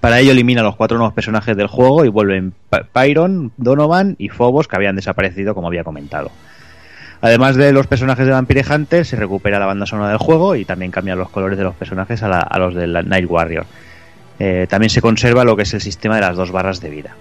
Para 0.00 0.20
ello 0.20 0.30
elimina 0.30 0.62
los 0.62 0.76
cuatro 0.76 0.98
nuevos 0.98 1.14
personajes 1.14 1.56
del 1.56 1.66
juego 1.66 2.04
y 2.04 2.08
vuelven 2.08 2.52
Pyron, 2.92 3.50
Donovan 3.56 4.14
y 4.18 4.28
Phobos 4.28 4.68
que 4.68 4.76
habían 4.76 4.94
desaparecido 4.94 5.52
como 5.56 5.66
había 5.66 5.82
comentado. 5.82 6.30
Además 7.20 7.56
de 7.56 7.72
los 7.72 7.88
personajes 7.88 8.24
de 8.24 8.30
Vampire 8.30 8.62
Hunter, 8.72 9.04
se 9.04 9.16
recupera 9.16 9.58
la 9.58 9.66
banda 9.66 9.86
sonora 9.86 10.10
del 10.10 10.18
juego 10.18 10.54
y 10.54 10.64
también 10.64 10.92
cambian 10.92 11.18
los 11.18 11.30
colores 11.30 11.58
de 11.58 11.64
los 11.64 11.74
personajes 11.74 12.22
a, 12.22 12.28
la- 12.28 12.40
a 12.42 12.58
los 12.60 12.76
del 12.76 12.92
Night 13.08 13.26
Warrior. 13.28 13.66
Eh, 14.38 14.66
también 14.68 14.90
se 14.90 15.00
conserva 15.00 15.44
lo 15.44 15.56
que 15.56 15.62
es 15.62 15.74
el 15.74 15.80
sistema 15.80 16.14
de 16.16 16.20
las 16.22 16.36
dos 16.36 16.50
barras 16.52 16.80
de 16.80 16.90
vida. 16.90 17.16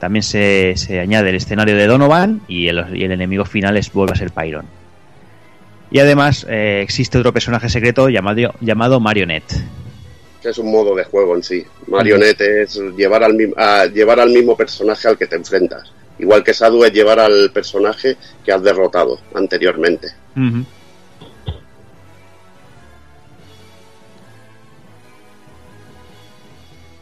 También 0.00 0.22
se, 0.24 0.72
se 0.76 0.98
añade 0.98 1.30
el 1.30 1.36
escenario 1.36 1.76
de 1.76 1.86
Donovan 1.86 2.40
y 2.48 2.66
el, 2.68 2.96
y 2.96 3.04
el 3.04 3.12
enemigo 3.12 3.44
final 3.44 3.76
es, 3.76 3.92
vuelve 3.92 4.12
a 4.14 4.16
ser 4.16 4.30
Pyron. 4.32 4.66
Y 5.92 5.98
además 6.00 6.46
eh, 6.48 6.80
existe 6.82 7.18
otro 7.18 7.32
personaje 7.32 7.68
secreto 7.68 8.08
llamado, 8.08 8.54
llamado 8.60 8.98
Marionette. 8.98 9.52
Que 10.42 10.48
es 10.48 10.58
un 10.58 10.72
modo 10.72 10.94
de 10.96 11.04
juego 11.04 11.36
en 11.36 11.42
sí. 11.44 11.64
Marionette 11.86 12.40
es 12.40 12.80
llevar 12.96 13.22
al, 13.22 13.36
a- 13.56 13.86
llevar 13.86 14.18
al 14.18 14.30
mismo 14.30 14.56
personaje 14.56 15.06
al 15.06 15.16
que 15.16 15.26
te 15.28 15.36
enfrentas. 15.36 15.92
Igual 16.18 16.42
que 16.42 16.52
Sadu 16.54 16.82
es 16.84 16.92
llevar 16.92 17.20
al 17.20 17.50
personaje 17.52 18.16
que 18.44 18.50
has 18.52 18.62
derrotado 18.62 19.20
anteriormente. 19.34 20.08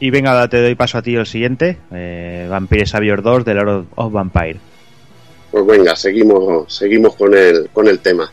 Y 0.03 0.09
venga, 0.09 0.49
te 0.49 0.63
doy 0.63 0.75
paso 0.75 0.97
a 0.97 1.03
ti 1.03 1.15
el 1.15 1.27
siguiente, 1.27 1.77
eh, 1.93 2.47
Vampire 2.49 2.87
Savior 2.87 3.21
2 3.21 3.45
de 3.45 3.55
Lord 3.55 3.87
of 3.97 4.11
Vampire. 4.11 4.59
Pues 5.51 5.67
venga, 5.67 5.95
seguimos, 5.95 6.75
seguimos 6.75 7.15
con 7.17 7.35
el, 7.35 7.69
con 7.69 7.87
el 7.87 7.99
tema. 7.99 8.33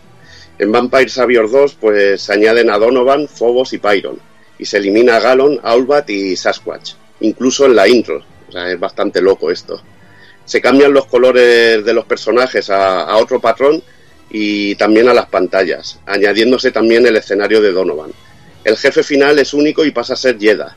En 0.58 0.72
Vampire 0.72 1.10
Savior 1.10 1.52
2, 1.52 1.76
pues 1.76 2.22
se 2.22 2.34
añaden 2.34 2.70
a 2.70 2.78
Donovan, 2.78 3.28
Phobos 3.28 3.74
y 3.74 3.80
Pyron. 3.80 4.18
Y 4.58 4.66
se 4.66 4.78
elimina 4.78 5.18
a 5.18 5.20
Galon, 5.20 5.60
Aulbat 5.62 6.10
y 6.10 6.38
Sasquatch. 6.38 6.94
Incluso 7.20 7.66
en 7.66 7.76
la 7.76 7.86
intro. 7.86 8.24
O 8.48 8.52
sea, 8.52 8.72
es 8.72 8.80
bastante 8.80 9.22
loco 9.22 9.52
esto. 9.52 9.82
Se 10.46 10.62
cambian 10.62 10.94
los 10.94 11.08
colores 11.08 11.84
de 11.84 11.94
los 11.94 12.06
personajes 12.06 12.70
a, 12.70 13.02
a 13.02 13.18
otro 13.18 13.42
patrón 13.42 13.84
y 14.30 14.74
también 14.76 15.10
a 15.10 15.14
las 15.14 15.28
pantallas, 15.28 16.00
añadiéndose 16.06 16.72
también 16.72 17.06
el 17.06 17.18
escenario 17.18 17.62
de 17.62 17.74
Donovan. 17.74 18.12
El 18.64 18.78
jefe 18.78 19.04
final 19.04 19.38
es 19.40 19.54
único 19.54 19.84
y 19.84 19.92
pasa 19.92 20.14
a 20.14 20.18
ser 20.18 20.38
Yeda, 20.38 20.76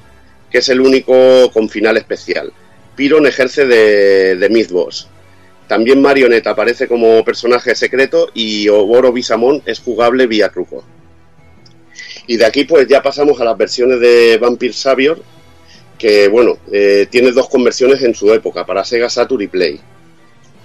que 0.50 0.58
es 0.58 0.68
el 0.68 0.80
único 0.80 1.50
con 1.52 1.68
final 1.68 1.96
especial. 1.96 2.52
Pyron 2.96 3.26
ejerce 3.26 3.66
de, 3.66 4.36
de 4.36 4.48
Mid-Boss. 4.50 5.08
También 5.68 6.02
Marionette 6.02 6.48
aparece 6.48 6.88
como 6.88 7.24
personaje 7.24 7.74
secreto 7.76 8.28
y 8.34 8.68
Oboro 8.68 9.12
Bisamon 9.12 9.62
es 9.64 9.78
jugable 9.78 10.26
vía 10.26 10.48
truco. 10.48 10.84
Y 12.26 12.36
de 12.36 12.44
aquí 12.44 12.64
pues 12.64 12.88
ya 12.88 13.02
pasamos 13.02 13.40
a 13.40 13.44
las 13.44 13.56
versiones 13.56 14.00
de 14.00 14.38
Vampire 14.38 14.72
Savior, 14.72 15.22
que 15.98 16.28
bueno, 16.28 16.58
eh, 16.72 17.06
tiene 17.10 17.30
dos 17.30 17.48
conversiones 17.48 18.02
en 18.02 18.14
su 18.14 18.32
época, 18.32 18.66
para 18.66 18.84
Sega 18.84 19.08
Saturn 19.08 19.42
y 19.42 19.48
Play. 19.48 19.80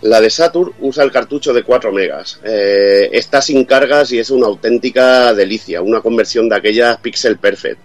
La 0.01 0.21
de 0.21 0.29
Saturn 0.29 0.73
usa 0.79 1.03
el 1.03 1.11
cartucho 1.11 1.53
de 1.53 1.63
4 1.63 1.91
megas. 1.91 2.39
Eh, 2.43 3.09
está 3.11 3.41
sin 3.41 3.65
cargas 3.65 4.11
y 4.11 4.19
es 4.19 4.29
una 4.29 4.47
auténtica 4.47 5.33
delicia, 5.33 5.81
una 5.81 6.01
conversión 6.01 6.49
de 6.49 6.55
aquellas 6.55 6.97
pixel 6.97 7.37
perfect. 7.37 7.79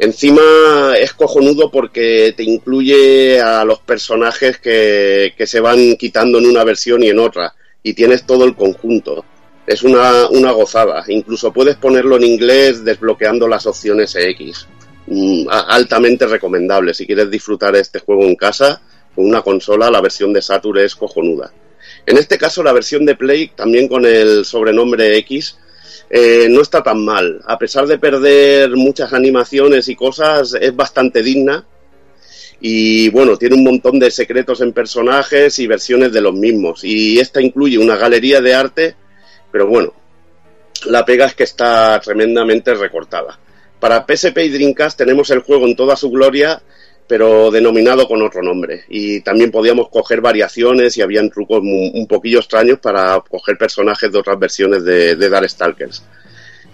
Encima 0.00 0.94
es 0.98 1.12
cojonudo 1.12 1.70
porque 1.70 2.32
te 2.34 2.42
incluye 2.42 3.38
a 3.38 3.66
los 3.66 3.80
personajes 3.80 4.58
que, 4.58 5.34
que 5.36 5.46
se 5.46 5.60
van 5.60 5.96
quitando 5.96 6.38
en 6.38 6.46
una 6.46 6.64
versión 6.64 7.02
y 7.02 7.10
en 7.10 7.18
otra. 7.18 7.54
Y 7.82 7.92
tienes 7.92 8.24
todo 8.24 8.46
el 8.46 8.56
conjunto. 8.56 9.26
Es 9.66 9.82
una, 9.82 10.26
una 10.30 10.52
gozada. 10.52 11.04
Incluso 11.08 11.52
puedes 11.52 11.76
ponerlo 11.76 12.16
en 12.16 12.24
inglés 12.24 12.82
desbloqueando 12.82 13.46
las 13.46 13.66
opciones 13.66 14.16
X. 14.16 14.66
Mm, 15.06 15.48
altamente 15.50 16.26
recomendable. 16.26 16.94
Si 16.94 17.06
quieres 17.06 17.30
disfrutar 17.30 17.76
este 17.76 17.98
juego 17.98 18.24
en 18.24 18.36
casa, 18.36 18.80
con 19.14 19.26
una 19.26 19.42
consola, 19.42 19.90
la 19.90 20.00
versión 20.00 20.32
de 20.32 20.40
Saturn 20.40 20.78
es 20.78 20.96
cojonuda. 20.96 21.52
En 22.06 22.16
este 22.16 22.38
caso, 22.38 22.62
la 22.62 22.72
versión 22.72 23.04
de 23.04 23.16
Play, 23.16 23.48
también 23.54 23.86
con 23.86 24.06
el 24.06 24.46
sobrenombre 24.46 25.18
X, 25.18 25.58
eh, 26.10 26.48
no 26.50 26.60
está 26.60 26.82
tan 26.82 27.04
mal. 27.04 27.40
A 27.46 27.56
pesar 27.56 27.86
de 27.86 27.98
perder 27.98 28.70
muchas 28.70 29.12
animaciones 29.12 29.88
y 29.88 29.94
cosas, 29.94 30.54
es 30.60 30.74
bastante 30.74 31.22
digna. 31.22 31.64
Y 32.60 33.08
bueno, 33.10 33.36
tiene 33.36 33.54
un 33.54 33.64
montón 33.64 33.98
de 34.00 34.10
secretos 34.10 34.60
en 34.60 34.72
personajes 34.72 35.58
y 35.60 35.68
versiones 35.68 36.12
de 36.12 36.20
los 36.20 36.34
mismos. 36.34 36.82
Y 36.82 37.20
esta 37.20 37.40
incluye 37.40 37.78
una 37.78 37.96
galería 37.96 38.40
de 38.40 38.54
arte, 38.54 38.96
pero 39.52 39.68
bueno, 39.68 39.94
la 40.86 41.04
pega 41.04 41.26
es 41.26 41.34
que 41.34 41.44
está 41.44 42.00
tremendamente 42.00 42.74
recortada. 42.74 43.38
Para 43.78 44.04
PSP 44.04 44.38
y 44.38 44.48
Dreamcast 44.50 44.98
tenemos 44.98 45.30
el 45.30 45.40
juego 45.40 45.66
en 45.66 45.76
toda 45.76 45.96
su 45.96 46.10
gloria, 46.10 46.60
pero 47.10 47.50
denominado 47.50 48.06
con 48.06 48.22
otro 48.22 48.40
nombre. 48.40 48.84
Y 48.88 49.20
también 49.22 49.50
podíamos 49.50 49.88
coger 49.88 50.20
variaciones 50.20 50.96
y 50.96 51.02
habían 51.02 51.28
trucos 51.28 51.58
un 51.60 52.06
poquillo 52.06 52.38
extraños 52.38 52.78
para 52.78 53.20
coger 53.28 53.58
personajes 53.58 54.12
de 54.12 54.18
otras 54.20 54.38
versiones 54.38 54.84
de, 54.84 55.16
de 55.16 55.28
Darkstalkers. 55.28 56.04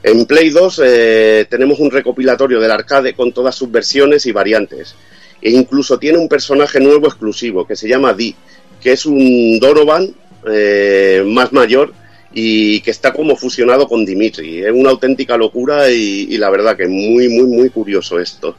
En 0.03 0.27
Play 0.27 0.51
2 0.51 0.83
eh, 0.85 1.47
tenemos 1.49 1.81
un 1.81 1.91
recopilatorio 1.91 2.61
del 2.61 2.71
arcade 2.71 3.15
con 3.15 3.33
todas 3.33 3.55
sus 3.55 3.71
versiones 3.71 4.27
y 4.27 4.33
variantes. 4.33 4.95
E 5.41 5.53
incluso 5.53 5.99
tiene 5.99 6.19
un 6.19 6.29
personaje 6.29 6.81
nuevo 6.81 7.07
exclusivo 7.07 7.67
que 7.67 7.75
se 7.75 7.89
llama 7.89 8.13
Dee, 8.13 8.37
que 8.83 8.93
es 8.93 9.07
un 9.07 9.59
Donovan 9.59 10.15
eh, 10.47 11.25
más 11.27 11.51
mayor 11.55 11.95
y 12.35 12.81
que 12.81 12.91
está 12.91 13.15
como 13.15 13.37
fusionado 13.37 13.89
con 13.89 14.05
Dimitri. 14.05 14.63
Es 14.63 14.71
una 14.71 14.91
auténtica 14.91 15.39
locura 15.39 15.89
y, 15.89 16.37
la 16.37 16.51
verdad 16.51 16.77
que 16.77 16.89
muy, 16.89 17.31
muy, 17.31 17.45
muy 17.45 17.71
curioso 17.71 18.21
esto. 18.21 18.55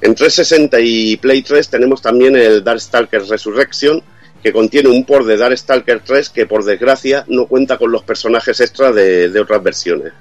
En 0.00 0.14
360 0.14 0.78
y 0.80 1.16
Play 1.16 1.42
3 1.42 1.68
tenemos 1.68 2.00
también 2.00 2.36
el 2.36 2.62
Darkstalker 2.62 3.22
Resurrection, 3.24 4.00
que 4.42 4.52
contiene 4.52 4.88
un 4.88 5.04
port 5.04 5.26
de 5.26 5.36
Darkstalker 5.36 6.00
3 6.04 6.30
que 6.30 6.46
por 6.46 6.64
desgracia 6.64 7.24
no 7.28 7.46
cuenta 7.46 7.76
con 7.78 7.90
los 7.90 8.04
personajes 8.04 8.60
extra 8.60 8.92
de, 8.92 9.38
otras 9.40 9.62
versiones. 9.62 10.12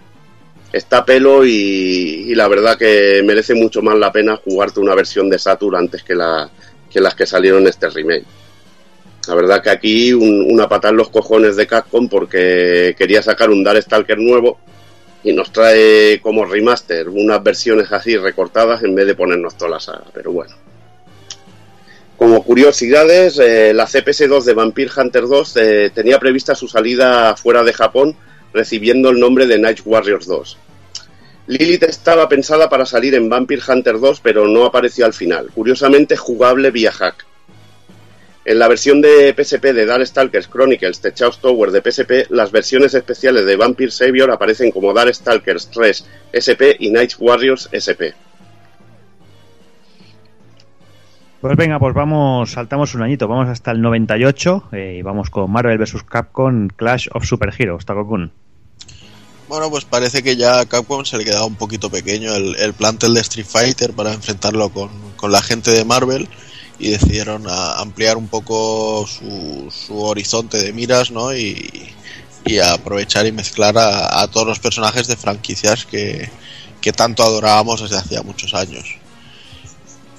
Está 0.74 1.06
pelo 1.06 1.46
y, 1.46 2.34
la 2.36 2.48
verdad 2.48 2.78
que 2.78 3.22
merece 3.24 3.54
mucho 3.54 3.82
más 3.82 3.98
la 3.98 4.12
pena 4.12 4.36
jugarte 4.44 4.80
una 4.80 4.96
versión 4.96 5.30
de 5.30 5.38
Saturn 5.40 5.76
antes 5.76 6.04
que 6.04 6.16
las 6.16 7.16
que 7.16 7.26
salieron 7.26 7.62
en 7.62 7.68
este 7.68 7.90
remake. 7.90 8.26
La 9.28 9.36
verdad 9.36 9.62
que 9.62 9.70
aquí 9.70 10.14
un- 10.14 10.48
una 10.50 10.68
patada 10.68 10.92
en 10.92 10.98
los 10.98 11.10
cojones 11.10 11.56
de 11.56 11.68
Capcom 11.68 12.08
porque 12.10 12.96
quería 12.98 13.22
sacar 13.22 13.50
un 13.50 13.64
Darkstalker 13.64 14.18
nuevo 14.18 14.58
y 15.28 15.34
nos 15.34 15.52
trae 15.52 16.22
como 16.22 16.46
remaster 16.46 17.10
unas 17.10 17.44
versiones 17.44 17.92
así 17.92 18.16
recortadas 18.16 18.82
en 18.84 18.96
vez 18.96 19.06
de 19.08 19.14
ponernos 19.14 19.58
toda 19.58 19.72
la 19.72 19.80
saga, 19.82 20.06
pero 20.14 20.32
bueno. 20.32 20.56
Como 22.16 22.42
curiosidades, 22.46 23.38
eh, 23.38 23.74
la 23.74 23.88
CPS2 23.88 24.46
de 24.46 24.54
Vampire 24.54 24.90
Hunter 24.96 25.28
2 25.28 25.58
eh, 25.58 25.92
tenía 25.94 26.18
prevista 26.18 26.56
su 26.56 26.70
salida 26.70 27.36
fuera 27.36 27.62
de 27.64 27.74
Japón, 27.74 28.16
recibiendo 28.54 29.10
el 29.10 29.20
nombre 29.20 29.48
de 29.48 29.60
Night 29.60 29.82
Warriors 29.84 30.28
2. 30.28 30.58
Lilith 31.48 31.84
estaba 31.84 32.30
pensada 32.30 32.70
para 32.70 32.86
salir 32.86 33.14
en 33.14 33.28
Vampire 33.28 33.62
Hunter 33.68 34.00
2, 34.00 34.22
pero 34.22 34.48
no 34.48 34.64
apareció 34.64 35.06
al 35.06 35.14
final. 35.14 35.50
Curiosamente, 35.54 36.16
jugable 36.16 36.72
vía 36.72 36.94
hack. 36.94 37.26
En 38.48 38.60
la 38.60 38.70
versión 38.70 39.02
de 39.02 39.36
PSP 39.38 39.74
de 39.74 39.86
Darkstalkers 39.86 40.48
Chronicles 40.48 41.02
The 41.02 41.12
Chaos 41.12 41.42
Tower 41.42 41.70
de 41.70 41.82
PSP, 41.82 42.32
las 42.32 42.50
versiones 42.50 42.94
especiales 42.94 43.46
de 43.46 43.58
Vampire 43.58 43.92
Savior 43.92 44.32
aparecen 44.32 44.72
como 44.72 44.94
Darkstalkers 44.94 45.70
3 45.70 46.06
SP 46.32 46.78
y 46.80 46.90
Night 46.90 47.12
Warriors 47.20 47.68
SP. 47.76 48.16
Pues 51.42 51.58
venga, 51.58 51.78
pues 51.78 51.94
vamos, 51.94 52.52
saltamos 52.52 52.96
un 52.96 53.02
añito, 53.02 53.28
vamos 53.28 53.50
hasta 53.50 53.72
el 53.72 53.82
98 53.82 54.70
eh, 54.72 54.96
y 55.00 55.02
vamos 55.02 55.30
con 55.30 55.52
Marvel 55.52 55.78
vs. 55.78 56.04
Capcom 56.04 56.70
Clash 56.70 57.10
of 57.14 57.26
Super 57.26 57.54
Heroes, 57.54 57.86
Takokun. 57.86 58.32
Bueno, 59.50 59.70
pues 59.70 59.84
parece 59.84 60.24
que 60.24 60.38
ya 60.38 60.62
a 60.62 60.66
Capcom 60.66 61.04
se 61.04 61.18
le 61.18 61.26
quedaba 61.26 61.46
un 61.46 61.56
poquito 61.56 61.90
pequeño 61.90 62.34
el, 62.34 62.56
el 62.56 62.74
plantel 62.74 63.14
de 63.14 63.20
Street 63.20 63.46
Fighter 63.46 63.92
para 63.92 64.14
enfrentarlo 64.14 64.70
con, 64.70 64.90
con 65.18 65.34
la 65.34 65.42
gente 65.42 65.72
de 65.72 65.84
Marvel 65.84 66.30
y 66.80 66.90
decidieron 66.90 67.46
ampliar 67.50 68.18
un 68.18 68.28
poco 68.28 69.08
su, 69.08 69.70
horizonte 70.04 70.58
de 70.58 70.74
miras, 70.74 71.12
¿no? 71.12 71.36
Y, 71.36 71.90
y 72.46 72.60
aprovechar 72.60 73.26
y 73.26 73.32
mezclar 73.32 73.78
a, 73.78 74.22
a 74.22 74.28
todos 74.30 74.46
los 74.48 74.60
personajes 74.60 75.08
de 75.08 75.16
franquicias 75.16 75.86
que, 75.86 76.30
que 76.82 76.94
tanto 76.94 77.24
adorábamos 77.24 77.82
desde 77.82 77.98
hacía 77.98 78.22
muchos 78.22 78.54
años. 78.54 78.86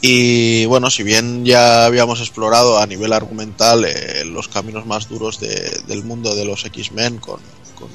Y 0.01 0.65
bueno, 0.67 0.91
si 0.91 1.03
bien 1.03 1.45
ya 1.45 1.85
habíamos 1.85 2.21
explorado 2.21 2.79
a 2.79 2.87
nivel 2.87 3.13
argumental 3.13 3.85
eh, 3.85 4.25
los 4.25 4.47
caminos 4.49 4.87
más 4.87 5.09
duros 5.09 5.41
de- 5.41 5.81
del 5.89 6.05
mundo 6.05 6.37
de 6.37 6.45
los 6.45 6.65
X-Men 6.65 7.19
con, 7.19 7.41
con 7.75 7.89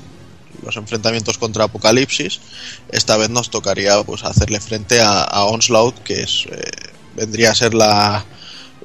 los 0.66 0.76
enfrentamientos 0.76 1.38
contra 1.38 1.66
Apocalipsis, 1.66 2.42
esta 2.90 3.16
vez 3.16 3.30
nos 3.30 3.50
tocaría 3.50 4.04
pues 4.04 4.24
hacerle 4.24 4.60
frente 4.60 5.00
a, 5.00 5.22
a 5.24 5.46
Onslaught, 5.46 5.98
que 6.00 6.24
es 6.24 6.46
eh, 6.52 6.72
vendría 7.16 7.52
a 7.52 7.56
ser 7.56 7.74
la, 7.74 8.26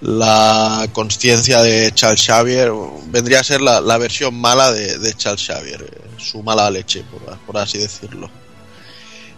la 0.01 0.89
conciencia 0.93 1.61
de 1.63 1.93
Charles 1.93 2.25
Xavier, 2.25 2.71
vendría 3.07 3.41
a 3.41 3.45
ser 3.45 3.61
la, 3.61 3.81
la 3.81 3.99
versión 3.99 4.35
mala 4.35 4.73
de, 4.73 4.99
de 4.99 5.15
Charles 5.15 5.45
Xavier, 5.45 5.83
eh, 5.83 6.11
su 6.19 6.43
mala 6.43 6.71
leche, 6.71 7.05
por, 7.47 7.57
así 7.57 7.79
decirlo. 7.79 8.31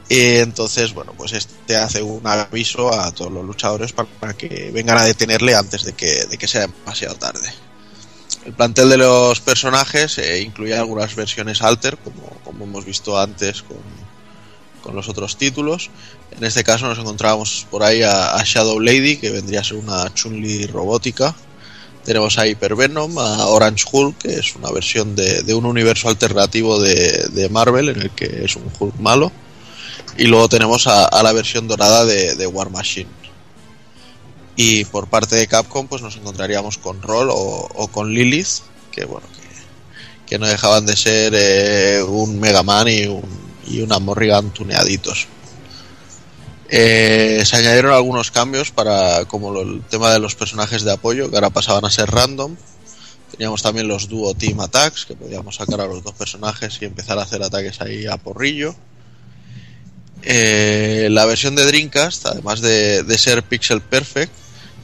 Y 0.08 0.36
entonces, 0.36 0.92
bueno, 0.92 1.14
pues 1.16 1.32
este 1.32 1.76
hace 1.76 2.02
un 2.02 2.26
aviso 2.26 2.92
a 2.92 3.12
todos 3.12 3.30
los 3.30 3.44
luchadores 3.44 3.92
para 3.92 4.34
que 4.34 4.70
vengan 4.72 4.98
a 4.98 5.04
detenerle 5.04 5.54
antes 5.54 5.84
de 5.84 5.92
que, 5.92 6.26
de 6.26 6.36
que 6.36 6.48
sea 6.48 6.62
demasiado 6.62 7.14
tarde. 7.14 7.48
El 8.44 8.52
plantel 8.54 8.88
de 8.88 8.96
los 8.96 9.40
personajes 9.40 10.18
eh, 10.18 10.40
incluye 10.40 10.74
algunas 10.76 11.14
versiones 11.14 11.62
alter, 11.62 11.96
como, 11.98 12.22
como 12.42 12.64
hemos 12.64 12.84
visto 12.84 13.18
antes 13.18 13.62
con, 13.62 13.78
con 14.82 14.94
los 14.94 15.08
otros 15.08 15.36
títulos. 15.36 15.90
En 16.36 16.44
este 16.44 16.64
caso 16.64 16.86
nos 16.86 16.98
encontrábamos 16.98 17.66
por 17.70 17.82
ahí 17.82 18.02
a, 18.02 18.42
Shadow 18.44 18.80
Lady, 18.80 19.16
que 19.16 19.30
vendría 19.30 19.60
a 19.60 19.64
ser 19.64 19.76
una 19.76 20.12
Chun-Li 20.12 20.66
robótica. 20.66 21.34
Tenemos 22.04 22.38
a 22.38 22.46
Hyper 22.46 22.76
Venom, 22.76 23.18
a 23.18 23.46
Orange 23.46 23.84
Hulk, 23.90 24.18
que 24.18 24.34
es 24.34 24.56
una 24.56 24.70
versión 24.70 25.14
de, 25.14 25.54
un 25.54 25.66
universo 25.66 26.08
alternativo 26.08 26.80
de, 26.80 27.48
Marvel, 27.50 27.90
en 27.90 28.02
el 28.02 28.10
que 28.10 28.44
es 28.44 28.56
un 28.56 28.70
Hulk 28.78 28.96
malo. 28.98 29.30
Y 30.16 30.24
luego 30.24 30.48
tenemos 30.48 30.86
a, 30.86 31.22
la 31.22 31.32
versión 31.32 31.68
dorada 31.68 32.04
de, 32.04 32.46
War 32.46 32.70
Machine. 32.70 33.10
Y 34.56 34.84
por 34.86 35.08
parte 35.08 35.36
de 35.36 35.46
Capcom, 35.46 35.86
pues 35.86 36.02
nos 36.02 36.16
encontraríamos 36.16 36.78
con 36.78 37.00
Roll 37.02 37.28
o, 37.30 37.88
con 37.92 38.12
Lilith, 38.12 38.60
que 38.92 39.04
bueno, 39.04 39.26
que, 39.28 40.26
que 40.26 40.38
no 40.38 40.46
dejaban 40.46 40.84
de 40.84 40.96
ser 40.96 41.32
eh, 41.34 42.02
un 42.02 42.38
Mega 42.40 42.62
Man 42.62 42.88
y, 42.88 43.06
un, 43.06 43.49
y 43.66 43.80
una 43.80 43.98
Morrigan 43.98 44.50
tuneaditos. 44.50 45.28
Eh, 46.68 47.42
se 47.44 47.56
añadieron 47.56 47.92
algunos 47.92 48.30
cambios 48.30 48.70
para 48.70 49.24
como 49.24 49.60
el 49.60 49.82
tema 49.82 50.12
de 50.12 50.20
los 50.20 50.36
personajes 50.36 50.82
de 50.82 50.92
apoyo 50.92 51.28
que 51.28 51.36
ahora 51.36 51.50
pasaban 51.50 51.84
a 51.84 51.90
ser 51.90 52.10
random. 52.10 52.56
Teníamos 53.32 53.62
también 53.62 53.88
los 53.88 54.08
duo 54.08 54.34
team 54.34 54.60
attacks 54.60 55.04
que 55.04 55.14
podíamos 55.14 55.56
sacar 55.56 55.80
a 55.80 55.86
los 55.86 56.02
dos 56.04 56.14
personajes 56.14 56.78
y 56.80 56.84
empezar 56.84 57.18
a 57.18 57.22
hacer 57.22 57.42
ataques 57.42 57.80
ahí 57.80 58.06
a 58.06 58.16
porrillo. 58.16 58.74
Eh, 60.22 61.08
la 61.10 61.24
versión 61.24 61.54
de 61.56 61.64
Dreamcast 61.64 62.26
además 62.26 62.60
de, 62.60 63.02
de 63.02 63.18
ser 63.18 63.42
pixel 63.42 63.80
perfect 63.80 64.30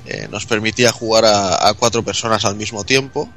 eh, 0.06 0.28
nos 0.30 0.46
permitía 0.46 0.92
jugar 0.92 1.24
a 1.26 1.74
cuatro 1.78 2.02
personas 2.02 2.46
al 2.46 2.56
mismo 2.56 2.84
tiempo 2.84 3.28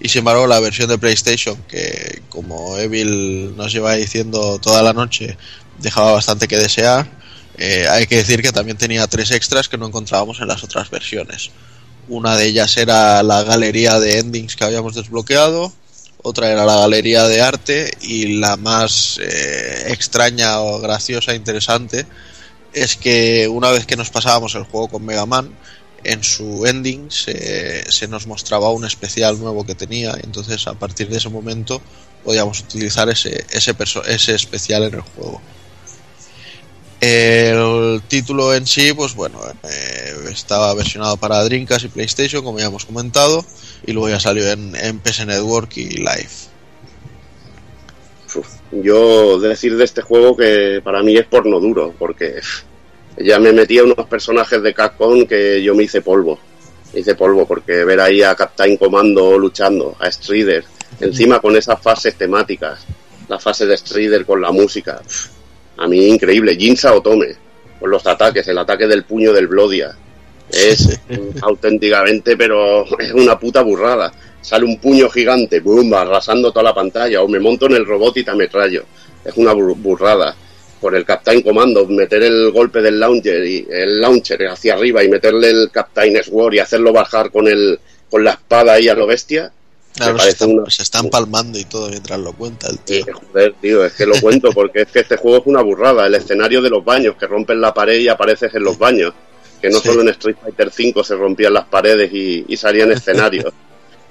y 0.00 0.08
sin 0.08 0.20
embargo 0.20 0.46
la 0.46 0.60
versión 0.60 0.88
de 0.88 0.98
PlayStation 0.98 1.56
que 1.68 2.22
como 2.28 2.78
Evil 2.78 3.56
nos 3.56 3.72
lleva 3.72 3.94
diciendo 3.94 4.58
toda 4.58 4.82
la 4.82 4.92
noche 4.92 5.36
dejaba 5.78 6.12
bastante 6.12 6.48
que 6.48 6.56
desear 6.56 7.20
eh, 7.62 7.86
hay 7.90 8.06
que 8.06 8.16
decir 8.16 8.40
que 8.40 8.52
también 8.52 8.78
tenía 8.78 9.06
tres 9.06 9.30
extras 9.32 9.68
que 9.68 9.76
no 9.76 9.86
encontrábamos 9.86 10.40
en 10.40 10.48
las 10.48 10.64
otras 10.64 10.88
versiones. 10.88 11.50
Una 12.08 12.34
de 12.34 12.46
ellas 12.46 12.74
era 12.78 13.22
la 13.22 13.42
galería 13.42 14.00
de 14.00 14.18
endings 14.18 14.56
que 14.56 14.64
habíamos 14.64 14.94
desbloqueado, 14.94 15.70
otra 16.22 16.50
era 16.50 16.64
la 16.64 16.76
galería 16.76 17.24
de 17.28 17.42
arte 17.42 17.90
y 18.00 18.38
la 18.38 18.56
más 18.56 19.20
eh, 19.22 19.88
extraña 19.88 20.60
o 20.60 20.80
graciosa 20.80 21.34
interesante 21.34 22.06
es 22.72 22.96
que 22.96 23.46
una 23.48 23.70
vez 23.70 23.84
que 23.84 23.96
nos 23.96 24.08
pasábamos 24.08 24.54
el 24.54 24.64
juego 24.64 24.88
con 24.88 25.04
Mega 25.04 25.26
Man, 25.26 25.50
en 26.04 26.22
su 26.24 26.66
ending 26.66 27.10
se, 27.10 28.08
nos 28.08 28.26
mostraba 28.26 28.70
un 28.70 28.84
especial 28.84 29.38
nuevo 29.38 29.64
que 29.64 29.74
tenía, 29.74 30.16
entonces 30.22 30.66
a 30.66 30.74
partir 30.74 31.08
de 31.08 31.18
ese 31.18 31.28
momento 31.28 31.80
podíamos 32.24 32.60
utilizar 32.60 33.08
ese, 33.08 33.44
ese 33.50 34.34
especial 34.34 34.84
en 34.84 34.94
el 34.94 35.00
juego. 35.00 35.40
El 37.00 38.02
título 38.08 38.54
en 38.54 38.66
sí, 38.66 38.92
pues 38.92 39.14
bueno, 39.14 39.40
eh, 39.64 40.14
estaba 40.30 40.74
versionado 40.74 41.16
para 41.16 41.42
Dreamcast 41.44 41.86
y 41.86 41.88
PlayStation, 41.88 42.44
como 42.44 42.58
ya 42.58 42.66
hemos 42.66 42.84
comentado, 42.84 43.42
y 43.86 43.92
luego 43.92 44.10
ya 44.10 44.20
salió 44.20 44.50
en, 44.50 44.76
en 44.76 45.00
PS 45.00 45.26
Network 45.26 45.74
y 45.78 45.88
Live. 45.96 46.50
Yo 48.70 49.40
decir 49.40 49.76
de 49.76 49.84
este 49.84 50.02
juego 50.02 50.36
que 50.36 50.80
para 50.84 51.02
mí 51.02 51.16
es 51.16 51.26
porno 51.26 51.58
duro, 51.58 51.94
porque 51.98 52.40
ya 53.24 53.38
me 53.38 53.52
metí 53.52 53.78
a 53.78 53.84
unos 53.84 54.06
personajes 54.06 54.62
de 54.62 54.74
Capcom 54.74 55.26
que 55.26 55.62
yo 55.62 55.74
me 55.74 55.84
hice 55.84 56.00
polvo. 56.02 56.38
Me 56.92 57.00
hice 57.00 57.14
polvo, 57.14 57.46
porque 57.46 57.84
ver 57.84 58.00
ahí 58.00 58.22
a 58.22 58.34
Captain 58.34 58.76
Commando 58.76 59.38
luchando, 59.38 59.96
a 60.00 60.10
Strider, 60.10 60.64
encima 61.00 61.38
con 61.40 61.56
esas 61.56 61.80
fases 61.80 62.16
temáticas, 62.16 62.84
la 63.28 63.38
fase 63.38 63.64
de 63.66 63.76
Strider 63.76 64.26
con 64.26 64.40
la 64.40 64.50
música, 64.50 65.00
a 65.76 65.86
mí 65.86 66.06
increíble. 66.08 66.56
Jinsa 66.56 66.92
Otome, 66.94 67.28
con 67.78 67.90
los 67.90 68.04
ataques, 68.06 68.46
el 68.48 68.58
ataque 68.58 68.86
del 68.88 69.04
puño 69.04 69.32
del 69.32 69.46
Blodia. 69.46 69.94
Es 70.50 70.98
auténticamente, 71.42 72.36
pero 72.36 72.84
es 72.98 73.12
una 73.12 73.38
puta 73.38 73.62
burrada. 73.62 74.12
Sale 74.40 74.64
un 74.64 74.78
puño 74.80 75.08
gigante, 75.10 75.60
boom, 75.60 75.92
arrasando 75.94 76.50
toda 76.50 76.64
la 76.64 76.74
pantalla, 76.74 77.22
o 77.22 77.28
me 77.28 77.38
monto 77.38 77.66
en 77.66 77.72
el 77.74 77.86
robot 77.86 78.16
y 78.16 78.24
te 78.24 78.30
ametrallo. 78.32 78.84
Es 79.24 79.36
una 79.36 79.52
bur- 79.52 79.76
burrada. 79.76 80.34
Por 80.80 80.94
el 80.94 81.04
Captain 81.04 81.42
Commando, 81.42 81.86
meter 81.86 82.22
el 82.22 82.50
golpe 82.52 82.80
del 82.80 82.98
launcher 82.98 83.44
y 83.44 83.66
el 83.70 84.00
launcher 84.00 84.46
hacia 84.48 84.74
arriba 84.74 85.04
y 85.04 85.08
meterle 85.08 85.50
el 85.50 85.70
Captain 85.70 86.22
Sword 86.24 86.54
y 86.54 86.58
hacerlo 86.58 86.92
bajar 86.92 87.30
con 87.30 87.46
el 87.48 87.78
con 88.10 88.24
la 88.24 88.32
espada 88.32 88.72
ahí 88.74 88.88
a 88.88 88.94
lo 88.94 89.06
bestia. 89.06 89.52
Claro, 89.94 90.12
se 90.12 90.18
parece 90.18 90.30
está, 90.30 90.46
una 90.46 90.70
se 90.70 90.82
está 90.82 90.98
empalmando 91.00 91.58
y 91.58 91.64
todo 91.64 91.88
mientras 91.88 92.18
lo 92.18 92.32
cuenta 92.32 92.68
el 92.68 92.78
tío. 92.78 93.04
Sí, 93.04 93.10
joder, 93.12 93.54
tío, 93.60 93.84
es 93.84 93.92
que 93.92 94.06
lo 94.06 94.18
cuento 94.20 94.52
porque 94.52 94.82
es 94.82 94.88
que 94.88 95.00
este 95.00 95.16
juego 95.16 95.38
es 95.38 95.46
una 95.46 95.62
burrada. 95.62 96.06
El 96.06 96.14
escenario 96.14 96.62
de 96.62 96.70
los 96.70 96.84
baños, 96.84 97.16
que 97.18 97.26
rompen 97.26 97.60
la 97.60 97.74
pared 97.74 97.98
y 97.98 98.08
apareces 98.08 98.54
en 98.54 98.62
los 98.64 98.78
baños. 98.78 99.12
Que 99.60 99.68
no 99.68 99.78
Sí. 99.80 99.88
solo 99.88 100.00
en 100.02 100.08
Street 100.10 100.36
Fighter 100.40 100.68
V 100.68 101.04
se 101.04 101.14
rompían 101.16 101.52
las 101.52 101.66
paredes 101.66 102.10
y, 102.12 102.44
y 102.48 102.56
salían 102.56 102.90
escenarios. 102.92 103.52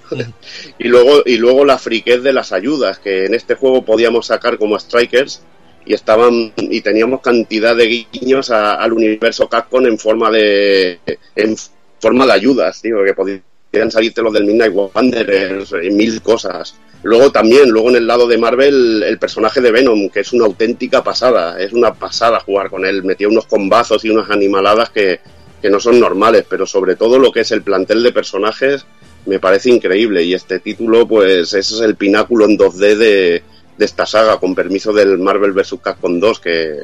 y 0.79 0.87
luego 0.87 1.23
y 1.25 1.37
luego 1.37 1.65
la 1.65 1.77
friquez 1.77 2.21
de 2.23 2.33
las 2.33 2.51
ayudas, 2.51 2.99
que 2.99 3.25
en 3.25 3.33
este 3.33 3.55
juego 3.55 3.83
podíamos 3.83 4.27
sacar 4.27 4.57
como 4.57 4.77
strikers 4.79 5.41
y 5.85 5.93
estaban 5.93 6.53
y 6.57 6.81
teníamos 6.81 7.21
cantidad 7.21 7.75
de 7.75 8.05
guiños 8.11 8.51
a- 8.51 8.75
al 8.75 8.93
universo 8.93 9.47
Capcom 9.49 9.85
en 9.85 9.97
forma 9.97 10.29
de 10.31 10.99
en 11.35 11.55
forma 11.99 12.25
de 12.25 12.33
ayudas, 12.33 12.81
tío, 12.81 13.03
que 13.03 13.13
podían 13.13 13.91
salirte 13.91 14.21
los 14.21 14.33
del 14.33 14.45
Midnight 14.45 14.73
Wanderers 14.73 15.73
y 15.83 15.89
mil 15.91 16.21
cosas. 16.21 16.75
Luego 17.03 17.31
también, 17.31 17.69
luego 17.69 17.89
en 17.89 17.95
el 17.97 18.07
lado 18.07 18.27
de 18.27 18.37
Marvel, 18.37 19.03
el 19.03 19.17
personaje 19.19 19.61
de 19.61 19.71
Venom, 19.71 20.09
que 20.09 20.19
es 20.19 20.33
una 20.33 20.45
auténtica 20.45 21.01
pasada, 21.03 21.59
es 21.59 21.71
una 21.71 21.93
pasada 21.93 22.39
jugar 22.41 22.69
con 22.69 22.85
él, 22.85 23.03
metía 23.03 23.27
unos 23.29 23.45
combazos 23.45 24.03
y 24.03 24.09
unas 24.09 24.29
animaladas 24.29 24.89
que, 24.89 25.19
que 25.61 25.69
no 25.69 25.79
son 25.79 25.99
normales, 25.99 26.45
pero 26.49 26.65
sobre 26.65 26.95
todo 26.97 27.17
lo 27.17 27.31
que 27.31 27.41
es 27.41 27.51
el 27.51 27.61
plantel 27.61 28.03
de 28.03 28.11
personajes 28.11 28.85
me 29.25 29.39
parece 29.39 29.69
increíble 29.69 30.23
y 30.23 30.33
este 30.33 30.59
título 30.59 31.05
pues 31.07 31.53
ese 31.53 31.75
es 31.75 31.81
el 31.81 31.95
pináculo 31.95 32.45
en 32.45 32.57
2D 32.57 32.95
de, 32.95 33.43
de 33.79 33.85
esta 33.85 34.05
saga, 34.05 34.37
con 34.37 34.53
permiso 34.53 34.91
del 34.91 35.17
Marvel 35.17 35.53
vs. 35.53 35.77
Capcom 35.81 36.19
2, 36.19 36.39
que 36.41 36.79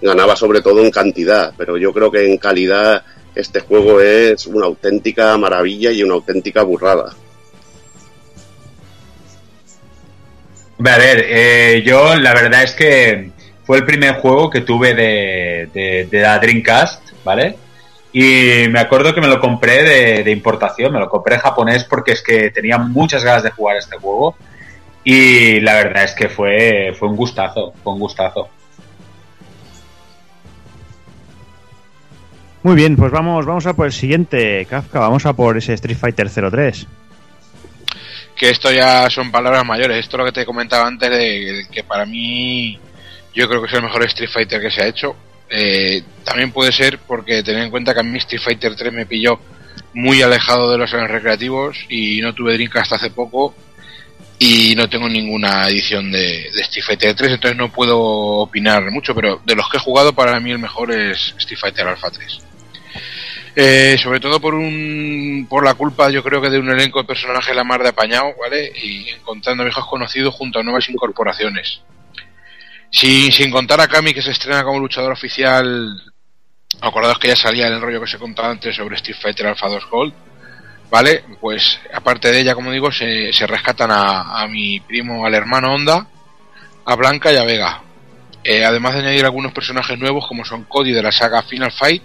ganaba 0.00 0.34
sobre 0.34 0.62
todo 0.62 0.82
en 0.82 0.90
cantidad, 0.90 1.52
pero 1.58 1.76
yo 1.76 1.92
creo 1.92 2.10
que 2.10 2.26
en 2.26 2.38
calidad 2.38 3.04
este 3.34 3.60
juego 3.60 4.00
es 4.00 4.46
una 4.46 4.64
auténtica 4.64 5.36
maravilla 5.36 5.92
y 5.92 6.02
una 6.02 6.14
auténtica 6.14 6.62
burrada. 6.62 7.14
A 10.80 10.96
ver, 10.96 11.26
eh, 11.28 11.82
yo 11.84 12.16
la 12.16 12.32
verdad 12.32 12.62
es 12.62 12.72
que 12.72 13.30
fue 13.64 13.76
el 13.76 13.84
primer 13.84 14.14
juego 14.14 14.48
que 14.48 14.62
tuve 14.62 14.94
de, 14.94 15.68
de, 15.74 16.08
de 16.10 16.20
la 16.20 16.38
Dreamcast, 16.38 17.10
¿vale? 17.24 17.56
Y 18.10 18.68
me 18.70 18.80
acuerdo 18.80 19.14
que 19.14 19.20
me 19.20 19.28
lo 19.28 19.38
compré 19.38 19.82
de, 19.82 20.24
de 20.24 20.30
importación, 20.30 20.92
me 20.94 20.98
lo 20.98 21.10
compré 21.10 21.38
japonés 21.38 21.84
porque 21.84 22.12
es 22.12 22.22
que 22.22 22.50
tenía 22.50 22.78
muchas 22.78 23.22
ganas 23.22 23.42
de 23.42 23.50
jugar 23.50 23.76
este 23.76 23.98
juego. 23.98 24.34
Y 25.04 25.60
la 25.60 25.74
verdad 25.74 26.04
es 26.04 26.12
que 26.14 26.28
fue, 26.28 26.92
fue 26.98 27.08
un 27.08 27.16
gustazo, 27.16 27.72
fue 27.82 27.92
un 27.92 28.00
gustazo. 28.00 28.48
Muy 32.62 32.74
bien, 32.74 32.96
pues 32.96 33.10
vamos, 33.10 33.46
vamos 33.46 33.66
a 33.66 33.72
por 33.74 33.86
el 33.86 33.92
siguiente, 33.92 34.66
Kafka. 34.68 34.98
Vamos 34.98 35.24
a 35.26 35.32
por 35.32 35.56
ese 35.56 35.74
Street 35.74 35.96
Fighter 35.96 36.28
03. 36.28 36.86
que 38.36 38.50
esto 38.50 38.70
ya 38.70 39.08
son 39.10 39.30
palabras 39.30 39.64
mayores. 39.64 39.98
Esto 39.98 40.16
es 40.16 40.18
lo 40.18 40.24
que 40.26 40.40
te 40.40 40.46
comentaba 40.46 40.86
antes 40.86 41.10
de 41.10 41.66
que 41.72 41.84
para 41.84 42.04
mí 42.04 42.78
yo 43.34 43.48
creo 43.48 43.62
que 43.62 43.68
es 43.68 43.74
el 43.74 43.82
mejor 43.82 44.04
Street 44.04 44.30
Fighter 44.30 44.60
que 44.60 44.70
se 44.70 44.82
ha 44.82 44.86
hecho. 44.86 45.16
Eh, 45.48 46.02
también 46.24 46.52
puede 46.52 46.72
ser 46.72 46.98
porque 46.98 47.42
tener 47.42 47.62
en 47.62 47.70
cuenta 47.70 47.94
que 47.94 48.00
a 48.00 48.02
mí 48.02 48.18
Street 48.18 48.42
Fighter 48.42 48.76
3 48.76 48.92
me 48.92 49.06
pilló 49.06 49.40
muy 49.94 50.20
alejado 50.20 50.70
de 50.70 50.78
los 50.78 50.92
años 50.92 51.10
recreativos 51.10 51.86
y 51.88 52.20
no 52.20 52.34
tuve 52.34 52.54
Dreamcast 52.54 52.92
hasta 52.92 53.06
hace 53.06 53.14
poco 53.14 53.54
y 54.38 54.74
no 54.76 54.88
tengo 54.88 55.08
ninguna 55.08 55.68
edición 55.68 56.12
de, 56.12 56.50
de 56.52 56.60
Street 56.62 56.84
Fighter 56.84 57.14
3, 57.14 57.32
entonces 57.32 57.58
no 57.58 57.72
puedo 57.72 57.98
opinar 57.98 58.90
mucho, 58.90 59.14
pero 59.14 59.40
de 59.44 59.54
los 59.56 59.68
que 59.68 59.78
he 59.78 59.80
jugado 59.80 60.12
para 60.12 60.38
mí 60.38 60.50
el 60.50 60.58
mejor 60.58 60.92
es 60.92 61.34
Street 61.38 61.58
Fighter 61.58 61.88
Alpha 61.88 62.10
3. 62.10 62.38
Eh, 63.60 63.98
sobre 64.00 64.20
todo 64.20 64.38
por 64.38 64.54
un 64.54 65.48
por 65.50 65.64
la 65.64 65.74
culpa 65.74 66.10
yo 66.10 66.22
creo 66.22 66.40
que 66.40 66.48
de 66.48 66.60
un 66.60 66.70
elenco 66.70 67.00
de 67.00 67.08
personajes 67.08 67.56
la 67.56 67.64
mar 67.64 67.82
de 67.82 67.88
apañado, 67.88 68.32
¿vale? 68.40 68.70
Y 68.80 69.08
encontrando 69.08 69.64
viejos 69.64 69.84
conocidos 69.86 70.32
junto 70.34 70.60
a 70.60 70.62
nuevas 70.62 70.88
incorporaciones. 70.88 71.80
Sin, 72.90 73.32
sin 73.32 73.50
contar 73.50 73.80
a 73.80 73.88
Kami 73.88 74.14
que 74.14 74.22
se 74.22 74.30
estrena 74.30 74.62
como 74.62 74.78
luchador 74.78 75.10
oficial, 75.10 76.00
acordados 76.80 77.18
que 77.18 77.28
ya 77.28 77.36
salía 77.36 77.66
el 77.66 77.80
rollo 77.80 78.00
que 78.00 78.06
se 78.06 78.18
contaba 78.18 78.50
antes 78.50 78.76
sobre 78.76 78.94
Street 78.94 79.18
Fighter 79.20 79.48
Alpha 79.48 79.68
2 79.68 79.90
Gold, 79.90 80.14
¿vale? 80.90 81.24
Pues 81.40 81.78
aparte 81.92 82.30
de 82.30 82.40
ella, 82.40 82.54
como 82.54 82.72
digo, 82.72 82.90
se, 82.90 83.32
se 83.32 83.46
rescatan 83.46 83.90
a, 83.90 84.42
a 84.42 84.46
mi 84.48 84.80
primo, 84.80 85.26
al 85.26 85.34
hermano 85.34 85.72
Honda, 85.72 86.06
a 86.84 86.94
Blanca 86.96 87.32
y 87.32 87.36
a 87.36 87.44
Vega. 87.44 87.82
Eh, 88.44 88.64
además 88.64 88.94
de 88.94 89.00
añadir 89.00 89.24
algunos 89.24 89.52
personajes 89.52 89.98
nuevos 89.98 90.26
como 90.26 90.44
son 90.44 90.64
Cody 90.64 90.92
de 90.92 91.02
la 91.02 91.12
saga 91.12 91.42
Final 91.42 91.72
Fight, 91.72 92.02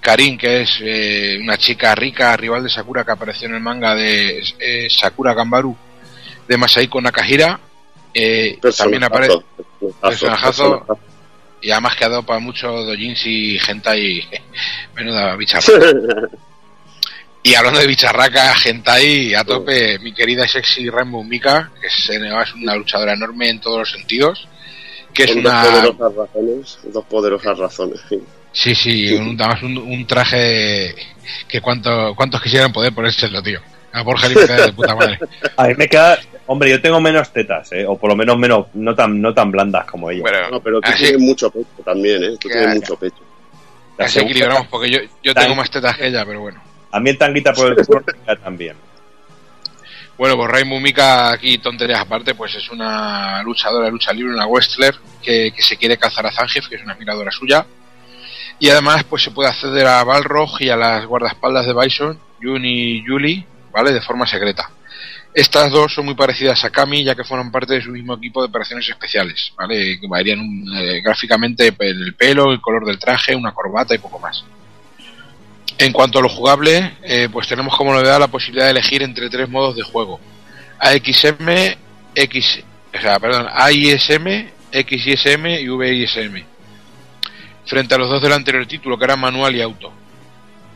Karin, 0.00 0.36
que 0.36 0.62
es 0.62 0.78
eh, 0.82 1.38
una 1.40 1.56
chica 1.56 1.94
rica, 1.94 2.36
rival 2.36 2.62
de 2.62 2.68
Sakura 2.68 3.04
que 3.04 3.12
apareció 3.12 3.48
en 3.48 3.54
el 3.54 3.62
manga 3.62 3.94
de 3.94 4.42
eh, 4.58 4.88
Sakura 4.90 5.32
Gambaru 5.32 5.74
de 6.46 6.58
Masaiko 6.58 7.00
Nakahira. 7.00 7.58
Eh, 8.12 8.58
también 8.76 9.04
aparece 9.04 9.38
personajazo 10.00 10.84
y 11.60 11.70
además 11.70 11.96
que 11.96 12.04
ha 12.04 12.10
dado 12.10 12.22
para 12.22 12.38
mucho 12.38 12.68
dojins 12.68 13.26
y 13.26 13.58
hentai 13.58 14.28
menuda 14.94 15.34
bicharraca. 15.36 15.72
y 17.46 17.54
hablando 17.54 17.78
de 17.78 17.86
bicharraca, 17.86 18.54
hentai 18.64 19.34
a 19.34 19.44
tope, 19.44 19.98
mi 19.98 20.14
querida 20.14 20.48
sexy 20.48 20.88
Rainbow 20.88 21.22
Mika, 21.22 21.70
que 21.78 21.86
es, 21.88 22.08
es 22.10 22.54
una 22.54 22.74
luchadora 22.74 23.12
enorme 23.12 23.50
en 23.50 23.60
todos 23.60 23.78
los 23.80 23.90
sentidos, 23.92 24.48
que 25.12 25.24
es 25.24 25.30
Con 25.30 25.40
una... 25.40 25.62
Dos 25.62 25.94
poderosas 25.94 26.16
razones. 26.16 26.78
Dos 26.84 27.04
poderosas 27.04 27.58
razones. 27.58 28.00
sí. 28.08 28.18
Sí, 28.56 28.72
sí, 28.74 29.12
un, 29.12 29.36
además 29.40 29.62
un, 29.64 29.76
un 29.76 30.06
traje 30.06 30.94
que 31.48 31.60
cuánto, 31.60 32.14
cuántos 32.14 32.40
quisieran 32.40 32.72
poder 32.72 32.94
ponérselo, 32.94 33.42
tío. 33.42 33.60
A 33.92 34.02
Borja 34.02 34.28
le 34.28 34.34
queda 34.36 34.66
de 34.66 34.72
puta 34.72 34.94
madre. 34.94 35.18
A 35.56 35.66
mí 35.66 35.74
me 35.76 35.88
queda. 35.88 36.18
Hombre, 36.46 36.70
yo 36.70 36.80
tengo 36.80 37.00
menos 37.00 37.32
tetas, 37.32 37.72
¿eh? 37.72 37.84
o 37.84 37.98
por 37.98 38.10
lo 38.10 38.16
menos 38.16 38.38
menos 38.38 38.66
no 38.74 38.94
tan 38.94 39.20
no 39.20 39.34
tan 39.34 39.50
blandas 39.50 39.84
como 39.86 40.08
ella. 40.08 40.22
No, 40.52 40.60
pero 40.60 40.80
tú 40.80 40.88
así- 40.88 41.02
tienes 41.02 41.20
mucho 41.20 41.50
pecho 41.50 41.66
también, 41.84 42.22
¿eh? 42.22 42.30
Tú 42.40 42.48
Que- 42.48 42.54
tienes 42.54 42.74
mucho 42.76 42.96
pecho. 42.96 43.22
Así 43.98 44.20
equilibramos, 44.20 44.68
porque 44.68 44.88
yo, 44.90 44.98
yo 45.22 45.34
tengo 45.34 45.54
más 45.56 45.68
tetas 45.68 45.96
que 45.96 46.06
ella, 46.06 46.24
pero 46.24 46.40
bueno. 46.40 46.62
A 46.94 47.00
mí 47.00 47.10
el 47.10 47.18
tanguita 47.18 47.52
por 47.52 47.66
el 47.68 47.84
culo 47.86 48.04
también. 48.42 48.76
Bueno, 50.16 50.36
pues 50.36 50.48
Rainbow 50.48 50.78
Mika, 50.78 51.32
aquí 51.32 51.58
tonterías 51.58 52.00
aparte, 52.00 52.34
pues 52.36 52.54
es 52.54 52.70
una 52.70 53.42
luchadora 53.42 53.86
de 53.86 53.90
lucha 53.90 54.12
libre, 54.12 54.32
una 54.32 54.46
wrestler, 54.46 54.94
que, 55.20 55.52
que 55.54 55.62
se 55.62 55.76
quiere 55.76 55.96
cazar 55.98 56.24
a 56.26 56.30
Zangief, 56.32 56.68
que 56.68 56.76
es 56.76 56.82
una 56.82 56.92
admiradora 56.92 57.32
suya. 57.32 57.66
Y 58.60 58.68
además, 58.70 59.02
pues 59.04 59.24
se 59.24 59.32
puede 59.32 59.48
acceder 59.48 59.86
a 59.88 60.04
Balrog 60.04 60.50
y 60.60 60.68
a 60.70 60.76
las 60.76 61.04
guardaespaldas 61.06 61.66
de 61.66 61.74
Bison, 61.74 62.18
Jun 62.40 62.64
y 62.64 63.04
Yuli, 63.04 63.44
¿vale? 63.72 63.92
De 63.92 64.00
forma 64.00 64.24
secreta. 64.26 64.70
Estas 65.34 65.72
dos 65.72 65.92
son 65.92 66.04
muy 66.04 66.14
parecidas 66.14 66.64
a 66.64 66.70
Kami, 66.70 67.02
ya 67.02 67.16
que 67.16 67.24
forman 67.24 67.50
parte 67.50 67.74
de 67.74 67.82
su 67.82 67.90
mismo 67.90 68.14
equipo 68.14 68.40
de 68.40 68.46
operaciones 68.50 68.88
especiales, 68.88 69.52
¿vale? 69.58 69.98
Que 70.00 70.06
varían 70.06 70.38
un- 70.38 70.72
eh, 70.76 71.00
gráficamente 71.00 71.74
el 71.76 72.14
pelo, 72.14 72.52
el 72.52 72.60
color 72.60 72.84
del 72.86 73.00
traje, 73.00 73.34
una 73.34 73.50
corbata 73.52 73.96
y 73.96 73.98
poco 73.98 74.20
más. 74.20 74.44
En 75.78 75.92
cuanto 75.92 76.18
a 76.18 76.22
lo 76.22 76.28
jugable, 76.28 76.98
eh, 77.02 77.28
pues 77.32 77.48
tenemos 77.48 77.76
como 77.76 77.92
novedad 77.92 78.20
la 78.20 78.28
posibilidad 78.28 78.66
de 78.66 78.72
elegir 78.72 79.02
entre 79.02 79.28
tres 79.28 79.48
modos 79.48 79.74
de 79.74 79.82
juego. 79.82 80.20
AXM, 80.78 81.76
X, 82.14 82.62
perdón, 82.92 83.48
AISM, 83.52 84.50
XISM 84.70 85.46
y 85.46 85.68
VISM. 85.68 86.44
Frente 87.66 87.94
a 87.94 87.98
los 87.98 88.08
dos 88.08 88.22
del 88.22 88.32
anterior 88.32 88.66
título, 88.66 88.98
que 88.98 89.04
eran 89.04 89.18
manual 89.18 89.56
y 89.56 89.62
auto. 89.62 89.92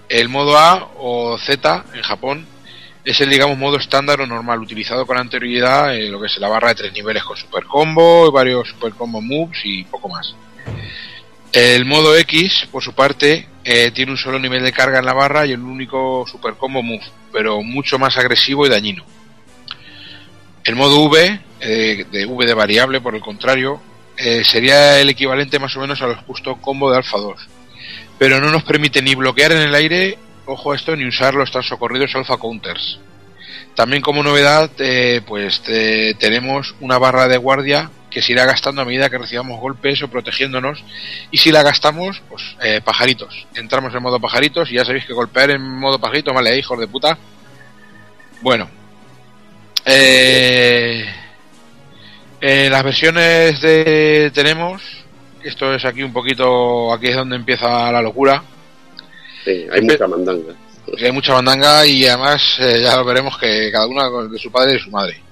El 0.08 0.28
modo 0.28 0.58
A 0.58 0.90
o 0.96 1.38
Z 1.38 1.84
en 1.94 2.02
Japón 2.02 2.46
es 3.04 3.20
el, 3.20 3.30
digamos, 3.30 3.56
modo 3.56 3.76
estándar 3.76 4.20
o 4.20 4.26
normal, 4.26 4.60
utilizado 4.60 5.06
con 5.06 5.16
anterioridad 5.16 5.94
en 5.94 6.10
lo 6.10 6.20
que 6.20 6.26
es 6.26 6.38
la 6.38 6.48
barra 6.48 6.68
de 6.68 6.74
tres 6.74 6.92
niveles 6.92 7.22
con 7.24 7.36
super 7.36 7.64
combo, 7.64 8.30
varios 8.32 8.68
super 8.68 8.92
combo 8.92 9.20
moves 9.20 9.60
y 9.64 9.84
poco 9.84 10.08
más. 10.08 10.34
El 11.52 11.86
modo 11.86 12.14
X, 12.16 12.68
por 12.70 12.82
su 12.82 12.94
parte, 12.94 13.48
eh, 13.64 13.90
tiene 13.92 14.12
un 14.12 14.18
solo 14.18 14.38
nivel 14.38 14.62
de 14.62 14.72
carga 14.72 14.98
en 14.98 15.06
la 15.06 15.14
barra 15.14 15.46
y 15.46 15.52
el 15.52 15.60
único 15.60 16.26
super 16.26 16.54
combo 16.54 16.82
move, 16.82 17.04
pero 17.32 17.62
mucho 17.62 17.98
más 17.98 18.18
agresivo 18.18 18.66
y 18.66 18.68
dañino. 18.68 19.04
El 20.64 20.76
modo 20.76 21.00
V, 21.00 21.40
eh, 21.60 22.04
de 22.10 22.26
V 22.26 22.46
de 22.46 22.54
variable, 22.54 23.00
por 23.00 23.14
el 23.14 23.22
contrario, 23.22 23.80
eh, 24.18 24.44
sería 24.44 25.00
el 25.00 25.08
equivalente 25.08 25.58
más 25.58 25.74
o 25.76 25.80
menos 25.80 26.02
a 26.02 26.06
los 26.06 26.18
justo 26.18 26.56
combo 26.56 26.90
de 26.90 26.98
Alpha 26.98 27.16
2, 27.16 27.48
pero 28.18 28.40
no 28.40 28.50
nos 28.50 28.64
permite 28.64 29.00
ni 29.00 29.14
bloquear 29.14 29.52
en 29.52 29.62
el 29.62 29.74
aire, 29.74 30.18
ojo 30.44 30.72
a 30.72 30.76
esto, 30.76 30.94
ni 30.96 31.06
usar 31.06 31.34
los 31.34 31.50
tan 31.50 31.62
socorridos 31.62 32.14
Alpha 32.14 32.36
Counters. 32.36 33.00
También 33.74 34.02
como 34.02 34.22
novedad, 34.22 34.70
eh, 34.78 35.22
pues 35.26 35.62
tenemos 36.18 36.74
una 36.80 36.98
barra 36.98 37.28
de 37.28 37.38
guardia 37.38 37.90
que 38.18 38.22
se 38.22 38.32
irá 38.32 38.44
gastando 38.46 38.82
a 38.82 38.84
medida 38.84 39.08
que 39.08 39.16
recibamos 39.16 39.60
golpes 39.60 40.02
o 40.02 40.08
protegiéndonos. 40.08 40.82
Y 41.30 41.38
si 41.38 41.52
la 41.52 41.62
gastamos, 41.62 42.20
pues 42.28 42.42
eh, 42.60 42.80
pajaritos. 42.84 43.46
Entramos 43.54 43.94
en 43.94 44.02
modo 44.02 44.18
pajaritos 44.18 44.72
y 44.72 44.74
ya 44.74 44.84
sabéis 44.84 45.06
que 45.06 45.12
golpear 45.12 45.52
en 45.52 45.62
modo 45.62 46.00
pajarito, 46.00 46.34
vale, 46.34 46.52
eh, 46.52 46.58
hijos 46.58 46.80
de 46.80 46.88
puta. 46.88 47.16
Bueno. 48.40 48.68
Eh, 49.84 51.06
eh, 52.40 52.68
las 52.68 52.82
versiones 52.82 53.60
de 53.60 54.32
tenemos. 54.34 54.82
Esto 55.44 55.72
es 55.72 55.84
aquí 55.84 56.02
un 56.02 56.12
poquito. 56.12 56.92
Aquí 56.92 57.06
es 57.06 57.14
donde 57.14 57.36
empieza 57.36 57.92
la 57.92 58.02
locura. 58.02 58.42
Sí, 59.44 59.64
hay 59.70 59.80
mucha 59.80 60.08
mandanga. 60.08 60.54
Porque 60.84 61.06
hay 61.06 61.12
mucha 61.12 61.34
bandanga 61.34 61.86
y 61.86 62.04
además 62.04 62.42
eh, 62.58 62.80
ya 62.82 62.96
lo 62.96 63.04
veremos 63.04 63.38
que 63.38 63.70
cada 63.70 63.86
una 63.86 64.10
de 64.28 64.38
su 64.40 64.50
padre 64.50 64.72
y 64.72 64.74
de 64.74 64.80
su 64.80 64.90
madre. 64.90 65.27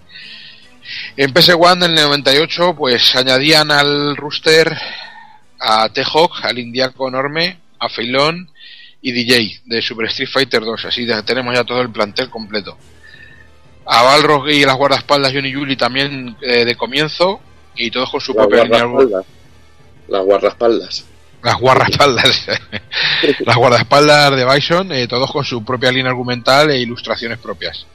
En 1.17 1.33
PS1 1.33 1.85
en 1.85 1.91
el 1.91 1.95
98 1.95 2.75
pues 2.77 3.15
añadían 3.17 3.71
al 3.71 4.17
rooster 4.17 4.77
a 5.61 5.89
T-Hawk, 5.89 6.45
al 6.45 6.59
Indiaco 6.59 7.09
enorme, 7.09 7.59
a 7.79 7.89
Feilón 7.89 8.51
y 9.01 9.13
DJ 9.13 9.61
de 9.65 9.83
Super 9.83 10.07
Street 10.07 10.29
Fighter 10.29 10.63
2. 10.63 10.85
Así 10.87 11.07
ya 11.07 11.23
tenemos 11.23 11.55
ya 11.55 11.65
todo 11.65 11.81
el 11.81 11.91
plantel 11.91 12.29
completo. 12.31 12.77
A 13.87 14.03
Balrog 14.03 14.49
y 14.49 14.65
las 14.65 14.77
guardaespaldas 14.77 15.33
Johnny 15.33 15.53
Yuli 15.53 15.77
también 15.77 16.37
eh, 16.43 16.65
de 16.65 16.75
comienzo 16.75 17.41
y 17.77 17.91
todos 17.91 18.11
con 18.11 18.21
su 18.21 18.35
Las 18.35 18.47
propia 18.47 18.65
línea 18.65 18.85
guardaespaldas. 18.85 19.27
Las 20.09 20.25
guardaespaldas. 20.25 21.05
las 21.43 21.61
guardaespaldas 21.61 22.47
las 23.47 23.57
guardaespaldas 23.57 24.37
de 24.37 24.45
Bison 24.45 24.93
eh, 24.93 25.07
todos 25.07 25.31
con 25.31 25.45
su 25.45 25.65
propia 25.65 25.93
línea 25.93 26.11
argumental 26.11 26.71
e 26.71 26.81
ilustraciones 26.81 27.39
propias 27.39 27.87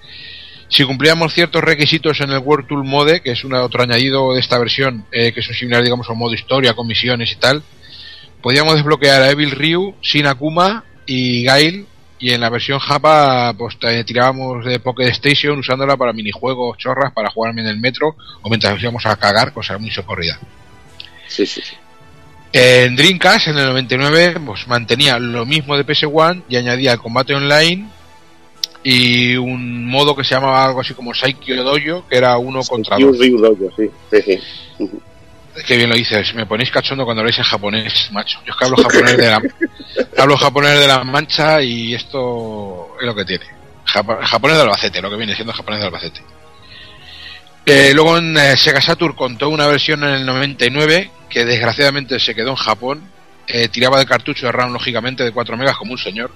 si 0.72 0.86
cumplíamos 0.86 1.34
ciertos 1.34 1.62
requisitos 1.62 2.22
en 2.22 2.32
el 2.32 2.40
World 2.40 2.68
Tool 2.68 2.86
Mode 2.86 3.22
que 3.22 3.32
es 3.32 3.44
un 3.44 3.54
otro 3.54 3.84
añadido 3.84 4.34
de 4.34 4.40
esta 4.40 4.58
versión 4.58 5.06
eh, 5.12 5.34
que 5.34 5.42
son 5.42 5.54
similares 5.54 5.86
digamos 5.86 6.08
a 6.10 6.14
un 6.14 6.20
modo 6.20 6.34
historia 6.34 6.74
con 6.74 6.88
misiones 6.88 7.32
y 7.32 7.36
tal 7.36 7.62
podíamos 8.42 8.76
desbloquear 8.76 9.22
a 9.22 9.30
Evil 9.30 9.52
Ryu 9.52 9.96
Sin 10.02 10.26
Akuma 10.26 10.86
y 11.06 11.44
Gail 11.44 11.86
y 12.20 12.32
en 12.32 12.40
la 12.40 12.50
versión 12.50 12.80
Japa 12.80 13.54
pues 13.58 13.76
eh, 13.82 14.04
tirábamos 14.06 14.64
de 14.64 14.80
Pocket 14.80 15.10
Station 15.10 15.60
usándola 15.60 15.98
para 15.98 16.14
minijuegos 16.14 16.78
chorras 16.78 17.12
para 17.12 17.30
jugar 17.30 17.52
en 17.58 17.68
el 17.68 17.78
metro 17.78 18.16
o 18.42 18.50
mientras 18.50 18.82
íbamos 18.82 19.06
a 19.06 19.16
cagar 19.18 19.54
cosa 19.54 19.78
muy 19.78 19.92
socorrida 19.92 20.40
Sí, 21.28 21.46
sí, 21.46 21.62
sí. 21.62 21.76
en 22.54 22.96
Dreamcast, 22.96 23.48
en 23.48 23.58
el 23.58 23.68
99, 23.68 24.36
pues 24.46 24.68
mantenía 24.68 25.18
lo 25.18 25.46
mismo 25.46 25.78
de 25.78 25.86
PS1 25.86 26.44
y 26.50 26.58
añadía 26.58 26.92
el 26.94 27.00
combate 27.00 27.34
online 27.34 27.88
y 28.84 29.36
un 29.36 29.88
modo 29.88 30.16
que 30.16 30.24
se 30.24 30.34
llamaba 30.34 30.66
algo 30.66 30.82
así 30.82 30.94
como 30.94 31.14
Saikyo 31.14 31.64
Dojo, 31.64 32.08
que 32.08 32.18
era 32.18 32.38
uno 32.38 32.62
contra 32.64 32.98
dos. 32.98 33.18
Ryu 33.18 33.38
Dojo, 33.38 33.70
sí. 33.76 33.90
sí, 34.12 34.40
sí. 34.78 34.90
Qué 35.68 35.76
bien 35.78 35.90
lo 35.90 35.96
dices, 35.96 36.34
me 36.34 36.46
ponéis 36.46 36.72
cachondo 36.72 37.04
cuando 37.04 37.22
habláis 37.22 37.38
en 37.38 37.44
japonés, 37.44 38.10
macho. 38.12 38.40
Yo 38.46 38.54
es 38.54 38.58
que 38.58 38.66
hablo 38.66 38.78
japonés 38.78 39.18
de 39.18 39.28
la, 39.28 39.42
hablo 40.18 40.38
japonés 40.38 40.80
de 40.80 40.88
la 40.88 41.04
mancha 41.04 41.62
y 41.62 41.94
esto 41.94 42.96
es 43.00 43.06
lo 43.06 43.14
que 43.14 43.26
tiene. 43.26 43.46
Japonés 43.86 44.56
de 44.56 44.64
Albacete, 44.64 45.02
lo 45.02 45.10
que 45.10 45.18
viene 45.18 45.36
siendo 45.36 45.52
japonés 45.52 45.82
de 45.82 45.88
Albacete. 45.88 46.22
Eh, 47.66 47.92
luego 47.94 48.18
en 48.18 48.36
eh, 48.38 48.58
Sega 48.58 48.82
Saturn 48.82 49.14
contó 49.16 49.50
una 49.50 49.68
versión 49.68 50.04
en 50.04 50.12
el 50.12 50.26
99 50.26 51.12
que 51.30 51.46
desgraciadamente 51.46 52.20
se 52.20 52.34
quedó 52.34 52.52
en 52.52 52.56
Japón. 52.56 53.02
Eh, 53.48 53.68
tiraba 53.68 54.00
de 54.00 54.06
cartucho 54.06 54.46
de 54.46 54.52
RAM 54.52 54.72
lógicamente 54.72 55.24
de 55.24 55.32
4 55.32 55.58
megas 55.58 55.78
como 55.78 55.92
un 55.92 55.98
señor. 55.98 56.32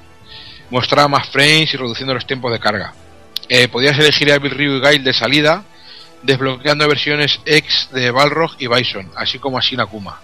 Mostraba 0.69 1.07
más 1.07 1.29
frames 1.29 1.73
y 1.73 1.77
reduciendo 1.77 2.13
los 2.13 2.25
tiempos 2.25 2.51
de 2.51 2.59
carga. 2.59 2.93
Eh, 3.47 3.67
podías 3.67 3.97
elegir 3.99 4.31
a 4.31 4.39
Bill 4.39 4.51
Ryu 4.51 4.77
y 4.77 4.81
Gail 4.81 5.03
de 5.03 5.13
salida, 5.13 5.63
desbloqueando 6.23 6.87
versiones 6.87 7.39
X 7.45 7.89
de 7.91 8.09
Balrog 8.11 8.51
y 8.59 8.67
Bison, 8.67 9.11
así 9.15 9.37
como 9.39 9.57
a 9.57 9.61
Shin 9.61 9.79
Akuma. 9.81 10.19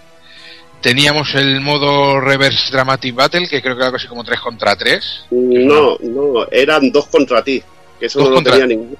Teníamos 0.80 1.32
el 1.36 1.60
modo 1.60 2.20
Reverse 2.20 2.72
Dramatic 2.72 3.14
Battle, 3.14 3.46
que 3.48 3.62
creo 3.62 3.74
que 3.76 3.78
era 3.78 3.86
algo 3.86 3.96
así 3.98 4.08
como 4.08 4.24
3 4.24 4.40
contra 4.40 4.74
3. 4.74 5.26
No, 5.30 5.96
no, 6.00 6.46
eran 6.50 6.90
dos 6.90 7.06
contra 7.06 7.42
ti. 7.44 7.62
Que 8.00 8.06
eso 8.06 8.18
Dos 8.18 8.30
no 8.30 8.34
contra- 8.34 8.54
lo 8.54 8.60
tenía 8.62 8.76
ninguno. 8.76 8.98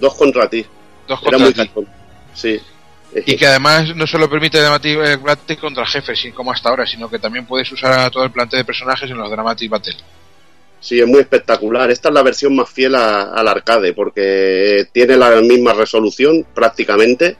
Dos 0.00 0.14
contra 0.14 0.48
ti. 0.48 0.64
Dos 1.06 1.20
Era 1.20 1.30
contra 1.32 1.38
muy 1.38 1.52
ti. 1.52 1.58
cachón. 1.68 1.86
Sí. 2.32 2.58
Y 3.26 3.36
que 3.36 3.46
además 3.46 3.94
no 3.94 4.06
solo 4.06 4.30
permite 4.30 4.58
Dramatic 4.60 5.20
Battle 5.20 5.56
contra 5.58 5.84
jefes, 5.84 6.24
como 6.34 6.52
hasta 6.52 6.70
ahora, 6.70 6.86
sino 6.86 7.10
que 7.10 7.18
también 7.18 7.44
puedes 7.44 7.70
usar 7.70 7.92
a 7.92 8.10
todo 8.10 8.24
el 8.24 8.30
plantel 8.30 8.60
de 8.60 8.64
personajes 8.64 9.10
en 9.10 9.18
los 9.18 9.28
Dramatic 9.30 9.68
Battle. 9.68 9.96
Sí, 10.80 10.98
es 10.98 11.06
muy 11.06 11.20
espectacular. 11.20 11.90
Esta 11.90 12.08
es 12.08 12.14
la 12.14 12.22
versión 12.22 12.56
más 12.56 12.68
fiel 12.68 12.94
al 12.94 13.46
arcade 13.46 13.92
porque 13.92 14.88
tiene 14.92 15.16
la 15.16 15.40
misma 15.42 15.74
resolución 15.74 16.46
prácticamente 16.54 17.36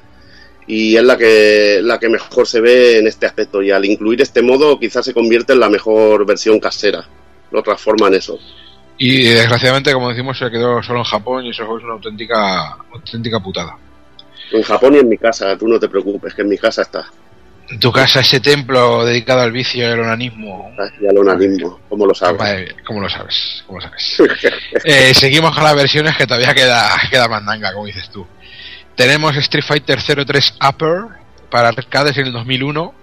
y 0.67 0.97
es 0.97 1.03
la 1.03 1.17
que, 1.17 1.81
la 1.83 1.99
que 1.99 2.09
mejor 2.09 2.47
se 2.47 2.61
ve 2.61 2.99
en 2.99 3.07
este 3.07 3.27
aspecto. 3.27 3.63
Y 3.63 3.71
al 3.71 3.85
incluir 3.85 4.21
este 4.21 4.43
modo 4.43 4.79
quizás 4.79 5.05
se 5.05 5.15
convierte 5.15 5.55
en 5.55 5.61
la 5.61 5.71
mejor 5.71 6.27
versión 6.27 6.61
casera. 6.61 7.05
Lo 7.51 7.63
transforma 7.63 8.09
en 8.09 8.15
eso. 8.15 8.39
Y 8.99 9.25
desgraciadamente, 9.29 9.95
como 9.95 10.11
decimos, 10.11 10.39
se 10.39 10.51
quedó 10.51 10.83
solo 10.83 10.99
en 10.99 11.05
Japón 11.07 11.47
y 11.47 11.51
eso 11.51 11.63
es 11.63 11.83
una 11.83 11.95
auténtica, 11.95 12.77
auténtica 12.93 13.41
putada. 13.41 13.77
En 14.53 14.63
Japón 14.63 14.95
y 14.95 14.99
en 14.99 15.09
mi 15.09 15.17
casa, 15.17 15.57
tú 15.57 15.67
no 15.67 15.81
te 15.81 15.89
preocupes, 15.89 16.35
que 16.35 16.43
en 16.43 16.49
mi 16.51 16.59
casa 16.59 16.83
está. 16.83 17.11
En 17.71 17.79
tu 17.79 17.93
casa, 17.93 18.21
ese 18.21 18.41
templo 18.41 19.05
dedicado 19.05 19.43
al 19.43 19.53
vicio 19.53 19.83
y 19.83 19.93
al 19.93 20.01
onanismo. 20.01 20.75
Y 21.01 21.07
al 21.07 21.19
onanismo, 21.19 21.81
como 21.89 22.07
lo 22.07 22.15
sabes. 22.15 22.39
Madre 22.39 22.77
¿Cómo 22.85 23.01
lo 23.01 23.09
sabes? 23.09 23.63
¿Cómo 23.67 23.79
lo 23.79 23.87
sabes? 23.87 24.23
Eh, 24.85 25.15
seguimos 25.15 25.55
con 25.55 25.63
las 25.63 25.75
versiones 25.75 26.17
que 26.17 26.27
todavía 26.27 26.55
queda, 26.55 26.91
queda 27.11 27.29
mandanga, 27.29 27.73
como 27.73 27.87
dices 27.87 28.09
tú. 28.11 28.27
Tenemos 28.97 29.37
Street 29.37 29.65
Fighter 29.65 29.99
03 30.03 30.55
Upper 30.69 31.21
para 31.49 31.69
arcades 31.69 32.17
en 32.19 32.27
el 32.27 32.33
2001 32.33 32.95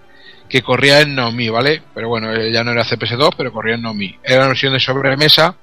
que 0.49 0.61
corría 0.61 1.01
en 1.01 1.15
Nomi, 1.15 1.49
¿vale? 1.49 1.81
Pero 1.93 2.09
bueno, 2.09 2.33
ya 2.47 2.63
no 2.63 2.71
era 2.71 2.83
CPS2, 2.83 3.33
pero 3.37 3.51
corría 3.51 3.75
en 3.75 3.81
Nomi. 3.81 4.17
Era 4.23 4.39
una 4.39 4.47
versión 4.49 4.73
de 4.73 4.79
sobremesa 4.79 5.55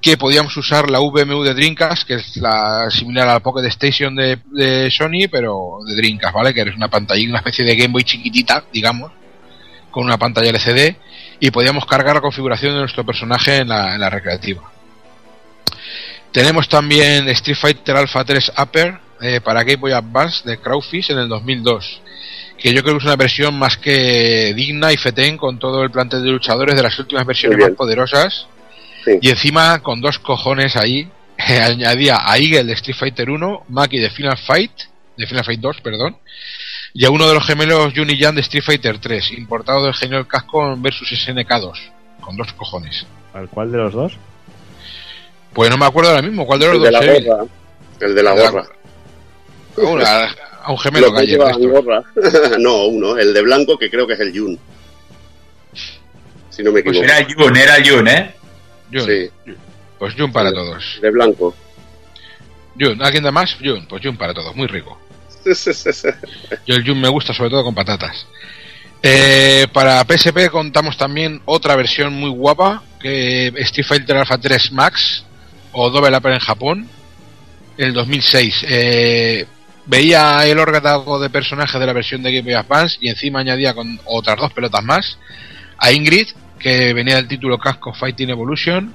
que 0.00 0.16
podíamos 0.16 0.56
usar 0.56 0.90
la 0.90 1.00
VMU 1.00 1.42
de 1.42 1.54
Dreamcast, 1.54 2.06
que 2.06 2.14
es 2.14 2.36
la 2.36 2.88
similar 2.90 3.28
a 3.28 3.34
la 3.34 3.40
Pocket 3.40 3.66
Station 3.66 4.14
de, 4.14 4.38
de 4.50 4.90
Sony, 4.90 5.28
pero 5.30 5.80
de 5.86 5.94
Dreamcast, 5.94 6.34
¿vale? 6.34 6.54
Que 6.54 6.62
es 6.62 6.74
una 6.74 6.88
pantalla, 6.88 7.28
una 7.28 7.38
especie 7.38 7.64
de 7.64 7.76
Game 7.76 7.92
Boy 7.92 8.04
chiquitita, 8.04 8.64
digamos, 8.72 9.12
con 9.90 10.04
una 10.04 10.16
pantalla 10.16 10.50
LCD, 10.50 10.96
y 11.40 11.50
podíamos 11.50 11.84
cargar 11.84 12.14
la 12.14 12.20
configuración 12.20 12.74
de 12.74 12.80
nuestro 12.80 13.04
personaje 13.04 13.58
en 13.58 13.68
la, 13.68 13.94
en 13.94 14.00
la 14.00 14.08
recreativa. 14.08 14.62
Tenemos 16.32 16.68
también 16.68 17.28
Street 17.28 17.56
Fighter 17.56 17.96
Alpha 17.96 18.24
3 18.24 18.52
Upper 18.56 18.98
eh, 19.20 19.40
para 19.40 19.64
Game 19.64 19.76
Boy 19.76 19.92
Advance 19.92 20.48
de 20.48 20.58
Crowfish 20.58 21.10
en 21.10 21.18
el 21.18 21.28
2002, 21.28 22.00
que 22.56 22.72
yo 22.72 22.82
creo 22.82 22.94
que 22.94 22.98
es 22.98 23.04
una 23.04 23.16
versión 23.16 23.58
más 23.58 23.76
que 23.76 24.54
digna 24.54 24.92
y 24.92 24.96
fetén 24.96 25.36
con 25.36 25.58
todo 25.58 25.82
el 25.82 25.90
plantel 25.90 26.22
de 26.22 26.30
luchadores 26.30 26.74
de 26.74 26.82
las 26.82 26.98
últimas 26.98 27.26
versiones 27.26 27.58
más 27.58 27.70
poderosas. 27.76 28.46
Y 29.20 29.30
encima, 29.30 29.80
con 29.82 30.00
dos 30.00 30.18
cojones 30.18 30.76
ahí, 30.76 31.08
añadía 31.38 32.18
a 32.24 32.38
Eagle 32.38 32.64
de 32.64 32.72
Street 32.74 32.96
Fighter 32.98 33.30
1, 33.30 33.64
Maki 33.68 33.98
de 33.98 34.10
Final 34.10 34.36
Fight, 34.38 34.72
de 35.16 35.26
Final 35.26 35.44
Fight 35.44 35.60
2, 35.60 35.80
perdón, 35.80 36.16
y 36.92 37.04
a 37.04 37.10
uno 37.10 37.28
de 37.28 37.34
los 37.34 37.44
gemelos 37.46 37.92
Jun 37.94 38.10
y 38.10 38.18
Jan 38.20 38.34
de 38.34 38.40
Street 38.42 38.64
Fighter 38.64 38.98
3, 38.98 39.32
importado 39.32 39.84
del 39.84 39.94
Genial 39.94 40.26
Cascon 40.26 40.82
versus 40.82 41.08
SNK 41.08 41.48
2, 41.60 41.78
con 42.20 42.36
dos 42.36 42.52
cojones. 42.54 43.06
¿Al 43.32 43.48
cuál 43.48 43.70
de 43.70 43.78
los 43.78 43.92
dos? 43.92 44.12
Pues 45.52 45.70
no 45.70 45.76
me 45.78 45.86
acuerdo 45.86 46.10
ahora 46.10 46.22
mismo, 46.22 46.46
¿cuál 46.46 46.58
de 46.60 46.66
los 46.66 46.76
El 46.76 46.82
de 46.82 46.90
dos? 46.90 47.00
la 47.06 47.12
Evil? 47.12 47.26
gorra. 47.28 47.44
El 48.00 48.14
de 48.14 48.22
la 48.22 48.34
de 48.34 48.42
la 48.42 48.50
gorra. 48.50 48.66
A 50.62 50.72
un, 50.72 50.78
gemelo 50.78 51.10
de 51.10 51.24
estos. 51.24 51.56
gorra. 51.58 52.02
no, 52.58 52.86
uno. 52.86 53.16
El 53.16 53.32
de 53.32 53.40
blanco 53.42 53.78
que 53.78 53.90
creo 53.90 54.06
que 54.06 54.12
es 54.14 54.20
el 54.20 54.38
Jun. 54.38 54.58
Si 56.50 56.62
no 56.62 56.72
me 56.72 56.82
Pues 56.82 56.96
equivoco. 56.98 57.04
era 57.04 57.26
Jun, 57.34 57.56
era 57.56 57.76
Jun, 57.84 58.08
¿eh? 58.08 58.34
Jun. 58.92 59.06
Sí. 59.06 59.54
Pues 59.98 60.14
Jun 60.14 60.32
para 60.32 60.50
todos. 60.50 60.98
De 61.00 61.10
blanco. 61.10 61.54
Jun, 62.78 63.02
¿alguien 63.02 63.22
da 63.22 63.30
más? 63.30 63.56
Jun, 63.62 63.86
pues 63.86 64.02
Jun 64.02 64.16
para 64.16 64.34
todos, 64.34 64.54
muy 64.56 64.66
rico. 64.66 64.98
Yo 66.66 66.74
el 66.74 66.86
Jun 66.86 67.00
me 67.00 67.08
gusta 67.08 67.32
sobre 67.32 67.50
todo 67.50 67.64
con 67.64 67.74
patatas. 67.74 68.26
Eh, 69.02 69.66
para 69.72 70.04
PSP 70.04 70.50
contamos 70.50 70.96
también 70.96 71.40
otra 71.46 71.74
versión 71.74 72.12
muy 72.12 72.30
guapa, 72.30 72.82
que 73.00 73.48
Street 73.56 73.86
Fighter 73.86 74.16
Alpha 74.16 74.38
3 74.38 74.72
Max 74.72 75.24
o 75.72 75.90
Double 75.90 76.16
Upper 76.16 76.32
en 76.32 76.40
Japón, 76.40 76.88
en 77.78 77.86
el 77.86 77.94
2006. 77.94 78.66
Eh, 78.68 79.46
veía 79.86 80.46
el 80.46 80.58
órgano 80.58 81.18
de 81.18 81.30
personaje 81.30 81.78
de 81.78 81.86
la 81.86 81.92
versión 81.92 82.22
de 82.22 82.32
Game 82.32 82.42
Boy 82.42 82.54
Advance 82.54 82.98
y 83.00 83.08
encima 83.08 83.40
añadía 83.40 83.74
con 83.74 83.98
otras 84.04 84.36
dos 84.38 84.52
pelotas 84.52 84.84
más 84.84 85.18
a 85.78 85.92
Ingrid, 85.92 86.28
que 86.60 86.92
venía 86.92 87.16
del 87.16 87.26
título 87.26 87.58
Casco 87.58 87.92
Fighting 87.92 88.30
Evolution, 88.30 88.94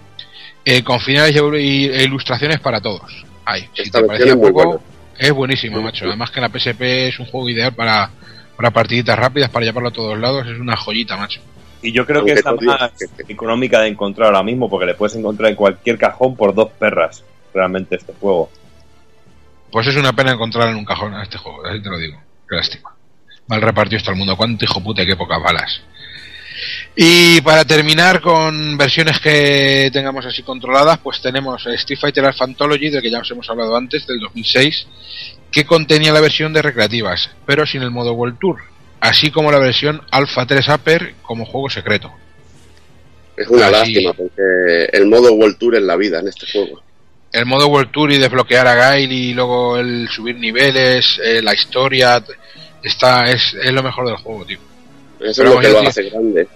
eh, 0.64 0.84
con 0.84 1.00
finales 1.00 1.36
e 1.36 2.04
ilustraciones 2.04 2.60
para 2.60 2.80
todos. 2.80 3.26
Ay, 3.44 3.68
si 3.74 3.84
Esta 3.84 4.02
te 4.02 4.06
parecía 4.06 4.36
poco, 4.36 4.52
buena. 4.52 4.80
es 5.18 5.32
buenísimo, 5.32 5.82
macho. 5.82 6.06
Además 6.06 6.32
que 6.32 6.42
la 6.42 6.50
PSP 6.50 6.82
es 7.10 7.20
un 7.20 7.26
juego 7.26 7.50
ideal 7.50 7.74
para, 7.74 8.10
para 8.56 8.72
partiditas 8.72 9.18
rápidas, 9.18 9.50
para 9.50 9.66
llevarlo 9.66 9.90
a 9.90 9.94
todos 9.94 10.18
lados. 10.18 10.48
Es 10.48 10.60
una 10.60 10.78
joyita, 10.78 11.18
macho. 11.18 11.42
Y 11.82 11.92
yo 11.92 12.06
creo 12.06 12.24
que 12.26 12.32
es 12.32 12.44
la 12.44 12.54
más 12.54 12.92
económica 13.28 13.82
de 13.82 13.90
encontrar 13.90 14.28
ahora 14.28 14.44
mismo, 14.44 14.70
porque 14.70 14.88
le 14.88 14.96
puedes 14.96 15.16
encontrar 15.16 15.52
en 15.52 15.56
cualquier 15.56 15.98
cajón 15.98 16.36
por 16.36 16.56
dos 16.56 16.72
perras, 16.72 17.24
realmente, 17.54 17.96
este 17.96 18.14
juego. 18.20 18.50
Pues 19.72 19.88
es 19.88 19.96
una 19.96 20.14
pena 20.14 20.32
encontrar 20.32 20.70
en 20.70 20.78
un 20.78 20.86
cajón 20.86 21.14
a 21.14 21.22
este 21.22 21.38
juego, 21.38 21.64
así 21.66 21.82
te 21.84 21.90
lo 21.90 21.98
digo. 22.00 22.18
Qué 22.50 22.56
lástima. 22.56 22.96
Mal 23.48 23.62
repartido 23.62 23.98
está 23.98 24.12
el 24.12 24.18
mundo. 24.18 24.36
Cuánto 24.36 24.66
hijo 24.66 24.82
puta 24.82 25.04
y 25.04 25.06
qué 25.06 25.16
pocas 25.16 25.42
balas. 25.44 25.82
Y 26.96 27.42
para 27.42 27.66
terminar 27.66 28.22
con 28.22 28.78
versiones 28.78 29.20
que 29.20 29.90
tengamos 29.92 30.26
así 30.26 30.44
controladas, 30.44 31.00
pues 31.00 31.22
tenemos 31.22 31.66
Street 31.68 32.00
Fighter 32.00 32.26
Alpha 32.26 32.46
Anthology, 32.46 32.90
del 32.90 33.02
que 33.02 33.12
ya 33.12 33.20
os 33.20 33.32
hemos 33.32 33.50
hablado 33.50 33.76
antes, 33.76 34.06
del 34.08 34.20
2006, 34.20 34.88
que 35.52 35.66
contenía 35.66 36.14
la 36.14 36.22
versión 36.22 36.54
de 36.54 36.62
recreativas, 36.62 37.30
pero 37.46 37.66
sin 37.66 37.82
el 37.82 37.92
modo 37.92 38.14
World 38.14 38.38
Tour, 38.40 38.58
así 39.00 39.32
como 39.32 39.52
la 39.52 39.60
versión 39.60 40.02
Alpha 40.12 40.46
3 40.46 40.68
Upper 40.70 41.16
como 41.22 41.46
juego 41.46 41.70
secreto. 41.70 42.12
Es 43.38 43.48
una 43.50 43.68
Así- 43.68 43.94
lástima 43.94 44.14
porque 44.14 44.86
el 44.94 45.08
modo 45.08 45.34
World 45.34 45.58
Tour 45.58 45.76
es 45.76 45.82
la 45.84 45.98
vida 45.98 46.20
en 46.20 46.28
este 46.30 46.46
juego. 46.52 46.82
el 47.34 47.46
modo 47.46 47.68
World 47.68 47.92
Tour 47.92 48.12
y 48.14 48.18
desbloquear 48.18 48.66
a 48.66 48.76
Gail 48.76 49.12
y 49.12 49.34
luego 49.34 49.78
el 49.78 50.08
subir 50.10 50.38
niveles, 50.38 51.20
eh, 51.22 51.42
la 51.42 51.54
historia, 51.54 52.24
está 52.82 53.26
es, 53.26 53.54
es 53.62 53.74
lo 53.74 53.84
mejor 53.84 54.08
del 54.08 54.16
juego, 54.16 54.46
tío. 54.46 54.60
Eso 55.20 55.42
Pero 55.44 55.50
es 55.50 55.56
lo 55.56 55.62
que 55.62 55.68
vamos, 55.68 55.74
lo 55.74 55.84
yo, 55.84 55.90
hace 55.90 56.04
grande. 56.10 56.48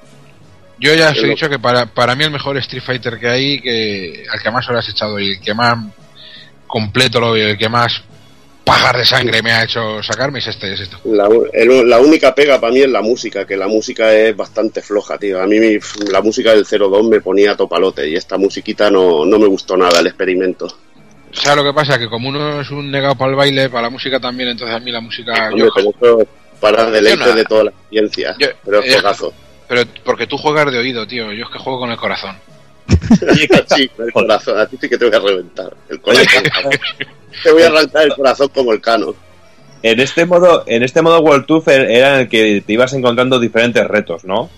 yo 0.80 0.94
ya 0.96 1.10
os 1.12 1.18
es 1.18 1.24
he 1.24 1.28
dicho 1.28 1.50
que 1.50 1.60
para, 1.60 1.86
para 1.88 2.16
mí 2.16 2.24
el 2.24 2.32
mejor 2.32 2.58
Street 2.58 2.84
Fighter 2.84 3.18
que 3.20 3.28
hay, 3.28 3.62
que 3.62 4.26
al 4.32 4.42
que 4.42 4.52
más 4.52 4.68
horas 4.70 4.88
he 4.88 4.92
echado 4.92 5.20
y 5.20 5.32
el 5.32 5.40
que 5.42 5.54
más 5.54 5.78
completo 6.68 7.20
lo 7.20 7.32
veo, 7.34 7.50
el 7.50 7.58
que 7.58 7.70
más 7.70 8.04
pajar 8.64 8.98
de 8.98 9.06
sangre 9.06 9.42
me 9.42 9.52
ha 9.52 9.64
hecho 9.64 10.04
sacarme 10.04 10.38
es 10.40 10.48
este, 10.48 10.74
es 10.74 10.80
este. 10.82 10.96
La, 11.06 11.28
el- 11.54 11.90
la 11.90 12.00
única 12.00 12.36
pega 12.36 12.60
para 12.62 12.72
mí 12.72 12.82
es 12.82 12.90
la 12.90 13.02
música, 13.02 13.46
que 13.48 13.58
la 13.58 13.68
música 13.68 14.14
es 14.14 14.36
bastante 14.36 14.82
floja, 14.84 15.18
tío. 15.18 15.42
A 15.42 15.48
mí 15.48 15.60
mi- 15.60 15.80
la 16.12 16.22
música 16.22 16.54
del 16.54 16.66
02 16.66 17.04
me 17.08 17.20
ponía 17.22 17.56
topalote 17.56 18.08
y 18.08 18.16
esta 18.16 18.38
musiquita 18.38 18.92
no, 18.92 19.26
no 19.26 19.40
me 19.40 19.48
gustó 19.48 19.76
nada, 19.76 20.00
el 20.00 20.08
experimento. 20.08 20.66
O 20.68 21.36
sea, 21.36 21.56
lo 21.56 21.64
que 21.64 21.74
pasa 21.74 21.98
que 21.98 22.08
como 22.10 22.30
uno 22.30 22.62
es 22.62 22.70
un 22.70 22.92
negado 22.92 23.16
para 23.16 23.32
el 23.32 23.38
baile, 23.38 23.70
para 23.70 23.84
la 23.84 23.90
música 23.90 24.20
también, 24.20 24.50
entonces 24.50 24.76
a 24.76 24.80
mí 24.80 24.92
la 24.92 25.02
música... 25.02 25.50
Hombre, 25.52 25.70
yo- 25.76 25.92
pero 26.00 26.18
para 26.60 26.90
deleite 26.90 27.18
no- 27.26 27.34
de 27.36 27.44
toda 27.46 27.64
la. 27.66 27.74
Yo- 27.92 28.48
pero 28.66 28.80
es 28.82 28.90
eh, 28.90 28.94
juegazo. 28.94 29.34
pero 29.68 29.84
porque 30.04 30.28
tú 30.28 30.38
juegas 30.38 30.72
de 30.72 30.78
oído, 30.80 31.08
tío, 31.08 31.32
yo 31.34 31.46
es 31.46 31.50
que 31.52 31.60
juego 31.60 31.80
con 31.80 31.92
el 31.92 31.98
corazón. 31.98 32.36
sí, 33.76 33.88
con 33.90 34.06
el 34.08 34.14
corazón. 34.14 34.60
A 34.60 34.66
ti 34.66 34.78
sí 34.82 34.90
que 34.90 34.98
te 34.98 35.06
voy 35.06 35.16
a 35.16 35.20
reventar. 35.20 35.76
El 35.90 36.02
corazón. 36.02 36.44
te 37.44 37.52
voy 37.52 37.62
a 37.64 37.68
arrancar 37.68 38.04
el 38.04 38.14
corazón 38.16 38.50
como 38.50 38.74
el 38.74 38.82
cano. 38.82 39.16
En 39.82 40.00
este 40.00 40.26
modo, 40.26 40.64
en 40.68 40.84
este 40.84 41.02
modo 41.02 41.20
World 41.22 41.46
Tour 41.46 41.64
era 41.68 42.16
en 42.16 42.20
el 42.22 42.30
que 42.30 42.62
te 42.66 42.74
ibas 42.74 42.92
encontrando 42.94 43.40
diferentes 43.40 43.86
retos, 43.88 44.26
¿no? 44.26 44.50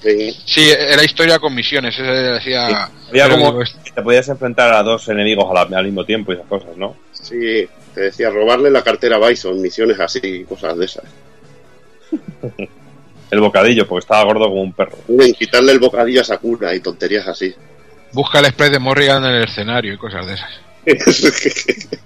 Sí. 0.00 0.36
Sí, 0.44 0.70
era 0.70 1.02
historia 1.02 1.38
con 1.38 1.54
misiones, 1.54 1.94
ese 1.94 2.02
decía... 2.04 2.88
Había 3.08 3.28
como 3.30 3.46
digo, 3.46 3.62
es- 3.62 3.74
que 3.82 3.90
te 3.90 4.02
podías 4.02 4.28
enfrentar 4.28 4.72
a 4.74 4.82
dos 4.82 5.08
enemigos 5.08 5.46
al 5.56 5.84
mismo 5.84 6.04
tiempo 6.04 6.30
y 6.30 6.36
esas 6.36 6.46
cosas, 6.46 6.76
¿no? 6.76 6.94
Sí, 7.12 7.66
te 7.94 8.00
decía 8.02 8.28
robarle 8.28 8.70
la 8.70 8.82
cartera 8.82 9.16
a 9.16 9.28
Bison, 9.28 9.60
misiones 9.62 9.98
así, 9.98 10.44
cosas 10.44 10.76
de 10.76 10.84
esas. 10.84 11.04
El 13.30 13.40
bocadillo, 13.40 13.86
porque 13.86 14.04
estaba 14.04 14.24
gordo 14.24 14.48
como 14.48 14.62
un 14.62 14.72
perro. 14.72 14.98
Miren, 15.08 15.34
quitarle 15.34 15.72
el 15.72 15.78
bocadillo 15.78 16.20
a 16.20 16.24
Sakura 16.24 16.74
y 16.74 16.80
tonterías 16.80 17.26
así. 17.26 17.54
Busca 18.12 18.38
el 18.38 18.46
spray 18.46 18.70
de 18.70 18.78
Morrigan 18.78 19.24
en 19.24 19.32
el 19.32 19.44
escenario 19.44 19.92
y 19.92 19.98
cosas 19.98 20.26
de 20.26 20.34
esas. 20.34 20.60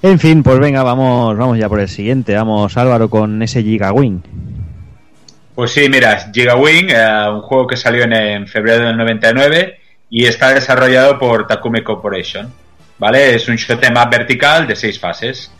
En 0.00 0.20
fin, 0.20 0.44
pues 0.44 0.60
venga, 0.60 0.84
vamos, 0.84 1.36
vamos 1.36 1.58
ya 1.58 1.68
por 1.68 1.80
el 1.80 1.88
siguiente. 1.88 2.34
Vamos, 2.36 2.76
Álvaro, 2.76 3.10
con 3.10 3.42
ese 3.42 3.64
Gigawing. 3.64 4.22
Pues 5.56 5.72
sí, 5.72 5.88
mira, 5.88 6.30
Gigawing, 6.32 6.90
eh, 6.90 7.28
un 7.32 7.42
juego 7.42 7.66
que 7.66 7.76
salió 7.76 8.04
en, 8.04 8.12
en 8.12 8.46
febrero 8.46 8.86
del 8.86 8.96
99 8.96 9.80
y 10.10 10.26
está 10.26 10.54
desarrollado 10.54 11.18
por 11.18 11.48
Takumi 11.48 11.82
Corporation. 11.82 12.52
¿Vale? 12.98 13.34
Es 13.34 13.48
un 13.48 13.56
shot 13.56 13.84
más 13.92 14.08
vertical 14.08 14.66
de 14.66 14.76
seis 14.76 14.98
fases. 15.00 15.50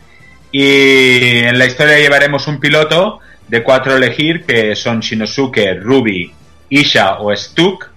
Y 0.51 1.39
en 1.43 1.57
la 1.59 1.65
historia 1.65 1.99
llevaremos 1.99 2.47
un 2.47 2.59
piloto 2.59 3.19
de 3.47 3.63
cuatro 3.63 3.93
a 3.93 3.97
elegir, 3.97 4.45
que 4.45 4.75
son 4.75 4.99
Shinosuke, 4.99 5.79
Ruby, 5.79 6.33
Isha 6.69 7.19
o 7.19 7.31
Stuk, 7.35 7.89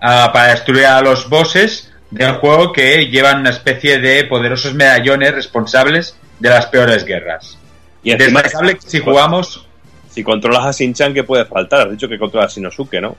ah, 0.00 0.30
para 0.32 0.52
destruir 0.52 0.86
a 0.86 1.00
los 1.02 1.28
bosses 1.28 1.92
del 2.10 2.34
juego 2.34 2.72
que 2.72 3.06
llevan 3.06 3.40
una 3.40 3.50
especie 3.50 3.98
de 3.98 4.24
poderosos 4.24 4.74
medallones 4.74 5.32
responsables 5.34 6.16
de 6.40 6.48
las 6.48 6.66
peores 6.66 7.04
guerras. 7.04 7.56
Y 8.02 8.14
Destacable 8.16 8.74
que 8.76 8.82
si 8.82 9.00
jugamos... 9.00 9.66
Si 10.10 10.24
controlas 10.24 10.64
a 10.66 10.72
Shin-Chan, 10.72 11.14
¿qué 11.14 11.22
puede 11.22 11.44
faltar? 11.44 11.82
Has 11.86 11.92
dicho 11.92 12.08
que 12.08 12.18
controlas 12.18 12.50
a 12.50 12.54
Shinosuke, 12.56 13.00
¿no? 13.00 13.16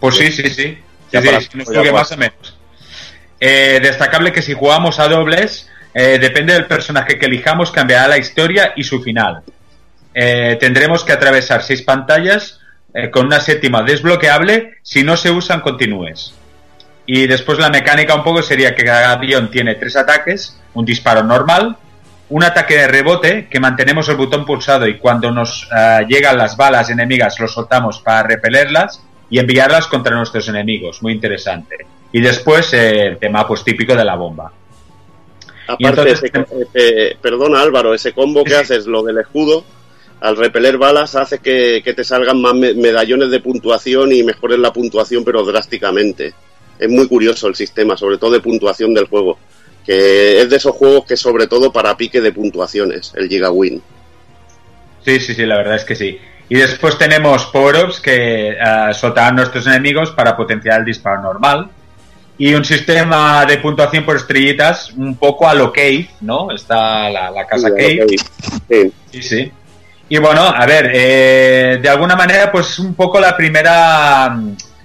Pues 0.00 0.16
sí, 0.16 0.32
sí, 0.32 0.42
sí. 0.50 0.52
Sí, 0.52 0.78
para- 1.12 1.40
sí, 1.40 1.46
ya 1.46 1.52
Shinosuke 1.52 1.92
más 1.92 2.10
o 2.10 2.16
menos. 2.16 2.58
Eh, 3.38 3.78
destacable 3.80 4.32
que 4.32 4.42
si 4.42 4.54
jugamos 4.54 4.98
a 4.98 5.06
dobles, 5.08 5.68
eh, 5.98 6.18
depende 6.18 6.52
del 6.52 6.66
personaje 6.66 7.18
que 7.18 7.24
elijamos, 7.24 7.70
cambiará 7.70 8.06
la 8.06 8.18
historia 8.18 8.74
y 8.76 8.84
su 8.84 9.00
final. 9.02 9.42
Eh, 10.12 10.58
tendremos 10.60 11.02
que 11.02 11.12
atravesar 11.12 11.62
seis 11.62 11.80
pantallas 11.80 12.60
eh, 12.92 13.08
con 13.10 13.24
una 13.24 13.40
séptima 13.40 13.82
desbloqueable 13.82 14.74
si 14.82 15.02
no 15.02 15.16
se 15.16 15.30
usan 15.30 15.62
continúes. 15.62 16.34
Y 17.06 17.26
después 17.26 17.58
la 17.58 17.70
mecánica 17.70 18.14
un 18.14 18.22
poco 18.22 18.42
sería 18.42 18.74
que 18.74 18.84
cada 18.84 19.12
avión 19.12 19.50
tiene 19.50 19.76
tres 19.76 19.96
ataques, 19.96 20.60
un 20.74 20.84
disparo 20.84 21.22
normal, 21.22 21.78
un 22.28 22.44
ataque 22.44 22.76
de 22.76 22.88
rebote, 22.88 23.48
que 23.48 23.58
mantenemos 23.58 24.06
el 24.10 24.16
botón 24.16 24.44
pulsado 24.44 24.86
y 24.86 24.98
cuando 24.98 25.30
nos 25.30 25.66
llegan 26.08 26.36
las 26.36 26.58
balas 26.58 26.90
enemigas 26.90 27.40
lo 27.40 27.48
soltamos 27.48 28.00
para 28.00 28.24
repelerlas 28.24 29.02
y 29.30 29.38
enviarlas 29.38 29.86
contra 29.86 30.14
nuestros 30.14 30.46
enemigos. 30.48 31.02
Muy 31.02 31.14
interesante. 31.14 31.86
Y 32.12 32.20
después 32.20 32.70
el 32.74 33.16
tema 33.16 33.46
pues 33.46 33.64
típico 33.64 33.94
de 33.94 34.04
la 34.04 34.16
bomba. 34.16 34.52
Aparte, 35.66 36.00
entonces- 36.02 36.30
ese- 36.32 36.68
ese- 36.74 37.16
perdona 37.20 37.60
Álvaro, 37.62 37.94
ese 37.94 38.12
combo 38.12 38.44
que 38.44 38.54
haces, 38.56 38.86
lo 38.86 39.02
del 39.02 39.18
escudo, 39.18 39.64
al 40.20 40.36
repeler 40.36 40.78
balas 40.78 41.14
hace 41.14 41.38
que, 41.40 41.82
que 41.84 41.92
te 41.92 42.04
salgan 42.04 42.40
más 42.40 42.54
me- 42.54 42.74
medallones 42.74 43.30
de 43.30 43.40
puntuación 43.40 44.12
y 44.12 44.22
mejores 44.22 44.58
la 44.58 44.72
puntuación, 44.72 45.24
pero 45.24 45.44
drásticamente. 45.44 46.32
Es 46.78 46.88
muy 46.90 47.08
curioso 47.08 47.48
el 47.48 47.54
sistema, 47.54 47.96
sobre 47.96 48.18
todo 48.18 48.32
de 48.32 48.40
puntuación 48.40 48.92
del 48.94 49.06
juego. 49.06 49.38
Que 49.84 50.40
es 50.40 50.50
de 50.50 50.56
esos 50.56 50.74
juegos 50.74 51.04
que 51.06 51.16
sobre 51.16 51.46
todo 51.46 51.72
para 51.72 51.96
pique 51.96 52.20
de 52.20 52.32
puntuaciones, 52.32 53.12
el 53.16 53.28
Gigawin. 53.28 53.80
Sí, 55.04 55.20
sí, 55.20 55.34
sí, 55.34 55.46
la 55.46 55.56
verdad 55.58 55.76
es 55.76 55.84
que 55.84 55.94
sí. 55.94 56.18
Y 56.48 56.56
después 56.56 56.98
tenemos 56.98 57.46
power-ups 57.46 58.00
que 58.00 58.50
eh, 58.50 58.56
soltarán 58.94 59.34
a 59.34 59.36
nuestros 59.42 59.66
enemigos 59.66 60.10
para 60.12 60.36
potenciar 60.36 60.80
el 60.80 60.84
disparo 60.86 61.22
normal. 61.22 61.68
Y 62.38 62.52
un 62.54 62.64
sistema 62.64 63.46
de 63.46 63.56
puntuación 63.58 64.04
por 64.04 64.16
estrellitas 64.16 64.92
un 64.92 65.16
poco 65.16 65.48
a 65.48 65.54
lo 65.54 65.72
Cave, 65.72 66.10
¿no? 66.20 66.50
Está 66.50 67.08
la, 67.08 67.30
la 67.30 67.46
casa 67.46 67.68
Sí, 67.68 67.98
Cave. 67.98 68.92
Sí, 69.10 69.22
sí. 69.22 69.52
Y 70.08 70.18
bueno, 70.18 70.42
a 70.42 70.66
ver, 70.66 70.90
eh, 70.94 71.78
de 71.82 71.88
alguna 71.88 72.14
manera, 72.14 72.52
pues 72.52 72.78
un 72.78 72.94
poco 72.94 73.18
la 73.18 73.36
primera 73.36 74.38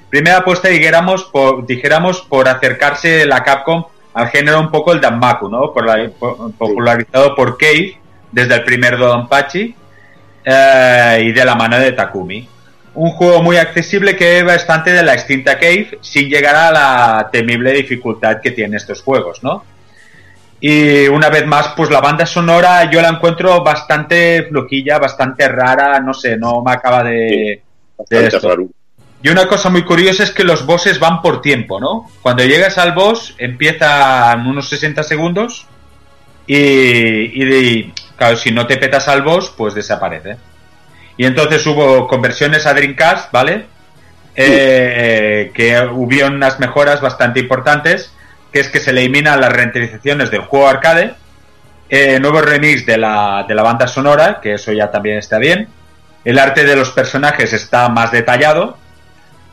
primera 0.09 0.37
apuesta, 0.37 0.67
dijéramos, 0.67 1.25
por, 1.25 1.65
dijéramos, 1.65 2.21
por 2.21 2.47
acercarse 2.49 3.25
la 3.25 3.43
Capcom 3.43 3.85
al 4.13 4.27
género 4.29 4.59
un 4.59 4.69
poco 4.71 4.91
el 4.93 4.99
Danmaku, 5.01 5.47
¿no? 5.49 5.71
Por 5.73 5.85
la- 5.85 6.09
por- 6.09 6.51
popularizado 6.53 7.33
por 7.35 7.57
Cave 7.57 7.97
desde 8.31 8.55
el 8.55 8.63
primer 8.63 8.97
Dodonpachi 8.97 9.75
eh, 10.45 11.23
y 11.25 11.31
de 11.31 11.45
la 11.45 11.55
mano 11.55 11.79
de 11.79 11.91
Takumi. 11.91 12.47
Un 12.93 13.11
juego 13.11 13.41
muy 13.41 13.57
accesible 13.57 14.15
que 14.17 14.39
es 14.39 14.45
bastante 14.45 14.91
de 14.91 15.01
la 15.03 15.13
extinta 15.13 15.57
Cave 15.57 15.99
sin 16.01 16.29
llegar 16.29 16.55
a 16.55 16.71
la 16.71 17.29
temible 17.31 17.71
dificultad 17.71 18.41
que 18.41 18.51
tiene 18.51 18.77
estos 18.77 19.01
juegos, 19.01 19.41
¿no? 19.43 19.63
Y 20.59 21.07
una 21.07 21.29
vez 21.29 21.45
más, 21.47 21.69
pues 21.75 21.89
la 21.89 22.01
banda 22.01 22.25
sonora 22.25 22.89
yo 22.91 23.01
la 23.01 23.09
encuentro 23.09 23.63
bastante 23.63 24.43
flojilla, 24.49 24.99
bastante 24.99 25.47
rara, 25.47 25.99
no 26.01 26.13
sé, 26.13 26.37
no 26.37 26.61
me 26.61 26.73
acaba 26.73 27.03
de... 27.03 27.11
de 27.11 27.61
Bastante 27.97 28.27
esto. 28.35 28.49
raro. 28.49 28.67
Y 29.23 29.29
una 29.29 29.47
cosa 29.47 29.69
muy 29.69 29.83
curiosa 29.83 30.23
es 30.23 30.31
que 30.31 30.43
los 30.43 30.65
bosses 30.65 30.99
van 30.99 31.21
por 31.21 31.41
tiempo, 31.41 31.79
¿no? 31.79 32.09
Cuando 32.21 32.43
llegas 32.43 32.77
al 32.77 32.91
boss 32.91 33.35
empiezan 33.37 34.45
unos 34.47 34.67
60 34.67 35.01
segundos 35.03 35.65
y, 36.45 36.55
y 36.57 37.45
de- 37.45 37.93
claro, 38.17 38.35
si 38.35 38.51
no 38.51 38.67
te 38.67 38.77
petas 38.77 39.07
al 39.07 39.21
boss, 39.21 39.53
pues 39.55 39.73
desaparece. 39.75 40.35
Y 41.21 41.25
entonces 41.27 41.63
hubo 41.67 42.07
conversiones 42.07 42.65
a 42.65 42.73
Dreamcast, 42.73 43.31
¿vale? 43.31 43.67
Eh, 44.33 45.51
que 45.53 45.79
hubo 45.79 46.25
unas 46.25 46.59
mejoras 46.59 46.99
bastante 46.99 47.39
importantes, 47.39 48.11
que 48.51 48.59
es 48.59 48.69
que 48.69 48.79
se 48.79 48.89
eliminan 48.89 49.39
las 49.39 49.53
renderizaciones 49.53 50.31
del 50.31 50.41
juego 50.41 50.67
arcade, 50.67 51.13
eh, 51.89 52.19
nuevo 52.19 52.41
remix 52.41 52.87
de 52.87 52.97
la, 52.97 53.45
de 53.47 53.53
la 53.53 53.61
banda 53.61 53.87
sonora, 53.87 54.39
que 54.41 54.55
eso 54.55 54.71
ya 54.71 54.89
también 54.89 55.19
está 55.19 55.37
bien, 55.37 55.67
el 56.25 56.39
arte 56.39 56.65
de 56.65 56.75
los 56.75 56.89
personajes 56.89 57.53
está 57.53 57.87
más 57.89 58.11
detallado, 58.11 58.79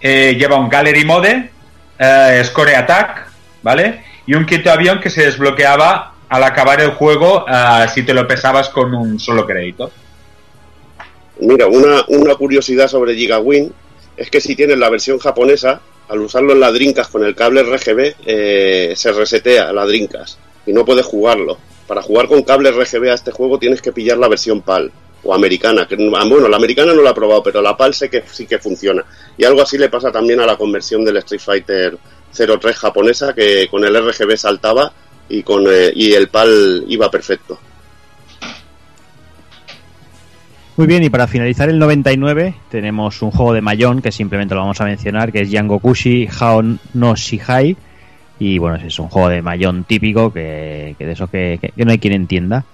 eh, 0.00 0.36
lleva 0.38 0.56
un 0.56 0.70
Gallery 0.70 1.04
Mode, 1.04 1.50
Score 2.44 2.76
Attack, 2.76 3.26
¿vale? 3.60 4.04
Y 4.24 4.32
un 4.32 4.46
quinto 4.46 4.72
avión 4.72 5.00
que 5.00 5.10
se 5.10 5.26
desbloqueaba 5.26 6.14
al 6.30 6.44
acabar 6.44 6.80
el 6.80 6.92
juego 6.92 7.44
si 7.92 8.04
te 8.04 8.14
lo 8.14 8.26
pesabas 8.26 8.70
con 8.70 8.94
un 8.94 9.20
solo 9.20 9.44
crédito. 9.44 9.92
Mira, 11.40 11.66
una, 11.66 12.04
una 12.08 12.34
curiosidad 12.34 12.88
sobre 12.88 13.14
Gigawin 13.14 13.72
es 14.16 14.30
que 14.30 14.40
si 14.40 14.56
tienes 14.56 14.78
la 14.78 14.90
versión 14.90 15.18
japonesa, 15.18 15.80
al 16.08 16.20
usarlo 16.20 16.52
en 16.52 16.60
la 16.60 16.72
Dreamcast 16.72 17.12
con 17.12 17.24
el 17.24 17.34
cable 17.34 17.62
RGB, 17.62 18.14
eh, 18.26 18.92
se 18.96 19.12
resetea 19.12 19.72
la 19.72 19.86
Dreamcast 19.86 20.38
y 20.66 20.72
no 20.72 20.84
puedes 20.84 21.06
jugarlo. 21.06 21.58
Para 21.86 22.02
jugar 22.02 22.26
con 22.28 22.42
cable 22.42 22.70
RGB 22.70 23.10
a 23.10 23.14
este 23.14 23.30
juego 23.30 23.58
tienes 23.58 23.80
que 23.80 23.92
pillar 23.92 24.18
la 24.18 24.28
versión 24.28 24.62
PAL 24.62 24.90
o 25.22 25.34
americana. 25.34 25.86
Que, 25.86 25.94
ah, 25.94 26.24
bueno, 26.28 26.48
la 26.48 26.56
americana 26.56 26.92
no 26.92 27.02
la 27.02 27.10
he 27.10 27.14
probado, 27.14 27.42
pero 27.42 27.62
la 27.62 27.76
PAL 27.76 27.94
sé 27.94 28.10
que 28.10 28.24
sí 28.30 28.46
que 28.46 28.58
funciona. 28.58 29.04
Y 29.36 29.44
algo 29.44 29.62
así 29.62 29.78
le 29.78 29.88
pasa 29.88 30.10
también 30.10 30.40
a 30.40 30.46
la 30.46 30.56
conversión 30.56 31.04
del 31.04 31.18
Street 31.18 31.40
Fighter 31.40 31.98
03 32.32 32.76
japonesa, 32.76 33.34
que 33.34 33.68
con 33.70 33.84
el 33.84 33.94
RGB 33.94 34.36
saltaba 34.36 34.92
y, 35.28 35.42
con, 35.42 35.66
eh, 35.68 35.92
y 35.94 36.12
el 36.12 36.28
PAL 36.28 36.84
iba 36.88 37.10
perfecto. 37.10 37.58
Muy 40.78 40.86
bien, 40.86 41.02
y 41.02 41.10
para 41.10 41.26
finalizar 41.26 41.68
el 41.68 41.80
99 41.80 42.54
tenemos 42.70 43.20
un 43.22 43.32
juego 43.32 43.52
de 43.52 43.60
Mayón 43.60 44.00
que 44.00 44.12
simplemente 44.12 44.54
lo 44.54 44.60
vamos 44.60 44.80
a 44.80 44.84
mencionar, 44.84 45.32
que 45.32 45.40
es 45.40 45.50
Yangokushi 45.50 46.28
Hao 46.38 46.62
no 46.94 47.16
Shihai. 47.16 47.76
Y 48.38 48.58
bueno, 48.58 48.76
es 48.76 48.96
un 49.00 49.08
juego 49.08 49.28
de 49.28 49.42
Mayón 49.42 49.82
típico 49.82 50.32
que, 50.32 50.94
de 50.96 51.10
eso 51.10 51.26
que, 51.26 51.72
no 51.74 51.90
hay 51.90 51.98
quien 51.98 52.12
entienda. 52.14 52.64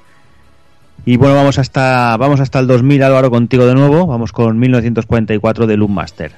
Y 1.07 1.17
bueno, 1.17 1.35
vamos 1.35 1.59
hasta, 1.59 2.15
vamos 2.19 2.41
hasta 2.41 2.59
el 2.59 2.67
2000, 2.67 3.05
Álvaro, 3.05 3.31
contigo 3.31 3.65
de 3.65 3.73
nuevo. 3.73 4.07
Vamos 4.07 4.33
con 4.33 4.59
1944 4.59 5.67
de 5.67 5.77
Loom 5.79 5.95
Master. 5.95 6.33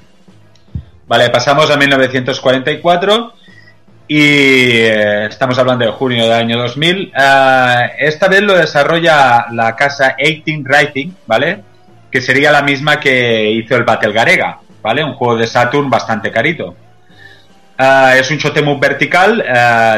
Vale, 1.08 1.30
pasamos 1.30 1.68
a 1.68 1.76
1944 1.76 3.32
y 4.08 4.20
eh, 4.20 5.26
estamos 5.26 5.58
hablando 5.58 5.84
de 5.84 5.90
junio 5.90 6.24
del 6.24 6.32
año 6.32 6.58
2000. 6.58 7.12
Ah, 7.16 7.86
esta 7.98 8.28
vez 8.28 8.42
lo 8.42 8.54
desarrolla 8.54 9.46
la 9.50 9.74
casa 9.74 10.14
18 10.16 10.62
Writing, 10.64 11.16
¿vale? 11.26 11.62
Que 12.10 12.20
sería 12.20 12.52
la 12.52 12.62
misma 12.62 13.00
que 13.00 13.50
hizo 13.50 13.74
el 13.74 13.82
Battle 13.82 14.12
Garega, 14.12 14.60
¿vale? 14.82 15.02
Un 15.02 15.14
juego 15.14 15.36
de 15.36 15.46
Saturn 15.46 15.90
bastante 15.90 16.30
carito. 16.30 16.76
Ah, 17.78 18.14
es 18.16 18.30
un 18.30 18.38
shoot'em 18.38 18.68
up 18.68 18.80
vertical 18.80 19.44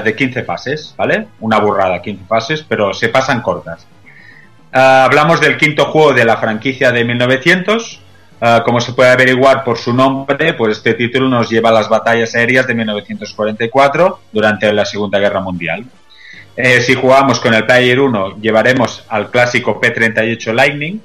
de 0.03 0.17
15 0.17 0.43
fases, 0.43 0.95
¿vale? 0.97 1.29
Una 1.41 1.59
burrada, 1.59 2.01
15 2.01 2.25
fases, 2.25 2.65
pero 2.67 2.95
se 2.95 3.09
pasan 3.09 3.43
cortas. 3.43 3.87
Hablamos 4.73 5.41
del 5.41 5.57
quinto 5.57 5.87
juego 5.87 6.13
de 6.13 6.25
la 6.25 6.39
franquicia 6.39 6.91
de 6.93 7.05
1900. 7.05 8.01
Ah, 8.41 8.63
como 8.65 8.81
se 8.81 8.93
puede 8.93 9.11
averiguar 9.11 9.65
por 9.65 9.79
su 9.79 9.93
nombre, 9.93 10.55
pues 10.55 10.77
este 10.77 10.95
título 10.95 11.29
nos 11.29 11.51
lleva 11.51 11.71
a 11.71 11.73
las 11.73 11.89
batallas 11.89 12.35
aéreas 12.37 12.67
de 12.69 12.75
1944 12.75 14.21
durante 14.33 14.73
la 14.73 14.85
Segunda 14.85 15.19
Guerra 15.19 15.41
Mundial. 15.41 15.85
Eh, 16.57 16.81
si 16.81 16.95
jugamos 16.95 17.41
con 17.41 17.55
el 17.55 17.67
Player 17.67 17.99
1, 17.99 18.41
llevaremos 18.41 19.05
al 19.09 19.31
clásico 19.31 19.81
P-38 19.81 20.53
Lightning 20.53 21.01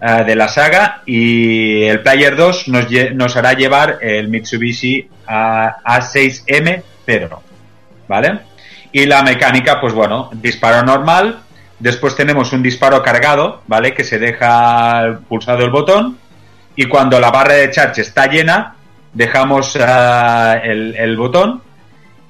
ah, 0.00 0.24
de 0.24 0.36
la 0.36 0.48
saga 0.48 1.02
y 1.04 1.82
el 1.82 2.00
Player 2.00 2.34
2 2.34 2.68
nos, 2.68 2.86
nos 3.14 3.36
hará 3.36 3.52
llevar 3.52 3.98
el 4.00 4.28
Mitsubishi 4.28 5.06
ah, 5.26 5.76
A6M 5.84 6.82
Pedro. 7.04 7.42
¿Vale? 8.08 8.40
Y 8.92 9.04
la 9.06 9.22
mecánica, 9.22 9.80
pues 9.80 9.92
bueno, 9.92 10.30
disparo 10.32 10.82
normal. 10.82 11.40
Después 11.78 12.14
tenemos 12.14 12.52
un 12.52 12.62
disparo 12.62 13.02
cargado, 13.02 13.62
¿vale? 13.66 13.92
Que 13.92 14.04
se 14.04 14.18
deja 14.18 15.18
pulsado 15.28 15.64
el 15.64 15.70
botón. 15.70 16.18
Y 16.76 16.86
cuando 16.86 17.20
la 17.20 17.30
barra 17.30 17.54
de 17.54 17.70
charge 17.70 18.02
está 18.02 18.26
llena, 18.26 18.74
dejamos 19.12 19.76
ah, 19.80 20.60
el, 20.62 21.16
botón. 21.16 21.62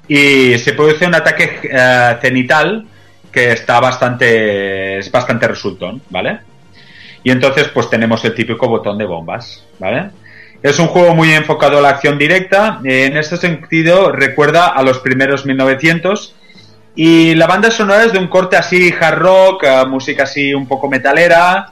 Y 0.07 0.57
se 0.59 0.73
produce 0.73 1.07
un 1.07 1.15
ataque 1.15 1.69
ah, 1.73 2.17
cenital 2.21 2.85
que 3.31 3.51
está 3.51 3.79
bastante. 3.79 4.99
es 4.99 5.11
bastante 5.11 5.47
resultón, 5.47 6.01
¿vale? 6.09 6.39
Y 7.23 7.31
entonces, 7.31 7.69
pues 7.69 7.89
tenemos 7.89 8.23
el 8.23 8.35
típico 8.35 8.67
botón 8.67 8.97
de 8.97 9.05
bombas, 9.05 9.65
¿vale? 9.79 10.11
Es 10.61 10.79
un 10.79 10.87
juego 10.87 11.13
muy 11.15 11.31
enfocado 11.31 11.79
a 11.79 11.81
la 11.81 11.89
acción 11.89 12.17
directa. 12.17 12.79
En 12.83 13.17
este 13.17 13.37
sentido, 13.37 14.11
recuerda 14.11 14.67
a 14.67 14.83
los 14.83 14.99
primeros 14.99 15.45
1900. 15.45 16.35
Y 16.95 17.35
la 17.35 17.45
banda 17.45 17.69
sonora 17.71 18.05
es 18.05 18.13
de 18.13 18.19
un 18.19 18.27
corte 18.27 18.55
así 18.55 18.93
hard 18.99 19.17
rock, 19.19 19.63
eh, 19.63 19.85
música 19.87 20.23
así 20.23 20.53
un 20.53 20.67
poco 20.67 20.89
metalera. 20.89 21.71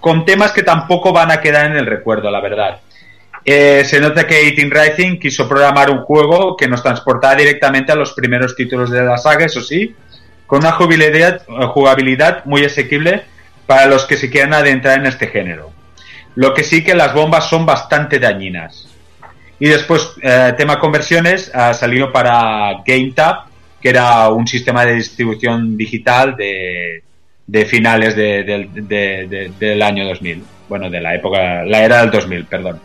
Con 0.00 0.24
temas 0.24 0.52
que 0.52 0.62
tampoco 0.62 1.12
van 1.12 1.30
a 1.30 1.40
quedar 1.40 1.66
en 1.66 1.76
el 1.76 1.86
recuerdo, 1.86 2.30
la 2.30 2.40
verdad. 2.40 2.80
Eh, 3.44 3.84
se 3.84 4.00
nota 4.00 4.26
que 4.26 4.40
18 4.40 4.68
Rising 4.74 5.18
quiso 5.18 5.48
programar 5.48 5.90
un 5.90 6.02
juego 6.02 6.56
que 6.56 6.68
nos 6.68 6.82
transportaba 6.82 7.34
directamente 7.34 7.92
a 7.92 7.94
los 7.96 8.12
primeros 8.12 8.54
títulos 8.54 8.90
de 8.90 9.02
la 9.02 9.16
saga, 9.16 9.46
eso 9.46 9.60
sí, 9.60 9.94
con 10.46 10.60
una 10.60 10.72
jugabilidad, 10.72 11.42
jugabilidad 11.68 12.44
muy 12.44 12.64
asequible 12.64 13.22
para 13.66 13.86
los 13.86 14.04
que 14.04 14.16
se 14.16 14.30
quieran 14.30 14.52
adentrar 14.52 14.98
en 14.98 15.06
este 15.06 15.28
género. 15.28 15.70
Lo 16.34 16.54
que 16.54 16.64
sí 16.64 16.82
que 16.82 16.94
las 16.94 17.14
bombas 17.14 17.48
son 17.48 17.66
bastante 17.66 18.18
dañinas. 18.18 18.88
Y 19.58 19.68
después, 19.68 20.12
eh, 20.22 20.54
tema 20.56 20.78
conversiones, 20.78 21.54
ha 21.54 21.74
salido 21.74 22.12
para 22.12 22.82
GameTap, 22.86 23.46
que 23.80 23.90
era 23.90 24.28
un 24.28 24.46
sistema 24.46 24.84
de 24.84 24.94
distribución 24.94 25.76
digital 25.76 26.36
de, 26.36 27.02
de 27.50 27.64
finales 27.66 28.14
de- 28.14 28.44
del- 28.44 28.68
de- 28.88 29.26
de- 29.28 29.52
del 29.58 29.82
año 29.82 30.06
2000. 30.06 30.44
Bueno, 30.68 30.88
de 30.88 31.00
la 31.00 31.16
época, 31.16 31.64
la 31.64 31.82
era 31.84 32.00
del 32.02 32.10
2000, 32.12 32.44
perdón. 32.44 32.78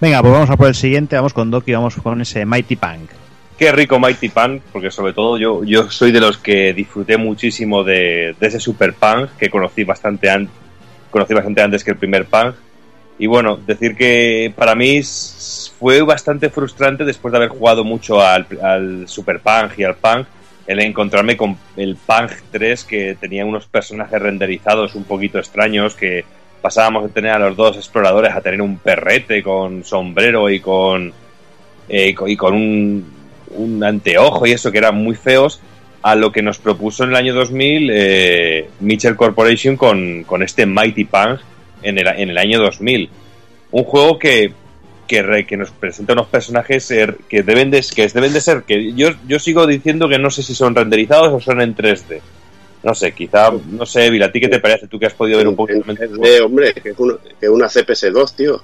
Venga, 0.00 0.22
pues 0.22 0.32
vamos 0.32 0.48
a 0.50 0.56
por 0.56 0.68
el 0.68 0.74
siguiente. 0.74 1.16
Vamos 1.16 1.34
con 1.34 1.50
Doki, 1.50 1.72
vamos 1.72 1.94
con 1.96 2.20
ese 2.22 2.46
Mighty 2.46 2.76
Punk. 2.76 3.10
Qué 3.58 3.70
rico 3.72 3.98
Mighty 4.00 4.30
Punk, 4.30 4.62
porque 4.72 4.90
sobre 4.90 5.12
todo 5.12 5.36
yo, 5.36 5.62
yo 5.64 5.90
soy 5.90 6.10
de 6.12 6.20
los 6.20 6.38
que 6.38 6.72
disfruté 6.72 7.18
muchísimo 7.18 7.84
de, 7.84 8.34
de 8.40 8.46
ese 8.46 8.58
Super 8.58 8.94
Punk 8.94 9.32
que 9.38 9.50
conocí 9.50 9.84
bastante, 9.84 10.30
an- 10.30 10.48
conocí 11.10 11.34
bastante 11.34 11.60
antes 11.60 11.84
que 11.84 11.90
el 11.90 11.98
primer 11.98 12.24
Punk. 12.24 12.54
Y 13.18 13.26
bueno, 13.26 13.58
decir 13.66 13.94
que 13.94 14.50
para 14.56 14.74
mí 14.74 15.02
fue 15.78 16.00
bastante 16.00 16.48
frustrante 16.48 17.04
después 17.04 17.32
de 17.32 17.36
haber 17.36 17.50
jugado 17.50 17.84
mucho 17.84 18.22
al, 18.22 18.46
al 18.62 19.06
Super 19.06 19.40
Punk 19.40 19.72
y 19.78 19.84
al 19.84 19.96
Punk, 19.96 20.26
el 20.70 20.78
encontrarme 20.80 21.36
con 21.36 21.56
el 21.76 21.96
Punk 21.96 22.30
3 22.52 22.84
que 22.84 23.16
tenía 23.18 23.44
unos 23.44 23.66
personajes 23.66 24.20
renderizados 24.22 24.94
un 24.94 25.02
poquito 25.04 25.38
extraños 25.38 25.94
que 25.96 26.24
pasábamos 26.62 27.02
de 27.04 27.08
tener 27.08 27.32
a 27.32 27.38
los 27.40 27.56
dos 27.56 27.76
exploradores 27.76 28.32
a 28.32 28.40
tener 28.40 28.62
un 28.62 28.78
perrete 28.78 29.42
con 29.42 29.82
sombrero 29.84 30.48
y 30.48 30.60
con 30.60 31.12
eh, 31.88 32.14
y 32.26 32.36
con- 32.36 32.54
un, 32.54 33.12
un 33.56 33.82
anteojo 33.82 34.46
y 34.46 34.52
eso 34.52 34.70
que 34.70 34.78
eran 34.78 34.94
muy 34.94 35.16
feos 35.16 35.60
a 36.02 36.14
lo 36.14 36.30
que 36.30 36.40
nos 36.40 36.58
propuso 36.58 37.02
en 37.02 37.10
el 37.10 37.16
año 37.16 37.34
2000 37.34 37.90
eh, 37.92 38.68
Mitchell 38.78 39.16
Corporation 39.16 39.76
con, 39.76 40.22
con 40.24 40.42
este 40.44 40.66
Mighty 40.66 41.04
Punk 41.04 41.40
en 41.82 41.98
el, 41.98 42.06
en 42.06 42.30
el 42.30 42.38
año 42.38 42.60
2000 42.60 43.10
un 43.72 43.84
juego 43.84 44.18
que 44.20 44.52
que, 45.46 45.56
nos 45.56 45.70
presenta 45.70 46.12
unos 46.12 46.28
personajes 46.28 46.90
eh, 46.90 47.14
que 47.28 47.42
deben 47.42 47.70
de, 47.70 47.84
que 47.94 48.08
deben 48.08 48.32
de 48.32 48.40
ser 48.40 48.62
que 48.62 48.92
yo, 48.94 49.08
yo 49.26 49.38
sigo 49.38 49.66
diciendo 49.66 50.08
que 50.08 50.18
no 50.18 50.30
sé 50.30 50.42
si 50.42 50.54
son 50.54 50.74
renderizados 50.74 51.32
o 51.32 51.40
son 51.40 51.60
en 51.60 51.74
3D 51.74 52.20
no 52.82 52.94
sé, 52.94 53.12
quizá, 53.12 53.50
no 53.50 53.84
sé, 53.84 54.06
Evil, 54.06 54.22
¿a 54.22 54.32
ti 54.32 54.40
qué 54.40 54.48
te 54.48 54.58
parece? 54.58 54.86
Tú 54.86 54.98
que 54.98 55.06
has 55.06 55.14
podido 55.14 55.38
ver 55.38 55.48
un 55.48 55.56
poco 55.56 55.72
Eh, 55.72 56.40
hombre, 56.40 56.72
que 56.72 56.90
es 56.90 56.98
una, 56.98 57.16
que 57.38 57.48
una 57.48 57.66
CPS2, 57.68 58.34
tío. 58.34 58.62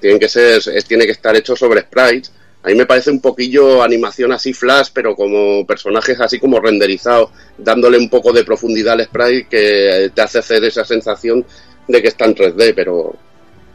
Tienen 0.00 0.18
que 0.18 0.28
ser, 0.28 0.60
es- 0.74 0.84
tiene 0.84 1.06
que 1.06 1.12
estar 1.12 1.34
hecho 1.34 1.56
sobre 1.56 1.80
sprites. 1.80 2.30
A 2.62 2.68
mí 2.68 2.74
me 2.74 2.86
parece 2.86 3.10
un 3.10 3.20
poquillo 3.20 3.82
animación 3.82 4.32
así 4.32 4.52
flash, 4.52 4.88
pero 4.92 5.14
como 5.14 5.66
personajes 5.66 6.20
así 6.20 6.38
como 6.38 6.60
renderizados, 6.60 7.30
dándole 7.56 7.98
un 7.98 8.08
poco 8.10 8.32
de 8.32 8.44
profundidad 8.44 8.94
al 8.94 9.04
sprite 9.04 9.46
que 9.50 10.10
te 10.14 10.22
hace 10.22 10.38
hacer 10.38 10.64
esa 10.64 10.84
sensación 10.84 11.44
de 11.88 12.02
que 12.02 12.08
está 12.08 12.24
en 12.26 12.34
3D, 12.34 12.72
pero, 12.74 13.14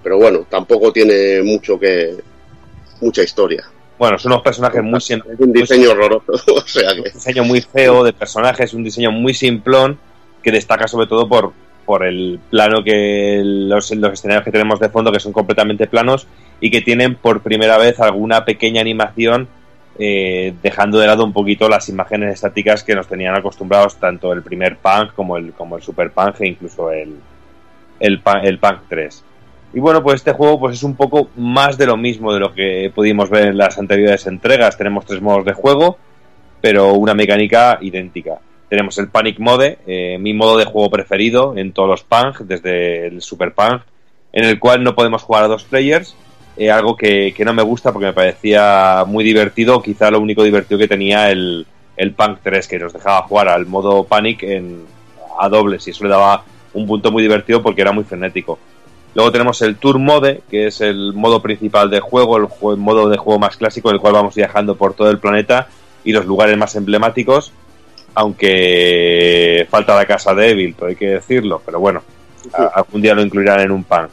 pero 0.10 0.18
bueno, 0.18 0.40
tampoco 0.50 0.92
tiene 0.92 1.44
mucho 1.44 1.80
que 1.80 2.16
mucha 3.00 3.22
historia. 3.22 3.64
Bueno, 4.00 4.18
son 4.18 4.32
unos 4.32 4.44
personajes 4.44 4.82
muy 4.82 4.98
Es 4.98 5.12
un 5.38 5.54
diseño 5.54 5.92
horroroso, 5.92 6.34
o 6.56 6.62
sea 6.68 6.96
que 6.96 7.02
un 7.02 7.14
diseño 7.14 7.44
muy 7.44 7.62
feo 7.62 8.04
de 8.04 8.12
personajes, 8.12 8.74
un 8.74 8.84
diseño 8.84 9.12
muy 9.12 9.36
simplón 9.36 10.00
que 10.42 10.52
destaca 10.52 10.88
sobre 10.88 11.06
todo 11.06 11.30
por, 11.30 11.54
por 11.86 12.04
el 12.04 12.40
plano 12.50 12.84
que 12.84 13.40
los, 13.44 13.92
los 13.92 14.14
escenarios 14.14 14.44
que 14.44 14.52
tenemos 14.52 14.80
de 14.80 14.90
fondo 14.90 15.12
que 15.12 15.20
son 15.20 15.32
completamente 15.32 15.86
planos 15.86 16.26
y 16.60 16.72
que 16.72 16.82
tienen 16.82 17.14
por 17.14 17.42
primera 17.42 17.78
vez 17.78 18.00
alguna 18.00 18.46
pequeña 18.46 18.82
animación 18.82 19.48
eh, 20.00 20.56
dejando 20.64 20.98
de 20.98 21.06
lado 21.06 21.24
un 21.24 21.34
poquito 21.34 21.70
las 21.70 21.88
imágenes 21.88 22.34
estáticas 22.34 22.84
que 22.84 22.96
nos 22.96 23.08
tenían 23.08 23.36
acostumbrados 23.36 23.98
tanto 23.98 24.34
el 24.34 24.42
primer 24.42 24.78
Punk 24.78 25.14
como 25.14 25.38
el, 25.38 25.54
como 25.54 25.76
el 25.78 25.84
Super 25.84 26.10
Punk 26.10 26.42
e 26.42 26.48
incluso 26.48 26.90
el, 26.90 27.14
el, 28.00 28.22
el 28.42 28.58
Punk 28.58 28.80
3. 28.90 29.26
Y 29.74 29.80
bueno, 29.80 30.02
pues 30.02 30.16
este 30.16 30.34
juego 30.34 30.60
pues 30.60 30.78
es 30.78 30.84
un 30.84 30.96
poco 30.96 31.30
más 31.36 31.78
de 31.78 31.86
lo 31.86 31.96
mismo 31.96 32.34
de 32.34 32.40
lo 32.40 32.54
que 32.54 32.92
pudimos 32.94 33.30
ver 33.30 33.50
en 33.50 33.58
las 33.58 33.78
anteriores 33.78 34.26
entregas. 34.26 34.78
Tenemos 34.78 35.06
tres 35.06 35.22
modos 35.22 35.46
de 35.46 35.54
juego, 35.54 35.98
pero 36.62 36.94
una 36.94 37.14
mecánica 37.14 37.78
idéntica. 37.82 38.40
Tenemos 38.68 38.98
el 38.98 39.10
Panic 39.10 39.40
Mode, 39.40 39.80
eh, 39.86 40.18
mi 40.20 40.34
modo 40.34 40.58
de 40.58 40.66
juego 40.66 40.90
preferido 40.90 41.58
en 41.58 41.72
todos 41.72 41.90
los 41.90 42.04
Punk, 42.04 42.42
desde 42.42 43.08
el 43.08 43.22
Super 43.22 43.54
Punk, 43.54 43.82
en 44.32 44.46
el 44.46 44.60
cual 44.60 44.84
no 44.84 44.96
podemos 44.96 45.24
jugar 45.24 45.44
a 45.44 45.48
dos 45.48 45.64
players, 45.64 46.16
eh, 46.58 46.70
algo 46.70 46.96
que, 46.96 47.34
que 47.36 47.46
no 47.46 47.54
me 47.54 47.64
gusta 47.64 47.92
porque 47.92 48.08
me 48.08 48.14
parecía 48.14 49.04
muy 49.08 49.24
divertido, 49.24 49.82
quizá 49.82 50.12
lo 50.12 50.20
único 50.20 50.44
divertido 50.44 50.78
que 50.80 50.88
tenía 50.88 51.32
el, 51.32 51.66
el 51.98 52.14
Punk 52.14 52.40
3, 52.44 52.68
que 52.68 52.80
nos 52.80 52.94
dejaba 52.94 53.24
jugar 53.24 53.50
al 53.50 53.66
modo 53.66 54.04
Panic 54.04 54.44
en, 54.44 54.86
a 55.40 55.50
dobles 55.50 55.88
y 55.88 55.92
eso 55.92 56.04
le 56.04 56.12
daba 56.12 56.44
un 56.74 56.86
punto 56.86 57.12
muy 57.12 57.24
divertido 57.24 57.62
porque 57.64 57.82
era 57.82 57.92
muy 57.92 58.04
frenético. 58.04 58.60
Luego 59.16 59.32
tenemos 59.32 59.62
el 59.62 59.76
Tour 59.78 59.98
Mode, 60.00 60.42
que 60.50 60.68
es 60.68 60.82
el 60.82 61.14
modo 61.14 61.42
principal 61.42 61.90
de 61.90 62.00
juego, 62.00 62.38
el, 62.38 62.44
jue- 62.46 62.78
modo 62.78 63.10
de 63.10 63.18
juego 63.18 63.40
más 63.40 63.58
clásico, 63.58 63.90
en 63.90 63.96
el 63.96 64.02
cual 64.02 64.14
vamos 64.14 64.36
viajando 64.36 64.76
por 64.76 64.94
todo 64.94 65.10
el 65.10 65.18
planeta 65.20 65.68
y 66.04 66.12
los 66.12 66.26
lugares 66.26 66.58
más 66.58 66.76
emblemáticos, 66.76 67.52
aunque 68.16 69.68
falta 69.70 69.96
la 69.96 70.06
casa 70.06 70.34
de 70.34 70.52
Evil, 70.52 70.76
todo 70.76 70.90
hay 70.90 70.96
que 70.96 71.08
decirlo, 71.10 71.62
pero 71.66 71.80
bueno, 71.80 72.02
a- 72.54 72.68
algún 72.80 73.02
día 73.02 73.14
lo 73.14 73.22
incluirán 73.22 73.60
en 73.62 73.72
un 73.72 73.84
punk. 73.84 74.10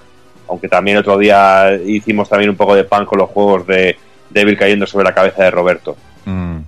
Aunque 0.48 0.68
también 0.68 0.96
otro 0.96 1.18
día 1.18 1.72
hicimos 1.84 2.28
también 2.28 2.50
un 2.50 2.56
poco 2.56 2.74
de 2.74 2.84
punk 2.84 3.04
con 3.06 3.18
los 3.18 3.30
juegos 3.30 3.66
de 3.66 3.96
Devil 4.30 4.56
cayendo 4.56 4.86
sobre 4.86 5.04
la 5.04 5.14
cabeza 5.14 5.42
de 5.44 5.50
Roberto. 5.50 5.96
Mm. 6.24 6.58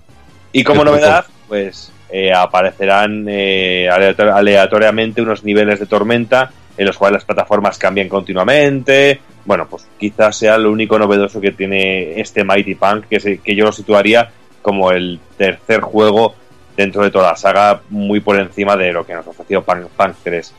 Y 0.53 0.65
como 0.65 0.85
novedad, 0.85 1.27
pues 1.47 1.93
eh, 2.11 2.33
aparecerán 2.33 3.27
eh, 3.29 3.89
aleator- 3.91 4.33
aleatoriamente 4.35 5.23
unos 5.23 5.45
niveles 5.45 5.79
de 5.79 5.87
tormenta 5.87 6.51
en 6.79 6.87
los 6.87 6.97
cuales 6.97 7.15
las 7.15 7.25
plataformas 7.25 7.77
cambian 7.77 8.09
continuamente. 8.09 9.21
Bueno, 9.45 9.67
pues 9.69 9.87
quizás 9.99 10.37
sea 10.37 10.57
lo 10.57 10.71
único 10.71 10.99
novedoso 10.99 11.41
que 11.41 11.51
tiene 11.51 12.21
este 12.21 12.45
Mighty 12.45 12.77
Punk, 12.77 13.07
que, 13.07 13.39
que 13.39 13.57
yo 13.57 13.65
lo 13.65 13.73
situaría 13.73 14.31
como 14.63 14.93
el 14.93 15.19
tercer 15.37 15.81
juego 15.81 16.35
dentro 16.77 17.03
de 17.03 17.11
toda 17.11 17.31
la 17.31 17.37
saga, 17.37 17.81
muy 17.91 18.21
por 18.21 18.39
encima 18.39 18.77
de 18.77 18.93
lo 18.93 19.05
que 19.05 19.13
nos 19.13 19.27
ofreció 19.27 19.63
Punk, 19.65 19.89
Punk 19.89 20.15
3. 20.23 20.55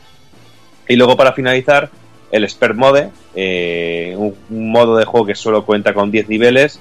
Y 0.88 0.96
luego 0.96 1.16
para 1.16 1.32
finalizar, 1.32 1.88
el 2.30 2.44
Expert 2.44 2.76
Mode, 2.76 3.10
eh, 3.34 4.14
un, 4.16 4.70
modo 4.70 4.96
de 4.96 5.06
juego 5.06 5.26
que 5.26 5.34
solo 5.34 5.64
cuenta 5.64 5.94
con 5.94 6.10
10 6.10 6.28
niveles, 6.28 6.78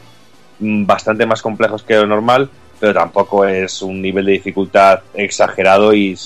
mm, 0.59 0.85
bastante 0.85 1.25
más 1.25 1.41
complejos 1.41 1.83
que 1.83 1.95
lo 1.95 2.05
normal, 2.05 2.49
pero 2.79 2.93
tampoco 2.93 3.45
es 3.45 3.81
un 3.81 4.01
nivel 4.01 4.25
de 4.25 4.33
dificultad 4.33 4.99
exagerado 5.13 5.93
y 5.93 6.17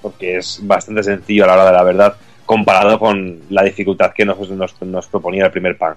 porque 0.00 0.36
es 0.36 0.60
bastante 0.62 1.02
sencillo 1.02 1.44
a 1.44 1.46
la 1.48 1.54
hora 1.54 1.64
de 1.66 1.72
la 1.72 1.82
verdad 1.82 2.16
comparado 2.46 2.98
con 2.98 3.40
la 3.50 3.64
dificultad 3.64 4.12
que 4.12 4.24
nos, 4.24 4.48
nos, 4.50 4.80
nos 4.82 5.06
proponía 5.08 5.46
el 5.46 5.50
primer 5.50 5.76
punk. 5.76 5.96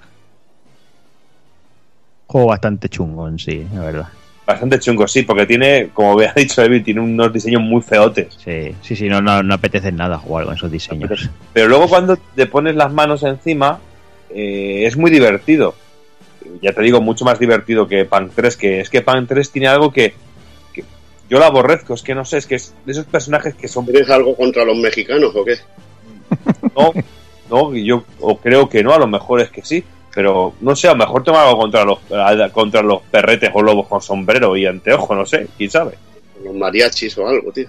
Juego 2.28 2.48
bastante 2.48 2.90
chungo 2.90 3.28
en 3.28 3.40
sí, 3.40 3.66
la 3.74 3.82
verdad. 3.82 4.08
Bastante 4.46 4.80
chungo, 4.80 5.08
sí, 5.08 5.24
porque 5.24 5.46
tiene, 5.46 5.90
como 5.94 6.14
había 6.14 6.34
dicho 6.36 6.62
Evil, 6.64 6.84
tiene 6.84 7.02
unos 7.02 7.32
diseños 7.32 7.62
muy 7.62 7.82
feotes. 7.82 8.36
Sí, 8.44 8.76
sí, 8.82 8.96
sí, 8.96 9.08
no, 9.08 9.22
no, 9.22 9.44
no 9.44 9.54
apetece 9.54 9.92
nada 9.92 10.18
jugar 10.18 10.46
con 10.46 10.56
esos 10.56 10.72
diseños. 10.72 11.30
Pero 11.54 11.68
luego 11.68 11.88
cuando 11.88 12.18
te 12.36 12.48
pones 12.48 12.76
las 12.76 12.92
manos 12.92 13.24
encima, 13.24 13.80
eh, 14.32 14.86
es 14.86 14.98
muy 14.98 15.12
divertido. 15.12 15.76
Ya 16.62 16.74
te 16.74 16.82
digo, 16.82 17.00
mucho 17.00 17.26
más 17.26 17.38
divertido 17.38 17.88
que 17.88 18.06
Punk 18.06 18.32
3, 18.34 18.58
que 18.58 18.80
es 18.82 18.90
que 18.90 19.02
Punk 19.02 19.28
3 19.28 19.52
tiene 19.52 19.68
algo 19.68 19.92
que, 19.92 20.14
que 20.74 20.84
yo 21.30 21.38
lo 21.38 21.46
aborrezco, 21.46 21.94
es 21.94 22.02
que 22.02 22.16
no 22.16 22.26
sé, 22.26 22.38
es 22.38 22.48
que 22.48 22.56
es 22.56 22.74
de 22.86 22.92
esos 22.92 23.06
personajes 23.06 23.54
que 23.54 23.68
son... 23.68 23.86
¿Tienes 23.86 24.10
algo 24.10 24.36
contra 24.36 24.66
los 24.66 24.78
mexicanos 24.78 25.36
o 25.36 25.46
qué? 25.46 25.58
No, 26.76 26.94
no, 27.50 27.76
y 27.76 27.86
yo 27.86 28.04
o 28.20 28.38
creo 28.38 28.70
que 28.70 28.84
no, 28.84 28.94
a 28.94 29.00
lo 29.00 29.08
mejor 29.08 29.42
es 29.42 29.50
que 29.50 29.64
sí, 29.64 29.84
pero 30.14 30.54
no 30.62 30.76
sé, 30.76 30.88
a 30.88 30.92
lo 30.92 30.98
mejor 30.98 31.24
tengo 31.24 31.38
algo 31.38 31.58
contra 31.58 31.84
los, 31.84 32.00
contra 32.52 32.82
los 32.82 33.02
perretes 33.04 33.52
o 33.54 33.62
lobos 33.62 33.88
con 33.88 34.02
sombrero 34.02 34.56
y 34.56 34.66
anteojo, 34.66 35.16
no 35.16 35.26
sé, 35.26 35.48
quién 35.58 35.70
sabe. 35.70 35.94
Los 36.44 36.56
mariachis 36.56 37.18
o 37.18 37.28
algo, 37.28 37.52
tío. 37.52 37.68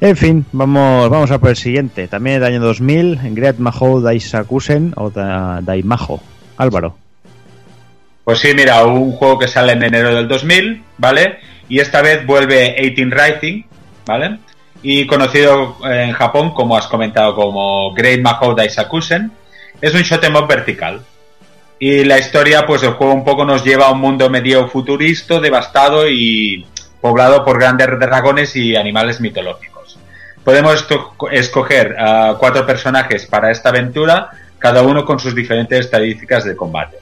En 0.00 0.16
fin, 0.16 0.46
vamos, 0.52 1.10
vamos 1.10 1.30
a 1.32 1.38
por 1.38 1.50
el 1.50 1.56
siguiente. 1.56 2.06
También 2.06 2.40
del 2.40 2.54
año 2.54 2.60
2000, 2.60 3.34
Great 3.34 3.58
Maho 3.58 4.00
Daisakusen 4.00 4.92
o 4.96 5.10
da, 5.10 5.60
Daimajo. 5.60 6.20
Álvaro. 6.56 6.96
Pues 8.24 8.40
sí, 8.40 8.52
mira, 8.54 8.84
un 8.84 9.12
juego 9.12 9.38
que 9.38 9.48
sale 9.48 9.72
en 9.72 9.82
enero 9.82 10.14
del 10.14 10.28
2000, 10.28 10.82
¿vale? 10.98 11.38
Y 11.68 11.80
esta 11.80 12.02
vez 12.02 12.26
vuelve 12.26 12.76
18 12.78 13.16
Rising, 13.16 13.62
¿vale? 14.06 14.38
Y 14.82 15.06
conocido 15.06 15.76
eh, 15.84 16.04
en 16.04 16.12
Japón, 16.12 16.52
como 16.54 16.76
has 16.76 16.86
comentado, 16.86 17.34
como 17.34 17.92
Great 17.92 18.20
Mahou 18.20 18.54
Daisakusen. 18.54 19.32
Es 19.80 19.94
un 19.94 20.02
shoot 20.02 20.22
'em 20.24 20.34
vertical. 20.46 21.00
Y 21.78 22.04
la 22.04 22.18
historia, 22.18 22.66
pues 22.66 22.82
el 22.82 22.94
juego 22.94 23.14
un 23.14 23.24
poco 23.24 23.44
nos 23.44 23.64
lleva 23.64 23.86
a 23.86 23.92
un 23.92 24.00
mundo 24.00 24.28
medio 24.28 24.68
futurista, 24.68 25.38
devastado 25.38 26.08
y 26.08 26.66
poblado 27.00 27.44
por 27.44 27.58
grandes 27.58 27.88
dragones 27.98 28.56
y 28.56 28.74
animales 28.74 29.20
mitológicos. 29.20 29.98
Podemos 30.42 30.86
escoger 31.30 31.94
cuatro 32.38 32.66
personajes 32.66 33.26
para 33.26 33.50
esta 33.50 33.68
aventura, 33.68 34.30
cada 34.58 34.82
uno 34.82 35.04
con 35.04 35.20
sus 35.20 35.34
diferentes 35.34 35.78
estadísticas 35.80 36.44
de 36.44 36.56
combate. 36.56 36.98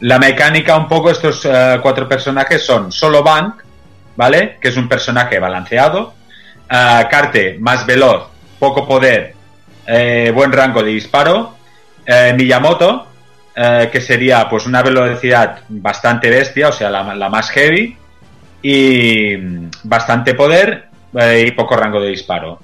La 0.00 0.18
mecánica, 0.18 0.76
un 0.76 0.88
poco, 0.88 1.10
estos 1.10 1.44
eh, 1.44 1.78
cuatro 1.82 2.08
personajes 2.08 2.64
son 2.64 2.90
solo 2.90 3.22
Bank, 3.22 3.62
¿vale? 4.16 4.56
Que 4.60 4.68
es 4.68 4.76
un 4.76 4.88
personaje 4.88 5.38
balanceado. 5.38 6.14
Ah, 6.72 7.08
Carte, 7.10 7.56
más 7.58 7.84
veloz, 7.84 8.28
poco 8.60 8.86
poder, 8.86 9.34
eh, 9.88 10.30
buen 10.32 10.52
rango 10.52 10.84
de 10.84 10.92
disparo. 10.92 11.56
Eh, 12.06 12.32
Miyamoto, 12.36 13.08
eh, 13.56 13.88
que 13.90 14.00
sería 14.00 14.48
pues 14.48 14.66
una 14.66 14.80
velocidad 14.80 15.62
bastante 15.68 16.30
bestia, 16.30 16.68
o 16.68 16.72
sea, 16.72 16.88
la, 16.88 17.28
más 17.28 17.50
heavy. 17.50 17.96
Y 18.62 19.36
mm, 19.36 19.70
bastante 19.82 20.34
poder 20.34 20.86
eh, 21.18 21.44
y 21.48 21.50
poco 21.50 21.74
rango 21.74 22.00
de 22.00 22.10
disparo. 22.10 22.60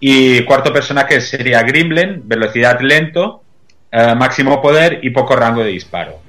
Y 0.00 0.42
cuarto 0.42 0.70
personaje 0.70 1.22
sería 1.22 1.62
Gremlin, 1.62 2.22
velocidad 2.24 2.78
lento, 2.80 3.42
máximo 3.90 4.60
poder 4.60 4.98
y 5.02 5.08
poco 5.08 5.34
rango 5.34 5.64
de 5.64 5.70
disparo. 5.70 6.25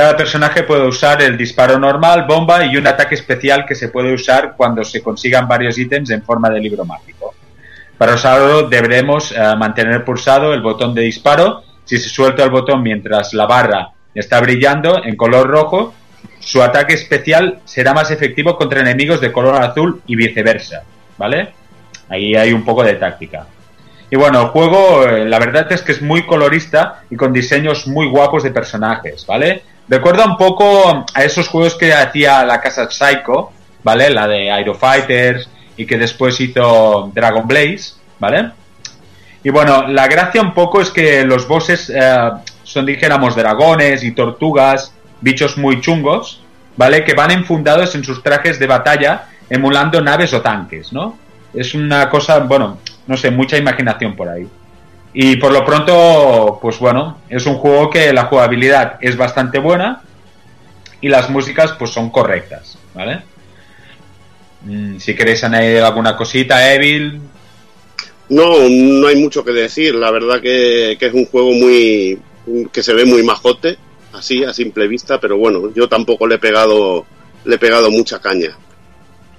Cada 0.00 0.16
personaje 0.16 0.62
puede 0.62 0.86
usar 0.88 1.20
el 1.20 1.36
disparo 1.36 1.78
normal, 1.78 2.24
bomba 2.26 2.64
y 2.64 2.74
un 2.78 2.86
ataque 2.86 3.14
especial 3.14 3.66
que 3.66 3.74
se 3.74 3.88
puede 3.88 4.14
usar 4.14 4.54
cuando 4.56 4.82
se 4.82 5.02
consigan 5.02 5.46
varios 5.46 5.76
ítems 5.76 6.08
en 6.08 6.22
forma 6.22 6.48
de 6.48 6.58
libro 6.58 6.86
mágico. 6.86 7.34
Para 7.98 8.14
usarlo 8.14 8.66
deberemos 8.66 9.30
eh, 9.30 9.36
mantener 9.58 10.02
pulsado 10.02 10.54
el 10.54 10.62
botón 10.62 10.94
de 10.94 11.02
disparo. 11.02 11.64
Si 11.84 11.98
se 11.98 12.08
suelta 12.08 12.42
el 12.42 12.48
botón 12.48 12.82
mientras 12.82 13.34
la 13.34 13.44
barra 13.44 13.90
está 14.14 14.40
brillando 14.40 15.04
en 15.04 15.16
color 15.16 15.46
rojo, 15.46 15.92
su 16.38 16.62
ataque 16.62 16.94
especial 16.94 17.58
será 17.66 17.92
más 17.92 18.10
efectivo 18.10 18.56
contra 18.56 18.80
enemigos 18.80 19.20
de 19.20 19.30
color 19.30 19.62
azul 19.62 20.00
y 20.06 20.16
viceversa. 20.16 20.82
¿Vale? 21.18 21.52
Ahí 22.08 22.34
hay 22.34 22.54
un 22.54 22.64
poco 22.64 22.84
de 22.84 22.94
táctica. 22.94 23.46
Y 24.10 24.16
bueno, 24.16 24.40
el 24.40 24.46
juego, 24.46 25.06
eh, 25.06 25.26
la 25.26 25.38
verdad 25.38 25.70
es 25.70 25.82
que 25.82 25.92
es 25.92 26.00
muy 26.00 26.24
colorista 26.24 27.02
y 27.10 27.16
con 27.16 27.34
diseños 27.34 27.86
muy 27.86 28.06
guapos 28.06 28.42
de 28.42 28.50
personajes, 28.50 29.26
¿vale? 29.26 29.62
Recuerda 29.90 30.24
un 30.24 30.36
poco 30.36 31.04
a 31.12 31.24
esos 31.24 31.48
juegos 31.48 31.74
que 31.74 31.92
hacía 31.92 32.44
la 32.44 32.60
casa 32.60 32.88
Psycho, 32.88 33.50
¿vale? 33.82 34.08
La 34.10 34.28
de 34.28 34.48
Aero 34.48 34.76
Fighters 34.76 35.48
y 35.76 35.84
que 35.84 35.98
después 35.98 36.40
hizo 36.40 37.10
Dragon 37.12 37.44
Blaze, 37.48 37.94
¿vale? 38.20 38.52
Y 39.42 39.50
bueno, 39.50 39.88
la 39.88 40.06
gracia 40.06 40.42
un 40.42 40.54
poco 40.54 40.80
es 40.80 40.90
que 40.90 41.24
los 41.24 41.48
bosses 41.48 41.90
eh, 41.92 42.30
son, 42.62 42.86
dijéramos, 42.86 43.34
dragones 43.34 44.04
y 44.04 44.12
tortugas, 44.12 44.94
bichos 45.20 45.58
muy 45.58 45.80
chungos, 45.80 46.40
¿vale? 46.76 47.02
Que 47.02 47.14
van 47.14 47.32
enfundados 47.32 47.92
en 47.96 48.04
sus 48.04 48.22
trajes 48.22 48.60
de 48.60 48.68
batalla, 48.68 49.26
emulando 49.48 50.00
naves 50.00 50.32
o 50.34 50.40
tanques, 50.40 50.92
¿no? 50.92 51.18
Es 51.52 51.74
una 51.74 52.08
cosa, 52.08 52.38
bueno, 52.38 52.78
no 53.08 53.16
sé, 53.16 53.32
mucha 53.32 53.56
imaginación 53.56 54.14
por 54.14 54.28
ahí. 54.28 54.46
Y 55.12 55.36
por 55.36 55.52
lo 55.52 55.64
pronto, 55.64 56.58
pues 56.62 56.78
bueno, 56.78 57.18
es 57.28 57.46
un 57.46 57.56
juego 57.56 57.90
que 57.90 58.12
la 58.12 58.26
jugabilidad 58.26 58.98
es 59.00 59.16
bastante 59.16 59.58
buena 59.58 60.02
y 61.00 61.08
las 61.08 61.30
músicas 61.30 61.72
pues 61.72 61.90
son 61.90 62.10
correctas, 62.10 62.78
¿vale? 62.94 63.22
Mm, 64.62 64.98
Si 64.98 65.14
queréis 65.14 65.42
añadir 65.44 65.82
alguna 65.82 66.16
cosita, 66.16 66.72
Evil, 66.74 67.20
No, 68.28 68.68
no 68.68 69.06
hay 69.08 69.16
mucho 69.16 69.44
que 69.44 69.52
decir. 69.52 69.94
La 69.94 70.10
verdad 70.10 70.40
que, 70.40 70.96
que 70.98 71.06
es 71.06 71.14
un 71.14 71.26
juego 71.26 71.52
muy 71.52 72.20
que 72.72 72.82
se 72.82 72.94
ve 72.94 73.04
muy 73.04 73.22
majote, 73.22 73.78
así 74.12 74.44
a 74.44 74.52
simple 74.52 74.88
vista, 74.88 75.20
pero 75.20 75.36
bueno, 75.38 75.72
yo 75.74 75.88
tampoco 75.88 76.26
le 76.26 76.36
he 76.36 76.38
pegado 76.38 77.06
le 77.44 77.56
he 77.56 77.58
pegado 77.58 77.90
mucha 77.90 78.20
caña. 78.20 78.56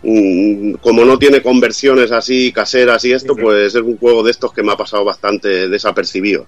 Mm, 0.03 0.73
Como 0.81 1.05
no 1.05 1.17
tiene 1.19 1.41
conversiones 1.41 2.11
así 2.11 2.51
caseras 2.51 3.05
y 3.05 3.13
esto, 3.13 3.35
pues 3.35 3.75
es 3.75 3.81
un 3.81 3.97
juego 3.97 4.23
de 4.23 4.31
estos 4.31 4.51
que 4.53 4.63
me 4.63 4.71
ha 4.71 4.77
pasado 4.77 5.05
bastante 5.05 5.69
desapercibido. 5.69 6.45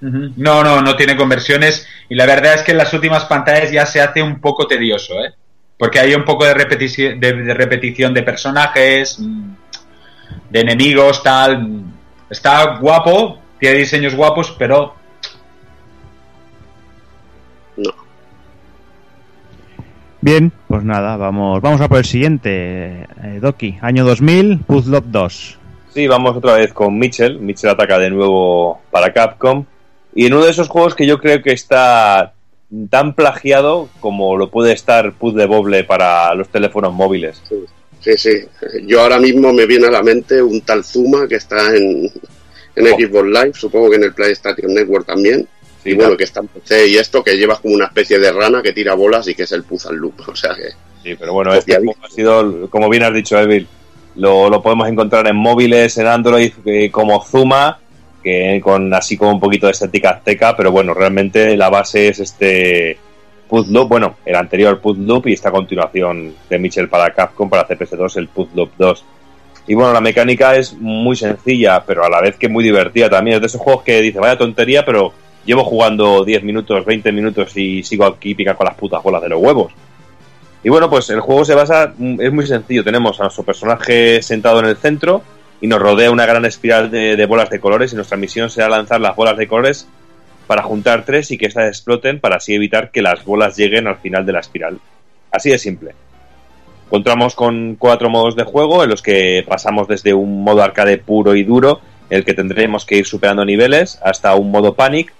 No, 0.00 0.62
no, 0.62 0.82
no 0.82 0.94
tiene 0.96 1.16
conversiones 1.16 1.86
y 2.10 2.14
la 2.14 2.26
verdad 2.26 2.54
es 2.54 2.62
que 2.62 2.72
en 2.72 2.78
las 2.78 2.92
últimas 2.92 3.24
pantallas 3.24 3.72
ya 3.72 3.86
se 3.86 4.00
hace 4.02 4.22
un 4.22 4.40
poco 4.40 4.66
tedioso, 4.66 5.14
¿eh? 5.24 5.32
Porque 5.78 5.98
hay 5.98 6.14
un 6.14 6.24
poco 6.24 6.44
de 6.44 6.52
repetición 6.54 7.18
de, 7.18 7.32
de 7.32 7.54
repetición 7.54 8.12
de 8.12 8.22
personajes, 8.22 9.18
mm, 9.18 9.50
de 10.50 10.60
enemigos, 10.60 11.22
tal. 11.22 11.62
mm. 11.62 11.92
Está 12.28 12.76
guapo, 12.78 13.40
tiene 13.58 13.78
diseños 13.78 14.14
guapos, 14.14 14.54
pero 14.58 14.94
Bien, 20.26 20.50
pues 20.66 20.82
nada, 20.82 21.16
vamos, 21.16 21.62
vamos 21.62 21.80
a 21.80 21.88
por 21.88 21.98
el 21.98 22.04
siguiente. 22.04 23.06
Eh, 23.22 23.38
Doki, 23.40 23.78
año 23.80 24.04
2000, 24.04 24.58
Puzzle 24.66 25.00
2. 25.06 25.58
Sí, 25.94 26.08
vamos 26.08 26.36
otra 26.36 26.54
vez 26.54 26.72
con 26.72 26.98
Mitchell. 26.98 27.38
Mitchell 27.38 27.70
ataca 27.70 27.96
de 28.00 28.10
nuevo 28.10 28.80
para 28.90 29.12
Capcom. 29.12 29.64
Y 30.16 30.26
en 30.26 30.34
uno 30.34 30.44
de 30.44 30.50
esos 30.50 30.66
juegos 30.66 30.96
que 30.96 31.06
yo 31.06 31.20
creo 31.20 31.40
que 31.44 31.52
está 31.52 32.34
tan 32.90 33.14
plagiado 33.14 33.88
como 34.00 34.36
lo 34.36 34.50
puede 34.50 34.72
estar 34.72 35.12
Puzzle 35.12 35.46
Bobble 35.46 35.84
para 35.84 36.34
los 36.34 36.48
teléfonos 36.48 36.92
móviles. 36.92 37.40
Sí, 38.00 38.18
sí. 38.18 38.32
Yo 38.84 39.02
ahora 39.02 39.20
mismo 39.20 39.52
me 39.52 39.64
viene 39.64 39.86
a 39.86 39.92
la 39.92 40.02
mente 40.02 40.42
un 40.42 40.60
tal 40.62 40.82
Zuma 40.82 41.28
que 41.28 41.36
está 41.36 41.72
en, 41.76 42.10
en 42.74 42.84
Xbox 42.84 43.28
Live, 43.28 43.52
supongo 43.54 43.90
que 43.90 43.96
en 43.96 44.02
el 44.02 44.12
PlayStation 44.12 44.74
Network 44.74 45.06
también. 45.06 45.46
Y 45.86 45.94
bueno, 45.94 46.16
que 46.16 46.24
está 46.24 46.40
en 46.40 46.48
PC 46.48 46.88
y 46.88 46.96
esto, 46.96 47.22
que 47.22 47.36
llevas 47.36 47.60
como 47.60 47.74
una 47.74 47.86
especie 47.86 48.18
de 48.18 48.32
rana 48.32 48.62
que 48.62 48.72
tira 48.72 48.94
bolas 48.94 49.28
y 49.28 49.34
que 49.34 49.44
es 49.44 49.52
el 49.52 49.64
Puzzle 49.64 49.96
Loop. 49.96 50.20
O 50.28 50.36
sea 50.36 50.54
que. 50.54 50.70
Sí, 51.02 51.16
pero 51.18 51.32
bueno, 51.32 51.54
este 51.54 51.76
ha 51.76 52.08
sido, 52.10 52.68
como 52.68 52.88
bien 52.88 53.04
has 53.04 53.14
dicho, 53.14 53.38
Evil, 53.38 53.68
lo, 54.16 54.50
lo 54.50 54.60
podemos 54.60 54.88
encontrar 54.88 55.26
en 55.28 55.36
móviles, 55.36 55.96
en 55.98 56.06
Android, 56.08 56.52
eh, 56.64 56.90
como 56.90 57.22
Zuma, 57.24 57.78
que 58.22 58.60
con 58.62 58.92
así 58.92 59.16
como 59.16 59.32
un 59.32 59.40
poquito 59.40 59.66
de 59.66 59.72
estética 59.72 60.10
azteca, 60.10 60.56
pero 60.56 60.72
bueno, 60.72 60.94
realmente 60.94 61.56
la 61.56 61.68
base 61.68 62.08
es 62.08 62.18
este 62.18 62.98
Puzzle 63.48 63.72
Loop, 63.72 63.88
bueno, 63.88 64.16
el 64.24 64.34
anterior 64.34 64.80
Puzzle 64.80 65.06
Loop 65.06 65.28
y 65.28 65.34
esta 65.34 65.52
continuación 65.52 66.34
de 66.50 66.58
Mitchell 66.58 66.88
para 66.88 67.14
Capcom, 67.14 67.48
para 67.48 67.68
CPS2, 67.68 68.16
el 68.16 68.28
Puzzle 68.28 68.56
Loop 68.56 68.70
2. 68.76 69.04
Y 69.68 69.74
bueno, 69.74 69.92
la 69.92 70.00
mecánica 70.00 70.56
es 70.56 70.74
muy 70.74 71.16
sencilla, 71.16 71.82
pero 71.84 72.04
a 72.04 72.08
la 72.08 72.20
vez 72.20 72.36
que 72.36 72.48
muy 72.48 72.62
divertida 72.62 73.10
también. 73.10 73.36
Es 73.36 73.40
de 73.40 73.46
esos 73.48 73.60
juegos 73.60 73.82
que 73.82 74.00
dice, 74.00 74.20
vaya 74.20 74.38
tontería, 74.38 74.84
pero 74.84 75.12
llevo 75.46 75.64
jugando 75.64 76.24
10 76.24 76.42
minutos, 76.42 76.84
20 76.84 77.12
minutos 77.12 77.56
y 77.56 77.82
sigo 77.82 78.04
aquí 78.04 78.34
pica 78.34 78.54
con 78.54 78.66
las 78.66 78.74
putas 78.74 79.02
bolas 79.02 79.22
de 79.22 79.30
los 79.30 79.40
huevos. 79.40 79.72
Y 80.62 80.68
bueno, 80.68 80.90
pues 80.90 81.08
el 81.10 81.20
juego 81.20 81.44
se 81.44 81.54
basa, 81.54 81.94
es 82.18 82.32
muy 82.32 82.46
sencillo. 82.46 82.82
Tenemos 82.82 83.20
a 83.20 83.24
nuestro 83.24 83.44
personaje 83.44 84.20
sentado 84.20 84.58
en 84.58 84.66
el 84.66 84.76
centro 84.76 85.22
y 85.60 85.68
nos 85.68 85.80
rodea 85.80 86.10
una 86.10 86.26
gran 86.26 86.44
espiral 86.44 86.90
de, 86.90 87.24
bolas 87.26 87.50
de 87.50 87.60
colores 87.60 87.92
y 87.92 87.96
nuestra 87.96 88.16
misión 88.16 88.50
será 88.50 88.68
lanzar 88.68 89.00
las 89.00 89.14
bolas 89.14 89.36
de 89.36 89.46
colores 89.46 89.88
para 90.46 90.62
juntar 90.62 91.04
tres 91.04 91.30
y 91.30 91.38
que 91.38 91.46
éstas 91.46 91.68
exploten 91.68 92.20
para 92.20 92.36
así 92.36 92.54
evitar 92.54 92.90
que 92.90 93.00
las 93.00 93.24
bolas 93.24 93.56
lleguen 93.56 93.86
al 93.86 93.98
final 93.98 94.26
de 94.26 94.32
la 94.32 94.40
espiral. 94.40 94.80
Así 95.30 95.50
de 95.50 95.58
simple. 95.58 95.92
Encontramos 96.86 97.34
con 97.34 97.76
cuatro 97.76 98.10
modos 98.10 98.36
de 98.36 98.44
juego 98.44 98.84
en 98.84 98.90
los 98.90 99.02
que 99.02 99.44
pasamos 99.48 99.88
desde 99.88 100.14
un 100.14 100.44
modo 100.44 100.62
arcade 100.62 100.98
puro 100.98 101.34
y 101.34 101.42
duro, 101.42 101.80
en 102.10 102.18
el 102.18 102.24
que 102.24 102.34
tendremos 102.34 102.84
que 102.84 102.98
ir 102.98 103.06
superando 103.06 103.44
niveles, 103.44 104.00
hasta 104.04 104.34
un 104.36 104.52
modo 104.52 104.74
panic, 104.74 105.12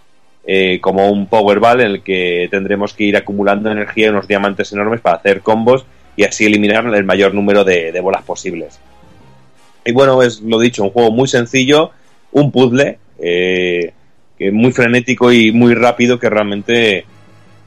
eh, 0.46 0.78
como 0.80 1.10
un 1.10 1.26
Powerball 1.26 1.80
en 1.80 1.86
el 1.88 2.02
que 2.02 2.48
tendremos 2.50 2.94
que 2.94 3.04
ir 3.04 3.16
acumulando 3.16 3.70
energía 3.70 4.06
y 4.06 4.10
unos 4.10 4.28
diamantes 4.28 4.72
enormes 4.72 5.00
para 5.00 5.16
hacer 5.16 5.40
combos 5.40 5.84
y 6.16 6.24
así 6.24 6.46
eliminar 6.46 6.86
el 6.86 7.04
mayor 7.04 7.34
número 7.34 7.64
de, 7.64 7.92
de 7.92 8.00
bolas 8.00 8.22
posibles. 8.22 8.78
Y 9.84 9.92
bueno, 9.92 10.22
es 10.22 10.40
lo 10.40 10.58
dicho, 10.58 10.82
un 10.82 10.90
juego 10.90 11.10
muy 11.10 11.28
sencillo, 11.28 11.90
un 12.32 12.50
puzzle, 12.50 12.98
eh, 13.18 13.92
muy 14.52 14.72
frenético 14.72 15.32
y 15.32 15.52
muy 15.52 15.74
rápido 15.74 16.18
que 16.18 16.28
realmente 16.28 17.04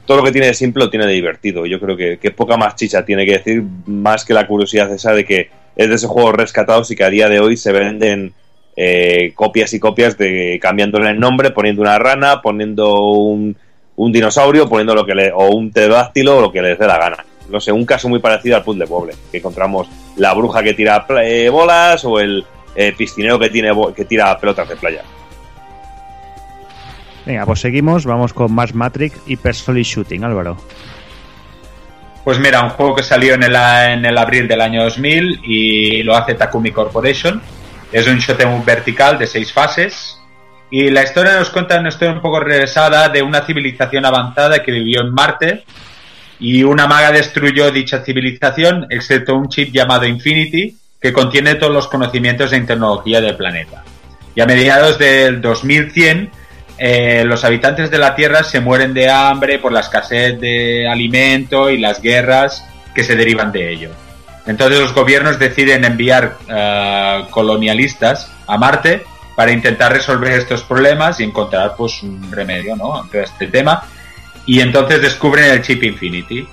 todo 0.06 0.18
lo 0.18 0.24
que 0.24 0.32
tiene 0.32 0.48
de 0.48 0.54
simple 0.54 0.84
lo 0.84 0.90
tiene 0.90 1.06
de 1.06 1.12
divertido. 1.12 1.66
Yo 1.66 1.80
creo 1.80 1.96
que, 1.96 2.18
que 2.18 2.30
poca 2.30 2.56
más 2.56 2.76
chicha 2.76 3.04
tiene 3.04 3.24
que 3.26 3.32
decir, 3.32 3.62
más 3.86 4.24
que 4.24 4.34
la 4.34 4.46
curiosidad 4.46 4.92
esa 4.92 5.12
de 5.12 5.24
que 5.24 5.50
es 5.76 5.88
de 5.88 5.94
esos 5.94 6.10
juegos 6.10 6.34
rescatados 6.34 6.90
y 6.90 6.96
que 6.96 7.04
a 7.04 7.10
día 7.10 7.28
de 7.28 7.40
hoy 7.40 7.56
se 7.56 7.72
venden 7.72 8.34
eh, 8.76 9.32
copias 9.34 9.72
y 9.74 9.80
copias 9.80 10.16
de 10.16 10.58
cambiándole 10.60 11.10
el 11.10 11.20
nombre, 11.20 11.50
poniendo 11.50 11.82
una 11.82 11.98
rana, 11.98 12.40
poniendo 12.40 13.00
un, 13.00 13.56
un 13.96 14.12
dinosaurio, 14.12 14.68
poniendo 14.68 14.94
lo 14.94 15.04
que 15.04 15.14
le, 15.14 15.32
o 15.32 15.50
un 15.50 15.70
pterodáctilo 15.70 16.38
o 16.38 16.40
lo 16.40 16.52
que 16.52 16.62
les 16.62 16.78
dé 16.78 16.86
la 16.86 16.98
gana. 16.98 17.24
No 17.50 17.60
sé, 17.60 17.72
un 17.72 17.84
caso 17.84 18.08
muy 18.08 18.20
parecido 18.20 18.56
al 18.56 18.62
puzzle 18.62 18.86
pobre, 18.86 19.14
que 19.30 19.38
encontramos 19.38 19.88
la 20.16 20.32
bruja 20.34 20.62
que 20.62 20.74
tira 20.74 21.04
eh, 21.22 21.48
bolas 21.48 22.04
o 22.04 22.20
el 22.20 22.44
eh, 22.76 22.94
piscinero 22.96 23.38
que, 23.38 23.50
tiene 23.50 23.70
que 23.94 24.04
tira 24.04 24.38
pelotas 24.38 24.68
de 24.68 24.76
playa. 24.76 25.02
Venga, 27.26 27.44
pues 27.44 27.60
seguimos, 27.60 28.06
vamos 28.06 28.32
con 28.32 28.52
Mars 28.52 28.74
Matrix 28.74 29.20
y 29.26 29.36
Solid 29.36 29.82
Shooting, 29.82 30.24
Álvaro. 30.24 30.56
Pues 32.24 32.38
mira, 32.38 32.62
un 32.62 32.70
juego 32.70 32.94
que 32.94 33.02
salió 33.02 33.34
en 33.34 33.42
el, 33.42 33.54
en 33.54 34.04
el 34.04 34.16
abril 34.16 34.46
del 34.46 34.60
año 34.60 34.84
2000 34.84 35.40
y 35.44 36.02
lo 36.02 36.16
hace 36.16 36.34
Takumi 36.34 36.70
Corporation. 36.70 37.40
Es 37.92 38.06
un 38.06 38.18
shoot'em 38.18 38.64
vertical 38.64 39.18
de 39.18 39.26
seis 39.26 39.52
fases. 39.52 40.18
Y 40.70 40.90
la 40.90 41.02
historia 41.02 41.36
nos 41.36 41.50
cuenta 41.50 41.80
una 41.80 41.88
historia 41.88 42.14
un 42.14 42.20
poco 42.20 42.38
regresada 42.38 43.08
de 43.08 43.22
una 43.22 43.44
civilización 43.44 44.04
avanzada 44.04 44.62
que 44.62 44.70
vivió 44.70 45.00
en 45.00 45.12
Marte 45.12 45.64
y 46.40 46.62
una 46.62 46.86
maga 46.86 47.12
destruyó 47.12 47.70
dicha 47.70 48.02
civilización, 48.02 48.86
excepto 48.88 49.34
un 49.34 49.48
chip 49.48 49.72
llamado 49.72 50.06
Infinity, 50.06 50.74
que 51.00 51.12
contiene 51.12 51.56
todos 51.56 51.72
los 51.72 51.88
conocimientos 51.88 52.52
en 52.52 52.66
tecnología 52.66 53.20
del 53.20 53.36
planeta. 53.36 53.84
Y 54.34 54.40
a 54.40 54.46
mediados 54.46 54.98
del 54.98 55.40
2100, 55.40 56.30
eh, 56.78 57.24
los 57.26 57.44
habitantes 57.44 57.90
de 57.90 57.98
la 57.98 58.14
Tierra 58.14 58.42
se 58.42 58.60
mueren 58.60 58.94
de 58.94 59.10
hambre 59.10 59.58
por 59.58 59.72
la 59.72 59.80
escasez 59.80 60.40
de 60.40 60.88
alimento 60.88 61.68
y 61.68 61.78
las 61.78 62.00
guerras 62.00 62.66
que 62.94 63.04
se 63.04 63.16
derivan 63.16 63.52
de 63.52 63.72
ello. 63.72 63.90
Entonces 64.50 64.80
los 64.80 64.92
gobiernos 64.92 65.38
deciden 65.38 65.84
enviar 65.84 66.36
eh, 66.48 67.24
colonialistas 67.30 68.32
a 68.48 68.58
Marte 68.58 69.04
para 69.36 69.52
intentar 69.52 69.92
resolver 69.92 70.32
estos 70.32 70.64
problemas 70.64 71.20
y 71.20 71.22
encontrar 71.22 71.76
pues 71.76 72.02
un 72.02 72.32
remedio 72.32 72.74
¿no? 72.74 72.96
a 72.96 73.06
todo 73.08 73.22
este 73.22 73.46
tema. 73.46 73.84
Y 74.46 74.60
entonces 74.60 75.00
descubren 75.00 75.52
el 75.52 75.62
chip 75.62 75.84
Infinity. 75.84 76.48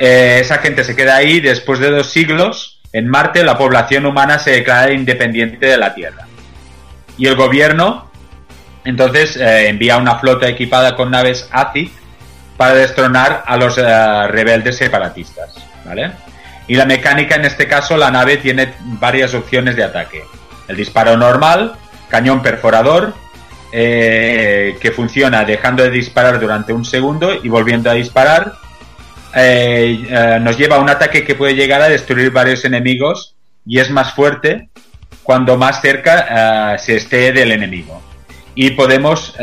Eh, 0.00 0.38
esa 0.40 0.58
gente 0.58 0.82
se 0.82 0.96
queda 0.96 1.14
ahí 1.14 1.38
después 1.38 1.78
de 1.78 1.90
dos 1.90 2.10
siglos. 2.10 2.80
En 2.92 3.08
Marte 3.08 3.44
la 3.44 3.56
población 3.56 4.04
humana 4.04 4.40
se 4.40 4.50
declara 4.50 4.92
independiente 4.92 5.66
de 5.66 5.78
la 5.78 5.94
Tierra. 5.94 6.26
Y 7.16 7.28
el 7.28 7.36
gobierno 7.36 8.10
entonces 8.84 9.36
eh, 9.36 9.68
envía 9.68 9.96
una 9.96 10.18
flota 10.18 10.48
equipada 10.48 10.96
con 10.96 11.12
naves 11.12 11.48
ACI 11.52 11.92
para 12.56 12.74
destronar 12.74 13.44
a 13.46 13.56
los 13.56 13.76
rebeldes 13.76 14.76
separatistas. 14.76 15.54
¿vale? 15.84 16.10
Y 16.72 16.74
la 16.74 16.86
mecánica 16.86 17.34
en 17.34 17.44
este 17.44 17.68
caso, 17.68 17.98
la 17.98 18.10
nave 18.10 18.38
tiene 18.38 18.72
varias 18.98 19.34
opciones 19.34 19.76
de 19.76 19.84
ataque. 19.84 20.24
El 20.66 20.76
disparo 20.76 21.18
normal, 21.18 21.74
cañón 22.08 22.40
perforador, 22.40 23.12
eh, 23.72 24.78
que 24.80 24.90
funciona 24.90 25.44
dejando 25.44 25.82
de 25.82 25.90
disparar 25.90 26.40
durante 26.40 26.72
un 26.72 26.86
segundo 26.86 27.30
y 27.42 27.50
volviendo 27.50 27.90
a 27.90 27.92
disparar. 27.92 28.54
Eh, 29.34 30.02
eh, 30.08 30.38
nos 30.40 30.56
lleva 30.56 30.76
a 30.76 30.78
un 30.78 30.88
ataque 30.88 31.24
que 31.24 31.34
puede 31.34 31.54
llegar 31.54 31.82
a 31.82 31.90
destruir 31.90 32.30
varios 32.30 32.64
enemigos 32.64 33.36
y 33.66 33.78
es 33.78 33.90
más 33.90 34.14
fuerte 34.14 34.70
cuando 35.22 35.58
más 35.58 35.82
cerca 35.82 36.78
se 36.78 36.96
esté 36.96 37.32
del 37.32 37.52
enemigo. 37.52 38.00
Y 38.54 38.70
podemos 38.70 39.36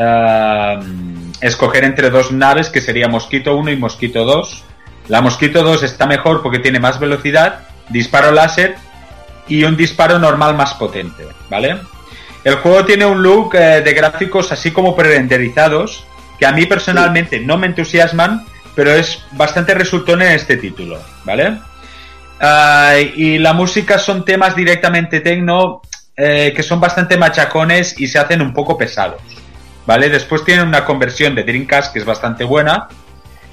escoger 1.41 1.83
entre 1.83 2.09
dos 2.09 2.31
naves 2.31 2.69
que 2.69 2.81
sería 2.81 3.07
Mosquito 3.07 3.55
1 3.55 3.69
y 3.69 3.77
Mosquito 3.77 4.25
2. 4.25 4.65
La 5.09 5.21
Mosquito 5.21 5.63
2 5.63 5.83
está 5.83 6.05
mejor 6.05 6.41
porque 6.41 6.59
tiene 6.59 6.79
más 6.79 6.99
velocidad, 6.99 7.61
disparo 7.89 8.31
láser 8.31 8.75
y 9.47 9.63
un 9.63 9.75
disparo 9.75 10.19
normal 10.19 10.55
más 10.55 10.75
potente, 10.75 11.27
¿vale? 11.49 11.77
El 12.43 12.55
juego 12.55 12.85
tiene 12.85 13.05
un 13.05 13.21
look 13.21 13.55
eh, 13.55 13.81
de 13.81 13.93
gráficos 13.93 14.51
así 14.51 14.71
como 14.71 14.95
pre-renderizados 14.95 16.05
que 16.37 16.45
a 16.45 16.51
mí 16.53 16.65
personalmente 16.65 17.39
no 17.39 17.57
me 17.57 17.67
entusiasman, 17.67 18.45
pero 18.75 18.91
es 18.91 19.21
bastante 19.31 19.73
resultón 19.73 20.21
en 20.21 20.31
este 20.31 20.55
título, 20.55 20.97
¿vale? 21.25 21.57
Ah, 22.39 22.93
y 22.97 23.39
la 23.39 23.51
música 23.53 23.99
son 23.99 24.23
temas 24.23 24.55
directamente 24.55 25.19
tecno 25.19 25.81
eh, 26.15 26.53
que 26.55 26.63
son 26.63 26.79
bastante 26.79 27.17
machacones 27.17 27.99
y 27.99 28.07
se 28.07 28.19
hacen 28.19 28.41
un 28.41 28.53
poco 28.53 28.77
pesados, 28.77 29.21
¿vale? 29.85 30.09
Después 30.09 30.45
tienen 30.45 30.67
una 30.67 30.85
conversión 30.85 31.35
de 31.35 31.43
Dreamcast 31.43 31.91
que 31.91 31.99
es 31.99 32.05
bastante 32.05 32.43
buena, 32.43 32.87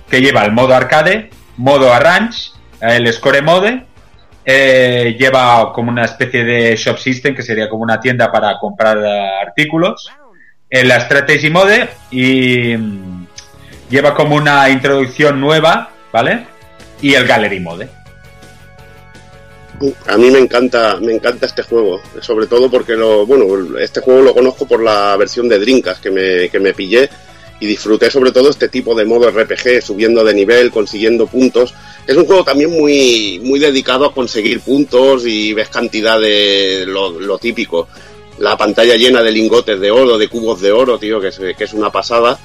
que 0.09 0.21
lleva 0.21 0.45
el 0.45 0.53
modo 0.53 0.75
arcade, 0.75 1.31
modo 1.57 1.93
arrange, 1.93 2.51
el 2.81 3.13
score 3.13 3.43
mode 3.43 3.85
eh, 4.45 5.17
lleva 5.19 5.73
como 5.73 5.91
una 5.91 6.05
especie 6.05 6.45
de 6.45 6.77
shop 6.77 6.99
system 6.99 7.35
que 7.35 7.43
sería 7.43 7.69
como 7.69 7.83
una 7.83 8.01
tienda 8.01 8.31
para 8.31 8.59
comprar 8.59 8.99
eh, 8.99 9.31
artículos 9.43 10.09
en 10.71 10.89
la 10.89 11.01
strategy 11.01 11.51
mode 11.51 11.89
y 12.11 12.77
mm, 12.77 13.27
lleva 13.91 14.15
como 14.15 14.37
una 14.37 14.69
introducción 14.69 15.41
nueva 15.41 15.91
vale 16.13 16.47
y 17.01 17.15
el 17.15 17.27
gallery 17.27 17.61
mode. 17.61 17.89
A 20.07 20.17
mí 20.17 20.31
me 20.31 20.39
encanta 20.39 20.97
me 21.01 21.15
encanta 21.15 21.47
este 21.47 21.63
juego 21.63 22.01
sobre 22.21 22.47
todo 22.47 22.71
porque 22.71 22.95
lo 22.95 23.27
bueno 23.27 23.79
este 23.79 24.01
juego 24.01 24.23
lo 24.23 24.35
conozco 24.35 24.67
por 24.67 24.83
la 24.83 25.17
versión 25.17 25.49
de 25.49 25.59
Drinkas 25.59 25.99
que 25.99 26.11
me, 26.11 26.49
que 26.49 26.59
me 26.59 26.73
pillé 26.73 27.11
y 27.61 27.67
disfruté 27.67 28.11
sobre 28.11 28.33
todo 28.33 28.51
este 28.51 28.69
tipo 28.69 28.95
de 28.95 29.05
modo 29.05 29.31
RPG 29.31 29.83
subiendo 29.83 30.23
de 30.25 30.35
nivel 30.35 30.71
consiguiendo 30.71 31.27
puntos 31.27 31.75
es 32.07 32.17
un 32.17 32.25
juego 32.25 32.45
también 32.45 32.71
muy, 32.71 33.41
muy 33.43 33.59
dedicado 33.59 34.05
a 34.05 34.15
conseguir 34.15 34.61
puntos 34.61 35.27
y 35.27 35.53
ves 35.53 35.69
cantidad 35.69 36.21
de 36.21 36.85
lo, 36.87 37.39
típico. 37.39 37.89
La 38.39 38.57
pantalla 38.57 38.95
llena 38.95 39.23
de 39.23 39.33
lingotes 39.33 39.81
de 39.81 39.91
oro, 39.91 40.17
de 40.17 40.29
cubos 40.29 40.61
de 40.61 40.71
oro, 40.71 40.99
tío, 40.99 41.21
que 41.21 41.29
es, 41.29 41.41
que 41.59 41.65
es 41.65 41.73
una 41.73 41.91
pasada. 41.91 42.39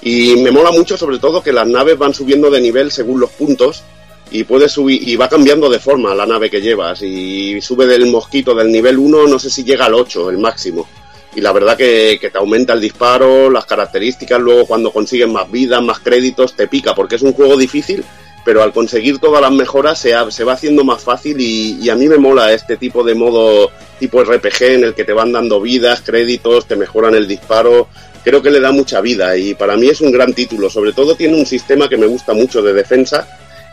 Y 0.00 0.36
me 0.36 0.50
mola 0.50 0.70
mucho 0.70 0.96
sobre 0.96 1.18
todo 1.18 1.42
que 1.42 1.52
las 1.52 1.66
naves 1.66 1.98
van 1.98 2.14
subiendo 2.14 2.50
de 2.50 2.60
nivel 2.60 2.90
según 2.90 3.20
los 3.20 3.30
puntos 3.30 3.82
y 4.30 4.44
puedes 4.44 4.72
subir 4.72 5.06
y 5.06 5.14
va 5.16 5.28
cambiando 5.28 5.68
de 5.68 5.78
forma 5.78 6.14
la 6.14 6.26
nave 6.26 6.50
que 6.50 6.60
llevas 6.60 7.02
y 7.02 7.60
sube 7.60 7.86
del 7.86 8.06
mosquito 8.06 8.54
del 8.54 8.72
nivel 8.72 8.98
1 8.98 9.28
no 9.28 9.38
sé 9.38 9.48
si 9.48 9.62
llega 9.62 9.86
al 9.86 9.94
8 9.94 10.30
el 10.30 10.38
máximo 10.38 10.88
y 11.36 11.42
la 11.42 11.52
verdad 11.52 11.76
que, 11.76 12.18
te 12.20 12.38
aumenta 12.38 12.72
el 12.72 12.80
disparo 12.80 13.50
las 13.50 13.66
características 13.66 14.40
luego 14.40 14.66
cuando 14.66 14.90
consigues 14.90 15.28
más 15.28 15.50
vidas 15.50 15.82
más 15.82 16.00
créditos 16.00 16.56
te 16.56 16.66
pica 16.66 16.94
porque 16.94 17.16
es 17.16 17.22
un 17.22 17.34
juego 17.34 17.56
difícil 17.56 18.02
pero 18.46 18.62
al 18.62 18.72
conseguir 18.72 19.18
todas 19.18 19.42
las 19.42 19.50
mejoras 19.50 19.98
se, 19.98 20.14
se 20.30 20.44
va 20.44 20.52
haciendo 20.52 20.84
más 20.84 21.02
fácil 21.02 21.36
y, 21.40 21.90
a 21.90 21.96
mí 21.96 22.06
me 22.06 22.16
mola 22.16 22.52
este 22.52 22.76
tipo 22.76 23.02
de 23.02 23.16
modo 23.16 23.72
tipo 23.98 24.22
RPG 24.22 24.62
en 24.62 24.84
el 24.84 24.94
que 24.94 25.04
te 25.04 25.12
van 25.12 25.32
dando 25.32 25.60
vidas, 25.60 26.00
créditos, 26.00 26.66
te 26.66 26.76
mejoran 26.76 27.16
el 27.16 27.26
disparo, 27.26 27.88
creo 28.22 28.42
que 28.42 28.52
le 28.52 28.60
da 28.60 28.70
mucha 28.70 29.00
vida 29.00 29.36
y 29.36 29.54
para 29.54 29.76
mí 29.76 29.88
es 29.88 30.00
un 30.00 30.12
gran 30.12 30.32
título, 30.32 30.70
sobre 30.70 30.92
todo 30.92 31.16
tiene 31.16 31.34
un 31.34 31.44
sistema 31.44 31.88
que 31.88 31.96
me 31.96 32.06
gusta 32.06 32.34
mucho 32.34 32.62
de 32.62 32.72
defensa, 32.72 33.26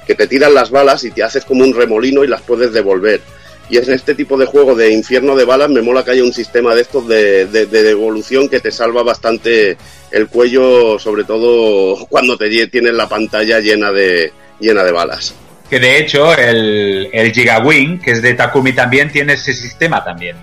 que 0.08 0.16
te 0.16 0.25
tiran 0.25 0.56
las 0.56 0.72
balas 0.72 1.03
y 1.03 1.11
te 1.11 1.22
haces 1.22 1.45
como 1.45 1.64
un 1.64 1.75
remolino 1.75 2.24
y 2.24 2.27
las 2.27 2.42
puedes 2.42 2.74
devolver. 2.74 3.22
Y 3.69 3.77
en 3.77 3.93
este 3.93 4.14
tipo 4.14 4.38
de 4.38 4.45
juego 4.45 4.75
de 4.75 4.92
infierno 4.92 5.35
de 5.35 5.45
balas 5.45 5.69
me 5.69 5.82
mola 5.82 6.03
que 6.03 6.11
haya 6.11 6.24
un 6.24 6.33
sistema 6.33 6.75
de 6.75 6.82
estos 6.82 7.08
de, 7.08 7.45
de 7.45 7.66
devolución 7.66 8.50
que 8.50 8.59
te 8.59 8.72
salva 8.72 9.03
bastante 9.03 9.77
el 10.11 10.27
cuello, 10.27 11.00
sobre 11.00 11.24
todo 11.24 12.06
cuando 12.09 12.38
te 12.38 12.67
tienes 12.67 12.93
la 12.93 13.09
pantalla 13.09 13.59
llena 13.59 13.92
de, 13.92 14.32
llena 14.59 14.83
de 14.83 14.92
balas. 14.92 15.35
Que 15.69 15.80
de 15.80 15.98
hecho 15.98 16.38
el, 16.38 17.09
el 17.11 17.32
Gigawing, 17.33 18.00
que 18.00 18.11
es 18.11 18.22
de 18.22 18.35
Takumi 18.35 18.74
también, 18.74 19.11
tiene 19.11 19.33
ese 19.33 19.53
sistema 19.53 20.03
también. 20.03 20.35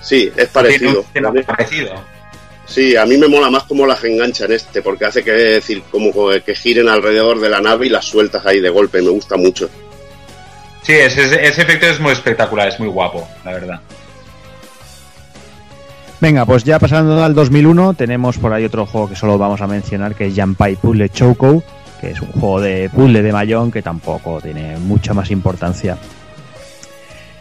Sí, 0.00 0.30
es 0.36 0.48
parecido. 0.48 1.04
parecido. 1.46 1.92
Sí, 2.64 2.96
a 2.96 3.04
mí 3.04 3.18
me 3.18 3.28
mola 3.28 3.50
más 3.50 3.64
cómo 3.64 3.86
las 3.86 4.02
enganchan 4.04 4.52
este, 4.52 4.82
porque 4.82 5.04
hace 5.04 5.22
que 5.22 5.32
decir 5.32 5.82
como 5.90 6.12
que 6.44 6.54
giren 6.54 6.88
alrededor 6.88 7.40
de 7.40 7.48
la 7.48 7.60
nave 7.60 7.86
y 7.86 7.88
las 7.90 8.06
sueltas 8.06 8.46
ahí 8.46 8.60
de 8.60 8.70
golpe, 8.70 9.02
me 9.02 9.10
gusta 9.10 9.36
mucho. 9.36 9.68
Sí, 10.82 10.92
ese, 10.92 11.46
efecto 11.46 11.86
es 11.86 12.00
muy 12.00 12.12
espectacular, 12.12 12.68
es 12.68 12.78
muy 12.80 12.88
guapo, 12.88 13.26
la 13.44 13.52
verdad. 13.52 13.80
Venga, 16.20 16.44
pues 16.44 16.64
ya 16.64 16.78
pasando 16.78 17.22
al 17.22 17.34
2001, 17.34 17.94
tenemos 17.94 18.38
por 18.38 18.52
ahí 18.52 18.64
otro 18.64 18.86
juego 18.86 19.08
que 19.08 19.16
solo 19.16 19.38
vamos 19.38 19.60
a 19.60 19.66
mencionar, 19.66 20.14
que 20.14 20.26
es 20.26 20.34
Jampai 20.34 20.76
Puzzle 20.76 21.08
Choco, 21.08 21.62
que 22.00 22.10
es 22.10 22.20
un 22.20 22.32
juego 22.32 22.60
de 22.60 22.90
puzzle 22.90 23.22
de 23.22 23.32
mayón 23.32 23.70
que 23.70 23.82
tampoco 23.82 24.40
tiene 24.40 24.76
mucha 24.76 25.14
más 25.14 25.30
importancia. 25.30 25.96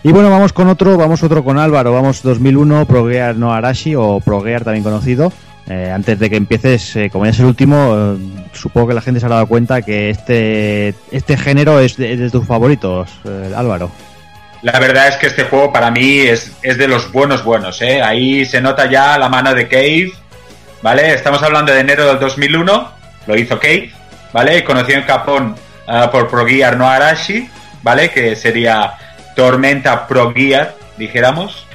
Y 0.04 0.12
bueno, 0.12 0.32
vamos 0.32 0.52
con 0.52 0.68
otro, 0.68 0.98
vamos 0.98 1.22
otro 1.22 1.44
con 1.44 1.60
Álvaro, 1.60 1.94
vamos 1.94 2.24
2001 2.24 2.86
Progear 2.88 3.36
no 3.36 3.54
Arashi 3.54 3.94
o 3.96 4.20
Progear 4.20 4.64
también 4.64 4.84
conocido. 4.84 5.32
Eh, 5.72 5.90
antes 5.90 6.20
de 6.20 6.30
que 6.30 6.36
empieces, 6.36 6.98
eh, 6.98 7.10
como 7.10 7.24
ya 7.24 7.32
es 7.32 7.40
el 7.40 7.46
último, 7.46 7.96
eh, 7.96 8.48
supongo 8.52 8.90
que 8.90 8.94
la 8.94 9.00
gente 9.00 9.22
se 9.22 9.26
ha 9.26 9.30
dado 9.30 9.48
cuenta 9.48 9.82
que 9.82 10.10
este, 10.10 10.94
este 11.12 11.38
género 11.38 11.80
es 11.80 11.96
de, 11.96 12.30
tus 12.30 12.46
favoritos, 12.46 13.10
Álvaro. 13.56 13.90
La 14.64 14.78
verdad 14.82 15.08
es 15.08 15.16
que 15.16 15.28
este 15.28 15.46
juego 15.46 15.72
para 15.72 15.90
mí 15.90 16.20
es, 16.20 16.52
es 16.62 16.78
de 16.78 16.90
los 16.90 17.10
buenos 17.14 17.46
buenos, 17.46 17.82
Ahí 17.82 18.46
se 18.46 18.60
nota 18.60 18.90
ya 18.90 19.18
la 19.18 19.30
mano 19.30 19.54
de 19.54 19.70
Cave, 19.70 20.12
¿vale? 20.82 21.14
Estamos 21.14 21.42
hablando 21.42 21.72
de 21.72 21.80
enero 21.80 22.06
del 22.06 22.20
2001, 22.20 22.92
lo 23.28 23.38
hizo 23.38 23.58
Cave, 23.58 23.92
¿vale? 24.34 24.66
Conocido 24.66 25.00
en 25.00 25.06
Japón 25.06 25.56
uh, 25.88 26.12
por 26.12 26.30
ProGear 26.30 26.76
no 26.76 26.86
Arashi, 26.90 27.50
¿vale? 27.82 28.12
Que 28.12 28.36
sería 28.36 28.96
Tormenta 29.38 30.06
ProGear, 30.06 30.76
dijéramos. 30.98 31.66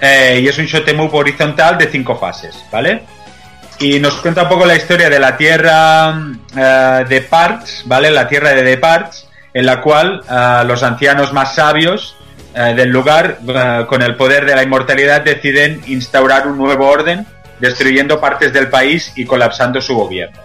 Y 0.00 0.46
es 0.46 0.56
un 0.56 0.64
shoot'em 0.64 1.00
up 1.00 1.12
horizontal 1.12 1.76
de 1.76 1.88
cinco 1.88 2.16
fases, 2.16 2.64
¿vale? 2.70 3.02
Y 3.80 4.00
nos 4.00 4.14
cuenta 4.16 4.42
un 4.42 4.48
poco 4.48 4.66
la 4.66 4.74
historia 4.74 5.08
de 5.08 5.20
la 5.20 5.36
tierra 5.36 6.10
uh, 6.10 7.08
de 7.08 7.20
Parts, 7.20 7.84
¿vale? 7.86 8.10
La 8.10 8.26
tierra 8.26 8.50
de 8.50 8.62
The 8.62 8.76
Parts, 8.78 9.28
en 9.54 9.66
la 9.66 9.80
cual 9.80 10.22
uh, 10.28 10.66
los 10.66 10.82
ancianos 10.82 11.32
más 11.32 11.54
sabios 11.54 12.14
del 12.54 12.88
lugar, 12.88 13.38
con 13.86 14.02
el 14.02 14.16
poder 14.16 14.44
de 14.44 14.56
la 14.56 14.64
inmortalidad, 14.64 15.20
deciden 15.20 15.80
instaurar 15.86 16.48
un 16.48 16.58
nuevo 16.58 16.88
orden, 16.88 17.24
destruyendo 17.60 18.20
partes 18.20 18.52
del 18.52 18.68
país 18.68 19.12
y 19.14 19.24
colapsando 19.26 19.80
su 19.80 19.94
gobierno. 19.94 20.40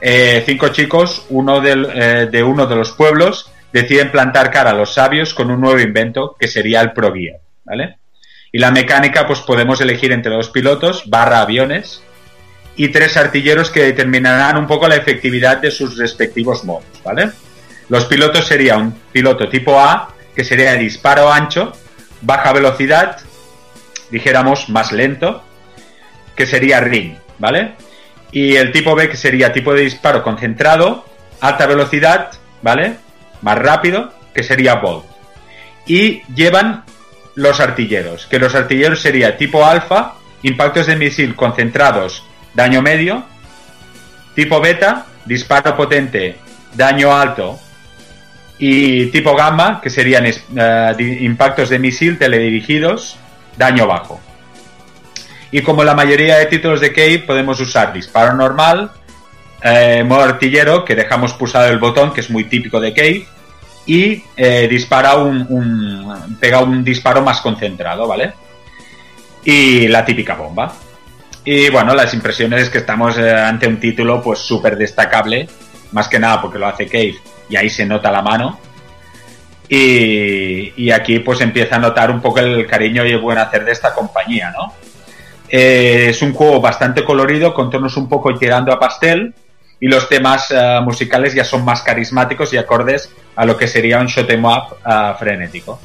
Eh, 0.00 0.42
cinco 0.44 0.68
chicos, 0.68 1.24
uno 1.30 1.64
eh, 1.64 2.28
de 2.30 2.42
uno 2.42 2.66
de 2.66 2.76
los 2.76 2.92
pueblos, 2.92 3.50
deciden 3.72 4.10
plantar 4.10 4.50
cara 4.50 4.70
a 4.70 4.74
los 4.74 4.94
sabios 4.94 5.32
con 5.32 5.50
un 5.50 5.60
nuevo 5.60 5.80
invento 5.80 6.36
que 6.38 6.48
sería 6.48 6.80
el 6.80 6.92
ProGear, 6.92 7.38
¿vale? 7.64 7.98
Y 8.52 8.58
la 8.58 8.70
mecánica, 8.70 9.26
pues 9.26 9.40
podemos 9.40 9.80
elegir 9.80 10.12
entre 10.12 10.32
dos 10.32 10.50
pilotos, 10.50 11.08
barra 11.08 11.40
aviones, 11.40 12.02
y 12.76 12.88
tres 12.88 13.16
artilleros 13.16 13.70
que 13.70 13.84
determinarán 13.84 14.56
un 14.56 14.66
poco 14.66 14.88
la 14.88 14.96
efectividad 14.96 15.58
de 15.58 15.70
sus 15.70 15.96
respectivos 15.96 16.64
modos, 16.64 16.84
¿vale? 17.04 17.30
Los 17.88 18.06
pilotos 18.06 18.46
serían 18.46 18.80
un 18.80 18.92
piloto 19.12 19.48
tipo 19.48 19.78
A, 19.78 20.14
que 20.34 20.44
sería 20.44 20.74
disparo 20.74 21.32
ancho, 21.32 21.72
baja 22.22 22.52
velocidad, 22.52 23.18
dijéramos 24.10 24.68
más 24.68 24.92
lento, 24.92 25.44
que 26.34 26.46
sería 26.46 26.80
ring, 26.80 27.16
¿vale? 27.38 27.74
Y 28.32 28.56
el 28.56 28.72
tipo 28.72 28.94
B, 28.94 29.08
que 29.08 29.16
sería 29.16 29.52
tipo 29.52 29.72
de 29.72 29.82
disparo 29.82 30.22
concentrado, 30.22 31.04
alta 31.40 31.66
velocidad, 31.66 32.32
¿vale? 32.62 32.96
Más 33.42 33.58
rápido, 33.58 34.12
que 34.34 34.42
sería 34.42 34.76
bolt. 34.76 35.04
Y 35.86 36.22
llevan 36.34 36.84
los 37.36 37.60
artilleros, 37.60 38.26
que 38.26 38.38
los 38.38 38.54
artilleros 38.54 39.00
sería 39.00 39.36
tipo 39.36 39.64
alfa, 39.64 40.14
impactos 40.42 40.86
de 40.86 40.96
misil 40.96 41.36
concentrados, 41.36 42.24
daño 42.54 42.80
medio, 42.82 43.24
tipo 44.34 44.60
beta, 44.60 45.06
disparo 45.24 45.76
potente, 45.76 46.36
daño 46.74 47.14
alto, 47.14 47.58
y 48.58 49.06
tipo 49.06 49.34
gamma, 49.34 49.80
que 49.80 49.90
serían 49.90 50.24
eh, 50.26 51.18
impactos 51.20 51.68
de 51.68 51.78
misil 51.78 52.18
teledirigidos, 52.18 53.16
daño 53.56 53.86
bajo. 53.86 54.20
Y 55.50 55.60
como 55.62 55.84
la 55.84 55.94
mayoría 55.94 56.36
de 56.36 56.46
títulos 56.46 56.80
de 56.80 56.92
Cave, 56.92 57.20
podemos 57.20 57.60
usar 57.60 57.92
disparo 57.92 58.34
normal, 58.34 58.90
eh, 59.62 60.04
modo 60.04 60.22
artillero, 60.22 60.84
que 60.84 60.94
dejamos 60.94 61.32
pulsado 61.34 61.68
el 61.68 61.78
botón, 61.78 62.12
que 62.12 62.20
es 62.20 62.30
muy 62.30 62.44
típico 62.44 62.80
de 62.80 62.92
Cave, 62.92 63.26
y 63.86 64.22
eh, 64.36 64.66
dispara 64.68 65.16
un- 65.16 66.36
pega 66.40 66.60
un 66.60 66.82
disparo 66.82 67.22
más 67.22 67.40
concentrado, 67.40 68.06
¿vale? 68.08 68.32
Y 69.44 69.88
la 69.88 70.04
típica 70.04 70.34
bomba. 70.34 70.72
Y 71.44 71.68
bueno, 71.68 71.94
las 71.94 72.14
impresiones 72.14 72.62
es 72.62 72.70
que 72.70 72.78
estamos 72.78 73.18
eh, 73.18 73.30
ante 73.30 73.66
un 73.66 73.78
título 73.78 74.22
pues 74.22 74.38
súper 74.38 74.76
destacable, 74.76 75.46
más 75.92 76.08
que 76.08 76.18
nada 76.18 76.40
porque 76.40 76.58
lo 76.58 76.66
hace 76.66 76.86
Cave 76.86 77.16
y 77.48 77.56
ahí 77.56 77.68
se 77.68 77.84
nota 77.84 78.10
la 78.10 78.22
mano. 78.22 78.58
Y, 79.68 80.90
aquí 80.90 81.18
pues 81.20 81.40
empieza 81.40 81.76
a 81.76 81.78
notar 81.78 82.10
un 82.10 82.20
poco 82.20 82.38
el 82.38 82.66
cariño 82.66 83.04
y 83.04 83.10
el 83.10 83.18
buen 83.18 83.38
hacer 83.38 83.64
de 83.64 83.72
esta 83.72 83.92
compañía, 83.92 84.52
¿no? 84.56 84.74
Eh, 85.48 86.06
es 86.10 86.22
un 86.22 86.32
juego 86.32 86.60
bastante 86.60 87.04
colorido, 87.04 87.52
con 87.52 87.70
tonos 87.70 87.96
un 87.96 88.08
poco 88.08 88.34
tirando 88.34 88.72
a 88.72 88.78
pastel, 88.78 89.34
y 89.80 89.88
los 89.88 90.08
temas 90.08 90.50
eh, 90.50 90.80
musicales 90.82 91.34
ya 91.34 91.44
son 91.44 91.64
más 91.64 91.82
carismáticos 91.82 92.52
y 92.52 92.56
acordes 92.56 93.10
a 93.36 93.44
lo 93.44 93.56
que 93.56 93.66
sería 93.66 93.98
un 93.98 94.06
shoot 94.06 94.30
'em 94.30 94.44
up 94.44 94.76
eh, 94.86 95.12
frenético. 95.18 95.80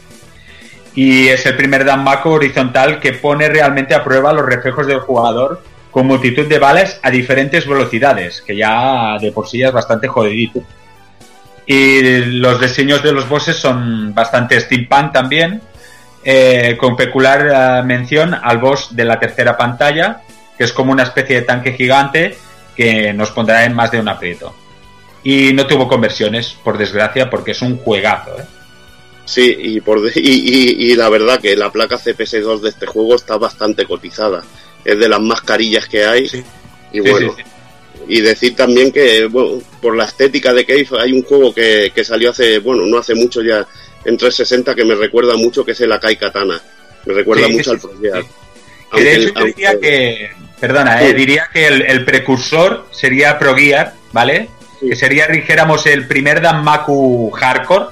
Y 1.01 1.29
es 1.29 1.45
el 1.45 1.55
primer 1.55 1.85
Danmaco 1.85 2.31
horizontal 2.31 2.99
que 2.99 3.13
pone 3.13 3.47
realmente 3.47 3.95
a 3.95 4.03
prueba 4.03 4.33
los 4.33 4.45
reflejos 4.45 4.85
del 4.85 4.99
jugador 4.99 5.63
con 5.91 6.05
multitud 6.05 6.45
de 6.45 6.59
balas 6.59 6.99
a 7.01 7.09
diferentes 7.09 7.65
velocidades, 7.65 8.41
que 8.41 8.57
ya 8.57 9.17
de 9.17 9.31
por 9.31 9.47
sí 9.47 9.63
es 9.63 9.71
bastante 9.71 10.09
jodidito. 10.09 10.61
Y 11.65 12.25
los 12.41 12.59
diseños 12.59 13.01
de 13.01 13.13
los 13.13 13.29
bosses 13.29 13.55
son 13.55 14.13
bastante 14.13 14.59
steampunk 14.59 15.13
también, 15.13 15.61
eh, 16.21 16.75
con 16.77 16.97
peculiar 16.97 17.47
eh, 17.49 17.83
mención 17.85 18.33
al 18.33 18.57
boss 18.57 18.93
de 18.93 19.05
la 19.05 19.17
tercera 19.17 19.55
pantalla, 19.55 20.19
que 20.57 20.65
es 20.65 20.73
como 20.73 20.91
una 20.91 21.03
especie 21.03 21.37
de 21.37 21.41
tanque 21.43 21.71
gigante 21.71 22.37
que 22.75 23.13
nos 23.13 23.31
pondrá 23.31 23.63
en 23.63 23.73
más 23.73 23.89
de 23.89 24.01
un 24.01 24.09
aprieto. 24.09 24.53
Y 25.23 25.53
no 25.53 25.65
tuvo 25.65 25.87
conversiones, 25.87 26.57
por 26.61 26.77
desgracia, 26.77 27.29
porque 27.29 27.51
es 27.51 27.61
un 27.61 27.77
juegazo. 27.77 28.37
¿eh? 28.37 28.58
Sí, 29.29 29.55
y, 29.59 29.79
por 29.81 29.99
y, 30.15 30.19
y- 30.19 30.91
y 30.91 30.95
la 30.95 31.07
verdad 31.09 31.39
que 31.39 31.55
la 31.55 31.71
placa 31.71 31.97
CPS2 31.99 32.61
de 32.61 32.69
este 32.69 32.87
juego 32.87 33.15
está 33.15 33.37
bastante 33.37 33.85
cotizada. 33.85 34.43
Es 34.83 34.97
de 34.97 35.07
las 35.07 35.19
más 35.21 35.41
carillas 35.41 35.87
que 35.87 36.03
hay. 36.05 36.23
Y 36.23 36.29
Sí, 36.29 36.43
bueno, 37.11 37.35
sí, 37.37 37.43
y 38.07 38.21
decir 38.21 38.55
también 38.55 38.91
que, 38.91 39.25
bueno, 39.25 39.61
por 39.81 39.95
la 39.95 40.05
estética 40.05 40.51
de 40.53 40.65
Cave 40.65 40.87
hay 40.99 41.11
un 41.13 41.21
juego 41.21 41.53
que, 41.53 41.91
que 41.93 42.03
salió 42.03 42.31
hace, 42.31 42.57
bueno, 42.57 42.85
no 42.87 42.97
hace 42.97 43.13
mucho 43.13 43.43
ya, 43.43 43.67
en 44.05 44.17
360 44.17 44.73
que 44.73 44.83
me 44.85 44.95
recuerda 44.95 45.35
mucho, 45.35 45.63
que 45.63 45.73
es 45.73 45.81
el 45.81 45.91
Akai 45.91 46.15
Katana. 46.17 46.59
Me 47.05 47.13
recuerda 47.13 47.47
mucho 47.49 47.71
al 47.71 47.79
Project. 47.79 48.25
Que 48.91 49.03
de 49.03 49.13
hecho 49.15 49.27
yo 49.27 49.33
aunque- 49.35 49.53
diría 49.53 49.79
que, 49.79 50.29
perdona, 50.59 51.03
eh, 51.03 51.13
diría 51.13 51.47
que 51.53 51.67
el, 51.67 51.81
el 51.83 52.03
precursor 52.03 52.87
sería 52.91 53.37
Pro 53.37 53.53
Gear, 53.55 53.93
¿vale? 54.11 54.49
Que 54.79 54.95
sería, 54.95 55.27
dijéramos, 55.27 55.85
el 55.85 56.07
primer 56.07 56.41
Danmaku 56.41 57.29
hardcore, 57.31 57.85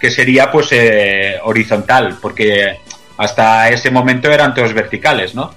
que 0.00 0.10
sería 0.10 0.50
pues 0.50 0.68
eh, 0.72 1.36
horizontal, 1.44 2.18
porque 2.20 2.76
hasta 3.16 3.70
ese 3.70 3.90
momento 3.90 4.30
eran 4.30 4.54
todos 4.54 4.72
verticales, 4.74 5.34
¿no? 5.34 5.54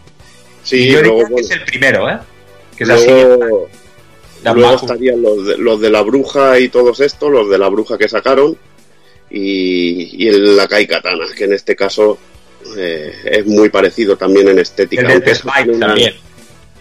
Sí, 0.63 0.89
yo 0.91 1.01
luego, 1.01 1.19
diría 1.23 1.35
que 1.35 1.41
es 1.41 1.51
el 1.51 1.63
primero, 1.65 2.09
¿eh? 2.09 2.17
Que 2.77 2.83
es 2.83 2.89
así. 2.89 3.07
luego, 3.07 3.69
Danmaku. 4.43 4.59
luego 4.69 4.75
estarían 4.85 5.21
los 5.21 5.45
de, 5.47 5.57
los 5.57 5.81
de 5.81 5.89
la 5.89 6.01
bruja 6.01 6.59
y 6.59 6.69
todos 6.69 6.99
estos, 7.01 7.29
los 7.31 7.49
de 7.49 7.57
la 7.57 7.67
bruja 7.69 7.97
que 7.97 8.07
sacaron, 8.07 8.57
y, 9.29 10.23
y 10.23 10.27
el 10.27 10.59
Akai 10.59 10.87
Katana, 10.87 11.25
que 11.37 11.43
en 11.45 11.53
este 11.53 11.75
caso 11.75 12.17
eh, 12.77 13.13
es 13.25 13.45
muy 13.45 13.69
parecido 13.69 14.17
también 14.17 14.47
en 14.47 14.59
estética. 14.59 15.01
El 15.11 15.21
de 15.21 15.71
una- 15.71 15.87
también. 15.87 16.13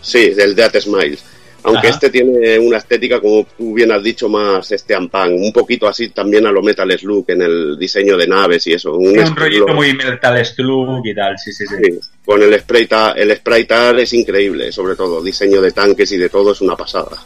Sí, 0.01 0.31
del 0.31 0.55
Death 0.55 0.77
Smile. 0.81 1.19
Aunque 1.65 1.89
Ajá. 1.89 1.97
este 1.97 2.11
tiene 2.11 2.59
una 2.61 2.79
estética, 2.79 3.21
como 3.21 3.45
tú 3.59 3.75
bien 3.75 3.91
has 3.91 4.03
dicho, 4.03 4.29
más 4.29 4.69
steampunk, 4.69 5.33
un 5.35 5.53
poquito 5.53 5.89
así 5.89 6.09
también 6.11 6.47
a 6.47 6.53
lo 6.53 6.63
Metal 6.63 6.91
Slug 6.97 7.25
en 7.29 7.43
el 7.43 7.77
diseño 7.79 8.17
de 8.17 8.29
naves 8.29 8.67
y 8.69 8.75
eso. 8.75 8.95
Un, 8.97 9.17
estilo- 9.19 9.35
rollito 9.35 9.75
muy 9.75 9.93
Metal 9.93 10.47
Slug 10.47 11.05
y 11.05 11.15
tal, 11.15 11.37
sí, 11.39 11.53
sí, 11.53 11.65
sí. 11.67 11.75
sí, 11.83 11.99
con 12.25 12.41
el 12.43 12.59
sprite, 12.61 12.95
art- 12.95 13.19
el 13.19 13.37
sprite 13.37 13.75
art 13.75 13.99
es 13.99 14.13
increíble, 14.13 14.71
sobre 14.71 14.95
todo 14.95 15.23
diseño 15.23 15.61
de 15.61 15.73
tanques 15.73 16.13
y 16.13 16.17
de 16.17 16.29
todo 16.29 16.53
es 16.53 16.61
una 16.61 16.77
pasada. 16.77 17.17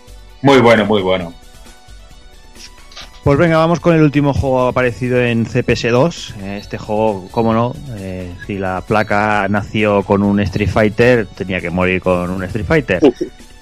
Muy 0.41 0.59
bueno, 0.61 0.87
muy 0.87 1.03
bueno. 1.03 1.35
Pues 3.23 3.39
venga, 3.39 3.59
vamos 3.59 3.79
con 3.79 3.95
el 3.95 4.03
último 4.03 4.33
juego 4.35 4.67
aparecido 4.67 5.23
en 5.23 5.47
CPS2. 5.47 6.35
Eh, 6.43 6.59
Este 6.61 6.77
juego, 6.79 7.29
cómo 7.31 7.53
no, 7.55 7.73
eh, 7.99 8.33
si 8.47 8.59
la 8.59 8.81
placa 8.81 9.47
nació 9.49 10.03
con 10.03 10.25
un 10.25 10.41
Street 10.41 10.69
Fighter, 10.71 11.27
tenía 11.27 11.61
que 11.61 11.71
morir 11.71 12.01
con 12.01 12.31
un 12.31 12.43
Street 12.45 12.67
Fighter. 12.67 13.01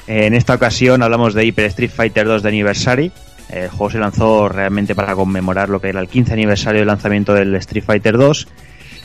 En 0.06 0.34
esta 0.34 0.54
ocasión 0.54 1.02
hablamos 1.02 1.34
de 1.34 1.44
Hyper 1.44 1.66
Street 1.66 1.90
Fighter 1.90 2.26
2 2.26 2.42
de 2.42 2.48
Anniversary. 2.48 3.12
El 3.48 3.68
juego 3.68 3.90
se 3.90 3.98
lanzó 3.98 4.48
realmente 4.48 4.94
para 4.94 5.14
conmemorar 5.14 5.68
lo 5.68 5.80
que 5.80 5.88
era 5.88 6.00
el 6.00 6.08
15 6.08 6.32
aniversario 6.32 6.80
del 6.80 6.88
lanzamiento 6.88 7.34
del 7.34 7.54
Street 7.56 7.84
Fighter 7.84 8.16
2. 8.16 8.48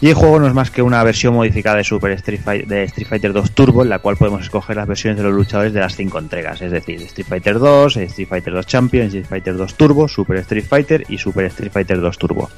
Y 0.01 0.09
el 0.09 0.13
juego 0.13 0.39
no 0.39 0.47
es 0.47 0.53
más 0.53 0.71
que 0.71 0.81
una 0.81 1.01
versión 1.03 1.33
modificada 1.33 1.77
de 1.77 1.83
Super 1.85 2.11
Street, 2.11 2.41
Fight- 2.43 2.65
de 2.67 2.83
Street 2.83 3.07
Fighter 3.07 3.31
2 3.33 3.51
Turbo, 3.51 3.81
en 3.81 3.89
la 3.89 3.99
cual 3.99 4.17
podemos 4.17 4.41
escoger 4.41 4.75
las 4.75 4.87
versiones 4.87 5.17
de 5.17 5.23
los 5.23 5.33
luchadores 5.33 5.71
de 5.73 5.79
las 5.79 5.95
cinco 5.95 6.19
entregas, 6.19 6.61
es 6.61 6.69
decir, 6.71 7.01
Street 7.03 7.25
Fighter 7.27 7.57
2, 7.59 7.95
Street 7.97 8.27
Fighter 8.27 8.53
2 8.53 8.65
Champion, 8.67 9.05
Street 9.07 9.25
Fighter 9.25 9.55
2 9.55 9.73
Turbo, 9.75 10.07
Super 10.09 10.37
Street 10.39 10.65
Fighter 10.67 11.05
y 11.07 11.17
Super 11.17 11.45
Street 11.45 11.71
Fighter 11.71 12.01
2 12.01 12.17
Turbo. 12.17 12.49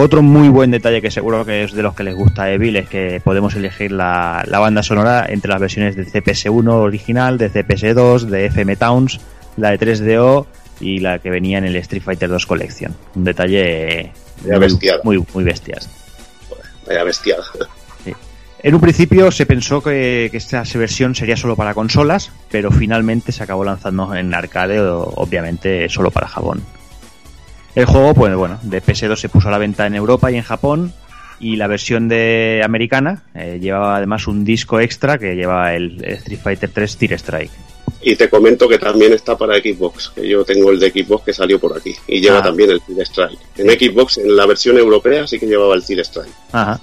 Otro 0.00 0.22
muy 0.22 0.48
buen 0.48 0.70
detalle 0.70 1.02
que 1.02 1.10
seguro 1.10 1.44
que 1.44 1.64
es 1.64 1.72
de 1.72 1.82
los 1.82 1.92
que 1.92 2.04
les 2.04 2.14
gusta 2.14 2.44
a 2.44 2.52
Evil 2.52 2.76
es 2.76 2.88
que 2.88 3.20
podemos 3.22 3.56
elegir 3.56 3.90
la, 3.90 4.44
la 4.46 4.60
banda 4.60 4.80
sonora 4.80 5.26
entre 5.28 5.50
las 5.50 5.60
versiones 5.60 5.96
de 5.96 6.06
CPS1 6.06 6.70
original, 6.70 7.36
de 7.36 7.50
CPS2, 7.50 8.20
de 8.26 8.46
FM 8.46 8.76
Towns, 8.76 9.18
la 9.56 9.72
de 9.72 9.80
3DO 9.80 10.46
y 10.78 11.00
la 11.00 11.18
que 11.18 11.30
venía 11.30 11.58
en 11.58 11.64
el 11.64 11.74
Street 11.74 12.04
Fighter 12.04 12.28
2 12.28 12.46
Collection. 12.46 12.94
Un 13.16 13.24
detalle 13.24 14.12
muy, 14.44 14.58
bestiada. 14.60 15.00
muy, 15.02 15.24
muy 15.34 15.42
bestial. 15.42 15.80
Vaya 16.86 17.02
bestiada. 17.02 17.42
En 18.62 18.74
un 18.74 18.80
principio 18.80 19.32
se 19.32 19.46
pensó 19.46 19.82
que, 19.82 20.28
que 20.30 20.36
esta 20.36 20.62
versión 20.76 21.16
sería 21.16 21.36
solo 21.36 21.56
para 21.56 21.74
consolas, 21.74 22.30
pero 22.52 22.70
finalmente 22.70 23.32
se 23.32 23.42
acabó 23.42 23.64
lanzando 23.64 24.14
en 24.14 24.32
arcade, 24.32 24.78
obviamente 24.80 25.88
solo 25.88 26.12
para 26.12 26.28
Japón. 26.28 26.62
El 27.78 27.86
juego, 27.86 28.12
pues 28.12 28.34
bueno, 28.34 28.58
de 28.62 28.82
PS2 28.82 29.14
se 29.14 29.28
puso 29.28 29.46
a 29.46 29.50
la 29.52 29.58
venta 29.58 29.86
en 29.86 29.94
Europa 29.94 30.32
y 30.32 30.34
en 30.36 30.42
Japón, 30.42 30.92
y 31.38 31.54
la 31.54 31.68
versión 31.68 32.08
de 32.08 32.60
americana 32.64 33.22
eh, 33.36 33.60
llevaba 33.62 33.96
además 33.98 34.26
un 34.26 34.44
disco 34.44 34.80
extra 34.80 35.16
que 35.16 35.36
lleva 35.36 35.72
el 35.74 36.04
Street 36.04 36.40
Fighter 36.42 36.70
3 36.74 36.96
Tear 36.96 37.12
Strike. 37.12 37.50
Y 38.02 38.16
te 38.16 38.28
comento 38.28 38.68
que 38.68 38.78
también 38.80 39.12
está 39.12 39.38
para 39.38 39.54
Xbox, 39.58 40.08
que 40.12 40.28
yo 40.28 40.44
tengo 40.44 40.72
el 40.72 40.80
de 40.80 40.90
Xbox 40.90 41.24
que 41.26 41.32
salió 41.32 41.60
por 41.60 41.78
aquí. 41.78 41.94
Y 42.08 42.20
lleva 42.20 42.38
Ah. 42.38 42.42
también 42.42 42.68
el 42.72 42.80
Tear 42.80 43.02
Strike. 43.02 43.38
En 43.58 43.68
Xbox, 43.70 44.18
en 44.18 44.34
la 44.34 44.46
versión 44.46 44.76
europea, 44.76 45.24
sí 45.28 45.38
que 45.38 45.46
llevaba 45.46 45.76
el 45.76 45.84
Tear 45.86 46.00
Strike. 46.00 46.32
Ajá. 46.50 46.80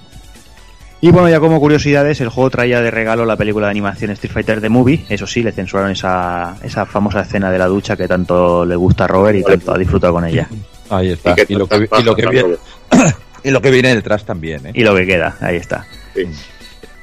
Y 1.02 1.10
bueno, 1.10 1.28
ya 1.28 1.40
como 1.40 1.60
curiosidades, 1.60 2.22
el 2.22 2.30
juego 2.30 2.48
traía 2.48 2.80
de 2.80 2.90
regalo 2.90 3.26
la 3.26 3.36
película 3.36 3.66
de 3.66 3.72
animación 3.72 4.12
Street 4.12 4.32
Fighter 4.32 4.62
The 4.62 4.70
Movie. 4.70 5.04
Eso 5.10 5.26
sí, 5.26 5.42
le 5.42 5.52
censuraron 5.52 5.90
esa, 5.90 6.56
esa 6.62 6.86
famosa 6.86 7.20
escena 7.20 7.50
de 7.50 7.58
la 7.58 7.66
ducha 7.66 7.98
que 7.98 8.08
tanto 8.08 8.64
le 8.64 8.76
gusta 8.76 9.04
a 9.04 9.08
Robert 9.08 9.38
y 9.38 9.42
tanto 9.42 9.74
ha 9.74 9.78
disfrutado 9.78 10.14
con 10.14 10.24
ella. 10.24 10.48
Ahí 10.90 11.10
está. 11.10 11.32
Y 11.32 11.34
que 11.34 11.46
Y 11.48 11.56
lo 11.56 11.66
que, 11.66 11.80
tantas 11.80 12.00
y 12.00 12.04
lo 12.04 12.16
que 12.16 12.22
pajas, 12.22 12.44
viene, 12.44 13.14
y 13.44 13.50
lo 13.50 13.60
que 13.60 13.70
viene 13.70 13.94
detrás 13.94 14.24
también, 14.24 14.66
¿eh? 14.66 14.70
Y 14.74 14.82
lo 14.82 14.94
que 14.94 15.06
queda, 15.06 15.36
ahí 15.40 15.56
está. 15.56 15.86
Sí. 16.14 16.26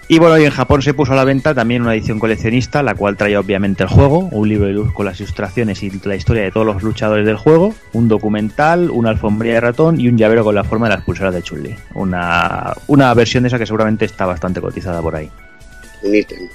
Y 0.10 0.20
bueno, 0.20 0.38
y 0.38 0.44
en 0.44 0.52
Japón 0.52 0.82
se 0.82 0.94
puso 0.94 1.14
a 1.14 1.16
la 1.16 1.24
venta 1.24 1.56
también 1.56 1.82
una 1.82 1.96
edición 1.96 2.20
coleccionista, 2.20 2.84
la 2.84 2.94
cual 2.94 3.16
traía 3.16 3.40
obviamente 3.40 3.84
el 3.84 3.90
juego, 3.90 4.28
un 4.32 4.50
libro 4.50 4.68
de 4.68 4.74
luz 4.74 4.94
con 4.94 5.06
las 5.06 5.20
ilustraciones 5.20 5.82
y 5.82 5.92
la 6.04 6.16
historia 6.16 6.44
de 6.44 6.52
todos 6.52 6.66
los 6.66 6.84
luchadores 6.84 7.26
del 7.26 7.38
juego, 7.38 7.74
un 7.94 8.10
documental, 8.10 8.92
una 8.92 9.12
alfombría 9.12 9.54
de 9.54 9.62
ratón 9.62 10.00
y 10.00 10.10
un 10.10 10.18
llavero 10.18 10.44
con 10.44 10.56
la 10.56 10.66
forma 10.66 10.90
de 10.90 10.96
las 10.96 11.06
pulseras 11.06 11.34
de 11.34 11.42
Chun-Li. 11.42 11.74
Una, 11.94 12.74
una 12.88 13.14
versión 13.14 13.44
de 13.44 13.48
esa 13.48 13.58
que 13.58 13.66
seguramente 13.66 14.04
está 14.04 14.26
bastante 14.26 14.60
cotizada 14.60 15.02
por 15.02 15.16
ahí. 15.16 15.32
Un 16.04 16.16
ítem. 16.16 16.50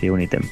Sí, 0.00 0.10
un 0.10 0.20
ítem. 0.20 0.42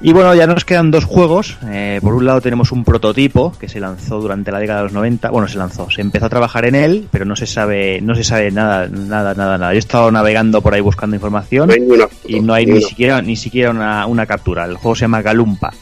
Y 0.00 0.12
bueno, 0.12 0.34
ya 0.34 0.46
nos 0.46 0.64
quedan 0.64 0.90
dos 0.90 1.04
juegos. 1.04 1.56
Eh, 1.68 2.00
por 2.02 2.14
un 2.14 2.26
lado 2.26 2.42
tenemos 2.42 2.70
un 2.70 2.84
prototipo 2.84 3.52
que 3.58 3.68
se 3.68 3.80
lanzó 3.80 4.20
durante 4.20 4.52
la 4.52 4.58
década 4.58 4.80
de 4.80 4.84
los 4.84 4.92
90. 4.92 5.30
Bueno, 5.30 5.48
se 5.48 5.56
lanzó, 5.56 5.90
se 5.90 6.02
empezó 6.02 6.26
a 6.26 6.28
trabajar 6.28 6.66
en 6.66 6.74
él, 6.74 7.08
pero 7.10 7.24
no 7.24 7.34
se 7.34 7.46
sabe, 7.46 8.00
no 8.02 8.14
se 8.14 8.22
sabe 8.22 8.50
nada, 8.50 8.88
nada, 8.88 9.34
nada, 9.34 9.56
nada. 9.56 9.72
Yo 9.72 9.76
he 9.76 9.78
estado 9.78 10.10
navegando 10.10 10.60
por 10.60 10.74
ahí 10.74 10.82
buscando 10.82 11.16
información 11.16 11.68
No 11.68 12.08
y 12.26 12.40
no 12.40 12.52
hay 12.52 12.66
ni 12.66 12.82
siquiera, 12.82 13.22
ni 13.22 13.36
siquiera 13.36 13.70
una, 13.70 14.06
una 14.06 14.26
captura. 14.26 14.66
El 14.66 14.76
juego 14.76 14.94
se 14.94 15.02
llama 15.02 15.22
Galumpa 15.22 15.72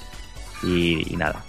y, 0.63 1.13
y 1.13 1.17
nada. 1.17 1.43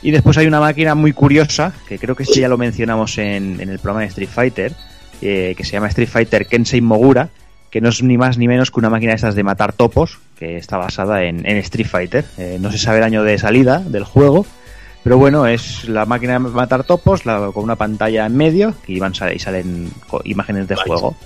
Y 0.00 0.10
después 0.10 0.36
hay 0.38 0.46
una 0.46 0.60
máquina 0.60 0.94
muy 0.94 1.12
curiosa, 1.12 1.72
que 1.88 1.98
creo 1.98 2.14
que 2.14 2.24
este 2.24 2.40
ya 2.40 2.48
lo 2.48 2.58
mencionamos 2.58 3.18
en, 3.18 3.58
en 3.58 3.70
el 3.70 3.78
programa 3.78 4.02
de 4.02 4.08
Street 4.08 4.28
Fighter, 4.28 4.72
eh, 5.22 5.54
que 5.56 5.64
se 5.64 5.72
llama 5.72 5.88
Street 5.88 6.08
Fighter 6.08 6.46
Kensei 6.46 6.82
Mogura, 6.82 7.30
que 7.74 7.80
no 7.80 7.88
es 7.88 8.04
ni 8.04 8.16
más 8.16 8.38
ni 8.38 8.46
menos 8.46 8.70
que 8.70 8.78
una 8.78 8.88
máquina 8.88 9.10
de 9.10 9.16
esas 9.16 9.34
de 9.34 9.42
matar 9.42 9.72
topos, 9.72 10.20
que 10.38 10.56
está 10.56 10.76
basada 10.76 11.24
en, 11.24 11.44
en 11.44 11.56
Street 11.56 11.88
Fighter. 11.88 12.24
Eh, 12.38 12.56
no 12.60 12.70
se 12.70 12.78
sabe 12.78 12.98
el 12.98 13.02
año 13.02 13.24
de 13.24 13.36
salida 13.36 13.80
del 13.80 14.04
juego, 14.04 14.46
pero 15.02 15.18
bueno, 15.18 15.44
es 15.48 15.88
la 15.88 16.06
máquina 16.06 16.34
de 16.34 16.38
matar 16.38 16.84
topos 16.84 17.26
la- 17.26 17.50
con 17.52 17.64
una 17.64 17.74
pantalla 17.74 18.26
en 18.26 18.36
medio 18.36 18.74
y, 18.86 19.00
van, 19.00 19.12
y 19.34 19.40
salen 19.40 19.90
imágenes 20.22 20.68
de 20.68 20.76
juego. 20.76 21.16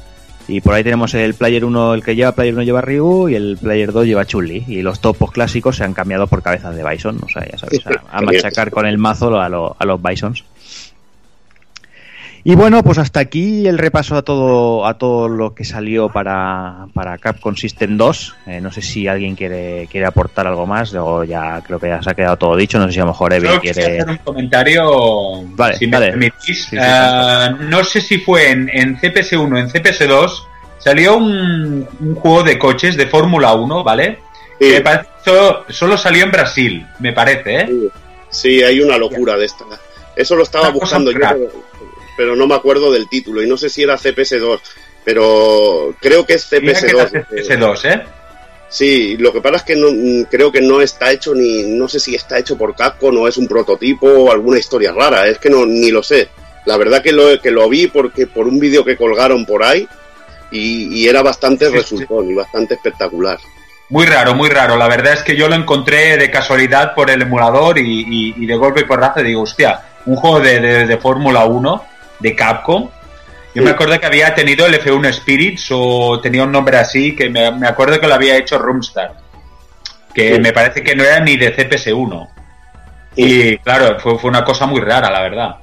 Y 0.48 0.62
por 0.62 0.72
ahí 0.72 0.82
tenemos 0.82 1.12
el 1.12 1.34
Player 1.34 1.62
1, 1.66 1.92
el 1.92 2.02
que 2.02 2.16
lleva 2.16 2.32
Player 2.32 2.54
1 2.54 2.62
lleva 2.62 2.80
Ryu 2.80 3.28
y 3.28 3.34
el 3.34 3.58
Player 3.60 3.92
2 3.92 4.06
lleva 4.06 4.24
Chun-Li. 4.24 4.64
Y 4.68 4.80
los 4.80 5.00
topos 5.00 5.30
clásicos 5.30 5.76
se 5.76 5.84
han 5.84 5.92
cambiado 5.92 6.26
por 6.28 6.42
cabezas 6.42 6.74
de 6.74 6.82
Bison, 6.82 7.18
o 7.22 7.28
sea, 7.28 7.46
ya 7.46 7.58
sabéis, 7.58 7.86
a, 7.86 8.16
a 8.16 8.22
machacar 8.22 8.70
con 8.70 8.86
el 8.86 8.96
mazo 8.96 9.38
a, 9.38 9.50
lo- 9.50 9.76
a 9.78 9.84
los 9.84 10.02
Bisons. 10.02 10.44
Y 12.44 12.54
bueno, 12.54 12.82
pues 12.82 12.98
hasta 12.98 13.20
aquí 13.20 13.66
el 13.66 13.76
repaso 13.78 14.16
a 14.16 14.22
todo 14.22 14.86
a 14.86 14.96
todo 14.96 15.28
lo 15.28 15.54
que 15.54 15.64
salió 15.64 16.08
para, 16.08 16.86
para 16.94 17.18
Capcom 17.18 17.54
System 17.56 17.96
2. 17.98 18.36
Eh, 18.46 18.60
no 18.60 18.72
sé 18.72 18.80
si 18.80 19.06
alguien 19.08 19.34
quiere, 19.34 19.86
quiere 19.90 20.06
aportar 20.06 20.46
algo 20.46 20.66
más, 20.66 20.92
luego 20.92 21.24
ya 21.24 21.60
creo 21.66 21.78
que 21.78 21.88
ya 21.88 22.02
se 22.02 22.10
ha 22.10 22.14
quedado 22.14 22.36
todo 22.36 22.56
dicho. 22.56 22.78
No 22.78 22.86
sé 22.86 22.92
si 22.94 23.00
a 23.00 23.04
lo 23.04 23.08
mejor 23.10 23.32
Evi 23.34 23.48
quiere... 23.60 23.82
hacer 24.00 24.08
un 24.08 24.16
comentario, 24.18 25.42
Vale, 25.56 25.76
si 25.76 25.86
me 25.88 25.98
permitís. 25.98 26.64
Sí, 26.64 26.70
sí, 26.70 26.76
Eh, 26.80 27.48
no 27.68 27.84
sé 27.84 28.00
si 28.00 28.18
fue 28.18 28.50
en, 28.50 28.68
en 28.72 28.96
CPS1 28.98 29.52
o 29.52 29.56
en 29.58 29.68
CPS2, 29.68 30.42
salió 30.78 31.16
un, 31.18 31.86
un 32.00 32.14
juego 32.14 32.42
de 32.44 32.58
coches 32.58 32.96
de 32.96 33.06
Fórmula 33.08 33.52
1, 33.54 33.84
¿vale? 33.84 34.20
Me 34.60 34.80
parece- 34.80 35.08
solo, 35.24 35.64
solo 35.68 35.98
salió 35.98 36.24
en 36.24 36.30
Brasil, 36.30 36.86
me 37.00 37.12
parece, 37.12 37.60
¿eh? 37.60 37.68
Sí, 38.30 38.62
hay 38.62 38.80
una 38.80 38.96
locura 38.96 39.36
de 39.36 39.44
esta. 39.44 39.64
Eso 40.16 40.34
lo 40.34 40.42
estaba 40.44 40.70
buscando 40.70 41.12
yo. 41.12 41.18
Pero, 42.18 42.36
no 42.36 42.46
me 42.46 42.54
acuerdo 42.56 42.92
del 42.92 43.08
título. 43.08 43.42
Y 43.42 43.48
no 43.48 43.56
sé 43.56 43.70
si 43.70 43.82
era 43.84 43.96
CPS2, 43.96 44.60
pero 45.04 45.94
creo 46.00 46.26
que 46.26 46.34
es 46.34 46.46
Mira 46.52 46.74
que 46.78 46.86
CPS2. 46.88 46.90
era 46.90 47.10
CPS2, 47.10 47.84
¿eh? 47.94 48.02
Sí, 48.68 49.16
lo 49.16 49.32
que 49.32 49.40
pasa 49.40 49.56
es 49.56 49.62
que 49.62 49.76
no, 49.76 49.88
creo 50.30 50.52
que 50.52 50.60
no 50.60 50.82
está 50.82 51.10
hecho 51.10 51.34
ni, 51.34 51.62
no 51.62 51.88
sé 51.88 51.98
si 51.98 52.14
está 52.14 52.38
hecho 52.38 52.58
por 52.58 52.74
Capcom 52.76 53.16
o 53.16 53.26
es 53.26 53.38
un 53.38 53.48
prototipo 53.48 54.06
o 54.06 54.30
alguna 54.30 54.58
historia 54.58 54.92
rara, 54.92 55.26
es 55.26 55.38
que 55.38 55.48
no, 55.48 55.64
ni 55.64 55.90
lo 55.90 56.02
sé. 56.02 56.28
La 56.66 56.76
verdad 56.76 57.02
que 57.02 57.12
lo, 57.12 57.40
que 57.40 57.50
lo 57.50 57.66
vi 57.70 57.86
porque 57.86 58.26
por 58.26 58.46
un 58.46 58.58
vídeo 58.60 58.84
que 58.84 58.96
colgaron 58.98 59.46
por 59.46 59.62
ahí 59.64 59.88
y, 60.50 60.94
y 61.00 61.08
era 61.08 61.22
bastante 61.22 61.70
resultón 61.70 62.30
y 62.30 62.34
bastante 62.34 62.74
espectacular. 62.74 63.38
Muy 63.88 64.04
raro, 64.04 64.34
muy 64.34 64.50
raro. 64.50 64.76
La 64.76 64.86
verdad 64.86 65.14
es 65.14 65.22
que 65.22 65.34
yo 65.34 65.48
lo 65.48 65.54
encontré 65.54 66.18
de 66.18 66.30
casualidad 66.30 66.94
por 66.94 67.08
el 67.08 67.22
emulador 67.22 67.78
y, 67.78 68.02
y- 68.06 68.34
y 68.36 68.44
de 68.46 68.54
golpe 68.56 68.80
y 68.80 68.84
porrazo 68.84 69.22
digo, 69.22 69.40
hostia, 69.40 69.80
un 70.04 70.16
juego 70.16 70.40
de, 70.40 70.60
de- 70.60 70.86
de 70.86 70.96
Fórmula 70.98 71.46
1 71.46 71.84
de 72.20 72.34
Capcom. 72.34 72.88
Yo 73.54 73.62
me 73.62 73.70
acuerdo 73.70 73.98
que 73.98 74.06
había 74.06 74.34
tenido 74.34 74.66
el 74.66 74.74
F1 74.80 75.12
Spirits 75.12 75.66
o 75.70 76.20
tenía 76.20 76.44
un 76.44 76.52
nombre 76.52 76.76
así, 76.76 77.16
que 77.16 77.28
me, 77.28 77.50
me 77.52 77.66
acuerdo 77.66 77.98
que 77.98 78.06
lo 78.06 78.14
había 78.14 78.36
hecho 78.36 78.58
Roomstar, 78.58 79.14
que 80.14 80.34
Sí. 80.34 80.40
me 80.40 80.52
parece 80.52 80.82
que 80.82 80.94
no 80.94 81.02
era 81.02 81.18
ni 81.20 81.36
de 81.36 81.56
CPS1. 81.56 82.28
Y 83.16 83.56
claro, 83.58 83.98
fue, 83.98 84.16
fue 84.18 84.30
una 84.30 84.44
cosa 84.44 84.66
muy 84.66 84.80
rara, 84.80 85.10
la 85.10 85.22
verdad. 85.22 85.56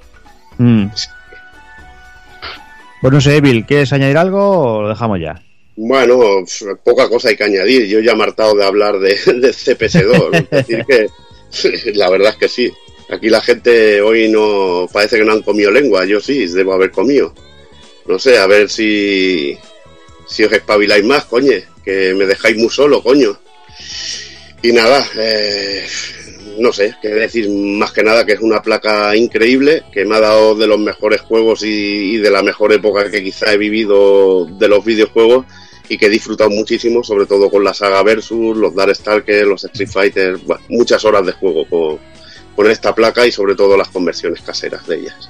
Mm. 0.57 0.87
Pues 3.01 3.13
no 3.13 3.21
sé, 3.21 3.37
Evil, 3.37 3.65
¿quieres 3.65 3.93
añadir 3.93 4.17
algo 4.17 4.39
o 4.77 4.81
lo 4.81 4.89
dejamos 4.89 5.19
ya? 5.19 5.39
Bueno, 5.77 6.17
poca 6.83 7.07
cosa 7.07 7.29
hay 7.29 7.37
que 7.37 7.43
añadir. 7.43 7.85
Yo 7.87 7.99
ya 7.99 8.13
me 8.15 8.21
he 8.21 8.27
hartado 8.27 8.55
de 8.55 8.65
hablar 8.65 8.97
de, 8.99 9.09
de 9.25 9.49
CPS2. 9.49 10.33
Es 10.33 10.49
decir, 10.49 10.85
que 10.85 11.91
la 11.93 12.09
verdad 12.09 12.29
es 12.29 12.35
que 12.37 12.47
sí. 12.49 12.73
Aquí 13.09 13.29
la 13.29 13.41
gente 13.41 14.01
hoy 14.01 14.29
no 14.29 14.87
parece 14.91 15.17
que 15.17 15.25
no 15.25 15.33
han 15.33 15.41
comido 15.41 15.71
lengua. 15.71 16.05
Yo 16.05 16.19
sí, 16.19 16.47
debo 16.47 16.73
haber 16.73 16.91
comido. 16.91 17.33
No 18.07 18.17
sé, 18.19 18.37
a 18.37 18.47
ver 18.47 18.69
si, 18.69 19.57
si 20.27 20.43
os 20.43 20.51
espabiláis 20.51 21.03
más, 21.03 21.25
coño. 21.25 21.53
Que 21.83 22.13
me 22.15 22.25
dejáis 22.25 22.57
muy 22.57 22.69
solo, 22.69 23.03
coño. 23.03 23.39
Y 24.61 24.71
nada, 24.71 25.07
eh, 25.17 25.85
no 26.57 26.71
sé, 26.71 26.95
qué 27.01 27.09
decir 27.09 27.49
más 27.49 27.91
que 27.91 28.03
nada 28.03 28.25
que 28.25 28.33
es 28.33 28.39
una 28.39 28.61
placa 28.61 29.15
increíble, 29.15 29.83
que 29.91 30.05
me 30.05 30.15
ha 30.15 30.21
dado 30.21 30.55
de 30.55 30.67
los 30.67 30.79
mejores 30.79 31.21
juegos 31.21 31.63
y, 31.63 32.17
de 32.17 32.31
la 32.31 32.41
mejor 32.41 32.73
época 32.73 33.11
que 33.11 33.23
quizá 33.23 33.53
he 33.53 33.57
vivido 33.57 34.45
de 34.45 34.67
los 34.67 34.83
videojuegos 34.83 35.45
y 35.87 35.97
que 35.97 36.07
he 36.07 36.09
disfrutado 36.09 36.49
muchísimo, 36.49 37.03
sobre 37.03 37.27
todo 37.27 37.51
con 37.51 37.63
la 37.63 37.73
saga 37.73 38.01
Versus, 38.01 38.57
los 38.57 38.73
Darkstalkers, 38.73 39.47
los 39.47 39.63
Street 39.65 39.89
Fighter, 39.89 40.39
muchas 40.69 41.05
horas 41.05 41.25
de 41.25 41.33
juego 41.33 41.99
con 42.55 42.69
esta 42.69 42.95
placa 42.95 43.25
y 43.25 43.31
sobre 43.31 43.55
todo 43.55 43.77
las 43.77 43.89
conversiones 43.89 44.41
caseras 44.41 44.87
de 44.87 44.97
ellas. 44.97 45.29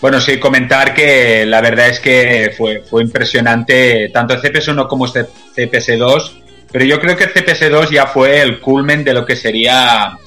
Bueno, 0.00 0.20
sí, 0.20 0.38
comentar 0.38 0.94
que 0.94 1.46
la 1.46 1.60
verdad 1.60 1.88
es 1.88 2.00
que 2.00 2.54
fue, 2.56 2.80
fue 2.80 3.02
impresionante 3.02 4.10
tanto 4.12 4.34
el 4.34 4.42
CPS1 4.42 4.86
como 4.88 5.06
este 5.06 5.26
CPS2, 5.56 6.32
pero 6.70 6.84
yo 6.84 7.00
creo 7.00 7.16
que 7.16 7.24
el 7.24 7.32
CPS2 7.32 7.90
ya 7.90 8.06
fue 8.06 8.42
el 8.42 8.60
culmen 8.60 9.02
de 9.04 9.14
lo 9.14 9.24
que 9.24 9.36
sería 9.36 10.18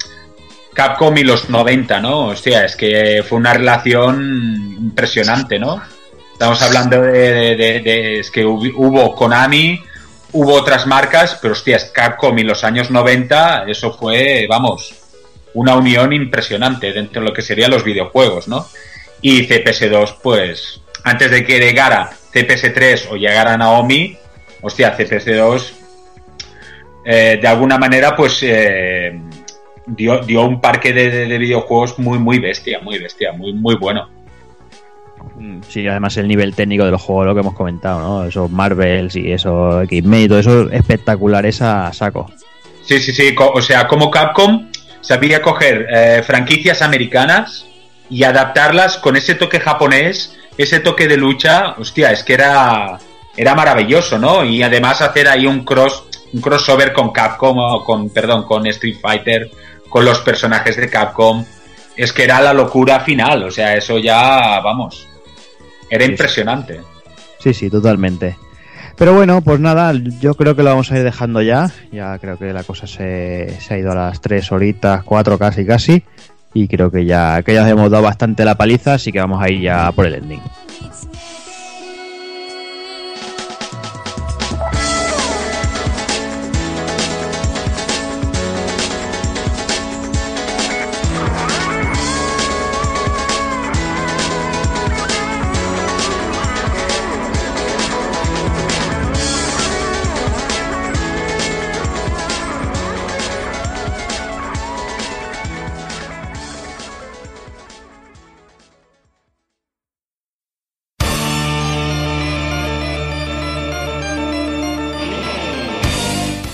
Capcom 0.74 1.16
y 1.16 1.22
los 1.22 1.48
90, 1.48 2.00
¿no? 2.00 2.26
Hostia, 2.26 2.64
es 2.64 2.74
que 2.74 3.24
fue 3.26 3.38
una 3.38 3.54
relación 3.54 4.76
impresionante, 4.80 5.58
¿no? 5.58 5.80
Estamos 6.32 6.60
hablando 6.62 7.02
de, 7.02 8.18
es 8.20 8.30
que 8.30 8.44
hubo, 8.44 8.64
hubo 8.76 9.14
Konami, 9.14 9.80
hubo 10.32 10.54
otras 10.54 10.86
marcas, 10.86 11.38
pero 11.40 11.52
hostias, 11.52 11.90
Capcom 11.94 12.36
y 12.38 12.42
los 12.42 12.64
años 12.64 12.90
90, 12.90 13.64
eso 13.68 13.92
fue, 13.92 14.46
vamos, 14.48 14.99
una 15.54 15.76
unión 15.76 16.12
impresionante 16.12 16.92
dentro 16.92 17.22
de 17.22 17.28
lo 17.28 17.34
que 17.34 17.42
serían 17.42 17.70
los 17.70 17.84
videojuegos, 17.84 18.48
¿no? 18.48 18.66
Y 19.22 19.46
CPS2, 19.46 20.16
pues, 20.22 20.80
antes 21.04 21.30
de 21.30 21.44
que 21.44 21.58
llegara 21.58 22.10
CPS3 22.32 23.08
o 23.10 23.16
llegara 23.16 23.56
Naomi, 23.56 24.16
hostia, 24.62 24.96
CPS2, 24.96 25.72
eh, 27.04 27.38
de 27.40 27.48
alguna 27.48 27.78
manera, 27.78 28.14
pues, 28.14 28.38
eh, 28.42 29.18
dio, 29.86 30.18
dio 30.24 30.42
un 30.44 30.60
parque 30.60 30.92
de, 30.92 31.10
de- 31.10 31.26
de 31.26 31.38
videojuegos 31.38 31.98
muy, 31.98 32.18
muy 32.18 32.38
bestia, 32.38 32.78
muy 32.80 32.98
bestia, 32.98 33.32
muy, 33.32 33.52
muy 33.52 33.74
bueno. 33.76 34.08
Mm, 35.36 35.60
Sí, 35.68 35.86
además 35.86 36.16
el 36.16 36.28
nivel 36.28 36.54
técnico 36.54 36.84
del 36.84 36.96
juego, 36.96 37.24
lo 37.24 37.34
que 37.34 37.40
hemos 37.40 37.54
comentado, 37.54 38.00
¿no? 38.00 38.24
Esos 38.24 38.50
Marvels 38.50 39.16
y 39.16 39.32
eso, 39.32 39.82
X-Men 39.82 40.20
y 40.22 40.28
todo 40.28 40.38
eso 40.38 40.70
espectacular 40.70 41.44
a 41.46 41.92
saco. 41.92 42.30
Sí, 42.82 42.98
sí, 43.00 43.12
sí. 43.12 43.34
O 43.38 43.60
sea, 43.62 43.86
como 43.86 44.10
Capcom 44.10 44.68
sabía 45.00 45.42
coger 45.42 45.86
eh, 45.90 46.22
franquicias 46.24 46.82
americanas 46.82 47.66
y 48.08 48.24
adaptarlas 48.24 48.96
con 48.98 49.16
ese 49.16 49.34
toque 49.34 49.60
japonés, 49.60 50.36
ese 50.58 50.80
toque 50.80 51.08
de 51.08 51.16
lucha. 51.16 51.74
Hostia, 51.78 52.10
es 52.12 52.22
que 52.24 52.34
era, 52.34 52.98
era 53.36 53.54
maravilloso, 53.54 54.18
¿no? 54.18 54.44
Y 54.44 54.62
además 54.62 55.00
hacer 55.00 55.28
ahí 55.28 55.46
un 55.46 55.64
cross, 55.64 56.04
un 56.32 56.40
crossover 56.40 56.92
con 56.92 57.12
Capcom 57.12 57.58
o 57.58 57.84
con, 57.84 58.10
perdón, 58.10 58.44
con 58.44 58.66
Street 58.66 58.98
Fighter, 59.00 59.50
con 59.88 60.04
los 60.04 60.20
personajes 60.20 60.76
de 60.76 60.88
Capcom. 60.90 61.44
Es 61.96 62.12
que 62.12 62.24
era 62.24 62.40
la 62.40 62.52
locura 62.52 63.00
final. 63.00 63.44
O 63.44 63.50
sea, 63.50 63.76
eso 63.76 63.98
ya, 63.98 64.60
vamos, 64.60 65.06
era 65.88 66.04
impresionante. 66.04 66.80
Sí, 67.38 67.54
sí, 67.54 67.70
totalmente. 67.70 68.36
Pero 69.00 69.14
bueno, 69.14 69.40
pues 69.40 69.58
nada, 69.60 69.94
yo 69.94 70.34
creo 70.34 70.54
que 70.54 70.62
lo 70.62 70.68
vamos 70.68 70.92
a 70.92 70.98
ir 70.98 71.04
dejando 71.04 71.40
ya. 71.40 71.70
Ya 71.90 72.18
creo 72.18 72.36
que 72.36 72.52
la 72.52 72.64
cosa 72.64 72.86
se, 72.86 73.56
se 73.58 73.72
ha 73.72 73.78
ido 73.78 73.92
a 73.92 73.94
las 73.94 74.20
tres 74.20 74.52
horitas, 74.52 75.02
cuatro 75.04 75.38
casi 75.38 75.64
casi. 75.64 76.04
Y 76.52 76.68
creo 76.68 76.90
que 76.90 77.06
ya, 77.06 77.40
que 77.42 77.54
ya 77.54 77.62
os 77.64 77.70
hemos 77.70 77.90
dado 77.90 78.02
bastante 78.02 78.44
la 78.44 78.56
paliza, 78.56 78.92
así 78.92 79.10
que 79.10 79.18
vamos 79.18 79.42
a 79.42 79.48
ir 79.48 79.62
ya 79.62 79.90
por 79.92 80.04
el 80.04 80.16
ending. 80.16 80.42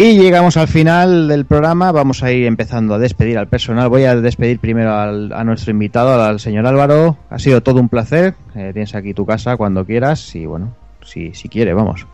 Y 0.00 0.16
llegamos 0.16 0.56
al 0.56 0.68
final 0.68 1.26
del 1.26 1.44
programa, 1.44 1.90
vamos 1.90 2.22
a 2.22 2.30
ir 2.30 2.46
empezando 2.46 2.94
a 2.94 2.98
despedir 2.98 3.36
al 3.36 3.48
personal. 3.48 3.88
Voy 3.88 4.04
a 4.04 4.14
despedir 4.14 4.60
primero 4.60 4.94
al- 4.94 5.32
a 5.32 5.42
nuestro 5.42 5.72
invitado, 5.72 6.22
al 6.22 6.38
señor 6.38 6.66
Álvaro. 6.66 7.16
Ha 7.30 7.38
sido 7.40 7.62
todo 7.64 7.80
un 7.80 7.88
placer. 7.88 8.34
Eh, 8.54 8.70
tienes 8.72 8.94
aquí 8.94 9.12
tu 9.12 9.26
casa 9.26 9.56
cuando 9.56 9.84
quieras 9.84 10.36
y 10.36 10.46
bueno, 10.46 10.72
si, 11.04 11.34
si 11.34 11.48
quiere, 11.48 11.74
vamos. 11.74 12.06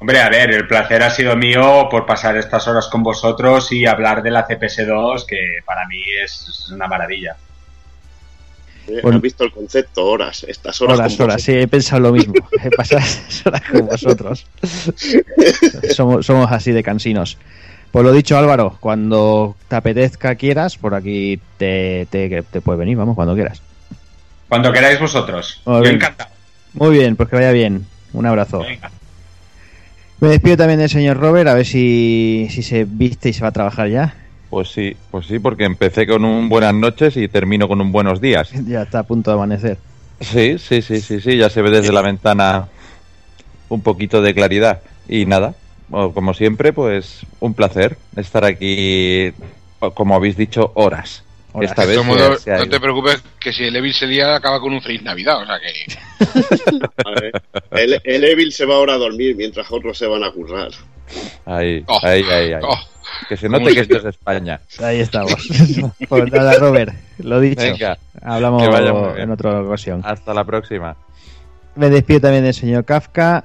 Hombre, 0.00 0.20
a 0.20 0.28
ver, 0.30 0.50
el 0.50 0.66
placer 0.66 1.02
ha 1.04 1.10
sido 1.10 1.36
mío 1.36 1.86
por 1.88 2.06
pasar 2.06 2.36
estas 2.36 2.66
horas 2.66 2.88
con 2.88 3.04
vosotros 3.04 3.70
y 3.70 3.86
hablar 3.86 4.20
de 4.22 4.30
la 4.32 4.48
CPS2, 4.48 5.26
que 5.26 5.38
para 5.64 5.86
mí 5.86 6.02
es 6.24 6.70
una 6.74 6.88
maravilla. 6.88 7.36
Eh, 8.90 9.00
Bueno. 9.02 9.16
¿Has 9.18 9.22
visto 9.22 9.44
el 9.44 9.52
concepto? 9.52 10.04
Horas. 10.06 10.44
Estas 10.48 10.80
horas. 10.82 11.18
Horas, 11.20 11.42
sí, 11.42 11.52
he 11.52 11.68
pensado 11.68 12.00
lo 12.02 12.12
mismo. 12.12 12.34
He 12.64 12.70
pasado 12.70 13.02
horas 13.46 13.62
con 13.70 13.86
vosotros. 13.86 14.46
somos, 15.94 16.26
somos 16.26 16.50
así 16.50 16.72
de 16.72 16.82
cansinos. 16.82 17.38
Pues 17.92 18.04
lo 18.04 18.12
dicho, 18.12 18.38
Álvaro, 18.38 18.76
cuando 18.80 19.56
te 19.68 19.76
apetezca 19.76 20.34
quieras, 20.36 20.76
por 20.76 20.94
aquí 20.94 21.40
te, 21.56 22.06
te, 22.10 22.42
te 22.42 22.60
puedes 22.60 22.78
venir, 22.78 22.96
vamos, 22.96 23.16
cuando 23.16 23.34
quieras. 23.34 23.62
Cuando 24.48 24.72
queráis 24.72 25.00
vosotros. 25.00 25.60
Muy 25.64 25.76
Yo 25.76 25.82
bien. 25.82 25.94
encantado. 25.96 26.30
Muy 26.74 26.90
bien, 26.96 27.16
pues 27.16 27.28
que 27.28 27.36
vaya 27.36 27.50
bien. 27.52 27.86
Un 28.12 28.26
abrazo. 28.26 28.60
Venga. 28.60 28.90
Me 30.20 30.28
despido 30.28 30.56
también 30.58 30.78
del 30.78 30.90
señor 30.90 31.16
Robert, 31.16 31.48
a 31.48 31.54
ver 31.54 31.66
si, 31.66 32.46
si 32.50 32.62
se 32.62 32.84
viste 32.84 33.30
y 33.30 33.32
se 33.32 33.40
va 33.42 33.48
a 33.48 33.52
trabajar 33.52 33.88
ya. 33.88 34.14
Pues 34.50 34.68
sí, 34.72 34.96
pues 35.12 35.26
sí, 35.26 35.38
porque 35.38 35.64
empecé 35.64 36.06
con 36.06 36.24
un 36.24 36.48
buenas 36.48 36.74
noches 36.74 37.16
y 37.16 37.28
termino 37.28 37.68
con 37.68 37.80
un 37.80 37.92
buenos 37.92 38.20
días. 38.20 38.50
Ya 38.66 38.82
está 38.82 39.00
a 39.00 39.02
punto 39.04 39.30
de 39.30 39.36
amanecer. 39.36 39.78
Sí, 40.20 40.58
sí, 40.58 40.82
sí, 40.82 41.00
sí, 41.00 41.20
sí, 41.20 41.36
ya 41.36 41.48
se 41.48 41.62
ve 41.62 41.70
desde 41.70 41.92
la 41.92 42.02
ventana 42.02 42.68
un 43.68 43.80
poquito 43.80 44.20
de 44.20 44.34
claridad. 44.34 44.80
Y 45.08 45.24
nada, 45.24 45.54
como 45.90 46.34
siempre, 46.34 46.72
pues 46.72 47.24
un 47.40 47.54
placer 47.54 47.96
estar 48.16 48.44
aquí, 48.44 49.32
como 49.94 50.14
habéis 50.14 50.36
dicho, 50.36 50.72
horas. 50.74 51.24
Horas. 51.52 51.70
Esta 51.70 51.84
vez 51.84 51.98
se- 52.42 52.52
ha 52.52 52.58
no 52.58 52.68
te 52.68 52.80
preocupes 52.80 53.22
que 53.40 53.52
si 53.52 53.64
el 53.64 53.76
Evil 53.76 53.92
se 53.94 54.06
lía 54.06 54.34
acaba 54.36 54.60
con 54.60 54.72
un 54.72 54.80
feliz 54.82 55.02
Navidad, 55.02 55.42
o 55.42 55.46
sea 55.46 55.58
que... 55.60 56.80
El, 57.72 58.00
el 58.04 58.24
Evil 58.24 58.52
se 58.52 58.64
va 58.66 58.74
ahora 58.76 58.94
a 58.94 58.98
dormir 58.98 59.36
mientras 59.36 59.70
otros 59.70 59.96
se 59.96 60.06
van 60.06 60.22
a 60.24 60.30
currar. 60.32 60.68
Ahí, 61.46 61.82
Oh, 61.86 61.98
ahí, 62.02 62.22
ahí, 62.22 62.52
ahí. 62.52 62.62
oh. 62.62 62.76
Que 63.28 63.36
se 63.36 63.48
note 63.48 63.72
que 63.74 63.80
esto 63.80 63.96
es 63.98 64.04
España. 64.04 64.60
Ahí 64.82 65.00
estamos. 65.00 65.34
pues 66.08 66.32
nada, 66.32 66.54
Robert, 66.58 66.94
lo 67.18 67.40
dicho. 67.40 67.60
Venga, 67.62 67.98
Hablamos 68.22 68.62
en 69.18 69.30
otra 69.30 69.60
ocasión. 69.62 70.02
Hasta 70.04 70.32
la 70.34 70.44
próxima. 70.44 70.96
Me 71.76 71.88
despido 71.90 72.20
también 72.20 72.44
del 72.44 72.54
señor 72.54 72.84
Kafka. 72.84 73.44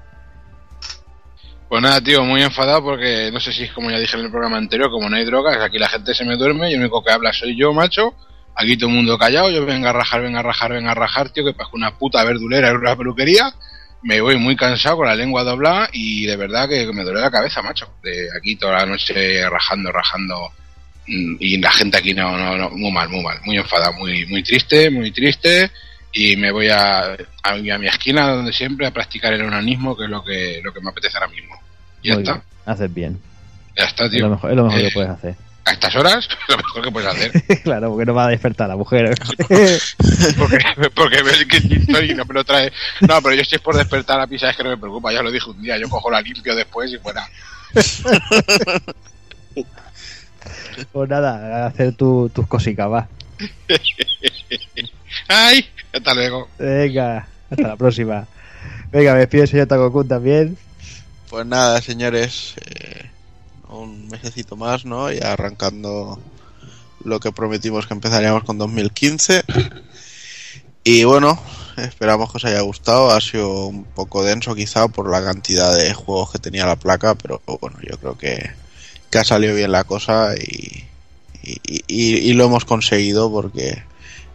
Pues 1.76 1.84
nada, 1.84 2.00
tío, 2.00 2.24
muy 2.24 2.42
enfadado 2.42 2.82
porque 2.86 3.30
no 3.34 3.40
sé 3.42 3.52
si 3.52 3.64
es 3.64 3.74
como 3.74 3.92
ya 3.92 4.00
dije 4.00 4.16
en 4.16 4.24
el 4.24 4.32
programa 4.32 4.56
anterior, 4.56 4.90
como 4.90 5.10
no 5.10 5.18
hay 5.18 5.26
drogas, 5.26 5.58
aquí 5.62 5.78
la 5.78 5.90
gente 5.90 6.14
se 6.14 6.24
me 6.24 6.38
duerme 6.38 6.72
y 6.72 6.74
el 6.76 6.80
único 6.80 7.04
que 7.04 7.12
habla 7.12 7.34
soy 7.34 7.54
yo, 7.58 7.74
macho. 7.74 8.14
Aquí 8.56 8.78
todo 8.78 8.90
el 8.90 8.96
mundo 8.96 9.18
callado, 9.18 9.52
yo 9.52 9.66
venga 9.66 9.90
a 9.90 9.92
rajar, 9.92 10.22
venga 10.22 10.40
a 10.40 10.44
rajar, 10.44 10.72
venga 10.72 10.92
a 10.92 10.96
rajar, 10.96 11.32
tío, 11.32 11.44
que 11.44 11.52
parezco 11.52 11.76
una 11.76 11.98
puta 11.98 12.24
verdulera 12.24 12.70
en 12.70 12.78
una 12.78 12.96
peluquería. 12.96 13.54
Me 14.04 14.22
voy 14.22 14.38
muy 14.38 14.56
cansado 14.56 14.96
con 14.96 15.08
la 15.08 15.16
lengua 15.18 15.44
doblada 15.44 15.90
y 15.92 16.26
de 16.26 16.38
verdad 16.38 16.70
que 16.70 16.88
me 16.94 17.04
duele 17.04 17.20
la 17.20 17.30
cabeza, 17.30 17.62
macho. 17.62 17.90
De 18.02 18.30
aquí 18.38 18.56
toda 18.56 18.78
la 18.80 18.86
noche 18.86 19.44
rajando, 19.50 19.92
rajando. 19.92 20.54
mm, 21.08 21.36
Y 21.42 21.58
la 21.58 21.74
gente 21.74 21.98
aquí 21.98 22.14
no, 22.14 22.38
no, 22.38 22.56
no, 22.58 22.70
muy 22.70 22.90
mal, 22.94 23.10
muy 23.10 23.22
mal, 23.22 23.38
muy 23.44 23.58
enfadado, 23.58 23.92
muy, 23.96 24.26
muy 24.28 24.42
triste, 24.44 24.90
muy 24.90 25.12
triste. 25.12 25.70
Y 26.14 26.38
me 26.38 26.52
voy 26.52 26.70
a, 26.70 27.00
a, 27.02 27.16
a 27.44 27.78
mi 27.78 27.88
esquina 27.88 28.30
donde 28.30 28.54
siempre 28.54 28.88
a 28.88 28.92
practicar 28.92 29.34
el 29.34 29.42
onanismo, 29.44 29.98
que 29.98 30.06
es 30.06 30.10
lo 30.10 30.24
que, 30.24 30.62
lo 30.64 30.72
que 30.72 30.80
me 30.80 30.92
apetece 30.92 31.18
ahora 31.18 31.28
mismo. 31.28 31.65
Y 32.06 32.10
ya 32.10 32.14
Muy 32.14 32.24
está, 32.24 32.34
bien, 32.34 32.44
Haces 32.68 32.94
bien. 32.94 33.20
ya 33.76 33.84
está, 33.86 34.06
Es 34.06 34.12
tío. 34.12 34.26
lo 34.26 34.30
mejor, 34.30 34.52
es 34.52 34.56
lo 34.58 34.64
mejor 34.66 34.80
Eh, 34.80 34.84
que 34.88 34.92
puedes 34.94 35.10
hacer. 35.10 35.36
A 35.66 35.72
estas 35.72 35.96
horas, 35.96 36.30
lo 36.48 36.58
mejor 36.58 36.84
que 36.84 36.92
puedes 36.92 37.10
hacer. 37.10 37.62
claro, 37.64 37.90
porque 37.90 38.06
no 38.06 38.14
va 38.14 38.26
a 38.28 38.30
despertar 38.30 38.70
la 38.70 38.76
mujer. 38.76 39.16
Porque, 40.38 40.58
porque 40.94 41.24
ves 41.24 41.46
que 41.46 41.58
y 42.06 42.14
no 42.14 42.26
me 42.26 42.34
lo 42.36 42.44
trae. 42.44 42.72
No, 43.02 43.22
pero 43.22 43.34
yo 43.34 43.44
si 43.44 43.56
es 43.56 43.62
por 43.62 43.76
despertar 43.76 44.20
a 44.20 44.28
pisa 44.28 44.50
es 44.52 44.56
que 44.58 44.64
no 44.64 44.70
me 44.70 44.78
preocupa, 44.78 45.12
ya 45.12 45.24
lo 45.24 45.32
dije 45.32 45.50
un 45.50 45.60
día, 45.62 45.78
yo 45.78 45.90
cojo 45.90 46.12
la 46.12 46.22
limpio 46.22 46.56
después 46.56 46.92
y 46.92 46.98
fuera. 47.00 47.28
pues 50.92 51.10
nada, 51.10 51.64
a 51.64 51.68
hacer 51.68 51.94
tu- 51.96 52.30
tus 52.34 52.48
cositas, 52.48 52.90
va. 52.92 53.08
¡Ay! 55.28 55.68
Hasta 55.94 56.14
luego. 56.14 56.50
Venga, 56.60 57.28
hasta 57.50 57.68
la 57.68 57.76
próxima. 57.76 58.28
Venga, 58.92 59.14
me 59.14 59.20
despido 59.20 59.48
señor 59.48 59.68
Takokun 59.68 60.08
también. 60.08 60.58
Pues 61.36 61.46
nada, 61.48 61.82
señores, 61.82 62.54
eh, 62.66 63.12
un 63.68 64.08
mesecito 64.08 64.56
más, 64.56 64.86
¿no? 64.86 65.12
Y 65.12 65.20
arrancando 65.20 66.18
lo 67.04 67.20
que 67.20 67.34
prometimos 67.34 67.86
que 67.88 67.94
empezaríamos 67.94 68.46
con 68.46 68.58
2015. 68.58 69.44
Y 70.86 71.04
bueno, 71.04 71.38
esperamos 71.76 72.32
que 72.32 72.38
os 72.38 72.46
haya 72.46 72.62
gustado. 72.62 73.12
Ha 73.12 73.20
sido 73.20 73.66
un 73.66 73.84
poco 73.84 74.24
denso 74.24 74.56
quizá 74.56 74.88
por 74.88 75.12
la 75.12 75.22
cantidad 75.22 75.76
de 75.76 75.94
juegos 75.94 76.32
que 76.32 76.40
tenía 76.40 76.66
la 76.66 76.78
placa, 76.78 77.16
pero 77.16 77.42
bueno, 77.60 77.80
yo 77.82 77.98
creo 77.98 78.18
que, 78.18 78.52
ha 79.20 79.24
salido 79.26 79.56
bien 79.56 79.74
la 79.74 79.84
cosa 79.84 80.36
y, 80.38 80.86
y, 81.44 81.60
y- 81.88 82.30
y 82.30 82.34
lo 82.34 82.46
hemos 82.46 82.64
conseguido 82.64 83.30
porque 83.30 83.84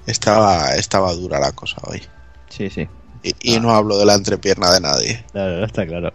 estaba, 0.06 0.74
estaba 0.74 1.14
dura 1.14 1.40
la 1.40 1.52
cosa 1.52 1.80
hoy. 1.84 2.02
Sí, 2.50 2.68
sí. 2.68 2.86
Y, 3.22 3.56
y 3.56 3.60
no 3.60 3.70
hablo 3.72 3.98
de 3.98 4.06
la 4.06 4.14
entrepierna 4.14 4.72
de 4.72 4.80
nadie. 4.80 5.24
Claro, 5.32 5.64
está 5.64 5.86
claro. 5.86 6.10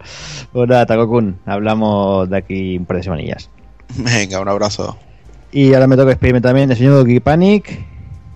Pues 0.52 0.68
nada, 0.68 0.86
Takokun, 0.86 1.38
hablamos 1.46 2.28
de 2.28 2.36
aquí 2.36 2.76
un 2.76 2.86
par 2.86 2.96
de 2.96 3.02
semanillas. 3.04 3.50
Venga, 3.96 4.40
un 4.40 4.48
abrazo. 4.48 4.98
Y 5.52 5.72
ahora 5.72 5.86
me 5.86 5.96
toca 5.96 6.08
despedirme 6.08 6.40
también 6.40 6.68
del 6.68 6.76
señor 6.76 6.94
Doki 6.94 7.20
Panic. 7.20 7.84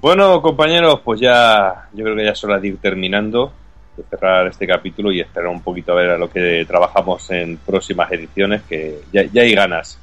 Bueno, 0.00 0.40
compañeros, 0.40 1.00
pues 1.04 1.20
ya 1.20 1.88
yo 1.92 2.04
creo 2.04 2.16
que 2.16 2.24
ya 2.24 2.30
es 2.30 2.44
hora 2.44 2.58
de 2.58 2.68
ir 2.68 2.78
terminando, 2.78 3.52
de 3.96 4.04
cerrar 4.04 4.46
este 4.46 4.66
capítulo 4.66 5.12
y 5.12 5.20
esperar 5.20 5.48
un 5.48 5.60
poquito 5.60 5.92
a 5.92 5.96
ver 5.96 6.10
a 6.10 6.16
lo 6.16 6.30
que 6.30 6.64
trabajamos 6.66 7.28
en 7.30 7.58
próximas 7.58 8.10
ediciones, 8.12 8.62
que 8.62 9.00
ya, 9.12 9.24
ya 9.24 9.42
hay 9.42 9.54
ganas. 9.54 9.98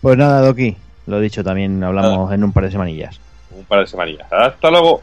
Pues 0.00 0.16
nada, 0.16 0.40
Doki, 0.40 0.76
lo 1.06 1.20
dicho, 1.20 1.44
también 1.44 1.84
hablamos 1.84 2.32
en 2.32 2.42
un 2.42 2.52
par 2.52 2.64
de 2.64 2.70
semanillas. 2.72 3.20
Un 3.56 3.64
par 3.64 3.80
de 3.80 3.86
semanillas. 3.86 4.26
Hasta 4.32 4.70
luego. 4.70 5.02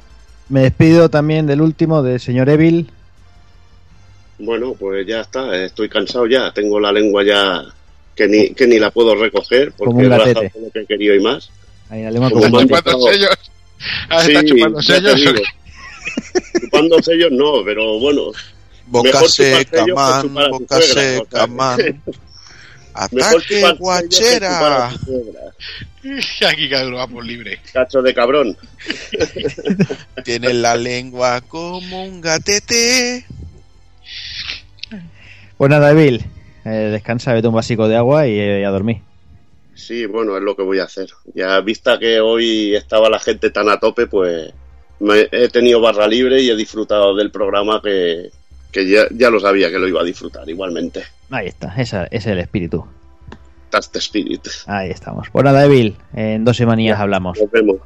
Me 0.49 0.61
despido 0.61 1.09
también 1.09 1.47
del 1.47 1.61
último, 1.61 2.03
del 2.03 2.19
señor 2.19 2.49
Evil. 2.49 2.89
Bueno, 4.37 4.75
pues 4.77 5.05
ya 5.07 5.21
está. 5.21 5.55
Estoy 5.63 5.89
cansado 5.89 6.27
ya. 6.27 6.51
Tengo 6.51 6.79
la 6.79 6.91
lengua 6.91 7.23
ya 7.23 7.63
que 8.15 8.27
ni, 8.27 8.49
que 8.53 8.67
ni 8.67 8.79
la 8.79 8.91
puedo 8.91 9.15
recoger 9.15 9.71
porque 9.77 10.03
he 10.03 10.07
gastado 10.09 10.33
todo 10.53 10.61
lo 10.65 10.71
que 10.71 10.79
he 10.81 10.85
querido 10.85 11.15
y 11.15 11.19
más. 11.21 11.49
Ahí 11.89 12.03
la 12.03 12.11
lengua 12.11 12.29
Como. 12.29 12.61
Chupando 12.61 12.99
sellos. 13.07 13.29
Ah, 14.09 14.21
Sí, 14.23 14.31
está 14.33 14.45
chupando 14.45 14.81
sellos. 14.81 15.21
Chupando 16.61 17.01
sellos 17.03 17.31
no, 17.31 17.63
pero 17.65 17.99
bueno. 17.99 18.31
Boca 18.87 19.09
Mejor 19.09 19.29
chupar 19.31 19.31
seca, 19.31 19.69
sellos 19.83 19.85
que 19.87 19.93
man, 19.93 20.21
chupar 20.21 20.43
a 20.45 20.49
tu 20.49 20.59
boca 20.59 20.81
suegra, 20.81 20.91
o 20.91 20.93
sea 20.93 21.19
seca, 21.19 21.45
que- 21.45 21.51
man. 21.51 21.77
Mejor 23.11 23.35
Ataque 23.41 23.75
guachera. 23.77 24.91
Aquí 26.47 26.69
cada 26.69 26.87
uno 26.87 26.97
va 26.97 27.07
por 27.07 27.25
libre. 27.25 27.59
Cacho 27.73 28.01
de 28.01 28.13
cabrón. 28.13 28.55
Tiene 30.23 30.53
la 30.53 30.75
lengua 30.75 31.41
como 31.41 32.03
un 32.03 32.21
gatete. 32.21 33.25
Pues 35.57 35.69
nada, 35.69 35.91
Evil, 35.91 36.23
eh, 36.65 36.69
descansa, 36.91 37.33
vete 37.33 37.47
un 37.47 37.55
básico 37.55 37.87
de 37.87 37.95
agua 37.95 38.27
y, 38.27 38.37
eh, 38.37 38.65
a 38.65 38.69
dormir. 38.69 38.97
Sí, 39.73 40.05
bueno, 40.05 40.35
es 40.37 40.43
lo 40.43 40.55
que 40.55 40.63
voy 40.63 40.79
a 40.79 40.83
hacer. 40.85 41.09
Ya 41.33 41.59
vista 41.61 41.97
que 41.99 42.19
hoy 42.19 42.75
estaba 42.75 43.09
la 43.09 43.19
gente 43.19 43.49
tan 43.49 43.69
a 43.69 43.79
tope, 43.79 44.07
pues 44.07 44.51
me- 44.99 45.27
he 45.31 45.49
tenido 45.49 45.81
barra 45.81 46.07
libre 46.07 46.41
y 46.41 46.49
he 46.49 46.55
disfrutado 46.55 47.15
del 47.15 47.31
programa 47.31 47.81
que, 47.81 48.31
que 48.71 48.87
ya, 48.89 49.05
ya 49.11 49.29
lo 49.29 49.39
sabía 49.39 49.69
que 49.69 49.79
lo 49.79 49.87
iba 49.87 50.01
a 50.01 50.05
disfrutar 50.05 50.47
igualmente. 50.49 51.03
Ahí 51.29 51.47
está, 51.47 51.73
esa- 51.77 52.05
ese 52.05 52.15
es 52.17 52.25
el 52.27 52.39
espíritu. 52.39 52.85
Spirit. 53.77 54.47
Ahí 54.67 54.89
estamos. 54.89 55.29
Pues 55.29 55.43
nada, 55.45 55.65
Evil, 55.65 55.95
en 56.13 56.45
dos 56.45 56.57
semanillas 56.57 56.99
hablamos. 56.99 57.39
Nos 57.39 57.51
vemos. 57.51 57.77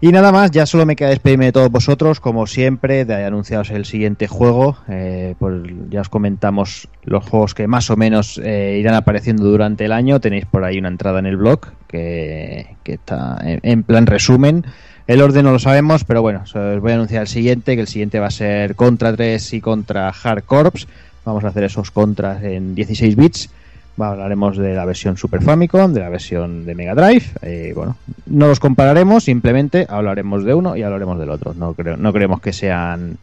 Y 0.00 0.12
nada 0.12 0.32
más, 0.32 0.50
ya 0.50 0.66
solo 0.66 0.84
me 0.84 0.96
queda 0.96 1.08
despedirme 1.08 1.46
de 1.46 1.52
todos 1.52 1.70
vosotros, 1.70 2.20
como 2.20 2.46
siempre, 2.46 3.06
de 3.06 3.24
anunciaros 3.24 3.70
el 3.70 3.86
siguiente 3.86 4.26
juego. 4.26 4.76
Eh, 4.86 5.34
pues 5.38 5.62
ya 5.88 6.02
os 6.02 6.10
comentamos 6.10 6.88
los 7.04 7.24
juegos 7.24 7.54
que 7.54 7.66
más 7.66 7.88
o 7.88 7.96
menos 7.96 8.38
eh, 8.44 8.76
irán 8.78 8.96
apareciendo 8.96 9.44
durante 9.44 9.86
el 9.86 9.92
año. 9.92 10.20
Tenéis 10.20 10.44
por 10.44 10.64
ahí 10.64 10.78
una 10.78 10.88
entrada 10.88 11.20
en 11.20 11.26
el 11.26 11.38
blog 11.38 11.60
que, 11.88 12.76
que 12.82 12.94
está 12.94 13.38
en, 13.42 13.60
en 13.62 13.82
plan 13.82 14.06
resumen. 14.06 14.66
El 15.06 15.22
orden 15.22 15.44
no 15.44 15.52
lo 15.52 15.58
sabemos, 15.58 16.04
pero 16.04 16.22
bueno, 16.22 16.42
os 16.44 16.80
voy 16.80 16.92
a 16.92 16.94
anunciar 16.94 17.22
el 17.22 17.28
siguiente, 17.28 17.74
que 17.74 17.80
el 17.80 17.88
siguiente 17.88 18.20
va 18.20 18.26
a 18.26 18.30
ser 18.30 18.74
Contra 18.74 19.14
3 19.14 19.54
y 19.54 19.60
Contra 19.60 20.08
Hard 20.08 20.44
Corps. 20.44 20.86
Vamos 21.24 21.44
a 21.44 21.48
hacer 21.48 21.64
esos 21.64 21.90
contras 21.90 22.42
en 22.42 22.74
16 22.74 23.16
bits. 23.16 23.50
Hablaremos 23.96 24.56
de 24.56 24.74
la 24.74 24.84
versión 24.84 25.16
Super 25.16 25.40
Famicom, 25.42 25.92
de 25.92 26.00
la 26.00 26.08
versión 26.08 26.66
de 26.66 26.74
Mega 26.74 26.94
Drive. 26.94 27.26
eh, 27.42 27.72
bueno, 27.74 27.96
no 28.26 28.48
los 28.48 28.58
compararemos, 28.58 29.24
simplemente 29.24 29.86
hablaremos 29.88 30.44
de 30.44 30.52
uno 30.54 30.76
y 30.76 30.82
hablaremos 30.82 31.18
del 31.18 31.30
otro. 31.30 31.54
No, 31.54 31.74
creo, 31.74 31.96
creemos 32.12 32.40
que 32.40 32.52
sean 32.52 33.18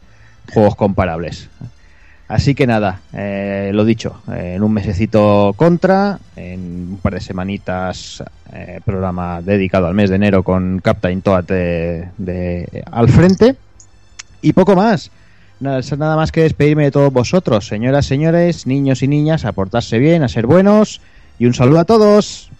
juegos 0.52 0.74
comparables. 0.74 1.50
Así 2.28 2.54
que 2.54 2.66
nada, 2.66 3.00
eh, 3.12 3.70
lo 3.74 3.84
dicho, 3.84 4.22
eh, 4.32 4.54
en 4.56 4.62
un 4.62 4.72
mesecito 4.72 5.52
contra, 5.56 6.18
en 6.36 6.60
un 6.92 6.98
par 7.02 7.14
de 7.14 7.20
semanitas 7.20 8.22
programa 8.84 9.40
dedicado 9.42 9.86
al 9.86 9.94
mes 9.94 10.10
de 10.10 10.16
enero 10.16 10.42
con 10.42 10.78
Captain 10.80 11.22
Toad 11.22 11.44
de- 11.44 12.84
al 12.90 13.08
frente 13.08 13.56
y 14.42 14.52
poco 14.52 14.74
más. 14.76 15.10
Nada, 15.62 16.16
más 16.16 16.32
que 16.32 16.42
despedirme 16.42 16.82
de 16.82 16.90
todos 16.90 17.12
vosotros, 17.12 17.68
señoras, 17.68 18.04
señores, 18.04 18.66
niños 18.66 19.00
y 19.04 19.06
niñas, 19.06 19.44
a 19.44 19.52
portarse 19.52 20.00
bien, 20.00 20.24
a 20.24 20.28
ser 20.28 20.44
buenos 20.44 21.00
y 21.38 21.46
un 21.46 21.54
saludo 21.54 21.78
a 21.78 21.84
todos. 21.84 22.50